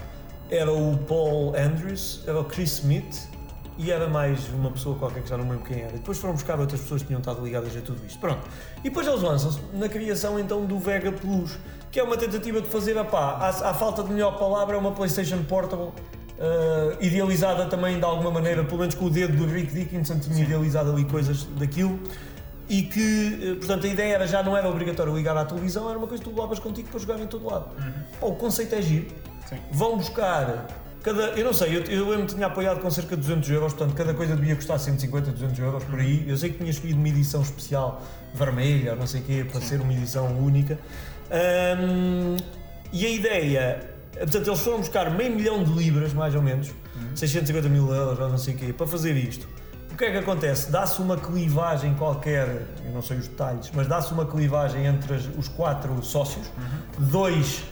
era 0.49 0.71
o 0.71 0.97
Paul 0.97 1.53
Andrews, 1.55 2.23
era 2.25 2.39
o 2.39 2.45
Chris 2.45 2.79
Smith 2.79 3.29
e 3.77 3.91
era 3.91 4.07
mais 4.07 4.49
uma 4.49 4.71
pessoa 4.71 4.97
qualquer 4.97 5.23
que 5.23 5.29
já 5.29 5.37
não 5.37 5.45
me 5.45 5.51
lembro 5.51 5.65
quem 5.65 5.81
era. 5.81 5.93
E 5.93 5.97
depois 5.97 6.17
foram 6.17 6.33
buscar 6.33 6.59
outras 6.59 6.81
pessoas 6.81 7.01
que 7.01 7.07
tinham 7.07 7.19
estado 7.19 7.43
ligadas 7.43 7.75
a 7.75 7.81
tudo 7.81 8.05
isto. 8.05 8.19
Pronto. 8.19 8.47
E 8.79 8.83
depois 8.83 9.07
eles 9.07 9.21
lançam-se 9.21 9.59
na 9.73 9.87
criação 9.87 10.39
então 10.39 10.65
do 10.65 10.77
Vega 10.77 11.11
Plus, 11.11 11.57
que 11.91 11.99
é 11.99 12.03
uma 12.03 12.17
tentativa 12.17 12.61
de 12.61 12.67
fazer, 12.67 12.97
a 12.97 13.01
à, 13.01 13.49
à 13.49 13.73
falta 13.73 14.01
de 14.03 14.11
melhor 14.11 14.37
palavra, 14.37 14.75
é 14.75 14.79
uma 14.79 14.91
PlayStation 14.91 15.43
Portable. 15.43 15.89
eh, 16.39 16.97
idealizada 17.01 17.65
também 17.67 17.99
de 17.99 18.03
alguma 18.05 18.31
maneira, 18.31 18.63
pelo 18.63 18.79
menos 18.79 18.95
com 18.95 19.05
o 19.05 19.09
dedo 19.11 19.35
do 19.37 19.45
Rick 19.45 19.73
Dickinson, 19.73 20.17
tinha 20.19 20.43
idealizado 20.43 20.91
ali 20.91 21.05
coisas 21.05 21.43
daquilo 21.59 21.99
e 22.67 22.81
que, 22.83 23.39
eh, 23.43 23.55
portanto, 23.55 23.85
a 23.85 23.89
ideia 23.89 24.15
era 24.15 24.25
já 24.27 24.41
não 24.41 24.55
era 24.57 24.67
obrigatório 24.67 25.15
ligar 25.15 25.37
à 25.37 25.45
televisão, 25.45 25.87
era 25.89 25.97
uma 25.99 26.07
coisa 26.07 26.23
que 26.23 26.29
tu 26.29 26.33
levavas 26.33 26.57
contigo 26.57 26.87
para 26.89 26.99
jogar 26.99 27.19
em 27.19 27.27
todo 27.27 27.45
lado. 27.45 27.65
Pá, 28.19 28.25
o 28.25 28.33
conceito 28.35 28.73
é 28.73 28.81
giro. 28.81 29.07
Sim. 29.47 29.57
Vão 29.71 29.97
buscar 29.97 30.67
cada. 31.03 31.27
Eu 31.37 31.45
não 31.45 31.53
sei, 31.53 31.77
eu, 31.77 31.83
eu 31.83 32.09
lembro 32.09 32.25
que 32.27 32.33
tinha 32.35 32.47
apoiado 32.47 32.79
com 32.79 32.89
cerca 32.89 33.15
de 33.15 33.21
200 33.21 33.49
euros, 33.49 33.73
portanto, 33.73 33.95
cada 33.95 34.13
coisa 34.13 34.35
devia 34.35 34.55
custar 34.55 34.79
150, 34.79 35.31
200 35.31 35.59
euros 35.59 35.83
por 35.83 35.99
aí. 35.99 36.23
Eu 36.27 36.37
sei 36.37 36.49
que 36.49 36.57
tinha 36.57 36.71
escolhido 36.71 36.97
uma 36.97 37.09
edição 37.09 37.41
especial 37.41 38.01
vermelha, 38.33 38.95
não 38.95 39.05
sei 39.05 39.21
o 39.21 39.23
quê, 39.25 39.45
para 39.51 39.59
ser 39.61 39.81
uma 39.81 39.93
edição 39.93 40.25
única. 40.37 40.79
Ahm, 41.31 42.37
e 42.91 43.05
a 43.05 43.09
ideia. 43.09 43.89
Portanto, 44.13 44.47
eles 44.47 44.59
foram 44.59 44.79
buscar 44.79 45.09
meio 45.09 45.33
milhão 45.35 45.63
de 45.63 45.71
libras, 45.71 46.13
mais 46.13 46.35
ou 46.35 46.41
menos, 46.41 46.69
650 47.15 47.69
mil 47.69 47.93
euros, 47.93 48.19
ou 48.19 48.29
não 48.29 48.37
sei 48.37 48.53
o 48.53 48.57
quê, 48.57 48.73
para 48.73 48.85
fazer 48.85 49.15
isto. 49.15 49.47
O 49.91 49.95
que 49.95 50.05
é 50.05 50.11
que 50.11 50.17
acontece? 50.17 50.69
Dá-se 50.71 51.01
uma 51.01 51.17
clivagem 51.17 51.93
qualquer, 51.95 52.47
eu 52.85 52.91
não 52.93 53.01
sei 53.01 53.17
os 53.17 53.27
detalhes, 53.27 53.71
mas 53.73 53.87
dá-se 53.87 54.11
uma 54.13 54.25
clivagem 54.25 54.85
entre 54.85 55.13
os 55.37 55.47
quatro 55.47 56.03
sócios, 56.03 56.47
dois, 56.97 57.63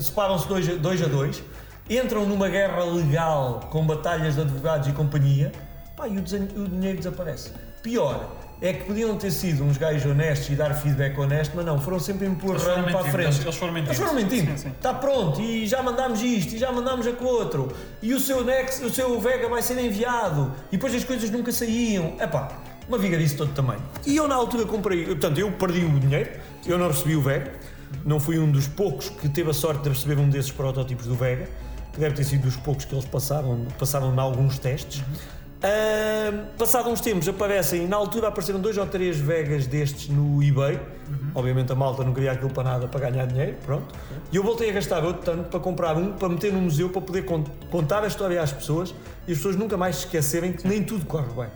separam-se 0.00 0.48
dois, 0.48 0.68
a- 0.68 0.74
dois 0.74 1.02
a 1.02 1.06
dois, 1.06 1.42
entram 1.88 2.26
numa 2.26 2.48
guerra 2.48 2.84
legal 2.84 3.60
com 3.70 3.86
batalhas 3.86 4.34
de 4.34 4.40
advogados 4.42 4.88
e 4.88 4.92
companhia, 4.92 5.52
pá, 5.96 6.06
e 6.08 6.18
o, 6.18 6.20
desenho- 6.22 6.48
o 6.64 6.68
dinheiro 6.68 6.98
desaparece. 6.98 7.50
Pior, 7.82 8.30
é 8.60 8.72
que 8.72 8.84
podiam 8.84 9.16
ter 9.16 9.30
sido 9.30 9.62
uns 9.64 9.76
gajos 9.78 10.04
honestos 10.10 10.50
e 10.50 10.54
dar 10.56 10.74
feedback 10.74 11.16
honesto, 11.18 11.52
mas 11.54 11.64
não, 11.64 11.80
foram 11.80 12.00
sempre 12.00 12.26
empurrando 12.26 12.84
para 12.90 13.00
a 13.00 13.04
frente. 13.04 13.26
eles- 13.26 13.40
eles 13.44 13.56
foram 13.56 13.72
mentindo. 13.72 13.90
Eles 13.90 13.98
foram 13.98 14.14
mentindo. 14.14 14.52
Está 14.52 14.94
pronto, 14.94 15.40
e 15.40 15.66
já 15.66 15.82
mandámos 15.82 16.20
isto, 16.22 16.54
e 16.54 16.58
já 16.58 16.72
mandámos 16.72 17.06
aquele 17.06 17.30
outro, 17.30 17.68
e 18.02 18.12
o 18.14 18.18
seu 18.20 18.44
Nex, 18.44 18.80
o 18.82 18.90
seu 18.90 19.20
Vega 19.20 19.48
vai 19.48 19.62
ser 19.62 19.78
enviado, 19.78 20.52
e 20.68 20.76
depois 20.76 20.94
as 20.94 21.04
coisas 21.04 21.30
nunca 21.30 21.52
saíam. 21.52 22.14
Epá, 22.20 22.48
uma 22.88 22.98
vigarice 22.98 23.36
todo 23.36 23.52
tamanho. 23.52 23.82
E 24.06 24.16
eu 24.16 24.26
na 24.26 24.34
altura 24.34 24.64
comprei, 24.64 25.04
portanto, 25.04 25.38
eu 25.38 25.52
perdi 25.52 25.84
o 25.84 26.00
dinheiro, 26.00 26.30
eu 26.66 26.78
não 26.78 26.88
recebi 26.88 27.14
o 27.14 27.20
Vega, 27.22 27.52
não 28.04 28.18
fui 28.18 28.38
um 28.38 28.50
dos 28.50 28.66
poucos 28.66 29.08
que 29.08 29.28
teve 29.28 29.50
a 29.50 29.54
sorte 29.54 29.82
de 29.82 29.90
receber 29.90 30.18
um 30.18 30.28
desses 30.28 30.50
protótipos 30.50 31.06
do 31.06 31.14
Vega, 31.14 31.48
que 31.92 32.00
deve 32.00 32.14
ter 32.16 32.24
sido 32.24 32.42
dos 32.42 32.56
poucos 32.56 32.84
que 32.84 32.94
eles 32.94 33.04
passaram, 33.04 33.66
passaram 33.78 34.14
em 34.14 34.18
alguns 34.18 34.58
testes. 34.58 35.02
Ahm, 35.60 36.56
passado 36.56 36.88
uns 36.88 37.00
tempos 37.00 37.28
aparecem, 37.28 37.88
na 37.88 37.96
altura 37.96 38.28
apareceram 38.28 38.60
dois 38.60 38.78
ou 38.78 38.86
três 38.86 39.16
Vegas 39.18 39.66
destes 39.66 40.08
no 40.08 40.40
eBay. 40.42 40.78
Obviamente 41.34 41.72
a 41.72 41.74
malta 41.74 42.04
não 42.04 42.14
queria 42.14 42.32
aquilo 42.32 42.50
para 42.50 42.62
nada 42.62 42.86
para 42.86 43.10
ganhar 43.10 43.26
dinheiro, 43.26 43.56
pronto. 43.66 43.92
E 44.30 44.36
eu 44.36 44.42
voltei 44.44 44.70
a 44.70 44.72
gastar 44.72 45.04
outro 45.04 45.22
tanto 45.22 45.48
para 45.48 45.58
comprar 45.58 45.96
um, 45.96 46.12
para 46.12 46.28
meter 46.28 46.52
no 46.52 46.60
museu, 46.60 46.90
para 46.90 47.00
poder 47.00 47.22
con- 47.24 47.42
contar 47.70 48.04
a 48.04 48.06
história 48.06 48.40
às 48.40 48.52
pessoas 48.52 48.94
e 49.26 49.32
as 49.32 49.38
pessoas 49.38 49.56
nunca 49.56 49.76
mais 49.76 49.96
se 49.96 50.04
esquecerem 50.04 50.52
que 50.52 50.66
nem 50.66 50.82
tudo 50.84 51.04
corre 51.06 51.32
bem. 51.34 51.48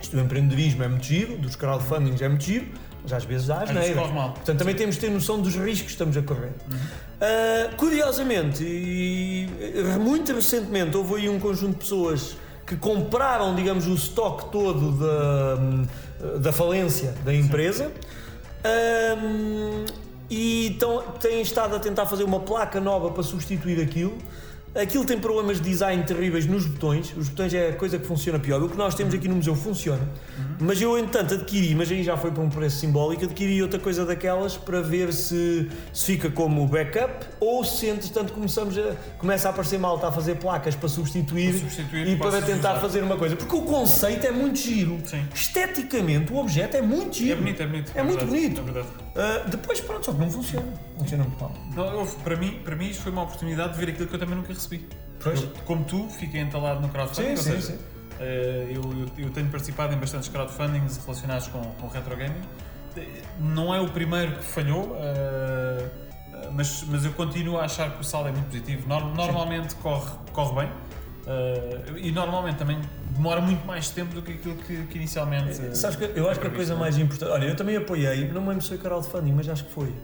Isto 0.00 0.16
do 0.16 0.22
empreendedorismo 0.22 0.82
é 0.82 0.88
muito 0.88 1.04
giro, 1.04 1.36
dos 1.36 1.56
crowdfundings 1.56 2.22
é 2.22 2.28
muito 2.28 2.44
giro, 2.44 2.68
mas 3.02 3.12
às 3.12 3.24
vezes 3.24 3.50
há 3.50 3.64
asneira. 3.64 4.00
Portanto, 4.32 4.58
também 4.58 4.74
temos 4.74 4.94
de 4.94 5.00
ter 5.02 5.10
noção 5.10 5.38
dos 5.40 5.54
riscos 5.56 5.82
que 5.82 5.90
estamos 5.90 6.16
a 6.16 6.22
correr. 6.22 6.52
Ah, 7.20 7.70
curiosamente, 7.76 8.64
e 8.64 9.46
muito 10.00 10.32
recentemente, 10.32 10.96
houve 10.96 11.16
aí 11.16 11.28
um 11.28 11.38
conjunto 11.38 11.72
de 11.72 11.78
pessoas 11.80 12.36
que 12.70 12.76
compraram, 12.76 13.52
digamos, 13.52 13.88
o 13.88 13.94
estoque 13.94 14.48
todo 14.52 14.92
da, 14.92 16.38
da 16.38 16.52
falência 16.52 17.12
da 17.24 17.34
empresa. 17.34 17.90
Ahm, 18.62 19.86
e 20.30 20.68
então, 20.68 21.02
têm 21.18 21.42
estado 21.42 21.74
a 21.74 21.80
tentar 21.80 22.06
fazer 22.06 22.22
uma 22.22 22.38
placa 22.38 22.80
nova 22.80 23.10
para 23.10 23.24
substituir 23.24 23.82
aquilo. 23.82 24.16
Aquilo 24.72 25.04
tem 25.04 25.18
problemas 25.18 25.60
de 25.60 25.68
design 25.68 26.02
terríveis 26.04 26.46
nos 26.46 26.64
botões. 26.64 27.12
Os 27.16 27.28
botões 27.28 27.52
é 27.52 27.70
a 27.70 27.72
coisa 27.72 27.98
que 27.98 28.06
funciona 28.06 28.38
pior. 28.38 28.62
O 28.62 28.68
que 28.68 28.76
nós 28.76 28.94
temos 28.94 29.12
aqui 29.12 29.26
no 29.26 29.34
museu 29.34 29.56
funciona. 29.56 30.08
Mas 30.60 30.80
eu, 30.80 30.96
entanto, 30.96 31.34
adquiri, 31.34 31.74
mas 31.74 31.90
aí 31.90 32.04
já 32.04 32.16
foi 32.16 32.30
para 32.30 32.42
um 32.42 32.48
preço 32.48 32.78
simbólico, 32.78 33.24
adquiri 33.24 33.60
outra 33.62 33.80
coisa 33.80 34.04
daquelas 34.06 34.56
para 34.56 34.80
ver 34.80 35.12
se, 35.12 35.68
se 35.92 36.04
fica 36.06 36.30
como 36.30 36.66
backup 36.68 37.26
ou 37.40 37.64
se, 37.64 37.86
entretanto, 37.86 38.32
começamos 38.32 38.78
a, 38.78 38.94
começa 39.18 39.48
a 39.48 39.50
aparecer 39.50 39.78
malta 39.78 40.06
a 40.06 40.12
fazer 40.12 40.36
placas 40.36 40.76
para 40.76 40.88
substituir, 40.88 41.50
Para 41.52 41.58
substituir, 41.60 42.08
e 42.08 42.16
para 42.16 42.42
tentar 42.42 42.72
usar. 42.72 42.80
fazer 42.80 43.02
uma 43.02 43.16
coisa. 43.16 43.34
Porque 43.34 43.56
o 43.56 43.62
conceito 43.62 44.24
é 44.26 44.30
muito 44.30 44.58
giro. 44.58 45.00
Sim. 45.04 45.24
Esteticamente, 45.34 46.32
o 46.32 46.36
objeto 46.36 46.76
é 46.76 46.82
muito 46.82 47.10
É 47.10 47.12
giro. 47.18 47.36
bonito, 47.38 47.62
é 47.62 47.66
bonito. 47.66 47.92
É 47.94 48.02
muito 48.02 48.24
verdade, 48.24 48.52
bonito. 48.56 49.04
É. 49.16 49.20
Ah, 49.20 49.44
depois, 49.48 49.80
pronto, 49.80 50.06
só 50.06 50.12
que 50.12 50.18
não 50.20 50.30
funciona. 50.30 50.66
Funciona 50.96 51.24
muito 51.24 51.40
mal. 51.40 51.52
Não, 51.74 52.06
para, 52.06 52.36
mim, 52.36 52.60
para 52.64 52.76
mim 52.76 52.88
isto 52.90 53.02
foi 53.02 53.10
uma 53.10 53.22
oportunidade 53.22 53.72
de 53.72 53.78
ver 53.84 53.90
aquilo 53.92 54.06
que 54.06 54.14
eu 54.14 54.18
também 54.18 54.36
nunca 54.36 54.52
recebi. 54.60 54.88
Pois. 55.22 55.42
Eu, 55.42 55.48
como 55.64 55.84
tu, 55.84 56.08
fiquei 56.08 56.40
entalado 56.40 56.80
no 56.80 56.88
crowdfunding, 56.88 57.36
Sim, 57.36 57.50
ou 57.52 57.60
sim, 57.60 57.60
seja, 57.66 57.78
sim. 57.78 57.84
eh, 58.20 58.72
eu, 58.74 58.82
eu- 59.18 59.30
tenho 59.30 59.48
participado 59.48 59.92
em 59.94 59.98
bastantes 59.98 60.28
crowdfundings 60.28 60.96
relacionados 61.04 61.48
com, 61.48 61.60
com 61.62 61.88
retro 61.88 62.16
gaming. 62.16 62.40
Não 63.38 63.74
é 63.74 63.80
o 63.80 63.88
primeiro 63.88 64.32
que 64.36 64.44
falhou, 64.44 64.96
eh, 64.98 65.88
eh, 66.32 66.48
mas, 66.52 66.82
mas 66.88 67.04
eu 67.04 67.12
continuo 67.12 67.58
a 67.58 67.64
achar 67.64 67.94
que 67.94 68.00
o 68.00 68.04
saldo 68.04 68.28
é 68.28 68.32
muito 68.32 68.46
positivo. 68.46 68.88
Nor- 68.88 69.14
normalmente 69.14 69.74
corre, 69.76 70.10
corre 70.32 70.62
bem. 70.62 70.72
eh, 71.26 71.82
e 71.98 72.10
normalmente 72.10 72.56
também 72.56 72.80
demora 73.14 73.40
muito 73.40 73.64
mais 73.66 73.90
tempo 73.90 74.14
do 74.14 74.22
que 74.22 74.32
aquilo 74.32 74.56
que, 74.56 74.86
que 74.86 74.96
inicialmente. 74.98 75.76
Sabes 75.76 75.96
que 75.96 76.04
eu 76.18 76.28
acho 76.28 76.40
que 76.40 76.46
a 76.46 76.50
coisa 76.50 76.74
previsto, 76.74 76.76
mais 76.78 76.98
importante. 76.98 77.30
Olha, 77.30 77.44
eu 77.44 77.54
também 77.56 77.76
apoiei, 77.76 78.26
não 78.32 78.40
me 78.40 78.48
lembro 78.48 78.62
se 78.62 78.68
foi 78.70 78.78
crowdfunding, 78.78 79.32
mas 79.32 79.48
acho 79.48 79.64
que 79.64 79.72
foi. 79.72 79.94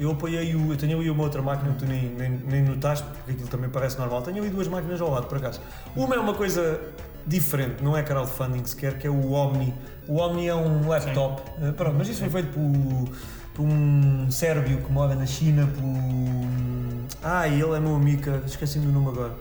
Eu 0.00 0.12
apoiei 0.12 0.54
o. 0.56 0.72
Eu 0.72 0.76
tenho 0.78 0.98
ali 0.98 1.10
uma 1.10 1.22
outra 1.22 1.42
máquina 1.42 1.72
que 1.74 1.80
tu 1.80 1.84
nem, 1.86 2.08
nem, 2.08 2.30
nem 2.30 2.62
notaste, 2.62 3.06
porque 3.06 3.32
aquilo 3.32 3.48
também 3.48 3.68
parece 3.68 3.98
normal. 3.98 4.22
Tenho 4.22 4.38
ali 4.38 4.48
duas 4.48 4.66
máquinas 4.66 4.98
ao 4.98 5.10
lado, 5.10 5.26
por 5.26 5.36
acaso. 5.36 5.60
Uma 5.94 6.14
é 6.14 6.18
uma 6.18 6.32
coisa 6.32 6.80
diferente, 7.26 7.84
não 7.84 7.94
é 7.94 8.02
crowdfunding 8.02 8.64
sequer, 8.64 8.96
que 8.98 9.06
é 9.06 9.10
o 9.10 9.32
Omni. 9.32 9.74
O 10.08 10.16
Omni 10.16 10.48
é 10.48 10.54
um 10.54 10.88
laptop. 10.88 11.42
eh, 11.60 11.72
pronto, 11.72 11.96
mas 11.98 12.08
isso 12.08 12.20
foi 12.20 12.30
feito 12.30 12.48
por, 12.48 13.14
por 13.54 13.62
um 13.62 14.30
sérvio 14.30 14.78
que 14.78 14.90
mora 14.90 15.14
na 15.14 15.26
China, 15.26 15.66
por. 15.66 17.20
Ah, 17.22 17.46
ele 17.46 17.76
é 17.76 17.78
meu 17.78 17.94
amigo, 17.94 18.22
esqueci-me 18.46 18.86
do 18.86 18.92
nome 18.92 19.08
agora. 19.08 19.34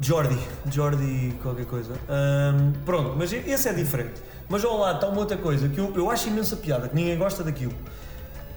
Jordi, 0.00 0.38
Jordi 0.70 1.34
qualquer 1.42 1.66
coisa. 1.66 1.92
Ahm, 2.08 2.72
pronto, 2.86 3.14
mas 3.18 3.30
esse 3.30 3.68
é 3.68 3.72
diferente. 3.74 4.22
Mas 4.48 4.64
ao 4.64 4.78
lado 4.78 4.94
está 4.94 5.08
uma 5.08 5.18
outra 5.18 5.36
coisa 5.36 5.68
que 5.68 5.78
eu, 5.78 5.92
eu 5.94 6.10
acho 6.10 6.28
imensa 6.28 6.56
piada, 6.56 6.88
que 6.88 6.94
ninguém 6.94 7.18
gosta 7.18 7.44
daquilo. 7.44 7.74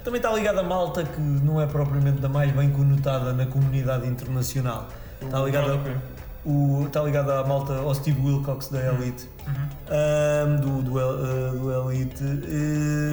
Também 0.04 0.18
está 0.20 0.32
ligado 0.34 0.60
a 0.60 0.64
malta 0.64 1.04
que 1.04 1.22
não 1.22 1.62
é 1.62 1.66
propriamente 1.66 2.20
da 2.20 2.28
mais 2.30 2.52
bem 2.52 2.70
conotada 2.70 3.32
na 3.34 3.46
comunidade 3.46 4.06
internacional. 4.08 4.88
Está 5.22 5.40
ligado, 5.40 5.72
a, 5.72 6.50
o, 6.50 6.84
está 6.88 7.02
ligado 7.02 7.32
à 7.32 7.44
malta 7.46 7.74
ao 7.78 7.96
Steve 7.96 8.20
Wilcox 8.22 8.68
da 8.68 8.80
Elite. 8.94 9.30
Ahm, 9.90 10.58
do, 10.62 10.82
do, 10.82 11.00
El- 11.00 11.26
eh, 11.26 11.52
do 11.58 11.92
Elite. 11.92 12.24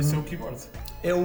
Esse 0.00 0.14
é 0.14 0.18
o 0.18 0.22
keyboard. 0.24 0.56
é 1.04 1.14
o, 1.14 1.18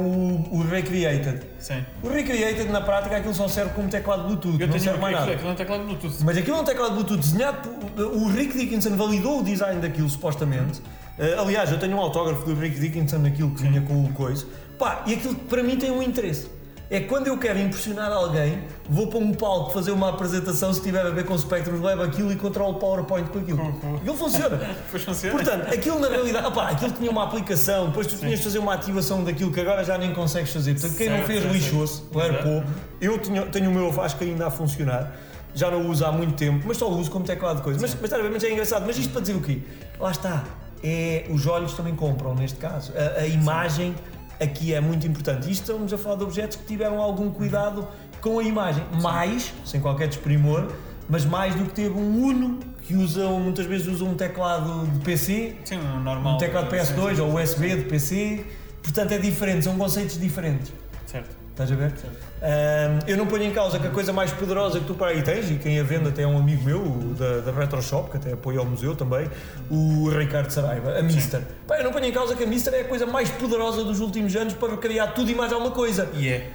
o 0.52 0.64
Recreated. 0.70 1.42
Sim. 1.60 1.84
O 2.04 2.10
Recreated, 2.10 2.72
na 2.72 2.82
prática, 2.82 3.18
aquilo 3.18 3.34
só 3.34 3.48
serve 3.48 3.72
como 3.74 3.90
teclado 3.90 4.24
Bluetooth, 4.26 4.60
Eu 4.62 4.68
não 4.68 4.80
serve 4.80 5.00
mais 5.00 5.16
nada. 5.20 5.32
aquilo 5.32 5.50
é 5.50 5.52
um 5.52 5.56
teclado 5.56 5.84
Bluetooth. 5.84 6.18
Mas 6.24 6.38
aquilo 6.38 6.58
é 6.58 6.60
um 6.62 6.66
teclado 6.66 6.94
Bluetooth 6.94 7.18
desenhado 7.20 7.70
por. 7.70 8.02
O 8.04 8.28
Rick 8.28 8.56
Dickinson 8.56 8.96
validou 8.96 9.40
o 9.40 9.44
design 9.44 9.82
daquilo, 9.82 10.10
supostamente. 10.10 10.80
Uh, 11.18 11.40
aliás, 11.42 11.72
eu 11.72 11.80
tenho 11.80 11.96
um 11.98 12.00
autógrafo 12.02 12.46
do 12.46 12.54
Rick 12.54 12.80
Dickinson 12.80 13.20
naquilo 13.20 13.50
que 13.52 13.64
vinha 13.64 13.82
com 13.82 14.04
o 14.04 14.12
coisa. 14.14 14.46
Pá, 14.78 15.04
e 15.06 15.14
aquilo 15.14 15.36
que 15.36 15.46
para 15.46 15.64
mim 15.64 15.76
tem 15.78 15.92
um 15.92 16.02
interesse. 16.02 16.54
É 16.88 17.00
quando 17.00 17.26
eu 17.26 17.36
quero 17.40 17.58
impressionar 17.58 18.12
alguém, 18.12 18.60
vou 18.88 19.08
para 19.08 19.18
um 19.18 19.34
palco 19.34 19.72
fazer 19.72 19.90
uma 19.92 20.10
apresentação, 20.10 20.72
se 20.72 20.82
tiver 20.84 21.04
a 21.04 21.10
ver 21.10 21.26
com 21.26 21.36
Spectrum, 21.36 21.82
levo 21.82 22.04
aquilo 22.04 22.32
e 22.32 22.36
controlo 22.36 22.74
o 22.74 22.80
PowerPoint 22.80 23.28
com 23.32 23.40
aquilo. 23.40 23.60
Aquilo 24.00 24.16
funciona. 24.16 24.56
Depois 24.86 25.04
funciona. 25.04 25.36
Portanto, 25.36 25.74
aquilo 25.74 26.00
na 26.00 26.08
realidade, 26.08 26.46
opá, 26.46 26.70
aquilo 26.70 26.92
tinha 26.92 27.10
uma 27.10 27.24
aplicação, 27.24 27.88
depois 27.88 28.06
tu 28.06 28.18
tinhas 28.18 28.38
de 28.38 28.44
fazer 28.44 28.60
uma 28.60 28.76
ativação 28.76 29.24
daquilo 29.24 29.52
que 29.52 29.60
agora 29.62 29.84
já 29.84 29.98
nem 29.98 30.14
consegues 30.14 30.54
fazer. 30.54 30.74
Portanto, 30.74 30.96
quem 30.96 31.10
não 31.10 31.16
Certo, 31.18 31.28
fez 31.28 31.42
certo, 31.42 31.54
lixou-se. 31.56 32.04
AirPod. 32.16 32.68
Eu 33.02 33.18
tinha- 33.18 33.46
tenho 33.48 33.72
o 33.72 33.74
meu, 33.74 34.02
acho 34.02 34.16
que 34.16 34.24
ainda 34.24 34.46
a 34.46 34.52
funcionar. 34.52 35.12
Já 35.56 35.72
não 35.72 35.82
o 35.82 35.90
uso 35.90 36.06
há 36.06 36.12
muito 36.12 36.36
tempo, 36.36 36.66
mas 36.68 36.78
só 36.78 36.88
o 36.88 36.96
uso 37.00 37.10
como 37.10 37.26
teclado 37.26 37.58
de 37.58 37.64
coisa. 37.64 37.80
Mas, 37.82 37.96
mas, 38.00 38.12
mas 38.32 38.44
é 38.44 38.52
engraçado. 38.52 38.84
Mas 38.86 38.96
isto 39.00 39.12
para 39.12 39.22
dizer 39.22 39.34
o 39.34 39.42
quê? 39.42 39.62
Lá 40.00 40.12
está. 40.12 40.44
É, 40.84 41.26
os 41.32 41.48
olhos 41.48 41.74
também 41.74 41.96
compram, 41.96 42.36
neste 42.36 42.60
caso. 42.60 42.94
A, 42.96 43.22
a 43.22 43.26
imagem 43.28 43.96
aqui 44.40 44.74
é 44.74 44.82
muito 44.82 45.06
importante. 45.08 45.50
Isto 45.50 45.72
estamos 45.72 45.94
a 45.94 45.98
falar 45.98 46.16
de 46.18 46.24
objetos 46.24 46.58
que 46.58 46.66
tiveram 46.66 47.02
algum 47.02 47.30
cuidado 47.32 47.88
com 48.22 48.40
a 48.40 48.44
imagem. 48.44 48.84
Mais, 49.02 49.54
sem 49.66 49.80
qualquer 49.80 50.08
desprimor, 50.08 50.72
mas 51.10 51.26
mais 51.26 51.54
do 51.56 51.66
que 51.66 51.74
ter 51.74 51.92
um 51.92 52.24
Uno, 52.24 52.60
que 52.84 52.96
usam, 52.96 53.40
muitas 53.40 53.66
vezes 53.66 53.88
usam 53.88 54.10
um 54.10 54.16
teclado 54.16 54.88
de 54.88 55.00
PC, 55.00 55.56
Sim, 55.64 55.78
um 55.78 56.00
normal. 56.02 56.36
um 56.36 56.38
teclado 56.38 56.70
PS2 56.74 57.20
ou 57.20 57.36
USB 57.40 57.76
de 57.76 57.84
PC. 57.86 58.46
Portanto, 58.84 59.12
é 59.14 59.18
diferente, 59.18 59.64
são 59.64 59.76
conceitos 59.78 60.20
diferentes. 60.20 60.72
Certo. 61.06 61.45
Estás 61.56 61.72
a 61.72 61.76
ver? 61.76 61.94
Ahm, 62.42 63.00
eu 63.08 63.16
não 63.16 63.26
ponho 63.26 63.44
em 63.44 63.52
causa 63.52 63.80
que 63.80 63.88
a 63.88 63.90
coisa 63.90 64.12
mais 64.12 64.30
poderosa 64.30 64.78
que 64.82 64.86
tu 64.86 64.94
para 64.94 65.08
aí 65.08 65.22
tens, 65.22 65.50
e 65.50 65.56
quem 65.56 65.80
a 65.80 65.84
vende 65.84 66.10
até 66.10 66.24
é 66.24 66.28
um 66.28 66.38
amigo 66.38 66.62
meu, 66.66 66.84
da, 67.18 67.40
da 67.40 67.52
Retro 67.58 67.82
Shop, 67.82 68.12
que 68.12 68.18
até 68.18 68.34
apoia 68.34 68.62
o 68.62 68.66
museu 68.66 68.94
também, 68.94 69.30
o 69.72 70.10
Ricardo 70.10 70.52
Saraiva, 70.52 71.00
a 71.00 71.02
Mister. 71.02 71.42
Pá, 71.66 71.78
eu 71.78 71.86
não 71.86 71.94
ponho 71.94 72.04
em 72.04 72.12
causa 72.12 72.36
que 72.36 72.44
a 72.44 72.46
Mister 72.46 72.74
é 72.74 72.82
a 72.82 72.84
coisa 72.84 73.06
mais 73.06 73.30
poderosa 73.30 73.86
dos 73.86 74.02
últimos 74.02 74.36
anos 74.36 74.54
para 74.54 74.76
criar 74.76 75.08
tudo 75.08 75.32
e 75.32 75.36
mais 75.36 75.54
alguma 75.54 75.72
coisa. 75.72 76.10
E 76.14 76.28
é. 76.28 76.52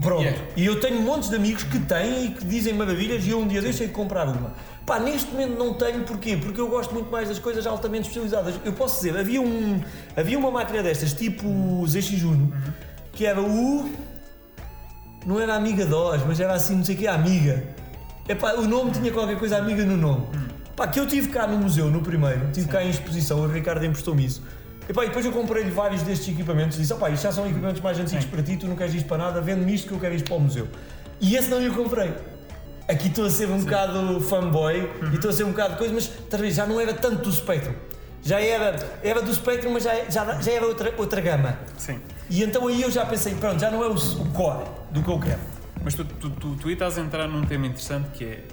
Pronto. 0.00 0.22
Yeah. 0.22 0.42
E 0.56 0.64
eu 0.64 0.80
tenho 0.80 0.98
montes 1.02 1.28
de 1.28 1.36
amigos 1.36 1.64
que 1.64 1.78
têm 1.80 2.26
e 2.26 2.30
que 2.30 2.44
dizem 2.46 2.72
maravilhas 2.72 3.26
e 3.26 3.30
eu 3.30 3.40
um 3.40 3.46
dia 3.46 3.60
deixei 3.60 3.88
de 3.88 3.92
comprar 3.92 4.26
uma. 4.28 4.52
Pá, 4.86 4.98
neste 4.98 5.30
momento 5.30 5.58
não 5.58 5.74
tenho, 5.74 6.04
porquê? 6.04 6.38
Porque 6.38 6.58
eu 6.58 6.68
gosto 6.68 6.94
muito 6.94 7.10
mais 7.10 7.28
das 7.28 7.38
coisas 7.38 7.66
altamente 7.66 8.08
especializadas. 8.08 8.54
Eu 8.64 8.72
posso 8.72 8.96
dizer, 8.96 9.18
havia, 9.18 9.42
um, 9.42 9.78
havia 10.16 10.38
uma 10.38 10.50
máquina 10.50 10.82
destas, 10.82 11.12
tipo 11.12 11.86
ZX 11.86 12.22
Uno, 12.22 12.50
que 13.12 13.26
era 13.26 13.42
o... 13.42 13.90
Não 15.26 15.40
era 15.40 15.54
Amiga 15.54 15.84
DOS, 15.84 16.22
mas 16.26 16.40
era 16.40 16.54
assim, 16.54 16.76
não 16.76 16.84
sei 16.84 16.94
o 16.94 16.98
que, 16.98 17.06
Amiga. 17.06 17.62
Epá, 18.28 18.54
o 18.54 18.66
nome 18.66 18.92
tinha 18.92 19.10
qualquer 19.12 19.38
coisa 19.38 19.58
Amiga 19.58 19.84
no 19.84 19.96
nome. 19.96 20.26
Pá, 20.76 20.86
que 20.86 21.00
eu 21.00 21.06
tive 21.06 21.28
cá 21.28 21.46
no 21.46 21.58
museu, 21.58 21.90
no 21.90 22.00
primeiro, 22.00 22.50
tive 22.52 22.68
cá 22.68 22.82
em 22.84 22.90
exposição, 22.90 23.40
o 23.40 23.46
Ricardo 23.48 23.84
emprestou-me 23.84 24.24
isso. 24.24 24.42
Epá, 24.88 25.04
e 25.04 25.08
depois 25.08 25.26
eu 25.26 25.32
comprei-lhe 25.32 25.70
vários 25.70 26.02
destes 26.02 26.28
equipamentos 26.28 26.78
e 26.78 26.82
disse, 26.82 26.92
opá, 26.92 27.10
isto 27.10 27.24
já 27.24 27.32
são 27.32 27.44
equipamentos 27.44 27.82
mais 27.82 27.98
antigos 27.98 28.24
para 28.24 28.42
ti, 28.42 28.56
tu 28.56 28.66
não 28.66 28.76
queres 28.76 28.94
isto 28.94 29.06
para 29.06 29.18
nada, 29.18 29.40
vende-me 29.40 29.74
isto 29.74 29.88
que 29.88 29.92
eu 29.92 30.00
quero 30.00 30.14
isto 30.14 30.26
para 30.26 30.36
o 30.36 30.40
museu. 30.40 30.68
E 31.20 31.36
esse 31.36 31.48
não 31.48 31.60
eu 31.60 31.74
comprei. 31.74 32.14
Aqui 32.88 33.08
estou 33.08 33.26
a 33.26 33.30
ser 33.30 33.50
um 33.50 33.60
bocado 33.60 34.20
fanboy 34.20 34.88
e 35.12 35.16
estou 35.16 35.30
a 35.30 35.34
ser 35.34 35.44
um 35.44 35.50
bocado 35.50 35.72
de 35.72 35.78
coisa, 35.78 35.92
mas 35.92 36.10
talvez 36.30 36.54
já 36.54 36.64
não 36.64 36.80
era 36.80 36.94
tanto 36.94 37.22
do 37.22 37.32
Spectrum. 37.32 37.74
Já 38.22 38.40
era, 38.40 38.98
era 39.02 39.22
do 39.22 39.32
Spectrum, 39.32 39.72
mas 39.72 39.84
já, 39.84 40.04
já, 40.10 40.40
já 40.40 40.52
era 40.52 40.66
outra, 40.66 40.94
outra 40.98 41.20
gama. 41.20 41.58
Sim. 41.76 42.00
E 42.28 42.42
então 42.42 42.66
aí 42.66 42.82
eu 42.82 42.90
já 42.90 43.06
pensei, 43.06 43.34
pronto, 43.34 43.60
já 43.60 43.70
não 43.70 43.82
é 43.82 43.88
o, 43.88 43.94
o 43.94 44.32
core 44.32 44.66
do 44.90 45.02
que 45.02 45.10
eu 45.10 45.18
quero. 45.18 45.40
Mas 45.82 45.94
tu, 45.94 46.04
tu, 46.04 46.30
tu, 46.30 46.56
tu 46.56 46.68
aí 46.68 46.74
estás 46.74 46.98
a 46.98 47.00
entrar 47.00 47.28
num 47.28 47.44
tema 47.44 47.66
interessante 47.66 48.10
que 48.10 48.24
é 48.24 48.44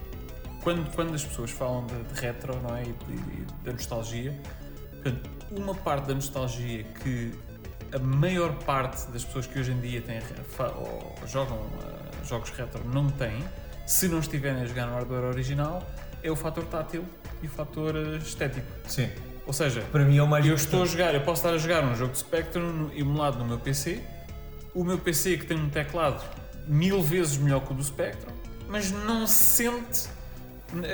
quando, 0.64 0.90
quando 0.96 1.14
as 1.14 1.24
pessoas 1.24 1.52
falam 1.52 1.86
de, 1.86 1.96
de 2.04 2.22
retro 2.22 2.60
não 2.62 2.76
é? 2.76 2.84
e, 2.84 2.90
e 2.90 3.46
da 3.64 3.72
nostalgia, 3.72 4.34
portanto, 4.92 5.30
uma 5.52 5.76
parte 5.76 6.08
da 6.08 6.16
nostalgia 6.16 6.84
que 7.04 7.32
a 7.94 8.00
maior 8.00 8.54
parte 8.64 9.10
das 9.12 9.24
pessoas 9.24 9.48
que 9.48 9.60
hoje 9.60 9.72
em 9.72 9.80
dia 9.80 10.02
têm, 10.02 10.20
ou 10.76 11.16
jogam 11.28 11.60
ah, 11.84 12.26
jogos 12.26 12.50
retro 12.50 12.84
não 12.86 13.10
têm, 13.10 13.44
se 13.86 14.08
não 14.08 14.20
estiverem 14.20 14.64
a 14.64 14.66
jogar 14.66 14.88
no 14.88 14.94
hardware 14.94 15.26
original, 15.26 15.84
é 16.24 16.32
o 16.32 16.36
fator 16.36 16.66
tátil 16.66 17.06
e 17.44 17.48
o 17.48 17.50
fator 17.50 17.96
ah, 17.96 18.18
estético. 18.18 18.68
Sim. 18.88 19.10
Ou 19.48 19.54
seja, 19.54 19.82
Para 19.92 20.04
mim 20.04 20.18
é 20.18 20.24
o 20.24 20.28
mais 20.28 20.46
eu 20.46 20.56
estou 20.56 20.82
a 20.84 20.86
jogar, 20.86 21.14
eu 21.14 21.22
posso 21.22 21.42
estar 21.46 21.54
a 21.54 21.58
jogar 21.58 21.84
um 21.84 21.96
jogo 21.96 22.12
de 22.14 22.20
Spectrum 22.20 22.90
emulado 22.96 23.38
no 23.38 23.46
meu 23.46 23.58
PC. 23.60 24.02
O 24.74 24.84
meu 24.84 24.98
PC 24.98 25.38
que 25.38 25.46
tem 25.46 25.58
um 25.58 25.70
teclado 25.70 26.22
mil 26.68 27.02
vezes 27.02 27.38
melhor 27.38 27.62
que 27.62 27.72
o 27.72 27.76
do 27.76 27.84
Spectrum, 27.84 28.34
mas 28.68 28.92
não 28.92 29.28
se 29.28 29.44
sente. 29.64 30.08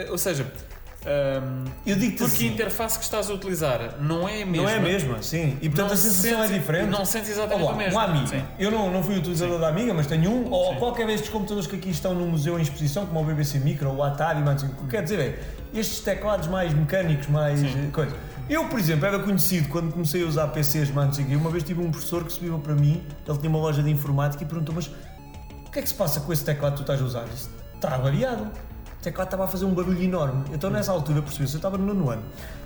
Ou 0.10 0.18
seja, 0.18 0.46
hum, 1.06 1.64
Eu 1.86 1.96
digo-te 1.96 2.18
porque 2.18 2.24
a 2.24 2.36
assim, 2.36 2.48
interface 2.48 2.98
que 3.00 3.06
estás 3.06 3.30
a 3.30 3.34
utilizar 3.34 3.96
não 4.02 4.28
é 4.28 4.44
a 4.44 4.46
mesma. 4.46 4.64
não 4.64 4.70
é 4.70 4.76
a 4.78 4.82
mesma, 4.82 5.22
sim. 5.24 5.58
E 5.62 5.70
portanto 5.70 5.88
Não 5.88 5.94
a 5.94 5.98
sensação 5.98 6.40
sentes- 6.42 6.52
é 6.56 6.60
diferente. 6.60 6.90
Não 6.90 7.06
sentes 7.06 7.30
exatamente 7.30 7.64
Olá, 7.64 7.72
o 7.72 7.76
um 7.76 7.78
mesmo. 7.78 8.00
amigo. 8.00 8.28
Sim. 8.28 8.44
Eu 8.60 8.70
não, 8.70 8.92
não 8.92 9.02
fui 9.02 9.18
utilizador 9.18 9.60
da 9.60 9.70
Amiga, 9.70 9.94
mas 9.94 10.06
tenho 10.08 10.30
um, 10.30 10.52
ou 10.52 10.74
Sim. 10.74 10.80
qualquer 10.80 11.08
destes 11.08 11.30
computadores 11.30 11.66
que 11.68 11.78
aqui 11.78 11.90
estão 11.90 12.14
no 12.14 12.28
museu 12.28 12.60
em 12.60 12.62
exposição, 12.62 13.06
como 13.06 13.22
o 13.22 13.24
BBC 13.24 13.60
Micro, 13.60 13.90
o 13.90 14.04
Atari, 14.04 14.42
mas, 14.42 14.62
o 14.62 14.68
que 14.70 14.88
quer 14.90 15.02
dizer 15.04 15.20
é, 15.20 15.40
estes 15.80 16.02
teclados 16.02 16.48
mais 16.50 16.74
mecânicos, 16.74 17.28
mais 17.28 17.60
Sim. 17.62 17.90
Eu, 18.52 18.68
por 18.68 18.78
exemplo, 18.78 19.06
era 19.06 19.18
conhecido 19.18 19.70
quando 19.70 19.94
comecei 19.94 20.26
a 20.26 20.28
usar 20.28 20.46
PCs, 20.50 20.90
o 20.90 21.26
quê. 21.26 21.38
uma 21.38 21.50
vez 21.50 21.64
tive 21.64 21.80
um 21.80 21.90
professor 21.90 22.26
que 22.26 22.34
subiu 22.34 22.60
para 22.60 22.76
mim, 22.76 23.02
ele 23.26 23.38
tinha 23.38 23.50
uma 23.50 23.60
loja 23.60 23.82
de 23.82 23.90
informática 23.90 24.44
e 24.44 24.46
perguntou, 24.46 24.76
mas 24.76 24.88
o 24.88 25.72
que 25.72 25.80
é 25.80 25.82
que 25.82 25.88
se 25.88 25.96
passa 25.96 26.20
com 26.20 26.34
esse 26.34 26.44
teclado 26.44 26.74
que 26.74 26.80
tu 26.80 26.82
estás 26.82 27.02
a 27.02 27.06
usar? 27.06 27.24
Disse, 27.30 27.48
está 27.74 27.96
variado. 27.96 28.44
O 28.44 29.02
teclado 29.02 29.28
estava 29.28 29.46
a 29.46 29.48
fazer 29.48 29.64
um 29.64 29.74
barulho 29.74 30.04
enorme. 30.04 30.44
Então 30.52 30.70
nessa 30.70 30.92
altura 30.92 31.22
percebeu-se, 31.22 31.54
eu 31.54 31.60
estava 31.60 31.78
no 31.78 31.86
nono 31.86 32.10
ano, 32.10 32.24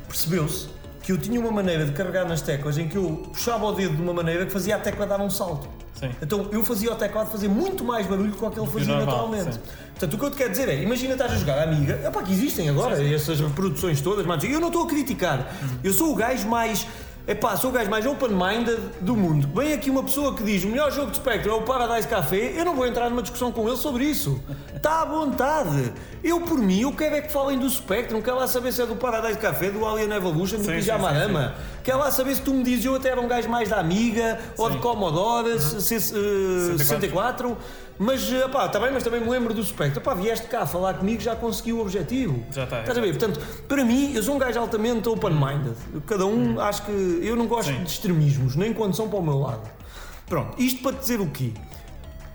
percebeu-se 0.08 0.70
que 1.06 1.12
eu 1.12 1.20
tinha 1.20 1.40
uma 1.40 1.52
maneira 1.52 1.86
de 1.86 1.92
carregar 1.92 2.28
nas 2.28 2.42
teclas 2.42 2.80
em 2.80 2.88
que 2.88 2.96
eu 2.96 3.30
puxava 3.32 3.64
o 3.64 3.72
dedo 3.74 3.96
de 3.96 4.02
uma 4.02 4.12
maneira 4.12 4.44
que 4.44 4.52
fazia 4.52 4.76
a 4.76 4.80
tecla 4.80 5.06
dar 5.06 5.22
um 5.22 5.30
salto. 5.30 5.70
Sim. 5.94 6.10
Então 6.20 6.50
eu 6.52 6.64
fazia 6.64 6.92
o 6.92 6.96
teclado 6.96 7.30
fazer 7.30 7.48
muito 7.48 7.84
mais 7.84 8.08
barulho 8.08 8.32
do 8.32 8.36
que 8.36 8.44
o 8.44 8.50
que 8.50 8.60
ele 8.60 8.68
fazia 8.68 8.96
normal, 8.96 9.06
naturalmente. 9.06 9.54
sim. 9.54 9.62
Portanto, 9.92 10.14
o 10.16 10.18
que 10.18 10.26
eu 10.26 10.32
te 10.32 10.38
quero 10.38 10.50
dizer 10.50 10.68
é, 10.68 10.82
imagina 10.82 11.14
estás 11.14 11.32
a 11.32 11.36
jogar 11.36 11.60
a 11.60 11.64
Amiga, 11.64 12.02
epá, 12.04 12.24
que 12.24 12.32
existem 12.34 12.70
agora, 12.70 13.02
essas 13.14 13.40
reproduções 13.40 14.02
todas, 14.02 14.26
mas 14.26 14.44
eu 14.44 14.60
não 14.60 14.70
estou 14.70 14.84
a 14.84 14.88
criticar. 14.88 15.56
Eu 15.84 15.94
sou 15.94 16.12
o 16.12 16.16
gajo 16.16 16.48
mais. 16.48 16.88
Epá, 17.28 17.58
sou 17.58 17.72
o 17.72 17.74
gajo 17.74 17.90
mais 17.90 18.06
open-minded 18.06 18.80
do 19.02 19.16
mundo. 19.16 19.50
Vem 19.56 19.74
aqui 19.74 19.90
uma 19.90 20.04
pessoa 20.04 20.36
que 20.36 20.44
diz 20.44 20.64
o 20.64 20.68
melhor 20.68 20.92
jogo 20.92 21.10
de 21.10 21.18
Spectrum 21.18 21.54
é 21.54 21.56
o 21.56 21.64
Paradise 21.64 22.08
Café, 22.08 22.54
eu 22.56 22.64
não 22.64 22.76
vou 22.76 22.86
entrar 22.86 23.10
numa 23.10 23.24
discussão 23.24 23.52
com 23.52 23.68
ele 23.68 23.78
sobre 23.78 24.06
isso. 24.06 24.40
Está 24.76 25.02
à 25.02 25.06
vontade. 25.06 25.92
Eu, 26.24 26.42
por 26.42 26.60
mim, 26.60 26.82
eu 26.82 26.92
quero 26.92 27.16
é 27.16 27.22
que 27.22 27.32
falem 27.32 27.58
do 27.58 27.68
Spectrum, 27.68 28.22
quero 28.22 28.38
lá 28.38 28.48
saber 28.48 28.72
se 28.72 28.84
é 28.84 28.86
do 28.86 28.96
Paradise 28.96 29.40
Café, 29.40 29.72
do 29.72 29.84
Alien 29.84 30.12
Evolution, 30.12 30.58
do 30.58 30.68
Pijamarama. 30.68 31.56
Quero 31.84 31.98
lá 31.98 32.12
saber 32.12 32.36
se 32.36 32.42
tu 32.42 32.54
me 32.54 32.64
dizes, 32.64 32.86
eu 32.86 32.96
até 32.96 33.10
era 33.10 33.20
um 33.20 33.28
gajo 33.28 33.50
mais 33.50 33.70
da 33.70 33.80
Amiga, 33.80 34.40
ou 34.56 34.70
de. 34.70 34.78
Commodore, 34.78 35.50
eh, 35.50 35.60
64. 35.60 36.78
64, 36.78 37.58
mas, 37.98 38.30
pá, 38.52 38.68
tá 38.68 38.80
bem, 38.80 38.92
mas 38.92 39.04
também 39.04 39.22
me 39.22 39.30
lembro 39.30 39.54
do 39.54 39.64
Spectre. 39.64 40.02
Pá, 40.02 40.14
vieste 40.14 40.48
cá 40.48 40.66
falar 40.66 40.96
comigo, 40.96 41.22
já 41.22 41.36
consegui 41.36 41.74
o 41.74 41.80
objetivo. 41.80 42.44
Já 42.52 42.66
está, 42.66 42.82
Estás 42.82 42.98
a 42.98 43.02
ver? 43.02 43.18
Portanto, 43.18 43.40
para 43.68 43.86
mim, 43.86 44.14
eu 44.14 44.22
sou 44.22 44.36
um 44.36 44.38
gajo 44.38 44.60
altamente 44.60 45.08
open-minded. 45.08 45.76
Cada 46.06 46.26
um, 46.26 46.60
acho 46.60 46.84
que, 46.86 46.92
eu 46.92 47.36
não 47.36 47.48
gosto 47.48 47.72
Sim. 47.72 47.84
de 47.84 47.90
extremismos, 47.90 48.56
nem 48.56 48.74
quando 48.74 48.96
são 48.96 49.08
para 49.08 49.20
o 49.20 49.24
meu 49.24 49.40
lado. 49.40 49.70
Pronto, 50.28 50.62
isto 50.62 50.82
para 50.82 50.98
dizer 50.98 51.22
o 51.22 51.28
quê? 51.28 51.52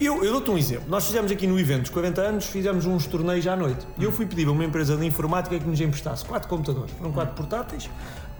Eu, 0.01 0.25
eu 0.25 0.33
dou-te 0.33 0.51
um 0.51 0.57
exemplo. 0.57 0.85
Nós 0.89 1.05
fizemos 1.05 1.31
aqui 1.31 1.47
no 1.47 1.61
evento 1.61 1.83
dos 1.83 1.91
40 1.91 2.21
anos, 2.23 2.47
fizemos 2.47 2.87
uns 2.87 3.07
torneios 3.07 3.47
à 3.47 3.55
noite. 3.55 3.87
E 3.99 4.05
eu 4.05 4.11
fui 4.11 4.25
pedir 4.25 4.49
a 4.49 4.51
uma 4.51 4.65
empresa 4.65 4.97
de 4.97 5.05
informática 5.05 5.59
que 5.59 5.67
nos 5.67 5.79
emprestasse 5.79 6.25
quatro 6.25 6.49
computadores. 6.49 6.91
Foram 6.93 7.13
quatro 7.13 7.35
portáteis, 7.35 7.91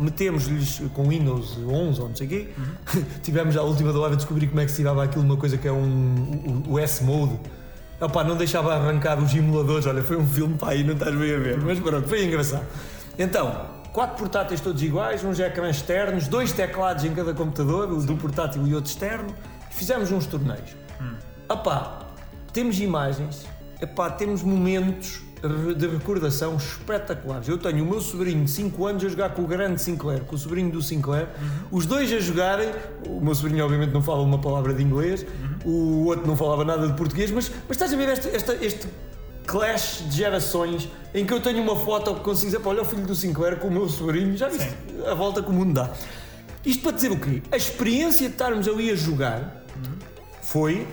metemos-lhes 0.01 0.83
com 0.95 1.09
Windows 1.09 1.59
11 1.59 2.01
ou 2.01 2.09
não 2.09 2.17
sei 2.17 2.27
o 2.27 2.31
quê. 2.31 2.49
Tivemos 3.23 3.57
à 3.57 3.63
última 3.63 3.93
da 3.93 4.01
hora 4.01 4.15
a 4.15 4.17
descobrir 4.17 4.49
como 4.49 4.61
é 4.61 4.65
que 4.65 4.71
se 4.71 4.79
tirava 4.79 5.05
aquilo, 5.05 5.25
uma 5.25 5.37
coisa 5.37 5.59
que 5.59 5.69
é 5.69 5.73
um, 5.73 6.63
o, 6.67 6.73
o 6.73 6.79
S-Mode. 6.79 7.39
Opá, 8.01 8.25
não 8.25 8.37
deixava 8.37 8.75
arrancar 8.75 9.23
os 9.23 9.35
emuladores. 9.35 9.87
Olha, 9.87 10.03
foi 10.03 10.17
um 10.17 10.27
filme 10.27 10.57
para 10.57 10.71
aí, 10.71 10.83
não 10.83 10.95
estás 10.95 11.15
bem 11.15 11.35
a 11.35 11.39
ver. 11.39 11.61
Mas 11.61 11.79
pronto, 11.79 12.09
foi 12.09 12.25
engraçado. 12.25 12.65
Então, 13.19 13.67
quatro 13.93 14.17
portáteis 14.17 14.61
todos 14.61 14.83
iguais, 14.83 15.23
uns 15.23 15.39
ecrãs 15.39 15.77
externos, 15.77 16.27
dois 16.27 16.51
teclados 16.51 17.05
em 17.05 17.13
cada 17.15 17.35
computador, 17.35 17.93
o 17.93 18.03
do 18.03 18.17
portátil 18.17 18.67
e 18.67 18.75
outro 18.75 18.91
externo. 18.91 19.35
Fizemos 19.71 20.11
uns 20.11 20.27
torneios. 20.27 20.75
Epá, 21.51 22.07
temos 22.53 22.79
imagens, 22.81 23.45
epá, 23.81 24.09
temos 24.11 24.43
momentos 24.43 25.23
de 25.75 25.87
recordação 25.89 26.57
espetaculares. 26.57 27.49
Eu 27.49 27.57
tenho 27.57 27.83
o 27.85 27.89
meu 27.89 28.01
sobrinho 28.01 28.45
de 28.45 28.51
5 28.51 28.87
anos 28.87 29.05
a 29.05 29.09
jogar 29.09 29.31
com 29.31 29.43
o 29.43 29.47
grande 29.47 29.81
Sinclair, 29.81 30.21
com 30.25 30.35
o 30.37 30.39
sobrinho 30.39 30.71
do 30.71 30.83
Sinclair, 30.83 31.29
os 31.71 31.87
dois 31.87 32.13
a 32.13 32.19
jogarem. 32.21 32.69
O 33.07 33.21
meu 33.21 33.35
sobrinho, 33.35 33.65
obviamente, 33.65 33.93
não 33.93 34.03
fala 34.03 34.21
uma 34.23 34.39
palavra 34.39 34.75
de 34.75 34.83
inglês, 34.83 35.25
o 35.65 36.05
outro 36.07 36.27
não 36.27 36.37
falava 36.37 36.65
nada 36.65 36.87
de 36.87 36.93
português, 36.95 37.31
mas, 37.31 37.51
mas 37.67 37.71
estás 37.77 37.93
a 37.93 37.97
ver 37.97 38.09
este, 38.11 38.29
esta- 38.29 38.55
este 38.65 38.87
clash 39.47 40.05
de 40.09 40.17
gerações 40.19 40.89
em 41.15 41.25
que 41.27 41.33
eu 41.33 41.41
tenho 41.41 41.63
uma 41.63 41.75
foto 41.75 42.15
que 42.15 42.21
consigo 42.21 42.47
dizer, 42.53 42.61
"Pá, 42.63 42.71
olha 42.71 42.83
o 42.83 42.85
filho 42.85 43.07
do 43.07 43.15
Sinclair 43.15 43.57
com 43.59 43.69
o 43.69 43.71
meu 43.71 43.89
sobrinho, 43.89 44.37
já 44.37 44.49
viste 44.49 44.69
a 45.07 45.15
volta 45.15 45.43
que 45.43 45.49
o 45.49 45.53
mundo 45.53 45.73
dá. 45.75 45.91
Isto 46.65 46.83
para 46.83 46.93
dizer 46.93 47.11
o 47.11 47.19
quê? 47.19 47.43
A 47.51 47.57
experiência 47.57 48.29
de 48.29 48.35
estarmos 48.35 48.69
ali 48.69 48.91
a 48.91 48.95
jogar 48.95 49.65
foi 50.43 50.87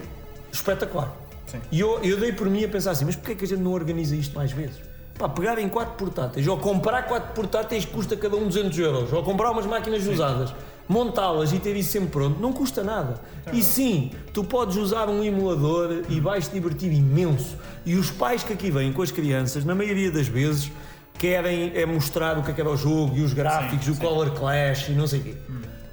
espetacular. 0.52 1.14
Sim. 1.48 1.60
E 1.72 1.80
eu, 1.80 2.00
eu 2.04 2.20
dei 2.20 2.32
por 2.32 2.50
mim 2.50 2.64
a 2.64 2.68
pensar 2.68 2.92
assim, 2.92 3.06
mas 3.06 3.16
porquê 3.16 3.32
é 3.32 3.36
que 3.36 3.46
a 3.46 3.48
gente 3.48 3.62
não 3.62 3.74
organiza 3.74 4.16
isto 4.16 4.36
mais 4.36 4.52
vezes? 4.52 4.76
Pá, 5.18 5.28
pegar 5.28 5.58
em 5.58 5.68
quatro 5.68 5.96
portáteis, 5.96 6.48
ou 6.48 6.58
comprar 6.58 7.04
quatro 7.08 7.34
portáteis 7.34 7.86
que 7.86 7.92
custa 7.92 8.16
cada 8.16 8.36
um 8.36 8.48
200 8.48 8.78
euros, 8.78 9.14
ou 9.14 9.24
comprar 9.24 9.50
umas 9.50 9.66
máquinas 9.66 10.06
usadas, 10.06 10.54
montá-las 10.88 11.52
e 11.54 11.60
ter 11.60 11.76
isso 11.76 11.92
sempre 11.92 12.10
pronto, 12.10 12.40
não 12.40 12.54
custa 12.54 12.84
nada. 12.84 13.20
E 13.52 13.64
sim, 13.64 14.12
tu 14.32 14.44
podes 14.44 14.78
usar 14.78 15.10
um 15.10 15.24
emulador 15.24 16.04
e 16.08 16.20
vais 16.20 16.48
te 16.48 16.54
divertir 16.54 16.92
imenso. 16.94 17.56
E 17.84 17.96
os 17.96 18.12
pais 18.12 18.44
que 18.44 18.54
aqui 18.54 18.70
vêm 18.70 18.94
com 18.94 19.02
as 19.02 19.10
crianças, 19.10 19.66
na 19.66 19.74
maioria 19.74 20.12
das 20.12 20.28
vezes, 20.28 20.70
querem 21.18 21.72
é 21.74 21.86
mostrar 21.86 22.38
o 22.38 22.44
que 22.44 22.52
é 22.52 22.54
que 22.54 22.62
era 22.62 22.70
o 22.70 22.78
jogo 22.78 23.18
e 23.18 23.22
os 23.22 23.34
gráficos, 23.34 23.86
Sim, 23.86 23.92
o 23.92 23.96
sim. 23.96 24.02
Color 24.02 24.32
Clash 24.32 24.90
e 24.90 24.92
não 24.92 25.08
sei 25.08 25.20
o 25.20 25.24
quê. 25.24 25.36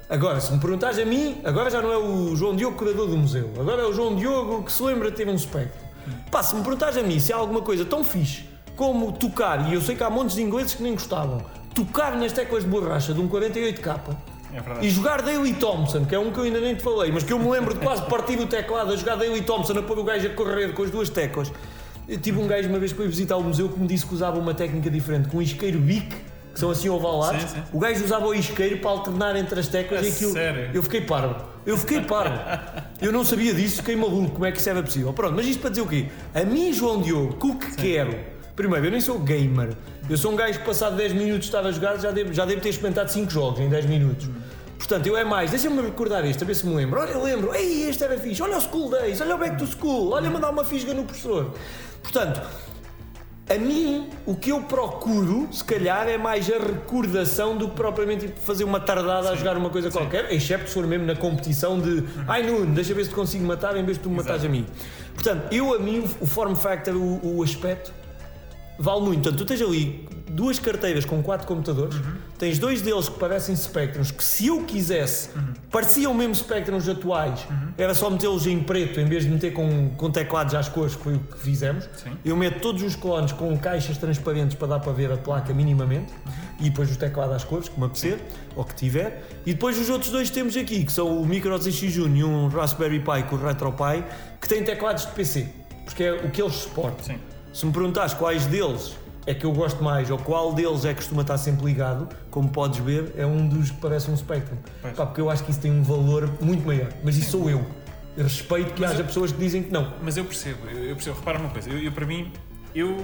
Agora, 0.07 0.39
se 0.39 0.53
me 0.53 0.59
perguntares 0.59 0.99
a 0.99 1.05
mim, 1.05 1.41
agora 1.43 1.69
já 1.69 1.81
não 1.81 1.91
é 1.91 1.97
o 1.97 2.35
João 2.35 2.55
Diogo, 2.55 2.77
curador 2.77 3.07
do 3.07 3.17
museu. 3.17 3.51
Agora 3.59 3.81
é 3.81 3.85
o 3.85 3.93
João 3.93 4.15
Diogo 4.15 4.63
que 4.63 4.71
se 4.71 4.83
lembra 4.83 5.09
de 5.09 5.17
ter 5.17 5.27
um 5.27 5.37
Spectrum. 5.37 5.83
Pá, 6.29 6.43
se 6.43 6.55
me 6.55 6.61
perguntares 6.61 6.95
a 6.97 7.01
mim 7.01 7.19
se 7.19 7.33
há 7.33 7.37
alguma 7.37 7.61
coisa 7.61 7.83
tão 7.83 8.03
fixe 8.03 8.45
como 8.75 9.11
tocar, 9.13 9.67
e 9.69 9.73
eu 9.73 9.81
sei 9.81 9.95
que 9.95 10.03
há 10.03 10.09
montes 10.09 10.35
de 10.35 10.43
ingleses 10.43 10.75
que 10.75 10.83
nem 10.83 10.93
gostavam, 10.93 11.43
tocar 11.73 12.15
nas 12.17 12.31
teclas 12.33 12.63
de 12.63 12.69
borracha 12.69 13.13
de 13.13 13.21
um 13.21 13.27
48K 13.27 13.99
É 14.53 14.85
e 14.85 14.89
jogar 14.89 15.21
Daily 15.21 15.53
Thompson, 15.53 16.05
que 16.05 16.13
é 16.13 16.19
um 16.19 16.31
que 16.31 16.37
eu 16.37 16.43
ainda 16.43 16.59
nem 16.59 16.75
te 16.75 16.83
falei, 16.83 17.11
mas 17.11 17.23
que 17.23 17.33
eu 17.33 17.39
me 17.39 17.49
lembro 17.49 17.73
de 17.73 17.79
quase 17.79 18.03
partir 18.03 18.37
o 18.39 18.45
teclado 18.45 18.91
a 18.91 18.95
jogar 18.95 19.15
Daily 19.15 19.41
Thompson, 19.41 19.73
a 19.73 19.81
pôr 19.81 19.97
o 19.97 20.03
gajo 20.03 20.27
a 20.27 20.29
correr 20.31 20.73
com 20.73 20.83
as 20.83 20.91
duas 20.91 21.09
teclas. 21.09 21.51
Eu 22.07 22.19
tive 22.19 22.39
um 22.39 22.45
gajo 22.45 22.69
uma 22.69 22.77
vez 22.77 22.91
que 22.91 22.97
foi 22.97 23.07
visitar 23.07 23.37
o 23.37 23.43
museu 23.43 23.69
que 23.69 23.79
me 23.79 23.87
disse 23.87 24.05
que 24.05 24.13
usava 24.13 24.37
uma 24.37 24.53
técnica 24.53 24.89
diferente, 24.91 25.29
com 25.29 25.37
um 25.37 25.41
isqueiro 25.41 25.79
bic, 25.79 26.15
que 26.55 26.59
são 26.61 26.71
assim 26.71 26.87
ovalados. 26.87 27.41
Sim, 27.41 27.47
sim. 27.49 27.63
O 27.73 27.79
gajo 27.79 28.01
usava 28.05 28.25
o 28.25 28.33
isqueiro 28.33 28.77
para 28.77 28.89
alternar 28.89 29.35
entre 29.35 29.59
as 29.59 29.67
teclas 29.67 30.01
A 30.03 30.07
e 30.07 30.11
aquilo. 30.11 30.31
sério? 30.31 30.71
Eu 30.73 30.81
fiquei 30.81 31.01
parvo. 31.01 31.35
Eu 31.65 31.77
fiquei 31.77 31.99
parvo. 31.99 32.39
Eu 33.01 33.11
não 33.11 33.25
sabia 33.25 33.53
disso, 33.53 33.77
fiquei 33.77 33.95
maluco. 33.97 34.31
Como 34.31 34.45
é 34.45 34.53
que 34.53 34.59
isso 34.59 34.69
era 34.69 34.81
possível? 34.81 35.11
Pronto, 35.11 35.35
mas 35.35 35.45
isto 35.45 35.59
para 35.59 35.71
dizer 35.71 35.81
o 35.81 35.87
quê? 35.87 36.05
A 36.33 36.45
mim, 36.45 36.71
João 36.71 37.01
Diogo, 37.01 37.33
que 37.33 37.45
o 37.47 37.55
que 37.59 37.75
quero. 37.75 38.17
Primeiro, 38.55 38.85
eu 38.85 38.91
nem 38.91 39.01
sou 39.01 39.19
gamer. 39.19 39.75
Eu 40.09 40.17
sou 40.17 40.31
um 40.31 40.35
gajo 40.37 40.57
que, 40.59 40.65
passado 40.65 40.95
10 40.95 41.11
minutos, 41.11 41.45
estava 41.45 41.67
a 41.67 41.71
jogar, 41.73 41.99
já 41.99 42.11
devo, 42.11 42.31
já 42.33 42.45
devo 42.45 42.61
ter 42.61 42.69
experimentado 42.69 43.11
5 43.11 43.29
jogos 43.29 43.59
em 43.59 43.67
10 43.67 43.85
minutos. 43.87 44.29
Portanto, 44.77 45.07
eu 45.07 45.17
é 45.17 45.25
mais, 45.25 45.51
deixa-me 45.51 45.81
recordar 45.81 46.25
este, 46.25 46.41
a 46.43 46.47
ver 46.47 46.55
se 46.55 46.65
me 46.65 46.73
lembro. 46.73 47.01
Olha, 47.01 47.11
eu 47.11 47.21
lembro, 47.21 47.53
ei, 47.53 47.89
este 47.89 48.01
era 48.05 48.17
fixe, 48.17 48.41
olha 48.41 48.57
o 48.57 48.61
School 48.61 48.89
Days, 48.89 49.19
olha 49.19 49.35
o 49.35 49.37
Back 49.37 49.57
to 49.57 49.67
School, 49.67 50.11
olha 50.11 50.29
mandar 50.29 50.51
uma 50.51 50.63
fisga 50.63 50.93
no 50.93 51.03
professor. 51.03 51.53
Portanto, 52.01 52.41
a 53.47 53.55
mim, 53.59 54.09
o 54.25 54.35
que 54.35 54.51
eu 54.51 54.61
procuro, 54.63 55.47
se 55.51 55.63
calhar, 55.63 56.07
é 56.07 56.17
mais 56.17 56.49
a 56.49 56.57
recordação 56.57 57.55
do 57.55 57.69
que 57.69 57.75
propriamente 57.75 58.33
fazer 58.41 58.63
uma 58.63 58.79
tardada 58.79 59.29
a 59.29 59.35
jogar 59.35 59.55
uma 59.55 59.69
coisa 59.69 59.91
qualquer, 59.91 60.31
excepto 60.33 60.67
se 60.67 60.73
for 60.73 60.87
mesmo 60.87 61.05
na 61.05 61.15
competição 61.15 61.79
de 61.79 62.03
ai 62.27 62.41
Nuno, 62.41 62.73
deixa 62.73 62.93
ver 62.95 63.03
se 63.03 63.09
te 63.09 63.15
consigo 63.15 63.45
matar 63.45 63.77
em 63.77 63.85
vez 63.85 63.97
de 63.97 64.03
tu 64.03 64.09
me 64.09 64.17
matares 64.17 64.43
a 64.43 64.49
mim. 64.49 64.65
Portanto, 65.13 65.53
eu 65.53 65.75
a 65.75 65.79
mim, 65.79 66.03
o 66.19 66.25
form 66.25 66.55
factor, 66.55 66.95
o, 66.95 67.37
o 67.37 67.43
aspecto, 67.43 67.93
vale 68.77 69.01
muito. 69.01 69.23
Portanto, 69.23 69.37
tu 69.37 69.45
tens 69.45 69.61
ali 69.61 70.07
duas 70.29 70.59
carteiras 70.59 71.05
com 71.05 71.23
quatro 71.23 71.47
computadores, 71.47 71.95
tens 72.37 72.59
dois 72.59 72.81
deles 72.81 73.07
que 73.07 73.17
parecem 73.17 73.55
Spectrums, 73.55 74.11
que 74.11 74.23
se 74.23 74.47
eu 74.47 74.63
quisesse, 74.63 75.29
pareciam 75.71 76.13
mesmo 76.13 76.35
Spectrums 76.35 76.89
atuais, 76.89 77.47
era 77.77 77.93
só 77.93 78.09
metê-los 78.09 78.45
em 78.45 78.59
preto 78.59 78.99
em 78.99 79.05
vez 79.05 79.23
de 79.23 79.29
meter 79.29 79.53
com, 79.53 79.89
com 79.95 80.11
teclados 80.11 80.53
às 80.53 80.67
cores, 80.67 80.95
que 80.95 81.03
foi 81.03 81.15
o 81.15 81.19
que 81.19 81.39
fizemos. 81.39 81.87
Sim. 81.95 82.17
Eu 82.23 82.35
meto 82.35 82.59
todos 82.59 82.83
os 82.83 82.95
clones 82.95 83.31
com 83.31 83.57
caixas 83.57 83.97
transparentes 83.97 84.57
para 84.57 84.67
dar 84.67 84.79
para 84.79 84.91
ver 84.91 85.11
a 85.11 85.17
placa 85.17 85.53
minimamente 85.53 86.13
e 86.59 86.69
depois 86.69 86.91
o 86.91 86.97
teclado 86.97 87.33
às 87.33 87.43
cores, 87.43 87.69
que 87.69 87.79
me 87.79 87.85
apetecer, 87.85 88.19
ou 88.55 88.63
que 88.65 88.75
tiver. 88.75 89.23
E 89.45 89.53
depois 89.53 89.79
os 89.79 89.89
outros 89.89 90.11
dois 90.11 90.29
temos 90.29 90.57
aqui, 90.57 90.83
que 90.83 90.91
são 90.91 91.21
o 91.21 91.25
Micro 91.25 91.57
ZX 91.57 91.91
Jun 91.91 92.15
e 92.15 92.23
um 92.23 92.47
Raspberry 92.47 92.99
Pi 92.99 93.23
com 93.29 93.35
o 93.35 93.39
RetroPie, 93.39 94.03
que 94.41 94.47
têm 94.47 94.63
teclados 94.63 95.05
de 95.05 95.11
PC, 95.11 95.47
porque 95.85 96.03
é 96.03 96.13
o 96.13 96.29
que 96.29 96.41
eles 96.41 96.55
suportam. 96.55 97.05
Sim. 97.05 97.19
Se 97.55 97.65
me 97.65 97.71
perguntares 97.71 98.13
quais 98.13 98.45
deles 98.47 98.93
é 99.25 99.33
que 99.33 99.45
eu 99.45 99.53
gosto 99.53 99.81
mais 99.81 100.11
ou 100.11 100.17
qual 100.17 100.51
deles 100.53 100.83
é 100.83 100.89
que 100.89 100.95
costuma 100.95 101.21
estar 101.21 101.37
sempre 101.37 101.63
ligado, 101.65 102.09
como 102.29 102.49
podes 102.49 102.79
ver, 102.79 103.13
é 103.17 103.25
um 103.25 103.47
dos 103.47 103.71
que 103.71 103.77
parece 103.77 104.11
um 104.11 104.17
Spectrum. 104.17 104.57
Pá, 104.93 105.05
porque 105.05 105.21
eu 105.21 105.29
acho 105.29 105.41
que 105.45 105.51
isso 105.51 105.61
tem 105.61 105.71
um 105.71 105.81
valor 105.81 106.29
muito 106.41 106.67
maior. 106.67 106.89
Mas 107.01 107.15
isso 107.15 107.31
sou 107.31 107.49
eu. 107.49 107.65
Respeito 108.17 108.73
que 108.73 108.81
Mas 108.81 108.91
haja 108.91 108.99
eu- 109.01 109.05
pessoas 109.05 109.31
que 109.31 109.37
dizem 109.37 109.63
que 109.63 109.71
não. 109.71 109.93
Mas 110.03 110.17
eu 110.17 110.25
percebo, 110.25 110.67
eu 110.67 110.83
eu 110.83 110.95
percebo. 110.97 111.17
Repara 111.17 111.39
uma 111.39 111.47
coisa, 111.49 111.69
eu, 111.69 111.79
eu, 111.81 111.93
para 111.93 112.05
mim, 112.05 112.29
eu, 112.75 112.97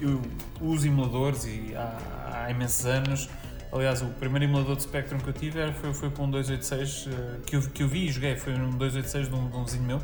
eu 0.00 0.22
uso 0.62 0.86
emuladores 0.86 1.44
e 1.44 1.74
há, 1.76 2.44
há 2.46 2.50
imensos 2.50 2.86
anos. 2.86 3.28
Aliás, 3.70 4.00
o 4.00 4.06
primeiro 4.06 4.46
emulador 4.46 4.76
de 4.76 4.82
Spectrum 4.82 5.18
que 5.18 5.28
eu 5.28 5.34
tive 5.34 5.60
era- 5.60 5.74
foi, 5.74 5.92
foi 5.92 6.08
para 6.08 6.24
um 6.24 6.30
286 6.30 7.06
eh, 7.06 7.36
que, 7.44 7.54
eu, 7.56 7.60
que 7.62 7.82
eu 7.82 7.88
vi 7.88 8.06
e 8.06 8.10
joguei. 8.10 8.34
Foi 8.36 8.54
um 8.54 8.70
286 8.70 9.28
de 9.28 9.34
um, 9.34 9.46
de 9.50 9.56
um 9.58 9.64
vizinho 9.64 9.84
meu. 9.84 10.00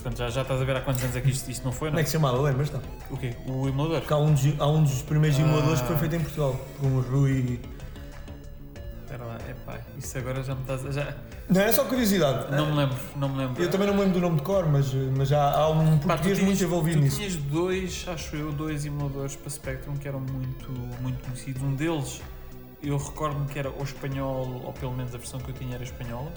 Portanto, 0.00 0.18
já, 0.18 0.30
já 0.30 0.42
estás 0.42 0.60
a 0.60 0.64
ver 0.64 0.76
há 0.76 0.80
quantos 0.80 1.02
anos 1.02 1.16
é 1.16 1.20
que 1.20 1.30
isto, 1.30 1.50
isto 1.50 1.64
não 1.64 1.72
foi, 1.72 1.88
Como 1.88 1.96
não? 1.96 2.00
é 2.00 2.04
que 2.04 2.08
se 2.10 2.12
chamava? 2.16 2.40
Lembras? 2.40 2.70
Não. 2.70 2.80
O 3.10 3.16
quê? 3.16 3.34
O 3.46 3.68
emulador? 3.68 4.00
Porque 4.00 4.12
há 4.12 4.16
um 4.16 4.32
dos, 4.32 4.60
há 4.60 4.66
um 4.68 4.82
dos 4.84 5.02
primeiros 5.02 5.38
Ah. 5.38 5.42
emuladores 5.42 5.80
que 5.80 5.86
foi 5.88 5.96
feito 5.96 6.16
em 6.16 6.20
Portugal. 6.20 6.56
Com 6.80 6.86
o 6.86 7.00
Rui. 7.00 7.60
Espera 9.04 9.24
lá, 9.24 9.38
é 9.48 9.54
pá, 9.64 9.78
isso 9.98 10.18
agora 10.18 10.42
já 10.42 10.54
me 10.54 10.60
estás 10.60 10.84
a. 10.86 10.90
Já... 10.92 11.14
Não, 11.48 11.60
é 11.62 11.72
só 11.72 11.84
curiosidade. 11.84 12.54
Não 12.54 12.66
me 12.66 12.76
lembro, 12.76 12.96
não 13.16 13.28
me 13.30 13.38
lembro. 13.38 13.62
Eu 13.62 13.70
também 13.70 13.86
não 13.86 13.94
me 13.94 14.00
lembro 14.00 14.14
do 14.14 14.20
nome 14.20 14.36
de 14.36 14.42
cor, 14.42 14.66
mas, 14.66 14.92
mas 15.16 15.28
já 15.28 15.50
há 15.50 15.68
um 15.70 15.96
Pá, 15.98 16.00
tu 16.00 16.06
português 16.08 16.38
tinhas- 16.38 16.42
muito 16.44 16.62
envolvido 16.64 16.98
tu 16.98 17.02
nisso. 17.04 17.16
tinhas 17.16 17.36
dois, 17.36 18.04
acho 18.06 18.36
eu, 18.36 18.52
dois 18.52 18.84
emuladores 18.84 19.34
para 19.34 19.48
Spectrum 19.50 19.96
que 19.96 20.06
eram 20.06 20.20
muito, 20.20 20.70
muito 21.00 21.24
conhecidos. 21.24 21.62
Um 21.62 21.74
deles, 21.74 22.20
eu 22.82 22.98
recordo-me 22.98 23.46
que 23.46 23.58
era 23.58 23.70
ou 23.70 23.82
espanhol, 23.82 24.62
ou 24.64 24.72
pelo 24.74 24.92
menos 24.94 25.14
a 25.14 25.18
versão 25.18 25.40
que 25.40 25.50
eu 25.50 25.54
tinha 25.54 25.74
era 25.76 25.84
espanhola. 25.84 26.30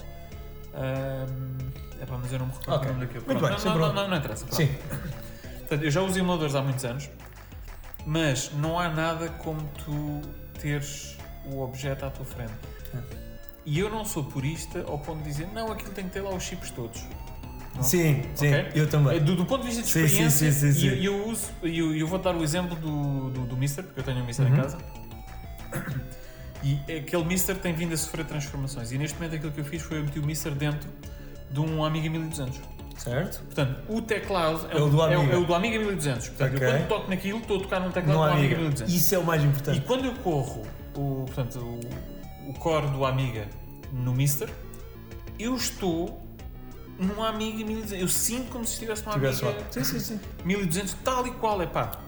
Ahm, 0.74 1.58
epá, 2.02 2.18
mas 2.20 2.32
eu 2.32 2.38
não 2.38 2.46
me 2.46 2.52
recordo 2.52 2.76
Ok. 2.76 2.88
o 2.90 2.92
nome 2.94 3.06
daquele. 3.06 3.24
Muito 3.26 3.38
Pronto, 3.38 3.54
bem, 3.56 3.64
não, 3.64 3.64
não, 3.64 3.72
problema. 3.72 4.02
não, 4.02 4.08
não 4.10 4.16
interessa. 4.16 4.44
pronto. 4.46 4.56
Sim. 4.62 4.74
Portanto, 5.58 5.82
eu 5.84 5.90
já 5.90 6.00
uso 6.02 6.18
emuladores 6.18 6.54
há 6.54 6.62
muitos 6.62 6.84
anos, 6.84 7.08
mas 8.06 8.50
não 8.52 8.78
há 8.78 8.88
nada 8.88 9.28
como 9.28 9.60
tu 9.84 10.20
teres 10.60 11.16
o 11.46 11.60
objeto 11.62 12.04
à 12.04 12.10
tua 12.10 12.24
frente. 12.24 12.52
E 13.64 13.78
eu 13.78 13.88
não 13.88 14.04
sou 14.04 14.24
purista 14.24 14.84
ao 14.88 14.98
ponto 14.98 15.18
de 15.22 15.28
dizer, 15.30 15.48
não, 15.52 15.70
aquilo 15.70 15.92
tem 15.92 16.04
que 16.06 16.10
ter 16.10 16.20
lá 16.20 16.30
os 16.34 16.42
chips 16.42 16.70
todos. 16.70 17.02
Não. 17.74 17.82
Sim, 17.82 18.22
sim, 18.34 18.48
Ok? 18.48 18.72
eu 18.74 18.86
também. 18.90 19.16
É, 19.16 19.20
Do, 19.20 19.34
do 19.36 19.46
ponto 19.46 19.62
de 19.62 19.68
vista 19.68 19.82
de 19.82 19.88
experiência, 19.88 20.52
sim, 20.52 20.72
sim, 20.72 20.78
sim. 20.78 20.86
eu, 20.88 21.14
eu 21.14 21.28
uso, 21.28 21.48
e 21.62 21.78
eu, 21.78 21.94
eu 21.96 22.06
vou 22.06 22.18
dar 22.18 22.34
o 22.36 22.42
exemplo 22.42 22.76
do, 22.76 23.30
do, 23.30 23.46
do 23.46 23.56
Mister, 23.56 23.82
porque 23.84 24.00
eu 24.00 24.04
tenho 24.04 24.18
um 24.18 24.26
Mister 24.26 24.44
Uhum. 24.46 24.52
em 24.52 24.56
casa. 24.60 24.78
E 26.62 26.78
aquele 26.98 27.24
Mister 27.24 27.56
tem 27.56 27.72
vindo 27.72 27.92
a 27.92 27.96
sofrer 27.96 28.24
transformações. 28.26 28.92
E 28.92 28.98
neste 28.98 29.16
momento 29.16 29.34
aquilo 29.36 29.50
que 29.52 29.60
eu 29.60 29.64
fiz 29.64 29.82
foi 29.82 29.98
eu 29.98 30.04
meti 30.04 30.18
o 30.18 30.26
Mister 30.26 30.52
dentro 30.54 30.88
de 31.52 31.60
um 31.60 31.84
Amiga 31.84 32.08
1200. 32.10 32.60
Certo? 32.96 33.40
Portanto, 33.44 33.80
o 33.88 34.00
teclado 34.02 34.68
É 34.70 34.80
o 34.80 34.88
do 34.88 35.02
é, 35.02 35.14
é 35.14 35.36
o 35.36 35.44
do 35.44 35.54
Amiga 35.54 35.78
1200. 35.78 36.28
Portanto, 36.28 36.54
Ok. 36.56 36.66
eu 36.68 36.72
quando 36.72 36.88
toco 36.88 37.10
naquilo 37.10 37.38
estou 37.38 37.56
a 37.58 37.60
tocar 37.62 37.80
num 37.80 37.90
teclado 37.90 38.16
do 38.16 38.22
Amiga 38.22 38.38
amiga. 38.38 38.56
1200. 38.60 38.94
Isso 38.94 39.14
é 39.14 39.18
o 39.18 39.24
mais 39.24 39.42
E 39.42 39.46
importante. 39.46 39.80
quando 39.82 40.04
eu 40.04 40.14
corro 40.16 40.62
o, 40.94 41.24
portanto, 41.26 41.58
o, 41.58 42.50
o 42.50 42.54
core 42.54 42.86
do 42.88 43.04
Amiga 43.04 43.48
no 43.92 44.12
Mister, 44.14 44.48
eu 45.38 45.56
estou 45.56 46.22
num 46.98 47.22
Amiga 47.22 47.64
1200. 47.64 47.92
Eu 48.00 48.08
sinto 48.08 48.50
como 48.52 48.64
se 48.64 48.74
estivesse 48.74 49.04
num. 49.04 49.12
Amiga 49.12 49.32
Sim, 49.70 49.84
sim, 49.84 49.98
sim. 49.98 50.20
1200, 50.44 50.94
tal 51.02 51.26
e 51.26 51.32
qual, 51.32 51.60
é 51.60 51.66
pá. 51.66 51.98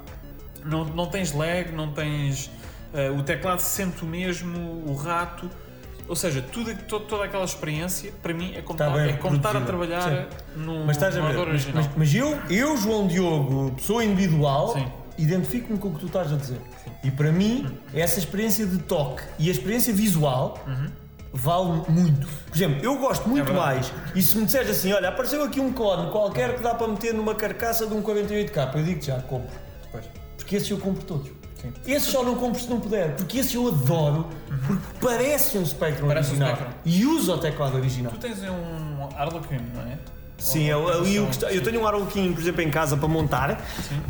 Não, 0.64 0.84
não 0.84 1.06
tens 1.06 1.32
lag, 1.32 1.72
não 1.72 1.92
tens. 1.92 2.50
eh, 2.92 3.10
o 3.10 3.22
teclado 3.22 3.58
se 3.60 3.66
sente 3.70 4.02
o 4.04 4.06
mesmo, 4.06 4.58
o 4.86 4.94
rato. 4.94 5.50
Ou 6.06 6.14
seja, 6.14 6.42
tudo, 6.42 6.74
to- 6.86 7.00
toda 7.00 7.24
aquela 7.24 7.44
experiência, 7.44 8.12
para 8.22 8.34
mim, 8.34 8.52
é 8.54 8.60
como, 8.60 8.74
estar, 8.78 9.08
é 9.08 9.12
como 9.14 9.36
estar 9.36 9.56
a 9.56 9.60
trabalhar 9.62 10.28
num 10.54 10.84
Mas 10.84 10.96
estás 10.96 11.16
a 11.16 11.20
num 11.20 11.26
ver, 11.28 11.32
ator 11.32 11.46
mas, 11.46 11.64
original. 11.64 11.84
mas- 11.84 11.96
mas 11.96 12.14
eu, 12.14 12.38
eu, 12.50 12.76
João 12.76 13.06
Diogo, 13.06 13.72
pessoa 13.72 14.04
individual, 14.04 14.74
Sim. 14.74 14.86
identifico-me 15.16 15.78
com 15.78 15.88
o 15.88 15.94
que 15.94 16.00
tu 16.00 16.06
estás 16.06 16.30
a 16.32 16.36
dizer. 16.36 16.60
E 17.02 17.10
para 17.10 17.32
mim, 17.32 17.66
essa 17.94 18.18
experiência 18.18 18.66
de 18.66 18.78
toque 18.78 19.22
e 19.38 19.48
a 19.48 19.52
experiência 19.52 19.94
visual 19.94 20.58
vale 21.32 21.82
muito. 21.88 22.26
Por 22.48 22.54
exemplo, 22.56 22.84
eu 22.84 22.96
gosto 22.98 23.26
muito 23.28 23.50
Uhum. 23.50 23.56
É 23.56 23.60
mais. 23.60 23.92
E 24.14 24.20
se 24.22 24.36
me 24.36 24.44
disseres 24.44 24.70
assim, 24.70 24.92
olha, 24.92 25.08
apareceu 25.08 25.42
aqui 25.42 25.58
um 25.58 25.72
clone 25.72 26.10
qualquer 26.10 26.54
que 26.56 26.62
dá 26.62 26.74
para 26.74 26.86
meter 26.86 27.14
numa 27.14 27.34
carcaça 27.34 27.86
de 27.86 27.94
um 27.94 28.02
48K, 28.02 28.76
eu 28.76 28.82
digo 28.84 29.02
já, 29.02 29.20
compro. 29.22 29.48
Pois. 29.90 30.04
Porque 30.36 30.56
esses 30.56 30.70
eu 30.70 30.78
compro 30.78 31.02
todos. 31.04 31.30
Sim. 31.64 31.72
Esses 31.86 32.08
só 32.08 32.22
não 32.22 32.34
compro 32.34 32.60
se 32.60 32.68
não 32.68 32.78
puder, 32.78 33.16
porque 33.16 33.38
esses 33.38 33.54
eu 33.54 33.68
adoro, 33.68 34.28
porque 34.66 34.82
parece 35.00 35.56
um 35.56 35.64
Spectrum 35.64 36.06
Parece 36.08 36.30
um 36.30 36.32
original. 36.32 36.56
Spectrum. 36.56 36.78
E 36.84 37.06
uso 37.06 37.32
o 37.32 37.38
teclado 37.38 37.76
original. 37.76 38.12
Tu 38.12 38.18
tens 38.18 38.38
um 38.42 39.08
Harlequin, 39.16 39.60
não 39.74 39.82
é? 39.82 39.98
Sim, 40.36 40.64
eu, 40.64 40.88
ali 40.88 41.18
o 41.18 41.22
ou- 41.22 41.28
que 41.28 41.34
está- 41.36 41.52
eu 41.52 41.62
tenho 41.62 41.80
um 41.80 41.86
Harlequin, 41.86 42.32
por 42.32 42.40
exemplo, 42.42 42.60
em 42.62 42.70
casa 42.70 42.96
para 42.96 43.08
montar. 43.08 43.60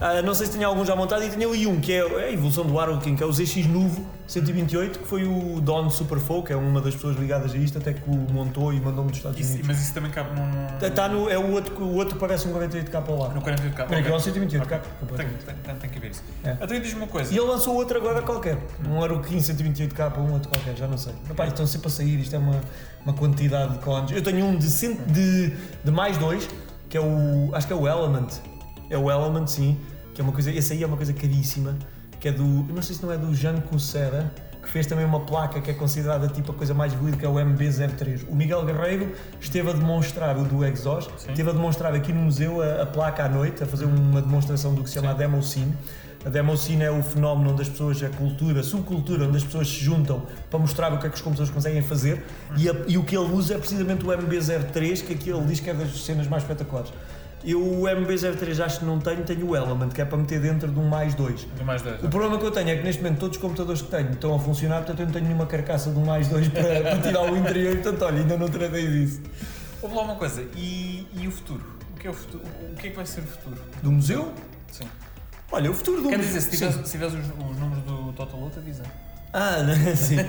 Ah, 0.00 0.22
não 0.22 0.34
sei 0.34 0.46
se 0.46 0.52
tenho 0.52 0.66
algum 0.66 0.84
já 0.84 0.96
montado 0.96 1.22
e 1.22 1.28
tenho 1.28 1.50
ali 1.50 1.66
um 1.66 1.78
que 1.80 1.92
é 1.92 2.00
a 2.00 2.32
evolução 2.32 2.64
do 2.64 2.78
Harlequin, 2.78 3.14
que 3.14 3.22
é 3.22 3.26
o 3.26 3.32
ZX 3.32 3.66
Novo 3.66 4.04
128, 4.26 5.00
que 5.00 5.06
foi 5.06 5.24
o 5.24 5.60
Don 5.60 5.88
Superfolk, 5.90 6.50
é 6.50 6.56
uma 6.56 6.80
das 6.80 6.94
pessoas 6.94 7.16
ligadas 7.18 7.52
a 7.52 7.56
isto, 7.58 7.76
até 7.78 7.92
que 7.92 8.08
o 8.08 8.14
montou 8.32 8.72
e 8.72 8.80
mandou-me 8.80 9.10
dos 9.10 9.18
Estados 9.18 9.38
Isso- 9.38 9.50
Unidos. 9.50 9.68
mas 9.68 9.80
isso 9.82 9.92
também 9.94 10.10
cabe 10.10 10.30
num. 10.40 10.86
Está 10.86 11.08
no, 11.08 11.28
é 11.28 11.38
o 11.38 11.52
outro, 11.52 11.74
que- 11.74 11.82
o 11.82 11.94
outro 11.94 12.14
que 12.14 12.20
parece 12.20 12.48
um 12.48 12.52
48K 12.52 12.98
lá. 13.12 13.28
No 13.28 13.42
48K. 13.42 13.82
Espera, 13.84 14.02
que 14.02 14.08
é 14.08 14.12
ok. 14.12 14.32
128K. 14.32 14.78
Tem, 14.78 14.90
completamente. 15.00 15.44
tem, 15.44 15.74
tem 15.76 15.90
que 15.90 15.98
ver 16.00 16.10
isso. 16.10 16.22
É. 16.42 16.56
Então 16.60 16.80
diz-me 16.80 17.00
uma 17.00 17.06
coisa. 17.06 17.32
E 17.32 17.36
ele 17.36 17.46
lançou 17.46 17.74
outro 17.76 17.98
agora 17.98 18.22
qualquer. 18.22 18.56
Um 18.88 19.02
Harlequin 19.02 19.38
128K, 19.40 20.18
um 20.18 20.32
outro 20.32 20.48
qualquer, 20.48 20.74
já 20.74 20.86
não 20.88 20.96
sei. 20.96 21.12
Epá, 21.30 21.46
estão 21.46 21.66
sempre 21.66 21.88
a 21.88 21.90
sair, 21.90 22.18
isto 22.18 22.34
é 22.34 22.38
uma, 22.38 22.60
uma 23.04 23.14
quantidade 23.14 23.74
de 23.74 23.78
clones. 23.80 24.12
Eu 24.12 24.22
tenho 24.22 24.44
um 24.44 24.56
de, 24.56 24.68
cento, 24.68 25.00
de, 25.12 25.52
de 25.84 25.90
mais 25.90 26.16
dois, 26.16 26.48
que 26.88 26.96
é 26.96 27.00
o. 27.00 27.50
Acho 27.54 27.66
que 27.66 27.72
é 27.72 27.76
o 27.76 27.86
Element. 27.86 28.28
É 28.90 28.96
o 28.96 29.10
Element, 29.10 29.46
sim. 29.46 29.78
Que 30.14 30.20
é 30.20 30.24
uma 30.24 30.32
coisa. 30.32 30.50
Esse 30.50 30.72
aí 30.72 30.82
é 30.82 30.86
uma 30.86 30.96
coisa 30.96 31.12
caríssima. 31.12 31.76
Que 32.18 32.28
é 32.28 32.32
do. 32.32 32.66
Eu 32.68 32.74
não 32.74 32.82
sei 32.82 32.96
se 32.96 33.02
não 33.02 33.12
é 33.12 33.18
do 33.18 33.34
Jean 33.34 33.60
Cucera, 33.60 34.32
que 34.62 34.68
fez 34.70 34.86
também 34.86 35.04
uma 35.04 35.20
placa 35.20 35.60
que 35.60 35.70
é 35.70 35.74
considerada 35.74 36.26
tipo 36.28 36.52
a 36.52 36.54
coisa 36.54 36.72
mais 36.72 36.92
evoluída, 36.92 37.18
que 37.18 37.26
é 37.26 37.28
o 37.28 37.34
MB03. 37.34 38.28
O 38.28 38.34
Miguel 38.34 38.64
Guerreiro 38.64 39.12
esteve 39.40 39.70
a 39.70 39.72
demonstrar 39.72 40.36
o 40.38 40.44
do 40.44 40.64
Exhaust, 40.64 41.10
esteve 41.28 41.50
a 41.50 41.52
demonstrar 41.52 41.94
aqui 41.94 42.12
no 42.12 42.22
museu 42.22 42.62
a, 42.62 42.82
a 42.82 42.86
placa 42.86 43.24
à 43.24 43.28
noite, 43.28 43.62
a 43.62 43.66
fazer 43.66 43.84
uma 43.84 44.22
demonstração 44.22 44.74
do 44.74 44.82
que 44.82 44.88
se 44.88 44.94
chama 44.94 45.10
a 45.10 45.14
Demo 45.14 45.42
Scene. 45.42 45.74
A 46.24 46.28
Democine 46.30 46.82
é 46.84 46.90
o 46.90 47.02
fenómeno 47.02 47.50
onde 47.52 47.62
as 47.62 47.68
pessoas, 47.68 48.02
a 48.02 48.08
cultura, 48.08 48.60
a 48.60 48.62
subcultura, 48.62 49.26
onde 49.26 49.36
as 49.36 49.44
pessoas 49.44 49.68
se 49.68 49.74
juntam 49.80 50.22
para 50.48 50.58
mostrar 50.58 50.92
o 50.92 50.98
que 50.98 51.06
é 51.06 51.10
que 51.10 51.16
os 51.16 51.20
computadores 51.22 51.52
conseguem 51.52 51.82
fazer 51.82 52.24
e, 52.56 52.68
a- 52.68 52.74
e 52.88 52.96
o 52.96 53.04
que 53.04 53.14
ele 53.16 53.30
usa 53.30 53.54
é 53.54 53.58
precisamente 53.58 54.04
o 54.04 54.08
MB03, 54.08 55.02
que 55.02 55.12
aqui 55.12 55.28
ele 55.30 55.44
diz 55.46 55.60
que 55.60 55.68
é 55.68 55.74
das 55.74 56.02
cenas 56.02 56.26
mais 56.26 56.42
espetaculares. 56.42 56.90
Eu 57.46 57.60
o 57.62 57.82
MB03 57.82 58.58
acho 58.64 58.78
que 58.78 58.86
não 58.86 58.98
tenho, 58.98 59.22
tenho 59.22 59.46
o 59.46 59.54
Element, 59.54 59.90
que 59.90 60.00
é 60.00 60.04
para 60.06 60.16
meter 60.16 60.40
dentro 60.40 60.66
de 60.72 60.78
um 60.80 60.88
mais 60.88 61.14
dois. 61.14 61.46
De 61.58 61.62
mais 61.62 61.82
dois. 61.82 62.02
O 62.02 62.08
problema 62.08 62.38
que 62.38 62.46
eu 62.46 62.50
tenho 62.50 62.70
é 62.70 62.76
que 62.76 62.82
neste 62.82 63.02
momento 63.02 63.18
todos 63.20 63.36
os 63.36 63.42
computadores 63.42 63.82
que 63.82 63.88
tenho 63.88 64.12
estão 64.12 64.34
a 64.34 64.38
funcionar, 64.38 64.76
portanto 64.78 65.00
eu 65.00 65.04
não 65.04 65.12
tenho 65.12 65.26
nenhuma 65.26 65.44
carcaça 65.44 65.90
de 65.90 65.98
um 65.98 66.06
mais 66.06 66.26
dois 66.28 66.48
para, 66.48 66.62
para 66.80 66.98
tirar 67.02 67.30
o 67.30 67.36
interior, 67.36 67.74
portanto 67.74 68.02
olha, 68.02 68.20
ainda 68.20 68.38
não 68.38 68.48
tratei 68.48 68.86
disso. 68.86 69.20
Vamos 69.82 69.94
lá 69.94 70.02
uma 70.04 70.14
coisa. 70.14 70.42
E, 70.56 71.06
e 71.20 71.28
o 71.28 71.30
futuro? 71.30 71.62
O 71.94 72.00
que 72.00 72.06
é 72.06 72.10
o 72.10 72.14
futuro? 72.14 72.44
O 72.72 72.74
que 72.76 72.86
é 72.86 72.90
que 72.90 72.96
vai 72.96 73.04
ser 73.04 73.20
o 73.20 73.24
futuro? 73.26 73.56
Do 73.82 73.92
museu? 73.92 74.32
Sim. 74.72 74.84
Olha, 75.52 75.70
o 75.70 75.74
futuro 75.74 76.02
do 76.02 76.08
Quer 76.08 76.18
dizer, 76.18 76.40
se 76.40 76.50
tiveres, 76.50 76.74
se 76.74 76.92
tiveres 76.92 77.14
os, 77.14 77.26
os 77.26 77.58
números 77.58 77.84
do 77.84 78.12
Total 78.12 78.40
Loot, 78.40 78.58
avisa. 78.58 78.82
Ah, 79.32 79.62
não, 79.62 79.74
sim. 79.96 80.16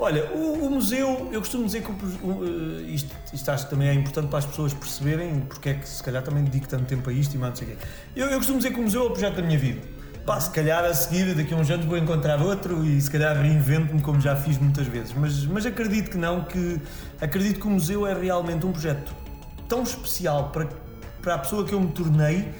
Olha, 0.00 0.30
o, 0.32 0.66
o 0.66 0.70
museu, 0.70 1.28
eu 1.32 1.40
costumo 1.40 1.66
dizer 1.66 1.82
que 1.82 1.90
o, 1.90 2.44
eh, 2.44 2.82
isto, 2.92 3.12
isto 3.32 3.50
acho 3.50 3.64
que 3.64 3.70
também 3.70 3.88
é 3.88 3.94
importante 3.94 4.28
para 4.28 4.38
as 4.38 4.46
pessoas 4.46 4.72
perceberem 4.72 5.40
porque 5.40 5.70
é 5.70 5.74
que 5.74 5.88
se 5.88 6.00
calhar 6.02 6.22
também 6.22 6.44
dedico 6.44 6.68
tanto 6.68 6.84
tempo 6.84 7.10
a 7.10 7.12
isto 7.12 7.34
e 7.34 7.38
mais 7.38 7.50
não 7.50 7.56
sei 7.56 7.66
o 7.66 7.70
quê. 7.70 7.84
Eu, 8.14 8.28
eu 8.28 8.36
costumo 8.38 8.58
dizer 8.58 8.72
que 8.72 8.78
o 8.78 8.82
museu 8.84 9.02
é 9.02 9.06
o 9.06 9.10
projeto 9.10 9.36
da 9.36 9.42
minha 9.42 9.58
vida. 9.58 9.80
Pá, 10.24 10.38
se 10.38 10.50
calhar 10.50 10.84
a 10.84 10.94
seguir, 10.94 11.34
daqui 11.34 11.52
a 11.52 11.56
uns 11.56 11.68
anos, 11.68 11.86
vou 11.86 11.96
encontrar 11.96 12.40
outro 12.40 12.84
e 12.84 13.00
se 13.00 13.10
calhar 13.10 13.36
reinvento-me 13.36 14.00
como 14.00 14.20
já 14.20 14.36
fiz 14.36 14.56
muitas 14.58 14.86
vezes. 14.86 15.12
Mas, 15.14 15.44
mas 15.46 15.66
acredito 15.66 16.10
que 16.10 16.18
não, 16.18 16.44
que 16.44 16.80
acredito 17.20 17.58
que 17.58 17.66
o 17.66 17.70
museu 17.70 18.06
é 18.06 18.14
realmente 18.14 18.64
um 18.64 18.70
projeto 18.70 19.12
tão 19.66 19.82
especial 19.82 20.50
para, 20.50 20.68
para 21.22 21.34
a 21.34 21.38
pessoa 21.38 21.64
que 21.64 21.72
eu 21.72 21.80
me 21.80 21.88
tornei 21.88 22.52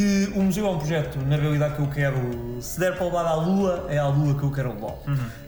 que 0.00 0.32
o 0.34 0.42
museu 0.42 0.66
é 0.66 0.70
um 0.70 0.78
projeto, 0.78 1.18
na 1.26 1.36
realidade, 1.36 1.74
que 1.74 1.82
eu 1.82 1.88
quero. 1.88 2.16
Se 2.58 2.80
der 2.80 2.96
para 2.96 3.04
levar 3.04 3.26
à 3.26 3.34
Lua, 3.34 3.86
é 3.90 3.98
à 3.98 4.08
Lua 4.08 4.34
que 4.34 4.42
eu 4.42 4.50
quero 4.50 4.72
levar. 4.72 4.94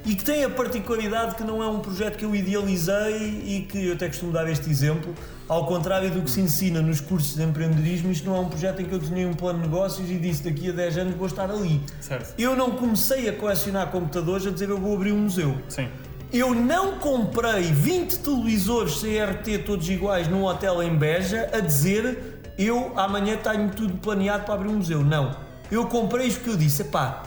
E 0.04 0.14
que 0.14 0.22
tem 0.22 0.44
a 0.44 0.50
particularidade 0.50 1.36
que 1.36 1.42
não 1.42 1.62
é 1.62 1.66
um 1.66 1.80
projeto 1.80 2.18
que 2.18 2.24
eu 2.24 2.36
idealizei 2.36 3.42
e 3.46 3.66
que 3.66 3.86
eu 3.86 3.94
até 3.94 4.08
costumo 4.08 4.30
dar 4.30 4.46
este 4.50 4.68
exemplo. 4.68 5.14
Ao 5.48 5.66
contrário 5.66 6.10
do 6.10 6.20
que 6.20 6.30
se 6.30 6.40
ensina 6.40 6.82
nos 6.82 7.00
cursos 7.00 7.34
de 7.34 7.42
empreendedorismo, 7.42 8.12
isto 8.12 8.28
não 8.28 8.36
é 8.36 8.40
um 8.40 8.48
projeto 8.48 8.82
em 8.82 8.84
que 8.84 8.92
eu 8.92 8.98
desenhei 8.98 9.24
um 9.24 9.34
plano 9.34 9.60
de 9.60 9.68
negócios 9.68 10.10
e 10.10 10.18
disse 10.18 10.42
daqui 10.42 10.68
a 10.68 10.72
10 10.72 10.98
anos 10.98 11.14
vou 11.14 11.26
estar 11.26 11.50
ali. 11.50 11.80
Certo. 12.00 12.34
Eu 12.38 12.54
não 12.54 12.72
comecei 12.72 13.30
a 13.30 13.32
colecionar 13.32 13.86
computadores 13.90 14.46
a 14.46 14.50
dizer 14.50 14.68
eu 14.68 14.78
vou 14.78 14.94
abrir 14.94 15.12
um 15.12 15.20
museu. 15.20 15.56
Sim. 15.68 15.88
Eu 16.32 16.54
não 16.54 16.98
comprei 16.98 17.64
20 17.64 18.20
televisores 18.20 19.00
CRT 19.00 19.58
todos 19.66 19.88
iguais 19.90 20.28
num 20.28 20.44
hotel 20.44 20.82
em 20.82 20.96
Beja 20.96 21.50
a 21.52 21.60
dizer 21.60 22.31
eu 22.58 22.92
amanhã 22.96 23.36
tenho 23.36 23.70
tudo 23.70 23.94
planeado 23.98 24.44
para 24.44 24.54
abrir 24.54 24.68
um 24.68 24.76
museu. 24.76 25.02
Não. 25.02 25.34
Eu 25.70 25.86
comprei 25.86 26.26
isto 26.26 26.38
porque 26.38 26.50
eu 26.50 26.56
disse, 26.56 26.84
pá, 26.84 27.22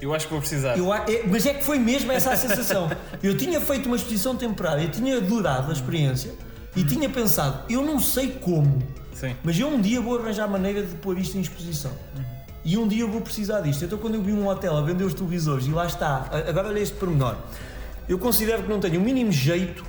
Eu 0.00 0.14
acho 0.14 0.26
que 0.26 0.32
vou 0.32 0.40
precisar. 0.40 0.76
eu, 0.78 0.92
é- 0.92 1.22
mas 1.28 1.44
é 1.46 1.54
que 1.54 1.62
foi 1.64 1.78
mesmo 1.78 2.10
essa 2.12 2.32
a 2.32 2.36
sensação. 2.36 2.90
Eu 3.22 3.36
tinha 3.36 3.60
feito 3.60 3.86
uma 3.86 3.96
exposição 3.96 4.36
temporária, 4.36 4.86
tinha 4.88 5.16
adorado 5.18 5.70
a 5.70 5.72
experiência 5.72 6.32
e 6.76 6.82
tinha 6.84 7.08
pensado, 7.08 7.62
eu 7.70 7.82
não 7.82 8.00
sei 8.00 8.28
como, 8.32 8.82
Sim. 9.14 9.34
mas 9.44 9.58
eu 9.58 9.68
um 9.68 9.80
dia 9.80 10.00
vou 10.00 10.18
arranjar 10.18 10.48
maneira 10.48 10.82
de 10.82 10.94
pôr 10.96 11.16
isto 11.18 11.38
em 11.38 11.40
exposição. 11.40 11.92
E 12.64 12.76
um 12.76 12.88
dia 12.88 13.02
eu 13.02 13.08
vou 13.10 13.20
precisar 13.20 13.60
disto. 13.60 13.84
Então, 13.84 13.96
quando 13.98 14.14
eu 14.14 14.22
vi 14.22 14.32
um 14.32 14.48
hotel 14.48 14.76
a 14.76 14.82
vender 14.82 15.04
os 15.04 15.14
televisores, 15.14 15.66
e 15.66 15.70
lá 15.70 15.86
está, 15.86 16.28
agora 16.48 16.68
olha 16.68 16.80
este 16.80 16.96
pormenor, 16.96 17.36
eu 18.08 18.18
considero 18.18 18.62
que 18.64 18.68
não 18.68 18.80
tenho 18.80 18.98
o 19.00 19.04
mínimo 19.04 19.30
jeito 19.30 19.84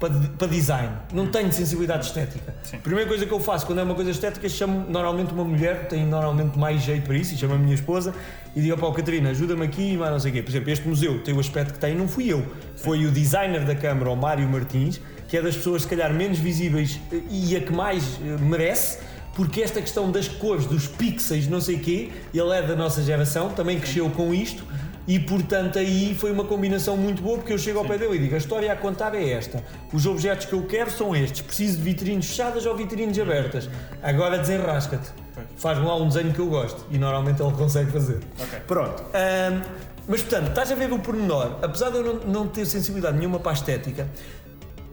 para, 0.00 0.14
para 0.38 0.48
design, 0.48 0.88
não 1.12 1.26
tenho 1.26 1.52
sensibilidade 1.52 2.06
estética. 2.06 2.54
Sim. 2.62 2.78
A 2.78 2.80
primeira 2.80 3.06
coisa 3.06 3.26
que 3.26 3.32
eu 3.32 3.38
faço 3.38 3.66
quando 3.66 3.80
é 3.80 3.82
uma 3.82 3.94
coisa 3.94 4.10
estética, 4.10 4.48
chamo 4.48 4.86
normalmente 4.88 5.30
uma 5.34 5.44
mulher, 5.44 5.80
que 5.80 5.90
tem 5.90 6.06
normalmente 6.06 6.58
mais 6.58 6.80
jeito 6.80 7.04
para 7.04 7.16
isso, 7.16 7.34
e 7.34 7.36
chamo 7.36 7.52
a 7.52 7.58
minha 7.58 7.74
esposa, 7.74 8.14
e 8.56 8.62
digo, 8.62 8.78
pá, 8.78 8.90
Catarina, 8.92 9.28
ajuda-me 9.28 9.62
aqui, 9.62 9.98
mas 9.98 10.10
não 10.10 10.18
sei 10.18 10.30
o 10.30 10.34
quê. 10.34 10.42
Por 10.42 10.50
exemplo, 10.50 10.70
este 10.70 10.88
museu 10.88 11.22
tem 11.22 11.34
o 11.34 11.38
aspecto 11.38 11.74
que 11.74 11.78
tem, 11.78 11.94
não 11.94 12.08
fui 12.08 12.32
eu, 12.32 12.44
foi 12.76 13.04
o 13.04 13.10
designer 13.10 13.66
da 13.66 13.74
Câmara, 13.74 14.10
o 14.10 14.16
Mário 14.16 14.48
Martins, 14.48 14.98
que 15.28 15.36
é 15.36 15.42
das 15.42 15.54
pessoas, 15.54 15.82
se 15.82 15.88
calhar, 15.88 16.12
menos 16.14 16.38
visíveis 16.38 16.98
eh, 17.12 17.20
e 17.30 17.56
a 17.56 17.60
que 17.60 17.72
mais 17.72 18.18
eh, 18.24 18.36
merece, 18.40 19.00
porque 19.34 19.60
esta 19.60 19.82
questão 19.82 20.10
das 20.10 20.26
cores, 20.26 20.64
dos 20.64 20.86
pixels, 20.88 21.46
não 21.46 21.60
sei 21.60 21.76
o 21.76 21.80
quê, 21.80 22.10
ele 22.32 22.50
é 22.52 22.62
da 22.62 22.74
nossa 22.74 23.02
geração, 23.02 23.50
também 23.50 23.78
cresceu 23.78 24.08
com 24.10 24.34
isto, 24.34 24.64
e 25.06 25.18
portanto 25.18 25.78
aí 25.78 26.14
foi 26.14 26.30
uma 26.32 26.44
combinação 26.44 26.96
muito 26.96 27.22
boa, 27.22 27.38
porque 27.38 27.52
eu 27.52 27.58
chego 27.58 27.78
ao 27.78 27.84
pé 27.84 27.98
dele 27.98 28.16
e 28.16 28.18
digo, 28.18 28.34
a 28.34 28.38
história 28.38 28.72
a 28.72 28.76
contar 28.76 29.14
é 29.14 29.30
esta, 29.30 29.62
os 29.92 30.06
objetos 30.06 30.46
que 30.46 30.52
eu 30.52 30.62
quero 30.62 30.90
são 30.90 31.14
estes, 31.14 31.40
preciso 31.40 31.78
de 31.78 31.82
vitrines 31.82 32.26
fechadas 32.26 32.66
ou 32.66 32.76
vitrines 32.76 33.18
abertas, 33.18 33.68
agora 34.02 34.38
desenrasca-te, 34.38 35.10
faz-me 35.56 35.86
lá 35.86 35.96
um 35.96 36.08
desenho 36.08 36.32
que 36.32 36.40
eu 36.40 36.46
gosto, 36.46 36.84
e 36.90 36.98
normalmente 36.98 37.42
ele 37.42 37.52
consegue 37.52 37.90
fazer. 37.90 38.20
Ok. 38.38 38.60
Pronto. 38.66 39.02
Ahm, 39.14 39.62
mas 40.08 40.22
portanto, 40.22 40.48
estás 40.48 40.72
a 40.72 40.74
ver 40.74 40.92
o 40.92 40.98
pormenor, 40.98 41.58
apesar 41.62 41.90
de 41.90 41.98
eu 41.98 42.02
não, 42.02 42.14
não 42.14 42.48
ter 42.48 42.66
sensibilidade 42.66 43.16
nenhuma 43.16 43.38
para 43.38 43.52
a 43.52 43.54
estética, 43.54 44.08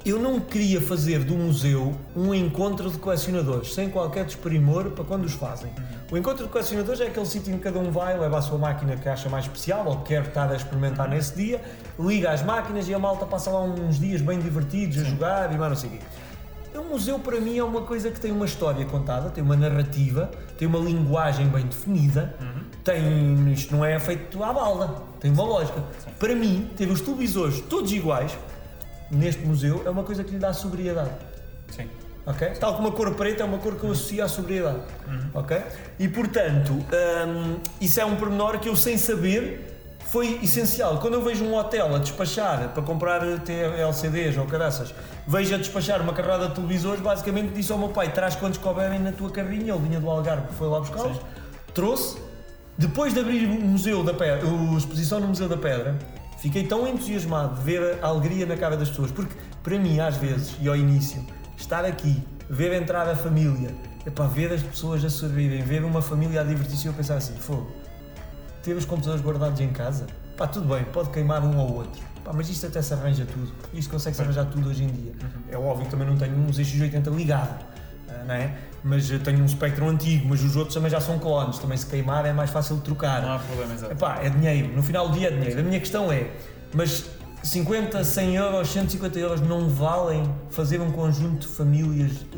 eu 0.09 0.19
não 0.19 0.39
queria 0.39 0.79
fazer 0.79 1.23
do 1.23 1.35
museu 1.35 1.95
um 2.15 2.33
encontro 2.33 2.89
de 2.89 2.97
colecionadores, 2.97 3.73
sem 3.73 3.89
qualquer 3.89 4.25
desprimor 4.25 4.91
para 4.91 5.03
quando 5.03 5.25
os 5.25 5.33
fazem. 5.33 5.71
O 6.09 6.17
encontro 6.17 6.45
de 6.45 6.51
colecionadores 6.51 7.01
é 7.01 7.07
aquele 7.07 7.25
sítio 7.25 7.53
em 7.53 7.57
que 7.57 7.63
cada 7.63 7.79
um 7.79 7.91
vai, 7.91 8.17
leva 8.17 8.37
a 8.37 8.41
sua 8.41 8.57
máquina 8.57 8.95
que 8.95 9.09
acha 9.09 9.27
mais 9.27 9.45
especial 9.45 9.85
ou 9.85 9.97
que 9.97 10.09
quer 10.09 10.23
estar 10.23 10.51
a 10.51 10.55
experimentar 10.55 11.09
nesse 11.09 11.35
dia, 11.35 11.61
liga 11.99 12.31
às 12.31 12.41
máquinas 12.41 12.87
e 12.87 12.93
a 12.93 12.99
malta 12.99 13.25
passa 13.25 13.51
lá 13.51 13.61
uns 13.61 13.99
dias 13.99 14.21
bem 14.21 14.39
divertidos 14.39 14.99
a 14.99 15.03
jogar 15.03 15.53
e 15.53 15.57
mais 15.57 15.71
não 15.71 15.77
sei 15.77 15.89
o 15.89 15.93
quê. 15.93 15.99
Um 16.79 16.89
museu 16.89 17.17
para 17.19 17.41
mim 17.41 17.57
é 17.57 17.63
uma 17.63 17.81
coisa 17.81 18.11
que 18.11 18.19
tem 18.19 18.31
uma 18.31 18.45
história 18.45 18.85
contada, 18.85 19.29
tem 19.29 19.43
uma 19.43 19.55
narrativa, 19.55 20.29
tem 20.57 20.67
uma 20.67 20.79
linguagem 20.79 21.47
bem 21.47 21.65
definida, 21.65 22.35
tem, 22.83 23.51
isto 23.51 23.75
não 23.75 23.83
é 23.83 23.99
feito 23.99 24.41
à 24.43 24.53
balda, 24.53 25.01
tem 25.19 25.31
uma 25.31 25.43
lógica. 25.43 25.83
Para 26.19 26.35
mim, 26.35 26.69
ter 26.77 26.89
os 26.89 27.01
televisores 27.01 27.61
todos 27.61 27.91
iguais 27.91 28.37
neste 29.11 29.45
museu 29.45 29.83
é 29.85 29.89
uma 29.89 30.03
coisa 30.03 30.23
que 30.23 30.31
lhe 30.31 30.39
dá 30.39 30.53
sobriedade. 30.53 31.11
Sim. 31.69 31.89
ok? 32.25 32.49
Tal 32.59 32.75
como 32.75 32.89
a 32.89 32.91
cor 32.91 33.13
preta 33.15 33.43
é 33.43 33.45
uma 33.45 33.57
cor 33.57 33.75
que 33.75 33.83
eu 33.83 33.91
associo 33.91 34.23
à 34.23 34.27
sobriedade. 34.27 34.79
ok? 35.33 35.61
E 35.99 36.07
portanto, 36.07 36.73
hum, 36.73 37.57
isso 37.79 37.99
é 37.99 38.05
um 38.05 38.15
pormenor 38.15 38.59
que 38.59 38.69
eu, 38.69 38.75
sem 38.75 38.97
saber, 38.97 39.77
foi 40.07 40.39
essencial. 40.41 40.99
Quando 40.99 41.15
eu 41.15 41.21
vejo 41.21 41.43
um 41.43 41.55
hotel 41.55 41.93
a 41.95 41.99
despachar 41.99 42.69
para 42.69 42.81
comprar 42.81 43.21
LCDs 43.23 44.37
ou 44.37 44.45
caraças, 44.45 44.93
vejo 45.27 45.53
a 45.53 45.57
despachar 45.57 46.01
uma 46.01 46.13
carrada 46.13 46.47
de 46.47 46.55
televisores, 46.55 47.01
basicamente 47.01 47.51
disse 47.53 47.71
ao 47.71 47.77
meu 47.77 47.89
pai: 47.89 48.11
traz 48.11 48.35
quantos 48.35 48.57
couberem 48.57 48.99
na 48.99 49.11
tua 49.11 49.29
carrinha. 49.29 49.73
Ele 49.73 49.83
vinha 49.83 49.99
do 49.99 50.09
Algarve, 50.09 50.47
foi 50.57 50.67
lá 50.67 50.79
buscá-los, 50.79 51.19
trouxe. 51.73 52.17
Depois 52.77 53.13
de 53.13 53.19
abrir 53.19 53.47
o 53.47 53.59
Museu 53.59 54.03
da 54.03 54.13
Pedra, 54.13 54.47
a 54.47 54.77
exposição 54.77 55.19
no 55.19 55.27
Museu 55.27 55.49
da 55.49 55.57
Pedra, 55.57 55.95
fiquei 56.37 56.65
tão 56.65 56.87
entusiasmado 56.87 57.55
de 57.55 57.61
ver 57.61 57.99
a 58.01 58.07
alegria 58.07 58.45
na 58.45 58.55
cara 58.55 58.77
das 58.77 58.89
pessoas, 58.89 59.11
porque 59.11 59.35
para 59.63 59.77
mim, 59.77 59.99
às 59.99 60.17
vezes, 60.17 60.55
e 60.61 60.67
ao 60.67 60.75
início, 60.75 61.23
estar 61.57 61.83
aqui, 61.83 62.23
ver 62.49 62.73
entrar 62.73 63.07
a 63.09 63.15
família, 63.15 63.75
epá, 64.05 64.25
ver 64.27 64.53
as 64.53 64.61
pessoas 64.61 65.03
a 65.03 65.09
sorrirem, 65.09 65.61
ver 65.63 65.83
uma 65.83 66.01
família 66.01 66.41
a 66.41 66.43
divertir-se, 66.43 66.87
eu 66.87 66.93
pensar 66.93 67.15
assim, 67.15 67.35
fogo, 67.35 67.71
ter 68.63 68.73
os 68.73 68.85
computadores 68.85 69.23
guardados 69.23 69.59
em 69.59 69.69
casa, 69.69 70.07
pá, 70.37 70.47
tudo 70.47 70.73
bem, 70.73 70.83
pode 70.85 71.09
queimar 71.09 71.43
um 71.43 71.57
ou 71.57 71.75
outro, 71.75 72.01
pá, 72.23 72.31
mas 72.33 72.49
isto 72.49 72.65
até 72.67 72.81
se 72.81 72.93
arranja 72.93 73.25
tudo, 73.25 73.51
isto 73.73 73.89
consegue-se 73.89 74.21
arranjar 74.21 74.45
tudo 74.45 74.69
hoje 74.69 74.83
em 74.83 74.87
dia. 74.87 75.13
É 75.49 75.57
óbvio 75.57 75.85
que 75.85 75.91
também 75.91 76.07
não 76.07 76.15
tenho 76.15 76.35
um 76.37 76.47
ZX80 76.47 77.13
ligado, 77.15 77.65
ah, 78.09 78.23
não 78.25 78.33
é? 78.35 78.55
Mas 78.87 79.11
eu 79.11 79.19
tenho 79.19 79.43
um 79.43 79.47
Spectrum 79.47 79.89
antigo, 79.89 80.27
mas 80.29 80.41
os 80.43 80.55
outros 80.55 80.73
também 80.73 80.89
já 80.89 81.01
são 81.01 81.19
clones, 81.19 81.59
também 81.59 81.77
se 81.77 81.85
queimar 81.85 82.25
é 82.25 82.31
mais 82.31 82.49
fácil 82.49 82.77
de 82.77 82.83
trocar. 82.83 83.21
Não 83.21 83.33
há 83.33 83.39
problema, 83.39 83.73
exato. 83.73 83.91
Epá, 83.91 84.19
é 84.23 84.29
dinheiro, 84.29 84.73
no 84.75 84.81
final 84.81 85.09
do 85.09 85.17
dia 85.17 85.27
é 85.27 85.31
dinheiro. 85.31 85.59
A 85.59 85.63
minha 85.63 85.79
questão 85.79 86.11
é, 86.11 86.27
mas 86.73 87.05
50, 87.43 88.03
100 88.03 88.35
euros, 88.35 88.69
150 88.69 89.19
euros 89.19 89.41
não 89.41 89.67
valem 89.69 90.23
fazer 90.49 90.79
um 90.81 90.91
conjunto 90.91 91.47
de 91.47 91.53
famílias 91.53 92.11
eh, 92.33 92.37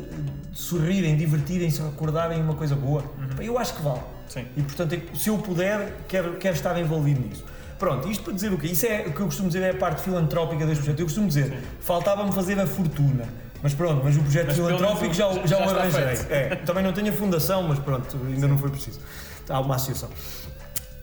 sorrirem, 0.52 1.16
divertirem-se, 1.16 1.80
recordarem 1.82 2.42
uma 2.42 2.54
coisa 2.54 2.74
boa? 2.74 3.02
Epá, 3.30 3.42
Eu 3.42 3.56
acho 3.58 3.74
que 3.74 3.82
vale. 3.82 4.00
Sim. 4.28 4.44
E 4.56 4.62
portanto, 4.62 4.92
eu- 4.94 5.16
se 5.16 5.28
eu 5.30 5.38
puder, 5.38 5.98
quero, 6.08 6.34
quero 6.36 6.54
estar 6.56 6.78
envolvido 6.80 7.20
nisso. 7.20 7.44
Pronto, 7.78 8.08
isto 8.10 8.22
para 8.24 8.32
dizer 8.34 8.52
o 8.52 8.58
quê? 8.58 8.66
Isso 8.66 8.86
é 8.86 9.06
o 9.06 9.12
que 9.12 9.20
eu 9.20 9.26
costumo 9.26 9.48
dizer, 9.48 9.62
é 9.62 9.70
a 9.70 9.74
parte 9.74 10.02
filantrópica 10.02 10.66
deste 10.66 10.82
projeto. 10.82 11.00
Eu 11.00 11.06
costumo 11.06 11.26
dizer, 11.28 11.58
faltava-me 11.80 12.30
fazer 12.32 12.58
a 12.60 12.66
fortuna. 12.66 13.24
Mas 13.62 13.74
pronto, 13.74 14.00
mas 14.04 14.16
o 14.16 14.20
projeto 14.20 14.46
Mas 14.46 14.56
filantrópico 14.56 15.12
já, 15.14 15.32
já 15.32 15.46
já, 15.46 15.58
o 15.58 15.70
arranjei. 15.70 16.26
É, 16.30 16.56
também 16.56 16.82
não 16.82 16.92
tenho 16.92 17.10
a 17.10 17.12
fundação, 17.12 17.62
mas 17.64 17.78
pronto, 17.78 18.16
ainda 18.26 18.48
não 18.48 18.56
foi 18.58 18.70
preciso. 18.70 19.00
Há 19.48 19.60
uma 19.60 19.74
associação. 19.76 20.08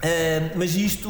Ah, 0.03 0.51
mas 0.55 0.75
isto, 0.75 1.09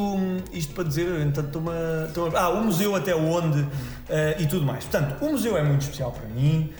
isto 0.53 0.73
para 0.73 0.83
dizer, 0.85 1.07
entanto, 1.21 1.47
estou-me 1.47 1.69
a- 1.69 2.05
estou 2.07 2.27
a- 2.35 2.39
Ah, 2.41 2.49
o 2.49 2.63
museu 2.63 2.95
até 2.95 3.15
onde 3.15 3.65
ah, 4.09 4.35
e 4.39 4.45
tudo 4.45 4.65
mais. 4.65 4.85
Portanto, 4.85 5.15
o 5.23 5.29
museu 5.31 5.57
é 5.57 5.63
muito 5.63 5.81
especial 5.81 6.11
para 6.11 6.27
mim. 6.27 6.71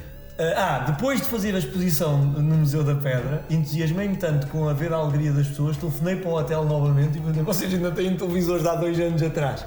Ah, 0.56 0.84
depois 0.85 1.19
de 1.19 1.26
fazer 1.27 1.56
a 1.56 1.57
exposição 1.57 2.15
no 2.19 2.57
Museu 2.57 2.84
da 2.84 2.94
Pedra, 2.94 3.44
entusiasmei-me 3.49 4.18
tanto 4.18 4.45
com 4.48 4.69
a 4.69 4.73
ver 4.73 4.94
a 4.94 4.98
alegria 4.98 5.31
das 5.31 5.48
pessoas, 5.48 5.76
telefonei 5.77 6.15
para 6.18 6.30
o 6.30 6.35
hotel 6.35 6.64
novamente 6.64 7.18
e 7.18 7.22
perguntei: 7.22 7.41
vocês 7.41 7.73
ainda 7.73 7.89
têm 7.91 8.15
televisores 8.15 8.61
de 8.61 8.69
há 8.69 8.76
dois 8.76 8.99
anos 8.99 9.23
atrás? 9.23 9.65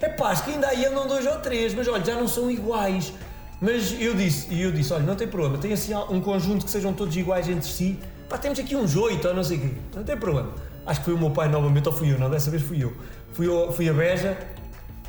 É 0.00 0.08
pá, 0.08 0.30
acho 0.30 0.44
que 0.44 0.52
ainda 0.52 0.68
aí 0.68 0.86
andam 0.86 1.06
dois 1.06 1.26
ou 1.26 1.36
três, 1.40 1.74
mas 1.74 1.86
olha, 1.86 2.02
já 2.02 2.14
não 2.14 2.26
são 2.28 2.50
iguais. 2.50 3.12
Mas 3.60 3.94
eu 3.98 4.14
disse, 4.14 4.52
e 4.52 4.60
eu 4.62 4.70
disse, 4.70 4.92
olha, 4.92 5.04
não 5.04 5.16
tem 5.16 5.26
problema, 5.26 5.56
tem 5.56 5.72
assim 5.72 5.94
um 6.10 6.20
conjunto 6.20 6.64
que 6.64 6.70
sejam 6.70 6.92
todos 6.92 7.16
iguais 7.16 7.48
entre 7.48 7.68
si. 7.68 7.98
Pá, 8.28 8.36
temos 8.36 8.58
aqui 8.58 8.76
uns 8.76 8.94
oito 8.96 9.26
ou 9.28 9.34
não 9.34 9.42
sei 9.44 9.56
o 9.56 9.60
quê, 9.60 9.70
não 9.94 10.02
tem 10.02 10.16
problema. 10.16 10.50
Acho 10.84 11.00
que 11.00 11.06
foi 11.06 11.14
o 11.14 11.18
meu 11.18 11.30
pai 11.30 11.48
novamente, 11.48 11.88
ou 11.88 11.94
fui 11.94 12.12
eu, 12.12 12.18
não, 12.18 12.28
dessa 12.28 12.50
vez 12.50 12.62
fui 12.62 12.82
eu. 12.82 12.92
Fui, 13.32 13.46
eu, 13.46 13.72
fui 13.72 13.88
a 13.88 13.92
Beja, 13.92 14.36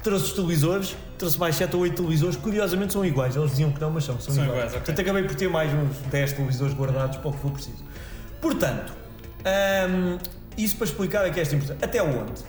trouxe 0.02 0.26
os 0.26 0.32
televisores, 0.34 0.96
trouxe 1.18 1.38
mais 1.38 1.56
7 1.56 1.76
ou 1.76 1.82
8 1.82 1.96
televisores, 1.96 2.36
curiosamente 2.38 2.94
são 2.94 3.04
iguais. 3.06 3.36
Eles 3.36 3.52
diziam 3.52 3.72
que 3.72 3.82
não, 3.82 3.92
mas 3.92 4.06
são, 4.06 4.20
são, 4.20 4.34
São 4.34 4.44
iguais. 4.44 4.60
iguais, 4.60 4.72
ok. 4.72 4.80
Portanto, 4.86 5.02
acabei 5.02 5.24
por 5.24 5.36
ter 5.36 5.50
mais 5.50 5.72
uns 5.74 5.98
10 6.10 6.34
televisores 6.34 6.74
guardados 6.74 7.18
para 7.18 7.30
o 7.30 7.34
que 7.34 7.40
for 7.40 7.52
preciso. 7.52 7.84
Portanto, 8.40 8.94
hum, 9.90 10.18
isso 10.58 10.76
para 10.78 10.86
explicar 10.86 11.26
aqui 11.26 11.40
esta 11.40 11.56
importância. 11.56 11.86
Até 11.86 12.02
onde? 12.02 12.42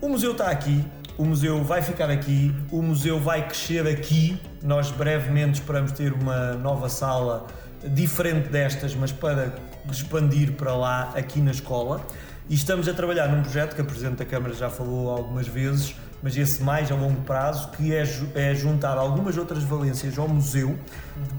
O 0.00 0.08
museu 0.08 0.32
está 0.32 0.50
aqui, 0.50 0.84
o 1.18 1.24
museu 1.24 1.62
vai 1.62 1.82
ficar 1.82 2.10
aqui, 2.10 2.54
o 2.70 2.80
museu 2.80 3.20
vai 3.20 3.46
crescer 3.46 3.86
aqui. 3.86 4.40
Nós 4.62 4.90
brevemente 4.90 5.60
esperamos 5.60 5.92
ter 5.92 6.12
uma 6.12 6.52
nova 6.52 6.88
sala 6.88 7.46
diferente 7.82 8.48
destas, 8.48 8.94
mas 8.94 9.10
para 9.10 9.54
expandir 9.90 10.52
para 10.52 10.74
lá 10.74 11.12
aqui 11.14 11.40
na 11.40 11.50
escola. 11.50 12.04
E 12.48 12.54
estamos 12.54 12.88
a 12.88 12.92
trabalhar 12.92 13.28
num 13.28 13.42
projeto 13.42 13.74
que 13.74 13.80
a 13.80 13.84
Presidente 13.84 14.16
da 14.16 14.24
Câmara 14.24 14.52
já 14.52 14.68
falou 14.68 15.08
algumas 15.08 15.46
vezes, 15.46 15.94
mas 16.22 16.36
esse 16.36 16.62
mais 16.62 16.90
a 16.90 16.94
longo 16.94 17.22
prazo, 17.22 17.70
que 17.70 17.94
é, 17.94 18.02
é 18.34 18.54
juntar 18.54 18.98
algumas 18.98 19.38
outras 19.38 19.62
valências 19.62 20.18
ao 20.18 20.28
museu, 20.28 20.76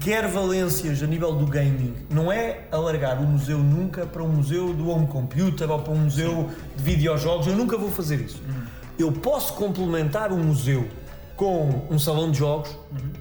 quer 0.00 0.26
valências 0.26 1.02
a 1.02 1.06
nível 1.06 1.32
do 1.34 1.46
gaming, 1.46 1.94
não 2.10 2.32
é 2.32 2.62
alargar 2.72 3.20
o 3.20 3.26
museu 3.26 3.58
nunca 3.58 4.06
para 4.06 4.22
um 4.22 4.28
museu 4.28 4.72
do 4.72 4.88
home 4.88 5.06
computer 5.06 5.70
ou 5.70 5.78
para 5.78 5.92
um 5.92 5.98
museu 5.98 6.50
de 6.74 6.82
videojogos, 6.82 7.46
eu 7.46 7.54
nunca 7.54 7.76
vou 7.76 7.90
fazer 7.90 8.16
isso. 8.16 8.42
Eu 8.98 9.12
posso 9.12 9.52
complementar 9.52 10.32
o 10.32 10.36
museu 10.38 10.88
com 11.36 11.86
um 11.90 11.98
salão 11.98 12.30
de 12.30 12.38
jogos 12.38 12.70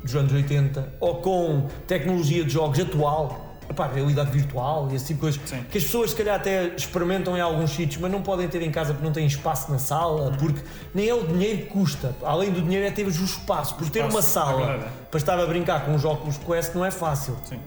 dos 0.04 0.16
anos 0.16 0.32
80 0.32 0.94
ou 1.00 1.16
com 1.16 1.68
tecnologia 1.88 2.44
de 2.44 2.52
jogos 2.52 2.80
atual, 2.80 3.52
epá, 3.70 3.88
realidade 3.88 4.32
virtual 4.32 4.88
e 4.92 4.96
esse 4.96 5.08
tipo 5.08 5.20
de 5.30 5.38
coisas, 5.38 5.42
Sim. 5.50 5.66
que 5.70 5.78
as 5.78 5.84
pessoas 5.84 6.12
se 6.12 6.16
calhar 6.16 6.36
até 6.36 6.68
experimentam 6.76 7.38
em 7.38 7.42
alguns 7.42 7.72
sítios, 7.72 8.02
mas 8.02 8.12
não 8.12 8.22
podem 8.22 8.48
ter 8.48 8.62
em 8.62 8.72
casa 8.72 8.94
porque 8.94 9.06
não 9.06 9.14
têm 9.14 9.26
espaço 9.26 9.72
na 9.72 9.80
sala, 9.80 10.32
porque 10.38 10.62
nem 10.94 11.08
é 11.08 11.14
o 11.14 11.26
dinheiro 11.26 11.60
que 11.60 11.66
custa, 11.66 12.16
além 12.24 12.52
do 12.52 12.62
dinheiro 12.62 12.86
é 12.86 12.92
ter 12.92 13.06
o 13.06 13.10
espaço, 13.10 13.76
porque 13.76 13.92
ter 13.92 14.06
uma 14.06 14.20
é 14.20 14.22
sala 14.22 14.66
verdade. 14.66 14.92
para 15.10 15.18
estar 15.18 15.40
a 15.40 15.46
brincar 15.46 15.86
com 15.86 15.96
os 15.96 16.06
óculos 16.06 16.38
Quest 16.38 16.76
não 16.76 16.86
é 16.86 16.92
fácil. 16.92 17.38
Sim. 17.46 17.60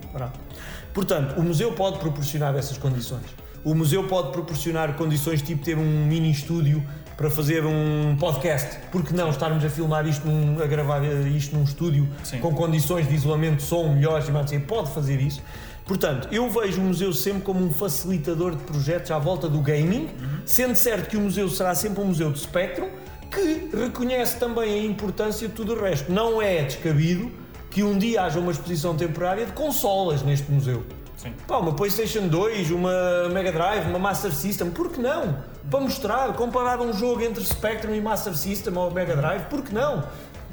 Portanto, 0.92 1.38
o 1.38 1.42
museu 1.42 1.72
pode 1.72 1.98
proporcionar 1.98 2.54
essas 2.54 2.78
condições. 2.78 3.24
O 3.64 3.74
museu 3.74 4.06
pode 4.06 4.30
proporcionar 4.30 4.94
condições 4.94 5.40
tipo 5.40 5.64
ter 5.64 5.76
um 5.78 6.06
mini 6.06 6.30
estúdio 6.30 6.84
para 7.16 7.30
fazer 7.30 7.64
um 7.64 8.16
podcast. 8.18 8.78
Porque 8.90 9.14
não 9.14 9.30
estarmos 9.30 9.64
a 9.64 9.70
filmar 9.70 10.06
isto, 10.06 10.26
num, 10.26 10.62
a 10.62 10.66
gravar 10.66 11.02
isto 11.04 11.54
num 11.56 11.64
estúdio 11.64 12.08
Sim. 12.22 12.38
com 12.38 12.54
condições 12.54 13.08
de 13.08 13.14
isolamento 13.14 13.56
de 13.56 13.62
som 13.62 13.88
melhores 13.88 14.28
e 14.28 14.32
mais 14.32 14.46
assim, 14.46 14.60
pode 14.60 14.90
fazer 14.90 15.20
isso. 15.20 15.42
Portanto, 15.86 16.28
eu 16.32 16.48
vejo 16.50 16.80
o 16.80 16.84
museu 16.84 17.12
sempre 17.12 17.42
como 17.42 17.62
um 17.62 17.70
facilitador 17.70 18.56
de 18.56 18.62
projetos 18.64 19.10
à 19.10 19.18
volta 19.18 19.48
do 19.48 19.60
gaming, 19.60 20.08
sendo 20.46 20.74
certo 20.74 21.10
que 21.10 21.16
o 21.16 21.20
museu 21.20 21.48
será 21.50 21.74
sempre 21.74 22.00
um 22.00 22.06
museu 22.06 22.32
de 22.32 22.38
Spectrum, 22.38 22.88
que 23.30 23.68
reconhece 23.76 24.38
também 24.38 24.80
a 24.80 24.82
importância 24.82 25.46
de 25.46 25.52
tudo 25.52 25.74
o 25.74 25.80
resto. 25.80 26.10
Não 26.10 26.40
é 26.40 26.62
descabido 26.62 27.30
que 27.70 27.82
um 27.82 27.98
dia 27.98 28.22
haja 28.22 28.40
uma 28.40 28.52
exposição 28.52 28.96
temporária 28.96 29.44
de 29.44 29.52
consolas 29.52 30.22
neste 30.22 30.50
museu. 30.50 30.84
Sim. 31.18 31.32
Pá, 31.46 31.58
uma 31.58 31.74
PlayStation 31.74 32.28
2, 32.28 32.70
uma 32.70 33.28
Mega 33.30 33.52
Drive, 33.52 33.86
uma 33.88 33.98
Master 33.98 34.32
System, 34.32 34.70
por 34.70 34.90
que 34.90 35.00
não? 35.00 35.36
Para 35.70 35.80
mostrar, 35.80 36.32
comparar 36.34 36.80
um 36.80 36.92
jogo 36.92 37.22
entre 37.22 37.42
Spectrum 37.44 37.94
e 37.94 38.00
Master 38.00 38.36
System 38.36 38.76
ou 38.76 38.90
Mega 38.90 39.16
Drive, 39.16 39.44
por 39.46 39.62
que 39.62 39.74
não? 39.74 40.04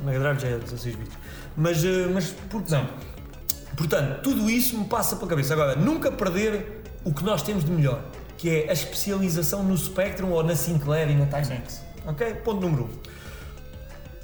Mega 0.03 0.19
Drive 0.19 0.39
já 0.39 0.47
é 0.47 0.57
16 0.57 0.95
bits. 0.95 1.17
Mas, 1.55 1.83
eh, 1.83 2.07
mas 2.13 2.27
por 2.49 2.63
que 2.63 2.71
não? 2.71 2.87
Portanto, 3.75 4.21
tudo 4.23 4.49
isso 4.49 4.77
me 4.77 4.85
passa 4.85 5.15
pela 5.15 5.27
cabeça. 5.29 5.53
Agora, 5.53 5.75
nunca 5.75 6.11
perder 6.11 6.81
o 7.03 7.13
que 7.13 7.23
nós 7.23 7.41
temos 7.41 7.63
de 7.65 7.71
melhor, 7.71 8.01
que 8.37 8.49
é 8.49 8.69
a 8.69 8.73
especialização 8.73 9.63
no 9.63 9.77
Spectrum 9.77 10.31
ou 10.31 10.43
na 10.43 10.55
Sinclair 10.55 11.09
e 11.09 11.15
na 11.15 11.25
Timex. 11.25 11.81
Ok? 12.05 12.33
Ponto 12.35 12.61
número 12.61 12.85
um. 12.85 12.89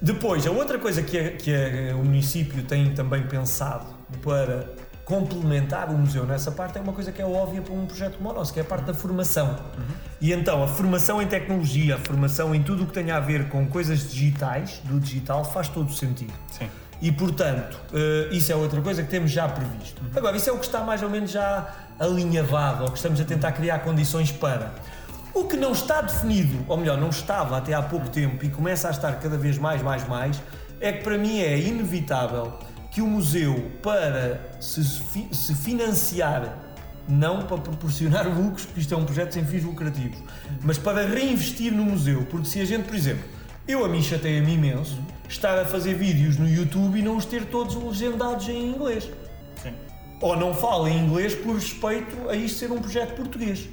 Depois, 0.02 0.46
a 0.48 0.52
outra 0.52 0.78
coisa 0.80 1.02
que, 1.02 1.18
a- 1.18 1.32
que 1.32 1.54
a- 1.54 1.96
o 1.96 2.04
município 2.06 2.64
tem 2.64 2.94
também 2.94 3.24
pensado 3.28 3.86
para 4.24 4.68
complementar 5.08 5.90
o 5.90 5.98
museu 5.98 6.26
nessa 6.26 6.52
parte 6.52 6.78
é 6.78 6.82
uma 6.82 6.92
coisa 6.92 7.14
que 7.14 7.22
é 7.22 7.26
óbvia 7.26 7.62
para 7.62 7.74
um 7.74 7.86
projeto 7.86 8.18
como 8.18 8.30
o 8.30 8.34
nosso, 8.34 8.52
que 8.52 8.60
é 8.60 8.62
a 8.62 8.66
parte 8.66 8.86
da 8.86 8.94
formação. 8.94 9.58
E 10.20 10.34
então, 10.34 10.62
a 10.62 10.68
formação 10.68 11.22
em 11.22 11.28
tecnologia, 11.28 11.96
a 11.96 11.98
formação 11.98 12.54
em 12.54 12.62
tudo 12.62 12.84
o 12.84 12.88
que 12.88 12.94
tem 12.94 13.10
a 13.10 13.20
ver 13.20 13.48
com 13.48 13.66
coisas 13.68 14.12
digitais, 14.12 14.82
do 14.84 15.00
digital, 15.00 15.46
faz 15.46 15.70
todo 15.70 15.90
o 15.90 15.94
sentido. 15.94 16.34
Sim. 16.52 16.70
E 17.02 17.12
portanto, 17.12 17.80
eh, 17.94 18.28
isso 18.32 18.52
é 18.52 18.56
outra 18.56 18.82
coisa 18.82 19.02
que 19.02 19.10
temos 19.10 19.32
já 19.32 19.48
previsto. 19.48 20.02
Agora, 20.14 20.36
isso 20.36 20.50
é 20.50 20.54
o 20.54 20.58
que 20.58 20.66
está 20.66 20.82
mais 20.82 21.02
ou 21.02 21.10
menos 21.10 21.32
já 21.32 21.74
alinhavado, 21.98 22.84
ou 22.84 22.92
que 22.92 22.98
estamos 22.98 23.22
a 23.22 23.24
tentar 23.24 23.54
criar 23.54 23.80
condições 23.80 24.32
para. 24.32 24.74
O 25.34 25.46
que 25.46 25.56
não 25.56 25.72
está 25.72 26.02
definido, 26.02 26.66
ou 26.68 26.76
melhor, 26.76 26.98
não 26.98 27.10
estava 27.10 27.58
até 27.58 27.74
há 27.74 27.82
pouco 27.82 28.10
tempo 28.10 28.44
e 28.44 28.50
começa 28.50 28.90
a 28.90 28.92
estar 28.92 29.14
cada 29.20 29.38
vez 29.38 29.58
mais, 29.58 29.82
mais, 29.82 30.06
mais, 30.06 30.42
é 30.82 30.92
que 30.92 31.04
para 31.04 31.18
mim 31.18 31.40
é 31.40 31.58
inevitável 31.58 32.60
que 32.92 33.02
o 33.02 33.08
museu, 33.08 33.72
para 33.84 34.42
se, 34.60 34.84
fi- 34.84 35.28
se 35.32 35.54
financiar, 35.56 36.58
não 37.08 37.44
para 37.44 37.58
proporcionar 37.58 38.28
lucros, 38.36 38.66
porque 38.66 38.80
isto 38.82 38.94
é 38.94 38.98
um 38.98 39.06
projeto 39.06 39.34
sem 39.34 39.46
fins 39.46 39.64
lucrativos, 39.64 40.18
mas 40.62 40.78
para 40.78 41.06
reinvestir 41.08 41.72
no 41.74 41.84
museu, 41.84 42.26
porque 42.30 42.48
se 42.48 42.60
a 42.60 42.66
gente, 42.66 42.86
por 42.86 42.96
exemplo, 42.96 43.24
eu 43.68 43.84
a 43.86 43.90
mim 43.90 44.02
chateia-me 44.02 44.54
imenso 44.54 44.98
estar 45.28 45.60
a 45.60 45.66
fazer 45.66 45.94
vídeos 45.96 46.38
no 46.38 46.48
YouTube 46.50 47.00
e 47.00 47.02
não 47.02 47.18
os 47.18 47.26
ter 47.26 47.46
todos 47.46 47.76
legendados 47.76 48.48
em 48.48 48.70
inglês. 48.72 49.10
Sim. 49.62 49.74
Ou 50.22 50.36
não 50.38 50.54
falo 50.54 50.88
em 50.88 50.98
inglês 50.98 51.36
por 51.36 51.56
respeito 51.56 52.30
a 52.30 52.36
isto 52.36 52.60
ser 52.60 52.72
um 52.72 52.80
projeto 52.80 53.16
português. 53.16 53.68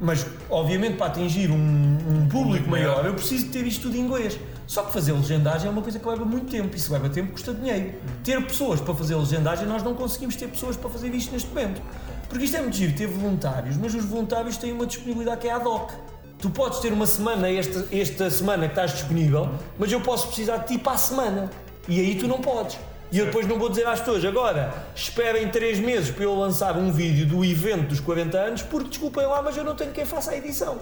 Mas, 0.00 0.24
obviamente, 0.50 0.96
para 0.96 1.06
atingir 1.06 1.50
um, 1.50 1.56
um 1.56 2.28
público 2.28 2.68
maior, 2.68 3.04
eu 3.06 3.14
preciso 3.14 3.48
ter 3.48 3.66
isto 3.66 3.82
tudo 3.82 3.96
em 3.96 4.00
inglês. 4.00 4.38
Só 4.68 4.82
que 4.82 4.92
fazer 4.92 5.12
legendagem 5.12 5.66
é 5.66 5.70
uma 5.70 5.80
coisa 5.80 5.98
que 5.98 6.06
leva 6.06 6.26
muito 6.26 6.50
tempo. 6.50 6.76
E 6.76 6.78
se 6.78 6.92
leva 6.92 7.08
tempo, 7.08 7.32
custa 7.32 7.54
dinheiro. 7.54 7.94
Ter 8.22 8.40
pessoas 8.46 8.78
para 8.78 8.94
fazer 8.94 9.16
legendagem, 9.16 9.66
nós 9.66 9.82
não 9.82 9.94
conseguimos 9.94 10.36
ter 10.36 10.46
pessoas 10.46 10.76
para 10.76 10.90
fazer 10.90 11.08
isto 11.14 11.32
neste 11.32 11.48
momento. 11.48 11.80
Porque 12.28 12.44
isto 12.44 12.54
é 12.58 12.60
muito 12.60 12.76
giro, 12.76 12.94
ter 12.94 13.06
voluntários, 13.06 13.78
mas 13.78 13.94
os 13.94 14.04
voluntários 14.04 14.58
têm 14.58 14.72
uma 14.72 14.84
disponibilidade 14.84 15.40
que 15.40 15.48
é 15.48 15.52
ad 15.52 15.66
hoc. 15.66 15.90
Tu 16.38 16.50
podes 16.50 16.80
ter 16.80 16.92
uma 16.92 17.06
semana, 17.06 17.50
esta, 17.50 17.86
esta 17.90 18.30
semana 18.30 18.66
que 18.66 18.72
estás 18.72 18.92
disponível, 18.92 19.48
mas 19.78 19.90
eu 19.90 20.02
posso 20.02 20.26
precisar 20.26 20.58
de 20.58 20.74
ti 20.74 20.78
para 20.78 20.92
a 20.92 20.98
semana. 20.98 21.50
E 21.88 21.98
aí 21.98 22.14
tu 22.16 22.28
não 22.28 22.42
podes. 22.42 22.78
E 23.10 23.18
eu 23.18 23.24
depois 23.24 23.46
não 23.46 23.58
vou 23.58 23.70
dizer 23.70 23.86
às 23.86 24.00
pessoas, 24.00 24.22
agora 24.22 24.84
esperem 24.94 25.48
3 25.48 25.80
meses 25.80 26.10
para 26.10 26.24
eu 26.24 26.38
lançar 26.38 26.76
um 26.76 26.92
vídeo 26.92 27.24
do 27.24 27.42
evento 27.42 27.88
dos 27.88 28.00
40 28.00 28.36
anos, 28.36 28.62
porque 28.62 28.90
desculpem 28.90 29.24
lá, 29.24 29.40
mas 29.40 29.56
eu 29.56 29.64
não 29.64 29.74
tenho 29.74 29.92
quem 29.92 30.04
faça 30.04 30.32
a 30.32 30.36
edição. 30.36 30.76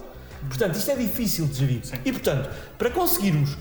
Portanto, 0.49 0.75
isto 0.75 0.91
é 0.91 0.95
difícil 0.95 1.47
de 1.47 1.53
gerir. 1.53 1.81
E 2.03 2.11
portanto, 2.11 2.49
para 2.77 2.89
conseguirmos 2.89 3.57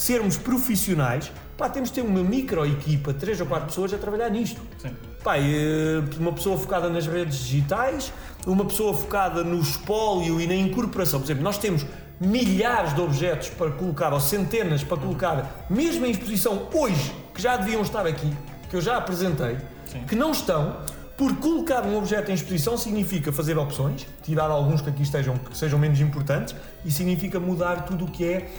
sermos 0.00 0.38
profissionais, 0.38 1.30
pá, 1.58 1.68
temos 1.68 1.90
de 1.90 1.96
ter 1.96 2.00
uma 2.00 2.22
micro 2.22 2.64
equipa, 2.64 3.12
três 3.12 3.38
ou 3.38 3.46
quatro 3.46 3.66
pessoas 3.66 3.92
a 3.92 3.98
trabalhar 3.98 4.30
nisto. 4.30 4.58
Sim. 4.78 4.96
Pá, 5.22 5.36
eh, 5.36 6.02
uma 6.18 6.32
pessoa 6.32 6.56
focada 6.56 6.88
nas 6.88 7.06
redes 7.06 7.38
digitais, 7.40 8.10
uma 8.46 8.64
pessoa 8.64 8.94
focada 8.96 9.44
no 9.44 9.60
espólio 9.60 10.40
e 10.40 10.46
na 10.46 10.54
incorporação. 10.54 11.20
Por 11.20 11.26
exemplo, 11.26 11.42
nós 11.42 11.58
temos 11.58 11.84
milhares 12.18 12.94
de 12.94 13.00
objetos 13.02 13.50
para 13.50 13.70
colocar, 13.72 14.14
ou 14.14 14.20
centenas 14.20 14.82
para 14.82 14.96
colocar, 14.96 15.66
mesmo 15.68 16.06
em 16.06 16.12
exposição 16.12 16.66
hoje, 16.72 17.14
que 17.34 17.42
já 17.42 17.58
deviam 17.58 17.82
estar 17.82 18.06
aqui, 18.06 18.32
que 18.70 18.76
eu 18.76 18.80
já 18.80 18.96
apresentei, 18.96 19.58
Sim. 19.84 20.00
que 20.08 20.16
não 20.16 20.32
estão, 20.32 20.78
por 21.14 21.36
colocar 21.36 21.84
um 21.84 21.98
objeto 21.98 22.30
em 22.30 22.34
exposição 22.34 22.78
significa 22.78 23.30
fazer 23.30 23.58
opções, 23.58 24.06
tirar 24.22 24.50
alguns 24.50 24.80
que 24.80 24.88
aqui 24.88 25.02
estejam, 25.02 25.36
que 25.36 25.54
sejam 25.54 25.78
menos 25.78 26.00
importantes, 26.00 26.54
e 26.86 26.90
significa 26.90 27.38
mudar 27.38 27.84
tudo 27.84 28.06
o 28.06 28.10
que 28.10 28.24
é 28.24 28.50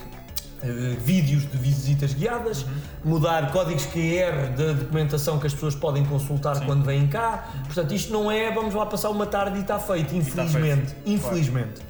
eh, 0.63 0.95
vídeos 1.03 1.49
de 1.49 1.57
visitas 1.57 2.13
guiadas, 2.13 2.65
mudar 3.03 3.51
códigos 3.51 3.85
QR 3.87 4.49
da 4.55 4.73
documentação 4.73 5.39
que 5.39 5.47
as 5.47 5.53
pessoas 5.53 5.73
podem 5.75 6.05
consultar 6.05 6.65
quando 6.65 6.83
vêm 6.83 7.07
cá. 7.07 7.49
Portanto, 7.65 7.93
isto 7.93 8.13
não 8.13 8.31
é 8.31 8.51
vamos 8.51 8.73
lá 8.73 8.85
passar 8.85 9.09
uma 9.09 9.25
tarde 9.25 9.57
e 9.57 9.61
está 9.61 9.79
feito, 9.79 10.15
está 10.15 10.43
infelizmente. 10.43 10.91
feito, 10.91 11.09
Infelizmente. 11.09 11.81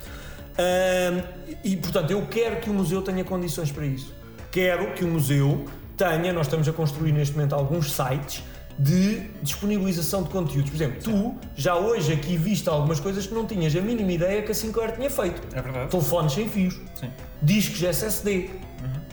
Ahm, 0.57 1.21
e 1.63 1.75
portanto, 1.77 2.11
eu 2.11 2.25
quero 2.27 2.57
que 2.57 2.69
o 2.69 2.73
museu 2.73 3.01
tenha 3.01 3.23
condições 3.23 3.71
para 3.71 3.85
isso. 3.85 4.13
Quero 4.51 4.93
que 4.93 5.03
o 5.03 5.07
museu 5.07 5.65
tenha, 5.97 6.31
nós 6.33 6.47
estamos 6.47 6.67
a 6.67 6.73
construir 6.73 7.11
neste 7.11 7.35
momento 7.35 7.53
alguns 7.53 7.91
sites 7.91 8.43
de 8.81 9.29
disponibilização 9.43 10.23
de 10.23 10.29
conteúdos. 10.29 10.71
Por 10.71 10.75
exemplo, 10.75 11.01
tu 11.03 11.35
já 11.55 11.75
hoje 11.75 12.13
aqui 12.13 12.35
viste 12.35 12.67
algumas 12.67 12.99
coisas 12.99 13.27
que 13.27 13.33
não 13.33 13.45
tinhas 13.45 13.75
a 13.75 13.81
mínima 13.81 14.11
ideia 14.11 14.41
que 14.41 14.51
a 14.51 14.55
Sinclair 14.55 14.95
tinha 14.95 15.09
feito. 15.09 15.39
É 15.55 15.61
verdade. 15.61 15.91
Telefones 15.91 16.33
sem 16.33 16.49
fios, 16.49 16.79
Sim. 16.99 17.11
discos 17.43 17.83
SSD. 17.83 18.49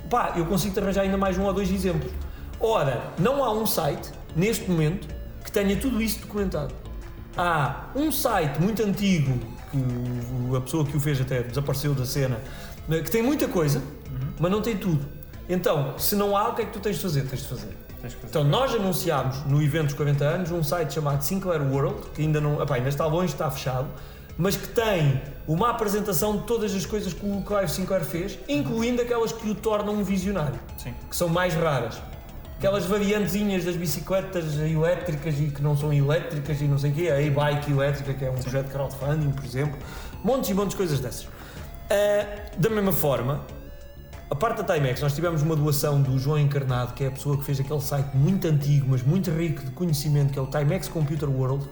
Pá, 0.09 0.32
eu 0.36 0.47
consigo-te 0.47 0.81
arranjar 0.81 1.03
ainda 1.03 1.19
mais 1.19 1.36
um 1.36 1.45
ou 1.45 1.53
dois 1.53 1.70
exemplos. 1.70 2.11
Ora, 2.59 3.12
não 3.19 3.45
há 3.45 3.53
um 3.53 3.66
site, 3.66 4.11
neste 4.35 4.70
momento, 4.70 5.07
que 5.45 5.53
tenha 5.53 5.77
tudo 5.77 6.01
isso 6.01 6.20
documentado. 6.20 6.74
Há 7.36 7.90
um 7.95 8.11
site 8.11 8.59
muito 8.62 8.82
antigo, 8.82 9.39
que 9.70 10.57
a 10.57 10.61
pessoa 10.62 10.85
que 10.86 10.97
o 10.97 11.01
fez 11.01 11.20
até 11.20 11.43
desapareceu 11.43 11.95
da 11.95 12.07
cena, 12.07 12.40
né, 12.89 13.03
que 13.03 13.11
tem 13.11 13.23
muita 13.23 13.47
coisa, 13.47 13.82
mas 14.40 14.51
não 14.51 14.62
tem 14.62 14.78
tudo. 14.78 15.07
Então, 15.47 15.99
se 15.99 16.16
não 16.16 16.35
há, 16.35 16.49
o 16.49 16.55
que 16.55 16.62
é 16.62 16.65
que 16.65 16.73
tu 16.73 16.81
tens 16.81 16.97
de 16.97 17.03
fazer? 17.03 17.27
Tens 17.27 17.43
de 17.43 17.49
fazer. 17.49 17.88
Então, 18.25 18.45
nós 18.45 18.75
anunciámos 18.75 19.45
no 19.45 19.62
evento 19.62 19.87
dos 19.87 19.95
40 19.95 20.25
anos 20.25 20.51
um 20.51 20.62
site 20.62 20.95
chamado 20.95 21.23
Sinclair 21.23 21.62
World, 21.62 22.11
que 22.15 22.23
ainda 22.23 22.41
não, 22.41 22.62
epá, 22.62 22.77
ainda 22.77 22.89
está 22.89 23.07
longe, 23.07 23.33
está 23.33 23.51
fechado, 23.51 23.89
mas 24.37 24.57
que 24.57 24.69
tem 24.69 25.20
uma 25.49 25.70
apresentação 25.70 26.37
de 26.37 26.45
todas 26.45 26.73
as 26.75 26.87
coisas 26.87 27.12
que 27.12 27.27
o 27.27 27.43
Clive 27.43 27.69
Sinclair 27.69 28.05
fez, 28.05 28.39
incluindo 28.49 29.03
aquelas 29.03 29.33
que 29.33 29.51
o 29.51 29.55
tornam 29.55 29.95
um 29.95 30.05
visionário, 30.05 30.59
Sim. 30.77 30.95
que 31.11 31.16
são 31.16 31.29
mais 31.29 31.55
raras. 31.55 32.01
Aquelas 32.57 32.87
variantezinhas 32.87 33.65
das 33.65 33.77
bicicletas 33.77 34.57
elétricas 34.59 35.39
e 35.39 35.47
que 35.47 35.62
não 35.62 35.77
são 35.77 35.93
elétricas 35.93 36.61
e 36.61 36.65
não 36.65 36.79
sei 36.79 36.91
o 36.91 36.95
quê, 36.95 37.09
a 37.09 37.20
e-bike 37.20 37.70
elétrica, 37.70 38.15
que 38.15 38.25
é 38.25 38.31
um 38.31 38.35
projeto 38.35 38.66
de 38.66 38.73
crowdfunding, 38.73 39.31
por 39.31 39.45
exemplo, 39.45 39.79
montes 40.25 40.51
e 40.51 40.55
montes 40.55 40.70
de 40.70 40.77
coisas 40.77 41.01
dessas. 41.01 41.29
Ah, 41.91 42.51
da 42.57 42.69
mesma 42.69 42.93
forma, 42.93 43.41
a 44.31 44.35
parte 44.35 44.63
da 44.63 44.75
Timex, 44.75 45.01
nós 45.01 45.15
tivemos 45.15 45.41
uma 45.41 45.57
doação 45.57 46.03
do 46.03 46.19
João 46.19 46.39
Encarnado, 46.39 46.93
que 46.93 47.03
é 47.03 47.07
a 47.07 47.11
pessoa 47.11 47.39
que 47.39 47.45
fez 47.45 47.59
aquele 47.61 47.81
site 47.81 48.15
muito 48.15 48.47
antigo, 48.47 48.87
mas 48.91 49.03
muito 49.03 49.31
rico 49.31 49.65
de 49.65 49.71
conhecimento, 49.71 50.33
que 50.33 50.39
é 50.39 50.43
o 50.43 50.47
Timex 50.47 50.87
Computer 50.87 51.29
World. 51.31 51.65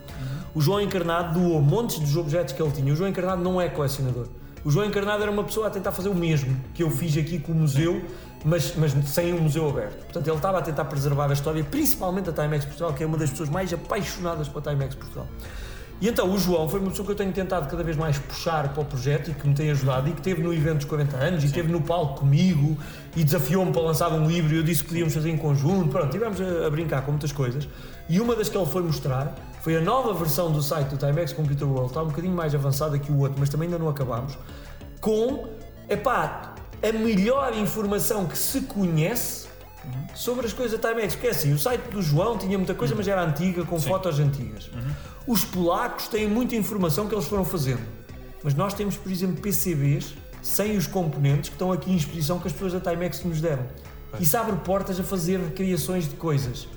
O 0.55 0.61
João 0.63 0.81
Encarnado 0.81 1.39
doou 1.39 1.61
montes 1.61 1.99
dos 1.99 2.17
objetos 2.17 2.55
que 2.55 2.63
ele 2.63 2.73
tinha. 2.73 2.91
O 2.91 2.97
João 2.97 3.11
Encarnado 3.11 3.43
não 3.43 3.61
é 3.61 3.69
colecionador. 3.69 4.29
O 4.65 4.71
João 4.71 4.87
Encarnado 4.87 5.23
era 5.23 5.31
uma 5.31 5.45
pessoa 5.45 5.67
a 5.67 5.71
tentar 5.71 5.93
fazer 5.93 6.09
o 6.09 6.15
mesmo 6.15 6.59
que 6.73 6.83
eu 6.83 6.91
fiz 6.91 7.15
aqui 7.19 7.39
com 7.39 7.53
o 7.53 7.55
museu, 7.55 8.03
mas, 8.43 8.75
mas 8.75 8.93
sem 9.07 9.35
o 9.35 9.41
museu 9.41 9.69
aberto. 9.69 10.05
Portanto, 10.05 10.27
ele 10.27 10.37
estava 10.37 10.59
a 10.59 10.63
tentar 10.63 10.87
preservar 10.87 11.29
a 11.29 11.35
história, 11.35 11.63
principalmente 11.63 12.31
da 12.31 12.43
Timex 12.43 12.65
Portugal, 12.65 12.95
que 12.95 13.05
é 13.05 13.07
uma 13.07 13.19
das 13.19 13.29
pessoas 13.29 13.51
mais 13.51 13.71
apaixonadas 13.73 14.49
pela 14.49 14.63
Timex 14.63 14.95
Portugal. 14.95 15.27
E 15.99 16.09
então 16.09 16.31
o 16.31 16.39
João 16.39 16.69
foi 16.69 16.79
uma 16.79 16.91
pessoa 16.91 17.07
que 17.07 17.13
eu 17.13 17.17
tenho 17.17 17.33
tentado 17.33 17.71
cada 17.71 17.83
vez 17.83 17.97
mais 17.97 18.19
puxar 18.19 18.69
para 18.73 18.83
o 18.83 18.85
projeto 18.85 19.31
e 19.31 19.35
que 19.35 19.49
me 19.49 19.55
tem 19.55 19.71
ajudado 19.71 20.11
e 20.11 20.13
que 20.13 20.21
teve 20.21 20.43
no 20.43 20.53
evento 20.53 20.79
dos 20.79 20.85
40 20.85 21.17
anos 21.17 21.45
e 21.45 21.51
teve 21.51 21.73
no 21.73 21.81
palco 21.81 22.21
comigo 22.21 22.77
e 23.17 23.25
desafiou-me 23.25 23.73
para 23.73 23.81
lançar 23.81 24.13
um 24.13 24.27
livro 24.27 24.55
e 24.55 24.59
eu 24.59 24.63
disse 24.63 24.83
que 24.83 24.89
podíamos 24.89 25.15
fazer 25.15 25.31
em 25.31 25.39
conjunto. 25.39 25.89
Pronto, 25.89 26.11
tivemos 26.11 26.39
a, 26.39 26.67
a 26.67 26.71
brincar 26.71 27.03
com 27.03 27.13
muitas 27.13 27.33
coisas. 27.33 27.67
E 28.11 28.21
uma 28.21 28.37
das 28.37 28.51
que 28.51 28.59
ele 28.59 28.67
foi 28.67 28.83
mostrar 28.83 29.35
foi 29.63 29.77
a 29.77 29.81
nova 29.81 30.13
versão 30.13 30.53
do 30.53 30.63
site 30.63 30.89
do 30.89 30.99
Timex 30.99 31.33
Computer 31.33 31.67
World, 31.67 31.89
está 31.89 32.03
um 32.03 32.09
bocadinho 32.09 32.35
mais 32.35 32.55
avançada 32.55 32.99
que 32.99 33.11
o 33.11 33.19
outro, 33.19 33.37
mas 33.41 33.49
também 33.49 33.67
ainda 33.67 33.79
não 33.79 33.89
acabámos, 33.89 34.39
com, 35.01 35.49
epá, 35.89 36.55
a 36.83 36.93
melhor 36.93 37.57
informação 37.57 38.27
que 38.27 38.37
se 38.37 38.61
conhece 38.61 39.46
sobre 40.15 40.47
as 40.47 40.53
coisas 40.53 40.79
da 40.79 40.89
Timex. 40.89 41.15
Porque 41.15 41.29
é 41.29 41.31
assim, 41.31 41.53
o 41.53 41.59
site 41.59 41.83
do 41.91 42.03
João 42.03 42.39
tinha 42.39 42.57
muita 42.57 42.75
coisa, 42.75 42.95
mas 42.95 43.07
era 43.07 43.23
antiga, 43.23 43.65
com 43.65 43.81
fotos 43.81 44.19
antigas. 44.19 44.71
Os 45.27 45.45
polacos 45.45 46.09
têm 46.09 46.29
muita 46.29 46.55
informação 46.57 47.09
que 47.09 47.15
eles 47.15 47.27
foram 47.27 47.45
fazendo. 47.45 47.83
Mas 48.43 48.55
nós 48.55 48.75
temos, 48.75 48.97
por 48.97 49.11
exemplo, 49.11 49.41
PCBs 49.43 50.15
sem 50.43 50.77
os 50.77 50.87
componentes 50.87 51.49
que 51.49 51.57
estão 51.57 51.73
aqui 51.73 51.91
em 51.91 51.97
exposição 51.97 52.39
que 52.39 52.47
as 52.47 52.53
pessoas 52.53 52.73
da 52.73 52.81
Timex 52.81 53.25
nos 53.25 53.41
deram. 53.41 53.67
Isso 54.21 54.37
abre 54.37 54.57
portas 54.57 54.99
a 55.01 55.03
fazer 55.03 55.41
criações 55.53 56.09
de 56.09 56.15
coisas. 56.15 56.69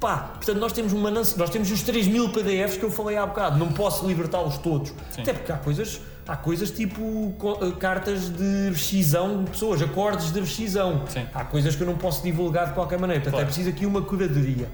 Pá, 0.00 0.16
portanto, 0.34 0.58
nós 0.58 0.72
temos, 0.72 0.92
uma, 0.92 1.10
nós 1.10 1.50
temos 1.50 1.70
os 1.70 1.82
3 1.82 2.06
mil 2.06 2.30
PDFs 2.30 2.76
que 2.76 2.84
eu 2.84 2.90
falei 2.90 3.16
há 3.16 3.26
bocado, 3.26 3.58
não 3.58 3.72
posso 3.72 4.06
libertá-los 4.06 4.56
todos. 4.58 4.90
Sim. 5.10 5.22
Até 5.22 5.32
porque 5.32 5.50
há 5.50 5.58
coisas, 5.58 6.00
há 6.28 6.36
coisas 6.36 6.70
tipo 6.70 7.34
eh, 7.62 7.70
cartas 7.80 8.28
de 8.28 8.68
rescisão 8.68 9.42
de 9.44 9.50
pessoas, 9.50 9.80
acordes 9.80 10.30
de 10.30 10.38
rescisão. 10.40 11.02
Sim. 11.08 11.26
Há 11.34 11.42
coisas 11.44 11.74
que 11.74 11.82
eu 11.82 11.86
não 11.86 11.96
posso 11.96 12.22
divulgar 12.22 12.68
de 12.68 12.74
qualquer 12.74 12.98
maneira. 12.98 13.22
Portanto, 13.22 13.40
Claro. 13.40 13.44
é 13.44 13.46
preciso 13.46 13.70
aqui 13.70 13.86
uma 13.86 14.02
curadoria. 14.02 14.68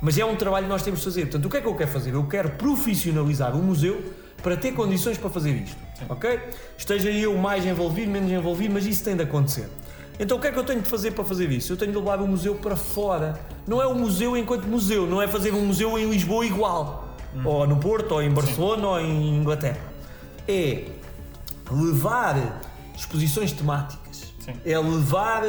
Mas 0.00 0.18
é 0.18 0.24
um 0.24 0.34
trabalho 0.36 0.64
que 0.66 0.70
nós 0.72 0.82
temos 0.82 1.00
de 1.00 1.04
fazer. 1.04 1.22
Portanto, 1.22 1.44
o 1.46 1.50
que 1.50 1.56
é 1.58 1.60
que 1.60 1.66
eu 1.68 1.74
quero 1.74 1.90
fazer? 1.90 2.14
Eu 2.14 2.24
quero 2.24 2.50
profissionalizar 2.50 3.54
o 3.54 3.62
museu 3.62 4.02
para 4.42 4.56
ter 4.56 4.72
condições 4.72 5.18
para 5.18 5.30
fazer 5.30 5.50
isto. 5.52 5.76
Ok? 6.08 6.38
Esteja 6.76 7.10
eu 7.10 7.36
mais 7.36 7.64
envolvido, 7.64 8.10
menos 8.10 8.30
envolvido, 8.30 8.72
mas 8.74 8.86
isso 8.86 9.04
tem 9.04 9.16
de 9.16 9.22
acontecer. 9.22 9.68
Então 10.18 10.38
o 10.38 10.40
que 10.40 10.46
é 10.46 10.52
que 10.52 10.58
eu 10.58 10.64
tenho 10.64 10.80
de 10.80 10.88
fazer 10.88 11.10
para 11.12 11.24
fazer 11.24 11.50
isso? 11.50 11.72
Eu 11.72 11.76
tenho 11.76 11.92
de 11.92 11.98
levar 11.98 12.20
o 12.20 12.26
museu 12.26 12.54
para 12.54 12.74
fora. 12.76 13.38
Não 13.66 13.82
é 13.82 13.86
o 13.86 13.94
museu 13.94 14.36
enquanto 14.36 14.64
museu, 14.66 15.06
não 15.06 15.20
é 15.20 15.28
fazer 15.28 15.52
um 15.52 15.64
museu 15.64 15.98
em 15.98 16.08
Lisboa 16.08 16.44
igual. 16.46 17.16
Ou 17.44 17.66
no 17.66 17.76
Porto, 17.76 18.12
ou 18.12 18.22
em 18.22 18.30
Barcelona, 18.30 18.86
ou 18.88 19.00
em 19.00 19.36
Inglaterra. 19.36 19.78
É 20.48 20.84
levar 21.70 22.62
exposições 22.96 23.52
temáticas. 23.52 24.32
Sim. 24.40 24.54
É 24.64 24.78
levar 24.78 25.42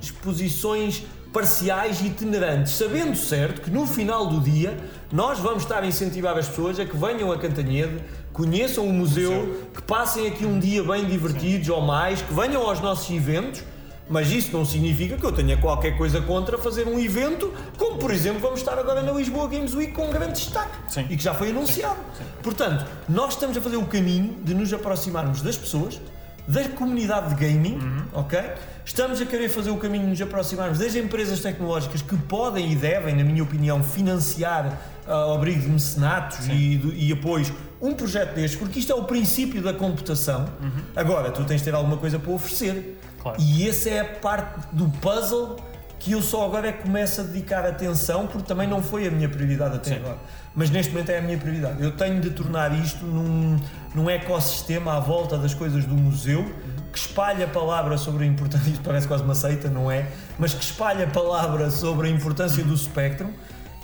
exposições 0.00 1.04
parciais 1.32 2.00
e 2.00 2.06
itinerantes, 2.06 2.72
sabendo 2.72 3.14
certo 3.14 3.60
que 3.60 3.70
no 3.70 3.86
final 3.86 4.26
do 4.26 4.40
dia 4.40 4.74
nós 5.12 5.38
vamos 5.38 5.64
estar 5.64 5.82
a 5.82 5.86
incentivar 5.86 6.38
as 6.38 6.48
pessoas 6.48 6.80
a 6.80 6.86
que 6.86 6.96
venham 6.96 7.30
a 7.30 7.38
Cantanhede, 7.38 8.02
conheçam 8.32 8.86
o 8.86 8.92
museu, 8.92 9.68
que 9.74 9.82
passem 9.82 10.26
aqui 10.26 10.46
um 10.46 10.58
dia 10.58 10.82
bem 10.82 11.04
divertidos 11.04 11.68
ou 11.68 11.82
mais, 11.82 12.22
que 12.22 12.32
venham 12.32 12.62
aos 12.62 12.80
nossos 12.80 13.14
eventos. 13.14 13.62
Mas 14.08 14.30
isso 14.30 14.56
não 14.56 14.64
significa 14.64 15.16
que 15.16 15.24
eu 15.24 15.32
tenha 15.32 15.56
qualquer 15.56 15.96
coisa 15.96 16.20
contra 16.22 16.56
fazer 16.56 16.86
um 16.86 16.98
evento, 16.98 17.52
como 17.76 17.98
por 17.98 18.12
exemplo 18.12 18.40
vamos 18.40 18.60
estar 18.60 18.78
agora 18.78 19.02
na 19.02 19.12
Lisboa 19.12 19.48
Games 19.48 19.74
Week 19.74 19.92
com 19.92 20.06
um 20.06 20.12
grande 20.12 20.34
destaque 20.34 20.76
Sim. 20.88 21.06
e 21.10 21.16
que 21.16 21.22
já 21.22 21.34
foi 21.34 21.50
anunciado. 21.50 21.98
Portanto, 22.42 22.86
nós 23.08 23.34
estamos 23.34 23.56
a 23.56 23.60
fazer 23.60 23.76
o 23.76 23.86
caminho 23.86 24.36
de 24.44 24.54
nos 24.54 24.72
aproximarmos 24.72 25.42
das 25.42 25.56
pessoas, 25.56 26.00
da 26.46 26.68
comunidade 26.68 27.34
de 27.34 27.44
gaming, 27.44 27.80
ok? 28.12 28.38
Estamos 28.84 29.20
a 29.20 29.26
querer 29.26 29.48
fazer 29.48 29.70
o 29.70 29.76
caminho 29.78 30.04
de 30.04 30.10
nos 30.10 30.22
aproximarmos 30.22 30.78
das 30.78 30.94
empresas 30.94 31.40
tecnológicas 31.40 32.02
que 32.02 32.16
podem 32.16 32.70
e 32.70 32.76
devem, 32.76 33.16
na 33.16 33.24
minha 33.24 33.42
opinião, 33.42 33.82
financiar 33.82 34.80
ah, 35.08 35.12
ao 35.12 35.34
abrigo 35.34 35.62
de 35.62 35.68
mecenatos 35.68 36.46
e, 36.46 36.80
e 36.94 37.12
apoios 37.12 37.52
um 37.82 37.92
projeto 37.94 38.34
destes, 38.34 38.56
porque 38.56 38.78
isto 38.78 38.92
é 38.92 38.94
o 38.94 39.02
princípio 39.02 39.60
da 39.60 39.74
computação. 39.74 40.48
Agora, 40.94 41.32
tu 41.32 41.42
tens 41.44 41.58
de 41.58 41.64
ter 41.64 41.74
alguma 41.74 41.96
coisa 41.96 42.16
para 42.20 42.30
oferecer. 42.30 42.96
Claro. 43.26 43.42
E 43.42 43.68
essa 43.68 43.90
é 43.90 44.00
a 44.00 44.04
parte 44.04 44.68
do 44.72 44.88
puzzle 45.00 45.56
que 45.98 46.12
eu 46.12 46.22
só 46.22 46.44
agora 46.44 46.68
é 46.68 46.72
que 46.72 46.82
começo 46.82 47.20
a 47.20 47.24
dedicar 47.24 47.66
atenção, 47.66 48.28
porque 48.28 48.46
também 48.46 48.68
não 48.68 48.80
foi 48.80 49.08
a 49.08 49.10
minha 49.10 49.28
prioridade 49.28 49.74
até 49.74 49.90
Sim. 49.90 49.96
agora. 49.96 50.18
Mas 50.54 50.70
neste 50.70 50.92
momento 50.92 51.10
é 51.10 51.18
a 51.18 51.22
minha 51.22 51.36
prioridade. 51.36 51.82
Eu 51.82 51.90
tenho 51.90 52.20
de 52.20 52.30
tornar 52.30 52.72
isto 52.78 53.04
num, 53.04 53.58
num 53.94 54.08
ecossistema 54.08 54.96
à 54.96 55.00
volta 55.00 55.36
das 55.36 55.52
coisas 55.52 55.84
do 55.84 55.96
museu 55.96 56.44
que 56.92 56.98
espalhe 56.98 57.42
a 57.42 57.48
palavra 57.48 57.98
sobre 57.98 58.24
a 58.24 58.26
importância, 58.26 58.70
isto 58.70 58.84
parece 58.84 59.08
quase 59.08 59.24
uma 59.24 59.34
seita, 59.34 59.68
não 59.68 59.90
é? 59.90 60.06
Mas 60.38 60.54
que 60.54 60.62
espalhe 60.62 61.02
a 61.02 61.08
palavra 61.08 61.70
sobre 61.70 62.06
a 62.06 62.10
importância 62.10 62.62
do 62.62 62.76
Spectrum, 62.76 63.30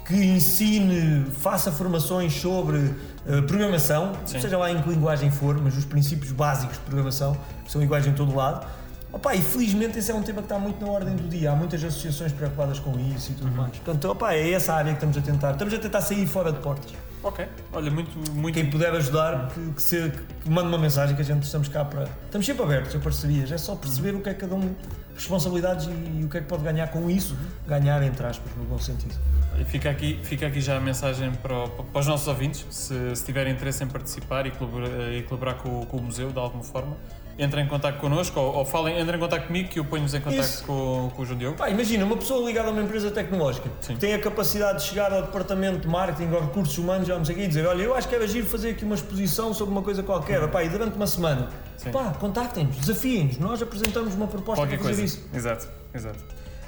que 0.06 0.14
ensine, 0.14 1.26
faça 1.40 1.72
formações 1.72 2.32
sobre 2.34 2.94
eh, 3.26 3.40
programação, 3.42 4.12
Sim. 4.24 4.40
seja 4.40 4.56
lá 4.56 4.70
em 4.70 4.80
que 4.80 4.88
linguagem 4.88 5.30
for, 5.30 5.60
mas 5.60 5.76
os 5.76 5.84
princípios 5.84 6.30
básicos 6.30 6.76
de 6.76 6.84
programação, 6.84 7.36
que 7.64 7.72
são 7.72 7.82
iguais 7.82 8.06
em 8.06 8.12
todo 8.12 8.34
lado. 8.34 8.66
Opa, 9.12 9.34
e 9.34 9.42
felizmente 9.42 9.98
esse 9.98 10.10
é 10.10 10.14
um 10.14 10.22
tema 10.22 10.38
que 10.38 10.46
está 10.46 10.58
muito 10.58 10.82
na 10.84 10.90
ordem 10.90 11.14
do 11.14 11.28
dia. 11.28 11.52
Há 11.52 11.54
muitas 11.54 11.84
associações 11.84 12.32
preocupadas 12.32 12.78
com 12.78 12.98
isso 13.14 13.32
e 13.32 13.34
tudo 13.34 13.50
mais. 13.50 13.76
Portanto, 13.76 14.08
opa, 14.08 14.32
é 14.32 14.52
essa 14.52 14.72
área 14.72 14.92
que 14.92 15.04
estamos 15.04 15.16
a 15.18 15.20
tentar. 15.20 15.52
Estamos 15.52 15.74
a 15.74 15.78
tentar 15.78 16.00
sair 16.00 16.26
fora 16.26 16.50
de 16.50 16.58
portas. 16.60 16.92
Ok. 17.22 17.46
Olha, 17.72 17.90
muito, 17.90 18.32
muito. 18.32 18.54
Quem 18.54 18.70
puder 18.70 18.92
ajudar, 18.94 19.48
que, 19.48 19.72
que, 19.72 19.82
se, 19.82 20.10
que 20.42 20.50
mande 20.50 20.68
uma 20.68 20.78
mensagem 20.78 21.14
que 21.14 21.20
a 21.20 21.24
gente 21.24 21.42
estamos 21.42 21.68
cá 21.68 21.84
para. 21.84 22.08
Estamos 22.24 22.46
sempre 22.46 22.62
abertos 22.62 22.96
a 22.96 22.98
parcerias. 22.98 23.52
É 23.52 23.58
só 23.58 23.76
perceber 23.76 24.14
o 24.14 24.20
que 24.20 24.30
é 24.30 24.34
que 24.34 24.40
cada 24.40 24.54
um 24.54 24.74
responsabilidades 25.14 25.86
e, 25.86 26.24
o 26.24 26.28
que 26.28 26.38
é 26.38 26.40
que 26.40 26.46
pode 26.46 26.62
ganhar 26.62 26.88
com 26.88 27.08
isso, 27.10 27.36
ganhar 27.66 28.02
entre 28.02 28.26
aspas, 28.26 28.50
no 28.56 28.64
bom 28.64 28.78
sentido. 28.78 29.14
E 29.58 29.64
Fica 29.64 29.90
aqui, 29.90 30.18
fica 30.22 30.46
aqui 30.46 30.60
já 30.60 30.78
a 30.78 30.80
mensagem 30.80 31.30
para, 31.34 31.68
para 31.68 32.00
os 32.00 32.06
nossos 32.06 32.26
ouvintes, 32.26 32.66
se, 32.70 33.14
se 33.14 33.24
tiverem 33.24 33.52
interesse 33.52 33.84
em 33.84 33.86
participar 33.86 34.46
e 34.46 34.50
colaborar, 34.50 35.12
e 35.12 35.22
colaborar 35.22 35.54
com, 35.54 35.84
com 35.84 35.98
o 35.98 36.02
museu 36.02 36.30
de 36.32 36.38
alguma 36.38 36.64
forma, 36.64 36.96
entrem 37.38 37.64
em 37.64 37.68
contato 37.68 37.98
connosco 37.98 38.38
ou, 38.38 38.54
ou 38.56 38.64
falem, 38.64 39.00
entrem 39.00 39.16
em 39.16 39.20
contato 39.20 39.46
comigo 39.46 39.68
que 39.68 39.78
eu 39.78 39.84
ponho-vos 39.84 40.14
em 40.14 40.20
contato 40.20 40.40
Isso. 40.44 40.64
com, 40.64 41.10
com 41.14 41.22
o 41.22 41.24
João 41.26 41.38
Diogo. 41.38 41.56
Pá, 41.56 41.68
imagina, 41.70 42.04
uma 42.04 42.16
pessoa 42.16 42.46
ligada 42.46 42.68
a 42.68 42.70
uma 42.70 42.82
empresa 42.82 43.10
tecnológica 43.10 43.68
Sim. 43.80 43.94
que 43.94 44.00
tem 44.00 44.14
a 44.14 44.18
capacidade 44.20 44.78
de 44.78 44.84
chegar 44.88 45.12
ao 45.12 45.22
departamento 45.22 45.80
de 45.80 45.88
marketing 45.88 46.30
ou 46.32 46.40
recursos 46.40 46.76
humanos 46.78 47.08
ou 47.08 47.18
não 47.18 47.24
sei 47.24 47.34
o 47.34 47.38
quê 47.38 47.44
e 47.44 47.48
dizer: 47.48 47.66
Olha, 47.66 47.82
eu 47.82 47.94
acho 47.94 48.08
que 48.08 48.14
era 48.14 48.26
giro 48.26 48.46
fazer 48.46 48.70
aqui 48.70 48.84
uma 48.84 48.94
exposição 48.94 49.52
sobre 49.54 49.72
uma 49.72 49.82
coisa 49.82 50.02
qualquer, 50.02 50.46
pá, 50.48 50.62
e 50.62 50.68
durante 50.68 50.94
uma 50.96 51.06
semana, 51.06 51.48
Sim. 51.76 51.90
pá, 51.90 52.12
contactem-nos, 52.18 52.76
desafiem-nos, 52.76 53.38
nós 53.38 53.60
apresentamos 53.62 54.14
uma 54.14 54.26
proposta 54.26 54.62
Qualquer 54.62 54.78
para 54.78 54.88
fazer 54.90 55.02
coisa. 55.02 55.16
isso. 55.18 55.28
Exato, 55.34 55.68
exato. 55.94 56.18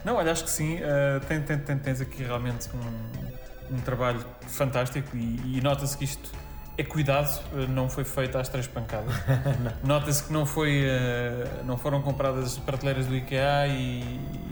Não, 0.04 0.16
olha, 0.16 0.32
acho 0.32 0.44
que 0.44 0.50
sim. 0.50 0.78
eh, 0.82 1.20
tem, 1.28 1.40
tem- 1.40 1.58
tem- 1.58 1.78
tens 1.78 2.00
aqui 2.00 2.22
realmente 2.22 2.68
um, 2.74 3.74
um 3.76 3.80
trabalho 3.80 4.22
fantástico 4.48 5.16
e, 5.16 5.58
e 5.58 5.60
nota-se 5.62 5.96
que 5.96 6.04
isto 6.04 6.30
é 6.76 6.82
cuidado, 6.82 7.40
eh, 7.54 7.66
não 7.68 7.88
foi 7.88 8.04
feito 8.04 8.36
às 8.36 8.48
três 8.48 8.66
pancadas. 8.66 9.14
Nota-se 9.82 10.24
que 10.24 10.32
não, 10.32 10.44
foi, 10.44 10.84
eh, 10.84 11.46
não 11.64 11.76
foram 11.76 12.02
compradas 12.02 12.58
prateleiras 12.58 13.06
do 13.06 13.14
IKEA 13.14 13.66
e, 13.68 14.02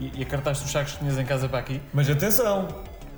e, 0.01 0.13
e 0.19 0.23
acartaste 0.23 0.65
os 0.65 0.71
sacos 0.71 0.93
que 0.93 0.99
tinhas 1.01 1.19
em 1.19 1.25
casa 1.25 1.49
para 1.49 1.59
aqui. 1.59 1.81
Mas 1.93 2.09
atenção, 2.09 2.69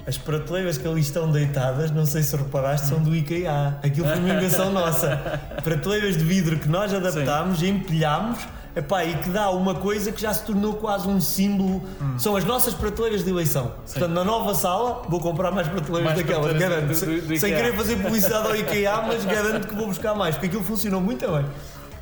as 0.06 0.18
prateleiras 0.18 0.78
que 0.78 0.86
ali 0.86 1.01
estão 1.01 1.31
deitadas, 1.31 1.90
não 1.90 2.05
sei 2.05 2.22
se 2.22 2.36
reparaste, 2.36 2.86
são 2.89 3.02
do 3.02 3.14
IKEA. 3.14 3.78
Aquilo 3.82 4.06
foi 4.06 4.18
uma 4.18 4.31
invenção 4.35 4.70
nossa. 4.72 5.16
Prateleiras 5.62 6.16
de 6.16 6.24
vidro 6.24 6.59
que 6.59 6.68
nós 6.68 6.93
adaptámos, 6.93 7.62
empilhámos. 7.62 8.39
Epá, 8.76 9.05
e 9.05 9.14
que 9.18 9.30
dá 9.30 9.51
uma 9.51 9.74
coisa 9.76 10.10
que 10.10 10.20
já 10.20 10.34
se 10.34 10.44
tornou 10.44 10.74
quase 10.74 11.06
um 11.06 11.20
símbolo. 11.20 11.80
São 12.18 12.34
as 12.36 12.44
nossas 12.44 12.74
prateleiras 12.74 13.22
de 13.22 13.30
eleição. 13.30 13.72
Portanto, 13.84 14.10
na 14.10 14.24
nova 14.24 14.52
sala, 14.55 15.02
vou 15.09 15.20
comprar 15.20 15.52
mais 15.52 15.68
prateleiras 15.68 16.05
Mais 16.12 16.18
daquelas, 16.18 16.51
prateleiras 16.51 16.74
garanto. 16.76 16.88
do- 16.88 16.94
Sem- 16.96 17.20
do- 17.20 17.26
do 17.28 17.38
sem 17.38 17.55
querer 17.55 17.74
fazer 17.76 17.96
publicidade 18.02 18.48
ao 18.48 18.56
IKEA, 18.56 18.96
mas 19.06 19.24
garanto 19.24 19.68
que 19.68 19.74
vou 19.76 19.86
buscar 19.86 20.14
mais, 20.14 20.34
porque 20.34 20.48
aquilo 20.48 20.64
funcionou 20.64 21.01
muito 21.01 21.24
bem. 21.30 21.44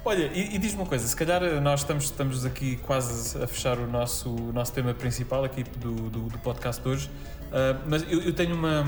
Olha, 0.04 0.30
e, 0.34 0.56
e 0.56 0.58
diz-me 0.58 0.80
uma 0.80 0.86
coisa, 0.88 1.06
se 1.06 1.14
calhar 1.14 1.42
eh, 1.44 1.60
nós 1.60 1.80
estamos, 1.80 2.04
estamos 2.04 2.44
aqui 2.44 2.76
quase 2.78 3.40
a 3.40 3.46
fechar 3.46 3.78
o 3.78 3.86
nosso, 3.86 4.30
o 4.30 4.52
nosso 4.52 4.72
tema 4.72 4.92
principal 4.94 5.44
aqui 5.44 5.62
do, 5.78 5.92
do, 6.10 6.20
do 6.28 6.38
podcast 6.38 6.82
de 6.82 6.88
hoje, 6.88 7.10
ah, 7.52 7.76
mas 7.86 8.02
eu, 8.10 8.20
eu 8.22 8.32
tenho 8.32 8.56
uma, 8.56 8.84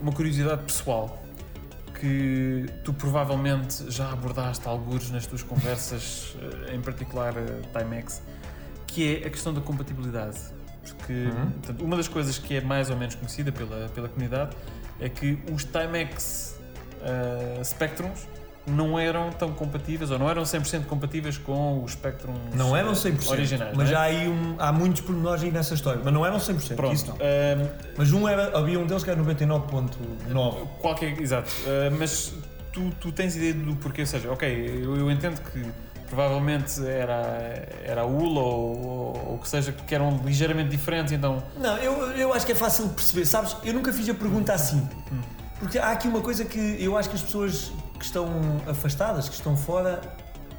uma 0.00 0.10
curiosidade 0.12 0.62
pessoal 0.62 1.20
que 2.00 2.66
tu 2.82 2.92
provavelmente 2.92 3.90
já 3.90 4.10
abordaste 4.12 4.66
alguns 4.66 5.10
nas 5.10 5.26
tuas 5.26 5.42
conversas, 5.42 6.36
eh, 6.68 6.74
em 6.74 6.80
particular 6.80 7.34
a 7.38 7.78
Timex, 7.78 8.22
que 8.86 9.16
é 9.16 9.26
a 9.26 9.30
questão 9.30 9.54
da 9.54 9.60
compatibilidade. 9.60 10.38
Porque 10.82 11.28
portanto, 11.54 11.84
uma 11.84 11.96
das 11.96 12.08
coisas 12.08 12.36
que 12.36 12.56
é 12.56 12.60
mais 12.60 12.90
ou 12.90 12.96
menos 12.96 13.14
conhecida 13.14 13.50
pela, 13.50 13.88
pela 13.88 14.08
comunidade 14.08 14.54
é 15.00 15.08
que 15.08 15.38
os 15.50 15.64
Timex 15.64 16.60
ah, 17.00 17.62
Spectrums 17.64 18.26
não 18.66 18.98
eram 18.98 19.30
tão 19.30 19.52
compatíveis 19.52 20.10
ou 20.10 20.18
não 20.18 20.28
eram 20.28 20.42
100% 20.42 20.86
compatíveis 20.86 21.36
com 21.36 21.82
os 21.84 21.92
Spectrums 21.92 22.38
Não 22.54 22.74
eram 22.76 22.90
eh, 22.90 22.94
100%, 22.94 23.28
originais. 23.30 23.76
mas 23.76 23.90
é? 23.90 23.94
há, 23.94 24.00
aí 24.02 24.28
um, 24.28 24.56
há 24.58 24.72
muitos 24.72 25.02
pormenores 25.02 25.42
aí 25.42 25.50
nessa 25.50 25.74
história. 25.74 26.00
Mas 26.02 26.12
não 26.12 26.24
eram 26.24 26.38
100%, 26.38 26.74
Pronto, 26.74 26.94
isso 26.94 27.06
não. 27.08 27.16
ah, 27.16 27.68
Mas 27.96 28.12
um 28.12 28.26
era, 28.28 28.56
havia 28.58 28.78
um 28.78 28.86
deles 28.86 29.04
que 29.04 29.10
era 29.10 29.20
99.9. 29.22 30.66
Qualquer, 30.80 31.20
exato. 31.20 31.50
Uh, 31.62 31.94
mas 31.98 32.32
tu, 32.72 32.90
tu 33.00 33.12
tens 33.12 33.36
ideia 33.36 33.54
do 33.54 33.76
porquê? 33.76 34.00
Ou 34.02 34.06
seja, 34.06 34.32
ok, 34.32 34.80
eu, 34.82 34.96
eu 34.96 35.10
entendo 35.10 35.40
que 35.50 35.62
provavelmente 36.08 36.86
era, 36.86 37.66
era 37.84 38.00
a 38.02 38.06
ULA 38.06 38.40
ou, 38.40 39.30
ou 39.32 39.38
que 39.38 39.48
seja, 39.48 39.72
que 39.72 39.94
eram 39.94 40.20
ligeiramente 40.24 40.70
diferentes, 40.70 41.12
então. 41.12 41.42
Não, 41.58 41.76
eu, 41.78 41.92
eu 42.12 42.32
acho 42.32 42.46
que 42.46 42.52
é 42.52 42.54
fácil 42.54 42.86
de 42.88 42.94
perceber. 42.94 43.26
Sabes, 43.26 43.56
eu 43.64 43.74
nunca 43.74 43.92
fiz 43.92 44.08
a 44.08 44.14
pergunta 44.14 44.52
assim. 44.52 44.86
Porque 45.64 45.78
há 45.78 45.92
aqui 45.92 46.06
uma 46.06 46.20
coisa 46.20 46.44
que 46.44 46.76
eu 46.78 46.96
acho 46.96 47.08
que 47.08 47.16
as 47.16 47.22
pessoas 47.22 47.72
que 47.98 48.04
estão 48.04 48.28
afastadas, 48.68 49.30
que 49.30 49.34
estão 49.34 49.56
fora, 49.56 49.98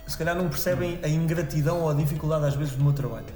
se 0.08 0.18
calhar 0.18 0.36
não 0.36 0.50
percebem 0.50 1.00
a 1.04 1.08
ingratidão 1.08 1.82
ou 1.82 1.92
a 1.92 1.94
dificuldade 1.94 2.44
às 2.44 2.56
vezes 2.56 2.74
do 2.74 2.84
meu 2.84 2.92
trabalho. 2.92 3.28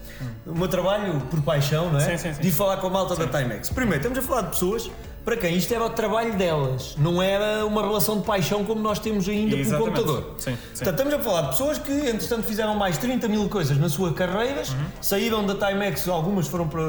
O 0.47 0.57
meu 0.57 0.67
trabalho 0.67 1.19
por 1.29 1.39
paixão, 1.43 1.91
não 1.91 1.99
é? 1.99 2.05
Sim, 2.05 2.17
sim, 2.17 2.33
sim. 2.33 2.41
De 2.41 2.51
falar 2.51 2.77
com 2.77 2.87
a 2.87 2.89
malta 2.89 3.15
da 3.15 3.27
Timex. 3.27 3.69
Primeiro, 3.69 3.97
estamos 3.97 4.17
a 4.17 4.21
falar 4.27 4.41
de 4.41 4.49
pessoas 4.49 4.89
para 5.29 5.37
quem 5.37 5.55
isto 5.55 5.71
era 5.71 5.85
o 5.85 5.91
trabalho 5.91 6.33
delas, 6.35 6.95
não 6.97 7.21
era 7.21 7.63
uma 7.63 7.83
relação 7.83 8.17
de 8.17 8.25
paixão 8.25 8.65
como 8.65 8.81
nós 8.81 8.97
temos 8.97 9.29
ainda 9.29 9.51
pelo 9.51 9.61
Exatamente. 9.61 9.95
computador. 9.95 10.33
Sim, 10.39 10.57
sim. 10.73 10.83
Portanto, 10.83 11.07
estamos 11.07 11.13
a 11.13 11.19
falar 11.19 11.41
de 11.41 11.49
pessoas 11.49 11.77
que, 11.77 11.91
entretanto, 11.91 12.41
fizeram 12.41 12.73
mais 12.73 12.97
30 12.97 13.27
mil 13.27 13.47
coisas 13.47 13.77
na 13.77 13.89
sua 13.89 14.11
carreiras, 14.11 14.75
saíram 14.99 15.45
da 15.45 15.53
Timex, 15.53 16.07
algumas 16.07 16.47
foram 16.47 16.67
para, 16.67 16.81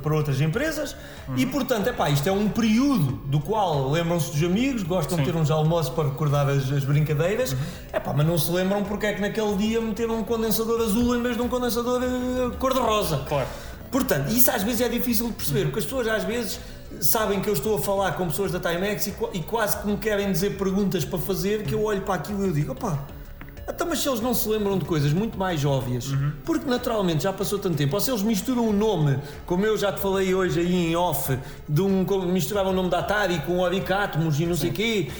para 0.00 0.14
outras 0.14 0.40
empresas, 0.40 0.94
e, 1.36 1.44
portanto, 1.44 1.88
epá, 1.88 2.08
isto 2.08 2.28
é 2.28 2.30
um 2.30 2.48
período 2.48 3.18
do 3.26 3.40
qual 3.40 3.90
lembram-se 3.90 4.30
dos 4.30 4.44
amigos, 4.44 4.84
gostam 4.84 5.18
de 5.18 5.24
Sim. 5.24 5.32
ter 5.32 5.36
uns 5.36 5.50
almoços 5.50 5.92
para 5.92 6.04
recordar 6.04 6.48
as, 6.48 6.70
as 6.70 6.84
brincadeiras, 6.84 7.56
epá, 7.92 8.12
mas 8.16 8.24
não 8.24 8.38
se 8.38 8.48
lembram 8.52 8.84
porque 8.84 9.06
é 9.06 9.12
que 9.12 9.20
naquele 9.20 9.56
dia 9.56 9.80
meteram 9.80 10.20
um 10.20 10.22
condensador 10.22 10.80
azul 10.82 11.16
em 11.16 11.22
vez 11.22 11.34
de 11.34 11.42
um 11.42 11.48
condensador 11.48 12.00
eh, 12.00 12.56
cor-de-rosa. 12.60 13.24
Claro. 13.28 13.48
Portanto, 13.90 14.30
isso 14.30 14.50
às 14.50 14.62
vezes 14.62 14.82
é 14.82 14.88
difícil 14.88 15.26
de 15.28 15.32
perceber, 15.32 15.64
porque 15.64 15.78
as 15.80 15.84
pessoas 15.84 16.06
às 16.06 16.22
vezes 16.22 16.60
sabem 17.00 17.40
que 17.40 17.48
eu 17.48 17.54
estou 17.54 17.76
a 17.76 17.80
falar 17.80 18.12
com 18.12 18.26
pessoas 18.28 18.52
da 18.52 18.60
Timex 18.60 19.06
e, 19.06 19.14
e 19.34 19.40
quase 19.40 19.78
que 19.78 19.86
me 19.86 19.96
querem 19.96 20.30
dizer 20.30 20.56
perguntas 20.56 21.04
para 21.04 21.18
fazer 21.18 21.62
que 21.64 21.74
eu 21.74 21.84
olho 21.84 22.02
para 22.02 22.14
aquilo 22.14 22.44
e 22.44 22.48
eu 22.48 22.52
digo, 22.52 22.72
opá, 22.72 22.98
então, 23.68 23.86
mas 23.86 23.98
se 23.98 24.08
eles 24.08 24.20
não 24.20 24.32
se 24.32 24.48
lembram 24.48 24.78
de 24.78 24.86
coisas 24.86 25.12
muito 25.12 25.38
mais 25.38 25.62
óbvias, 25.62 26.06
porque 26.44 26.68
naturalmente 26.68 27.24
já 27.24 27.32
passou 27.32 27.58
tanto 27.58 27.76
tempo, 27.76 27.94
ou 27.94 28.00
se 28.00 28.10
eles 28.10 28.22
misturam 28.22 28.66
o 28.66 28.72
nome, 28.72 29.18
como 29.44 29.66
eu 29.66 29.76
já 29.76 29.92
te 29.92 30.00
falei 30.00 30.34
hoje 30.34 30.60
aí 30.60 30.90
em 30.90 30.96
off, 30.96 31.38
de 31.68 31.82
um, 31.82 32.04
misturavam 32.32 32.72
o 32.72 32.74
nome 32.74 32.88
da 32.88 33.00
Atari 33.00 33.38
com 33.40 33.58
o 33.58 33.60
Oricatmos 33.60 34.40
e 34.40 34.46
não 34.46 34.56
sei 34.56 34.70
o 34.70 34.72
quê, 34.72 35.10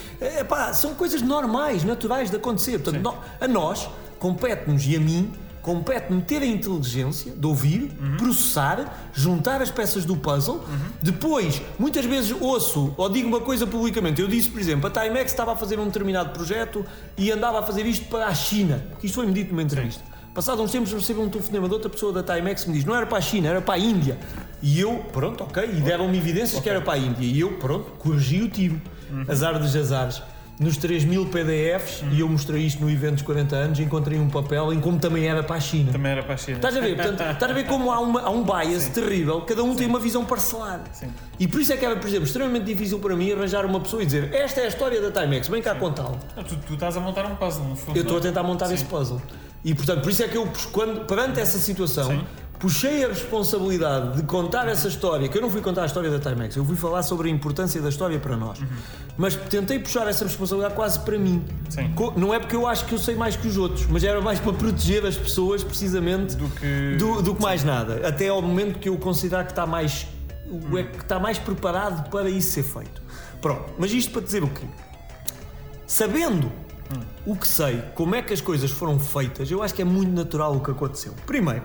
são 0.73 0.95
coisas 0.95 1.21
normais, 1.21 1.83
naturais 1.83 2.31
de 2.31 2.37
acontecer. 2.37 2.79
Portanto, 2.79 3.13
a 3.39 3.47
nós, 3.47 3.87
compete-nos 4.17 4.85
e 4.87 4.95
a 4.95 4.99
mim, 4.99 5.31
compete-me 5.69 6.19
ter 6.23 6.41
a 6.41 6.45
inteligência 6.47 7.31
de 7.31 7.45
ouvir, 7.45 7.91
processar, 8.17 9.11
juntar 9.13 9.61
as 9.61 9.69
peças 9.69 10.03
do 10.03 10.17
puzzle. 10.17 10.65
Depois, 10.99 11.61
muitas 11.77 12.05
vezes 12.05 12.35
ouço 12.41 12.91
ou 12.97 13.07
digo 13.07 13.27
uma 13.27 13.39
coisa 13.39 13.67
publicamente. 13.67 14.19
Eu 14.19 14.27
disse, 14.27 14.49
por 14.49 14.59
exemplo, 14.59 14.87
a 14.87 14.89
Timex 14.89 15.29
estava 15.29 15.53
a 15.53 15.55
fazer 15.55 15.79
um 15.79 15.85
determinado 15.85 16.31
projeto 16.31 16.83
e 17.15 17.31
andava 17.31 17.59
a 17.59 17.61
fazer 17.61 17.85
isto 17.85 18.07
para 18.07 18.25
a 18.25 18.33
China. 18.33 18.83
Isto 19.03 19.13
foi-me 19.13 19.31
dito 19.31 19.51
numa 19.51 19.61
entrevista. 19.61 20.03
Passado 20.33 20.59
uns 20.63 20.71
tempos 20.71 20.91
recebo 20.91 21.21
um 21.21 21.29
telefonema 21.29 21.67
de 21.67 21.73
outra 21.75 21.89
pessoa 21.89 22.11
da 22.11 22.23
Timex 22.23 22.63
que 22.63 22.69
me 22.71 22.75
diz 22.75 22.85
não 22.85 22.95
era 22.95 23.05
para 23.05 23.19
a 23.19 23.21
China, 23.21 23.49
era 23.49 23.61
para 23.61 23.75
a 23.75 23.77
Índia. 23.77 24.17
E 24.63 24.79
eu, 24.79 25.05
pronto, 25.13 25.43
ok, 25.43 25.63
e 25.65 25.81
deram-me 25.81 26.17
evidências 26.17 26.59
que 26.63 26.67
era 26.67 26.81
para 26.81 26.93
a 26.93 26.97
Índia. 26.97 27.27
E 27.27 27.41
eu, 27.41 27.59
pronto, 27.59 27.91
corrigi 27.99 28.41
o 28.41 28.49
tiro. 28.49 28.81
Azar 29.27 29.59
dos 29.59 29.75
azares. 29.75 30.19
Nos 30.59 30.75
3 30.75 31.05
mil 31.05 31.25
PDFs, 31.25 32.03
e 32.11 32.19
eu 32.19 32.27
mostrei 32.27 32.63
isto 32.65 32.83
no 32.83 32.89
evento 32.91 33.13
dos 33.13 33.21
40 33.23 33.55
anos, 33.55 33.79
encontrei 33.79 34.19
um 34.19 34.29
papel 34.29 34.73
em 34.73 34.79
como 34.81 34.99
também 34.99 35.25
era 35.25 35.41
para 35.41 35.55
a 35.55 35.59
China. 35.61 35.89
Também 35.93 36.11
era 36.11 36.21
para 36.21 36.33
a 36.33 36.37
China. 36.37 36.57
Estás 36.57 36.75
a 36.75 36.81
ver? 36.81 36.97
Portanto, 36.97 37.21
estás 37.31 37.49
a 37.51 37.53
ver 37.55 37.65
como 37.65 37.89
há, 37.89 37.99
uma- 38.01 38.21
há 38.23 38.29
um 38.29 38.43
bias 38.43 38.87
terrível, 38.89 39.39
cada 39.41 39.63
um 39.63 39.73
tem 39.73 39.87
uma 39.87 39.99
visão 39.99 40.25
parcelar. 40.25 40.81
Sim. 40.91 41.07
E 41.39 41.47
por 41.47 41.61
isso 41.61 41.71
é 41.71 41.77
que 41.77 41.85
era, 41.85 41.95
por 41.95 42.05
exemplo, 42.07 42.25
extremamente 42.25 42.65
difícil 42.65 42.99
para 42.99 43.15
mim 43.15 43.31
arranjar 43.31 43.65
uma 43.65 43.79
pessoa 43.79 44.03
e 44.03 44.05
dizer 44.05 44.33
esta 44.33 44.59
é 44.59 44.65
a 44.65 44.67
história 44.67 44.99
da 44.99 45.09
Timex, 45.21 45.47
vem 45.47 45.61
cá 45.61 45.73
contá-la. 45.75 46.17
Tu, 46.43 46.55
tu 46.67 46.73
estás 46.73 46.97
a 46.97 46.99
montar 46.99 47.25
um 47.25 47.37
puzzle, 47.37 47.63
no 47.63 47.77
fundo. 47.77 47.95
Eu 47.97 48.01
estou 48.03 48.17
a 48.17 48.21
tentar 48.21 48.43
montar 48.43 48.65
Sim. 48.67 48.73
esse 48.73 48.83
puzzle. 48.85 49.21
E 49.63 49.73
portanto, 49.75 50.01
por 50.01 50.09
isso 50.11 50.23
é 50.23 50.27
que 50.27 50.37
eu, 50.37 50.47
quando, 50.71 51.05
perante 51.05 51.39
essa 51.39 51.57
situação, 51.57 52.09
Sim. 52.11 52.23
puxei 52.59 53.03
a 53.03 53.09
responsabilidade 53.09 54.15
de 54.17 54.23
contar 54.23 54.67
essa 54.69 54.87
história, 54.87 55.27
que 55.27 55.37
eu 55.37 55.41
não 55.41 55.49
fui 55.49 55.59
contar 55.61 55.83
a 55.83 55.85
história 55.85 56.09
da 56.09 56.17
Timex, 56.19 56.55
eu 56.55 56.63
fui 56.63 56.75
falar 56.77 57.03
sobre 57.03 57.27
a 57.29 57.31
importância 57.31 57.81
da 57.81 57.89
história 57.89 58.17
para 58.19 58.37
nós. 58.37 58.59
Mas 59.17 59.35
tentei 59.35 59.77
puxar 59.79 60.07
essa 60.07 60.23
responsabilidade 60.23 60.75
quase 60.75 60.99
para 60.99 61.17
mim. 61.17 61.43
Sim. 61.69 61.93
Não 62.15 62.33
é 62.33 62.39
porque 62.39 62.55
eu 62.55 62.65
acho 62.65 62.85
que 62.85 62.93
eu 62.93 62.99
sei 62.99 63.15
mais 63.15 63.35
que 63.35 63.47
os 63.49 63.57
outros, 63.57 63.85
mas 63.87 64.03
era 64.03 64.21
mais 64.21 64.39
para 64.39 64.53
proteger 64.53 65.05
as 65.05 65.17
pessoas, 65.17 65.61
precisamente, 65.63 66.35
Do 66.37 66.47
que- 66.49 66.95
do, 66.97 67.21
do 67.21 67.35
que 67.35 67.41
mais 67.41 67.63
nada. 67.65 68.07
Até 68.07 68.29
ao 68.29 68.41
momento 68.41 68.79
que 68.79 68.87
eu 68.87 68.97
considerar 68.97 69.43
que 69.43 69.51
está 69.51 69.65
mais, 69.65 70.07
o- 70.71 70.77
é 70.77 70.83
que 70.83 70.99
está 71.03 71.19
mais 71.19 71.37
preparado 71.37 72.09
para 72.09 72.29
isso 72.29 72.51
ser 72.51 72.63
feito. 72.63 73.01
Pronto, 73.41 73.73
mas 73.77 73.91
isto 73.91 74.11
para 74.13 74.21
dizer 74.21 74.41
o 74.43 74.47
quê? 74.49 74.65
Sabendo 75.85 76.51
o 77.25 77.35
que 77.35 77.47
sei, 77.47 77.83
como 77.93 78.15
é 78.15 78.21
que 78.21 78.33
as 78.33 78.41
coisas 78.41 78.71
foram 78.71 78.99
feitas, 78.99 79.49
eu 79.51 79.61
acho 79.61 79.73
que 79.73 79.81
é 79.81 79.85
muito 79.85 80.11
natural 80.11 80.55
o 80.55 80.61
que 80.61 80.71
aconteceu. 80.71 81.13
Primeiro, 81.25 81.63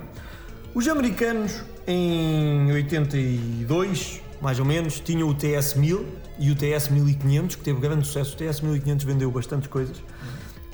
os 0.74 0.86
americanos 0.88 1.62
em 1.86 2.72
82, 2.72 4.20
mais 4.40 4.58
ou 4.58 4.64
menos, 4.64 5.00
tinham 5.00 5.28
o 5.28 5.34
TS-1000 5.34 6.04
e 6.38 6.50
o 6.50 6.56
TS-1500, 6.56 7.56
que 7.56 7.62
teve 7.62 7.80
grande 7.80 8.06
sucesso. 8.06 8.34
O 8.34 8.38
TS-1500 8.38 9.04
vendeu 9.04 9.30
bastantes 9.30 9.68
coisas, 9.68 9.96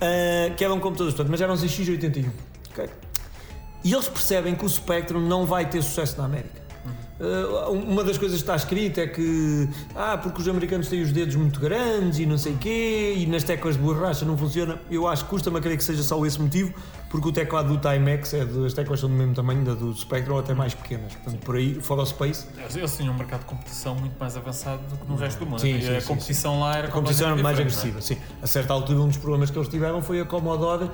ah, 0.00 0.54
que 0.56 0.64
eram 0.64 0.80
computadores, 0.80 1.14
portanto, 1.14 1.30
mas 1.30 1.40
eram 1.40 1.54
ZX81. 1.54 2.30
ok? 2.70 2.88
E 3.84 3.92
eles 3.92 4.08
percebem 4.08 4.54
que 4.54 4.64
o 4.64 4.68
Spectrum 4.68 5.20
não 5.20 5.46
vai 5.46 5.68
ter 5.68 5.82
sucesso 5.82 6.18
na 6.18 6.24
América. 6.24 6.59
Uh, 7.20 7.70
uma 7.72 8.02
das 8.02 8.16
coisas 8.16 8.38
que 8.38 8.42
está 8.42 8.56
escrita 8.56 9.02
é 9.02 9.06
que 9.06 9.68
ah, 9.94 10.16
porque 10.16 10.40
os 10.40 10.48
americanos 10.48 10.88
têm 10.88 11.02
os 11.02 11.12
dedos 11.12 11.34
muito 11.34 11.60
grandes 11.60 12.18
e 12.18 12.24
não 12.24 12.38
sei 12.38 12.56
quê, 12.58 13.14
e 13.14 13.26
nas 13.26 13.44
teclas 13.44 13.76
de 13.76 13.82
borracha 13.82 14.24
não 14.24 14.38
funciona. 14.38 14.80
Eu 14.90 15.06
acho 15.06 15.24
que 15.24 15.30
custa-me 15.30 15.58
a 15.58 15.60
crer 15.60 15.76
que 15.76 15.84
seja 15.84 16.02
só 16.02 16.24
esse 16.24 16.40
motivo, 16.40 16.72
porque 17.10 17.28
o 17.28 17.32
teclado 17.32 17.76
do 17.76 17.78
Timex, 17.78 18.32
é 18.34 18.44
de, 18.44 18.64
as 18.64 18.72
teclas 18.72 19.00
são 19.00 19.08
do 19.08 19.16
mesmo 19.16 19.34
tamanho 19.34 19.64
da 19.64 19.74
do 19.74 19.92
Spectrum 19.92 20.34
ou 20.34 20.40
até 20.40 20.54
mais 20.54 20.74
pequenas. 20.74 21.12
Portanto, 21.16 21.44
por 21.44 21.56
aí, 21.56 21.74
fora 21.74 22.02
o 22.02 22.06
Space. 22.06 22.46
Eles, 22.56 22.76
eles 22.76 22.96
tinham 22.96 23.12
um 23.12 23.16
mercado 23.18 23.40
de 23.40 23.46
competição 23.46 23.96
muito 23.96 24.16
mais 24.18 24.36
avançado 24.36 24.80
do 24.88 24.96
que 24.96 25.10
no 25.10 25.16
resto 25.16 25.40
do 25.40 25.46
mundo. 25.46 25.60
Sim, 25.60 25.76
e 25.76 25.82
sim, 25.82 25.96
a 25.96 26.00
sim, 26.00 26.06
competição 26.06 26.60
lá 26.60 26.76
era 26.78 26.86
A 26.86 26.90
competição 26.90 27.32
era 27.32 27.42
mais 27.42 27.58
agressiva, 27.58 28.00
sim. 28.00 28.16
A 28.40 28.46
certa 28.46 28.72
altura, 28.72 29.00
um 29.00 29.08
dos 29.08 29.16
problemas 29.16 29.50
que 29.50 29.58
eles 29.58 29.68
tiveram 29.68 30.00
foi 30.00 30.20
a 30.20 30.24
Commodore, 30.24 30.84
uh, 30.84 30.90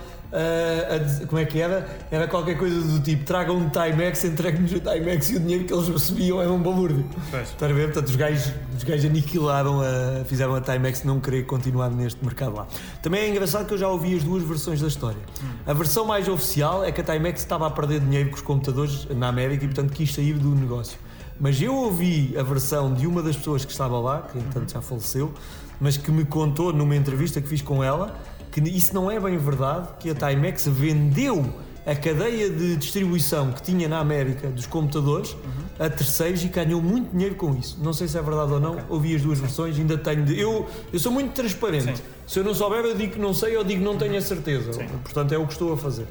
a 1.22 1.26
como 1.26 1.38
é 1.38 1.44
que 1.44 1.60
era? 1.60 1.86
Era 2.10 2.26
qualquer 2.26 2.56
coisa 2.56 2.80
do 2.80 2.98
tipo: 3.00 3.24
tragam 3.24 3.58
um 3.58 3.68
Timex, 3.68 4.24
entreguem-nos 4.24 4.72
o 4.72 4.80
Timex 4.80 5.30
e 5.30 5.36
o 5.36 5.40
dinheiro 5.40 5.64
que 5.64 5.74
eles 5.74 5.88
recebiam 5.88 6.40
era 6.40 6.50
um 6.50 6.62
balúrdio. 6.62 7.04
Estás 7.26 7.70
a 7.70 7.74
ver? 7.74 7.92
Portanto, 7.92 8.08
os 8.08 8.16
gajos, 8.16 8.52
os 8.74 8.84
gajos 8.84 9.04
aniquilaram, 9.04 9.82
a, 9.82 10.24
fizeram 10.24 10.54
a 10.54 10.62
Timex 10.62 11.04
não 11.04 11.20
querer 11.20 11.44
continuar 11.44 11.90
neste 11.90 12.24
mercado 12.24 12.56
lá. 12.56 12.66
Também 13.02 13.20
é 13.20 13.28
engraçado 13.28 13.66
que 13.66 13.74
eu 13.74 13.78
já 13.78 13.88
ouvi 13.88 14.16
as 14.16 14.24
duas 14.24 14.42
versões 14.42 14.80
da 14.80 14.88
história. 14.88 15.20
A 15.66 15.74
versão 15.74 16.05
mais 16.06 16.28
oficial 16.28 16.84
é 16.84 16.90
que 16.90 17.00
a 17.00 17.04
Timex 17.04 17.40
estava 17.40 17.66
a 17.66 17.70
perder 17.70 18.00
dinheiro 18.00 18.30
com 18.30 18.36
os 18.36 18.42
computadores 18.42 19.06
na 19.10 19.28
América 19.28 19.64
e, 19.64 19.68
portanto, 19.68 19.92
quis 19.92 20.14
sair 20.14 20.34
do 20.34 20.54
negócio. 20.54 20.98
Mas 21.38 21.60
eu 21.60 21.74
ouvi 21.74 22.34
a 22.38 22.42
versão 22.42 22.94
de 22.94 23.06
uma 23.06 23.22
das 23.22 23.36
pessoas 23.36 23.64
que 23.64 23.72
estava 23.72 23.98
lá, 24.00 24.22
que 24.22 24.38
entretanto 24.38 24.72
já 24.72 24.80
faleceu, 24.80 25.34
mas 25.78 25.96
que 25.96 26.10
me 26.10 26.24
contou 26.24 26.72
numa 26.72 26.96
entrevista 26.96 27.40
que 27.40 27.48
fiz 27.48 27.60
com 27.60 27.84
ela 27.84 28.18
que 28.50 28.60
isso 28.70 28.94
não 28.94 29.10
é 29.10 29.20
bem 29.20 29.36
verdade, 29.36 29.88
que 30.00 30.08
a 30.08 30.14
Timex 30.14 30.66
vendeu 30.66 31.44
a 31.86 31.94
cadeia 31.94 32.50
de 32.50 32.76
distribuição 32.76 33.52
que 33.52 33.62
tinha 33.62 33.88
na 33.88 34.00
América 34.00 34.48
dos 34.48 34.66
computadores 34.66 35.36
a 35.78 35.88
terceiros 35.88 36.42
e 36.42 36.48
ganhou 36.48 36.82
muito 36.82 37.12
dinheiro 37.12 37.36
com 37.36 37.54
isso. 37.54 37.78
Não 37.80 37.92
sei 37.92 38.08
se 38.08 38.18
é 38.18 38.22
verdade 38.22 38.52
ou 38.52 38.58
não, 38.58 38.78
ouvi 38.88 39.14
as 39.14 39.22
duas 39.22 39.38
versões, 39.38 39.78
ainda 39.78 39.96
tenho 39.96 40.24
de. 40.24 40.38
Eu, 40.38 40.68
eu 40.92 40.98
sou 40.98 41.12
muito 41.12 41.32
transparente. 41.32 41.96
Sim. 41.96 42.02
Se 42.26 42.40
eu 42.40 42.44
não 42.44 42.54
souber, 42.54 42.84
eu 42.84 42.96
digo 42.96 43.12
que 43.12 43.20
não 43.20 43.32
sei 43.32 43.56
ou 43.56 43.62
digo 43.62 43.78
que 43.80 43.84
não 43.84 43.96
tenho 43.96 44.16
a 44.16 44.20
certeza. 44.20 44.72
Portanto, 45.04 45.32
é 45.32 45.38
o 45.38 45.46
que 45.46 45.52
estou 45.52 45.72
a 45.72 45.76
fazer. 45.76 46.06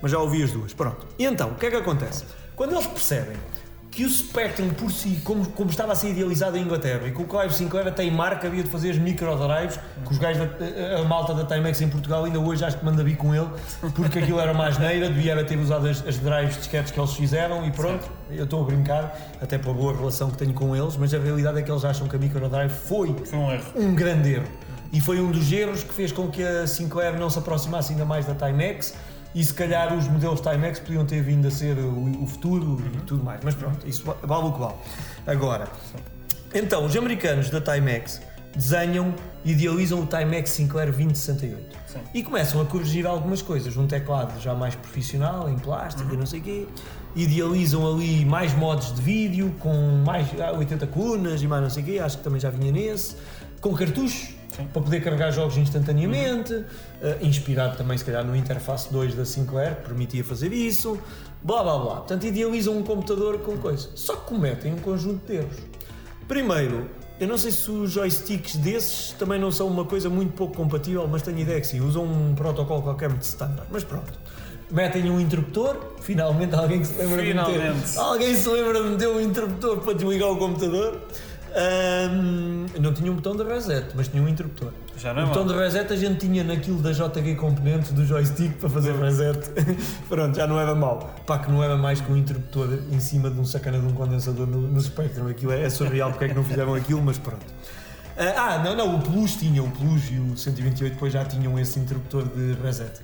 Mas 0.00 0.10
já 0.10 0.18
ouvi 0.18 0.42
as 0.42 0.52
duas. 0.52 0.72
Pronto. 0.72 1.06
E 1.18 1.26
então, 1.26 1.50
o 1.50 1.54
que 1.56 1.66
é 1.66 1.70
que 1.70 1.76
acontece? 1.76 2.24
Quando 2.56 2.72
eles 2.72 2.86
percebem 2.86 3.36
que 3.90 4.04
o 4.04 4.08
Spectrum 4.08 4.70
por 4.70 4.90
si, 4.92 5.20
como, 5.24 5.44
como 5.50 5.68
estava 5.68 5.92
a 5.92 5.94
ser 5.96 6.10
idealizado 6.10 6.56
em 6.56 6.62
Inglaterra 6.62 7.08
e 7.08 7.10
que 7.10 7.20
o 7.20 7.24
Clive 7.24 7.52
Sinclair 7.52 7.88
até 7.88 8.04
em 8.04 8.10
marca 8.10 8.46
havia 8.46 8.62
de 8.62 8.70
fazer 8.70 8.90
as 8.90 8.98
microdrives, 8.98 9.78
que 10.06 10.12
os 10.12 10.18
gajos, 10.18 10.48
da, 10.48 10.96
a, 10.96 11.00
a 11.00 11.04
malta 11.04 11.34
da 11.34 11.44
Timex 11.44 11.80
em 11.80 11.88
Portugal 11.88 12.24
ainda 12.24 12.38
hoje 12.38 12.64
acho 12.64 12.78
que 12.78 12.84
manda 12.84 13.02
vir 13.02 13.16
com 13.16 13.34
ele, 13.34 13.48
porque 13.94 14.20
aquilo 14.20 14.38
era 14.38 14.52
uma 14.52 14.66
asneira, 14.66 15.08
devia 15.08 15.42
ter 15.44 15.58
usado 15.58 15.88
as, 15.88 16.06
as 16.06 16.18
drives 16.18 16.56
disquetes 16.56 16.92
que 16.92 17.00
eles 17.00 17.12
fizeram 17.14 17.66
e 17.66 17.72
pronto, 17.72 18.08
eu 18.30 18.44
estou 18.44 18.62
a 18.62 18.64
brincar, 18.64 19.18
até 19.40 19.58
pela 19.58 19.74
boa 19.74 19.96
relação 19.96 20.30
que 20.30 20.38
tenho 20.38 20.54
com 20.54 20.76
eles, 20.76 20.96
mas 20.96 21.12
a 21.12 21.18
realidade 21.18 21.58
é 21.58 21.62
que 21.62 21.70
eles 21.70 21.84
acham 21.84 22.06
que 22.06 22.14
a 22.14 22.18
microdrive 22.18 22.72
foi 22.72 23.14
Foi 23.24 23.38
um 23.38 23.50
erro. 23.50 23.64
um 23.74 23.94
grande 23.94 24.34
erro. 24.34 24.46
E 24.92 25.00
foi 25.00 25.20
um 25.20 25.30
dos 25.30 25.50
erros 25.52 25.84
que 25.84 25.94
fez 25.94 26.10
com 26.10 26.28
que 26.28 26.42
a 26.42 26.66
Sinclair 26.66 27.16
não 27.16 27.30
se 27.30 27.38
aproximasse 27.38 27.92
ainda 27.92 28.04
mais 28.04 28.26
da 28.26 28.34
Timex 28.34 28.94
e 29.34 29.44
se 29.44 29.54
calhar 29.54 29.94
os 29.96 30.08
modelos 30.08 30.40
Timex 30.40 30.80
podiam 30.80 31.04
ter 31.06 31.22
vindo 31.22 31.46
a 31.46 31.50
ser 31.50 31.76
o, 31.78 32.22
o 32.22 32.26
futuro 32.26 32.82
e 32.94 32.96
tudo 33.02 33.22
mais. 33.22 33.40
Mas 33.44 33.54
pronto, 33.54 33.86
isso 33.88 34.04
va- 34.04 34.16
vale 34.22 34.44
o 34.48 34.52
que 34.52 34.58
vale. 34.60 34.74
Agora, 35.26 35.68
então, 36.54 36.84
os 36.84 36.96
americanos 36.96 37.48
da 37.50 37.60
Timex 37.60 38.20
desenham 38.56 39.14
idealizam 39.44 40.00
o 40.00 40.06
Timex 40.06 40.50
Sinclair 40.50 40.86
2068 40.90 41.76
Sim. 41.86 41.98
e 42.12 42.22
começam 42.24 42.60
a 42.60 42.64
corrigir 42.66 43.06
algumas 43.06 43.40
coisas. 43.40 43.76
Um 43.76 43.86
teclado 43.86 44.40
já 44.40 44.52
mais 44.54 44.74
profissional, 44.74 45.48
em 45.48 45.56
plástico 45.56 46.12
e 46.12 46.16
não 46.16 46.26
sei 46.26 46.40
o 46.40 46.42
quê. 46.42 46.66
Idealizam 47.14 47.86
ali 47.88 48.24
mais 48.24 48.52
modos 48.54 48.92
de 48.94 49.00
vídeo, 49.02 49.54
com 49.60 49.72
mais 50.04 50.26
ah, 50.40 50.52
80 50.56 50.86
colunas 50.88 51.40
e 51.42 51.46
mais 51.46 51.62
não 51.62 51.70
sei 51.70 51.82
o 51.82 51.86
quê. 51.86 51.98
Acho 52.00 52.18
que 52.18 52.24
também 52.24 52.40
já 52.40 52.50
vinha 52.50 52.72
nesse. 52.72 53.14
Com 53.60 53.74
cartuchos, 53.74 54.30
Sim. 54.56 54.66
para 54.72 54.82
poder 54.82 55.00
carregar 55.00 55.30
jogos 55.32 55.56
instantaneamente. 55.56 56.64
ah, 57.02 57.16
inspirado 57.22 57.76
também, 57.76 57.96
se 57.96 58.04
calhar, 58.04 58.24
no 58.24 58.34
Interface 58.36 58.92
2 58.92 59.14
da 59.14 59.24
Sinclair, 59.24 59.76
que 59.76 59.82
permitia 59.82 60.24
fazer 60.24 60.52
isso. 60.52 60.98
Blá 61.42 61.62
blá 61.62 61.78
blá. 61.78 61.96
Portanto, 61.96 62.24
idealizam 62.26 62.76
um 62.76 62.82
computador 62.82 63.38
com 63.38 63.56
coisa. 63.56 63.88
Só 63.94 64.16
que 64.16 64.26
cometem 64.26 64.74
um 64.74 64.78
conjunto 64.78 65.26
de 65.26 65.36
erros. 65.38 65.56
Primeiro, 66.28 66.88
eu 67.18 67.26
não 67.28 67.36
sei 67.38 67.50
se 67.50 67.70
os 67.70 67.90
joysticks 67.90 68.56
desses 68.56 69.12
também 69.18 69.38
não 69.38 69.50
são 69.50 69.66
uma 69.66 69.84
coisa 69.84 70.08
muito 70.08 70.32
pouco 70.32 70.54
compatível, 70.54 71.06
mas 71.08 71.22
tenho 71.22 71.38
ideia 71.38 71.60
que 71.60 71.66
sim, 71.66 71.80
usam 71.80 72.04
um 72.04 72.34
protocolo 72.34 72.82
qualquer 72.82 73.10
de 73.12 73.24
standard. 73.24 73.66
Mas 73.70 73.84
pronto. 73.84 74.12
Metem 74.70 75.10
um 75.10 75.18
interruptor, 75.18 75.76
finalmente 76.00 76.54
alguém 76.54 76.84
se 76.84 76.96
lembra 76.96 77.22
de 77.22 77.28
Finalmente. 77.28 77.76
meter. 77.88 77.98
Alguém 77.98 78.34
se 78.36 78.48
lembra 78.48 78.82
de 78.84 78.88
meter 78.90 79.08
um 79.08 79.20
interruptor 79.20 79.78
para 79.80 79.94
desligar 79.94 80.28
o 80.30 80.36
computador. 80.36 81.00
Ahm, 81.54 82.66
não 82.80 82.92
tinha 82.94 83.10
um 83.10 83.16
botão 83.16 83.34
de 83.34 83.42
reset, 83.42 83.88
mas 83.94 84.06
tinha 84.08 84.22
um 84.22 84.28
interruptor. 84.28 84.70
Já 84.96 85.12
não 85.12 85.22
é 85.22 85.24
o 85.24 85.28
botão 85.28 85.46
de 85.46 85.54
reset 85.54 85.92
a 85.92 85.96
gente 85.96 86.20
tinha 86.20 86.44
naquilo 86.44 86.80
da 86.80 86.92
JG 86.92 87.34
Componentes 87.34 87.90
do 87.92 88.04
joystick 88.04 88.54
para 88.58 88.68
fazer 88.68 88.94
reset. 88.94 89.38
Pronto, 90.08 90.36
já 90.36 90.46
não 90.46 90.60
era 90.60 90.74
mau. 90.74 91.12
Pá, 91.26 91.38
que 91.38 91.50
não 91.50 91.62
era 91.62 91.76
mais 91.76 92.00
que 92.00 92.10
um 92.10 92.16
interruptor 92.16 92.68
em 92.92 93.00
cima 93.00 93.30
de 93.30 93.40
um 93.40 93.44
sacana 93.44 93.80
de 93.80 93.86
um 93.86 93.92
condensador 93.92 94.46
no, 94.46 94.60
no 94.60 94.80
Spectrum. 94.80 95.28
Aquilo 95.28 95.52
é, 95.52 95.64
é 95.64 95.70
surreal 95.70 96.10
porque 96.10 96.26
é 96.26 96.28
que 96.28 96.34
não 96.34 96.44
fizeram 96.44 96.74
aquilo, 96.74 97.02
mas 97.02 97.18
pronto. 97.18 97.44
Ah, 98.16 98.34
ah, 98.36 98.58
não, 98.58 98.76
não, 98.76 98.96
o 98.96 99.00
Plus 99.00 99.34
tinha, 99.36 99.62
o 99.62 99.70
Plus 99.70 100.10
e 100.10 100.18
o 100.18 100.36
128 100.36 100.92
depois 100.92 101.12
já 101.12 101.24
tinham 101.24 101.58
esse 101.58 101.80
interruptor 101.80 102.24
de 102.24 102.52
reset. 102.62 103.00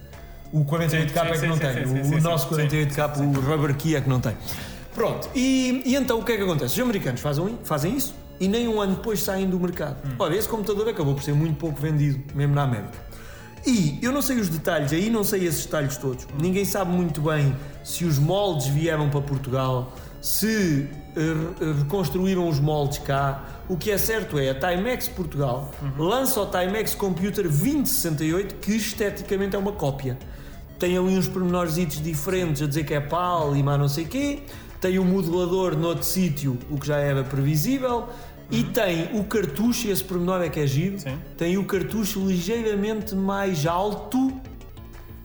O 0.52 0.65
48K 0.65 0.89
Sim, 0.89 0.97
é 0.97 1.39
que 1.39 1.47
não 1.47 1.58
tem, 1.58 1.84
o, 1.84 2.20
nosso 2.20 2.55
sim, 2.55 2.68
48K, 2.68 3.18
o 3.18 3.41
Rubber 3.41 3.75
Key 3.75 3.97
é 3.97 4.00
que 4.00 4.08
não 4.08 4.20
tem. 4.20 4.36
Pronto, 4.94 5.28
e, 5.34 5.83
e 5.84 5.97
então 5.97 6.20
o 6.20 6.25
que 6.25 6.33
é 6.33 6.36
que 6.36 6.42
acontece? 6.42 6.75
Os 6.75 6.81
americanos 6.81 7.20
fazem, 7.20 7.58
fazem 7.65 7.97
isso 7.97 8.15
e 8.41 8.49
nem 8.49 8.69
um 8.69 8.81
ano 8.81 8.97
depois 8.97 9.23
saem 9.23 9.49
do 9.49 9.59
mercado. 9.59 9.97
Ora, 10.19 10.37
esse 10.37 10.49
computador 10.49 10.89
acabou 10.89 11.15
por 11.15 11.23
ser 11.23 11.35
muito 11.35 11.57
pouco 11.57 11.81
vendido, 11.81 12.21
mesmo 12.35 12.55
na 12.55 12.63
América. 12.63 13.07
E 13.67 13.99
eu 14.01 14.13
não 14.13 14.23
sei 14.23 14.39
os 14.39 14.49
detalhes, 14.49 14.93
aí 14.93 15.11
não 15.11 15.25
sei 15.25 15.45
esses 15.47 15.65
detalhes 15.65 15.97
todos. 15.97 16.27
Ninguém 16.41 16.65
sabe 16.65 16.93
muito 16.93 17.21
bem 17.21 17.55
se 17.83 18.05
os 18.05 18.19
moldes 18.19 18.67
vieram 18.69 19.09
para 19.11 19.21
Portugal, 19.21 19.93
se 20.21 20.89
eh, 21.17 21.21
re- 21.61 21.73
reconstruíram 21.83 22.49
os 22.49 22.61
moldes 22.61 22.99
cá. 22.99 23.45
O 23.69 23.77
que 23.77 23.91
é 23.91 23.99
certo 23.99 24.39
é 24.39 24.51
a 24.51 24.55
Timex 24.55 25.09
Portugal 25.09 25.73
lança 25.99 26.41
o 26.41 26.47
Timex 26.47 26.95
Computer 26.95 27.43
2068, 27.43 28.55
que 28.57 28.77
esteticamente 28.77 29.57
é 29.57 29.59
uma 29.59 29.73
cópia. 29.73 30.17
Tem 30.79 30.97
ali 30.97 31.17
uns 31.19 31.27
pormenorzitos 31.27 32.01
diferentes 32.01 32.63
a 32.63 32.67
dizer 32.67 32.85
que 32.85 32.95
é 32.95 33.01
PAL 33.01 33.57
e 33.57 33.63
mais 33.63 33.79
não 33.81 33.89
sei 33.89 34.05
quê. 34.05 34.43
Tem 34.81 34.99
o 34.99 35.05
modelador 35.05 35.75
noutro 35.77 36.05
sítio, 36.05 36.59
o 36.71 36.79
que 36.79 36.87
já 36.87 36.99
era 36.99 37.25
previsível. 37.25 38.09
E 38.50 38.62
tem 38.62 39.18
o 39.18 39.25
cartucho, 39.25 39.89
esse 39.89 40.05
pormenor 40.05 40.41
é 40.41 40.49
que 40.49 40.60
é 40.60 40.66
giro, 40.66 40.99
Sim. 40.99 41.18
tem 41.36 41.58
o 41.58 41.65
cartucho 41.65 42.25
ligeiramente 42.26 43.15
mais 43.15 43.66
alto 43.66 44.33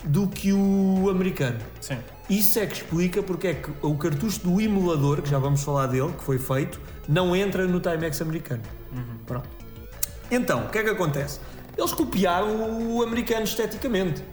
do 0.03 0.27
que 0.27 0.51
o 0.51 1.07
americano. 1.09 1.59
Sim. 1.79 1.97
Isso 2.29 2.57
é 2.59 2.65
que 2.65 2.75
explica 2.75 3.21
porque 3.21 3.47
é 3.47 3.53
que 3.53 3.69
o 3.81 3.95
cartucho 3.95 4.39
do 4.39 4.59
emulador, 4.59 5.21
que 5.21 5.29
já 5.29 5.37
vamos 5.37 5.63
falar 5.63 5.87
dele, 5.87 6.13
que 6.17 6.23
foi 6.23 6.39
feito, 6.39 6.79
não 7.07 7.35
entra 7.35 7.67
no 7.67 7.79
Timex 7.79 8.21
americano. 8.21 8.63
Pronto. 9.25 9.49
Então, 10.31 10.65
o 10.65 10.69
que 10.69 10.77
é 10.77 10.83
que 10.83 10.89
acontece? 10.89 11.39
Eles 11.77 11.93
copiaram 11.93 12.95
o 12.95 13.03
americano 13.03 13.43
esteticamente. 13.43 14.23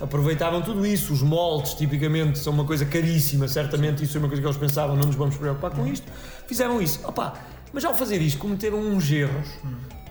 Aproveitaram 0.00 0.62
tudo 0.62 0.86
isso. 0.86 1.12
Os 1.12 1.22
moldes, 1.22 1.74
tipicamente, 1.74 2.38
são 2.38 2.52
uma 2.52 2.64
coisa 2.64 2.84
caríssima. 2.84 3.48
Certamente, 3.48 4.04
isso 4.04 4.16
é 4.16 4.20
uma 4.20 4.28
coisa 4.28 4.40
que 4.40 4.46
eles 4.46 4.56
pensavam, 4.56 4.96
não 4.96 5.04
nos 5.04 5.16
vamos 5.16 5.36
preocupar 5.36 5.72
com 5.72 5.86
isto. 5.86 6.06
Fizeram 6.46 6.80
isso. 6.80 7.00
Opa, 7.04 7.34
mas 7.72 7.84
ao 7.84 7.94
fazer 7.94 8.20
isto, 8.20 8.38
cometeram 8.38 8.78
uns 8.78 9.10
erros. 9.10 9.48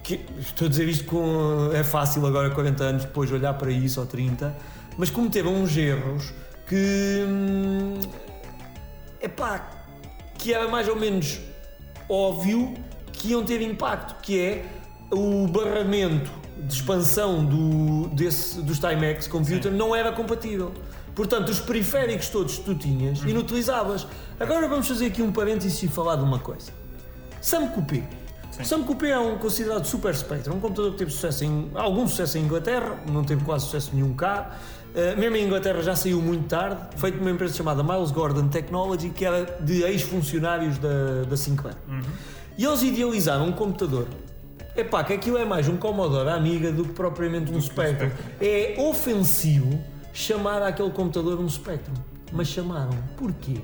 Que, 0.04 0.26
estou 0.40 0.68
a 0.68 0.70
dizer 0.70 0.88
isto 0.88 1.06
com. 1.06 1.70
É 1.74 1.84
fácil 1.84 2.26
agora, 2.26 2.50
40 2.50 2.84
anos 2.84 3.06
depois, 3.06 3.32
olhar 3.32 3.54
para 3.56 3.72
isso, 3.72 4.00
ou 4.00 4.06
30. 4.06 4.56
Mas 4.98 5.10
cometeram 5.10 5.54
uns 5.54 5.76
erros 5.76 6.34
que. 6.68 7.26
hum, 7.28 8.00
epá, 9.22 9.70
que 10.38 10.54
era 10.54 10.68
mais 10.68 10.88
ou 10.88 10.96
menos 10.96 11.40
óbvio 12.10 12.74
que 13.12 13.30
iam 13.30 13.44
ter 13.44 13.62
impacto, 13.62 14.22
que 14.22 14.40
é 14.40 14.66
o 15.12 15.48
barramento 15.48 16.32
de 16.58 16.74
expansão 16.74 17.46
do, 17.46 18.08
desse, 18.10 18.62
dos 18.62 18.80
Timex 18.80 19.28
Computer 19.28 19.72
não 19.72 19.96
era 19.96 20.12
compatível. 20.12 20.74
Portanto, 21.16 21.50
os 21.50 21.60
periféricos 21.60 22.30
todos 22.30 22.58
que 22.58 22.64
tu 22.64 22.76
tinhas, 22.76 23.20
inutilizavas. 23.24 24.08
Agora 24.40 24.68
vamos 24.68 24.88
fazer 24.88 25.08
aqui 25.08 25.22
um 25.22 25.32
parênteses 25.32 25.82
e 25.82 25.88
falar 25.88 26.16
de 26.16 26.24
uma 26.24 26.40
coisa. 26.40 26.72
Sam 27.48 27.68
Coupé. 27.68 28.04
Sam 28.62 28.84
Coupé 28.84 29.12
é 29.12 29.18
um 29.18 29.38
considerado 29.38 29.86
super 29.86 30.14
Spectrum, 30.14 30.56
um 30.56 30.60
computador 30.60 30.92
que 30.92 30.98
teve 30.98 31.12
sucesso 31.12 31.46
em, 31.46 31.72
algum 31.76 32.06
sucesso 32.06 32.38
em 32.38 32.42
Inglaterra, 32.42 33.00
não 33.10 33.24
teve 33.24 33.42
quase 33.46 33.64
sucesso 33.64 33.92
nenhum 33.94 34.14
cá. 34.14 34.52
Uh, 34.94 35.18
mesmo 35.18 35.38
em 35.38 35.46
Inglaterra 35.46 35.82
já 35.82 35.96
saiu 35.96 36.22
muito 36.22 36.46
tarde, 36.50 36.78
feito 36.98 37.14
por 37.14 37.22
uma 37.22 37.32
empresa 37.32 37.54
chamada 37.54 37.82
Miles 37.82 38.12
Gordon 38.12 38.50
Technology, 38.50 39.12
que 39.12 39.24
era 39.24 39.46
de 39.62 39.82
ex-funcionários 39.84 40.78
da, 40.78 41.24
da 41.24 41.38
Sinclair. 41.38 41.78
E 42.58 42.66
eles 42.66 42.82
idealizaram 42.82 43.48
um 43.48 43.54
computador. 43.54 44.08
Epá, 44.76 45.06
que 45.06 45.14
aquilo 45.14 45.38
é 45.38 45.46
mais 45.46 45.70
um 45.70 45.78
Commodore 45.78 46.28
Amiga 46.28 46.70
do 46.70 46.84
que 46.84 46.92
propriamente 46.92 47.50
um 47.50 47.62
Spectrum. 47.62 48.10
É 48.42 48.76
ofensivo 48.78 49.82
chamar 50.12 50.62
aquele 50.64 50.90
computador 50.90 51.40
um 51.40 51.48
Spectrum. 51.48 51.96
Mas 52.30 52.50
chamaram. 52.50 52.92
Porquê? 53.16 53.62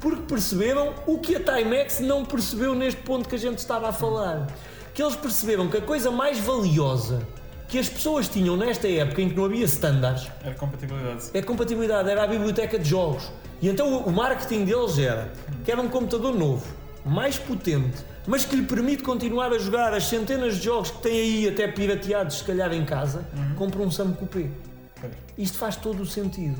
Porque 0.00 0.22
perceberam 0.22 0.94
o 1.06 1.18
que 1.18 1.34
a 1.36 1.40
Timex 1.40 2.00
não 2.00 2.24
percebeu 2.24 2.74
neste 2.74 3.00
ponto 3.02 3.28
que 3.28 3.34
a 3.34 3.38
gente 3.38 3.58
estava 3.58 3.88
a 3.88 3.92
falar. 3.92 4.46
Que 4.94 5.02
eles 5.02 5.16
perceberam 5.16 5.68
que 5.68 5.76
a 5.76 5.80
coisa 5.80 6.10
mais 6.10 6.38
valiosa 6.38 7.26
que 7.68 7.78
as 7.78 7.88
pessoas 7.88 8.28
tinham 8.28 8.56
nesta 8.56 8.88
época 8.88 9.20
em 9.20 9.28
que 9.28 9.34
não 9.36 9.44
havia 9.44 9.64
standards 9.66 10.26
Era 10.42 10.54
compatibilidade. 10.54 11.24
é 11.34 11.38
a 11.38 11.42
compatibilidade, 11.42 12.08
era 12.10 12.22
a 12.24 12.26
biblioteca 12.26 12.78
de 12.78 12.88
jogos. 12.88 13.30
E 13.60 13.68
então 13.68 13.98
o- 13.98 14.10
marketing 14.10 14.64
deles 14.64 14.96
era 14.98 15.30
que 15.64 15.70
era 15.70 15.80
um 15.80 15.88
computador 15.88 16.34
novo, 16.34 16.64
mais 17.04 17.38
potente, 17.38 17.98
mas 18.26 18.44
que 18.46 18.56
lhe 18.56 18.62
permite 18.62 19.02
continuar 19.02 19.52
a 19.52 19.58
jogar 19.58 19.92
as 19.92 20.04
centenas 20.04 20.56
de 20.56 20.64
jogos 20.64 20.90
que 20.92 21.02
tem 21.02 21.12
aí 21.20 21.48
até 21.48 21.68
pirateados 21.68 22.38
se 22.38 22.44
calhar 22.44 22.72
em 22.72 22.84
casa, 22.86 23.26
compra 23.56 23.82
um 23.82 23.90
Sam 23.90 24.12
Coupé. 24.12 24.46
Isto 25.36 25.58
faz 25.58 25.76
todo 25.76 26.02
o 26.02 26.06
sentido. 26.06 26.58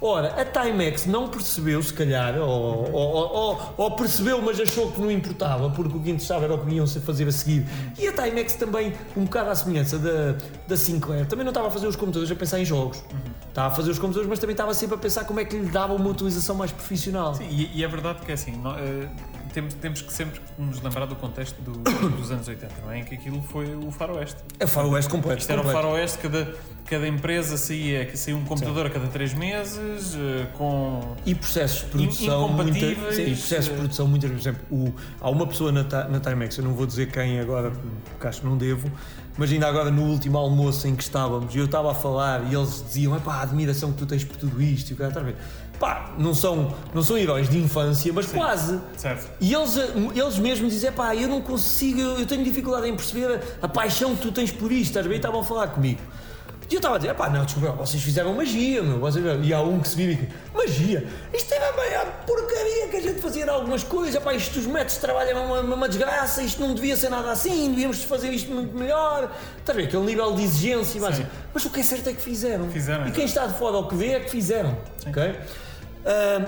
Ora, 0.00 0.34
a 0.40 0.44
Timex 0.44 1.06
não 1.06 1.28
percebeu, 1.28 1.82
se 1.82 1.92
calhar, 1.92 2.36
ou, 2.38 2.90
ou- 2.92 3.32
ou- 3.34 3.74
ou- 3.76 3.90
percebeu, 3.92 4.42
mas 4.42 4.60
achou 4.60 4.92
que 4.92 5.00
não 5.00 5.10
importava, 5.10 5.70
porque 5.70 5.96
o 5.96 6.00
que 6.00 6.10
interessava 6.10 6.44
era 6.44 6.54
o 6.54 6.58
que 6.64 6.74
iam 6.74 6.86
fazer 6.86 7.26
a 7.28 7.32
seguir. 7.32 7.66
E 7.98 8.06
a 8.06 8.12
Timex 8.12 8.54
também, 8.54 8.92
um 9.16 9.24
bocado 9.24 9.50
à 9.50 9.54
semelhança 9.54 9.98
da, 9.98 10.36
da 10.68 10.76
Sinclair, 10.76 11.26
também 11.26 11.44
não 11.44 11.50
estava 11.50 11.68
a 11.68 11.70
fazer 11.70 11.86
os 11.86 11.96
computadores 11.96 12.30
a 12.30 12.34
pensar 12.34 12.58
em 12.60 12.64
jogos. 12.64 13.02
Estava 13.48 13.68
a 13.68 13.70
fazer 13.76 13.90
os 13.90 13.98
computadores, 13.98 14.28
mas 14.28 14.38
também 14.38 14.52
estava 14.52 14.74
sempre 14.74 14.96
a 14.96 14.98
pensar 14.98 15.24
como 15.24 15.40
é 15.40 15.44
que 15.44 15.56
lhe 15.56 15.70
dava 15.70 15.94
uma 15.94 16.10
utilização 16.10 16.54
mais 16.54 16.70
profissional. 16.70 17.34
Sim, 17.34 17.48
e, 17.50 17.70
e 17.78 17.82
é 17.84 17.88
verdade 17.88 18.20
que 18.24 18.30
é 18.30 18.34
assim, 18.34 18.52
nó- 18.56 18.76
eh, 18.78 19.08
temos, 19.56 19.74
temos 19.74 20.02
que 20.02 20.12
sempre 20.12 20.40
nos 20.58 20.82
lembrar 20.82 21.06
do 21.06 21.16
contexto 21.16 21.56
do- 21.62 21.78
dos 22.10 22.30
anos 22.30 22.46
80, 22.46 22.72
não 22.84 22.92
é? 22.92 22.98
Em 23.00 23.04
que 23.04 23.14
aquilo 23.14 23.42
foi 23.42 23.74
o 23.74 23.90
faroeste. 23.90 24.36
É 24.60 24.66
faroeste 24.66 25.10
completo. 25.10 25.40
Isto 25.40 25.50
era 25.50 25.60
o 25.62 25.64
completo. 25.64 25.86
faroeste, 25.88 26.18
cada, 26.18 26.54
cada 26.84 27.08
empresa 27.08 27.56
saía, 27.56 28.14
saía 28.16 28.36
um 28.36 28.44
computador 28.44 28.86
a 28.86 28.90
cada 28.90 29.06
três 29.08 29.32
meses, 29.32 30.14
eh, 30.14 30.46
com... 30.58 31.16
E 31.24 31.34
processos 31.34 31.80
de 31.80 31.86
produção 31.86 32.44
incompatíveis, 32.48 33.14
sim, 33.16 33.22
e 33.22 33.34
processos 33.34 33.68
eh, 33.68 33.72
de 33.72 33.78
produção 33.78 34.06
muito 34.06 34.26
por 34.28 34.36
exemplo, 34.36 34.62
o- 34.70 34.94
há 35.20 35.30
uma 35.30 35.46
pessoa 35.46 35.72
na, 35.72 35.82
na 36.08 36.20
Timex, 36.20 36.58
eu 36.58 36.64
não 36.64 36.74
vou 36.74 36.84
dizer 36.86 37.10
quem 37.10 37.40
agora, 37.40 37.72
porque 38.10 38.26
acho 38.26 38.40
que 38.42 38.46
não 38.46 38.56
devo, 38.58 38.90
mas 39.38 39.50
ainda 39.52 39.66
agora 39.66 39.90
no 39.90 40.02
último 40.02 40.38
almoço 40.38 40.86
em 40.86 40.94
que 40.94 41.02
estávamos, 41.02 41.54
e 41.54 41.58
eu 41.58 41.64
estava 41.66 41.90
a 41.90 41.94
falar 41.94 42.50
e 42.50 42.54
eles 42.54 42.82
diziam, 42.86 43.18
pá, 43.20 43.36
a 43.36 43.42
admiração 43.42 43.92
que 43.92 43.98
tu 43.98 44.06
tens 44.06 44.22
por 44.24 44.36
tudo 44.36 44.60
isto, 44.62 44.90
e 44.90 44.94
o 44.94 44.96
cara 44.96 45.08
está 45.10 45.20
a 45.20 45.24
ver. 45.24 45.36
Pá, 45.78 46.12
não 46.18 46.34
são, 46.34 46.74
não 46.94 47.02
são 47.02 47.18
heróis 47.18 47.48
de 47.48 47.58
infância, 47.58 48.12
mas 48.12 48.26
quase. 48.26 48.80
Certo. 48.96 49.28
E 49.40 49.52
eles, 49.52 49.76
eles 50.14 50.38
mesmos 50.38 50.72
dizem, 50.72 50.90
pá, 50.92 51.14
eu 51.14 51.28
não 51.28 51.40
consigo, 51.40 52.00
eu 52.00 52.26
tenho 52.26 52.42
dificuldade 52.42 52.88
em 52.88 52.96
perceber 52.96 53.40
a, 53.62 53.66
a 53.66 53.68
paixão 53.68 54.16
que 54.16 54.22
tu 54.22 54.32
tens 54.32 54.50
por 54.50 54.72
isto, 54.72 54.94
ver? 55.02 55.12
E 55.12 55.16
estavam 55.16 55.40
a 55.40 55.44
falar 55.44 55.68
comigo. 55.68 56.00
E 56.68 56.74
eu 56.74 56.78
estava 56.78 56.96
a 56.96 56.98
dizer, 56.98 57.14
pá, 57.14 57.30
não, 57.30 57.44
desculpa, 57.44 57.70
vocês 57.72 58.02
fizeram 58.02 58.34
magia, 58.34 58.82
meu. 58.82 58.98
Vocês... 58.98 59.24
E 59.44 59.54
há 59.54 59.60
um 59.60 59.78
que 59.78 59.88
se 59.88 59.96
vira 59.96 60.12
e 60.12 60.16
diz, 60.16 60.28
magia? 60.52 61.06
Isto 61.32 61.54
era 61.54 61.68
a 61.68 61.76
maior 61.76 62.06
porcaria 62.26 62.88
que 62.88 62.96
a 62.96 63.00
gente 63.00 63.20
fazia 63.20 63.48
algumas 63.50 63.84
coisas, 63.84 64.20
pá, 64.20 64.34
isto 64.34 64.58
os 64.58 64.66
métodos 64.66 64.94
de 64.94 65.00
trabalho 65.00 65.30
é 65.30 65.34
uma, 65.34 65.60
uma, 65.60 65.88
desgraça, 65.88 66.42
isto 66.42 66.60
não 66.60 66.74
devia 66.74 66.96
ser 66.96 67.08
nada 67.08 67.30
assim, 67.30 67.70
devíamos 67.70 68.02
fazer 68.02 68.30
isto 68.30 68.52
muito 68.52 68.76
melhor. 68.76 69.30
Estás 69.58 69.78
a 69.78 69.80
ver? 69.80 69.86
Aquele 69.86 70.04
nível 70.04 70.34
de 70.34 70.42
exigência, 70.42 71.00
mas, 71.00 71.16
Sim. 71.16 71.26
mas 71.54 71.64
o 71.64 71.70
que 71.70 71.80
é 71.80 71.82
certo 71.84 72.08
é 72.08 72.12
que 72.12 72.20
fizeram. 72.20 72.68
Fizeram, 72.68 73.06
e 73.06 73.12
quem 73.12 73.24
está 73.24 73.46
de 73.46 73.54
fora 73.54 73.76
ao 73.76 73.86
que 73.86 73.94
vê 73.94 74.12
é 74.14 74.20
que 74.20 74.30
fizeram, 74.30 74.76
ok? 75.06 75.36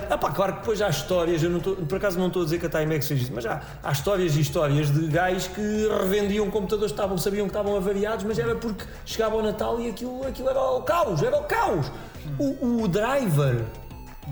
Ah, 0.09 0.17
pá, 0.17 0.31
claro 0.31 0.53
que 0.53 0.59
depois 0.59 0.81
há 0.81 0.87
histórias, 0.89 1.43
eu 1.43 1.49
não 1.49 1.59
tô- 1.59 1.75
por 1.75 1.97
acaso 1.97 2.17
não 2.17 2.27
estou 2.27 2.43
a 2.43 2.45
dizer 2.45 2.59
que 2.59 2.65
a 2.65 2.69
Timex 2.69 3.07
fez 3.09 3.23
isso, 3.23 3.31
mas 3.35 3.45
há, 3.45 3.61
há 3.83 3.91
histórias 3.91 4.35
e 4.37 4.39
histórias 4.41 4.89
de 4.89 5.05
gajos 5.07 5.47
que 5.47 5.61
revendiam 6.01 6.49
computadores 6.49 6.93
que 6.93 6.97
estavam, 6.97 7.17
sabiam 7.17 7.45
que 7.45 7.49
estavam 7.51 7.75
avariados, 7.75 8.23
mas 8.23 8.39
era 8.39 8.55
porque 8.55 8.85
chegava 9.05 9.35
o 9.35 9.41
Natal 9.41 9.79
e 9.81 9.89
aquilo, 9.89 10.25
aquilo 10.25 10.49
era 10.49 10.61
o 10.61 10.81
caos, 10.83 11.21
era 11.21 11.37
o 11.37 11.43
caos. 11.43 11.91
O, 12.39 12.83
o 12.83 12.87
driver, 12.87 13.65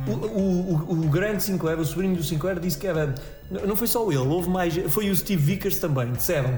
o, 0.07 0.11
o, 0.11 0.73
o, 0.73 0.91
o 1.05 1.09
grande 1.09 1.43
Sinclair, 1.43 1.77
o 1.77 1.83
sobrinho 1.85 2.15
do 2.15 2.23
Sinclair, 2.23 2.57
disse 2.59 2.77
que 2.77 2.87
era. 2.87 3.13
Não 3.65 3.75
foi 3.75 3.87
só 3.87 4.05
ele, 4.09 4.17
houve 4.19 4.49
mais. 4.49 4.77
Foi 4.89 5.09
o 5.09 5.15
Steve 5.15 5.41
Vickers 5.41 5.77
também, 5.77 6.11
disseram. 6.13 6.57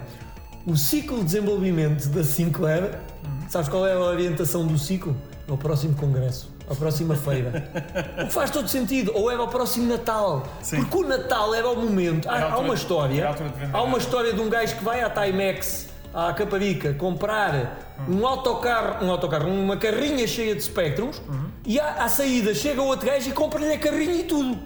O 0.68 0.76
ciclo 0.78 1.20
de 1.20 1.24
desenvolvimento 1.26 2.08
da 2.10 2.24
Sinclair, 2.24 3.00
sabes 3.48 3.68
qual 3.70 3.88
é 3.88 3.94
a 3.94 4.00
orientação 4.00 4.68
do 4.68 4.78
ciclo? 4.78 5.16
É 5.48 5.52
o 5.52 5.58
próximo 5.58 5.96
congresso, 5.96 6.52
a 6.70 6.76
próxima 6.76 7.16
feira. 7.16 7.70
O 8.24 8.28
que 8.28 8.34
faz 8.34 8.50
todo 8.52 8.68
sentido, 8.68 9.12
ou 9.16 9.30
era 9.32 9.42
o 9.42 9.48
próximo 9.48 9.88
Natal. 9.88 10.44
Sim. 10.62 10.78
Porque 10.84 10.98
o 10.98 11.08
Natal 11.08 11.54
era 11.56 11.68
o 11.70 11.76
momento. 11.76 12.30
Há, 12.30 12.36
Era 12.36 12.46
a 12.46 12.48
há 12.48 12.52
altura- 12.52 12.66
uma 12.68 12.74
história. 12.76 13.28
altura 13.28 13.52
Há 13.74 13.82
uma 13.82 13.98
história 13.98 14.34
de 14.34 14.40
um 14.42 14.50
gajo 14.50 14.76
que 14.78 14.84
vai 14.84 15.02
à 15.02 15.10
Timex, 15.10 15.88
à 16.14 16.32
Caparica, 16.34 16.94
comprar 16.94 17.96
um 18.08 18.26
autocarro, 18.26 19.06
um 19.06 19.12
autocarro, 19.12 19.50
uma 19.50 19.78
carrinha 19.78 20.28
cheia 20.28 20.56
de 20.56 20.62
Spectrums 20.64 21.22
e 21.66 21.80
à, 21.80 22.04
à 22.06 22.10
saída 22.10 22.54
chega 22.54 22.82
outro 22.82 23.08
gajo 23.08 23.30
e 23.30 23.34
compra-lhe 23.34 23.74
a 23.74 23.78
carrinha 23.78 24.16
e 24.16 24.24
tudo. 24.24 24.58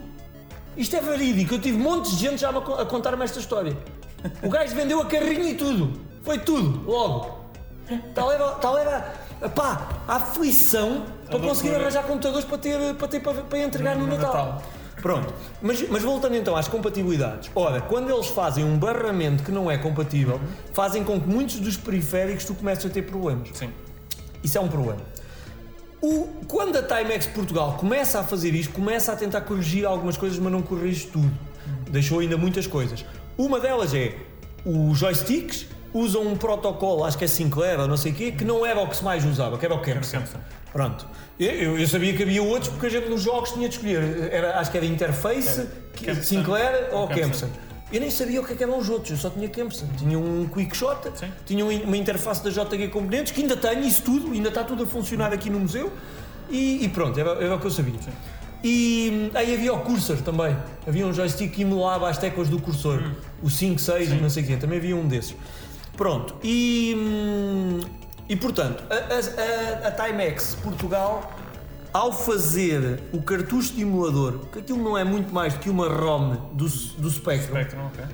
Isto 0.75 0.95
é 0.95 1.01
verídico, 1.01 1.53
eu 1.55 1.59
tive 1.59 1.77
montes 1.77 2.11
de 2.17 2.17
gente 2.27 2.39
já 2.41 2.49
a 2.49 2.85
contar-me 2.85 3.23
esta 3.23 3.39
história. 3.39 3.77
O 4.41 4.49
gajo 4.49 4.73
vendeu 4.75 5.01
a 5.01 5.05
carrinha 5.05 5.49
e 5.49 5.53
tudo. 5.55 5.99
Foi 6.23 6.39
tudo, 6.39 6.89
logo. 6.89 7.43
Tal 8.15 8.31
era, 8.31 8.49
tal 8.51 8.77
era 8.77 9.13
pá, 9.49 9.89
a 10.07 10.15
aflição 10.15 11.05
para 11.27 11.39
conseguir 11.39 11.75
arranjar 11.75 12.03
computadores 12.03 12.45
para 12.45 12.57
ter 12.57 12.93
para, 12.95 13.07
ter, 13.07 13.19
para, 13.19 13.33
para 13.41 13.59
entregar 13.59 13.95
no, 13.95 14.07
No 14.07 14.17
Natal. 14.17 14.45
Natal. 14.45 14.63
Pronto, 15.01 15.33
mas, 15.61 15.85
mas 15.89 16.01
voltando 16.01 16.35
então 16.35 16.55
às 16.55 16.69
compatibilidades. 16.69 17.51
Ora, 17.53 17.81
quando 17.81 18.09
eles 18.09 18.27
fazem 18.27 18.63
um 18.63 18.77
barramento 18.77 19.43
que 19.43 19.51
não 19.51 19.69
é 19.69 19.77
compatível, 19.77 20.39
fazem 20.71 21.03
com 21.03 21.19
que 21.19 21.27
muitos 21.27 21.59
dos 21.59 21.75
periféricos 21.75 22.45
tu 22.45 22.53
comeces 22.53 22.85
a 22.85 22.89
ter 22.89 23.01
problemas. 23.01 23.49
Sim. 23.53 23.69
Isso 24.41 24.57
é 24.57 24.61
um 24.61 24.69
problema. 24.69 25.01
O, 26.01 26.27
quando 26.47 26.77
a 26.77 26.83
Timex 26.83 27.27
Portugal 27.27 27.75
começa 27.77 28.19
a 28.19 28.23
fazer 28.23 28.53
isto, 28.53 28.73
começa 28.73 29.11
a 29.11 29.15
tentar 29.15 29.41
corrigir 29.41 29.85
algumas 29.85 30.15
coisas, 30.15 30.39
mas 30.39 30.51
não 30.51 30.61
corrige 30.61 31.07
tudo. 31.07 31.31
Deixou 31.89 32.19
ainda 32.19 32.37
muitas 32.37 32.65
coisas. 32.65 33.05
Uma 33.37 33.59
delas 33.59 33.93
é 33.93 34.15
os 34.65 34.97
joysticks 34.97 35.65
usam 35.93 36.21
um 36.27 36.35
protocolo, 36.35 37.03
acho 37.03 37.17
que 37.17 37.25
é 37.25 37.27
Sinclair 37.27 37.79
ou 37.79 37.87
não 37.87 37.97
sei 37.97 38.11
o 38.11 38.15
quê, 38.15 38.31
que 38.31 38.43
não 38.43 38.65
era 38.65 38.79
o 38.81 38.87
que 38.87 38.97
se 38.97 39.03
mais 39.03 39.23
usava, 39.25 39.57
que 39.57 39.65
era 39.65 39.73
o 39.75 39.81
Kempson. 39.81 40.23
Pronto. 40.71 41.05
Eu, 41.39 41.77
eu- 41.79 41.87
sabia 41.87 42.13
que 42.13 42.23
havia 42.23 42.41
outros 42.41 42.69
porque 42.69 42.87
a 42.87 42.89
gente 42.89 43.09
nos 43.09 43.21
jogos 43.21 43.51
tinha 43.51 43.67
de 43.69 43.75
escolher. 43.75 44.29
Era, 44.31 44.59
acho 44.59 44.71
que 44.71 44.77
era 44.77 44.85
Interface, 44.85 45.67
Kempson. 45.95 46.23
Sinclair 46.23 46.89
ou 46.91 47.07
Kempson. 47.07 47.47
Eu 47.91 47.99
nem 47.99 48.09
sabia 48.09 48.41
o 48.41 48.43
que, 48.45 48.53
é 48.53 48.55
que 48.55 48.63
eram 48.63 48.79
os 48.79 48.89
outros, 48.89 49.11
eu 49.11 49.17
só 49.17 49.29
tinha 49.29 49.47
Kempson. 49.47 49.85
Tinha 49.97 50.17
um 50.17 50.47
Quickshot, 50.47 51.11
Sim. 51.15 51.27
tinha 51.45 51.63
um- 51.63 51.83
uma 51.83 51.95
interface 51.97 52.43
da 52.43 52.49
JG 52.49 52.87
Componentes, 52.87 53.31
que 53.31 53.41
ainda 53.41 53.55
tenho 53.55 53.83
isso 53.83 54.01
tudo, 54.01 54.31
ainda 54.31 54.49
está 54.49 54.63
tudo 54.63 54.83
a 54.83 54.87
funcionar 54.87 55.31
aqui 55.31 55.49
no 55.49 55.59
museu. 55.59 55.91
E, 56.49 56.83
e 56.83 56.89
pronto, 56.89 57.19
era, 57.19 57.31
era 57.43 57.55
o 57.55 57.59
que 57.59 57.67
eu 57.67 57.71
sabia. 57.71 57.93
E 58.63 59.29
hum, 59.31 59.37
aí 59.37 59.53
havia 59.53 59.73
o 59.73 59.79
cursor 59.81 60.17
também. 60.21 60.55
Havia 60.87 61.05
um 61.05 61.13
joystick 61.13 61.51
que 61.53 61.61
emulava 61.63 62.09
as 62.09 62.17
teclas 62.17 62.47
do 62.49 62.59
cursor. 62.59 63.11
O 63.43 63.49
5, 63.49 63.79
6 63.79 64.11
e 64.11 64.15
não 64.15 64.29
sei 64.29 64.43
o 64.43 64.47
quê. 64.47 64.55
Também 64.57 64.77
havia 64.79 64.95
um 64.95 65.05
desses. 65.07 65.35
Pronto. 65.95 66.35
E, 66.43 66.95
hum, 66.97 67.79
e 68.27 68.35
portanto, 68.35 68.83
a, 68.89 68.95
a- 68.95 69.87
a- 69.87 69.91
Timex 69.91 70.55
Portugal, 70.55 71.31
ao 71.93 72.11
fazer 72.11 72.99
o 73.13 73.21
cartucho 73.21 73.73
de 73.73 73.81
emulador, 73.83 74.39
que 74.51 74.59
aquilo 74.59 74.81
não 74.83 74.97
é 74.97 75.03
muito 75.03 75.33
mais 75.33 75.53
do 75.53 75.59
que 75.59 75.69
uma 75.69 75.87
ROM 75.87 76.35
do, 76.53 76.65
do 76.65 77.09
Spectrum, 77.11 77.49
Spectrum, 77.55 77.85
ok. 77.85 78.05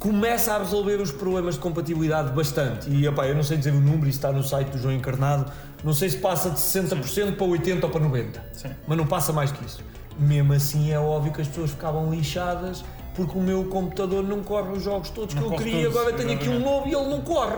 começa 0.00 0.54
a 0.54 0.58
resolver 0.58 0.96
os 1.00 1.12
problemas 1.12 1.54
de 1.54 1.60
compatibilidade 1.60 2.30
bastante. 2.32 2.90
E 2.90 3.06
opá, 3.06 3.26
eu 3.28 3.36
não 3.36 3.44
sei 3.44 3.56
dizer 3.56 3.70
o 3.70 3.80
número, 3.80 4.08
isso 4.08 4.18
está 4.18 4.32
no 4.32 4.42
site 4.42 4.68
do 4.70 4.78
João 4.78 4.94
Encarnado. 4.94 5.50
Não 5.84 5.94
sei 5.94 6.08
se 6.10 6.16
passa 6.16 6.50
de 6.50 6.58
60% 6.58 7.36
para 7.36 7.46
80% 7.46 7.84
ou 7.84 7.90
para 7.90 8.00
90%. 8.00 8.40
Sim. 8.52 8.70
Mas 8.88 8.98
não 8.98 9.06
passa 9.06 9.32
mais 9.32 9.52
que 9.52 9.64
isso. 9.64 9.78
Mesmo 10.18 10.52
assim, 10.52 10.90
é 10.90 10.98
óbvio 10.98 11.32
que 11.32 11.40
as 11.40 11.46
pessoas 11.46 11.70
ficavam 11.70 12.10
lixadas 12.12 12.84
porque 13.18 13.36
o 13.36 13.42
meu 13.42 13.64
computador 13.64 14.22
não 14.22 14.44
corre 14.44 14.70
os 14.76 14.84
jogos 14.84 15.10
todos 15.10 15.34
Não 15.34 15.42
que 15.42 15.54
eu 15.54 15.58
queria. 15.58 15.82
todos, 15.86 15.98
Agora 15.98 16.16
tenho 16.16 16.32
aqui 16.32 16.48
um 16.48 16.60
novo 16.60 16.86
e 16.86 16.94
ele 16.94 17.08
não 17.08 17.20
corre. 17.20 17.56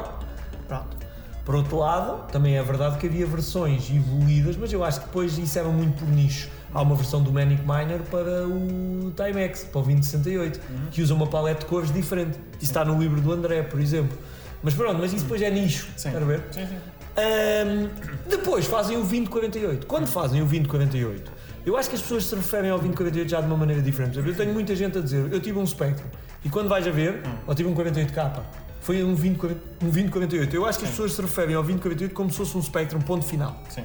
Pronto. 0.66 0.96
Por 1.44 1.54
outro 1.54 1.76
lado, 1.78 2.32
também 2.32 2.56
é 2.56 2.62
verdade 2.62 2.96
que 2.96 3.06
havia 3.06 3.26
versões 3.26 3.90
evoluídas, 3.90 4.56
mas 4.56 4.72
eu 4.72 4.82
acho 4.82 5.00
que 5.00 5.06
depois 5.06 5.36
isso 5.36 5.58
era 5.58 5.68
muito 5.68 5.98
por 5.98 6.08
nicho. 6.08 6.48
Há 6.72 6.80
uma 6.80 6.94
versão 6.94 7.22
do 7.22 7.30
Manic 7.30 7.60
Miner 7.60 8.00
para 8.10 8.46
o 8.46 9.12
Timex, 9.14 9.64
para 9.64 9.80
o 9.80 9.84
2068, 9.84 10.60
que 10.90 11.02
usa 11.02 11.12
uma 11.12 11.26
paleta 11.26 11.60
de 11.60 11.66
cores 11.66 11.92
diferente. 11.92 12.38
Isso 12.54 12.70
está 12.70 12.82
no 12.84 12.98
livro 12.98 13.20
do 13.20 13.32
André, 13.32 13.62
por 13.62 13.80
exemplo. 13.80 14.16
Mas 14.62 14.72
pronto, 14.72 14.98
mas 14.98 15.12
isso 15.12 15.24
depois 15.24 15.42
é 15.42 15.50
nicho. 15.50 15.88
Sim. 15.96 16.16
A 16.16 16.20
ver? 16.20 16.42
Sim, 16.52 16.66
sim. 16.68 16.76
Ahm, 17.16 17.88
depois 18.28 18.64
fazem 18.66 18.96
o 18.96 19.00
2048. 19.00 19.86
Quando 19.86 20.06
fazem 20.06 20.40
o 20.40 20.44
2048, 20.46 21.30
eu 21.64 21.76
acho 21.76 21.88
que 21.88 21.96
as 21.96 22.02
pessoas 22.02 22.24
se 22.24 22.34
referem 22.34 22.70
ao 22.70 22.78
2048 22.78 23.28
já 23.28 23.40
de 23.40 23.46
uma 23.46 23.56
maneira 23.56 23.82
diferente. 23.82 24.18
Eu 24.18 24.34
tenho 24.34 24.52
muita 24.52 24.74
gente 24.74 24.98
a 24.98 25.00
dizer, 25.00 25.32
eu 25.32 25.40
tive 25.40 25.58
um 25.58 25.66
Spectrum, 25.66 26.08
e 26.44 26.48
quando 26.48 26.68
vais 26.68 26.86
a 26.86 26.90
ver, 26.90 27.22
ou 27.46 27.54
tive 27.54 27.68
um 27.68 27.74
48K, 27.74 28.40
foi 28.80 29.02
um 29.04 29.14
2040 29.14 29.60
um 29.82 29.90
2048. 29.90 30.56
Eu 30.56 30.64
acho 30.64 30.78
que 30.78 30.84
as 30.84 30.90
pessoas 30.90 31.12
se 31.12 31.20
referem 31.20 31.54
ao 31.54 31.62
2048 31.62 32.14
como 32.14 32.30
se 32.30 32.36
fosse 32.38 32.56
um 32.56 32.62
Spectrum 32.62 33.00
ponto 33.00 33.24
final, 33.24 33.62
Sim. 33.68 33.84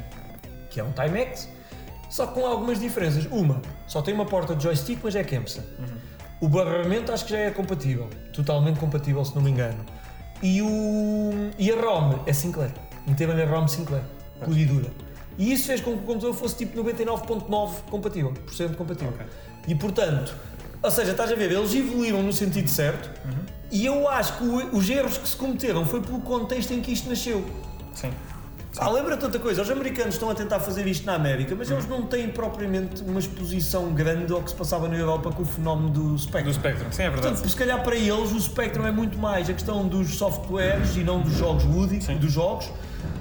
que 0.69 0.79
é 0.79 0.83
um 0.83 0.91
Timex, 0.91 1.49
só 2.09 2.27
com 2.27 2.45
algumas 2.45 2.79
diferenças. 2.79 3.25
Uma, 3.25 3.61
só 3.87 4.01
tem 4.01 4.13
uma 4.13 4.25
porta 4.25 4.55
de 4.55 4.63
joystick, 4.63 4.99
mas 5.03 5.15
é 5.15 5.23
Kempson. 5.23 5.61
O 6.39 6.47
barramento 6.47 7.11
acho 7.11 7.25
que 7.25 7.31
já 7.31 7.39
é 7.39 7.51
compatível, 7.51 8.09
totalmente 8.33 8.79
compatível 8.79 9.23
se 9.23 9.35
não 9.35 9.41
me 9.41 9.51
engano. 9.51 9.85
E, 10.41 10.61
o, 10.61 11.51
e 11.57 11.71
a 11.71 11.75
ROM 11.75 12.19
é 12.25 12.33
Sinclair, 12.33 12.71
meteram-lhe 13.07 13.41
a 13.41 13.45
ROM 13.45 13.67
Sinclair, 13.67 14.03
pura 14.43 15.04
e 15.37 15.51
isso 15.53 15.67
fez 15.67 15.81
com 15.81 15.91
que 15.91 15.97
o 15.97 16.01
computador 16.05 16.33
fosse 16.35 16.55
tipo 16.55 16.77
99.9 16.81 17.71
compatível, 17.89 18.31
por 18.31 18.53
cento 18.53 18.75
compatível. 18.77 19.13
Ok. 19.13 19.25
E 19.67 19.75
portanto, 19.75 20.33
Ou 20.83 20.91
seja, 20.91 21.11
estás 21.11 21.31
a 21.31 21.35
ver, 21.35 21.51
eles 21.51 21.73
evoluíram 21.73 22.21
no 22.21 22.31
sentido 22.31 22.69
certo 22.69 23.09
e 23.71 23.83
eu 23.87 24.07
acho 24.07 24.37
que 24.37 24.43
o- 24.43 24.75
os 24.77 24.87
erros 24.87 25.17
que 25.17 25.27
se 25.27 25.35
cometeram 25.35 25.83
foi 25.83 25.99
pelo 25.99 26.19
contexto 26.19 26.71
em 26.73 26.79
que 26.81 26.91
isto 26.91 27.09
nasceu. 27.09 27.43
Sim. 27.95 28.11
Ah, 28.77 28.89
lembra-te 28.89 29.23
outra 29.23 29.39
coisa, 29.39 29.63
os 29.63 29.69
americanos 29.71 30.13
estão 30.13 30.29
a 30.29 30.35
tentar 30.35 30.59
fazer 30.59 30.85
isto 30.85 31.03
na 31.05 31.15
América, 31.15 31.55
mas 31.55 31.71
eles 31.71 31.87
não 31.87 32.03
têm 32.03 32.27
propriamente 32.29 33.01
uma 33.01 33.19
exposição 33.19 33.93
grande 33.93 34.31
ao 34.31 34.43
que 34.43 34.49
se 34.51 34.55
passava 34.55 34.87
na 34.87 34.95
Europa 34.95 35.31
com 35.31 35.41
o 35.41 35.45
fenómeno 35.45 35.89
do 35.89 36.19
Spectrum. 36.19 36.51
Do 36.51 36.55
Spectrum, 36.59 36.91
sim, 36.91 37.01
é 37.03 37.09
verdade. 37.09 37.29
Portanto, 37.33 37.49
se 37.49 37.55
calhar 37.55 37.81
para 37.83 37.95
eles 37.95 38.31
o 38.31 38.39
Spectrum 38.39 38.85
é 38.85 38.91
muito 38.91 39.17
mais 39.17 39.49
a 39.49 39.53
questão 39.53 39.87
dos 39.87 40.13
softwares 40.15 40.95
e 40.97 40.99
não 41.03 41.21
dos 41.21 41.33
jogos 41.33 41.63
lúdicos, 41.63 42.05
Sim. 42.05 42.17
dos 42.17 42.31
jogos, 42.31 42.69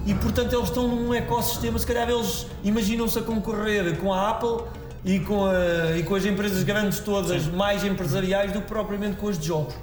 e 0.06 0.14
portanto 0.14 0.52
eles 0.54 0.68
estão 0.68 0.88
num 0.88 1.12
ecossistema, 1.14 1.78
se 1.78 1.86
calhar 1.86 2.08
eles 2.08 2.46
imaginam-se 2.62 3.18
a 3.18 3.22
concorrer 3.22 3.96
com 3.98 4.12
a 4.12 4.30
Apple 4.30 4.64
e 5.04 5.20
com, 5.20 5.46
a- 5.46 5.96
e 5.98 6.02
com 6.02 6.14
as 6.14 6.24
empresas 6.24 6.62
grandes 6.62 6.98
todas, 7.00 7.46
mais 7.46 7.84
empresariais, 7.84 8.52
do 8.52 8.60
que 8.60 8.68
propriamente 8.68 9.16
com 9.16 9.28
as 9.28 9.38
de 9.38 9.46
jogos. 9.48 9.74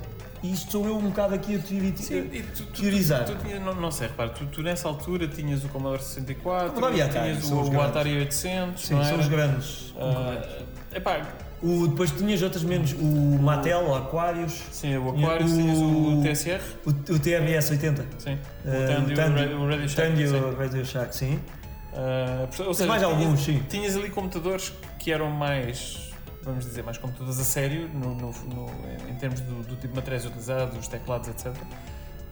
E 0.43 0.51
isto 0.53 0.71
sou 0.71 0.87
eu 0.87 0.97
um 0.97 1.01
bocado 1.09 1.35
aqui 1.35 1.55
a 1.55 1.59
teori- 1.59 1.93
Sim, 1.95 2.27
e 2.33 2.41
tu, 2.41 2.63
tu, 2.63 2.81
teorizar. 2.81 3.25
Tu, 3.25 3.35
tu 3.35 3.43
tinhas- 3.45 3.61
não, 3.61 3.75
não 3.75 3.91
sei, 3.91 4.07
repara, 4.07 4.29
tu, 4.29 4.63
nessa 4.63 4.87
altura 4.87 5.27
tinhas 5.27 5.63
o 5.63 5.69
Commodore 5.69 6.01
64, 6.01 6.69
Commodore 6.69 6.97
e 6.97 7.01
Atari, 7.03 7.37
tinhas 7.37 7.51
o, 7.51 7.71
o. 7.71 7.81
Atari 7.81 8.17
800, 8.17 8.81
Sim, 8.83 8.95
não 8.95 9.03
são 9.03 9.19
os 9.19 9.27
grandes. 9.27 9.93
Ah, 9.99 10.41
epá, 10.95 11.21
O, 11.63 11.87
depois 11.87 12.09
tinhas 12.11 12.41
outras 12.41 12.63
menos, 12.63 12.93
o 12.93 13.05
Mattel, 13.41 13.81
o 13.87 13.93
Aquarius, 13.95 14.63
sim, 14.71 14.97
o 14.97 15.09
Aquarius, 15.09 15.51
tinhas 15.51 15.77
o 15.77 16.21
TSR, 16.23 16.61
o, 16.85 16.89
o 16.89 17.19
TRS 17.19 17.69
80. 17.71 18.05
sim, 18.17 18.37
Eh, 18.65 18.69
o 18.69 18.87
Tandy, 18.87 19.13
o 19.13 19.15
Tandy, 19.15 19.45
Ra- 19.45 19.55
o 19.59 19.67
Radio 19.69 19.89
Shack, 19.89 20.09
Tandy 20.09 20.25
o 20.25 20.55
Radio 20.57 20.85
Shack, 20.85 21.15
sim. 21.15 21.39
Portanto, 22.47 22.67
ou 22.67 22.73
seja, 22.73 22.89
mais 22.89 23.01
tinhas- 23.03 23.19
alguns, 23.21 23.39
sim. 23.43 23.63
Tinhas 23.69 23.95
ali 23.95 24.09
computadores 24.09 24.73
que 24.97 25.11
eram 25.11 25.29
mais, 25.29 26.09
vamos 26.43 26.65
dizer, 26.65 26.83
mais 26.83 26.97
computadores 26.97 27.39
a 27.39 27.43
sério, 27.43 27.89
no, 27.93 28.15
no- 28.15 28.31
no- 28.31 28.69
em 29.09 29.15
termos 29.15 29.39
do, 29.41 29.55
do 29.61 29.75
tipo 29.75 29.89
de 29.89 29.95
materiais 29.95 30.25
utilizados, 30.25 30.77
os 30.79 30.87
teclados, 30.87 31.27
etc. 31.27 31.53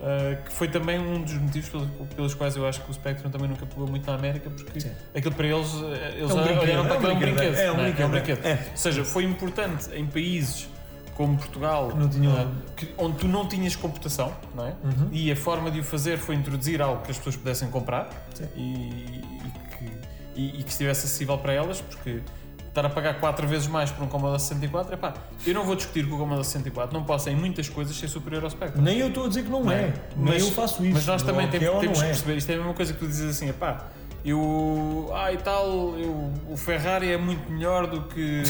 Ah, 0.02 0.36
que 0.46 0.54
foi 0.54 0.68
também 0.70 0.98
um 0.98 1.22
dos 1.24 1.34
motivos 1.34 1.70
pelos, 1.70 1.88
pelos 2.16 2.34
quais 2.34 2.56
eu 2.56 2.66
acho 2.66 2.82
que 2.82 2.90
o 2.90 2.94
Spectrum 2.94 3.30
também 3.30 3.50
nunca 3.50 3.66
pegou 3.66 3.86
muito 3.88 4.08
na 4.08 4.16
América, 4.16 4.50
porque 4.50 4.80
Sim. 4.80 4.92
aquilo 5.14 5.36
para 5.36 5.48
eles, 5.48 5.68
eh, 5.74 6.14
eles 6.20 6.32
É 6.32 6.34
um 6.34 6.44
brinquedo, 6.44 6.62
olharam 6.64 6.86
para 6.86 6.96
é 6.96 6.98
um 6.98 6.98
aquilo, 6.98 7.10
é 7.10 7.14
um 7.14 7.20
brinquedo, 7.20 7.36
brinquedo. 7.36 7.58
é 7.60 7.72
um 7.72 7.76
brinquedo, 7.76 8.10
brinquedo. 8.12 8.46
é. 8.46 8.68
Ou 8.72 8.78
seja, 8.78 9.04
foi 9.04 9.24
importante 9.26 9.90
em 9.94 10.06
países 10.06 10.70
como 11.16 11.38
Portugal, 11.38 11.92
tinham- 12.10 12.34
ah, 12.34 12.50
que- 12.78 12.88
onde 12.98 13.18
tu 13.18 13.28
não 13.28 13.46
tinhas 13.46 13.76
computação, 13.76 14.34
não 14.56 14.66
é? 14.68 14.74
Uhum. 14.86 15.10
E 15.12 15.30
a 15.30 15.36
forma 15.36 15.70
de 15.70 15.82
o 15.82 15.84
fazer 15.84 16.18
foi 16.18 16.36
introduzir 16.36 16.82
algo 16.82 17.02
que 17.04 17.12
as 17.12 17.18
pessoas 17.18 17.36
pudessem 17.36 17.70
comprar 17.70 18.10
e, 18.56 18.62
e 18.62 19.22
que, 19.78 19.92
e- 20.42 20.60
e 20.60 20.64
que 20.64 20.70
estivesse 20.70 21.06
acessível 21.08 21.38
para 21.38 21.52
elas, 21.52 21.82
porque 21.82 22.22
estar 22.70 22.86
a 22.86 22.90
pagar 22.90 23.20
4 23.20 23.48
vezes 23.48 23.68
mais 23.68 23.92
por 23.92 24.04
um 24.04 24.08
Commodore 24.08 24.40
64, 24.40 24.94
epá, 24.94 25.14
eu 25.46 25.54
não 25.54 25.66
vou 25.66 25.76
discutir 25.76 26.06
que 26.08 26.14
o 26.14 26.18
Commodore 26.18 26.46
64 26.46 26.98
não 26.98 27.04
possa 27.06 27.30
em 27.30 27.36
muitas 27.36 27.68
coisas 27.68 27.96
ser 27.96 28.08
superior 28.08 28.44
ao 28.44 28.50
Spectrum. 28.50 28.82
Nem 28.82 28.98
eu 29.00 29.08
estou 29.10 29.26
a 29.26 29.28
dizer 29.28 29.44
que 29.44 29.50
não, 29.50 29.64
Não 29.64 29.72
é. 29.72 29.76
é? 29.76 29.94
Nem 30.16 30.26
Mas- 30.36 30.44
eu 30.44 30.52
faço 30.52 30.84
isso. 30.86 30.94
Mas 30.94 31.06
nós 31.06 31.24
também 31.24 31.48
que 31.50 31.60
temos, 31.60 31.84
é 31.84 31.88
que 31.88 32.00
é. 32.04 32.06
perceber, 32.06 32.38
isto 32.38 32.50
é 32.50 32.54
a 32.54 32.58
mesma 32.58 32.74
coisa 32.74 32.94
que 32.94 33.00
tu 33.00 33.08
dizes 33.08 33.30
assim, 33.36 33.50
epá, 33.50 33.86
eu, 34.24 35.10
ah 35.14 35.32
e 35.34 35.38
tal, 35.38 35.68
eu, 35.98 36.32
o 36.50 36.58
Ferrari 36.58 37.12
é 37.12 37.18
muito 37.18 37.52
melhor 37.52 37.88
do 37.88 38.02
que, 38.04 38.44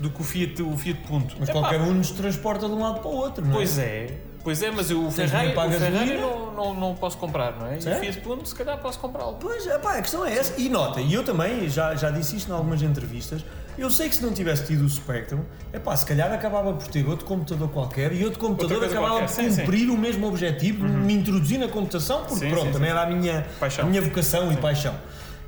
do 0.00 0.10
que 0.10 0.20
o 0.20 0.24
Fiat, 0.24 0.62
o 0.62 0.76
Fiat 0.76 1.00
Punto. 1.06 1.36
Mas 1.38 1.48
Epá, 1.48 1.60
qualquer 1.60 1.80
um 1.80 1.92
nos 1.92 2.10
transporta 2.10 2.66
de 2.66 2.72
um 2.74 2.80
lado 2.80 3.00
para 3.00 3.08
o 3.10 3.14
outro, 3.14 3.44
não 3.44 3.50
é? 3.52 3.54
Pois 3.54 3.78
é, 3.78 4.18
pois 4.42 4.62
é, 4.62 4.70
mas 4.70 4.90
eu, 4.90 5.06
o 5.06 5.10
Ferrari, 5.10 5.48
o 5.56 5.70
Ferrari 5.72 6.18
não, 6.18 6.52
não, 6.52 6.74
não 6.74 6.94
posso 6.94 7.16
comprar, 7.16 7.58
não 7.58 7.66
é? 7.66 7.74
E 7.74 7.78
o 7.78 7.82
Certo. 7.82 8.00
Fiat 8.00 8.20
Punto, 8.20 8.48
se 8.48 8.54
calhar 8.54 8.78
posso 8.78 8.98
comprá-lo. 8.98 9.36
Pois, 9.40 9.66
epá, 9.66 9.96
a 9.96 10.02
questão 10.02 10.24
é 10.24 10.36
essa. 10.36 10.60
E 10.60 10.68
nota, 10.68 11.00
e 11.00 11.12
eu 11.12 11.24
também 11.24 11.68
já, 11.68 11.94
já 11.94 12.10
disse 12.10 12.36
isto 12.36 12.50
em 12.50 12.54
algumas 12.54 12.82
entrevistas, 12.82 13.44
eu 13.78 13.90
sei 13.90 14.08
que 14.08 14.16
se 14.16 14.22
não 14.22 14.32
tivesse 14.32 14.66
tido 14.66 14.84
o 14.84 14.88
Spectrum, 14.88 15.40
epá, 15.72 15.96
se 15.96 16.04
calhar 16.04 16.30
acabava 16.32 16.72
por 16.72 16.86
ter 16.88 17.06
outro 17.06 17.24
computador 17.24 17.68
qualquer 17.70 18.12
e 18.12 18.24
outro 18.24 18.38
computador 18.38 18.84
acabava 18.84 19.08
qualquer, 19.08 19.26
por 19.26 19.34
sim, 19.34 19.50
sim. 19.50 19.60
cumprir 19.60 19.90
o 19.90 19.96
mesmo 19.96 20.26
objetivo, 20.26 20.86
de 20.86 20.92
me 20.92 21.14
introduzir 21.14 21.58
na 21.58 21.68
computação, 21.68 22.24
porque 22.24 22.46
Sim, 22.46 22.50
pronto, 22.50 22.72
também 22.72 22.90
era 22.90 23.02
a 23.02 23.06
minha, 23.06 23.46
Paixão. 23.58 23.84
a 23.84 23.88
minha 23.88 24.02
vocação 24.02 24.52
e 24.52 24.56
paixão. 24.56 24.94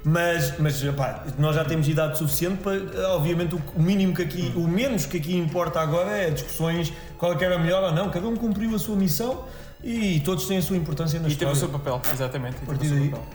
Mas, 0.05 0.59
mas 0.59 0.83
epá, 0.83 1.25
nós 1.39 1.55
já 1.55 1.65
temos 1.65 1.87
idade 1.89 2.19
suficiente 2.19 2.57
para, 2.63 2.75
obviamente, 3.15 3.55
o, 3.55 3.81
mínimo 3.81 4.15
que 4.15 4.23
aqui, 4.23 4.53
o 4.57 4.67
menos 4.67 5.07
que 5.07 5.17
aqui 5.19 5.37
importa 5.37 5.81
agora 5.81 6.11
é 6.11 6.31
discussões 6.31 6.93
qual 7.17 7.33
é 7.33 7.37
que 7.37 7.45
era 7.45 7.57
melhor 7.59 7.85
ou 7.85 7.93
não. 7.93 8.11
Cada 8.11 8.27
um 8.27 8.35
cumpriu 8.37 8.75
a 8.75 8.79
sua 8.81 8.97
missão 8.97 9.45
e 9.83 10.19
todos 10.21 10.47
têm 10.47 10.59
a 10.59 10.63
sua 10.63 10.77
importância 10.77 11.21
na 11.21 11.29
E 11.29 11.37
teve 11.37 11.51
história. 11.53 11.55
o 11.55 11.57
seu 11.57 11.69
papel, 11.69 12.01
exatamente. 12.13 12.57
E 12.57 12.61
teve 12.61 12.73
o 12.73 12.75
partir 12.79 12.89
daí. 12.95 13.09
papel. 13.11 13.27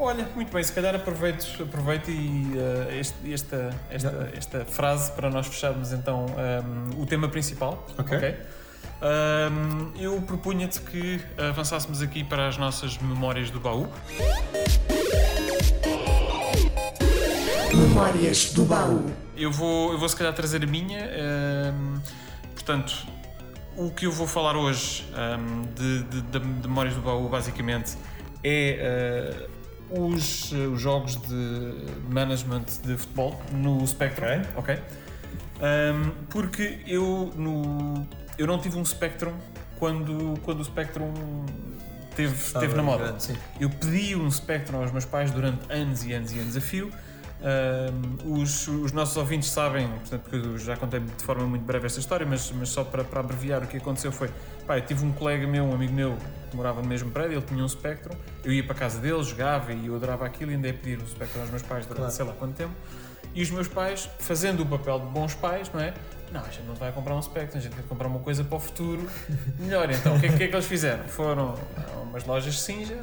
Olha, 0.00 0.26
muito 0.34 0.52
bem, 0.52 0.62
se 0.64 0.72
calhar 0.72 0.94
aproveito, 0.96 1.46
aproveito 1.62 2.08
e 2.10 2.52
eh, 2.56 2.98
este- 2.98 3.32
esta, 3.34 3.70
esta, 3.90 4.30
esta 4.34 4.64
frase 4.64 5.12
para 5.12 5.28
nós 5.30 5.46
fecharmos 5.46 5.92
então 5.92 6.24
ehm, 6.38 7.00
o 7.00 7.04
tema 7.06 7.28
principal. 7.28 7.86
Ok. 7.98 8.16
Ehm, 8.18 9.92
eu 10.00 10.20
propunha-te 10.22 10.80
que 10.80 11.20
avançássemos 11.38 12.00
aqui 12.02 12.24
para 12.24 12.48
as 12.48 12.56
nossas 12.56 12.96
memórias 12.98 13.50
do 13.50 13.60
baú. 13.60 13.88
Memórias 17.80 18.52
do 18.52 18.64
baú. 18.64 19.10
Eu 19.36 19.50
vou, 19.50 19.92
eu 19.92 19.98
vou 19.98 20.08
se 20.08 20.14
calhar 20.14 20.34
trazer 20.34 20.62
a 20.62 20.66
minha. 20.66 20.98
ehm, 21.00 21.98
portanto, 22.54 23.06
o 23.76 23.90
que 23.90 24.04
eu 24.06 24.12
vou 24.12 24.26
falar 24.26 24.54
hoje 24.56 25.06
ehm, 25.16 25.62
de, 25.74 26.02
de- 26.04 26.20
de- 26.22 26.38
de 26.60 26.68
memórias 26.68 26.94
do 26.94 27.00
baú, 27.00 27.26
basicamente, 27.28 27.96
é 28.44 28.76
eh, 28.78 29.48
os, 29.90 30.52
eh, 30.52 30.56
os 30.66 30.80
jogos 30.80 31.16
de 31.16 31.74
management 32.10 32.64
de 32.84 32.96
futebol 32.98 33.40
no 33.52 33.86
Spectrum. 33.86 34.26
Ok. 34.56 34.74
ok? 34.74 34.78
Ehm, 35.62 36.10
porque 36.28 36.80
eu, 36.86 37.32
no, 37.34 38.06
eu 38.36 38.46
não 38.46 38.58
tive 38.58 38.76
um 38.78 38.84
Spectrum 38.84 39.32
quando, 39.78 40.38
quando 40.42 40.60
o 40.60 40.64
Spectrum 40.64 41.12
teve, 42.14 42.52
teve 42.60 42.74
na 42.74 42.82
moda. 42.82 43.14
Sim. 43.18 43.34
Eu 43.58 43.70
pedi 43.70 44.14
um 44.14 44.30
Spectrum 44.30 44.82
aos 44.82 44.92
meus 44.92 45.06
pais 45.06 45.30
durante 45.30 45.60
anos 45.72 46.04
e 46.04 46.12
anos 46.12 46.30
e 46.32 46.38
anos 46.38 46.56
a 46.58 46.60
fio. 46.60 46.90
Os, 48.24 48.68
os 48.68 48.92
nossos 48.92 49.16
ouvintes 49.16 49.50
sabem, 49.50 49.88
portanto, 49.88 50.20
porque 50.22 50.36
eu 50.36 50.58
já 50.58 50.76
contei 50.76 51.00
de 51.00 51.24
forma 51.24 51.44
muito 51.46 51.64
breve 51.64 51.86
esta 51.86 51.98
história, 52.00 52.26
mas, 52.26 52.50
mas 52.52 52.68
só 52.68 52.84
para, 52.84 53.02
para 53.02 53.20
abreviar 53.20 53.62
o 53.62 53.66
que 53.66 53.76
aconteceu 53.78 54.12
foi: 54.12 54.28
pá, 54.66 54.76
eu 54.78 54.82
tive 54.84 55.04
um 55.04 55.12
colega 55.12 55.46
meu, 55.46 55.64
um 55.64 55.74
amigo 55.74 55.92
meu, 55.92 56.16
que 56.50 56.56
morava 56.56 56.82
no 56.82 56.88
mesmo 56.88 57.10
prédio, 57.10 57.38
ele 57.38 57.46
tinha 57.46 57.64
um 57.64 57.68
Spectrum, 57.68 58.14
eu 58.44 58.52
ia 58.52 58.62
para 58.62 58.72
a 58.74 58.78
casa 58.78 58.98
dele, 58.98 59.22
jogava 59.22 59.72
e 59.72 59.86
eu 59.86 59.96
adorava 59.96 60.26
aquilo 60.26 60.50
e 60.50 60.54
ainda 60.54 60.68
ia 60.68 60.74
pedir 60.74 61.02
um 61.02 61.06
Spectrum 61.06 61.40
aos 61.40 61.50
meus 61.50 61.62
pais 61.62 61.86
durante 61.86 62.00
Claro. 62.00 62.12
sei 62.14 62.24
lá 62.26 62.32
quanto 62.34 62.54
tempo. 62.54 62.72
E 63.34 63.42
os 63.42 63.50
meus 63.50 63.68
pais, 63.68 64.08
fazendo 64.18 64.62
o 64.62 64.66
papel 64.66 64.98
de 64.98 65.06
bons 65.06 65.34
pais, 65.34 65.70
não 65.72 65.80
é? 65.80 65.94
Não, 66.32 66.40
a 66.40 66.48
gente 66.48 66.66
não 66.66 66.74
vai 66.74 66.90
comprar 66.92 67.14
um 67.14 67.22
Spectrum, 67.22 67.58
a 67.58 67.62
gente 67.62 67.74
quer 67.76 67.82
comprar 67.84 68.06
uma 68.08 68.18
coisa 68.20 68.42
para 68.44 68.56
o 68.56 68.60
futuro 68.60 69.08
melhor. 69.58 69.88
Então, 69.90 70.16
o 70.16 70.20
que, 70.20 70.26
é- 70.26 70.32
que 70.36 70.44
é 70.44 70.48
que 70.48 70.54
eles 70.54 70.66
fizeram? 70.66 71.04
Foram 71.04 71.54
a 71.76 72.00
umas 72.02 72.24
lojas 72.24 72.60
Singer 72.60 72.98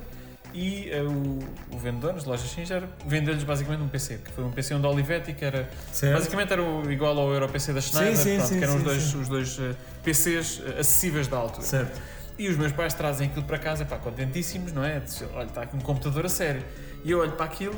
e 0.53 0.89
eh, 0.91 1.01
o, 1.01 1.39
o 1.75 1.77
vendedor, 1.79 2.15
as 2.15 2.25
lojas 2.25 2.49
Singer, 2.49 2.83
vendeu-lhes 3.05 3.43
basicamente 3.43 3.81
um 3.81 3.87
PC, 3.87 4.19
que 4.23 4.31
foi 4.31 4.43
um 4.43 4.51
PC 4.51 4.77
da 4.79 4.89
Olivetti, 4.89 5.33
que 5.33 5.45
era 5.45 5.69
Certo. 5.91 6.17
basicamente 6.17 6.53
era 6.53 6.63
o, 6.63 6.91
igual 6.91 7.17
ao 7.17 7.31
Euro 7.31 7.47
PC 7.49 7.73
da 7.73 7.81
Schneider, 7.81 8.15
sim, 8.17 8.35
pronto, 8.37 8.47
sim, 8.49 8.57
que 8.57 8.63
eram 8.63 8.73
os 8.75 8.79
sim, 8.79 8.85
dois, 8.85 9.03
sim. 9.03 9.21
os 9.21 9.27
dois 9.27 9.59
eh, 9.59 9.75
PCs 10.03 10.61
eh, 10.65 10.79
acessíveis 10.79 11.27
da 11.27 11.37
altura. 11.37 11.65
Certo. 11.65 12.01
E 12.37 12.47
os 12.49 12.55
meus 12.57 12.71
pais 12.71 12.93
trazem 12.93 13.27
aquilo 13.27 13.45
para 13.45 13.57
casa, 13.57 13.83
pá, 13.85 13.97
contentíssimos, 13.97 14.71
não 14.71 14.83
é? 14.83 14.99
Diz, 14.99 15.23
Olha, 15.33 15.47
está 15.47 15.63
aqui 15.63 15.75
um 15.75 15.79
computador 15.79 16.25
a 16.25 16.29
sério. 16.29 16.63
E 17.03 17.11
eu 17.11 17.19
olho 17.19 17.31
para 17.31 17.45
aquilo 17.45 17.75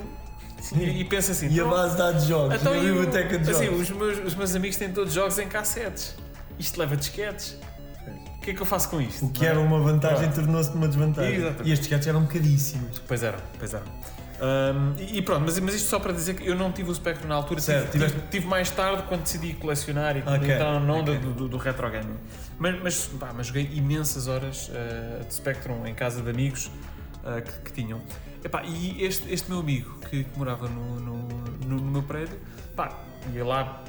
e, 0.76 1.02
e 1.02 1.06
penso 1.06 1.32
assim: 1.32 1.48
E 1.50 1.60
a 1.60 1.64
"Pronto, 1.64 1.76
base 1.78 1.92
de 1.94 1.98
dados 1.98 2.24
de 2.24 2.30
jogos, 2.30 2.56
então, 2.60 2.76
e 2.76 2.80
a 2.80 2.84
e 2.84 2.86
biblioteca 2.86 3.40
de 3.40 3.52
assim, 3.52 3.66
jogos. 3.66 3.82
os, 3.82 3.90
meus, 3.96 4.18
os 4.26 4.36
meus 4.36 4.56
amigos 4.56 4.78
têm 4.78 4.92
todos 4.92 5.14
jogos 5.14 5.40
em 5.40 5.48
cassetes. 5.48 6.16
Isto 6.58 6.80
leva 6.80 6.98
disquetes. 6.98 7.56
O 8.40 8.42
que 8.42 8.52
é 8.52 8.54
que 8.54 8.62
eu 8.62 8.66
faço 8.66 8.90
com 8.90 9.02
isto? 9.02 9.26
O 9.26 9.30
que 9.30 9.46
era 9.46 9.60
uma 9.60 9.80
vantagem 9.80 10.32
tornou-se 10.32 10.70
uma 10.72 10.88
desvantagem. 10.88 11.36
Exatamente. 11.36 11.70
E 11.70 11.74
estes 11.74 11.88
gatos 11.90 12.08
eram 12.08 12.26
caríssimos. 12.26 13.00
Pois 13.00 13.22
era, 13.22 13.38
pois 13.60 13.74
era. 13.74 13.84
Ahm, 14.42 14.96
e 14.98 15.18
e 15.18 15.22
pronto, 15.22 15.42
mas, 15.46 15.60
mas 15.60 15.76
isto 15.76 15.90
só 15.90 16.00
para 16.00 16.14
dizer 16.14 16.34
que 16.36 16.48
eu 16.48 16.56
não 16.56 16.72
tive 16.72 16.90
o 16.90 16.96
Spectrum 16.96 17.28
na 17.28 17.36
altura, 17.36 17.60
Certo, 17.60 17.92
tive, 17.92 18.08
tive, 18.08 18.22
tive 18.32 18.48
mais 18.48 18.72
tarde 18.72 19.04
quando 19.10 19.24
decidi 19.24 19.52
colecionar 19.54 20.16
e 20.16 20.22
Ok, 20.22 20.36
entrar 20.54 20.80
na 20.80 20.94
onda 20.94 21.12
ok. 21.12 21.18
do, 21.26 21.34
do, 21.34 21.48
do 21.50 21.58
retro 21.58 21.90
gaming. 21.92 22.16
Mas, 22.58 22.82
mas, 22.82 23.08
pá, 23.20 23.34
mas 23.36 23.48
joguei 23.48 23.70
imensas 23.74 24.30
horas 24.30 24.72
ah, 24.74 25.26
de 25.26 25.34
Spectrum 25.34 25.86
em 25.86 25.94
casa 25.94 26.22
de 26.22 26.30
amigos 26.30 26.72
ah, 27.26 27.42
que, 27.42 27.52
que 27.64 27.74
tinham. 27.74 28.02
Epá, 28.42 28.64
e 28.64 29.04
este, 29.04 29.30
este 29.34 29.50
meu 29.52 29.60
amigo 29.60 30.00
que, 30.10 30.24
que 30.24 30.40
morava 30.40 30.70
no, 30.70 30.98
no, 31.02 31.18
no- 31.68 31.76
no 31.76 31.92
meu 31.92 32.04
prédio, 32.04 32.40
pá, 32.78 32.98
ia 33.34 33.44
lá 33.44 33.84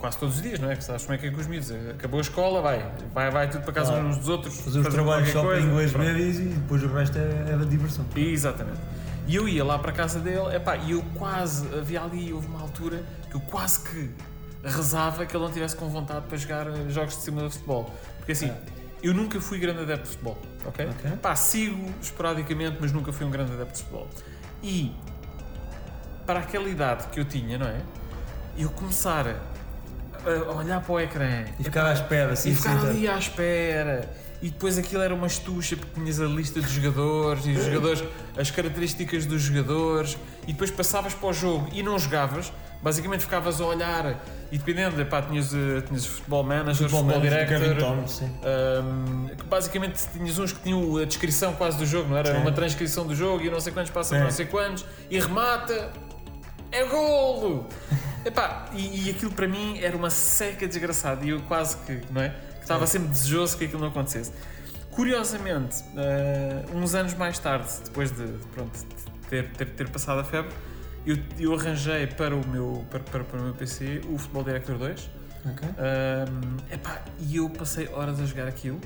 quase 0.00 0.18
todos 0.18 0.36
os 0.36 0.42
dias, 0.42 0.58
não 0.58 0.70
é? 0.70 0.76
Que 0.76 0.82
sabes 0.84 1.02
como 1.02 1.14
é 1.14 1.18
que 1.18 1.26
é 1.26 1.30
com 1.30 1.40
os 1.40 1.46
miúdos. 1.46 1.70
Acabou 1.90 2.18
a 2.18 2.22
escola, 2.22 2.60
vai, 2.62 2.90
vai, 3.12 3.30
vai 3.30 3.50
tudo 3.50 3.62
para 3.62 3.72
casa 3.72 3.92
uns 3.94 4.16
dos 4.18 4.28
outros. 4.28 4.58
Fazer 4.60 4.80
os 4.80 4.88
trabalhos 4.88 5.28
só 5.30 5.42
para 5.44 5.60
inglês 5.60 5.92
babies 5.92 6.38
e 6.38 6.42
depois 6.44 6.82
o 6.82 6.88
resto 6.92 7.18
é- 7.18 7.52
era 7.52 7.64
diversão. 7.66 8.04
Exatamente. 8.16 8.80
E 9.26 9.36
eu 9.36 9.48
ia 9.48 9.64
lá 9.64 9.78
para 9.78 9.90
a 9.90 9.94
casa 9.94 10.18
dele, 10.18 10.56
epá, 10.56 10.76
e 10.76 10.92
eu 10.92 11.04
quase, 11.16 11.66
havia 11.78 12.02
ali, 12.02 12.32
houve 12.32 12.48
uma 12.48 12.60
altura 12.60 13.04
que 13.30 13.36
eu 13.36 13.40
quase 13.40 13.80
que 13.80 14.10
rezava 14.64 15.24
que 15.24 15.36
ele 15.36 15.44
não 15.44 15.52
tivesse 15.52 15.76
com 15.76 15.88
vontade 15.88 16.26
para 16.26 16.36
jogar 16.36 16.66
jogos 16.88 17.16
de 17.16 17.22
cima 17.22 17.42
de 17.42 17.50
futebol. 17.52 17.94
Porque 18.18 18.32
assim, 18.32 18.50
eu 19.02 19.14
nunca 19.14 19.40
fui 19.40 19.58
grande 19.58 19.82
adepto 19.82 20.04
de 20.04 20.10
futebol, 20.10 20.38
ok? 20.66 20.86
Ok. 20.88 21.10
Pá, 21.22 21.36
sigo 21.36 21.92
esporadicamente, 22.02 22.78
mas 22.80 22.90
nunca 22.92 23.12
fui 23.12 23.24
um 23.24 23.30
grande 23.30 23.52
adepto 23.52 23.74
de 23.74 23.78
futebol. 23.84 24.08
E 24.62 24.92
para 26.26 26.40
aquela 26.40 26.68
idade 26.68 27.06
que 27.08 27.20
eu 27.20 27.24
tinha, 27.24 27.56
não 27.56 27.66
é? 27.66 27.80
Eu 28.58 28.68
começar 28.70 29.26
a, 30.26 30.52
olhar 30.54 30.80
para 30.80 30.92
o 30.92 31.00
ecrã. 31.00 31.44
E 31.58 31.64
ficava 31.64 31.90
à 31.90 31.92
espera, 31.92 32.32
assim, 32.32 32.50
E 32.50 32.54
ficar 32.54 32.76
assim, 32.76 32.88
ali 32.88 33.08
à 33.08 33.18
espera. 33.18 34.10
E 34.42 34.48
depois 34.48 34.78
aquilo 34.78 35.02
era 35.02 35.14
uma 35.14 35.26
estucha 35.26 35.76
porque 35.76 36.00
tinhas 36.00 36.18
a 36.20 36.24
lista 36.24 36.60
dos 36.60 36.70
jogadores 36.70 37.44
e 37.46 37.52
os 37.52 37.64
jogadores, 37.64 38.02
as 38.38 38.50
características 38.50 39.26
dos 39.26 39.42
jogadores 39.42 40.16
e 40.44 40.52
depois 40.52 40.70
passavas 40.70 41.12
para 41.12 41.28
o 41.28 41.32
jogo 41.32 41.68
e 41.72 41.82
não 41.82 41.98
jogavas, 41.98 42.50
basicamente 42.82 43.20
ficavas 43.20 43.60
a 43.60 43.66
olhar 43.66 44.18
e 44.50 44.56
dependendo, 44.56 45.04
pá, 45.06 45.20
tinhas, 45.20 45.52
eh, 45.52 45.82
tinhas 45.86 46.06
futebol 46.06 46.42
manager, 46.42 46.88
futebol, 46.88 47.04
Futebol 47.04 47.20
manager, 47.20 47.58
director, 47.58 47.76
Thomas, 47.76 48.10
sim. 48.12 48.30
um, 48.82 49.26
que 49.28 49.44
basicamente 49.44 50.08
tinhas 50.10 50.38
uns 50.38 50.52
que 50.52 50.60
tinham 50.60 50.96
a 50.96 51.04
descrição 51.04 51.52
quase 51.52 51.76
do 51.76 51.84
jogo, 51.84 52.08
não 52.08 52.16
era? 52.16 52.34
Sim. 52.34 52.40
uma 52.40 52.52
transcrição 52.52 53.06
do 53.06 53.14
jogo 53.14 53.44
e 53.44 53.50
não 53.50 53.60
sei 53.60 53.72
quantos 53.72 53.90
Sim. 53.90 54.14
para 54.14 54.24
não 54.24 54.30
sei 54.30 54.46
quantos 54.46 54.86
e 55.10 55.18
remata, 55.20 55.92
é 56.72 56.84
golo! 56.84 57.66
Epá, 58.24 58.66
e, 58.72 59.06
e 59.06 59.10
aquilo 59.10 59.32
para 59.32 59.48
mim 59.48 59.78
era 59.80 59.96
uma 59.96 60.10
seca 60.10 60.66
desgraçada 60.68 61.24
e 61.24 61.30
eu 61.30 61.40
quase 61.42 61.76
que, 61.78 62.00
não 62.10 62.20
é? 62.22 62.34
Estava 62.60 62.86
sempre 62.86 63.08
desejoso 63.08 63.56
que 63.56 63.64
aquilo 63.64 63.80
não 63.80 63.88
acontecesse. 63.88 64.30
Curiosamente, 64.90 65.82
eh, 65.96 66.64
uns 66.74 66.94
anos 66.94 67.14
mais 67.14 67.38
tarde, 67.38 67.68
depois 67.84 68.10
de, 68.10 68.26
pronto, 68.52 68.78
de 68.78 69.28
ter, 69.28 69.48
ter, 69.52 69.66
ter 69.70 69.88
passado 69.88 70.20
a 70.20 70.24
febre, 70.24 70.52
eu, 71.06 71.16
eu 71.38 71.54
arranjei 71.54 72.06
para 72.06 72.36
o, 72.36 72.46
meu, 72.46 72.84
para, 72.90 73.00
para, 73.00 73.24
para 73.24 73.40
o 73.40 73.44
meu 73.44 73.54
PC 73.54 74.02
o 74.12 74.18
Futebol 74.18 74.44
Director 74.44 74.76
2. 74.76 75.10
Ok. 75.46 75.68
Um, 75.68 76.74
epá, 76.74 77.02
e 77.18 77.36
eu 77.36 77.48
passei 77.48 77.88
horas 77.88 78.20
a 78.20 78.26
jogar 78.26 78.46
aquilo. 78.46 78.78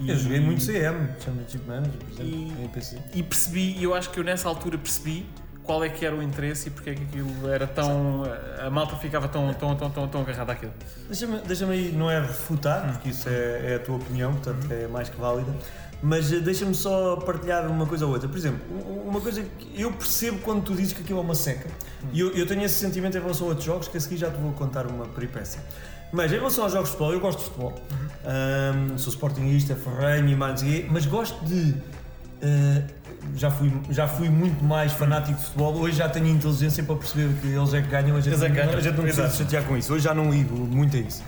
E, 0.00 0.10
Eu 0.10 0.16
joguei 0.18 0.40
muito 0.40 0.62
CM, 0.66 1.08
Championship 1.24 1.64
Manager, 1.66 1.92
por 1.98 2.10
exemplo, 2.10 2.30
E- 2.60 2.64
em 2.64 2.68
PC. 2.68 2.98
E 3.14 3.22
percebi, 3.22 3.78
e 3.78 3.84
eu 3.84 3.94
acho 3.94 4.10
que 4.10 4.18
eu 4.18 4.24
nessa 4.24 4.48
altura 4.48 4.76
percebi 4.76 5.24
qual 5.66 5.82
é 5.84 5.88
que 5.88 6.06
era 6.06 6.14
o 6.14 6.22
interesse 6.22 6.68
e 6.68 6.70
porque 6.70 6.90
é 6.90 6.94
que 6.94 7.02
aquilo 7.02 7.48
era 7.48 7.66
tão. 7.66 8.22
A 8.64 8.70
malta 8.70 8.96
ficava 8.96 9.26
tão, 9.28 9.52
tão, 9.54 9.74
tão, 9.76 9.90
tão, 9.90 10.08
tão 10.08 10.20
agarrada 10.22 10.52
àquilo. 10.52 10.72
Deixa-me 11.08 11.38
deixa 11.40 11.66
aí, 11.68 11.92
não 11.92 12.10
é 12.10 12.20
refutar, 12.20 12.92
porque 12.92 13.08
isso 13.10 13.28
é, 13.28 13.72
é 13.72 13.74
a 13.76 13.78
tua 13.78 13.96
opinião, 13.96 14.32
portanto 14.32 14.70
é 14.72 14.86
mais 14.86 15.08
que 15.08 15.20
válida, 15.20 15.52
mas 16.02 16.32
eh, 16.32 16.38
deixa-me 16.40 16.74
só 16.74 17.16
partilhar 17.16 17.66
uma 17.66 17.84
coisa 17.86 18.06
ou 18.06 18.12
outra. 18.12 18.28
Por 18.28 18.38
exemplo, 18.38 18.60
um- 18.70 19.08
uma 19.08 19.20
coisa 19.20 19.42
que 19.42 19.80
eu 19.80 19.92
percebo 19.92 20.38
quando 20.38 20.62
tu 20.62 20.74
dizes 20.74 20.92
que 20.92 21.02
aquilo 21.02 21.18
é 21.18 21.22
uma 21.22 21.34
seca, 21.34 21.68
e 22.12 22.20
eu, 22.20 22.30
eu 22.32 22.46
tenho 22.46 22.62
esse 22.62 22.74
sentimento 22.76 23.16
em 23.18 23.20
relação 23.20 23.46
a 23.46 23.50
outros 23.50 23.66
jogos, 23.66 23.88
que 23.88 23.96
a 23.96 24.00
seguir 24.00 24.16
já 24.18 24.30
te 24.30 24.36
vou 24.40 24.52
contar 24.52 24.86
uma 24.86 25.06
peripécia. 25.06 25.60
Mas 26.12 26.30
em 26.32 26.36
relação 26.36 26.62
aos 26.62 26.72
jogos 26.72 26.88
de 26.90 26.92
futebol, 26.96 27.12
eu 27.14 27.20
gosto 27.20 27.38
de 27.38 27.44
futebol. 27.46 27.74
Ahm, 28.24 28.96
sou 28.96 29.12
sportingista, 29.12 29.74
ferrenho 29.74 30.28
e 30.28 30.36
mais, 30.36 30.62
mas 30.88 31.04
gosto 31.04 31.44
de. 31.44 31.74
ah, 32.42 32.82
já, 33.34 33.50
fui, 33.50 33.72
já 33.90 34.06
fui 34.06 34.28
muito 34.28 34.64
mais 34.64 34.92
fanático 34.92 35.38
de 35.38 35.44
futebol, 35.44 35.74
hoje 35.76 35.96
já 35.96 36.08
tenho 36.08 36.26
inteligência 36.26 36.82
para 36.82 36.96
perceber 36.96 37.34
que 37.40 37.46
eles 37.48 37.74
é 37.74 37.82
que 37.82 37.88
ganham, 37.88 38.16
a 38.16 38.20
gente, 38.20 38.34
Eles 38.34 38.42
é 38.42 38.48
que 38.48 38.54
ganham, 38.54 38.74
a 38.74 38.80
gente 38.80 38.96
não 38.96 39.04
precisa 39.04 39.30
se 39.30 39.38
chatear 39.38 39.64
com 39.64 39.76
isso. 39.76 39.92
Hoje 39.92 40.04
já 40.04 40.14
não 40.14 40.30
ligo 40.30 40.56
muito 40.56 40.96
a 40.96 41.00
isso. 41.00 41.22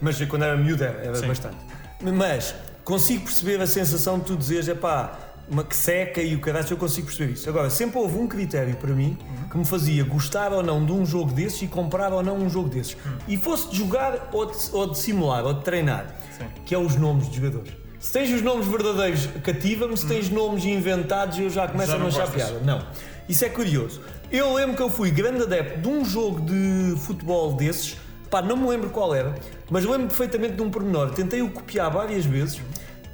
Mas 0.00 0.20
quando 0.22 0.44
era 0.44 0.56
miúdo 0.56 0.82
era, 0.82 0.98
era 0.98 1.26
bastante. 1.26 1.56
Mas 2.00 2.54
consigo 2.84 3.24
perceber 3.24 3.60
a 3.60 3.66
sensação 3.66 4.18
de 4.18 4.24
tu 4.26 4.36
dizeres, 4.36 4.68
é 4.68 4.74
pá, 4.74 5.18
uma 5.50 5.64
que 5.64 5.74
seca 5.74 6.22
e 6.22 6.34
o 6.36 6.40
caralho, 6.40 6.66
eu 6.70 6.76
consigo 6.76 7.08
perceber 7.08 7.32
isso. 7.32 7.48
Agora, 7.48 7.68
sempre 7.68 7.98
houve 7.98 8.16
um 8.16 8.26
critério 8.26 8.76
para 8.76 8.94
mim 8.94 9.18
que 9.50 9.58
me 9.58 9.64
fazia 9.64 10.04
gostar 10.04 10.52
ou 10.52 10.62
não 10.62 10.84
de 10.84 10.92
um 10.92 11.04
jogo 11.04 11.32
desses 11.32 11.62
e 11.62 11.66
comprar 11.66 12.12
ou 12.12 12.22
não 12.22 12.36
um 12.36 12.48
jogo 12.48 12.68
desses. 12.68 12.96
E 13.26 13.36
fosse 13.36 13.68
de 13.68 13.76
jogar 13.76 14.30
ou 14.32 14.46
de, 14.46 14.56
ou 14.72 14.90
de 14.90 14.96
simular 14.96 15.44
ou 15.44 15.54
de 15.54 15.64
treinar, 15.64 16.06
Sim. 16.38 16.44
que 16.64 16.74
é 16.74 16.78
os 16.78 16.94
nomes 16.94 17.26
dos 17.26 17.36
jogadores. 17.36 17.79
Se 18.00 18.12
tens 18.14 18.32
os 18.32 18.40
nomes 18.40 18.66
verdadeiros, 18.66 19.28
cativa-me. 19.44 19.94
Se 19.96 20.06
tens 20.06 20.30
nomes 20.30 20.64
inventados, 20.64 21.38
eu 21.38 21.50
já 21.50 21.68
começo 21.68 21.90
Já 21.90 21.96
a 21.96 21.98
não 21.98 22.06
gostas. 22.06 22.30
piada. 22.30 22.60
Não. 22.60 22.82
Isso 23.28 23.44
é 23.44 23.50
curioso. 23.50 24.00
Eu 24.32 24.54
lembro 24.54 24.74
que 24.74 24.82
eu 24.82 24.88
fui 24.88 25.10
grande 25.10 25.42
adepto 25.42 25.80
de 25.80 25.88
um 25.88 26.04
jogo 26.04 26.40
de 26.40 26.94
futebol 26.98 27.52
desses, 27.52 27.98
pá, 28.30 28.40
não 28.40 28.56
me 28.56 28.66
lembro 28.68 28.88
qual 28.88 29.14
era, 29.14 29.34
mas 29.70 29.84
lembro 29.84 30.06
perfeitamente 30.06 30.54
de 30.54 30.62
um 30.62 30.70
pormenor. 30.70 31.10
Tentei 31.10 31.42
o 31.42 31.50
copiar 31.50 31.90
várias 31.90 32.24
vezes 32.24 32.60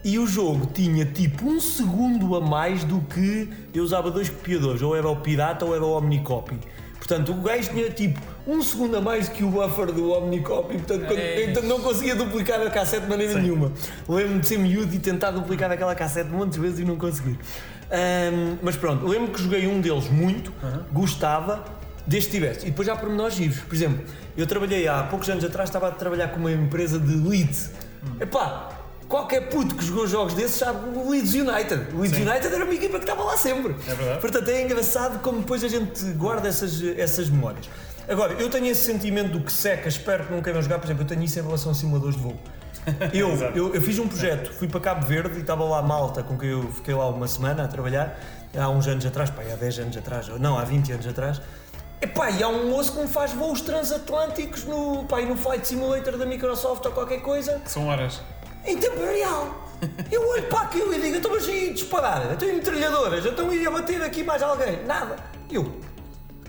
e 0.04 0.18
o 0.20 0.26
jogo 0.26 0.66
tinha 0.72 1.04
tipo 1.04 1.46
um 1.46 1.58
segundo 1.58 2.36
a 2.36 2.40
mais 2.40 2.84
do 2.84 3.00
que 3.00 3.48
eu 3.74 3.82
usava 3.82 4.08
dois 4.10 4.28
copiadores, 4.30 4.82
ou 4.82 4.94
era 4.94 5.08
o 5.08 5.16
Pirata 5.16 5.64
ou 5.64 5.74
era 5.74 5.84
o 5.84 5.96
Omnicopy. 5.98 6.58
Portanto, 6.98 7.32
o 7.32 7.34
gajo 7.36 7.70
tinha 7.70 7.88
tipo 7.90 8.20
um 8.46 8.62
segundo 8.62 8.96
a 8.96 9.00
mais 9.00 9.28
que 9.28 9.44
o 9.44 9.48
buffer 9.48 9.92
do 9.92 10.12
Omnicopy, 10.12 10.74
portanto, 10.78 11.06
quando- 11.06 11.18
É 11.18 11.44
então 11.50 11.62
não 11.62 11.80
conseguia 11.80 12.14
duplicar 12.16 12.60
a 12.60 12.70
cassete 12.70 13.04
de 13.04 13.08
maneira 13.10 13.34
nenhuma. 13.40 13.72
Lembro-me 14.08 14.40
de 14.40 14.48
ser 14.48 14.58
miúdo 14.58 14.94
e 14.94 14.98
tentar 14.98 15.30
duplicar 15.30 15.70
aquela 15.70 15.94
cassete 15.94 16.30
muitas 16.30 16.56
vezes 16.56 16.80
e 16.80 16.84
não 16.84 16.96
conseguir. 16.96 17.38
Ahm, 17.90 18.56
mas 18.62 18.76
pronto, 18.76 19.06
lembro 19.06 19.32
que 19.32 19.40
joguei 19.42 19.66
um 19.66 19.80
deles 19.80 20.08
muito, 20.10 20.52
gostava, 20.92 21.64
desde 22.06 22.30
que 22.30 22.36
tivesse. 22.36 22.66
E 22.66 22.70
depois 22.70 22.88
há 22.88 22.96
pormenores 22.96 23.34
giros. 23.34 23.60
Por 23.60 23.74
exemplo, 23.74 24.04
eu 24.36 24.46
trabalhei 24.46 24.88
há 24.88 25.02
poucos 25.04 25.28
anos 25.28 25.44
atrás, 25.44 25.68
estava 25.68 25.88
a 25.88 25.90
trabalhar 25.92 26.28
com 26.28 26.38
uma 26.40 26.50
empresa 26.50 26.98
de 26.98 27.14
Leeds. 27.14 27.70
Epá, 28.20 28.70
qualquer 29.08 29.48
puto 29.48 29.74
que 29.74 29.84
jogou 29.84 30.06
jogos 30.06 30.34
desses 30.34 30.56
sabe 30.56 30.96
o 30.96 31.10
Leeds 31.10 31.34
United. 31.34 31.94
O 31.94 32.00
Leeds 32.00 32.18
Sim. 32.18 32.28
United 32.28 32.54
era 32.54 32.64
uma 32.64 32.74
equipa 32.74 32.98
que 32.98 33.04
estava 33.04 33.22
lá 33.24 33.36
sempre. 33.36 33.74
É 33.86 33.94
verdade. 33.94 34.20
Portanto, 34.20 34.48
é 34.48 34.62
engraçado 34.62 35.20
como 35.20 35.40
depois 35.40 35.62
a 35.64 35.68
gente 35.68 36.04
guarda 36.12 36.48
essas, 36.48 36.82
essas 36.96 37.28
memórias. 37.28 37.68
Agora, 38.08 38.34
eu 38.34 38.48
tenho 38.48 38.66
esse 38.66 38.84
sentimento 38.84 39.32
do 39.32 39.40
que 39.40 39.52
seca, 39.52 39.88
espero 39.88 40.26
que 40.26 40.32
não 40.32 40.40
queiram 40.40 40.62
jogar, 40.62 40.78
por 40.78 40.86
exemplo, 40.86 41.02
eu 41.02 41.08
tenho 41.08 41.24
isso 41.24 41.38
em 41.38 41.42
relação 41.42 41.72
a 41.72 41.74
simuladores 41.74 42.16
de 42.16 42.22
voo. 42.22 42.36
Eu, 43.12 43.34
eu, 43.52 43.74
eu 43.74 43.82
fiz 43.82 43.98
um 43.98 44.06
projeto, 44.06 44.52
fui 44.52 44.68
para 44.68 44.78
Cabo 44.78 45.04
Verde 45.04 45.38
e 45.38 45.40
estava 45.40 45.64
lá 45.64 45.82
malta 45.82 46.22
com 46.22 46.38
quem 46.38 46.50
eu 46.50 46.70
fiquei 46.70 46.94
lá 46.94 47.08
uma 47.08 47.26
semana 47.26 47.64
a 47.64 47.66
trabalhar, 47.66 48.16
há 48.56 48.68
uns 48.68 48.86
anos 48.86 49.04
atrás, 49.04 49.28
pá, 49.28 49.42
há 49.42 49.56
10 49.56 49.78
anos 49.80 49.96
atrás, 49.96 50.28
ou 50.28 50.38
não, 50.38 50.56
há 50.56 50.62
20 50.62 50.92
anos 50.92 51.04
atrás. 51.08 51.42
Epá, 52.00 52.30
e 52.30 52.44
há 52.44 52.48
um 52.48 52.70
moço 52.70 52.92
que 52.92 53.00
me 53.00 53.08
faz 53.08 53.32
voos 53.32 53.60
transatlânticos 53.60 54.64
no, 54.64 55.04
pá, 55.04 55.20
no 55.22 55.34
Flight 55.34 55.66
Simulator 55.66 56.16
da 56.16 56.24
Microsoft 56.24 56.86
ou 56.86 56.92
qualquer 56.92 57.22
coisa, 57.22 57.60
São 57.64 57.88
horas. 57.88 58.20
Em 58.66 58.76
tempo 58.78 58.98
real. 59.00 59.64
Eu 60.10 60.26
olho 60.28 60.42
para 60.44 60.60
aquilo 60.62 60.94
e 60.94 61.00
digo, 61.00 61.16
então 61.16 61.30
mas 61.30 61.46
aí 61.48 61.72
disparar, 61.74 62.30
eu 62.30 62.36
tenho 62.36 62.54
metralhadoras, 62.54 63.24
então 63.26 63.52
ia 63.52 63.70
bater 63.70 64.02
aqui 64.02 64.22
mais 64.24 64.42
alguém. 64.42 64.84
Nada. 64.86 65.16
Eu, 65.50 65.80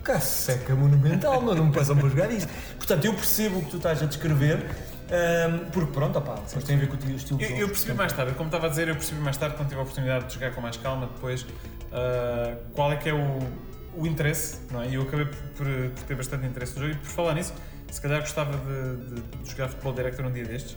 caseca 0.04 0.74
monumental, 0.76 1.42
mas 1.42 1.56
não 1.58 1.66
me 1.66 1.74
passam 1.74 1.98
para 1.98 2.08
jogar 2.10 2.32
isto. 2.32 2.50
Portanto, 2.78 3.06
eu 3.06 3.14
percebo 3.14 3.60
o 3.60 3.64
que 3.66 3.72
tu 3.72 3.78
estás 3.78 4.02
a 4.02 4.06
descrever, 4.06 4.66
ahm, 5.12 5.70
porque 5.72 5.92
pronto, 5.92 6.18
opá, 6.18 6.36
depois 6.36 6.64
tem 6.64 6.78
a 6.78 6.80
ver 6.80 6.88
com 6.88 6.96
o 6.96 7.12
estilo 7.16 7.38
de 7.40 7.46
Eu, 7.46 7.58
eu 7.58 7.68
percebi 7.68 7.94
mais 7.94 8.14
tarde, 8.14 8.34
como 8.34 8.48
estava 8.48 8.68
a 8.68 8.70
dizer, 8.70 8.88
eu 8.88 8.96
percebi 8.96 9.20
mais 9.20 9.36
tarde 9.36 9.56
quando 9.58 9.68
tive 9.68 9.80
a 9.80 9.84
oportunidade 9.84 10.26
de 10.28 10.34
jogar 10.34 10.54
com 10.56 10.62
mais 10.62 10.78
calma 10.78 11.08
depois 11.14 11.46
ah, 11.92 12.56
qual 12.74 12.92
é 12.94 12.96
que 12.96 13.10
é 13.10 13.14
o, 13.14 13.40
o 13.98 14.08
interesse, 14.08 14.60
não 14.72 14.82
é? 14.82 14.88
E 14.88 14.96
eu 14.96 15.02
acabei 15.02 15.26
por, 15.26 15.38
por- 15.58 15.66
por 15.96 16.04
ter 16.06 16.16
bastante 16.16 16.46
interesse 16.48 16.76
no 16.80 16.86
jogo 16.88 16.94
e 16.94 16.98
por 16.98 17.10
falar 17.10 17.34
nisso, 17.34 17.54
se 17.92 18.02
calhar 18.02 18.20
gostava 18.22 18.52
de, 18.58 19.16
de- 19.16 19.22
de 19.44 19.52
jogar 19.52 19.70
futebol 19.70 19.94
director 19.94 20.26
um 20.26 20.32
dia 20.32 20.46
destes. 20.46 20.76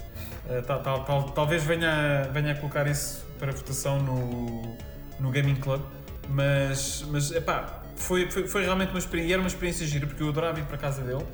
Ah, 0.49 0.63
tal- 0.67 0.83
tal- 0.83 1.05
tal- 1.05 1.31
talvez 1.31 1.63
venha, 1.65 2.29
venha 2.33 2.53
a 2.53 2.55
colocar 2.55 2.87
isso 2.87 3.25
para 3.39 3.53
votação 3.53 3.99
no, 4.03 4.77
no 5.19 5.31
Gaming 5.31 5.57
Club, 5.57 5.83
mas, 6.29 7.05
mas 7.09 7.31
epá, 7.33 7.83
foi, 7.97 8.31
foi, 8.31 8.47
foi 8.47 8.63
realmente 8.65 8.91
uma 8.91 8.99
experiência, 8.99 9.35
era 9.35 9.43
uma 9.43 9.49
experiência 9.49 9.87
gira 9.87 10.07
porque 10.07 10.23
eu 10.23 10.29
adorava 10.29 10.59
ir 10.59 10.65
para 10.65 10.77
a 10.77 10.79
casa 10.79 11.03
dele, 11.03 11.25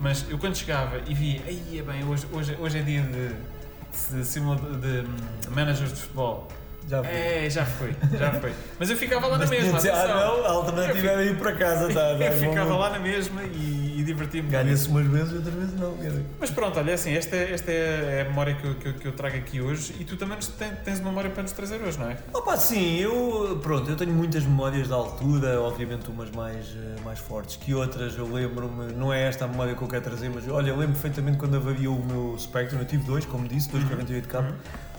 mas 0.00 0.24
eu 0.28 0.38
quando 0.38 0.56
chegava 0.56 1.00
e 1.06 1.14
via, 1.14 1.40
aí 1.46 1.78
é 1.78 1.82
bem, 1.82 2.04
hoje, 2.04 2.26
hoje, 2.32 2.56
hoje 2.60 2.78
é 2.78 2.82
dia 2.82 3.02
de, 3.02 4.16
de, 4.18 4.24
simulador, 4.24 4.76
de 4.78 5.00
hum, 5.00 5.16
managers 5.50 5.92
de 5.92 6.00
futebol. 6.00 6.48
Já 6.88 7.02
foi. 7.02 7.12
É, 7.12 7.50
já 7.50 7.64
foi, 7.66 7.96
já 8.16 8.32
foi. 8.32 8.52
Mas 8.78 8.90
eu 8.90 8.96
ficava 8.96 9.26
lá 9.26 9.38
na 9.38 9.46
mesma, 9.46 9.76
dizer, 9.76 9.90
ah 9.90 10.06
não, 10.06 10.44
a 10.44 10.50
alternativa 10.50 11.06
era 11.08 11.24
ir 11.24 11.36
para 11.36 11.52
casa, 11.52 11.88
tá, 11.88 11.94
tá, 12.16 12.24
Eu 12.24 12.32
bom, 12.32 12.38
ficava 12.48 12.70
bom. 12.70 12.78
lá 12.78 12.90
na 12.90 12.98
mesma 13.00 13.42
e, 13.42 13.96
e 13.98 14.04
divertia-me. 14.04 14.48
Ganha-se 14.48 14.88
umas 14.88 15.06
vezes 15.06 15.32
e 15.32 15.36
outras 15.36 15.54
vezes 15.54 15.74
não. 15.74 15.96
Mas 16.38 16.50
pronto, 16.50 16.78
olha, 16.78 16.94
assim, 16.94 17.12
esta, 17.14 17.34
é- 17.34 17.52
esta 17.52 17.72
é 17.72 18.20
a 18.22 18.24
memória 18.28 18.54
que 18.54 18.64
eu, 18.64 18.74
que, 18.76 18.88
eu, 18.88 18.92
que 18.94 19.08
eu 19.08 19.12
trago 19.12 19.36
aqui 19.36 19.60
hoje 19.60 19.94
e 19.98 20.04
tu 20.04 20.16
também 20.16 20.38
tens 20.84 21.00
uma 21.00 21.08
memória 21.08 21.30
para 21.30 21.42
nos 21.42 21.52
trazer 21.52 21.80
hoje, 21.82 21.98
não 21.98 22.08
é? 22.08 22.16
Opa, 22.32 22.56
sim, 22.56 22.98
eu, 23.00 23.58
pronto, 23.62 23.90
eu 23.90 23.96
tenho 23.96 24.12
muitas 24.12 24.44
memórias 24.44 24.86
da 24.86 24.94
altura, 24.94 25.60
obviamente 25.60 26.08
umas 26.08 26.30
mais, 26.30 26.66
eh, 26.68 27.00
mais 27.04 27.18
fortes 27.18 27.56
que 27.56 27.74
outras, 27.74 28.16
eu 28.16 28.32
lembro-me, 28.32 28.92
não 28.92 29.12
é 29.12 29.22
esta 29.26 29.44
a 29.44 29.48
memória 29.48 29.74
que 29.74 29.82
eu 29.82 29.88
quero 29.88 30.02
trazer, 30.04 30.30
mas 30.32 30.46
olha, 30.48 30.68
eu 30.70 30.76
lembro 30.76 30.92
perfeitamente 30.92 31.36
quando 31.38 31.56
avariou 31.56 31.96
o 31.96 32.04
meu 32.06 32.38
Spectrum, 32.38 32.78
eu 32.78 32.84
tive 32.84 33.02
dois, 33.04 33.24
como 33.24 33.48
disse, 33.48 33.68
dois 33.70 33.82
48K, 33.84 34.52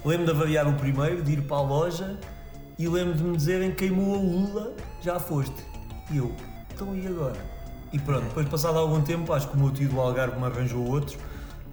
lembro 0.05 0.25
de 0.25 0.31
avariar 0.31 0.67
o 0.67 0.73
primeiro, 0.73 1.21
de 1.21 1.33
ir 1.33 1.41
para 1.43 1.57
a 1.57 1.61
loja 1.61 2.17
e 2.77 2.87
lembro 2.87 3.15
de 3.15 3.23
me 3.23 3.35
dizerem 3.35 3.71
que 3.71 3.87
queimou 3.87 4.15
a 4.15 4.17
Lula, 4.17 4.73
já 5.01 5.19
foste. 5.19 5.65
E 6.11 6.17
eu, 6.17 6.31
então 6.73 6.95
e 6.95 7.07
agora? 7.07 7.37
E 7.91 7.99
pronto, 7.99 8.25
depois 8.25 8.47
passado 8.47 8.77
algum 8.77 9.01
tempo, 9.01 9.33
acho 9.33 9.47
que 9.47 9.55
o 9.55 9.59
meu 9.59 9.71
tio 9.71 9.89
do 9.89 9.99
Algarve 9.99 10.37
me 10.39 10.45
arranjou 10.45 10.85
outros, 10.87 11.17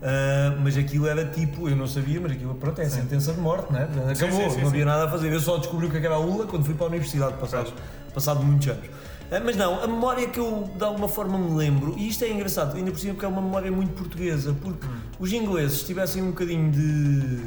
ah, 0.03 0.57
mas 0.63 0.77
aquilo 0.77 1.07
era 1.07 1.25
tipo, 1.25 1.69
eu 1.69 1.75
não 1.75 1.87
sabia, 1.87 2.21
mas 2.21 2.33
aquilo, 2.33 2.55
pronto, 2.55 2.81
é 2.81 2.85
a 2.85 2.91
sentença 2.91 3.33
de 3.33 3.41
morte, 3.41 3.73
né? 3.73 3.89
Acabou, 4.11 4.15
sim, 4.15 4.21
sim, 4.21 4.31
não 4.31 4.51
sim. 4.51 4.67
havia 4.67 4.85
nada 4.85 5.05
a 5.05 5.09
fazer. 5.09 5.33
Eu 5.33 5.41
só 5.41 5.57
descobri 5.57 5.87
o 5.87 5.91
que 5.91 5.97
é 5.97 6.01
que 6.01 6.07
era 6.07 6.17
a 6.17 6.21
ULA 6.21 6.47
quando 6.47 6.65
fui 6.65 6.75
para 6.75 6.87
a 6.87 6.89
universidade, 6.89 7.35
passado, 7.39 7.73
passado 8.13 8.43
muitos 8.43 8.69
anos. 8.69 8.85
Ah, 9.31 9.41
Mas 9.43 9.57
não, 9.57 9.83
a 9.83 9.87
memória 9.87 10.29
que 10.29 10.39
eu 10.39 10.71
de 10.77 10.85
alguma 10.85 11.09
forma 11.09 11.39
me 11.39 11.57
lembro, 11.57 11.95
e 11.97 12.09
isto 12.09 12.23
é 12.23 12.31
engraçado, 12.31 12.77
ainda 12.77 12.91
por 12.91 13.01
cima 13.01 13.15
porque 13.15 13.25
é 13.25 13.29
uma 13.29 13.41
memória 13.41 13.73
muito 13.73 13.95
portuguesa, 13.95 14.55
porque 14.61 14.87
os 15.19 15.33
ingleses, 15.33 15.81
se 15.81 15.87
tivessem 15.87 16.23
um 16.23 16.31
bocadinho 16.31 16.71
de 16.71 17.41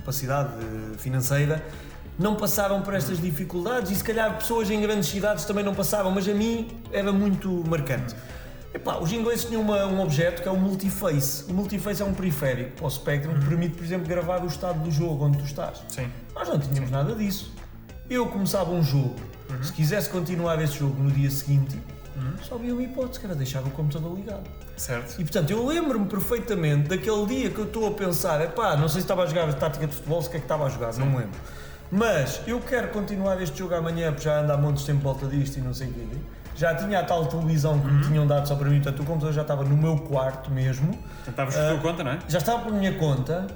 capacidade 0.00 0.50
eh, 0.60 0.98
financeira, 0.98 1.62
não 2.18 2.34
passaram 2.34 2.82
por 2.82 2.94
estas 2.94 3.20
dificuldades 3.20 3.90
e 3.92 3.94
se 3.94 4.04
calhar 4.04 4.36
pessoas 4.36 4.68
em 4.70 4.80
grandes 4.80 5.08
cidades 5.08 5.44
também 5.44 5.64
não 5.64 5.74
passavam, 5.74 6.10
mas 6.10 6.28
a 6.28 6.34
mim 6.34 6.68
era 6.92 7.12
muito 7.12 7.48
marcante. 7.68 8.14
Epá, 8.72 8.98
os 8.98 9.10
ingleses 9.12 9.44
tinham 9.46 9.62
uma- 9.62 9.84
um 9.86 10.00
objeto 10.00 10.42
que 10.42 10.48
é 10.48 10.50
o 10.50 10.56
multiface. 10.56 11.44
O 11.50 11.54
multiface 11.54 12.02
é 12.02 12.04
um 12.04 12.14
periférico 12.14 12.76
para 12.76 12.86
o 12.86 12.90
Spectrum 12.90 13.34
que 13.34 13.46
permite, 13.46 13.76
por 13.76 13.84
exemplo, 13.84 14.06
gravar 14.06 14.42
o 14.44 14.46
estado 14.46 14.78
do 14.80 14.90
jogo 14.90 15.24
onde 15.24 15.38
tu 15.38 15.44
estás. 15.44 15.82
Sim. 15.88 16.08
Nós 16.34 16.48
não 16.48 16.58
tínhamos 16.58 16.90
nada 16.90 17.14
disso. 17.14 17.52
Eu 18.08 18.26
começava 18.26 18.70
um 18.70 18.82
jogo, 18.82 19.16
se 19.62 19.72
quisesse 19.72 20.08
continuar 20.08 20.60
esse 20.62 20.74
jogo 20.78 21.02
no 21.02 21.10
dia 21.10 21.30
seguinte, 21.30 21.76
só 22.42 22.54
havia 22.56 22.72
uma 22.72 22.82
hipótese, 22.82 23.20
que 23.20 23.26
era 23.26 23.34
deixar 23.34 23.62
o 23.62 23.70
computador 23.70 24.14
ligado. 24.16 24.48
Certo. 24.76 25.20
E 25.20 25.24
portanto, 25.24 25.50
eu 25.50 25.66
lembro-me 25.66 26.06
perfeitamente 26.06 26.88
daquele 26.88 27.26
dia 27.26 27.50
que 27.50 27.58
eu 27.58 27.64
estou 27.64 27.86
a 27.88 27.90
pensar, 27.92 28.40
epá, 28.40 28.76
não 28.76 28.88
sei 28.88 29.00
se 29.00 29.04
estava 29.04 29.22
a 29.22 29.26
jogar 29.26 29.48
a 29.48 29.52
tática 29.52 29.86
de 29.86 29.94
futebol, 29.94 30.20
se 30.22 30.28
o 30.28 30.30
que 30.30 30.36
é 30.36 30.40
que 30.40 30.44
estava 30.44 30.64
a 30.64 30.68
jogar, 30.68 30.94
não 30.96 31.06
me 31.06 31.18
lembro. 31.18 31.38
Mas 31.90 32.40
eu 32.46 32.60
quero 32.60 32.88
continuar 32.88 33.40
este 33.42 33.58
jogo 33.58 33.74
amanhã, 33.74 34.10
porque 34.12 34.24
já 34.24 34.40
anda 34.40 34.54
há 34.54 34.56
montes 34.56 34.84
de 34.84 34.92
tempo 34.92 35.02
volta 35.02 35.26
disto 35.26 35.58
e 35.58 35.60
não 35.60 35.74
sei 35.74 35.88
o 35.88 35.92
quê. 35.92 36.06
Já 36.54 36.74
tinha 36.74 37.00
a 37.00 37.04
tal 37.04 37.26
televisão 37.26 37.78
que 37.80 37.86
me 37.86 38.02
tinham 38.04 38.26
dado 38.26 38.46
só 38.46 38.54
para 38.54 38.68
mim, 38.68 38.80
portanto 38.80 39.02
o 39.02 39.06
computador 39.06 39.32
já 39.32 39.42
estava 39.42 39.64
no 39.64 39.76
meu 39.76 39.96
quarto 39.98 40.50
mesmo, 40.50 40.96
Tentavas 41.24 41.54
por 41.54 41.64
tua 41.64 41.78
conta, 41.78 42.04
não 42.04 42.12
é? 42.12 42.18
já 42.28 42.38
estava 42.38 42.62
por 42.62 42.72
minha 42.72 42.92
conta. 42.98 43.46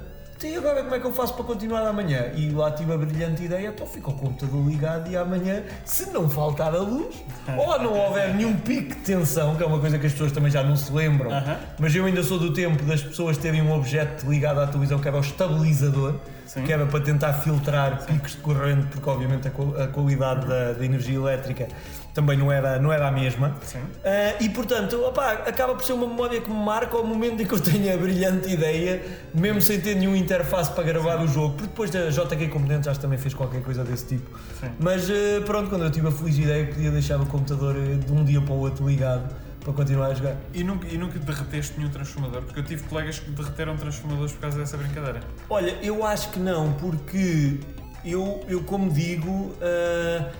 E 0.43 0.55
agora 0.57 0.83
como 0.83 0.93
é 0.93 0.99
que 0.99 1.05
eu 1.07 1.13
faço 1.13 1.33
para 1.33 1.43
continuar 1.45 1.87
amanhã? 1.87 2.25
E 2.35 2.49
lá 2.51 2.69
tive 2.69 2.93
a 2.93 2.97
brilhante 2.97 3.43
ideia, 3.43 3.69
então 3.69 3.87
fica 3.87 4.09
o 4.09 4.13
computador 4.13 4.67
ligado 4.67 5.09
e 5.09 5.15
amanhã, 5.17 5.63
se 5.85 6.11
não 6.11 6.29
faltar 6.29 6.75
a 6.75 6.79
luz, 6.79 7.15
ou 7.57 7.79
não 7.81 7.93
houver 7.93 8.35
nenhum 8.35 8.55
pico 8.57 8.89
de 8.89 9.01
tensão, 9.01 9.55
que 9.55 9.63
é 9.63 9.65
uma 9.65 9.79
coisa 9.79 9.97
que 9.97 10.05
as 10.05 10.11
pessoas 10.11 10.31
também 10.31 10.51
já 10.51 10.61
não 10.63 10.75
se 10.75 10.91
lembram, 10.91 11.31
Aham. 11.31 11.57
mas 11.79 11.95
eu 11.95 12.05
ainda 12.05 12.21
sou 12.21 12.37
do 12.37 12.53
tempo 12.53 12.83
das 12.83 13.01
pessoas 13.01 13.37
terem 13.37 13.61
um 13.61 13.71
objeto 13.73 14.29
ligado 14.29 14.59
à 14.59 14.67
televisão 14.67 14.99
que 14.99 15.07
era 15.07 15.17
o 15.17 15.21
estabilizador, 15.21 16.15
Sim. 16.45 16.63
que 16.63 16.71
era 16.71 16.85
para 16.85 16.99
tentar 16.99 17.33
filtrar 17.33 18.05
picos 18.05 18.33
de 18.33 18.37
corrente, 18.37 18.87
porque 18.87 19.09
obviamente 19.09 19.47
a 19.47 19.87
qualidade 19.87 20.45
da, 20.45 20.73
da 20.73 20.85
energia 20.85 21.15
elétrica 21.15 21.67
também 22.15 22.37
não 22.37 22.49
era, 22.49 22.79
não 22.79 22.93
era 22.93 23.09
a 23.09 23.11
mesma. 23.11 23.55
Sim. 23.61 23.81
Ah, 24.03 24.35
e 24.39 24.49
portanto, 24.49 24.95
opá, 25.03 25.33
acaba 25.33 25.75
por 25.75 25.83
ser 25.83 25.91
uma 25.91 26.07
memória 26.07 26.39
que 26.39 26.49
me 26.49 26.55
marca 26.55 26.95
ao 26.95 27.05
momento 27.05 27.41
em 27.41 27.45
que 27.45 27.53
eu 27.53 27.59
tenho 27.59 27.93
a 27.93 27.97
brilhante 27.97 28.49
ideia, 28.49 29.03
mesmo 29.33 29.61
sem 29.61 29.81
ter 29.81 29.95
nenhum 29.95 30.15
interface 30.15 30.71
para 30.71 30.85
gravar 30.85 31.21
o 31.21 31.27
jogo, 31.27 31.55
porque 31.55 31.67
depois 31.67 31.93
a 31.93 32.09
JK 32.09 32.47
Competentes 32.47 32.87
acho 32.87 32.99
que 32.99 33.05
também 33.05 33.19
fez 33.19 33.33
qualquer 33.33 33.61
coisa 33.61 33.83
desse 33.83 34.05
tipo. 34.05 34.39
Sim. 34.61 34.71
Mas 34.79 35.09
ah, 35.09 35.43
pronto, 35.45 35.69
quando 35.69 35.83
eu 35.83 35.91
tive 35.91 36.07
a 36.07 36.11
feliz 36.11 36.37
ideia, 36.37 36.65
podia 36.65 36.89
deixar 36.89 37.19
o 37.19 37.25
computador 37.25 37.75
eh, 37.75 37.95
de 37.95 38.11
um 38.13 38.23
dia 38.23 38.39
para 38.39 38.53
o 38.53 38.59
outro 38.59 38.87
ligado 38.87 39.35
para 39.59 39.73
continuar 39.73 40.07
a 40.07 40.13
jogar. 40.13 40.37
E 40.53 40.63
nunca, 40.63 40.87
e 40.87 40.97
nunca 40.97 41.19
derreteste 41.19 41.77
nenhum 41.77 41.89
transformador? 41.89 42.43
Porque 42.43 42.59
eu 42.59 42.63
tive 42.63 42.83
colegas 42.83 43.19
que 43.19 43.29
derreteram 43.31 43.75
transformadores 43.75 44.31
por 44.31 44.39
causa 44.39 44.57
dessa 44.57 44.77
brincadeira. 44.77 45.19
Olha, 45.49 45.77
eu 45.81 46.05
acho 46.05 46.29
que 46.29 46.39
não, 46.39 46.71
porque 46.73 47.59
eu, 48.05 48.45
eu 48.47 48.63
como 48.63 48.91
digo, 48.91 49.53
ah, 49.61 50.31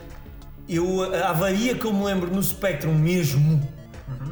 eu, 0.68 1.14
a 1.14 1.30
avaria 1.30 1.76
que 1.76 1.86
eu 1.86 1.94
me 1.94 2.04
lembro 2.04 2.30
no 2.34 2.42
Spectrum 2.42 2.94
mesmo, 2.94 3.62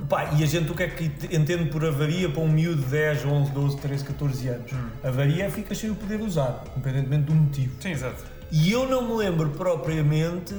pá, 0.09 0.33
e 0.37 0.43
a 0.43 0.45
gente 0.45 0.71
o 0.71 0.75
que 0.75 0.83
é 0.83 0.87
que 0.87 1.11
entende 1.35 1.65
por 1.69 1.85
avaria 1.85 2.29
para 2.29 2.41
um 2.41 2.49
miúdo 2.49 2.81
de 2.81 2.89
10, 2.89 3.25
11, 3.25 3.51
12, 3.51 3.77
13, 3.77 4.03
14 4.03 4.47
anos? 4.47 4.71
Avaria 5.03 5.45
é 5.45 5.49
fica 5.49 5.73
sem 5.75 5.89
o 5.89 5.95
poder 5.95 6.21
usar, 6.21 6.63
independentemente 6.75 7.23
do 7.23 7.35
motivo. 7.35 7.75
Sim, 7.81 7.91
exato. 7.91 8.23
E 8.51 8.71
eu 8.71 8.87
não 8.87 9.07
me 9.07 9.15
lembro 9.15 9.49
propriamente 9.49 10.53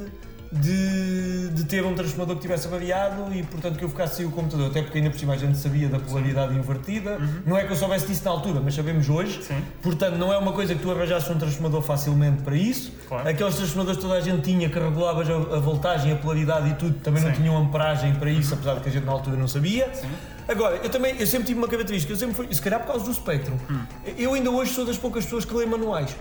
de, 0.60 1.48
de 1.50 1.64
ter 1.64 1.84
um 1.84 1.94
transformador 1.94 2.36
que 2.36 2.42
tivesse 2.42 2.66
avariado 2.68 3.34
e 3.34 3.42
portanto 3.42 3.76
que 3.76 3.84
eu 3.84 3.88
ficasse 3.88 4.16
sem 4.16 4.26
o 4.26 4.30
computador, 4.30 4.68
até 4.70 4.82
porque 4.82 4.98
ainda 4.98 5.10
por 5.10 5.18
cima 5.18 5.34
a 5.34 5.36
gente 5.36 5.58
sabia 5.58 5.88
da 5.88 5.98
polaridade 5.98 6.54
invertida. 6.54 7.18
Não 7.44 7.58
é 7.58 7.64
que 7.64 7.72
eu 7.72 7.76
soubesse 7.76 8.06
disso 8.06 8.24
na 8.24 8.30
altura, 8.30 8.60
mas 8.62 8.74
sabemos 8.74 9.08
hoje. 9.08 9.42
Sim. 9.42 9.60
Portanto, 9.82 10.16
não 10.16 10.32
é 10.32 10.38
uma 10.38 10.52
coisa 10.52 10.74
que 10.74 10.80
tu 10.82 10.90
arranjasse 10.92 11.30
um 11.32 11.38
transformador 11.38 11.82
facilmente 11.82 12.42
para 12.42 12.54
isso. 12.56 12.92
Claro. 13.08 13.28
Aqueles 13.28 13.56
transformadores 13.56 13.96
que 13.98 14.02
toda 14.06 14.18
a 14.18 14.20
gente 14.20 14.42
tinha, 14.42 14.68
que 14.68 14.78
regulavas 14.78 15.28
a, 15.28 15.34
a 15.34 15.58
voltagem, 15.58 16.12
a 16.12 16.16
polaridade 16.16 16.70
e 16.70 16.74
tudo, 16.74 16.94
também 17.00 17.22
não 17.22 17.30
Sim. 17.34 17.40
tinham 17.42 17.56
amperagem 17.56 18.14
para 18.14 18.30
isso, 18.30 18.54
apesar 18.54 18.74
de 18.74 18.80
que 18.80 18.88
a 18.88 18.92
gente 18.92 19.04
na 19.04 19.12
altura 19.12 19.36
não 19.36 19.48
sabia. 19.48 19.90
Sim. 19.92 20.08
Agora, 20.46 20.76
eu 20.76 20.90
também, 20.90 21.16
eu 21.18 21.26
sempre 21.26 21.46
tive 21.46 21.58
uma 21.58 21.68
característica, 21.68 22.12
eu 22.12 22.16
sempre 22.16 22.34
fui, 22.34 22.54
se 22.54 22.60
calhar 22.62 22.78
por 22.80 22.86
causa 22.88 23.04
do 23.04 23.12
Spectrum, 23.14 23.56
Hum. 23.70 23.80
eu 24.18 24.34
ainda 24.34 24.50
hoje 24.50 24.72
sou 24.72 24.84
das 24.84 24.96
poucas 24.98 25.24
pessoas 25.24 25.44
que 25.44 25.54
lêem 25.54 25.68
manuais. 25.68 26.14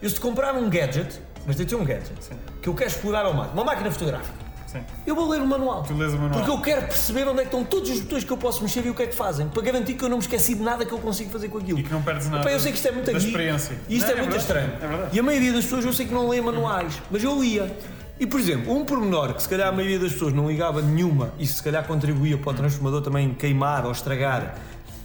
Eu 0.00 0.08
se 0.08 0.20
comprar 0.20 0.54
um 0.54 0.70
gadget, 0.70 1.20
mas 1.46 1.56
tem 1.56 1.64
de 1.64 1.70
ser 1.70 1.76
um 1.76 1.84
gadget, 1.84 2.12
Sim. 2.20 2.34
que 2.62 2.68
eu 2.68 2.74
quero 2.74 2.90
explorar 2.90 3.24
ao 3.24 3.34
máximo, 3.34 3.54
uma 3.54 3.64
máquina 3.64 3.90
fotográfica, 3.90 4.44
Sim. 4.66 4.80
eu 5.06 5.14
vou 5.14 5.28
ler 5.28 5.40
o 5.40 5.46
manual. 5.46 5.82
Tu 5.82 5.94
lês 5.94 6.12
o 6.12 6.16
manual. 6.16 6.32
Porque 6.32 6.50
eu 6.50 6.60
quero 6.60 6.82
perceber 6.86 7.28
onde 7.28 7.40
é 7.40 7.42
que 7.42 7.48
estão 7.48 7.64
todos 7.64 7.90
os 7.90 8.00
botões 8.00 8.24
que 8.24 8.30
eu 8.30 8.36
posso 8.36 8.62
mexer 8.62 8.84
e 8.86 8.90
o 8.90 8.94
que 8.94 9.02
é 9.02 9.06
que 9.06 9.14
fazem, 9.14 9.48
para 9.48 9.62
garantir 9.62 9.94
que 9.94 10.04
eu 10.04 10.08
não 10.08 10.16
me 10.16 10.22
esqueci 10.22 10.54
de 10.54 10.62
nada 10.62 10.84
que 10.84 10.92
eu 10.92 10.98
consigo 10.98 11.30
fazer 11.30 11.48
com 11.48 11.58
aquilo. 11.58 11.78
E 11.78 11.82
que 11.82 11.92
não 11.92 12.02
perdes 12.02 12.28
nada 12.28 12.42
Epá, 12.42 12.52
eu 12.52 12.60
sei 12.60 12.72
que 12.72 12.78
isto 12.78 12.88
é 12.88 12.92
muito 12.92 13.10
da 13.10 13.18
experiência. 13.18 13.76
E 13.88 13.96
isto 13.96 14.06
Não, 14.06 14.12
é, 14.12 14.22
muito 14.22 14.38
verdade, 14.42 14.68
estranho. 14.78 15.02
É. 15.04 15.08
E 15.12 15.20
a 15.20 15.22
maioria 15.22 15.52
das 15.52 15.64
pessoas 15.64 15.84
eu 15.84 15.92
sei 15.92 16.06
que 16.06 16.14
não 16.14 16.28
lê 16.28 16.40
manuais, 16.40 17.00
mas 17.10 17.22
eu 17.22 17.40
lia. 17.40 17.76
E 18.18 18.26
por 18.26 18.38
exemplo, 18.38 18.72
um 18.72 18.84
pormenor 18.84 19.34
que 19.34 19.42
se 19.42 19.48
calhar 19.48 19.68
a 19.68 19.72
maioria 19.72 19.98
das 19.98 20.12
pessoas 20.12 20.32
não 20.32 20.48
ligava 20.48 20.80
nenhuma 20.80 21.32
e 21.38 21.46
se 21.46 21.60
calhar 21.62 21.84
contribuía 21.84 22.38
para 22.38 22.50
o 22.52 22.54
transformador 22.54 23.02
também 23.02 23.34
queimar 23.34 23.84
ou 23.84 23.90
estragar 23.90 24.56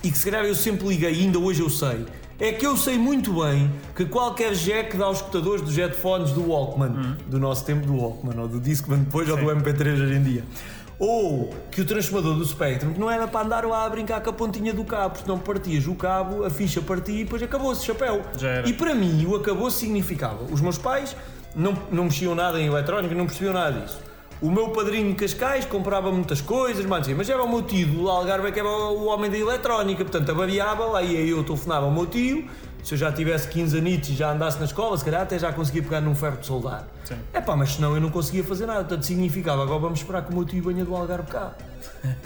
e 0.03 0.11
que 0.11 0.17
se 0.17 0.25
calhar 0.29 0.45
eu 0.45 0.53
sempre 0.53 0.87
liguei 0.87 1.11
e 1.11 1.21
ainda 1.21 1.39
hoje 1.39 1.61
eu 1.61 1.69
sei, 1.69 2.05
é 2.39 2.53
que 2.53 2.65
eu 2.65 2.77
sei 2.77 2.97
muito 2.97 3.33
bem 3.41 3.69
que 3.95 4.05
qualquer 4.05 4.53
jack 4.53 4.95
dá 4.95 5.05
aos 5.05 5.17
escutadores 5.17 5.61
dos 5.61 5.75
headphones 5.75 6.31
do 6.31 6.49
Walkman, 6.49 7.17
do 7.27 7.39
nosso 7.39 7.65
tempo 7.65 7.85
do 7.85 7.95
Walkman, 7.95 8.39
ou 8.39 8.47
do 8.47 8.59
Discman 8.59 8.99
depois 8.99 9.29
ou 9.29 9.37
do 9.37 9.43
MP3 9.43 10.01
hoje 10.01 10.13
em 10.13 10.23
dia. 10.23 10.43
Ou 10.97 11.53
que 11.71 11.81
o 11.81 11.85
transformador 11.85 12.35
do 12.35 12.45
Spectrum 12.45 12.93
não 12.97 13.09
era 13.09 13.27
para 13.27 13.45
andar 13.45 13.65
lá 13.65 13.85
a 13.85 13.89
brincar 13.89 14.21
com 14.21 14.29
a 14.29 14.33
pontinha 14.33 14.73
do 14.73 14.83
cabo, 14.83 15.15
porque 15.15 15.29
não 15.29 15.39
partias 15.39 15.87
o 15.87 15.95
cabo, 15.95 16.43
a 16.43 16.49
ficha 16.49 16.81
partia 16.81 17.21
e 17.21 17.23
depois 17.23 17.41
acabou-se, 17.41 17.85
chapéu. 17.85 18.21
Já 18.37 18.49
era. 18.49 18.69
E 18.69 18.73
para 18.73 18.93
mim, 18.93 19.25
o 19.25 19.35
acabou 19.35 19.71
significava. 19.71 20.43
Os 20.51 20.59
meus 20.59 20.77
pais 20.77 21.15
não, 21.55 21.73
não 21.91 22.05
mexiam 22.05 22.35
nada 22.35 22.59
em 22.59 22.67
eletrónica, 22.67 23.15
não 23.15 23.25
percebiam 23.25 23.53
nada 23.53 23.79
disso. 23.79 24.08
O 24.41 24.49
meu 24.49 24.69
padrinho 24.69 25.13
Cascais 25.15 25.65
comprava 25.65 26.09
muitas 26.11 26.39
coisas, 26.39 26.85
mas, 26.85 27.05
mas 27.09 27.29
era 27.29 27.43
o 27.43 27.49
meu 27.49 27.61
tio 27.61 27.87
do 27.87 28.09
Algarve 28.09 28.53
que 28.53 28.59
era 28.59 28.69
o 28.69 29.07
homem 29.07 29.29
da 29.29 29.37
eletrónica, 29.37 30.05
portanto 30.05 30.29
avariava, 30.29 30.85
lá 30.85 31.03
ia 31.03 31.19
eu 31.19 31.43
telefonava 31.43 31.85
ao 31.85 31.91
meu 31.91 32.05
tio, 32.05 32.47
se 32.81 32.93
eu 32.93 32.97
já 32.97 33.11
tivesse 33.11 33.49
15 33.49 33.77
anitos 33.77 34.09
e 34.09 34.13
já 34.13 34.31
andasse 34.31 34.57
na 34.57 34.63
escola, 34.63 34.97
se 34.97 35.03
calhar 35.03 35.23
até 35.23 35.37
já 35.37 35.51
conseguia 35.51 35.83
pegar 35.83 35.99
num 35.99 36.15
ferro 36.15 36.37
de 36.37 36.45
soldar. 36.45 36.87
É 37.33 37.41
pá, 37.41 37.53
mas 37.57 37.73
senão 37.73 37.95
eu 37.95 37.99
não 37.99 38.09
conseguia 38.09 38.43
fazer 38.43 38.65
nada, 38.65 38.79
portanto 38.79 39.03
significava 39.03 39.61
agora 39.61 39.79
vamos 39.79 39.99
esperar 39.99 40.23
que 40.23 40.31
o 40.31 40.35
meu 40.35 40.45
tio 40.45 40.63
venha 40.63 40.85
do 40.85 40.95
Algarve 40.95 41.29
cá. 41.29 41.51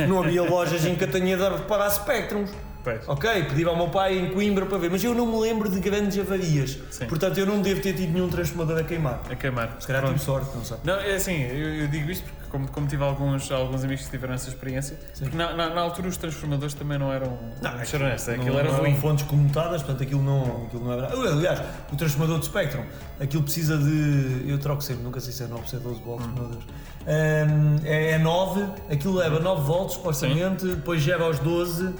Não 0.07 0.21
havia 0.21 0.43
lojas 0.43 0.85
em 0.85 0.95
Catanheda 0.95 1.47
a 1.47 1.57
reparar 1.57 1.89
Spectrums. 1.89 2.51
Pois. 2.83 3.07
Ok, 3.07 3.43
pedi 3.45 3.63
ao 3.63 3.75
meu 3.75 3.89
pai 3.89 4.17
em 4.17 4.31
Coimbra 4.31 4.65
para 4.65 4.77
ver, 4.77 4.91
mas 4.91 5.03
eu 5.03 5.15
não 5.15 5.25
me 5.25 5.39
lembro 5.39 5.69
de 5.69 5.79
grandes 5.79 6.19
avarias. 6.19 6.77
Sim. 6.91 7.07
Portanto, 7.07 7.37
eu 7.37 7.45
não 7.45 7.61
devo 7.61 7.81
ter 7.81 7.93
tido 7.93 8.11
nenhum 8.11 8.27
transformador 8.27 8.79
a 8.79 8.83
queimar. 8.83 9.21
A 9.29 9.35
queimar. 9.35 9.77
Se 9.79 9.87
calhar 9.87 10.05
tive 10.05 10.19
sorte, 10.19 10.55
não 10.55 10.65
sei. 10.65 10.77
Não, 10.83 10.95
é 10.95 11.15
assim, 11.15 11.43
eu, 11.43 11.75
eu 11.75 11.87
digo 11.87 12.11
isto 12.11 12.23
porque 12.23 12.43
como, 12.53 12.67
como 12.67 12.85
tive 12.85 13.03
alguns, 13.03 13.51
alguns 13.51 13.83
amigos 13.83 14.05
que 14.05 14.11
tiveram 14.11 14.35
essa 14.35 14.47
experiência, 14.47 14.95
porque 15.17 15.35
na, 15.35 15.53
na, 15.53 15.69
na 15.71 15.81
altura 15.81 16.07
os 16.07 16.17
transformadores 16.17 16.75
também 16.75 16.99
não 16.99 17.11
eram 17.11 17.35
não, 17.59 17.83
ser 17.83 17.99
honesto, 17.99 18.29
aquilo 18.29 18.51
não, 18.51 18.59
era 18.59 18.71
não 18.71 18.77
ruim. 18.77 18.91
eram 18.91 19.01
fontes 19.01 19.25
comutadas, 19.25 19.81
portanto 19.81 20.03
aquilo 20.03 20.21
não, 20.21 20.65
aquilo 20.67 20.83
não 20.85 20.93
é 20.93 20.97
verdade. 20.97 21.27
Aliás, 21.29 21.61
o 21.91 21.95
transformador 21.95 22.37
de 22.37 22.45
Spectrum, 22.45 22.83
aquilo 23.19 23.41
precisa 23.41 23.75
de. 23.75 24.45
Eu 24.47 24.59
troco 24.59 24.83
sempre, 24.83 25.03
nunca 25.03 25.19
sei 25.19 25.33
se 25.33 25.41
é 25.41 25.47
9 25.47 25.61
ou 25.61 25.67
se 25.67 25.75
é 25.77 25.79
12 25.79 26.01
volts, 26.01 26.27
meu 26.27 26.47
Deus. 26.47 26.63
Hum, 26.63 27.75
é, 27.85 28.11
é 28.11 28.17
9, 28.19 28.65
aquilo 28.91 29.15
leva 29.15 29.39
9 29.39 29.63
volts, 29.63 29.95
supostamente, 29.95 30.67
depois 30.67 31.01
gera 31.01 31.23
aos 31.23 31.39
12. 31.39 31.91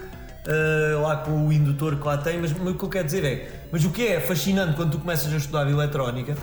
Ah, 0.47 0.99
lá 0.99 1.15
com 1.17 1.47
o 1.47 1.53
indutor 1.53 1.95
que 1.97 2.05
lá 2.05 2.17
tem, 2.17 2.39
mas, 2.39 2.51
mas 2.51 2.73
o 2.73 2.75
que 2.75 2.83
eu 2.83 2.89
quero 2.89 3.05
dizer 3.05 3.23
é, 3.23 3.49
mas 3.72 3.85
o 3.85 3.89
que 3.89 4.07
é 4.07 4.19
fascinante 4.19 4.75
quando 4.75 4.91
tu 4.91 4.99
começas 4.99 5.33
a 5.33 5.38
estudar 5.38 5.69
eletrónica 5.69 6.35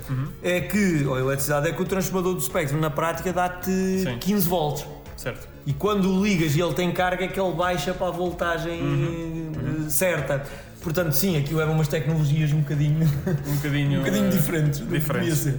é 0.42 0.60
que, 0.60 1.04
ou 1.04 1.18
eletricidade, 1.18 1.68
é 1.68 1.72
que 1.72 1.82
o 1.82 1.84
transformador 1.84 2.34
do 2.34 2.40
Spectrum 2.40 2.80
na 2.80 2.90
prática 2.90 3.32
dá-te 3.32 3.70
Sim. 3.70 4.18
15 4.18 4.48
volts. 4.48 4.86
Certo. 5.16 5.46
E 5.66 5.74
quando 5.74 6.10
o 6.10 6.24
ligas 6.24 6.56
e 6.56 6.60
ele 6.62 6.72
tem 6.72 6.90
carga, 6.92 7.26
é 7.26 7.28
que 7.28 7.38
ele 7.38 7.52
baixa 7.52 7.92
para 7.92 8.06
a 8.06 8.10
voltagem 8.10 9.52
eh, 9.86 9.90
certa. 9.90 10.42
Portanto, 10.82 11.12
sim, 11.12 11.36
aquilo 11.36 11.60
eram 11.60 11.72
umas 11.72 11.88
tecnologias 11.88 12.50
um 12.54 12.60
bocadinho, 12.60 13.06
Um 13.46 13.56
bocadinho, 13.56 14.00
um 14.00 14.02
bocadinho 14.02 14.26
eh, 14.26 14.30
diferentes. 14.30 14.88
diferentes. 14.88 15.54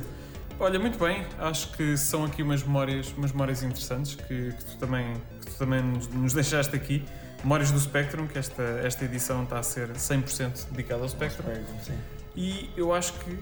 Olha, 0.60 0.80
muito 0.80 0.98
bem, 0.98 1.24
acho 1.40 1.72
que 1.74 1.96
são 1.96 2.26
aqui 2.26 2.42
umas 2.42 2.64
memórias, 2.64 3.14
umas 3.16 3.32
memórias 3.32 3.62
interessantes 3.62 4.16
que, 4.16 4.52
que 4.52 4.66
tu 4.66 4.78
também, 4.80 5.14
que 5.46 5.52
tu 5.52 5.58
também 5.60 5.84
nos, 5.84 6.08
nos 6.08 6.34
deixaste 6.34 6.76
aqui. 6.76 7.04
Memórias 7.44 7.72
do 7.72 7.80
Spectrum, 7.80 8.28
que 8.28 8.38
esta, 8.38 8.64
esta 8.84 9.06
edição 9.06 9.44
está 9.44 9.60
a 9.60 9.64
ser 9.64 9.90
100% 9.90 10.70
dedicada 10.72 11.02
ao 11.02 11.10
Spectrum. 11.10 11.46
Sim. 11.84 11.98
E 12.36 12.70
eu 12.78 12.94
acho 12.94 13.14
que 13.14 13.38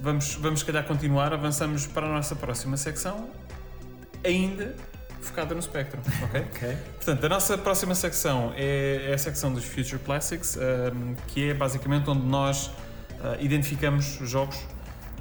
vamos, 0.00 0.34
vamos 0.36 0.60
se 0.60 0.66
calhar 0.66 0.84
continuar, 0.84 1.32
avançamos 1.32 1.86
para 1.86 2.06
a 2.06 2.12
nossa 2.12 2.34
próxima 2.34 2.76
secção, 2.76 3.28
ainda 4.24 4.74
focada 5.20 5.54
no 5.54 5.62
Spectrum, 5.62 6.00
ok? 6.24 6.40
Ok. 6.40 6.76
Portanto, 6.96 7.24
a 7.24 7.28
nossa 7.28 7.58
próxima 7.58 7.94
secção 7.94 8.52
é, 8.56 9.10
é 9.10 9.14
a 9.14 9.18
secção 9.18 9.52
dos 9.52 9.64
Future 9.64 9.98
Classics, 9.98 10.56
um, 10.56 11.14
que 11.28 11.50
é 11.50 11.54
basicamente 11.54 12.08
onde 12.08 12.24
nós 12.24 12.66
uh, 12.66 13.36
identificamos 13.40 14.04
jogos 14.22 14.58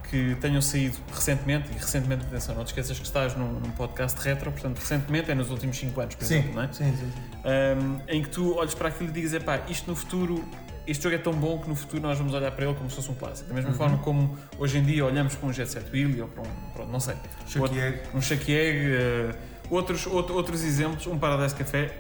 que 0.10 0.36
tenham 0.40 0.62
saído 0.62 0.98
recentemente, 1.14 1.70
e 1.72 1.74
recentemente, 1.78 2.26
atenção, 2.26 2.56
não 2.56 2.64
te 2.64 2.68
esqueças 2.68 2.98
que 2.98 3.06
estás 3.06 3.36
num, 3.36 3.54
num 3.60 3.72
podcast 3.72 4.20
retro, 4.22 4.52
portanto, 4.52 4.80
recentemente 4.80 5.30
é 5.32 5.36
nos 5.36 5.50
últimos 5.50 5.78
5 5.78 6.00
anos, 6.02 6.16
por 6.16 6.26
Sim, 6.26 6.36
exemplo, 6.36 6.56
não 6.56 6.64
é? 6.64 6.70
sim, 6.72 6.96
sim. 6.98 7.12
Um, 7.46 8.00
em 8.08 8.22
que 8.24 8.30
tu 8.30 8.56
olhas 8.56 8.74
para 8.74 8.90
aquilo 8.90 9.10
e 9.10 9.14
digas, 9.14 9.34
epá, 9.34 9.60
isto 9.68 9.90
no 9.90 9.96
futuro, 9.96 10.44
este 10.86 11.04
jogo 11.04 11.16
é 11.16 11.20
tão 11.20 11.34
bom 11.34 11.60
que 11.60 11.68
no 11.68 11.76
futuro 11.76 12.02
nós 12.02 12.18
vamos 12.18 12.34
olhar 12.34 12.52
para 12.52 12.66
ele 12.66 12.74
como 12.76 12.90
se 12.90 12.96
fosse 12.96 13.12
um 13.12 13.16
clássico. 13.16 13.50
Da 13.50 13.56
mesma 13.56 13.74
forma 13.74 13.98
como 13.98 14.38
hoje 14.58 14.78
em 14.78 14.84
dia 14.84 15.04
olhamos 15.06 15.36
para 15.36 15.50
um 15.50 15.52
Jet 15.54 15.70
Set 15.70 15.86
Wheel 15.92 16.22
ou 16.22 16.28
para 16.30 16.44
um, 16.44 16.72
pronto, 16.74 16.92
não 16.92 17.00
sei, 17.00 17.16
Chucky 17.46 17.60
outro- 17.60 17.80
Egg. 17.80 18.00
um 18.14 18.22
Shake 18.22 18.54
Egg, 18.56 18.88
uh, 18.88 19.36
outros, 19.70 20.06
outro- 20.08 20.36
outros 20.36 20.64
exemplos, 20.64 21.06
um 21.08 21.18
Paradise 21.20 21.54
Café, 21.56 21.94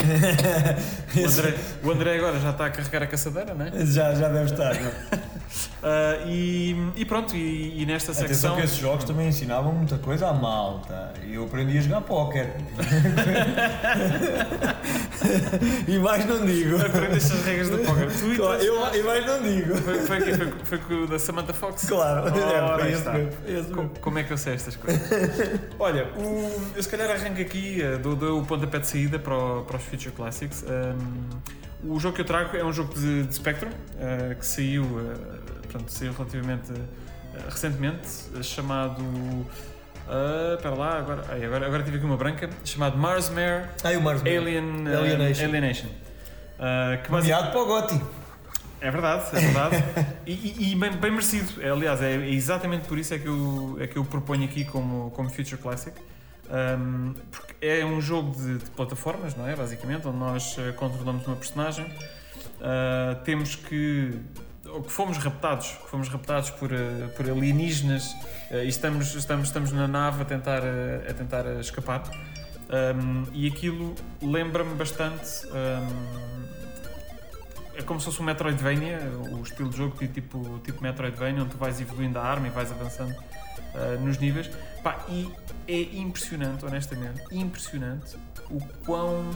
O 1.14 1.26
André, 1.26 1.54
o 1.84 1.90
André 1.90 2.16
agora 2.16 2.40
já 2.40 2.50
está 2.50 2.66
a 2.66 2.70
carregar 2.70 3.02
a 3.02 3.06
caçadeira, 3.06 3.52
não 3.54 3.66
é? 3.66 3.84
Já, 3.84 4.14
já 4.14 4.28
deve 4.28 4.50
estar. 4.50 4.74
Ah, 5.82 6.24
e, 6.26 6.76
e 6.96 7.04
pronto, 7.04 7.34
e, 7.34 7.82
e 7.82 7.86
nesta 7.86 8.12
Atenção 8.12 8.28
secção. 8.28 8.56
que 8.56 8.62
esses 8.62 8.76
jogos 8.76 9.04
também 9.04 9.28
ensinavam 9.28 9.72
muita 9.72 9.98
coisa 9.98 10.28
à 10.28 10.32
malta. 10.32 11.12
E 11.26 11.34
eu 11.34 11.44
aprendi 11.44 11.78
a 11.78 11.80
jogar 11.80 12.00
póquer. 12.02 12.56
e 15.88 15.98
mais 15.98 16.24
não 16.26 16.44
digo. 16.44 16.76
Aprendeste 16.76 17.32
as 17.32 17.44
regras 17.44 17.70
do 17.70 17.78
póquer. 17.78 18.08
Tu 18.12 18.32
e 18.32 18.36
Claro, 18.36 18.62
eu, 18.62 18.94
e 18.94 19.02
mais 19.02 19.26
não 19.26 19.42
digo. 19.42 19.76
Foi, 19.76 19.98
foi, 20.00 20.16
aqui, 20.18 20.34
foi, 20.34 20.52
foi 20.64 20.78
com 20.78 20.94
o 21.04 21.06
da 21.06 21.18
Samantha 21.18 21.52
Fox? 21.52 21.86
Claro, 21.88 22.26
Ora, 22.32 22.38
é, 22.38 22.74
foi 22.74 22.82
aí 22.82 22.88
esse 22.92 22.98
está. 22.98 23.12
mesmo, 23.12 23.30
esse 23.44 23.52
mesmo. 23.52 23.76
Co- 23.88 24.00
Como 24.00 24.18
é 24.18 24.24
que 24.24 24.32
eu 24.32 24.38
sei 24.38 24.54
estas 24.54 24.76
coisas? 24.76 25.00
Olha, 25.78 26.06
o- 26.16 26.60
eu 26.76 26.82
se 26.82 26.88
calhar 26.88 27.10
arranco 27.10 27.40
aqui, 27.40 27.82
eh, 27.82 27.96
dou, 27.98 28.14
dou 28.16 28.40
o 28.40 28.46
pontapé 28.46 28.78
de 28.78 28.86
saída 28.86 29.18
para, 29.18 29.36
o- 29.36 29.62
para 29.64 29.76
os 29.76 29.82
Future 29.82 30.10
Classics. 30.14 30.64
Um, 30.64 30.98
o 31.84 31.98
jogo 31.98 32.14
que 32.14 32.20
eu 32.20 32.24
trago 32.24 32.56
é 32.56 32.64
um 32.64 32.72
jogo 32.72 32.92
de, 32.94 33.24
de 33.24 33.34
Spectrum, 33.34 33.70
eh, 33.98 34.34
que 34.38 34.44
saiu, 34.46 34.84
eh, 34.84 35.14
portanto, 35.62 35.88
saiu 35.90 36.12
relativamente 36.12 36.72
eh, 36.72 37.38
recentemente, 37.48 38.08
chamado. 38.42 39.02
Espera 40.56 40.74
lá, 40.74 40.98
agora, 40.98 41.24
ai, 41.28 41.44
agora, 41.44 41.66
agora 41.66 41.82
tive 41.84 41.96
aqui 41.98 42.04
uma 42.06 42.16
branca, 42.16 42.50
chamado 42.64 42.98
Marsmare 42.98 43.66
Ai, 43.84 43.96
o 43.96 44.02
Mars 44.02 44.20
Alien, 44.22 44.84
Alienation. 44.88 45.44
Alienation. 45.44 45.88
Que 47.04 47.08
para 47.52 47.60
o 47.60 47.66
Gotti. 47.66 48.00
é 48.80 48.90
verdade, 48.90 49.24
é 49.36 49.40
verdade. 49.40 49.84
e 50.26 50.32
e- 50.32 50.72
e 50.72 50.74
bem, 50.74 50.90
bem 50.92 51.10
merecido. 51.12 51.62
É, 51.62 51.70
aliás, 51.70 52.02
é, 52.02 52.14
é 52.16 52.28
exatamente 52.30 52.88
por 52.88 52.98
isso 52.98 53.14
é 53.14 53.18
que 53.20 53.28
eu, 53.28 53.76
é 53.78 53.86
que 53.86 53.96
eu 53.96 54.04
proponho 54.04 54.44
aqui 54.44 54.64
como, 54.64 55.12
como 55.12 55.30
Future 55.30 55.56
Classic. 55.58 55.94
Um, 56.50 57.14
porque 57.30 57.54
é 57.64 57.84
um 57.84 58.00
jogo 58.00 58.34
de, 58.34 58.58
de 58.58 58.70
plataformas, 58.70 59.36
não 59.36 59.46
é? 59.46 59.54
Basicamente, 59.54 60.08
onde 60.08 60.18
nós 60.18 60.56
eh, 60.58 60.72
controlamos 60.72 61.26
uma 61.26 61.36
personagem. 61.36 61.86
Uh, 61.86 63.22
temos 63.24 63.54
que. 63.54 64.18
Ou 64.66 64.82
que 64.82 64.90
fomos 64.90 65.16
raptados, 65.18 65.68
que 65.68 65.88
fomos 65.88 66.08
raptados 66.08 66.50
por, 66.50 66.72
eh, 66.72 67.08
por 67.16 67.28
alienígenas 67.28 68.14
eh, 68.52 68.64
e 68.64 68.68
estamos, 68.68 69.16
estamos, 69.16 69.48
estamos 69.48 69.72
na 69.72 69.88
nave 69.88 70.22
a 70.22 70.24
tentar, 70.24 70.62
a 71.08 71.12
tentar 71.12 71.44
escapar. 71.58 72.02
Um, 72.70 73.24
e 73.32 73.48
aquilo 73.48 73.96
lembra-me 74.22 74.74
bastante. 74.74 75.44
um, 75.48 76.30
é 77.74 77.82
como 77.82 77.98
se 77.98 78.06
fosse 78.06 78.20
um 78.20 78.24
Metroidvania, 78.24 79.00
o 79.32 79.42
estilo 79.42 79.70
de 79.70 79.76
jogo 79.78 79.96
tipo, 80.06 80.60
tipo 80.62 80.82
Metroidvania, 80.82 81.42
onde 81.42 81.50
tu 81.50 81.56
vais 81.56 81.80
evoluindo 81.80 82.18
a 82.18 82.22
arma 82.22 82.46
e 82.46 82.50
vais 82.50 82.70
avançando 82.70 83.16
ah, 83.74 83.96
nos 84.00 84.18
níveis. 84.18 84.50
Pá, 84.82 85.04
e 85.08 85.30
é 85.68 85.80
impressionante, 85.98 86.64
honestamente, 86.64 87.22
impressionante 87.30 88.16
o 88.50 88.60
quão 88.84 89.30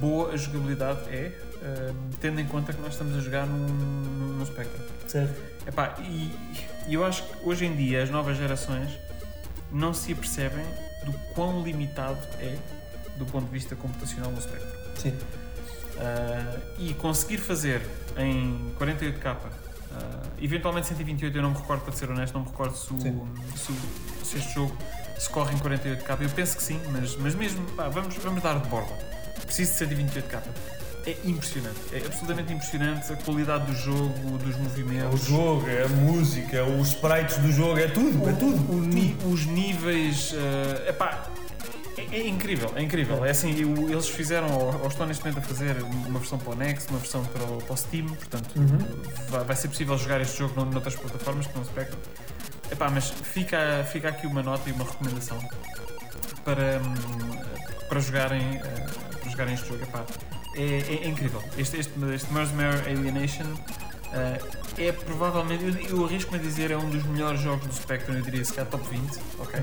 boa 0.00 0.32
a 0.32 0.36
jogabilidade 0.36 1.00
é, 1.08 1.32
ah, 1.62 1.94
tendo 2.20 2.40
em 2.40 2.46
conta 2.46 2.72
que 2.72 2.80
nós 2.80 2.92
estamos 2.92 3.16
a 3.16 3.20
jogar 3.20 3.46
num, 3.46 3.66
num 3.66 4.46
Spectrum. 4.46 4.84
Certo. 5.06 5.56
Epá, 5.66 5.96
e, 6.00 6.30
e 6.88 6.94
eu 6.94 7.04
acho 7.04 7.22
que 7.24 7.48
hoje 7.48 7.66
em 7.66 7.74
dia 7.74 8.02
as 8.02 8.10
novas 8.10 8.36
gerações 8.36 8.90
não 9.72 9.92
se 9.92 10.12
apercebem 10.12 10.64
do 11.04 11.12
quão 11.34 11.62
limitado 11.62 12.18
é 12.40 12.56
do 13.16 13.26
ponto 13.26 13.46
de 13.46 13.52
vista 13.52 13.74
computacional 13.74 14.30
no 14.30 14.40
Spectrum. 14.40 14.80
Sim. 14.96 15.10
Uh, 15.96 16.60
e 16.78 16.94
conseguir 16.94 17.38
fazer 17.38 17.80
em 18.18 18.72
48k, 18.78 19.36
uh, 19.96 20.26
eventualmente 20.40 20.86
128, 20.88 21.36
eu 21.36 21.42
não 21.42 21.50
me 21.50 21.56
recordo, 21.56 21.82
para 21.82 21.92
ser 21.92 22.10
honesto, 22.10 22.34
não 22.34 22.42
me 22.42 22.48
recordo 22.48 22.76
se, 22.76 22.92
o- 22.92 22.98
se, 23.56 23.72
o- 23.72 24.24
se 24.24 24.36
este 24.38 24.54
jogo 24.54 24.76
se 25.18 25.28
corre 25.30 25.54
em 25.54 25.58
48k. 25.58 26.20
Eu 26.22 26.30
penso 26.30 26.56
que 26.56 26.62
sim, 26.62 26.80
mas, 26.92 27.16
mas 27.16 27.34
mesmo, 27.34 27.62
pá, 27.72 27.88
vamos, 27.88 28.14
vamos 28.16 28.42
dar 28.42 28.58
de 28.60 28.68
borda. 28.68 28.92
Preciso 29.44 29.86
de 29.86 29.94
128k. 29.94 30.40
É 31.06 31.16
impressionante, 31.24 31.78
é 31.92 31.98
absolutamente 32.04 32.52
impressionante 32.52 33.12
a 33.12 33.16
qualidade 33.16 33.66
do 33.66 33.74
jogo, 33.74 34.38
dos 34.38 34.54
É 34.54 34.58
o 34.58 34.62
movimentos. 34.64 35.20
jogo, 35.24 35.68
é 35.68 35.84
a 35.84 35.88
música, 35.88 36.64
os 36.64 36.88
sprites 36.88 37.36
do 37.38 37.52
jogo, 37.52 37.78
é 37.78 37.86
tudo, 37.86 38.28
é 38.28 38.32
tudo. 38.32 38.56
O 38.72 39.32
os 39.32 39.46
níveis. 39.46 40.34
eh, 40.34 40.90
epá, 40.90 41.28
é, 42.12 42.16
é 42.16 42.28
incrível, 42.28 42.72
é 42.76 42.82
incrível. 42.82 43.24
É 43.24 43.30
assim, 43.30 43.64
o- 43.64 43.90
eles 43.90 44.08
fizeram, 44.08 44.48
ou, 44.56 44.86
estão 44.88 45.06
neste 45.06 45.24
momento 45.24 45.38
a 45.38 45.42
fazer 45.42 45.76
uma 45.82 46.18
versão 46.18 46.38
para 46.38 46.52
o 46.52 46.56
Next, 46.56 46.88
uma 46.90 46.98
versão 46.98 47.24
para 47.24 47.44
o, 47.44 47.58
para 47.58 47.72
o 47.72 47.76
Steam, 47.76 48.06
portanto 48.08 48.50
vai, 49.28 49.44
vai 49.44 49.56
ser 49.56 49.68
possível 49.68 49.96
jogar 49.98 50.20
este 50.20 50.38
jogo 50.38 50.64
noutras 50.64 50.94
plataformas 50.94 51.46
que 51.46 51.56
não 51.56 51.64
Spectrum. 51.64 51.98
Epá, 52.70 52.90
mas 52.90 53.10
fica, 53.10 53.86
fica 53.92 54.08
aqui 54.08 54.26
uma 54.26 54.42
nota 54.42 54.68
e 54.68 54.72
uma 54.72 54.84
recomendação 54.84 55.38
para, 56.44 56.80
hum, 56.84 57.38
para, 57.88 58.00
jogarem, 58.00 58.42
eh, 58.56 58.86
para 59.20 59.30
jogarem 59.30 59.54
este 59.54 59.68
jogo. 59.68 59.82
Epá, 59.84 60.04
é, 60.54 60.62
é- 60.62 61.04
é 61.04 61.08
incrível. 61.08 61.42
Este, 61.56 61.78
este, 61.78 61.92
este 62.14 62.32
Mersmere 62.32 62.78
Alienation 62.90 63.46
eh, 64.12 64.40
é 64.78 64.92
provavelmente, 64.92 65.64
eu, 65.64 65.98
eu 65.98 66.04
arrisco-me 66.04 66.38
a 66.38 66.42
dizer, 66.42 66.70
é 66.70 66.76
um 66.76 66.88
dos 66.90 67.04
melhores 67.04 67.40
jogos 67.40 67.66
do 67.66 67.74
Spectrum, 67.74 68.14
eu 68.16 68.22
diria 68.22 68.44
se 68.44 68.52
calhar 68.52 68.70
top 68.70 68.88
20, 68.88 69.18
ok? 69.38 69.60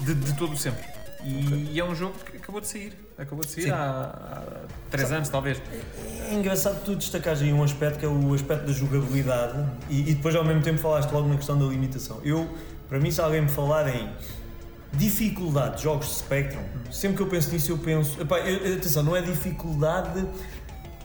De, 0.00 0.14
de 0.14 0.32
todo 0.34 0.52
o 0.54 0.56
sempre. 0.56 0.84
E, 1.24 1.70
e 1.72 1.80
é 1.80 1.84
um 1.84 1.94
jogo 1.94 2.14
que 2.24 2.36
acabou 2.36 2.60
de 2.60 2.68
sair. 2.68 2.92
Acabou 3.18 3.44
de 3.44 3.50
sair 3.50 3.64
Sim. 3.64 3.70
há 3.70 4.62
3 4.90 5.12
anos, 5.12 5.28
talvez. 5.28 5.60
É 6.30 6.34
engraçado 6.34 6.82
tu 6.84 6.94
destacares 6.94 7.42
aí 7.42 7.52
um 7.52 7.62
aspecto 7.62 7.98
que 7.98 8.04
é 8.04 8.08
o 8.08 8.32
aspecto 8.34 8.66
da 8.66 8.72
jogabilidade 8.72 9.66
e, 9.90 10.00
e 10.10 10.14
depois 10.14 10.34
ao 10.36 10.44
mesmo 10.44 10.62
tempo 10.62 10.78
falaste 10.78 11.10
logo 11.10 11.28
na 11.28 11.36
questão 11.36 11.58
da 11.58 11.64
limitação. 11.66 12.20
Eu, 12.24 12.48
para 12.88 13.00
mim, 13.00 13.10
se 13.10 13.20
alguém 13.20 13.42
me 13.42 13.48
falar 13.48 13.88
em 13.88 14.08
dificuldade 14.92 15.78
de 15.78 15.82
jogos 15.82 16.06
de 16.06 16.14
Spectrum, 16.14 16.62
sempre 16.90 17.16
que 17.18 17.22
eu 17.22 17.26
penso 17.26 17.50
nisso 17.52 17.72
eu 17.72 17.78
penso, 17.78 18.20
epá, 18.20 18.38
eu- 18.38 18.76
atenção, 18.76 19.02
não 19.02 19.14
é 19.16 19.20
dificuldade 19.20 20.24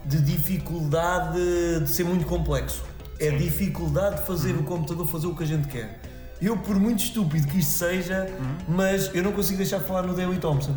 de 0.06 0.22
dificuldade 0.22 1.40
de 1.82 1.90
ser 1.90 2.03
muito 2.03 2.25
complexo, 2.25 2.83
é 3.19 3.30
Sim. 3.32 3.38
dificuldade 3.38 4.17
de 4.22 4.27
fazer 4.27 4.51
o 4.56 4.64
computador 4.64 5.08
fazer 5.08 5.27
o 5.27 5.35
que 5.35 5.43
a 5.43 5.48
gente 5.48 5.67
quer. 5.67 6.00
Eu, 6.43 6.57
por 6.57 6.77
muito 6.80 7.03
estúpido 7.03 7.47
que 7.47 7.59
isto 7.59 7.72
seja, 7.72 8.27
mas 8.67 9.09
eu 9.13 9.23
não 9.23 9.31
consigo 9.31 9.57
deixar 9.57 9.77
de 9.80 9.85
falar 9.85 10.03
no 10.03 10.13
Daily 10.13 10.38
Thompson. 10.38 10.75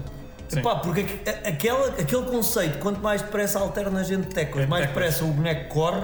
Sim. 0.49 0.61
Epá, 0.61 0.77
porque 0.77 1.05
a- 1.29 1.49
aquela, 1.49 1.89
aquele 1.89 2.23
conceito, 2.23 2.79
quanto 2.79 3.01
mais 3.01 3.21
depressa 3.21 3.59
alterna 3.59 3.99
a 4.01 4.05
gente 4.05 4.29
teclas, 4.29 4.65
É 4.65 4.67
mais 4.69 4.87
depressa 4.87 5.25
o 5.25 5.29
boneco 5.33 5.69
corre, 5.75 6.03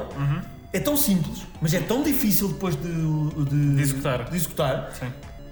é 0.73 0.81
tão 0.81 0.97
simples, 0.97 1.42
mas 1.60 1.73
é 1.74 1.78
tão 1.81 2.02
difícil 2.02 2.49
depois 2.49 2.74
de, 2.74 3.44
de, 3.44 3.74
De 3.76 3.82
executar. 3.82 4.24
de 4.28 4.36
executar. 4.36 4.91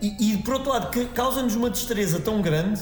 E, 0.03 0.33
e, 0.33 0.39
por 0.39 0.55
outro 0.55 0.71
lado, 0.71 0.91
que 0.91 1.05
causa-nos 1.07 1.55
uma 1.55 1.69
destreza 1.69 2.19
tão 2.21 2.41
grande, 2.41 2.81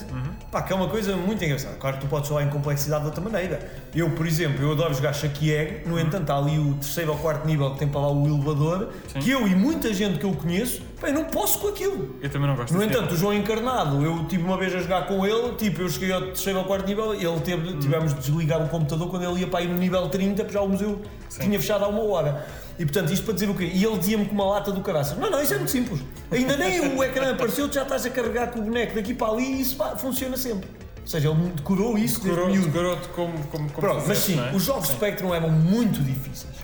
pá, 0.52 0.62
que 0.62 0.72
é 0.72 0.76
uma 0.76 0.88
coisa 0.88 1.16
muito 1.16 1.44
engraçada. 1.44 1.74
Claro 1.74 1.96
que 1.96 2.02
tu 2.06 2.08
podes 2.08 2.28
falar 2.28 2.44
em 2.44 2.48
complexidade 2.48 3.02
de 3.02 3.06
outra 3.08 3.20
maneira. 3.20 3.58
Eu, 3.92 4.10
por 4.12 4.24
exemplo, 4.24 4.62
eu 4.64 4.70
adoro 4.70 4.94
jogar 4.94 5.12
Egg, 5.50 5.82
no 5.88 5.98
entanto, 5.98 6.30
há 6.30 6.38
ali 6.38 6.56
o 6.60 6.74
terceiro 6.74 7.10
ou 7.10 7.18
quarto 7.18 7.44
nível 7.44 7.72
que 7.72 7.80
tem 7.80 7.88
para 7.88 8.00
lá 8.02 8.12
o 8.12 8.24
elevador, 8.24 8.90
Sim. 9.12 9.18
que 9.18 9.30
eu 9.30 9.48
e 9.48 9.54
muita 9.56 9.92
gente 9.92 10.20
que 10.20 10.24
eu 10.24 10.32
conheço, 10.32 10.80
eu 11.02 11.12
não 11.12 11.24
posso 11.24 11.58
com 11.58 11.68
aquilo. 11.68 12.16
Eu 12.20 12.28
também 12.30 12.48
não 12.48 12.56
gosto 12.56 12.74
No 12.74 12.82
entanto, 12.82 13.14
o 13.14 13.16
João 13.16 13.32
Encarnado, 13.34 14.02
eu 14.04 14.24
tive 14.26 14.42
uma 14.42 14.56
vez 14.56 14.74
a 14.74 14.78
jogar 14.80 15.06
com 15.06 15.24
ele, 15.26 15.52
tipo, 15.56 15.82
eu 15.82 15.88
cheguei 15.88 16.12
ao 16.12 16.20
terceiro 16.22 16.58
ou 16.58 16.64
quarto 16.64 16.86
nível, 16.86 17.14
ele 17.14 17.40
teve, 17.40 17.76
tivemos 17.78 18.12
de 18.14 18.20
desligar 18.20 18.62
o 18.64 18.68
computador 18.68 19.08
quando 19.08 19.24
ele 19.24 19.40
ia 19.40 19.46
para 19.46 19.62
ir 19.62 19.68
no 19.68 19.76
nível 19.78 20.08
30, 20.08 20.42
porque 20.44 20.52
já 20.54 20.62
o 20.62 20.68
museu 20.68 21.00
Sim. 21.28 21.42
tinha 21.42 21.60
fechado 21.60 21.84
há 21.84 21.88
uma 21.88 22.02
hora. 22.02 22.46
E 22.78 22.84
portanto, 22.84 23.12
isto 23.12 23.24
para 23.24 23.34
dizer 23.34 23.50
o 23.50 23.54
quê? 23.54 23.70
E 23.72 23.84
ele 23.84 23.98
dizia-me 23.98 24.24
com 24.24 24.34
uma 24.34 24.46
lata 24.46 24.70
do 24.70 24.80
caraças: 24.80 25.18
Não, 25.18 25.28
não, 25.30 25.42
isso 25.42 25.52
é 25.54 25.56
muito 25.56 25.70
simples. 25.70 26.00
Ainda 26.30 26.56
nem 26.56 26.80
o 26.96 27.02
ecrã 27.04 27.32
apareceu, 27.32 27.68
tu 27.68 27.74
já 27.74 27.82
estás 27.82 28.06
a 28.06 28.10
carregar 28.10 28.48
com 28.52 28.60
o 28.60 28.62
boneco 28.62 28.94
daqui 28.94 29.14
para 29.14 29.32
ali 29.32 29.44
e 29.44 29.60
isso 29.62 29.76
funciona 29.96 30.36
sempre. 30.36 30.68
Ou 31.00 31.06
seja, 31.06 31.28
ele 31.30 31.52
decorou 31.56 31.96
isso 31.98 32.20
desde 32.20 32.28
Decorou- 32.38 32.50
miúdo. 32.50 32.66
Decorou-te 32.68 33.08
como, 33.08 33.32
como, 33.46 33.70
como 33.70 33.80
Pronto, 33.80 34.04
mas 34.06 34.18
sim, 34.18 34.38
é? 34.38 34.54
os 34.54 34.62
jogos 34.62 34.86
Sim. 34.88 34.92
Spectrum 34.94 35.34
eram 35.34 35.48
muito 35.50 36.00
difíceis. 36.02 36.57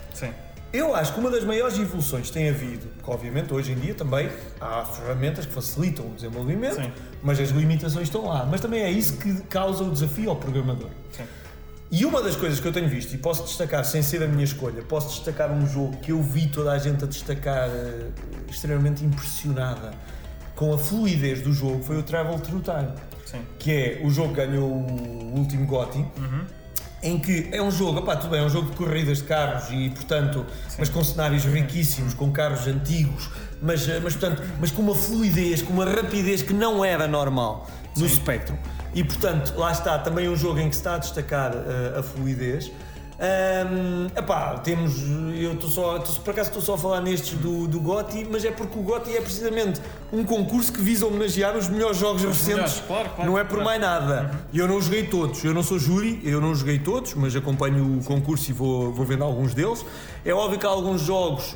Eu 0.75 0.93
acho 0.93 1.15
que 1.15 1.20
uma 1.20 1.31
das 1.31 1.44
maiores 1.44 1.78
evoluções 1.78 2.27
que 2.27 2.33
tem 2.33 2.49
havido, 2.49 2.89
que 3.01 3.09
obviamente 3.09 3.55
hoje 3.55 3.70
em 3.70 3.77
dia 3.77 3.94
também 3.94 4.28
há 4.61 4.85
ferramentas 4.85 5.47
que 5.47 5.53
facilitam 5.53 6.05
o 6.05 6.15
desenvolvimento, 6.17 6.83
Sim. 6.83 6.91
mas 7.23 7.39
as 7.39 7.51
limitações 7.51 8.09
estão 8.09 8.27
lá. 8.27 8.44
Mas 8.44 8.61
também 8.61 8.83
é 8.83 8.91
isso 8.91 9.17
que 9.19 9.35
causa 9.43 9.85
o 9.85 9.91
desafio 9.93 10.31
ao 10.31 10.36
programador. 10.36 10.91
Sim. 11.12 11.23
E 11.93 12.05
uma 12.05 12.20
das 12.20 12.35
coisas 12.35 12.59
que 12.59 12.67
eu 12.67 12.73
tenho 12.73 12.89
visto, 12.89 13.15
e 13.15 13.19
posso 13.19 13.44
destacar 13.44 13.85
sem 13.85 14.03
ser 14.03 14.20
a 14.25 14.27
minha 14.27 14.43
escolha, 14.43 14.83
posso 14.83 15.11
destacar 15.11 15.53
um 15.53 15.65
jogo 15.65 15.97
que 15.99 16.11
eu 16.11 16.20
vi 16.20 16.49
toda 16.49 16.73
a 16.73 16.78
gente 16.78 17.05
a 17.05 17.07
destacar 17.07 17.69
eh, 17.69 18.09
extremamente 18.51 19.05
impressionada 19.05 19.93
com 20.57 20.75
a 20.75 20.78
fluidez 20.78 21.41
do 21.41 21.53
jogo, 21.53 21.85
foi 21.85 21.99
o 21.99 22.03
Travel 22.03 22.36
Through 22.41 22.62
Time 22.62 22.89
Sim. 23.25 23.43
que 23.61 23.70
é 23.70 24.01
o 24.05 24.11
jogo 24.11 24.31
que 24.31 24.44
ganhou 24.44 24.69
o 24.69 25.39
último 25.39 25.67
GOTY, 25.67 26.05
em 27.05 27.18
que 27.18 27.50
é 27.52 27.62
um 27.62 27.70
jogo, 27.70 27.99
opá, 27.99 28.16
tudo 28.16 28.31
bem, 28.31 28.41
é 28.41 28.42
um 28.42 28.49
jogo 28.49 28.70
de 28.70 28.76
corridas 28.76 29.18
de 29.18 29.24
carros 29.24 29.70
e, 29.70 29.91
portanto, 29.91 30.47
mas 30.78 30.89
com 30.89 31.05
cenários 31.05 31.44
riquíssimos, 31.44 32.15
com 32.15 32.33
carros 32.33 32.66
antigos, 32.66 33.28
mas, 33.60 33.86
eh, 33.86 34.00
mas, 34.02 34.16
portanto, 34.16 34.42
mas 34.58 34.70
com 34.70 34.81
uma 34.81 34.94
fluidez, 34.94 35.60
com 35.60 35.74
uma 35.74 35.84
rapidez 35.84 36.41
que 36.42 36.55
não 36.55 36.83
era 36.83 37.07
normal 37.07 37.68
no 37.94 38.08
Spectrum. 38.08 38.57
E, 38.94 39.05
portanto, 39.05 39.52
lá 39.57 39.70
está 39.70 39.99
também 39.99 40.31
um 40.31 40.36
jogo 40.36 40.60
em 40.60 40.68
que 40.68 40.74
se 40.74 40.81
está 40.81 40.94
a 40.94 40.99
destacar 40.99 41.52
eh, 41.52 41.99
a 41.99 42.02
fluidez. 42.02 42.73
Ahm, 43.18 44.07
epá, 44.17 44.59
temos. 44.59 44.94
Eu 45.39 45.52
estou 45.52 45.70
só. 45.70 45.99
tô- 46.01 46.12
por 46.20 46.31
acaso 46.33 46.49
estou 46.51 46.62
só 46.62 46.75
a 46.75 46.78
falar 46.78 47.01
nestes 47.01 47.39
do, 47.39 47.67
do 47.68 47.78
GOTY, 47.81 48.26
mas 48.31 48.44
é 48.44 48.51
porque 48.51 48.76
o 48.78 48.83
GOTY 48.83 49.17
é 49.17 49.20
precisamente 49.20 49.81
um 50.12 50.25
concurso 50.25 50.73
que 50.73 50.81
visa 50.81 51.07
homenagear 51.07 51.57
os 51.57 51.68
melhores 51.68 51.97
jogos 51.97 52.23
recentes. 52.23 52.47
melhores, 52.49 52.83
claro, 52.86 53.10
claro, 53.10 53.31
não 53.31 53.39
é 53.39 53.44
por 53.44 53.51
claro. 53.60 53.65
mais 53.65 53.81
nada. 53.81 54.31
E 54.52 54.59
eu 54.59 54.67
não 54.67 54.81
joguei 54.81 55.07
todos. 55.07 55.44
Eu 55.44 55.55
não 55.55 55.62
sou 55.62 55.78
júri, 55.78 56.20
eu 56.25 56.41
não 56.41 56.55
joguei 56.55 56.78
todos, 56.78 57.15
mas 57.15 57.34
acompanho 57.36 57.99
o 57.99 58.05
concurso 58.05 58.51
e 58.51 58.52
vou, 58.52 58.93
vou 58.93 59.07
vendo 59.07 59.23
alguns 59.23 59.55
deles. 59.55 59.84
É 60.25 60.33
óbvio 60.33 60.59
que 60.59 60.67
há 60.67 60.70
alguns 60.70 61.01
jogos. 61.02 61.55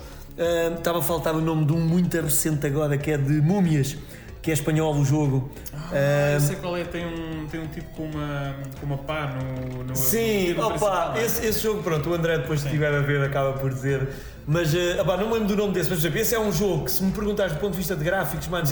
estava 0.77 1.01
a 1.01 1.03
faltar 1.03 1.35
o 1.35 1.41
nome 1.41 1.65
de 1.65 1.73
um 1.73 1.81
muito 1.81 2.17
recente 2.21 2.65
agora 2.67 2.97
que 2.97 3.11
é 3.11 3.19
de 3.19 3.41
Múmias, 3.41 3.97
que 4.41 4.51
é 4.51 4.55
espanhol 4.55 4.95
o 4.95 5.05
jogo. 5.05 5.51
Ah, 5.93 6.33
eu 6.35 6.41
sei 6.41 6.57
qual 6.57 6.77
é, 6.77 6.85
tem 6.85 7.07
um, 7.07 7.47
tem 7.47 7.61
um 7.61 7.67
tipo 7.67 7.91
com 7.91 8.05
uma, 8.05 8.55
com 8.79 8.87
uma 8.87 8.99
pá 8.99 9.35
no. 9.35 9.85
no 9.85 9.97
Sim, 9.97 10.55
no 10.55 10.67
opa, 10.67 11.15
é? 11.17 11.25
esse, 11.25 11.47
esse 11.47 11.61
jogo, 11.61 11.83
pronto, 11.83 12.09
o 12.11 12.15
André 12.15 12.39
depois 12.39 12.61
se 12.61 12.67
estiver 12.67 12.95
a 12.95 13.01
ver 13.01 13.23
acaba 13.23 13.53
por 13.55 13.73
dizer. 13.73 14.09
Mas, 14.51 14.75
eh, 14.75 14.99
opá, 14.99 15.15
não 15.19 15.27
me 15.27 15.35
lembro 15.35 15.49
do 15.49 15.57
nome 15.57 15.75
desse, 15.75 15.91
mas 15.91 15.99
exemplo, 15.99 16.19
esse 16.19 16.35
é 16.35 16.41
um 16.41 16.51
jogo 16.51 16.87
que 16.87 16.91
se 16.91 17.03
me 17.03 17.13
perguntares 17.13 17.53
do 17.53 17.59
ponto 17.59 17.73
de 17.73 17.77
vista 17.77 17.95
de 17.95 18.03
gráficos, 18.03 18.49
mano, 18.49 18.67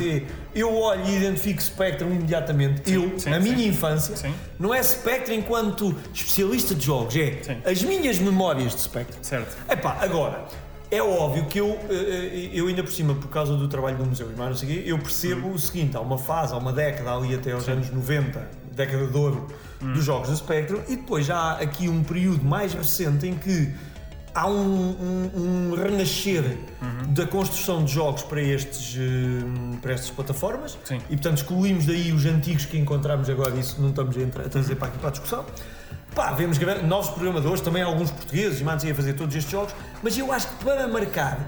eu 0.55 0.75
olho 0.75 1.05
e 1.05 1.17
identifico 1.17 1.62
Spectrum 1.62 2.15
imediatamente. 2.15 2.91
eu, 2.91 3.19
sim, 3.19 3.31
a 3.31 3.35
sim. 3.35 3.41
minha 3.51 3.69
infância, 3.69 4.17
Sim. 4.17 4.33
não 4.59 4.75
é 4.75 4.83
Spectrum 4.83 5.35
enquanto 5.35 5.95
especialista 6.15 6.75
de 6.75 6.86
jogos, 6.86 7.15
é 7.15 7.43
Sim. 7.43 7.59
as 7.62 7.83
minhas 7.83 8.19
memórias 8.19 8.75
de 8.75 8.81
Spectrum. 8.81 9.19
Certo. 9.20 9.55
Epá, 9.70 9.99
agora, 10.01 10.47
é 10.90 11.02
óbvio 11.02 11.47
que 11.47 11.58
eu, 11.60 11.78
eh, 11.90 11.94
eh, 11.94 12.50
eu 12.52 12.68
ainda 12.68 12.82
por 12.82 12.92
cima, 12.92 13.15
por 13.15 13.28
causa 13.28 13.56
do 13.56 13.66
trabalho 13.68 13.97
do 13.97 14.06
museu 14.06 14.31
e 14.31 14.36
mais 14.36 14.50
não 14.50 14.56
sei 14.56 14.68
o 14.68 14.73
quê, 14.82 14.90
eu 14.90 14.98
percebo 14.98 15.50
o 15.50 15.58
seguinte, 15.58 15.97
há 15.97 16.00
uma 16.00 16.18
fase, 16.18 16.55
há 16.55 16.56
uma 16.56 16.73
década 16.73 17.12
ali 17.15 17.34
até 17.34 17.52
aos 17.52 17.68
anos 17.68 17.90
90, 17.90 18.48
década 18.73 19.06
de 19.06 19.16
ouro 19.16 19.47
dos 19.81 20.05
jogos 20.05 20.28
do 20.31 20.36
Spectrum, 20.36 20.81
e 20.89 20.97
depois 20.97 21.26
já 21.26 21.36
há 21.36 21.52
aqui 21.60 21.89
um 21.89 22.02
período 22.05 22.44
mais 22.44 22.73
recente 22.73 23.26
em 23.26 23.34
que 23.34 23.73
há 24.34 24.47
um, 24.48 24.90
um- 24.90 25.70
um 25.70 25.74
renascer 25.74 26.58
da 27.08 27.26
construção 27.26 27.82
de 27.84 27.92
jogos 27.92 28.23
para, 28.23 28.40
estes, 28.42 28.97
eh, 28.98 29.78
para 29.81 29.92
estas 29.94 30.10
plataformas 30.10 30.78
Sim. 30.84 30.98
e 31.10 31.16
portanto 31.16 31.39
excluímos 31.39 31.86
daí 31.86 32.12
os 32.12 32.26
antigos 32.26 32.65
que 32.66 32.76
encontramos 32.78 33.28
agora, 33.31 33.56
isso 33.56 33.81
não 33.81 33.89
estamos 33.90 34.16
a, 34.16 34.20
entrar, 34.20 34.44
a 34.47 34.48
trazer 34.48 34.76
para 34.76 34.89
aqui 34.89 34.98
para 34.98 35.08
a 35.08 35.12
discussão. 35.12 35.44
Pá, 36.17 36.33
vemos 36.33 36.59
novos 36.89 37.11
programadores, 37.11 37.61
também 37.61 37.83
alguns 37.83 38.11
portugueses, 38.11 38.62
mas 38.62 38.83
a 38.83 38.95
fazer 38.95 39.12
todos 39.12 39.36
estes 39.36 39.53
jogos, 39.53 39.75
mas 40.03 40.17
eu 40.17 40.33
acho 40.33 40.49
que 40.49 40.65
para 40.65 40.89
marcar 40.89 41.39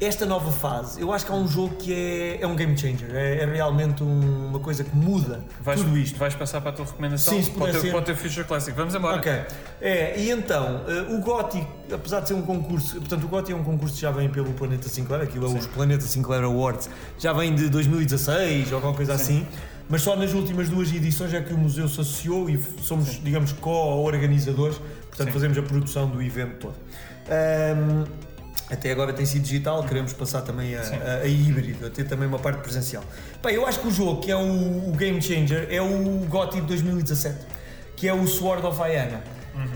esta 0.00 0.26
nova 0.26 0.50
fase, 0.50 1.00
eu 1.00 1.12
acho 1.12 1.24
que 1.24 1.30
há 1.30 1.34
um 1.36 1.46
jogo 1.46 1.76
que 1.76 1.94
é, 1.94 2.42
é 2.42 2.46
um 2.48 2.56
game 2.56 2.76
changer, 2.76 3.14
é, 3.14 3.36
é 3.42 3.46
realmente 3.46 4.02
um- 4.02 4.48
uma 4.48 4.58
coisa 4.58 4.82
que 4.82 4.96
muda 4.96 5.44
Vais, 5.60 5.80
tudo 5.80 5.96
isto. 5.96 6.18
vais 6.18 6.34
passar 6.34 6.60
para 6.60 6.70
a 6.70 6.72
tua 6.72 6.84
recomendação 6.86 7.32
Sim, 7.32 7.42
se 7.44 7.50
para, 7.52 7.58
puder 7.60 7.72
teu, 7.74 7.80
ser. 7.82 7.90
para 7.92 7.98
o 8.00 8.02
teu 8.02 8.16
Future 8.16 8.44
Classic. 8.44 8.76
Vamos 8.76 8.92
embora. 8.96 9.18
Ok. 9.18 9.32
É, 9.80 10.18
e 10.18 10.30
então, 10.32 10.80
eh, 10.88 11.14
o 11.14 11.20
GOTY, 11.20 11.64
apesar 11.94 12.18
de 12.18 12.26
ser 12.26 12.34
um 12.34 12.42
concurso, 12.42 12.96
portanto, 12.96 13.22
o 13.22 13.28
GOTY 13.28 13.52
é 13.52 13.54
um 13.56 13.62
concurso 13.62 13.94
que 13.94 14.00
já 14.00 14.10
vem 14.10 14.28
pelo 14.28 14.52
Planeta 14.54 14.88
Sinclair, 14.88 15.22
aquilo 15.22 15.46
é 15.46 15.56
os 15.60 15.66
Planeta 15.68 16.04
Sinclair 16.04 16.42
Awards, 16.42 16.90
já 17.16 17.32
vem 17.32 17.54
de 17.54 17.68
2016 17.68 18.72
ou 18.72 18.80
qualquer 18.80 18.96
coisa 18.96 19.14
assim, 19.14 19.46
mas 19.88 20.02
só 20.02 20.16
nas 20.16 20.32
últimas 20.32 20.68
duas 20.68 20.92
edições 20.92 21.34
é 21.34 21.40
que 21.40 21.52
o 21.52 21.58
museu 21.58 21.88
se 21.88 22.00
associou 22.00 22.48
e 22.48 22.60
somos, 22.82 23.22
digamos, 23.22 23.52
co-organizadores, 23.52 24.78
portanto, 25.08 25.28
Sim. 25.28 25.32
fazemos 25.32 25.58
a 25.58 25.62
produção 25.62 26.08
do 26.08 26.22
evento 26.22 26.56
todo. 26.58 26.74
Ahm, 27.28 28.04
até 28.70 28.90
agora 28.90 29.12
tem 29.12 29.26
sido 29.26 29.42
digital, 29.42 29.84
queremos 29.84 30.14
passar 30.14 30.40
também 30.40 30.74
a, 30.74 30.80
a, 30.80 31.14
a 31.22 31.26
híbrido, 31.26 31.86
a 31.86 31.90
ter 31.90 32.04
também 32.04 32.26
uma 32.26 32.38
parte 32.38 32.62
presencial. 32.62 33.04
Pá, 33.42 33.52
eu 33.52 33.66
acho 33.66 33.80
que 33.80 33.88
o 33.88 33.90
jogo 33.90 34.20
que 34.22 34.30
é 34.30 34.36
o, 34.36 34.88
o 34.88 34.92
Game 34.92 35.20
Changer 35.20 35.68
é 35.70 35.82
o 35.82 36.26
GOTY 36.26 36.62
de 36.62 36.66
2017, 36.68 37.46
que 37.96 38.08
é 38.08 38.14
o 38.14 38.26
Sword 38.26 38.64
of 38.66 38.80
Iana, 38.80 39.22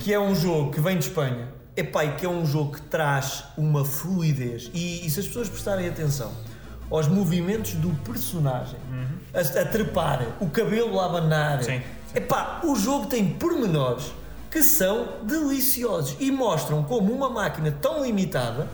que 0.00 0.14
é 0.14 0.18
um 0.18 0.34
jogo 0.34 0.70
que 0.70 0.80
vem 0.80 0.98
de 0.98 1.04
Espanha, 1.04 1.48
Epá, 1.76 2.06
e 2.06 2.12
que 2.12 2.24
é 2.24 2.28
um 2.28 2.46
jogo 2.46 2.72
que 2.72 2.80
traz 2.80 3.44
uma 3.54 3.84
fluidez. 3.84 4.70
E, 4.72 5.06
e 5.06 5.10
se 5.10 5.20
as 5.20 5.26
pessoas 5.26 5.46
prestarem 5.46 5.86
atenção 5.86 6.32
aos 6.90 7.08
movimentos 7.08 7.74
do 7.74 7.90
personagem, 8.04 8.78
a, 9.34 9.40
a 9.40 9.64
trepar, 9.64 10.26
o 10.40 10.48
cabelo 10.48 11.00
a 11.00 11.06
abanar, 11.06 11.62
Sim, 11.62 11.78
sim. 11.78 11.82
Epá, 12.14 12.60
o 12.64 12.74
jogo 12.74 13.06
tem 13.06 13.28
pormenores 13.28 14.12
que 14.50 14.62
são 14.62 15.08
deliciosos 15.22 16.16
e 16.18 16.30
mostram 16.30 16.82
como 16.82 17.12
uma 17.12 17.28
máquina 17.28 17.70
tão 17.70 18.02
limitada 18.04 18.68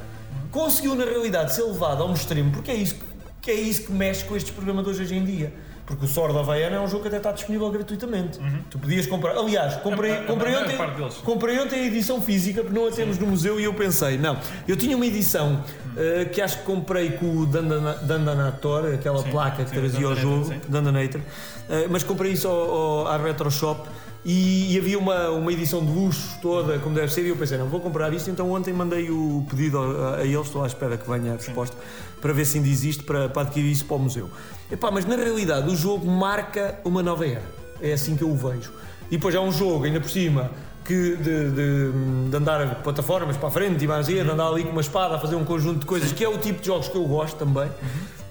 conseguiu 0.52 0.94
na 0.94 1.04
realidade 1.04 1.54
ser 1.54 1.62
levada 1.62 2.02
a 2.02 2.06
um 2.06 2.12
extremo, 2.12 2.52
porque 2.52 2.70
é 2.70 2.74
isso 2.74 2.94
que, 2.94 3.04
que 3.40 3.50
é 3.50 3.54
isso 3.54 3.84
que 3.84 3.92
mexe 3.92 4.24
com 4.24 4.36
estes 4.36 4.52
programadores 4.52 5.00
hoje 5.00 5.16
em 5.16 5.24
dia. 5.24 5.52
Porque 5.84 6.04
o 6.04 6.08
Sword 6.08 6.32
of 6.32 6.40
Havaiana 6.44 6.76
é 6.76 6.80
um 6.80 6.86
jogo 6.86 7.02
que 7.02 7.08
até 7.08 7.16
está 7.16 7.32
disponível 7.32 7.68
gratuitamente. 7.70 8.38
Tu 8.70 8.78
podias 8.78 9.06
comprar. 9.06 9.36
Aliás, 9.36 9.74
comprei, 9.76 10.12
A- 10.12 10.22
comprei, 10.24 10.54
ontem, 10.56 10.76
comprei 11.24 11.58
ontem 11.60 11.80
a 11.80 11.84
edição 11.86 12.20
física, 12.22 12.62
porque 12.62 12.78
não 12.78 12.86
a 12.86 12.90
temos 12.92 13.18
no 13.18 13.26
museu, 13.26 13.58
e 13.58 13.64
eu 13.64 13.74
pensei, 13.74 14.16
não, 14.16 14.38
eu 14.68 14.76
tinha 14.76 14.96
uma 14.96 15.04
edição 15.04 15.62
eh, 15.96 16.24
que 16.26 16.40
acho 16.40 16.58
que 16.58 16.64
comprei 16.64 17.10
com 17.12 17.38
o 17.38 17.46
Dandana- 17.46 17.94
Dandanator, 17.94 18.94
aquela 18.94 19.22
Sim, 19.22 19.30
placa 19.30 19.64
que 19.64 19.70
sim, 19.70 19.76
o 19.76 19.80
trazia 19.80 20.06
ao 20.06 20.14
jogo, 20.16 20.44
sim. 20.46 20.60
Dandanator, 20.68 21.20
eh, 21.68 21.86
mas 21.90 22.02
comprei 22.04 22.32
isso 22.32 22.46
ao, 22.48 22.70
ao, 22.70 23.06
à 23.08 23.16
Retro 23.16 23.50
Shop 23.50 23.86
e, 24.24 24.72
e 24.74 24.78
havia 24.78 24.96
uma, 24.98 25.30
uma 25.30 25.52
edição 25.52 25.84
de 25.84 25.90
luxo 25.90 26.38
toda, 26.40 26.78
como 26.78 26.94
deve 26.94 27.12
ser, 27.12 27.22
e 27.26 27.28
eu 27.30 27.36
pensei, 27.36 27.58
não, 27.58 27.66
vou 27.68 27.80
comprar 27.80 28.12
isto, 28.14 28.30
então 28.30 28.50
ontem 28.52 28.72
mandei 28.72 29.10
o 29.10 29.44
pedido 29.50 29.78
a, 29.78 30.16
a 30.18 30.24
eles, 30.24 30.46
estou 30.46 30.62
à 30.62 30.66
espera 30.68 30.96
que 30.96 31.10
venha 31.10 31.32
a 31.32 31.36
resposta, 31.36 31.76
para 32.20 32.32
ver 32.32 32.44
se 32.44 32.56
ainda 32.58 32.68
existe 32.68 33.02
para, 33.02 33.28
para 33.28 33.42
adquirir 33.42 33.72
isso 33.72 33.84
para 33.84 33.96
o 33.96 33.98
museu. 33.98 34.30
Epá, 34.72 34.90
mas 34.90 35.04
na 35.04 35.16
realidade 35.16 35.68
o 35.70 35.76
jogo 35.76 36.06
marca 36.10 36.78
uma 36.84 37.02
nova 37.02 37.26
era, 37.26 37.42
é 37.80 37.92
assim 37.92 38.16
que 38.16 38.22
eu 38.22 38.30
o 38.30 38.36
vejo. 38.36 38.72
E 39.10 39.16
depois 39.16 39.34
é 39.34 39.40
um 39.40 39.52
jogo, 39.52 39.84
ainda 39.84 40.00
por 40.00 40.08
cima, 40.08 40.50
que 40.84 41.16
de, 41.16 41.50
de- 41.50 42.30
de 42.30 42.36
andar 42.36 42.76
plataformas 42.82 43.36
para 43.36 43.48
a 43.48 43.50
frente 43.52 43.84
e 43.84 43.86
mais 43.86 44.06
de 44.06 44.18
andar 44.18 44.48
ali 44.48 44.64
com 44.64 44.70
uma 44.70 44.80
espada 44.80 45.16
a 45.16 45.18
fazer 45.18 45.36
um 45.36 45.44
conjunto 45.44 45.80
de 45.80 45.86
coisas, 45.86 46.10
que 46.12 46.24
é 46.24 46.28
o 46.28 46.38
tipo 46.38 46.60
de 46.60 46.66
jogos 46.66 46.88
que 46.88 46.96
eu 46.96 47.04
gosto 47.04 47.36
também. 47.36 47.70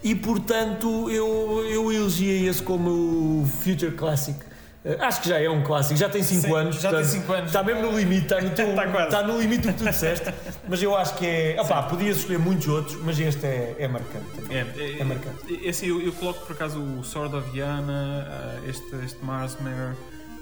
E 0.03 0.15
portanto 0.15 1.09
eu, 1.11 1.63
eu 1.69 1.91
elogiei 1.93 2.47
esse 2.49 2.61
como 2.63 2.89
o 2.89 3.45
Future 3.63 3.91
Classic. 3.91 4.35
Eh, 4.83 4.97
Acho 4.99 5.21
que 5.21 5.29
já 5.29 5.39
é 5.39 5.47
um 5.49 5.61
clássico, 5.63 5.99
já 5.99 6.09
tem 6.09 6.23
5 6.23 6.41
Sim, 6.41 6.55
anos. 6.55 6.75
já 6.77 6.89
tem 6.89 6.99
portanto, 6.99 7.11
cinco 7.11 7.33
anos. 7.33 7.45
Está 7.47 7.63
mesmo 7.63 7.81
no 7.83 7.97
limite, 7.97 8.23
está 8.23 8.41
no, 8.41 8.49
teu, 8.55 8.69
Está 8.69 8.87
quase. 8.87 9.05
está 9.05 9.23
no 9.23 9.39
limite 9.39 9.67
do 9.67 9.73
que 9.73 9.79
tu 9.83 9.85
disseste. 9.89 10.33
Mas 10.67 10.81
eu 10.81 10.95
acho 10.97 11.13
que 11.15 11.25
é. 11.25 11.55
Opá, 11.61 11.83
podias 11.83 12.17
escolher 12.17 12.39
muitos 12.39 12.67
outros, 12.67 12.95
mas 13.03 13.19
este 13.19 13.45
é, 13.45 13.75
é 13.77 13.87
marcante. 13.87 14.25
É, 14.49 14.59
é, 14.59 14.99
É 14.99 15.03
marcante. 15.03 15.65
é 15.65 15.69
assim, 15.69 15.87
eu, 15.87 16.01
eu 16.01 16.11
coloco 16.13 16.45
por 16.45 16.53
acaso 16.53 16.79
o 16.79 17.03
Sword 17.03 17.35
of 17.35 17.57
Yana, 17.57 18.27
ah, 18.27 18.59
este, 18.67 18.95
este 19.05 19.23
Marsmere, 19.23 19.95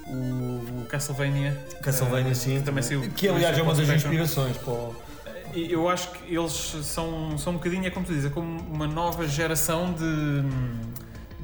o, 0.08 0.82
o 0.84 0.86
Castlevania. 0.88 1.58
Castlevania, 1.82 2.32
ah, 2.32 2.36
sim. 2.36 2.60
Que 2.60 2.64
também 2.64 2.84
saiu. 2.84 3.02
Que 3.16 3.28
aliás 3.28 3.58
é 3.58 3.62
uma 3.62 3.74
das 3.74 3.90
inspirações 3.90 4.56
para 4.58 4.72
o. 4.74 4.96
Eu 5.56 5.90
acho 5.90 6.12
que 6.12 6.34
eles 6.36 6.54
são, 6.84 7.36
são 7.38 7.54
um 7.54 7.56
bocadinho, 7.58 7.86
é 7.88 7.90
como 7.90 8.06
tu 8.06 8.14
dizes, 8.14 8.30
é 8.30 8.34
como 8.34 8.62
uma 8.72 8.86
nova 8.88 9.28
geração 9.28 9.92
de, 9.94 10.42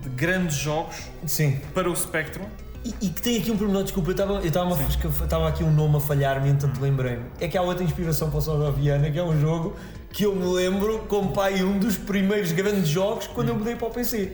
de 0.04 0.10
grandes 0.10 0.56
jogos 0.58 0.96
Sim. 1.26 1.60
para 1.74 1.90
o 1.90 1.96
Spectrum. 1.96 2.46
E, 2.86 2.94
e 3.08 3.10
que 3.10 3.20
tem 3.22 3.38
aqui 3.40 3.52
um 3.52 3.58
pormenor, 3.58 3.84
desculpa, 3.84 4.12
eu 4.12 4.46
estava, 4.46 5.50
aqui 5.50 5.64
um 5.64 5.72
nome 5.74 5.98
a 5.98 6.00
falhar-me, 6.00 6.50
entanto 6.50 6.80
lembrei-me. 6.80 7.24
É 7.40 7.48
que 7.48 7.58
há 7.58 7.62
outra 7.64 7.84
inspiração 7.84 8.30
para 8.30 8.38
o 8.38 8.42
Sword 8.42 8.64
of 8.70 8.80
Viana, 8.80 9.10
que 9.10 9.18
é 9.18 9.24
um 9.24 9.40
jogo 9.42 9.76
que 10.14 10.24
eu 10.24 10.36
me 10.36 10.46
lembro 10.46 11.00
como 11.10 11.32
pai 11.32 11.64
um 11.64 11.80
dos 11.80 11.98
primeiros 11.98 12.52
grandes 12.52 12.88
jogos 12.88 13.26
quando 13.28 13.50
eu 13.50 13.56
mudei 13.56 13.76
para 13.76 13.88
o 13.88 13.92
PC. 13.92 14.32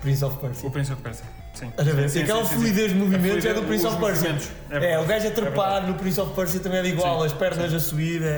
Prince 0.00 0.24
of 0.24 0.36
Persia. 0.38 0.66
O 0.68 0.70
Prince 0.72 0.92
of 0.92 1.00
Persia. 1.02 1.24
Sim. 1.54 1.68
Estás 1.68 1.86
a 1.86 1.92
ver? 1.92 2.08
Sim, 2.08 2.22
aquela 2.22 2.40
sim, 2.40 2.48
sim, 2.48 2.54
sim. 2.54 2.60
fluidez 2.60 2.88
de 2.92 2.98
movimentos 2.98 3.44
é 3.44 3.52
do 3.54 3.62
fluidez- 3.62 3.82
Prince 3.82 3.86
of 3.86 3.96
Persia. 4.00 4.36
é 4.70 4.92
É, 4.94 4.98
o 4.98 5.04
gajo 5.04 5.26
a 5.26 5.28
É 5.28 5.30
trepar 5.30 5.70
verdade. 5.74 5.86
no 5.92 5.94
Prince 5.98 6.20
of 6.20 6.34
Persia 6.34 6.60
também 6.60 6.78
é 6.80 6.86
igual, 6.86 7.22
as 7.22 7.32
pernas 7.34 7.72
a 7.74 7.78
subir, 7.78 8.22
é, 8.22 8.26
é, 8.26 8.30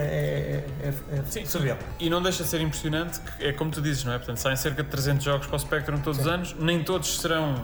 é, 0.83 0.89
é, 0.89 1.18
é 1.20 1.23
Sim. 1.31 1.47
surreal. 1.47 1.78
E 2.00 2.10
não 2.10 2.20
deixa 2.20 2.42
de 2.42 2.50
ser 2.50 2.60
impressionante, 2.60 3.20
que 3.39 3.44
é 3.47 3.52
como 3.52 3.70
tu 3.70 3.81
dizes, 3.81 4.05
não 4.05 4.12
é? 4.12 4.18
Portanto, 4.18 4.39
saem 4.39 4.57
cerca 4.57 4.83
de 4.83 4.91
300 4.91 5.24
jogos 5.24 5.47
para 5.47 5.57
o 5.57 5.58
Spectrum 5.60 5.99
todos 6.00 6.20
os 6.20 6.26
anos, 6.26 6.55
nem 6.58 6.83
todos 6.84 7.18
serão 7.20 7.55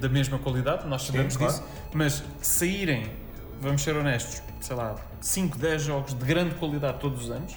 da 0.00 0.08
mesma 0.08 0.38
qualidade, 0.38 0.86
nós 0.86 1.02
sabemos 1.02 1.36
claro. 1.36 1.52
disso, 1.52 1.64
mas 1.92 2.22
saírem, 2.40 3.10
vamos 3.60 3.82
ser 3.82 3.96
honestos, 3.96 4.42
sei 4.60 4.76
lá, 4.76 4.94
5, 5.20 5.58
10 5.58 5.82
jogos 5.82 6.14
de 6.14 6.24
grande 6.24 6.54
qualidade 6.56 6.98
todos 7.00 7.24
os 7.24 7.30
anos, 7.30 7.54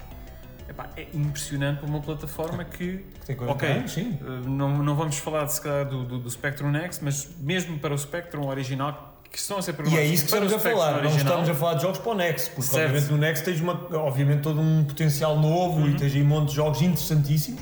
epá, 0.70 0.90
é 0.98 1.08
impressionante 1.14 1.80
para 1.80 1.88
uma 1.90 2.00
plataforma 2.02 2.64
que, 2.64 3.06
Tem 3.26 3.36
coisa 3.36 3.54
ok, 3.54 3.68
bem, 3.74 3.88
sim. 3.88 4.18
eh, 4.22 4.48
não, 4.48 4.84
não 4.84 4.96
vamos 4.96 5.18
falar 5.18 5.46
de, 5.46 5.54
se 5.54 5.62
calhar, 5.62 5.86
do, 5.86 6.04
do, 6.06 6.20
do 6.20 6.30
Spectrum 6.30 6.72
Next, 6.72 7.04
mas 7.04 7.28
mesmo 7.40 7.78
para 7.80 7.94
o 7.94 7.98
Spectrum 7.98 8.48
original, 8.48 9.10
que 9.32 9.38
estão 9.38 9.58
a 9.58 9.62
ser 9.62 9.72
E 9.72 9.74
programados 9.76 10.10
é 10.10 10.14
isso 10.14 10.26
que 10.26 10.30
estamos 10.34 10.52
a 10.54 10.60
falar, 10.60 10.92
não 10.92 11.00
original, 11.00 11.18
estamos 11.26 11.50
a 11.50 11.54
falar 11.56 11.74
de 11.76 11.82
jogos 11.84 12.00
para 12.00 12.12
o 12.12 12.16
Next, 12.16 12.50
porque 12.50 12.62
Certo. 12.64 12.86
obviamente 12.88 13.12
no 13.12 13.18
Next 13.18 13.46
tens 13.46 13.62
uma, 13.62 13.88
obviamente 13.98 14.42
todo 14.42 14.60
um 14.60 14.84
potencial 14.84 15.40
novo 15.40 15.80
Uhum. 15.82 15.90
e 15.92 15.96
tens 15.96 16.14
aí 16.16 16.22
um 16.22 16.26
monte 16.26 16.50
de 16.50 16.56
jogos 16.56 16.82
interessantíssimos, 16.82 17.62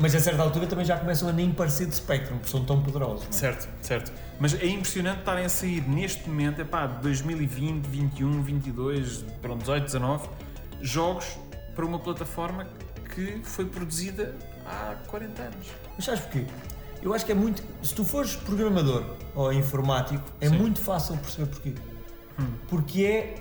mas 0.00 0.14
a 0.14 0.20
certa 0.20 0.42
altura 0.42 0.66
também 0.66 0.84
já 0.84 0.96
começam 0.96 1.28
a 1.28 1.32
nem 1.32 1.52
parecer 1.52 1.86
de 1.86 1.94
Spectrum, 1.94 2.38
porque 2.38 2.50
são 2.50 2.64
tão 2.64 2.82
poderosos. 2.82 3.26
é? 3.28 3.32
Certo, 3.32 3.68
certo. 3.82 4.12
Mas 4.38 4.54
é 4.54 4.66
impressionante 4.66 5.18
estarem 5.18 5.44
a 5.44 5.48
sair 5.48 5.86
neste 5.86 6.26
momento, 6.26 6.60
é 6.62 6.64
pá, 6.64 6.86
2020, 6.86 7.84
21, 7.84 8.42
22, 8.42 9.24
pronto, 9.42 9.60
18, 9.60 9.84
19, 9.84 10.28
jogos 10.80 11.38
para 11.74 11.84
uma 11.84 11.98
plataforma 11.98 12.66
que 13.14 13.40
foi 13.44 13.66
produzida 13.66 14.34
há 14.66 14.94
40 15.06 15.42
anos. 15.42 15.66
Mas 15.94 16.06
sabes 16.06 16.20
porquê? 16.22 16.46
Eu 17.02 17.12
acho 17.12 17.26
que 17.26 17.32
é 17.32 17.34
muito. 17.34 17.62
Se 17.82 17.94
tu 17.94 18.04
fores 18.04 18.36
programador 18.36 19.04
ou 19.34 19.52
informático, 19.52 20.24
é 20.40 20.48
Sim. 20.48 20.56
muito 20.56 20.80
fácil 20.80 21.16
perceber 21.18 21.48
porquê. 21.48 21.74
Hum. 22.38 22.46
Porque 22.68 23.04
é 23.04 23.34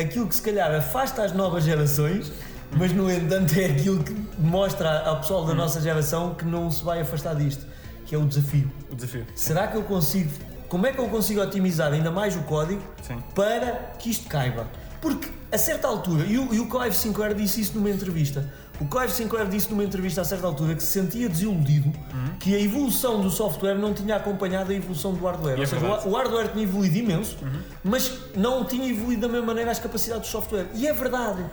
aquilo 0.00 0.26
que 0.26 0.34
se 0.34 0.42
calhar 0.42 0.74
afasta 0.74 1.22
as 1.22 1.32
novas 1.32 1.64
gerações, 1.64 2.32
mas 2.76 2.92
no 2.92 3.10
entanto 3.10 3.58
é 3.58 3.66
aquilo 3.66 4.02
que 4.02 4.14
mostra 4.38 5.00
ao 5.06 5.20
pessoal 5.20 5.44
da 5.44 5.54
nossa 5.54 5.80
geração 5.80 6.34
que 6.34 6.44
não 6.44 6.70
se 6.70 6.82
vai 6.84 7.00
afastar 7.00 7.34
disto, 7.34 7.64
que 8.06 8.14
é 8.14 8.18
o 8.18 8.24
desafio. 8.26 8.70
O 8.90 8.94
desafio. 8.94 9.26
Será 9.34 9.66
que 9.68 9.76
eu 9.76 9.82
consigo, 9.82 10.30
como 10.68 10.86
é 10.86 10.92
que 10.92 10.98
eu 10.98 11.08
consigo 11.08 11.40
otimizar 11.40 11.92
ainda 11.92 12.10
mais 12.10 12.34
o 12.36 12.40
código 12.42 12.82
Sim. 13.02 13.22
para 13.34 13.72
que 13.98 14.10
isto 14.10 14.28
caiba? 14.28 14.66
Porque 15.00 15.28
a 15.52 15.58
certa 15.58 15.86
altura, 15.86 16.24
e 16.26 16.38
o, 16.38 16.52
e 16.54 16.60
o 16.60 16.66
Clive 16.68 16.94
Sinclair 16.96 17.34
disse 17.34 17.60
isso 17.60 17.74
numa 17.76 17.90
entrevista, 17.90 18.50
o 18.80 18.86
Clive 18.86 19.12
Sinclair 19.12 19.46
disse 19.48 19.70
numa 19.70 19.84
entrevista 19.84 20.20
a 20.22 20.24
certa 20.24 20.46
altura 20.48 20.74
que 20.74 20.82
se 20.82 20.88
sentia 21.00 21.28
desiludido 21.28 21.88
Uhum. 21.88 22.38
que 22.40 22.54
a 22.56 22.60
evolução 22.60 23.20
do 23.20 23.30
software 23.30 23.74
não 23.76 23.92
tinha 23.94 24.16
acompanhado 24.16 24.72
a 24.72 24.74
evolução 24.74 25.12
do 25.12 25.24
hardware. 25.24 25.56
E 25.56 25.58
é 25.58 25.60
Ou 25.60 25.66
seja, 25.66 25.80
verdade. 25.80 26.08
o, 26.08 26.10
o 26.10 26.16
hardware 26.16 26.48
tinha 26.52 26.64
evoluído 26.64 26.96
imenso, 26.96 27.36
Uhum. 27.42 27.60
mas 27.84 28.12
não 28.34 28.64
tinha 28.64 28.88
evoluído 28.90 29.20
da 29.22 29.28
mesma 29.28 29.46
maneira 29.46 29.70
as 29.70 29.78
capacidades 29.78 30.28
do 30.28 30.32
software. 30.32 30.66
E 30.74 30.88
é 30.88 30.92
verdade. 30.92 31.44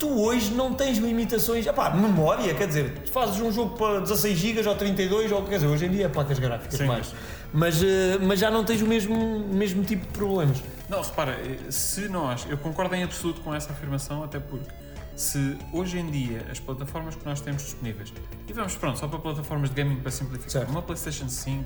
Tu 0.00 0.08
hoje 0.08 0.50
não 0.54 0.72
tens 0.72 0.96
limitações, 0.96 1.66
epá, 1.66 1.90
memória, 1.90 2.54
quer 2.54 2.66
dizer, 2.66 3.00
tu 3.04 3.12
fazes 3.12 3.38
um 3.38 3.52
jogo 3.52 3.76
para 3.76 4.00
16 4.00 4.38
GB 4.38 4.66
ou 4.66 4.74
32, 4.74 5.30
ou 5.30 5.42
quer 5.42 5.56
dizer, 5.56 5.66
hoje 5.66 5.84
em 5.84 5.90
dia 5.90 6.06
é 6.06 6.08
placas 6.08 6.38
gráficas 6.38 6.78
Sim. 6.78 6.86
mais. 6.86 7.14
Mas, 7.52 7.82
eh, 7.82 8.16
mas 8.18 8.40
já 8.40 8.50
não 8.50 8.64
tens 8.64 8.80
o 8.80 8.86
mesmo, 8.86 9.40
mesmo 9.40 9.84
tipo 9.84 10.06
de 10.06 10.12
problemas. 10.12 10.56
Não, 10.88 11.02
repara, 11.02 11.32
eh, 11.32 11.70
se 11.70 12.08
nós, 12.08 12.46
eu 12.48 12.56
concordo 12.56 12.94
em 12.94 13.02
absoluto 13.02 13.42
com 13.42 13.54
essa 13.54 13.72
afirmação, 13.72 14.24
até 14.24 14.40
porque 14.40 14.70
se 15.14 15.58
hoje 15.70 15.98
em 15.98 16.10
dia 16.10 16.46
as 16.50 16.58
plataformas 16.58 17.14
que 17.14 17.26
nós 17.26 17.42
temos 17.42 17.62
disponíveis, 17.64 18.10
e 18.48 18.52
vamos 18.54 18.74
pronto, 18.76 18.98
só 18.98 19.06
para 19.06 19.18
plataformas 19.18 19.68
de 19.68 19.76
gaming 19.76 19.96
para 20.00 20.10
simplificar, 20.10 20.50
Certo. 20.50 20.70
uma 20.70 20.80
PlayStation 20.80 21.28
5, 21.28 21.64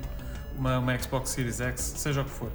uma, 0.57 0.79
uma 0.79 0.99
Xbox 0.99 1.29
Series 1.29 1.61
X, 1.61 1.93
seja 1.95 2.19
o 2.19 2.25
que 2.25 2.31
for, 2.31 2.51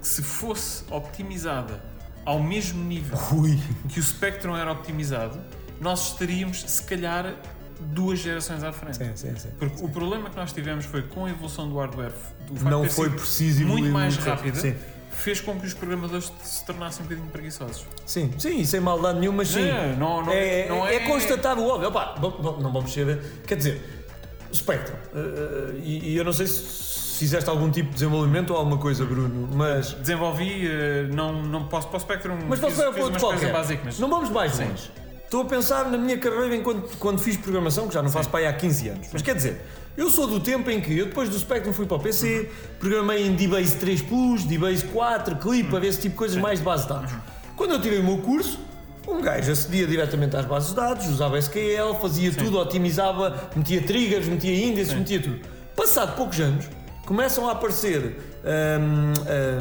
se 0.00 0.22
fosse 0.22 0.82
optimizada 0.90 1.78
ao 2.26 2.42
mesmo 2.42 2.82
nível 2.84 3.16
Ui. 3.32 3.58
que 3.88 3.98
o 3.98 4.02
Spectrum 4.02 4.54
era 4.56 4.70
optimizado, 4.72 5.40
nós 5.80 6.12
estaríamos, 6.12 6.62
se 6.62 6.82
calhar, 6.82 7.34
duas 7.80 8.18
gerações 8.18 8.62
à 8.64 8.72
frente. 8.72 8.96
Sim, 8.98 9.12
sim, 9.14 9.36
sim. 9.36 9.48
Porque 9.58 9.82
o 9.84 9.88
problema 9.88 10.28
que 10.28 10.36
nós 10.36 10.52
tivemos 10.52 10.84
foi 10.84 11.02
com 11.02 11.24
a 11.26 11.30
evolução 11.30 11.68
do 11.68 11.78
hardware, 11.78 12.12
do 12.48 12.54
facto 12.56 12.68
Não 12.70 12.82
de 12.82 12.88
ter 12.88 12.94
foi 12.94 13.10
preciso 13.10 13.64
muito 13.66 13.88
mais 13.90 14.14
muito. 14.16 14.28
rápida, 14.28 14.58
Sim. 14.58 14.74
fez 15.10 15.40
com 15.40 15.58
que 15.60 15.66
os 15.66 15.74
programadores 15.74 16.32
se 16.42 16.64
tornassem 16.64 17.00
um 17.04 17.08
bocadinho 17.08 17.30
preguiçosos. 17.30 17.86
Sim, 18.04 18.32
sim, 18.38 18.64
sem 18.64 18.80
maldade 18.80 19.20
nenhuma, 19.20 19.38
mas 19.38 19.48
sim. 19.48 19.60
É, 19.62 19.94
não- 19.98 20.24
não- 20.24 20.32
é, 20.32 20.68
não 20.68 20.86
é, 20.86 20.96
é- 20.96 21.00
constatável, 21.06 21.64
óbvio. 21.64 21.88
Opa, 21.88 22.14
não 22.60 22.72
vamos 22.72 22.92
ser. 22.92 23.22
Quer 23.46 23.56
dizer, 23.56 24.06
o 24.50 24.54
Spectrum. 24.56 24.96
eh, 25.14 25.74
e, 25.82 26.12
e 26.12 26.16
eu 26.16 26.24
não 26.24 26.32
sei 26.32 26.46
se 26.46 26.62
fizeste 27.18 27.48
algum 27.50 27.70
tipo 27.70 27.88
de 27.88 27.94
desenvolvimento 27.94 28.50
ou 28.50 28.56
alguma 28.56 28.78
coisa, 28.78 29.04
Bruno, 29.04 29.48
mas. 29.54 29.92
Desenvolvi, 29.92 30.66
eh, 30.66 31.08
não, 31.12 31.42
não 31.42 31.64
posso 31.64 31.88
para 31.88 31.96
o 31.96 32.00
Spectrum, 32.00 32.36
Mas 32.48 32.60
para 32.60 32.68
outro 32.68 32.84
umas 33.06 33.20
qualquer. 33.20 33.38
coisas 33.38 33.50
básicas. 33.52 33.84
mas- 33.84 33.98
Não 33.98 34.08
vamos 34.08 34.30
mais 34.30 34.52
Sim. 34.52 34.64
longe. 34.64 34.90
Estou 35.24 35.42
a 35.42 35.44
pensar 35.44 35.90
na 35.90 35.98
minha 35.98 36.16
carreira 36.18 36.54
enquanto 36.54 36.96
quando 36.98 37.18
fiz 37.18 37.36
programação, 37.36 37.88
que 37.88 37.94
já 37.94 38.02
não 38.02 38.10
faço 38.10 38.28
para 38.28 38.40
aí 38.40 38.46
há 38.46 38.52
15 38.52 38.88
anos. 38.88 39.08
Mas 39.12 39.22
quer 39.22 39.34
dizer, 39.34 39.60
eu 39.96 40.08
sou 40.08 40.26
do 40.28 40.38
tempo 40.38 40.70
em 40.70 40.80
que 40.80 40.96
eu 40.96 41.06
depois 41.06 41.28
do 41.28 41.36
Spectrum 41.38 41.72
fui 41.72 41.84
para 41.84 41.96
o 41.96 42.00
PC, 42.00 42.48
programei 42.78 43.26
em 43.26 43.34
DBase 43.34 43.76
3 43.76 44.02
Plus, 44.02 44.44
DBase 44.44 44.84
4, 44.84 45.34
Clip, 45.36 45.74
a 45.74 45.80
ver 45.80 45.88
esse 45.88 46.00
tipo 46.02 46.12
de 46.12 46.18
coisas 46.18 46.36
mais 46.36 46.60
de 46.60 46.64
base 46.64 46.84
de 46.84 46.90
dados. 46.90 47.12
Quando 47.56 47.72
eu 47.72 47.80
tirei 47.82 47.98
o 47.98 48.04
meu 48.04 48.18
curso, 48.18 48.60
um 49.08 49.20
gajo 49.20 49.50
acedia 49.50 49.84
diretamente 49.86 50.36
às 50.36 50.44
bases 50.44 50.68
de 50.70 50.76
dados, 50.76 51.08
usava 51.08 51.36
SQL, 51.38 51.94
fazia 52.00 52.32
tudo, 52.32 52.58
otimizava, 52.60 53.50
metia 53.56 53.82
triggers, 53.82 54.28
metia 54.28 54.54
índices, 54.64 54.94
metia 54.94 55.20
tudo. 55.20 55.40
Passado 55.74 56.14
poucos 56.16 56.38
anos, 56.38 56.66
começam 57.06 57.48
a 57.48 57.52
aparecer 57.52 58.18
hum, 58.44 59.12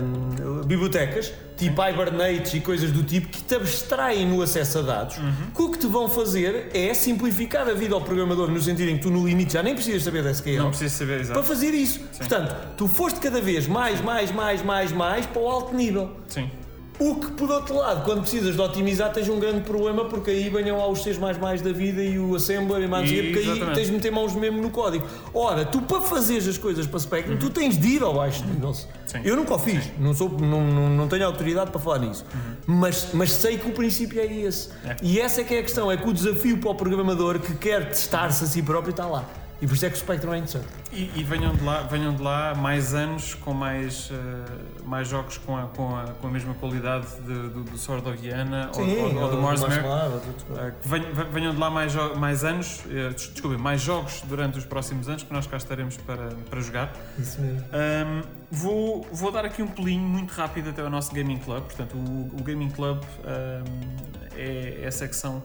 hum, 0.03 0.61
bibliotecas, 0.65 1.31
tipo 1.55 1.81
Hibernate 1.81 2.57
e 2.57 2.59
coisas 2.61 2.91
do 2.91 3.03
tipo, 3.03 3.29
que 3.29 3.41
te 3.41 3.55
abstraem 3.55 4.27
no 4.27 4.41
acesso 4.41 4.79
a 4.79 4.81
dados, 4.81 5.15
que 5.55 5.61
o 5.61 5.71
que 5.71 5.77
te 5.79 5.87
vão 5.87 6.09
fazer 6.09 6.69
é 6.73 6.93
simplificar 6.93 7.67
a 7.69 7.73
vida 7.73 7.95
ao 7.95 8.01
programador, 8.01 8.49
no 8.51 8.61
sentido 8.61 8.89
em 8.89 8.97
que 8.97 9.03
tu, 9.03 9.09
no 9.11 9.25
limite, 9.25 9.53
já 9.53 9.63
nem 9.63 9.73
precisas 9.73 10.03
saber 10.03 10.23
da 10.23 10.31
SQL. 10.31 10.57
Não 10.57 10.69
preciso 10.69 10.97
saber 10.97 11.13
Para 11.13 11.21
exato. 11.21 11.43
fazer 11.43 11.73
isso. 11.73 11.99
Portanto, 12.17 12.55
tu 12.75 12.87
foste 12.87 13.19
cada 13.19 13.39
vez 13.39 13.67
mais, 13.67 14.01
mais, 14.01 14.31
mais, 14.31 14.61
mais, 14.61 14.91
mais 14.91 15.25
para 15.25 15.41
o 15.41 15.47
alto 15.47 15.73
nível. 15.73 16.11
Sim. 16.27 16.49
O 16.97 17.15
que, 17.15 17.31
por 17.31 17.51
outro 17.51 17.75
lado, 17.75 18.05
quando 18.05 18.21
precisas 18.21 18.55
de 18.55 18.61
otimizar, 18.61 19.11
tens 19.11 19.27
um 19.27 19.37
grande 19.39 19.61
problema 19.61 20.05
porque 20.05 20.31
aí 20.31 20.49
venham 20.49 20.77
lá 20.77 20.87
os 20.87 21.03
Cs 21.03 21.17
da 21.61 21.73
vida 21.73 22.01
e 22.01 22.17
o 22.17 22.35
Assembler 22.35 22.83
e 22.83 22.87
mais, 22.87 23.09
E- 23.11 23.21
porque 23.21 23.39
aí 23.39 23.49
exatamente. 23.49 23.75
tens 23.75 23.87
de 23.87 23.93
meter 23.93 24.11
mãos 24.11 24.33
mesmo 24.33 24.61
no 24.61 24.69
código. 24.69 25.05
Ora, 25.33 25.65
tu 25.65 25.81
para 25.81 25.99
fazeres 25.99 26.47
as 26.47 26.57
coisas 26.57 26.87
para 26.87 26.99
Spectrum, 26.99 27.37
tu 27.37 27.49
tens 27.49 27.77
de 27.77 27.87
ir 27.87 28.01
ao 28.03 28.13
baixo 28.13 28.45
nível. 28.45 28.73
Sim. 28.73 28.87
Eu 29.23 29.35
nunca 29.35 29.55
o 29.55 29.59
fiz, 29.59 29.83
não, 29.99 30.13
sou, 30.13 30.29
não, 30.29 30.63
não, 30.63 30.89
não 30.89 31.07
tenho 31.07 31.25
autoridade 31.25 31.69
para 31.69 31.79
falar 31.81 31.99
nisso. 31.99 32.25
Mas, 32.65 33.09
mas 33.13 33.31
sei 33.31 33.57
que 33.57 33.67
o 33.67 33.73
princípio 33.73 34.19
é 34.21 34.25
esse. 34.25 34.69
É. 34.85 34.95
E 35.01 35.19
essa 35.19 35.41
é 35.41 35.43
que 35.43 35.53
é 35.53 35.59
a 35.59 35.63
questão, 35.63 35.91
é 35.91 35.97
que 35.97 36.07
o 36.07 36.13
desafio 36.13 36.57
para 36.59 36.71
o 36.71 36.75
programador 36.75 37.39
que 37.39 37.55
quer 37.55 37.89
testar-se 37.89 38.43
a 38.43 38.47
si 38.47 38.61
próprio 38.61 38.91
está 38.91 39.05
lá. 39.05 39.25
E 39.61 39.65
por 39.67 39.73
isso 39.73 39.85
é 39.85 39.89
que 39.89 39.95
o 39.95 39.97
Spectrum 39.99 40.33
é 40.33 40.37
interessante. 40.39 40.67
E, 40.91 41.09
e 41.15 41.23
venham, 41.23 41.55
de 41.55 41.63
lá, 41.63 41.81
venham 41.83 42.13
de 42.13 42.21
lá 42.21 42.53
mais 42.53 42.93
anos 42.93 43.33
com 43.35 43.53
mais, 43.53 44.09
eh, 44.11 44.83
mais 44.85 45.07
jogos 45.07 45.37
com 45.37 45.55
a, 45.55 45.63
com, 45.67 45.95
a, 45.95 46.03
com 46.07 46.27
a 46.27 46.29
mesma 46.29 46.53
qualidade 46.55 47.07
de- 47.25 47.49
do, 47.49 47.63
do 47.63 47.77
Sword 47.77 48.07
of 48.07 48.17
Diana 48.17 48.69
ou, 48.75 48.83
ou, 48.85 49.15
ou 49.23 49.29
do 49.31 49.41
Mars 49.41 49.61
Merc. 49.61 49.85
Uh, 49.85 51.31
venham, 51.31 51.53
de 51.53 51.59
lá 51.59 51.69
mais, 51.69 51.93
mais 52.17 52.43
anos, 52.43 52.81
des- 52.85 53.29
desculpem, 53.29 53.57
mais 53.57 53.79
jogos 53.81 54.21
durante 54.25 54.57
os 54.57 54.65
próximos 54.65 55.07
anos 55.07 55.23
que 55.23 55.31
nós 55.31 55.47
cá 55.47 55.55
estaremos 55.57 55.95
para, 55.97 56.27
para 56.49 56.59
jogar. 56.59 56.91
Isso 57.17 57.39
mesmo. 57.41 57.61
Um, 57.61 58.21
vou, 58.51 59.07
vou 59.11 59.31
dar 59.31 59.45
aqui 59.45 59.61
um 59.63 59.67
pulinho 59.67 60.03
muito 60.03 60.31
rápido 60.33 60.69
até 60.71 60.81
ao 60.81 60.89
nosso 60.89 61.13
Gaming 61.15 61.39
Club. 61.39 61.63
Portanto, 61.63 61.95
o, 61.95 62.31
o 62.39 62.43
Gaming 62.43 62.71
Club 62.71 63.01
um, 63.03 63.87
é, 64.35 64.81
é 64.83 64.87
a 64.87 64.91
secção 64.91 65.41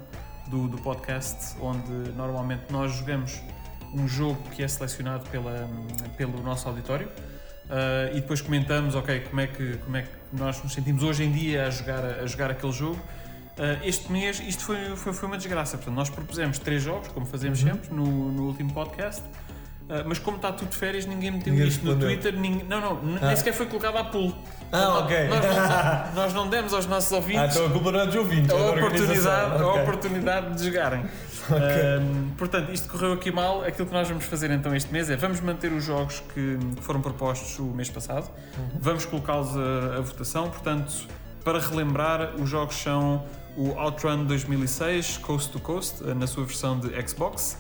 do, 0.49 0.67
do 0.67 0.79
podcast 0.79 1.55
onde 1.61 1.91
normalmente 2.17 2.65
nós 2.71 2.93
jogamos 2.93 3.41
um 3.95 4.07
jogo 4.09 4.43
que 4.51 4.63
é 4.63 4.69
selecionado 4.69 5.29
pela, 5.31 5.69
pelo 6.17 6.43
nosso 6.43 6.69
auditório. 6.69 7.09
Uh, 7.09 8.17
e 8.17 8.21
depois 8.21 8.41
comentamos, 8.41 8.95
ok, 8.95 9.21
como 9.29 9.41
é, 9.41 9.47
que, 9.47 9.77
como 9.79 9.97
é 9.97 10.03
que 10.03 10.09
nós 10.33 10.63
nos 10.63 10.73
sentimos 10.73 11.03
hoje 11.03 11.23
em 11.23 11.31
dia 11.31 11.67
a 11.67 11.71
jogar, 11.71 12.05
a 12.05 12.27
jogar 12.27 12.51
aquele 12.51 12.73
jogo. 12.73 13.01
Uh, 13.57 13.85
este 13.85 14.11
mês, 14.11 14.41
isto 14.41 14.65
foi, 14.65 14.97
foi, 14.97 15.13
foi 15.13 15.29
uma 15.29 15.37
desgraça. 15.37 15.77
Portanto, 15.77 15.95
nós 15.95 16.11
propusemos 16.11 16.59
três 16.59 16.83
jogos, 16.83 17.09
como 17.09 17.27
fazemos 17.27 17.61
sempre 17.61 17.95
no, 17.95 18.33
no 18.33 18.47
último 18.47 18.73
podcast. 18.73 19.23
Uh, 19.91 20.05
mas 20.07 20.19
como 20.21 20.37
está 20.37 20.53
tudo 20.53 20.69
de 20.71 20.77
férias, 20.77 21.05
ninguém 21.05 21.33
meteu 21.33 21.53
Ninguém 21.53 21.69
isto 21.69 21.85
no. 21.85 21.97
Twitter. 21.99 22.33
ninguém- 22.39 22.65
não, 22.69 22.81
não, 22.81 23.19
Ah. 23.21 23.27
nem 23.27 23.37
sequer 23.37 23.53
foi 23.53 23.67
colocado 23.67 23.97
à 23.97 24.05
pulo. 24.05 24.37
Ah, 24.71 24.99
ok. 25.01 25.29
Nós 25.29 25.45
não, 25.45 26.15
nós 26.23 26.35
não 26.35 26.49
demos 26.49 26.73
aos 26.73 26.87
nossos 26.87 27.13
Ah, 27.13 27.17
ouvintes 27.17 27.57
então 27.57 27.67
a 27.67 27.71
culpa 27.71 27.91
não 27.91 28.01
é 28.01 28.07
dos 28.07 28.15
ouvintes, 28.15 28.51
a 28.51 28.57
da 28.57 28.63
oportunidade, 28.71 29.03
organização. 29.03 29.71
a 29.71 29.75
oportunidade 29.83 30.55
de 30.57 30.65
jogarem. 30.65 31.05
Um, 31.51 32.31
portanto, 32.39 32.71
isto 32.71 32.89
correu 32.89 33.13
aqui 33.15 33.33
mal. 33.33 33.65
Aquilo 33.65 33.89
que 33.89 33.93
nós 33.93 34.07
vamos 34.09 34.25
fazer 34.25 34.53
então 34.53 34.73
este 34.77 34.93
mês 34.93 35.11
é 35.11 35.17
vamos 35.17 35.41
manter 35.41 35.73
os 35.73 35.83
jogos 35.83 36.23
que, 36.33 36.59
que 36.77 36.83
foram 36.83 37.01
propostos 37.01 37.59
o 37.59 37.65
mês 37.65 37.91
passado, 37.91 38.31
vamos 38.79 39.05
colocá-los 39.05 39.57
a, 39.57 39.97
a 39.99 40.01
votação. 40.01 40.49
Portanto, 40.49 40.93
para 41.43 41.59
relembrar, 41.59 42.35
os 42.39 42.49
jogos 42.49 42.77
são 42.77 43.25
o 43.57 43.71
Outrun 43.77 44.27
2006 44.27 45.17
Coast 45.19 45.51
to 45.51 45.59
Coast, 45.59 46.05
eh, 46.09 46.15
na 46.15 46.29
sua 46.29 46.45
versão 46.45 46.79
de 46.79 46.91
Xbox, 47.09 47.59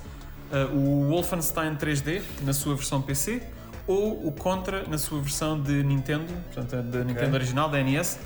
eh, 0.52 0.64
o 0.72 1.08
Wolfenstein 1.08 1.76
3D, 1.76 2.22
na 2.42 2.52
sua 2.52 2.74
versão 2.74 3.00
PC, 3.00 3.42
ou 3.86 4.26
o 4.26 4.32
Contra, 4.32 4.84
na 4.88 4.98
sua 4.98 5.20
versão 5.20 5.60
de 5.60 5.82
Nintendo, 5.82 6.32
portanto, 6.52 6.82
da 6.82 7.04
Nintendo 7.04 7.34
original, 7.34 7.68
da 7.68 7.82
NES. 7.82 8.18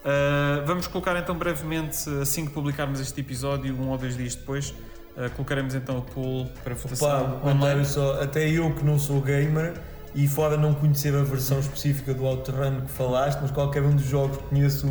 Uh, 0.00 0.64
vamos 0.64 0.86
colocar 0.86 1.14
então 1.18 1.36
brevemente, 1.36 2.08
assim 2.22 2.46
que 2.46 2.52
publicarmos 2.52 3.00
este 3.00 3.20
episódio, 3.20 3.74
um 3.78 3.90
ou 3.90 3.98
dois 3.98 4.16
dias 4.16 4.34
depois, 4.34 4.70
uh, 4.70 5.30
colocaremos 5.36 5.74
então 5.74 5.98
o 5.98 6.02
poll 6.02 6.46
para 6.64 6.74
votação 6.74 7.38
comentário 7.40 7.56
online. 7.58 7.84
só, 7.84 8.22
até 8.22 8.48
eu 8.48 8.74
que 8.74 8.82
não 8.82 8.98
sou 8.98 9.20
gamer 9.20 9.74
e 10.14 10.26
fora 10.26 10.56
não 10.56 10.72
conhecer 10.72 11.14
a 11.14 11.22
versão 11.22 11.60
específica 11.60 12.14
do 12.14 12.24
Outrun 12.24 12.80
que 12.80 12.90
falaste, 12.90 13.40
mas 13.42 13.50
qualquer 13.50 13.82
um 13.82 13.94
dos 13.94 14.06
jogos 14.06 14.38
conheço, 14.48 14.86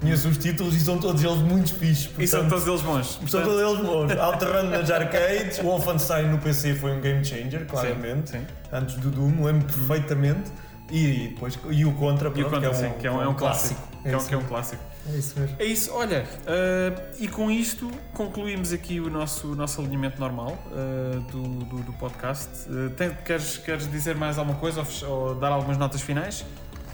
conheço 0.00 0.28
os 0.28 0.38
títulos 0.38 0.74
e 0.74 0.80
são 0.80 0.98
todos 0.98 1.22
eles 1.22 1.38
muito 1.38 1.74
fixes. 1.74 2.10
E 2.18 2.26
são 2.26 2.48
todos 2.48 2.66
eles 2.66 2.80
bons. 2.82 3.06
São 3.06 3.20
Portanto, 3.20 3.44
todos 3.44 3.60
eles 3.60 3.86
bons. 3.86 4.12
Outrun 4.20 4.62
nas 4.70 4.90
arcades, 4.90 5.58
Wolfenstein 5.58 6.26
no 6.28 6.38
PC 6.38 6.74
foi 6.74 6.92
um 6.92 7.00
game 7.00 7.24
changer, 7.24 7.66
claramente. 7.66 8.30
sim. 8.30 8.46
Antes 8.72 8.96
do 8.96 9.10
Doom, 9.10 9.44
lembro 9.44 9.66
perfeitamente. 9.66 10.50
E, 10.90 11.28
depois, 11.28 11.56
e 11.70 11.84
o 11.84 11.92
Contra, 11.92 12.28
E 12.28 12.30
o 12.30 12.34
pronto, 12.48 12.50
Contra, 12.50 12.60
que 12.60 12.66
é 12.66 12.74
sim, 12.74 12.86
um, 12.86 12.92
que 12.98 13.06
é 13.06 13.12
um, 13.12 13.22
é 13.22 13.28
um 13.28 13.34
clássico. 13.34 13.80
Que 14.02 14.08
é, 14.08 14.16
um, 14.16 14.18
isso 14.18 14.28
que 14.28 14.34
é 14.34 14.36
um 14.36 14.40
mesmo. 14.40 14.48
clássico. 14.52 14.82
É 15.08 15.16
isso 15.16 15.38
mesmo. 15.38 15.56
É 15.60 15.64
isso, 15.64 15.92
olha, 15.94 16.24
uh, 16.42 17.02
e 17.20 17.28
com 17.28 17.48
isto 17.48 17.88
concluímos 18.12 18.72
aqui 18.72 18.98
o 18.98 19.08
nosso, 19.08 19.52
o 19.52 19.54
nosso 19.54 19.80
alinhamento 19.80 20.18
normal 20.18 20.58
uh, 20.72 21.20
do, 21.30 21.42
do, 21.64 21.76
do 21.84 21.92
podcast. 21.92 22.48
Uh, 22.68 22.90
tem- 22.90 23.14
queres, 23.24 23.56
queres 23.58 23.88
dizer 23.88 24.16
mais 24.16 24.36
alguma 24.36 24.58
coisa 24.58 24.82
ou, 25.06 25.10
ou 25.12 25.34
dar 25.36 25.50
algumas 25.52 25.78
notas 25.78 26.00
finais? 26.00 26.44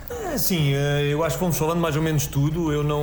É, 0.09 0.39
sim, 0.39 0.73
eh, 0.73 1.09
eu 1.11 1.25
acho 1.25 1.37
que 1.37 1.41
fomos 1.41 1.57
falando 1.57 1.81
mais 1.81 1.97
ou 1.97 2.03
menos 2.03 2.27
tudo. 2.27 2.73
Eu 2.73 2.85
não, 2.85 3.03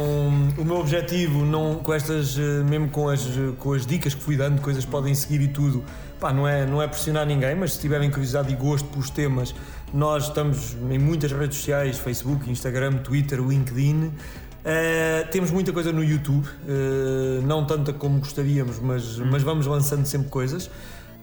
o 0.58 0.64
meu 0.64 0.78
objetivo, 0.78 1.44
não, 1.46 1.76
com 1.76 1.94
estas, 1.94 2.38
eh, 2.38 2.64
mesmo 2.64 2.90
com 2.90 3.10
as, 3.10 3.28
com 3.60 3.74
as 3.74 3.86
dicas 3.86 4.14
que 4.14 4.22
fui 4.22 4.38
dando, 4.38 4.62
coisas 4.62 4.86
que 4.86 4.92
podem 4.92 5.14
seguir 5.14 5.42
e 5.42 5.48
tudo, 5.50 5.84
pá, 6.20 6.32
não 6.32 6.48
é, 6.48 6.66
não 6.66 6.82
é 6.82 6.88
pressionar 6.88 7.26
ninguém, 7.26 7.56
mas 7.56 7.74
se 7.74 7.80
tiverem 7.80 8.10
curiosidade 8.10 8.54
e 8.54 8.56
gosto 8.56 8.88
pelos 8.88 9.10
temas, 9.10 9.54
nós 9.94 10.28
estamos 10.28 10.76
em 10.90 10.98
muitas 10.98 11.32
redes 11.32 11.58
sociais, 11.58 11.98
Facebook, 11.98 12.50
Instagram, 12.50 12.94
Twitter, 13.00 13.40
LinkedIn. 13.40 14.06
Uh, 14.06 15.30
temos 15.30 15.52
muita 15.52 15.74
coisa 15.74 15.92
no 15.92 16.02
YouTube, 16.02 16.46
uh, 16.46 17.46
não 17.46 17.66
tanta 17.66 17.92
como 17.92 18.20
gostaríamos, 18.20 18.80
mas, 18.80 19.18
mas 19.18 19.44
vamos 19.44 19.66
lançando 19.66 20.06
sempre 20.06 20.30
coisas. 20.30 20.70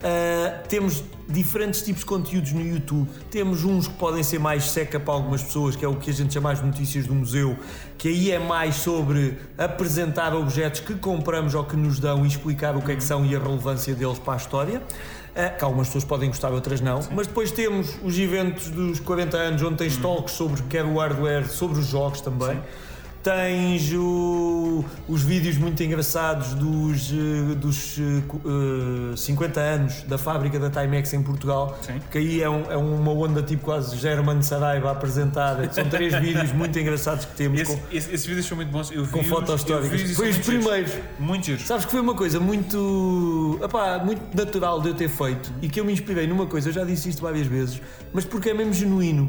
Uh, 0.01 0.67
temos 0.67 1.05
diferentes 1.29 1.83
tipos 1.83 2.01
de 2.01 2.07
conteúdos 2.07 2.53
no 2.53 2.63
YouTube. 2.63 3.07
Temos 3.31 3.65
uns 3.65 3.87
que 3.87 3.95
podem 3.95 4.23
ser 4.23 4.39
mais 4.39 4.65
seca 4.71 4.99
para 4.99 5.13
algumas 5.13 5.43
pessoas, 5.43 5.77
que 5.77 5.85
é 5.85 5.89
o 5.89 5.95
que 5.97 6.11
a 6.11 6.13
gente 6.13 6.33
chama 6.33 6.51
as 6.51 6.63
notícias 6.63 7.07
do 7.07 7.15
museu, 7.15 7.55
que 7.99 8.09
aí 8.09 8.31
é 8.31 8.39
mais 8.39 8.77
sobre 8.77 9.37
apresentar 9.59 10.35
objetos 10.35 10.81
que 10.81 10.95
compramos 10.95 11.55
ou 11.55 11.65
que 11.65 11.77
nos 11.77 11.99
dão 11.99 12.25
e 12.25 12.29
explicar 12.29 12.75
o 12.77 12.81
que 12.81 12.93
é 12.93 12.97
que 12.97 13.05
são 13.05 13.27
e 13.27 13.37
a 13.37 13.39
relevância 13.39 13.95
deles 13.95 14.19
para 14.19 14.35
a 14.35 14.37
história. 14.37 14.83
Uh, 15.31 15.59
que 15.59 15.65
algumas 15.65 15.89
pessoas 15.89 16.05
podem 16.05 16.29
gostar, 16.29 16.51
outras 16.51 16.81
não. 16.81 17.03
Sim. 17.03 17.11
Mas 17.15 17.27
depois 17.27 17.53
temos 17.53 17.97
os 18.03 18.19
eventos 18.19 18.71
dos 18.71 19.01
40 19.01 19.37
anos, 19.37 19.63
onde 19.63 19.77
tens 19.77 19.99
talks 19.99 20.33
sobre 20.33 20.63
quer 20.63 20.85
o 20.85 20.97
hardware, 20.99 21.47
sobre 21.47 21.79
os 21.79 21.87
jogos 21.87 22.23
também. 22.23 22.57
Sim. 22.57 22.90
Tens 23.23 23.93
o, 23.93 24.83
os 25.07 25.23
vídeos 25.23 25.59
muito 25.59 25.83
engraçados 25.83 26.55
dos, 26.55 27.13
eh, 27.13 27.55
dos 27.55 27.99
uh, 27.99 29.13
eh, 29.13 29.17
50 29.17 29.61
anos 29.61 30.03
da 30.05 30.17
fábrica 30.17 30.59
da 30.59 30.71
Timex 30.71 31.13
em 31.13 31.23
Portugal, 31.23 31.79
Sim. 31.83 32.01
que 32.11 32.17
aí 32.17 32.43
é, 32.43 32.49
um, 32.49 32.71
é, 32.71 32.77
uma 32.79 33.13
onda 33.13 33.43
tipo 33.43 33.63
quase 33.63 33.95
German 33.99 34.41
Saraiva 34.41 34.89
a 34.89 34.93
apresentar. 34.93 35.71
São 35.71 35.87
três 35.91 36.15
vídeos 36.19 36.51
muito 36.53 36.79
engraçados 36.79 37.27
que 37.27 37.35
temos. 37.37 37.61
Esse, 37.61 37.77
com, 37.77 37.83
esse, 37.93 38.15
esses 38.15 38.27
vídeos 38.27 38.47
são 38.47 38.57
muito 38.57 38.71
bons. 38.71 38.91
Eu 38.91 39.07
com 39.09 39.23
fotos 39.23 39.55
históricas. 39.55 40.13
Foi 40.13 40.31
os 40.31 40.39
primeiros. 40.39 40.93
Muito 41.19 41.45
giros. 41.45 41.67
Sabes 41.67 41.85
que 41.85 41.91
foi 41.91 42.01
uma 42.01 42.15
coisa 42.15 42.41
muito, 42.41 43.61
epá, 43.63 43.99
muito 43.99 44.35
natural 44.35 44.81
de 44.81 44.89
eu 44.89 44.95
ter 44.95 45.11
feito 45.11 45.53
e 45.61 45.69
que 45.69 45.79
eu 45.79 45.85
me 45.85 45.93
inspirei 45.93 46.27
numa 46.27 46.47
coisa, 46.47 46.71
eu 46.71 46.73
já 46.73 46.85
disse 46.85 47.11
isto 47.11 47.21
várias 47.21 47.47
vezes, 47.47 47.83
mas 48.15 48.25
porque 48.25 48.49
é 48.49 48.55
mesmo 48.55 48.73
genuíno. 48.73 49.29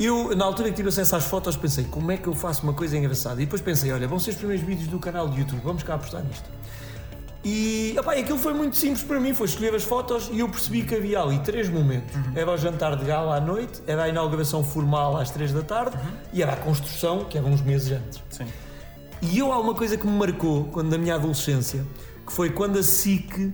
Eu, 0.00 0.34
na 0.34 0.46
altura 0.46 0.70
que 0.70 0.76
tive 0.76 0.88
acesso 0.88 1.14
às 1.14 1.24
fotos, 1.24 1.56
pensei 1.56 1.84
como 1.84 2.10
é 2.10 2.16
que 2.16 2.26
eu 2.26 2.34
faço 2.34 2.62
uma 2.62 2.72
coisa 2.72 2.96
engraçada. 2.96 3.42
E 3.42 3.44
depois 3.44 3.60
pensei, 3.60 3.92
olha, 3.92 4.08
vão 4.08 4.18
ser 4.18 4.30
os 4.30 4.36
primeiros 4.36 4.64
vídeos 4.64 4.88
do 4.88 4.98
canal 4.98 5.28
de 5.28 5.40
YouTube, 5.40 5.60
vamos 5.62 5.82
cá 5.82 5.96
apostar 5.96 6.24
nisto. 6.24 6.48
E 7.44 7.94
opa, 7.98 8.12
aquilo 8.12 8.38
foi 8.38 8.54
muito 8.54 8.76
simples 8.76 9.02
para 9.02 9.20
mim, 9.20 9.34
foi 9.34 9.46
escolher 9.46 9.74
as 9.74 9.84
fotos 9.84 10.30
e 10.32 10.40
eu 10.40 10.48
percebi 10.48 10.82
que 10.84 10.94
havia 10.94 11.20
ali 11.20 11.38
três 11.40 11.68
momentos. 11.68 12.14
Uhum. 12.14 12.32
Era 12.34 12.50
o 12.50 12.56
jantar 12.56 12.96
de 12.96 13.04
gala 13.04 13.36
à 13.36 13.40
noite, 13.40 13.82
era 13.86 14.04
a 14.04 14.08
inauguração 14.08 14.64
formal 14.64 15.18
às 15.18 15.30
três 15.30 15.52
da 15.52 15.62
tarde 15.62 15.96
uhum. 15.98 16.12
e 16.32 16.42
era 16.42 16.54
a 16.54 16.56
construção, 16.56 17.24
que 17.26 17.36
era 17.36 17.46
uns 17.46 17.60
meses 17.60 17.92
antes. 17.92 18.22
Sim. 18.30 18.46
E 19.20 19.38
eu 19.38 19.52
há 19.52 19.58
uma 19.58 19.74
coisa 19.74 19.98
que 19.98 20.06
me 20.06 20.18
marcou 20.18 20.64
quando 20.64 20.90
na 20.90 20.96
minha 20.96 21.14
adolescência, 21.14 21.84
que 22.26 22.32
foi 22.32 22.48
quando 22.48 22.78
a 22.78 22.82
SIC 22.82 23.52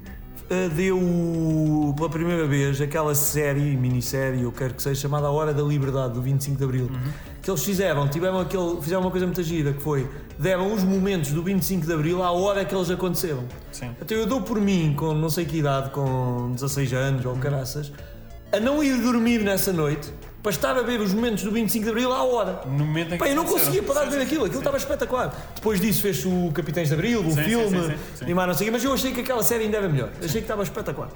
deu 0.74 1.94
pela 1.96 2.08
primeira 2.08 2.46
vez 2.46 2.80
aquela 2.80 3.14
série, 3.14 3.76
minissérie, 3.76 4.42
eu 4.42 4.52
quero 4.52 4.74
que 4.74 4.82
seja, 4.82 5.00
chamada 5.00 5.26
A 5.26 5.30
Hora 5.30 5.52
da 5.52 5.62
Liberdade, 5.62 6.14
do 6.14 6.22
25 6.22 6.56
de 6.56 6.64
Abril. 6.64 6.84
Uhum. 6.84 7.12
Que 7.42 7.50
eles 7.50 7.64
fizeram, 7.64 8.08
tiveram 8.08 8.40
aquele, 8.40 8.80
fizeram 8.80 9.02
uma 9.02 9.10
coisa 9.10 9.26
muito 9.26 9.42
gira, 9.42 9.72
que 9.72 9.82
foi, 9.82 10.08
deram 10.38 10.72
os 10.72 10.82
momentos 10.82 11.30
do 11.30 11.42
25 11.42 11.86
de 11.86 11.92
Abril 11.92 12.22
à 12.22 12.30
hora 12.30 12.64
que 12.64 12.74
eles 12.74 12.90
aconteceram. 12.90 13.44
Sim. 13.72 13.90
Então 14.00 14.16
eu 14.16 14.26
dou 14.26 14.42
por 14.42 14.60
mim, 14.60 14.94
com 14.96 15.14
não 15.14 15.30
sei 15.30 15.44
que 15.44 15.58
idade, 15.58 15.90
com 15.90 16.52
16 16.52 16.92
anos 16.92 17.26
ou 17.26 17.36
caraças, 17.36 17.92
a 18.52 18.60
não 18.60 18.82
ir 18.82 19.00
dormir 19.00 19.42
nessa 19.42 19.72
noite 19.72 20.12
para 20.46 20.52
estar 20.52 20.76
a 20.76 20.82
ver 20.82 21.00
os 21.00 21.12
momentos 21.12 21.42
do 21.42 21.50
25 21.50 21.84
de 21.84 21.90
Abril 21.90 22.12
à 22.12 22.22
hora. 22.22 22.60
No 22.66 22.86
momento 22.86 23.08
em 23.08 23.10
que 23.10 23.18
Pá, 23.18 23.28
eu 23.28 23.34
não 23.34 23.44
conseguia 23.44 23.82
parar 23.82 24.04
de 24.04 24.10
ver 24.10 24.22
aquilo, 24.22 24.44
aquilo 24.44 24.60
estava 24.60 24.76
espetacular. 24.76 25.34
Depois 25.56 25.80
disso 25.80 26.00
fez 26.00 26.24
o 26.24 26.52
Capitães 26.52 26.86
de 26.86 26.94
Abril, 26.94 27.18
o 27.20 27.32
sim, 27.32 27.42
filme, 27.42 27.96
sim, 28.14 28.26
sim, 28.26 28.32
mais 28.32 28.46
não 28.46 28.54
sei 28.54 28.70
mas 28.70 28.84
eu 28.84 28.92
achei 28.92 29.10
que 29.10 29.22
aquela 29.22 29.42
série 29.42 29.64
ainda 29.64 29.78
era 29.78 29.88
melhor. 29.88 30.08
Achei 30.18 30.40
que 30.40 30.44
estava 30.44 30.62
espetacular. 30.62 31.08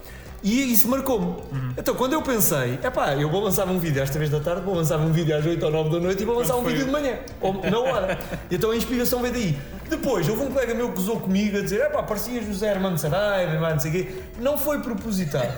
E 0.42 0.72
isso 0.72 0.88
marcou-me. 0.88 1.26
Uhum. 1.26 1.74
Então 1.78 1.94
quando 1.94 2.14
eu 2.14 2.22
pensei, 2.22 2.80
é 2.82 2.90
pá, 2.90 3.14
eu 3.14 3.30
vou 3.30 3.40
lançar 3.40 3.68
um 3.68 3.78
vídeo 3.78 4.02
às 4.02 4.10
3 4.10 4.30
da 4.30 4.40
tarde, 4.40 4.62
vou 4.62 4.74
lançar 4.74 4.98
um 4.98 5.12
vídeo 5.12 5.36
às 5.36 5.46
8 5.46 5.64
ou 5.64 5.70
9 5.70 5.90
da 5.90 6.00
noite 6.00 6.22
e 6.24 6.26
vou 6.26 6.36
lançar 6.36 6.56
um 6.56 6.64
vídeo 6.64 6.86
de 6.86 6.90
manhã, 6.90 7.16
ou 7.40 7.52
na 7.54 7.78
hora. 7.78 8.18
então 8.50 8.72
a 8.72 8.76
inspiração 8.76 9.22
veio 9.22 9.32
daí. 9.32 9.56
Depois, 9.88 10.28
houve 10.28 10.42
um 10.42 10.50
colega 10.50 10.74
meu 10.74 10.90
que 10.90 10.98
usou 10.98 11.20
comigo 11.20 11.56
a 11.56 11.60
dizer, 11.60 11.82
é 11.82 11.88
pá, 11.88 12.02
parecia 12.02 12.42
José 12.42 12.72
Armando 12.72 12.98
Saraiva, 12.98 13.70
não 13.70 13.78
sei 13.78 13.90
o 13.90 13.94
quê. 13.94 14.08
Não 14.40 14.58
foi 14.58 14.80
propositado. 14.80 15.54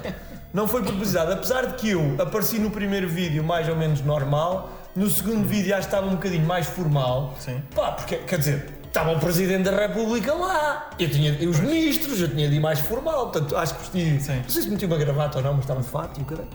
Não 0.52 0.68
foi 0.68 0.82
propositado, 0.82 1.32
apesar 1.32 1.66
de 1.66 1.74
que 1.74 1.90
eu 1.90 2.14
apareci 2.18 2.58
no 2.58 2.70
primeiro 2.70 3.08
vídeo 3.08 3.42
mais 3.42 3.68
ou 3.68 3.76
menos 3.76 4.02
normal, 4.02 4.70
no 4.94 5.08
segundo 5.08 5.48
vídeo 5.48 5.70
já 5.70 5.78
estava 5.78 6.06
um 6.06 6.16
bocadinho 6.16 6.46
mais 6.46 6.66
formal. 6.66 7.34
Sim. 7.38 7.62
Pá, 7.74 7.92
porque, 7.92 8.16
quer 8.16 8.38
dizer, 8.38 8.66
estava 8.86 9.12
o 9.12 9.18
Presidente 9.18 9.64
da 9.70 9.74
República 9.74 10.34
lá, 10.34 10.90
eu 10.98 11.08
tinha 11.08 11.32
os 11.48 11.58
ministros, 11.58 12.20
eu 12.20 12.28
tinha 12.28 12.48
de 12.50 12.56
ir 12.56 12.60
mais 12.60 12.80
formal, 12.80 13.30
portanto 13.30 13.56
acho 13.56 13.74
que 13.76 13.80
vesti. 13.80 14.20
Sim. 14.22 14.36
Não 14.42 14.50
sei 14.50 14.62
se 14.62 14.68
meti 14.68 14.84
uma 14.84 14.98
gravata 14.98 15.38
ou 15.38 15.44
não, 15.44 15.54
mas 15.54 15.62
estava 15.62 15.80
de 15.80 15.88
fato 15.88 16.20
e 16.20 16.22
o 16.22 16.26
caralho. 16.26 16.48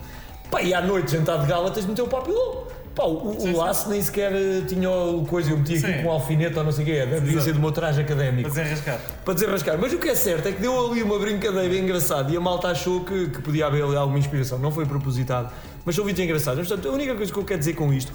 Pá, 0.51 0.61
e 0.61 0.74
à 0.76 0.82
noite, 0.82 1.11
jantar 1.11 1.40
de 1.40 1.48
gala, 1.48 1.72
tens 1.72 1.84
de 1.84 1.90
meter 1.90 2.03
o 2.03 2.08
papilão. 2.08 2.67
Pá, 2.98 3.03
o, 3.03 3.35
sim, 3.40 3.53
o 3.53 3.58
laço 3.58 3.88
nem 3.92 4.01
sequer 4.01 4.34
eh, 4.34 4.64
tinha 4.67 4.90
o 4.90 5.24
coisa, 5.24 5.51
eu 5.51 5.58
meti 5.58 5.77
aqui 5.77 6.01
com 6.01 6.09
um 6.09 6.11
alfinete 6.11 6.58
ou 6.58 6.64
não 6.64 6.72
sei 6.72 6.84
o 6.84 6.88
quê, 6.88 7.06
devia 7.06 7.40
ser 7.42 7.53
do 7.53 7.59
meu 7.59 7.72
traje 7.72 8.01
académico. 8.01 8.50
Para 8.50 8.64
desenrascar. 8.64 9.00
Para 9.24 9.34
desenrascar. 9.35 9.77
Mas 9.80 9.93
o 9.93 10.00
que 10.00 10.09
é 10.09 10.16
certo 10.16 10.48
é 10.48 10.51
que 10.51 10.59
deu 10.59 10.88
ali 10.88 11.03
uma 11.03 11.19
brincadeira 11.19 11.77
engraçada 11.77 12.32
e 12.32 12.35
a 12.35 12.40
malta 12.40 12.69
achou 12.69 13.01
que, 13.01 13.27
que 13.27 13.40
podia 13.40 13.67
haver 13.67 13.84
ali 13.84 13.95
alguma 13.95 14.17
inspiração. 14.17 14.58
Não 14.58 14.72
foi 14.72 14.88
propositado, 14.88 15.53
mas 15.85 15.95
são 15.95 16.03
vídeos 16.03 16.26
engraçados. 16.26 16.67
Portanto, 16.67 16.90
a 16.90 16.92
única 16.92 17.14
coisa 17.14 17.32
que 17.32 17.38
eu 17.38 17.45
quero 17.45 17.59
dizer 17.59 17.74
com 17.74 17.93
isto 17.93 18.11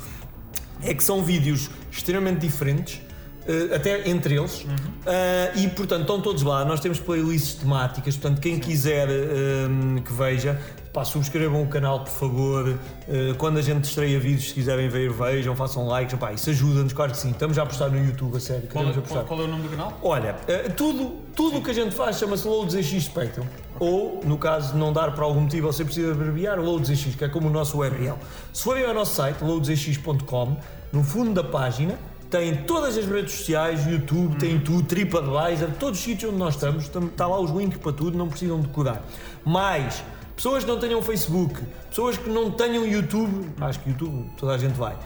é 0.82 0.92
que 0.92 1.04
são 1.04 1.22
vídeos 1.22 1.70
extremamente 1.88 2.40
diferentes. 2.40 3.00
Uh, 3.42 3.74
até 3.74 4.08
entre 4.08 4.36
eles, 4.36 4.62
uhum. 4.62 4.70
uh, 4.70 5.58
e 5.58 5.66
portanto 5.70 6.02
estão 6.02 6.20
todos 6.20 6.44
lá. 6.44 6.64
Nós 6.64 6.78
temos 6.78 7.00
playlists 7.00 7.54
temáticas, 7.54 8.16
portanto, 8.16 8.40
quem 8.40 8.54
Sim. 8.54 8.60
quiser 8.60 9.08
que 10.04 10.12
veja, 10.12 10.60
Pá, 10.92 11.04
subscrevam 11.04 11.62
o 11.62 11.66
canal, 11.66 12.00
por 12.00 12.12
favor. 12.12 12.68
Uh, 12.68 13.34
quando 13.38 13.58
a 13.58 13.62
gente 13.62 13.84
estreia 13.84 14.20
vídeos, 14.20 14.48
se 14.48 14.54
quiserem 14.54 14.88
ver, 14.90 15.10
vejam, 15.10 15.56
façam 15.56 15.86
likes. 15.86 16.18
Pá, 16.18 16.32
isso 16.32 16.50
ajuda-nos, 16.50 16.92
claro 16.92 17.12
que 17.12 17.18
sim. 17.18 17.30
Estamos 17.30 17.56
já 17.56 17.62
a 17.62 17.66
postar 17.66 17.88
no 17.88 18.04
YouTube, 18.04 18.36
a 18.36 18.40
sério. 18.40 18.68
Qual, 18.70 18.86
é, 18.86 18.92
qual, 18.92 19.24
qual 19.24 19.40
é 19.40 19.44
o 19.44 19.48
nome 19.48 19.62
do 19.62 19.70
canal? 19.70 19.98
Olha, 20.02 20.34
uh, 20.34 20.72
tudo 20.74 21.22
tudo 21.34 21.58
o 21.58 21.62
que 21.62 21.70
a 21.70 21.74
gente 21.74 21.94
faz 21.94 22.18
chama-se 22.18 22.46
Loads 22.46 22.74
ZX 22.74 23.04
Spectrum. 23.04 23.44
Ou, 23.80 24.20
no 24.24 24.36
caso 24.36 24.72
de 24.72 24.78
não 24.78 24.92
dar 24.92 25.14
por 25.14 25.24
algum 25.24 25.40
motivo, 25.40 25.72
você 25.72 25.84
precisa 25.84 26.12
abreviar, 26.12 26.60
Loads 26.60 26.88
ZX, 26.88 27.14
que 27.14 27.24
é 27.24 27.28
como 27.28 27.48
o 27.48 27.50
nosso 27.50 27.78
URL. 27.78 28.16
Se 28.52 28.62
forem 28.62 28.84
ao 28.84 28.94
nosso 28.94 29.14
site, 29.14 29.42
loadsx.com, 29.42 30.56
no 30.92 31.02
fundo 31.02 31.32
da 31.32 31.42
página, 31.42 31.98
tem 32.30 32.54
todas 32.64 32.96
as 32.96 33.06
redes 33.06 33.32
sociais, 33.32 33.86
YouTube, 33.86 34.36
tem 34.36 34.60
tudo, 34.60 34.82
TripAdvisor, 34.82 35.70
todos 35.78 35.98
os 35.98 36.04
sítios 36.04 36.30
onde 36.30 36.38
nós 36.38 36.54
estamos, 36.54 36.84
está 36.84 37.26
lá 37.26 37.40
os 37.40 37.50
links 37.50 37.78
para 37.78 37.92
tudo, 37.92 38.16
não 38.16 38.28
precisam 38.28 38.60
decorar. 38.60 39.02
Mas 39.44 40.02
Pessoas 40.36 40.64
que 40.64 40.70
não 40.70 40.78
tenham 40.78 41.02
Facebook, 41.02 41.60
pessoas 41.88 42.16
que 42.16 42.28
não 42.28 42.50
tenham 42.50 42.86
YouTube, 42.86 43.50
acho 43.60 43.80
que 43.80 43.90
YouTube 43.90 44.30
toda 44.36 44.54
a 44.54 44.58
gente 44.58 44.74
vai, 44.74 44.94
uh, 44.94 44.98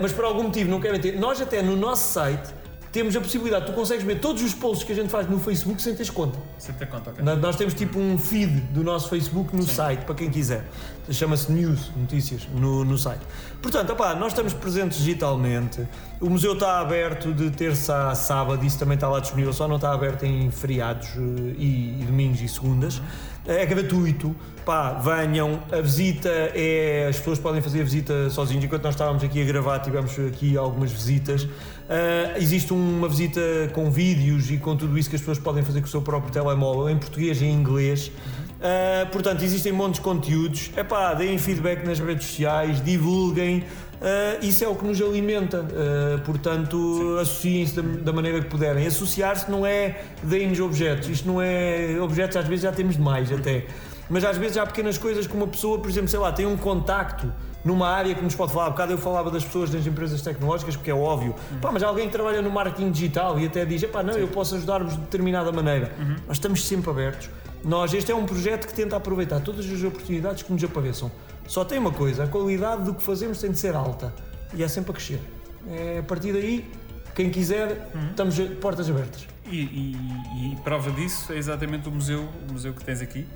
mas 0.00 0.12
por 0.12 0.24
algum 0.24 0.44
motivo 0.44 0.70
não 0.70 0.80
querem 0.80 1.00
ter. 1.00 1.18
Nós, 1.18 1.40
até 1.40 1.62
no 1.62 1.76
nosso 1.76 2.12
site, 2.12 2.52
temos 2.92 3.14
a 3.14 3.20
possibilidade, 3.20 3.66
tu 3.66 3.72
consegues 3.72 4.04
ver 4.04 4.18
todos 4.18 4.42
os 4.42 4.52
posts 4.52 4.84
que 4.84 4.92
a 4.92 4.94
gente 4.94 5.08
faz 5.08 5.28
no 5.28 5.38
Facebook 5.38 5.80
sem 5.80 5.94
teres 5.94 6.10
conta. 6.10 6.38
Sem 6.58 6.74
ter 6.74 6.86
conta, 6.86 7.10
ok. 7.10 7.24
Nós 7.24 7.54
temos 7.54 7.72
tipo 7.72 8.00
um 8.00 8.18
feed 8.18 8.60
do 8.72 8.82
nosso 8.82 9.08
Facebook 9.08 9.54
no 9.54 9.62
Sim. 9.62 9.74
site, 9.74 10.04
para 10.04 10.14
quem 10.16 10.28
quiser. 10.28 10.64
Chama-se 11.08 11.52
News, 11.52 11.90
notícias, 11.96 12.48
no, 12.52 12.84
no 12.84 12.98
site. 12.98 13.20
Portanto, 13.62 13.92
opá, 13.92 14.14
nós 14.16 14.32
estamos 14.32 14.52
presentes 14.52 14.98
digitalmente. 14.98 15.86
O 16.20 16.28
museu 16.28 16.54
está 16.54 16.80
aberto 16.80 17.32
de 17.32 17.50
terça 17.50 18.08
a 18.08 18.14
sábado, 18.16 18.64
isso 18.66 18.78
também 18.78 18.96
está 18.96 19.08
lá 19.08 19.20
disponível, 19.20 19.52
só 19.52 19.68
não 19.68 19.76
está 19.76 19.92
aberto 19.92 20.24
em 20.24 20.50
feriados 20.50 21.10
eh, 21.16 21.54
e, 21.58 22.00
e 22.00 22.04
domingos 22.04 22.40
e 22.40 22.48
segundas. 22.48 22.98
Uhum. 22.98 23.04
É 23.46 23.64
gratuito, 23.64 24.36
pá, 24.64 24.92
venham. 24.92 25.62
A 25.72 25.80
visita 25.80 26.28
é. 26.28 27.06
As 27.08 27.18
pessoas 27.18 27.38
podem 27.38 27.62
fazer 27.62 27.80
a 27.80 27.84
visita 27.84 28.30
sozinhos. 28.30 28.64
Enquanto 28.64 28.84
nós 28.84 28.94
estávamos 28.94 29.24
aqui 29.24 29.40
a 29.40 29.44
gravar, 29.44 29.78
tivemos 29.80 30.16
aqui 30.18 30.56
algumas 30.56 30.92
visitas. 30.92 31.44
Uh, 31.44 32.36
existe 32.36 32.72
uma 32.72 33.08
visita 33.08 33.40
com 33.72 33.90
vídeos 33.90 34.50
e 34.50 34.58
com 34.58 34.76
tudo 34.76 34.96
isso 34.98 35.08
que 35.08 35.16
as 35.16 35.22
pessoas 35.22 35.38
podem 35.38 35.64
fazer 35.64 35.80
com 35.80 35.86
o 35.86 35.90
seu 35.90 36.02
próprio 36.02 36.32
telemóvel, 36.32 36.90
em 36.90 36.98
português 36.98 37.40
e 37.40 37.46
em 37.46 37.52
inglês. 37.52 38.08
Uh, 38.08 39.10
portanto, 39.10 39.42
existem 39.42 39.72
montes 39.72 39.98
de 39.98 40.02
conteúdos. 40.02 40.70
Epá, 40.76 41.14
deem 41.14 41.38
feedback 41.38 41.84
nas 41.84 41.98
redes 41.98 42.26
sociais, 42.26 42.84
divulguem. 42.84 43.64
Uh, 44.00 44.44
isso 44.44 44.64
é 44.64 44.68
o 44.68 44.74
que 44.74 44.84
nos 44.84 45.00
alimenta. 45.00 45.60
Uh, 45.60 46.20
portanto, 46.24 47.18
associem-se 47.20 47.80
da, 47.80 47.82
da, 47.82 48.12
maneira 48.12 48.40
que 48.40 48.48
puderem. 48.48 48.86
Associar-se 48.86 49.50
não 49.50 49.66
é 49.66 50.02
deem-nos 50.22 50.58
objetos. 50.58 51.08
Isto 51.08 51.28
não 51.28 51.40
é. 51.40 52.00
Objetos 52.00 52.36
às 52.36 52.46
vezes 52.46 52.62
já 52.62 52.72
temos 52.72 52.96
demais 52.96 53.30
até. 53.30 53.66
Mas 54.08 54.24
às 54.24 54.38
vezes 54.38 54.56
há 54.56 54.66
pequenas 54.66 54.96
coisas 54.96 55.26
que 55.26 55.34
uma 55.34 55.46
pessoa, 55.46 55.78
por 55.78 55.90
exemplo, 55.90 56.08
sei 56.08 56.18
lá, 56.18 56.32
tem 56.32 56.46
um 56.46 56.56
contacto 56.56 57.32
numa 57.64 57.88
área 57.88 58.14
que 58.14 58.22
nos 58.22 58.34
pode 58.34 58.52
falar. 58.52 58.66
Há 58.66 58.70
bocado 58.70 58.92
eu 58.92 58.98
falava 58.98 59.30
das 59.30 59.44
pessoas 59.44 59.70
das 59.70 59.86
empresas 59.86 60.22
tecnológicas, 60.22 60.76
porque 60.76 60.90
é 60.90 60.94
óbvio. 60.94 61.34
Uhum. 61.52 61.58
Pá, 61.58 61.70
mas 61.70 61.82
alguém 61.82 62.06
que 62.06 62.12
trabalha 62.12 62.40
no 62.40 62.50
marketing 62.50 62.90
digital 62.90 63.38
e 63.38 63.46
até 63.46 63.64
diz: 63.64 63.84
pá, 63.84 64.02
não, 64.02 64.14
Sim. 64.14 64.20
eu 64.20 64.28
posso 64.28 64.54
ajudar-vos 64.54 64.94
de 64.94 65.00
determinada 65.00 65.52
maneira. 65.52 65.92
Uhum. 65.98 66.16
Nós 66.26 66.36
estamos 66.38 66.66
sempre 66.66 66.90
abertos. 66.90 67.28
Nós, 67.62 67.92
este 67.92 68.10
é 68.10 68.14
um 68.14 68.24
projeto 68.24 68.66
que 68.66 68.72
tenta 68.72 68.96
aproveitar 68.96 69.40
todas 69.40 69.70
as 69.70 69.82
oportunidades 69.82 70.42
que 70.42 70.52
nos 70.52 70.64
apareçam. 70.64 71.10
Só 71.46 71.64
tem 71.64 71.78
uma 71.78 71.92
coisa: 71.92 72.24
a 72.24 72.26
qualidade 72.28 72.84
do 72.84 72.94
que 72.94 73.02
fazemos 73.02 73.38
tem 73.40 73.50
de 73.50 73.58
ser 73.58 73.74
alta. 73.74 74.12
e 74.54 74.62
é 74.64 74.68
sempre 74.68 74.90
a 74.90 74.94
crescer. 74.94 75.20
É, 75.68 75.98
a 76.00 76.02
partir 76.02 76.32
daí, 76.32 76.68
quem 77.14 77.30
quiser, 77.30 77.88
estamos 78.10 78.34
de 78.34 78.44
portas 78.56 78.88
abertas. 78.90 79.26
E, 79.46 79.60
e- 79.60 80.52
e 80.52 80.56
prova 80.64 80.90
disso 80.90 81.32
é 81.32 81.36
exatamente 81.36 81.88
o 81.88 81.92
museu, 81.92 82.28
o 82.48 82.52
museu 82.52 82.72
que 82.72 82.82
tens 82.84 83.00
aqui 83.00 83.26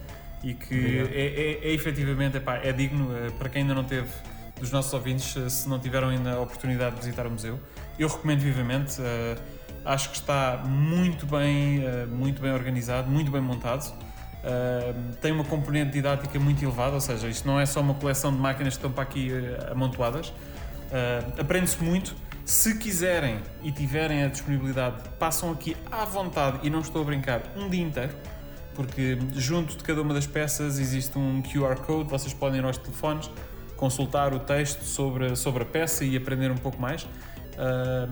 e 0.42 0.54
que 0.54 0.98
é, 1.12 1.60
é, 1.62 1.68
é 1.68 1.72
efetivamente 1.72 2.36
epá, 2.36 2.56
é 2.56 2.72
digno 2.72 3.08
eh, 3.16 3.30
para 3.38 3.48
quem 3.48 3.62
ainda 3.62 3.74
não 3.74 3.84
teve 3.84 4.08
dos 4.60 4.70
nossos 4.70 4.92
ouvintes, 4.92 5.36
eh, 5.36 5.48
se 5.48 5.68
não 5.68 5.78
tiveram 5.78 6.08
ainda 6.08 6.32
a 6.34 6.40
oportunidade 6.40 6.96
de 6.96 7.00
visitar 7.02 7.26
o 7.26 7.30
museu, 7.30 7.58
eu 7.98 8.08
recomendo 8.08 8.40
vivamente. 8.40 8.96
eh, 9.00 9.36
acho 9.84 10.10
que 10.10 10.16
está 10.16 10.62
muito 10.66 11.26
bem, 11.26 11.80
muito 12.10 12.40
bem 12.42 12.52
organizado, 12.52 13.08
muito 13.10 13.30
bem 13.30 13.40
montado. 13.40 13.92
Eh, 14.44 14.94
tem 15.22 15.32
uma 15.32 15.44
componente 15.44 15.92
didática 15.92 16.38
muito 16.38 16.62
elevada, 16.62 16.94
ou 16.94 17.00
seja, 17.00 17.28
isto 17.28 17.48
não 17.48 17.58
é 17.58 17.64
só 17.64 17.80
uma 17.80 17.94
coleção 17.94 18.30
de 18.30 18.38
máquinas 18.38 18.74
que 18.74 18.78
estão 18.78 18.92
para 18.92 19.02
aqui 19.02 19.32
eh, 19.32 19.70
amontoadas. 19.70 20.28
Uh, 20.28 21.40
Aprende-se 21.40 21.82
muito. 21.82 22.14
Se 22.44 22.76
quiserem 22.76 23.40
e 23.62 23.72
tiverem 23.72 24.22
a 24.22 24.28
disponibilidade, 24.28 24.96
passam 25.18 25.50
aqui 25.50 25.74
à 25.90 26.04
vontade 26.04 26.58
e 26.62 26.68
não 26.68 26.80
estou 26.80 27.00
a 27.00 27.04
brincar 27.04 27.40
um 27.56 27.70
dia 27.70 27.82
inteiro, 27.82 28.14
porque 28.74 29.18
junto 29.34 29.78
de 29.78 29.82
cada 29.82 30.02
uma 30.02 30.12
das 30.12 30.26
peças 30.26 30.78
existe 30.78 31.18
um 31.18 31.42
QR 31.42 31.76
Code. 31.80 32.10
Vocês 32.10 32.34
podem 32.34 32.60
ir 32.60 32.64
aos 32.64 32.76
telefones, 32.76 33.30
consultar 33.76 34.34
o 34.34 34.38
texto 34.38 34.84
sobre, 34.84 35.34
sobre 35.34 35.62
a 35.62 35.66
peça 35.66 36.04
e 36.04 36.16
aprender 36.18 36.50
um 36.50 36.56
pouco 36.56 36.78
mais. 36.78 37.08
Uh, 37.54 38.08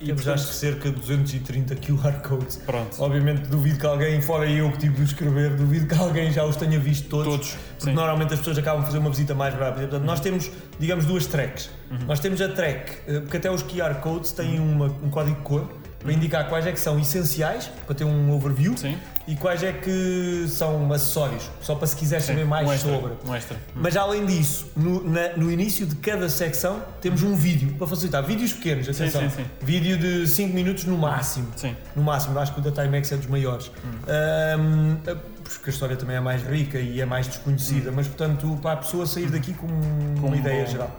e 0.00 0.06
Temos 0.06 0.22
portanto, 0.24 0.34
acho 0.42 0.48
que 0.48 0.54
cerca 0.54 0.90
de 0.90 0.96
230 0.98 1.76
QR 1.76 2.12
codes. 2.26 2.56
pronto, 2.66 3.02
Obviamente 3.02 3.42
duvido 3.48 3.78
que 3.78 3.86
alguém, 3.86 4.20
fora 4.20 4.50
eu 4.50 4.70
que 4.72 4.78
tive 4.78 4.96
de 4.96 5.04
escrever, 5.04 5.54
duvido 5.54 5.86
que 5.86 5.94
alguém 5.94 6.32
já 6.32 6.44
os 6.44 6.56
tenha 6.56 6.78
visto 6.78 7.08
todos. 7.08 7.26
todos. 7.32 7.48
Porque 7.78 7.84
sim. 7.84 7.92
normalmente 7.92 8.32
as 8.34 8.38
pessoas 8.40 8.58
acabam 8.58 8.80
de 8.80 8.86
fazer 8.86 8.98
uma 8.98 9.10
visita 9.10 9.34
mais 9.34 9.54
rápida. 9.54 9.86
Portanto, 9.88 10.04
nós 10.06 10.20
temos, 10.20 10.50
digamos, 10.78 11.04
duas 11.04 11.26
tracks. 11.26 11.70
Uhum. 11.90 11.98
Nós 12.06 12.18
temos 12.20 12.40
a 12.40 12.48
track, 12.48 12.92
eh, 13.06 13.20
porque 13.20 13.36
até 13.36 13.50
os 13.50 13.62
QR 13.62 13.94
codes 14.00 14.32
têm 14.32 14.58
uma- 14.58 14.86
um 14.86 15.10
código 15.10 15.36
de 15.36 15.42
cor 15.42 15.68
para 16.00 16.12
indicar 16.12 16.48
quais 16.48 16.66
é 16.66 16.72
que 16.72 16.80
são 16.80 16.98
essenciais, 16.98 17.70
para 17.86 17.94
ter 17.94 18.04
um 18.04 18.32
overview, 18.32 18.74
Sim, 18.76 18.96
e 19.28 19.36
quais 19.36 19.62
é 19.62 19.70
que 19.72 20.46
são 20.48 20.90
acessórios, 20.92 21.48
só 21.60 21.74
para 21.74 21.86
se 21.86 21.94
quiser 21.94 22.20
sim. 22.20 22.28
saber 22.28 22.46
mais 22.46 22.66
um 22.66 22.72
extra, 22.72 22.92
sobre. 22.94 23.12
Um 23.28 23.34
extra. 23.34 23.56
Mas 23.74 23.96
além 23.96 24.24
disso, 24.24 24.66
no, 24.74 25.04
na- 25.08 25.36
no 25.36 25.52
início 25.52 25.84
de 25.86 25.94
cada 25.96 26.28
secção 26.30 26.82
temos 27.02 27.22
um 27.22 27.34
vídeo 27.36 27.74
para 27.74 27.86
facilitar. 27.86 28.22
Vídeos 28.24 28.52
pequenos, 28.54 28.88
atenção. 28.88 29.20
sim, 29.28 29.36
sim. 29.36 29.44
Vídeo 29.60 29.98
de 29.98 30.26
5 30.26 30.54
minutos 30.54 30.84
no 30.84 30.96
máximo. 30.96 31.48
Sim. 31.54 31.76
No 31.94 32.02
máximo, 32.02 32.38
acho 32.38 32.54
que 32.54 32.60
o 32.60 32.62
da 32.62 32.82
Timex 32.82 33.12
é 33.12 33.16
dos 33.18 33.26
maiores. 33.26 33.70
Ahm, 34.08 34.96
porque 35.44 35.68
a 35.68 35.72
história 35.72 35.96
também 35.96 36.16
é 36.16 36.20
mais 36.20 36.42
rica 36.42 36.78
e 36.78 37.00
é 37.00 37.04
mais 37.04 37.26
desconhecida, 37.26 37.92
mas 37.92 38.06
portanto, 38.06 38.58
para 38.62 38.72
a 38.72 38.76
pessoa 38.76 39.06
sair 39.06 39.28
daqui 39.28 39.52
com, 39.52 39.66
Com 39.66 40.26
uma 40.26 40.28
um 40.28 40.34
ideia 40.34 40.64
bom- 40.64 40.70
geral. 40.70 40.90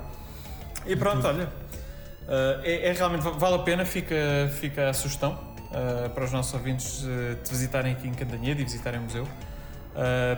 E 0.85 0.95
pronto, 0.95 1.25
olha. 1.27 1.47
Uh, 2.27 2.61
é, 2.63 2.87
é 2.87 2.91
realmente, 2.93 3.21
vale 3.21 3.55
a 3.55 3.59
pena, 3.59 3.85
fica, 3.85 4.15
fica 4.59 4.89
a 4.89 4.93
sugestão 4.93 5.33
uh, 5.71 6.09
para 6.09 6.23
os 6.23 6.31
nossos 6.31 6.53
ouvintes 6.53 7.03
uh, 7.03 7.35
de 7.43 7.49
visitarem 7.49 7.93
aqui 7.93 8.07
em 8.07 8.13
Cantanhede 8.13 8.61
e 8.61 8.63
visitarem 8.63 8.99
o 8.99 9.03
museu. 9.03 9.27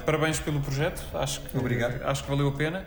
Parabéns 0.04 0.40
pelo 0.40 0.60
projeto, 0.60 1.04
acho 1.14 1.42
que, 1.42 1.56
Obrigado. 1.56 2.02
acho 2.06 2.24
que 2.24 2.30
valeu 2.30 2.48
a 2.48 2.52
pena. 2.52 2.84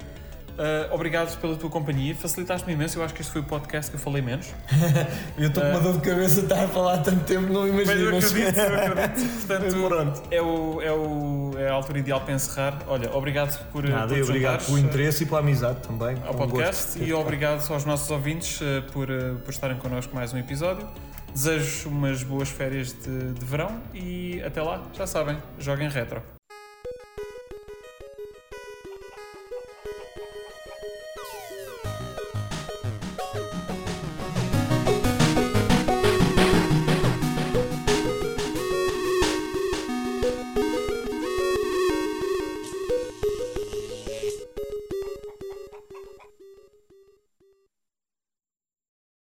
Uh, 0.57 0.95
obrigado 0.95 1.39
pela 1.39 1.55
tua 1.55 1.69
companhia, 1.69 2.15
facilitaste-me 2.15 2.73
imenso. 2.73 2.99
Eu 2.99 3.05
acho 3.05 3.13
que 3.13 3.21
este 3.21 3.31
foi 3.31 3.43
o 3.43 3.45
podcast 3.45 3.91
que 3.91 3.97
eu 3.97 4.01
falei 4.01 4.23
menos. 4.23 4.47
Eu 5.37 5.49
estou 5.49 5.63
com 5.63 5.69
uma 5.71 5.81
dor 5.81 5.93
de 5.95 6.09
cabeça 6.09 6.37
de 6.37 6.41
estar 6.43 6.65
a 6.65 6.69
falar 6.69 6.95
há 6.95 6.99
tanto 6.99 7.25
tempo, 7.25 7.53
não 7.53 7.63
Mas 7.73 7.83
imagino. 7.89 8.11
eu 8.11 8.19
acredito, 8.19 8.59
eu 8.59 8.75
acredito. 8.81 9.47
Portanto, 9.47 10.23
é, 10.31 10.41
o, 10.43 10.81
é, 10.83 10.93
o, 10.93 11.51
é 11.59 11.69
a 11.69 11.73
altura 11.73 11.99
ideal 11.99 12.21
para 12.23 12.33
encerrar. 12.35 12.79
Olha, 12.87 13.15
obrigado 13.15 13.59
por, 13.71 13.85
Nada, 13.85 14.15
por 14.15 14.23
obrigado 14.23 14.65
pelo 14.65 14.79
interesse 14.79 15.25
e 15.25 15.27
pela 15.27 15.41
amizade 15.41 15.81
também. 15.81 16.17
ao 16.27 16.35
um 16.35 16.37
podcast 16.39 17.03
e 17.03 17.13
obrigado 17.13 17.71
aos 17.71 17.85
nossos 17.85 18.11
ouvintes 18.11 18.61
eh, 18.63 18.81
por, 18.93 19.11
eh, 19.11 19.35
por 19.45 19.51
estarem 19.51 19.77
connosco 19.77 20.15
mais 20.15 20.33
um 20.33 20.39
episódio. 20.39 20.89
Desejo 21.35 21.91
umas 21.91 22.23
boas 22.23 22.49
férias 22.49 22.93
de, 22.95 23.33
de 23.35 23.45
verão 23.45 23.79
e 23.93 24.41
até 24.43 24.63
lá, 24.63 24.83
já 24.95 25.07
sabem, 25.07 25.37
joguem 25.59 25.89
retro. 25.89 26.36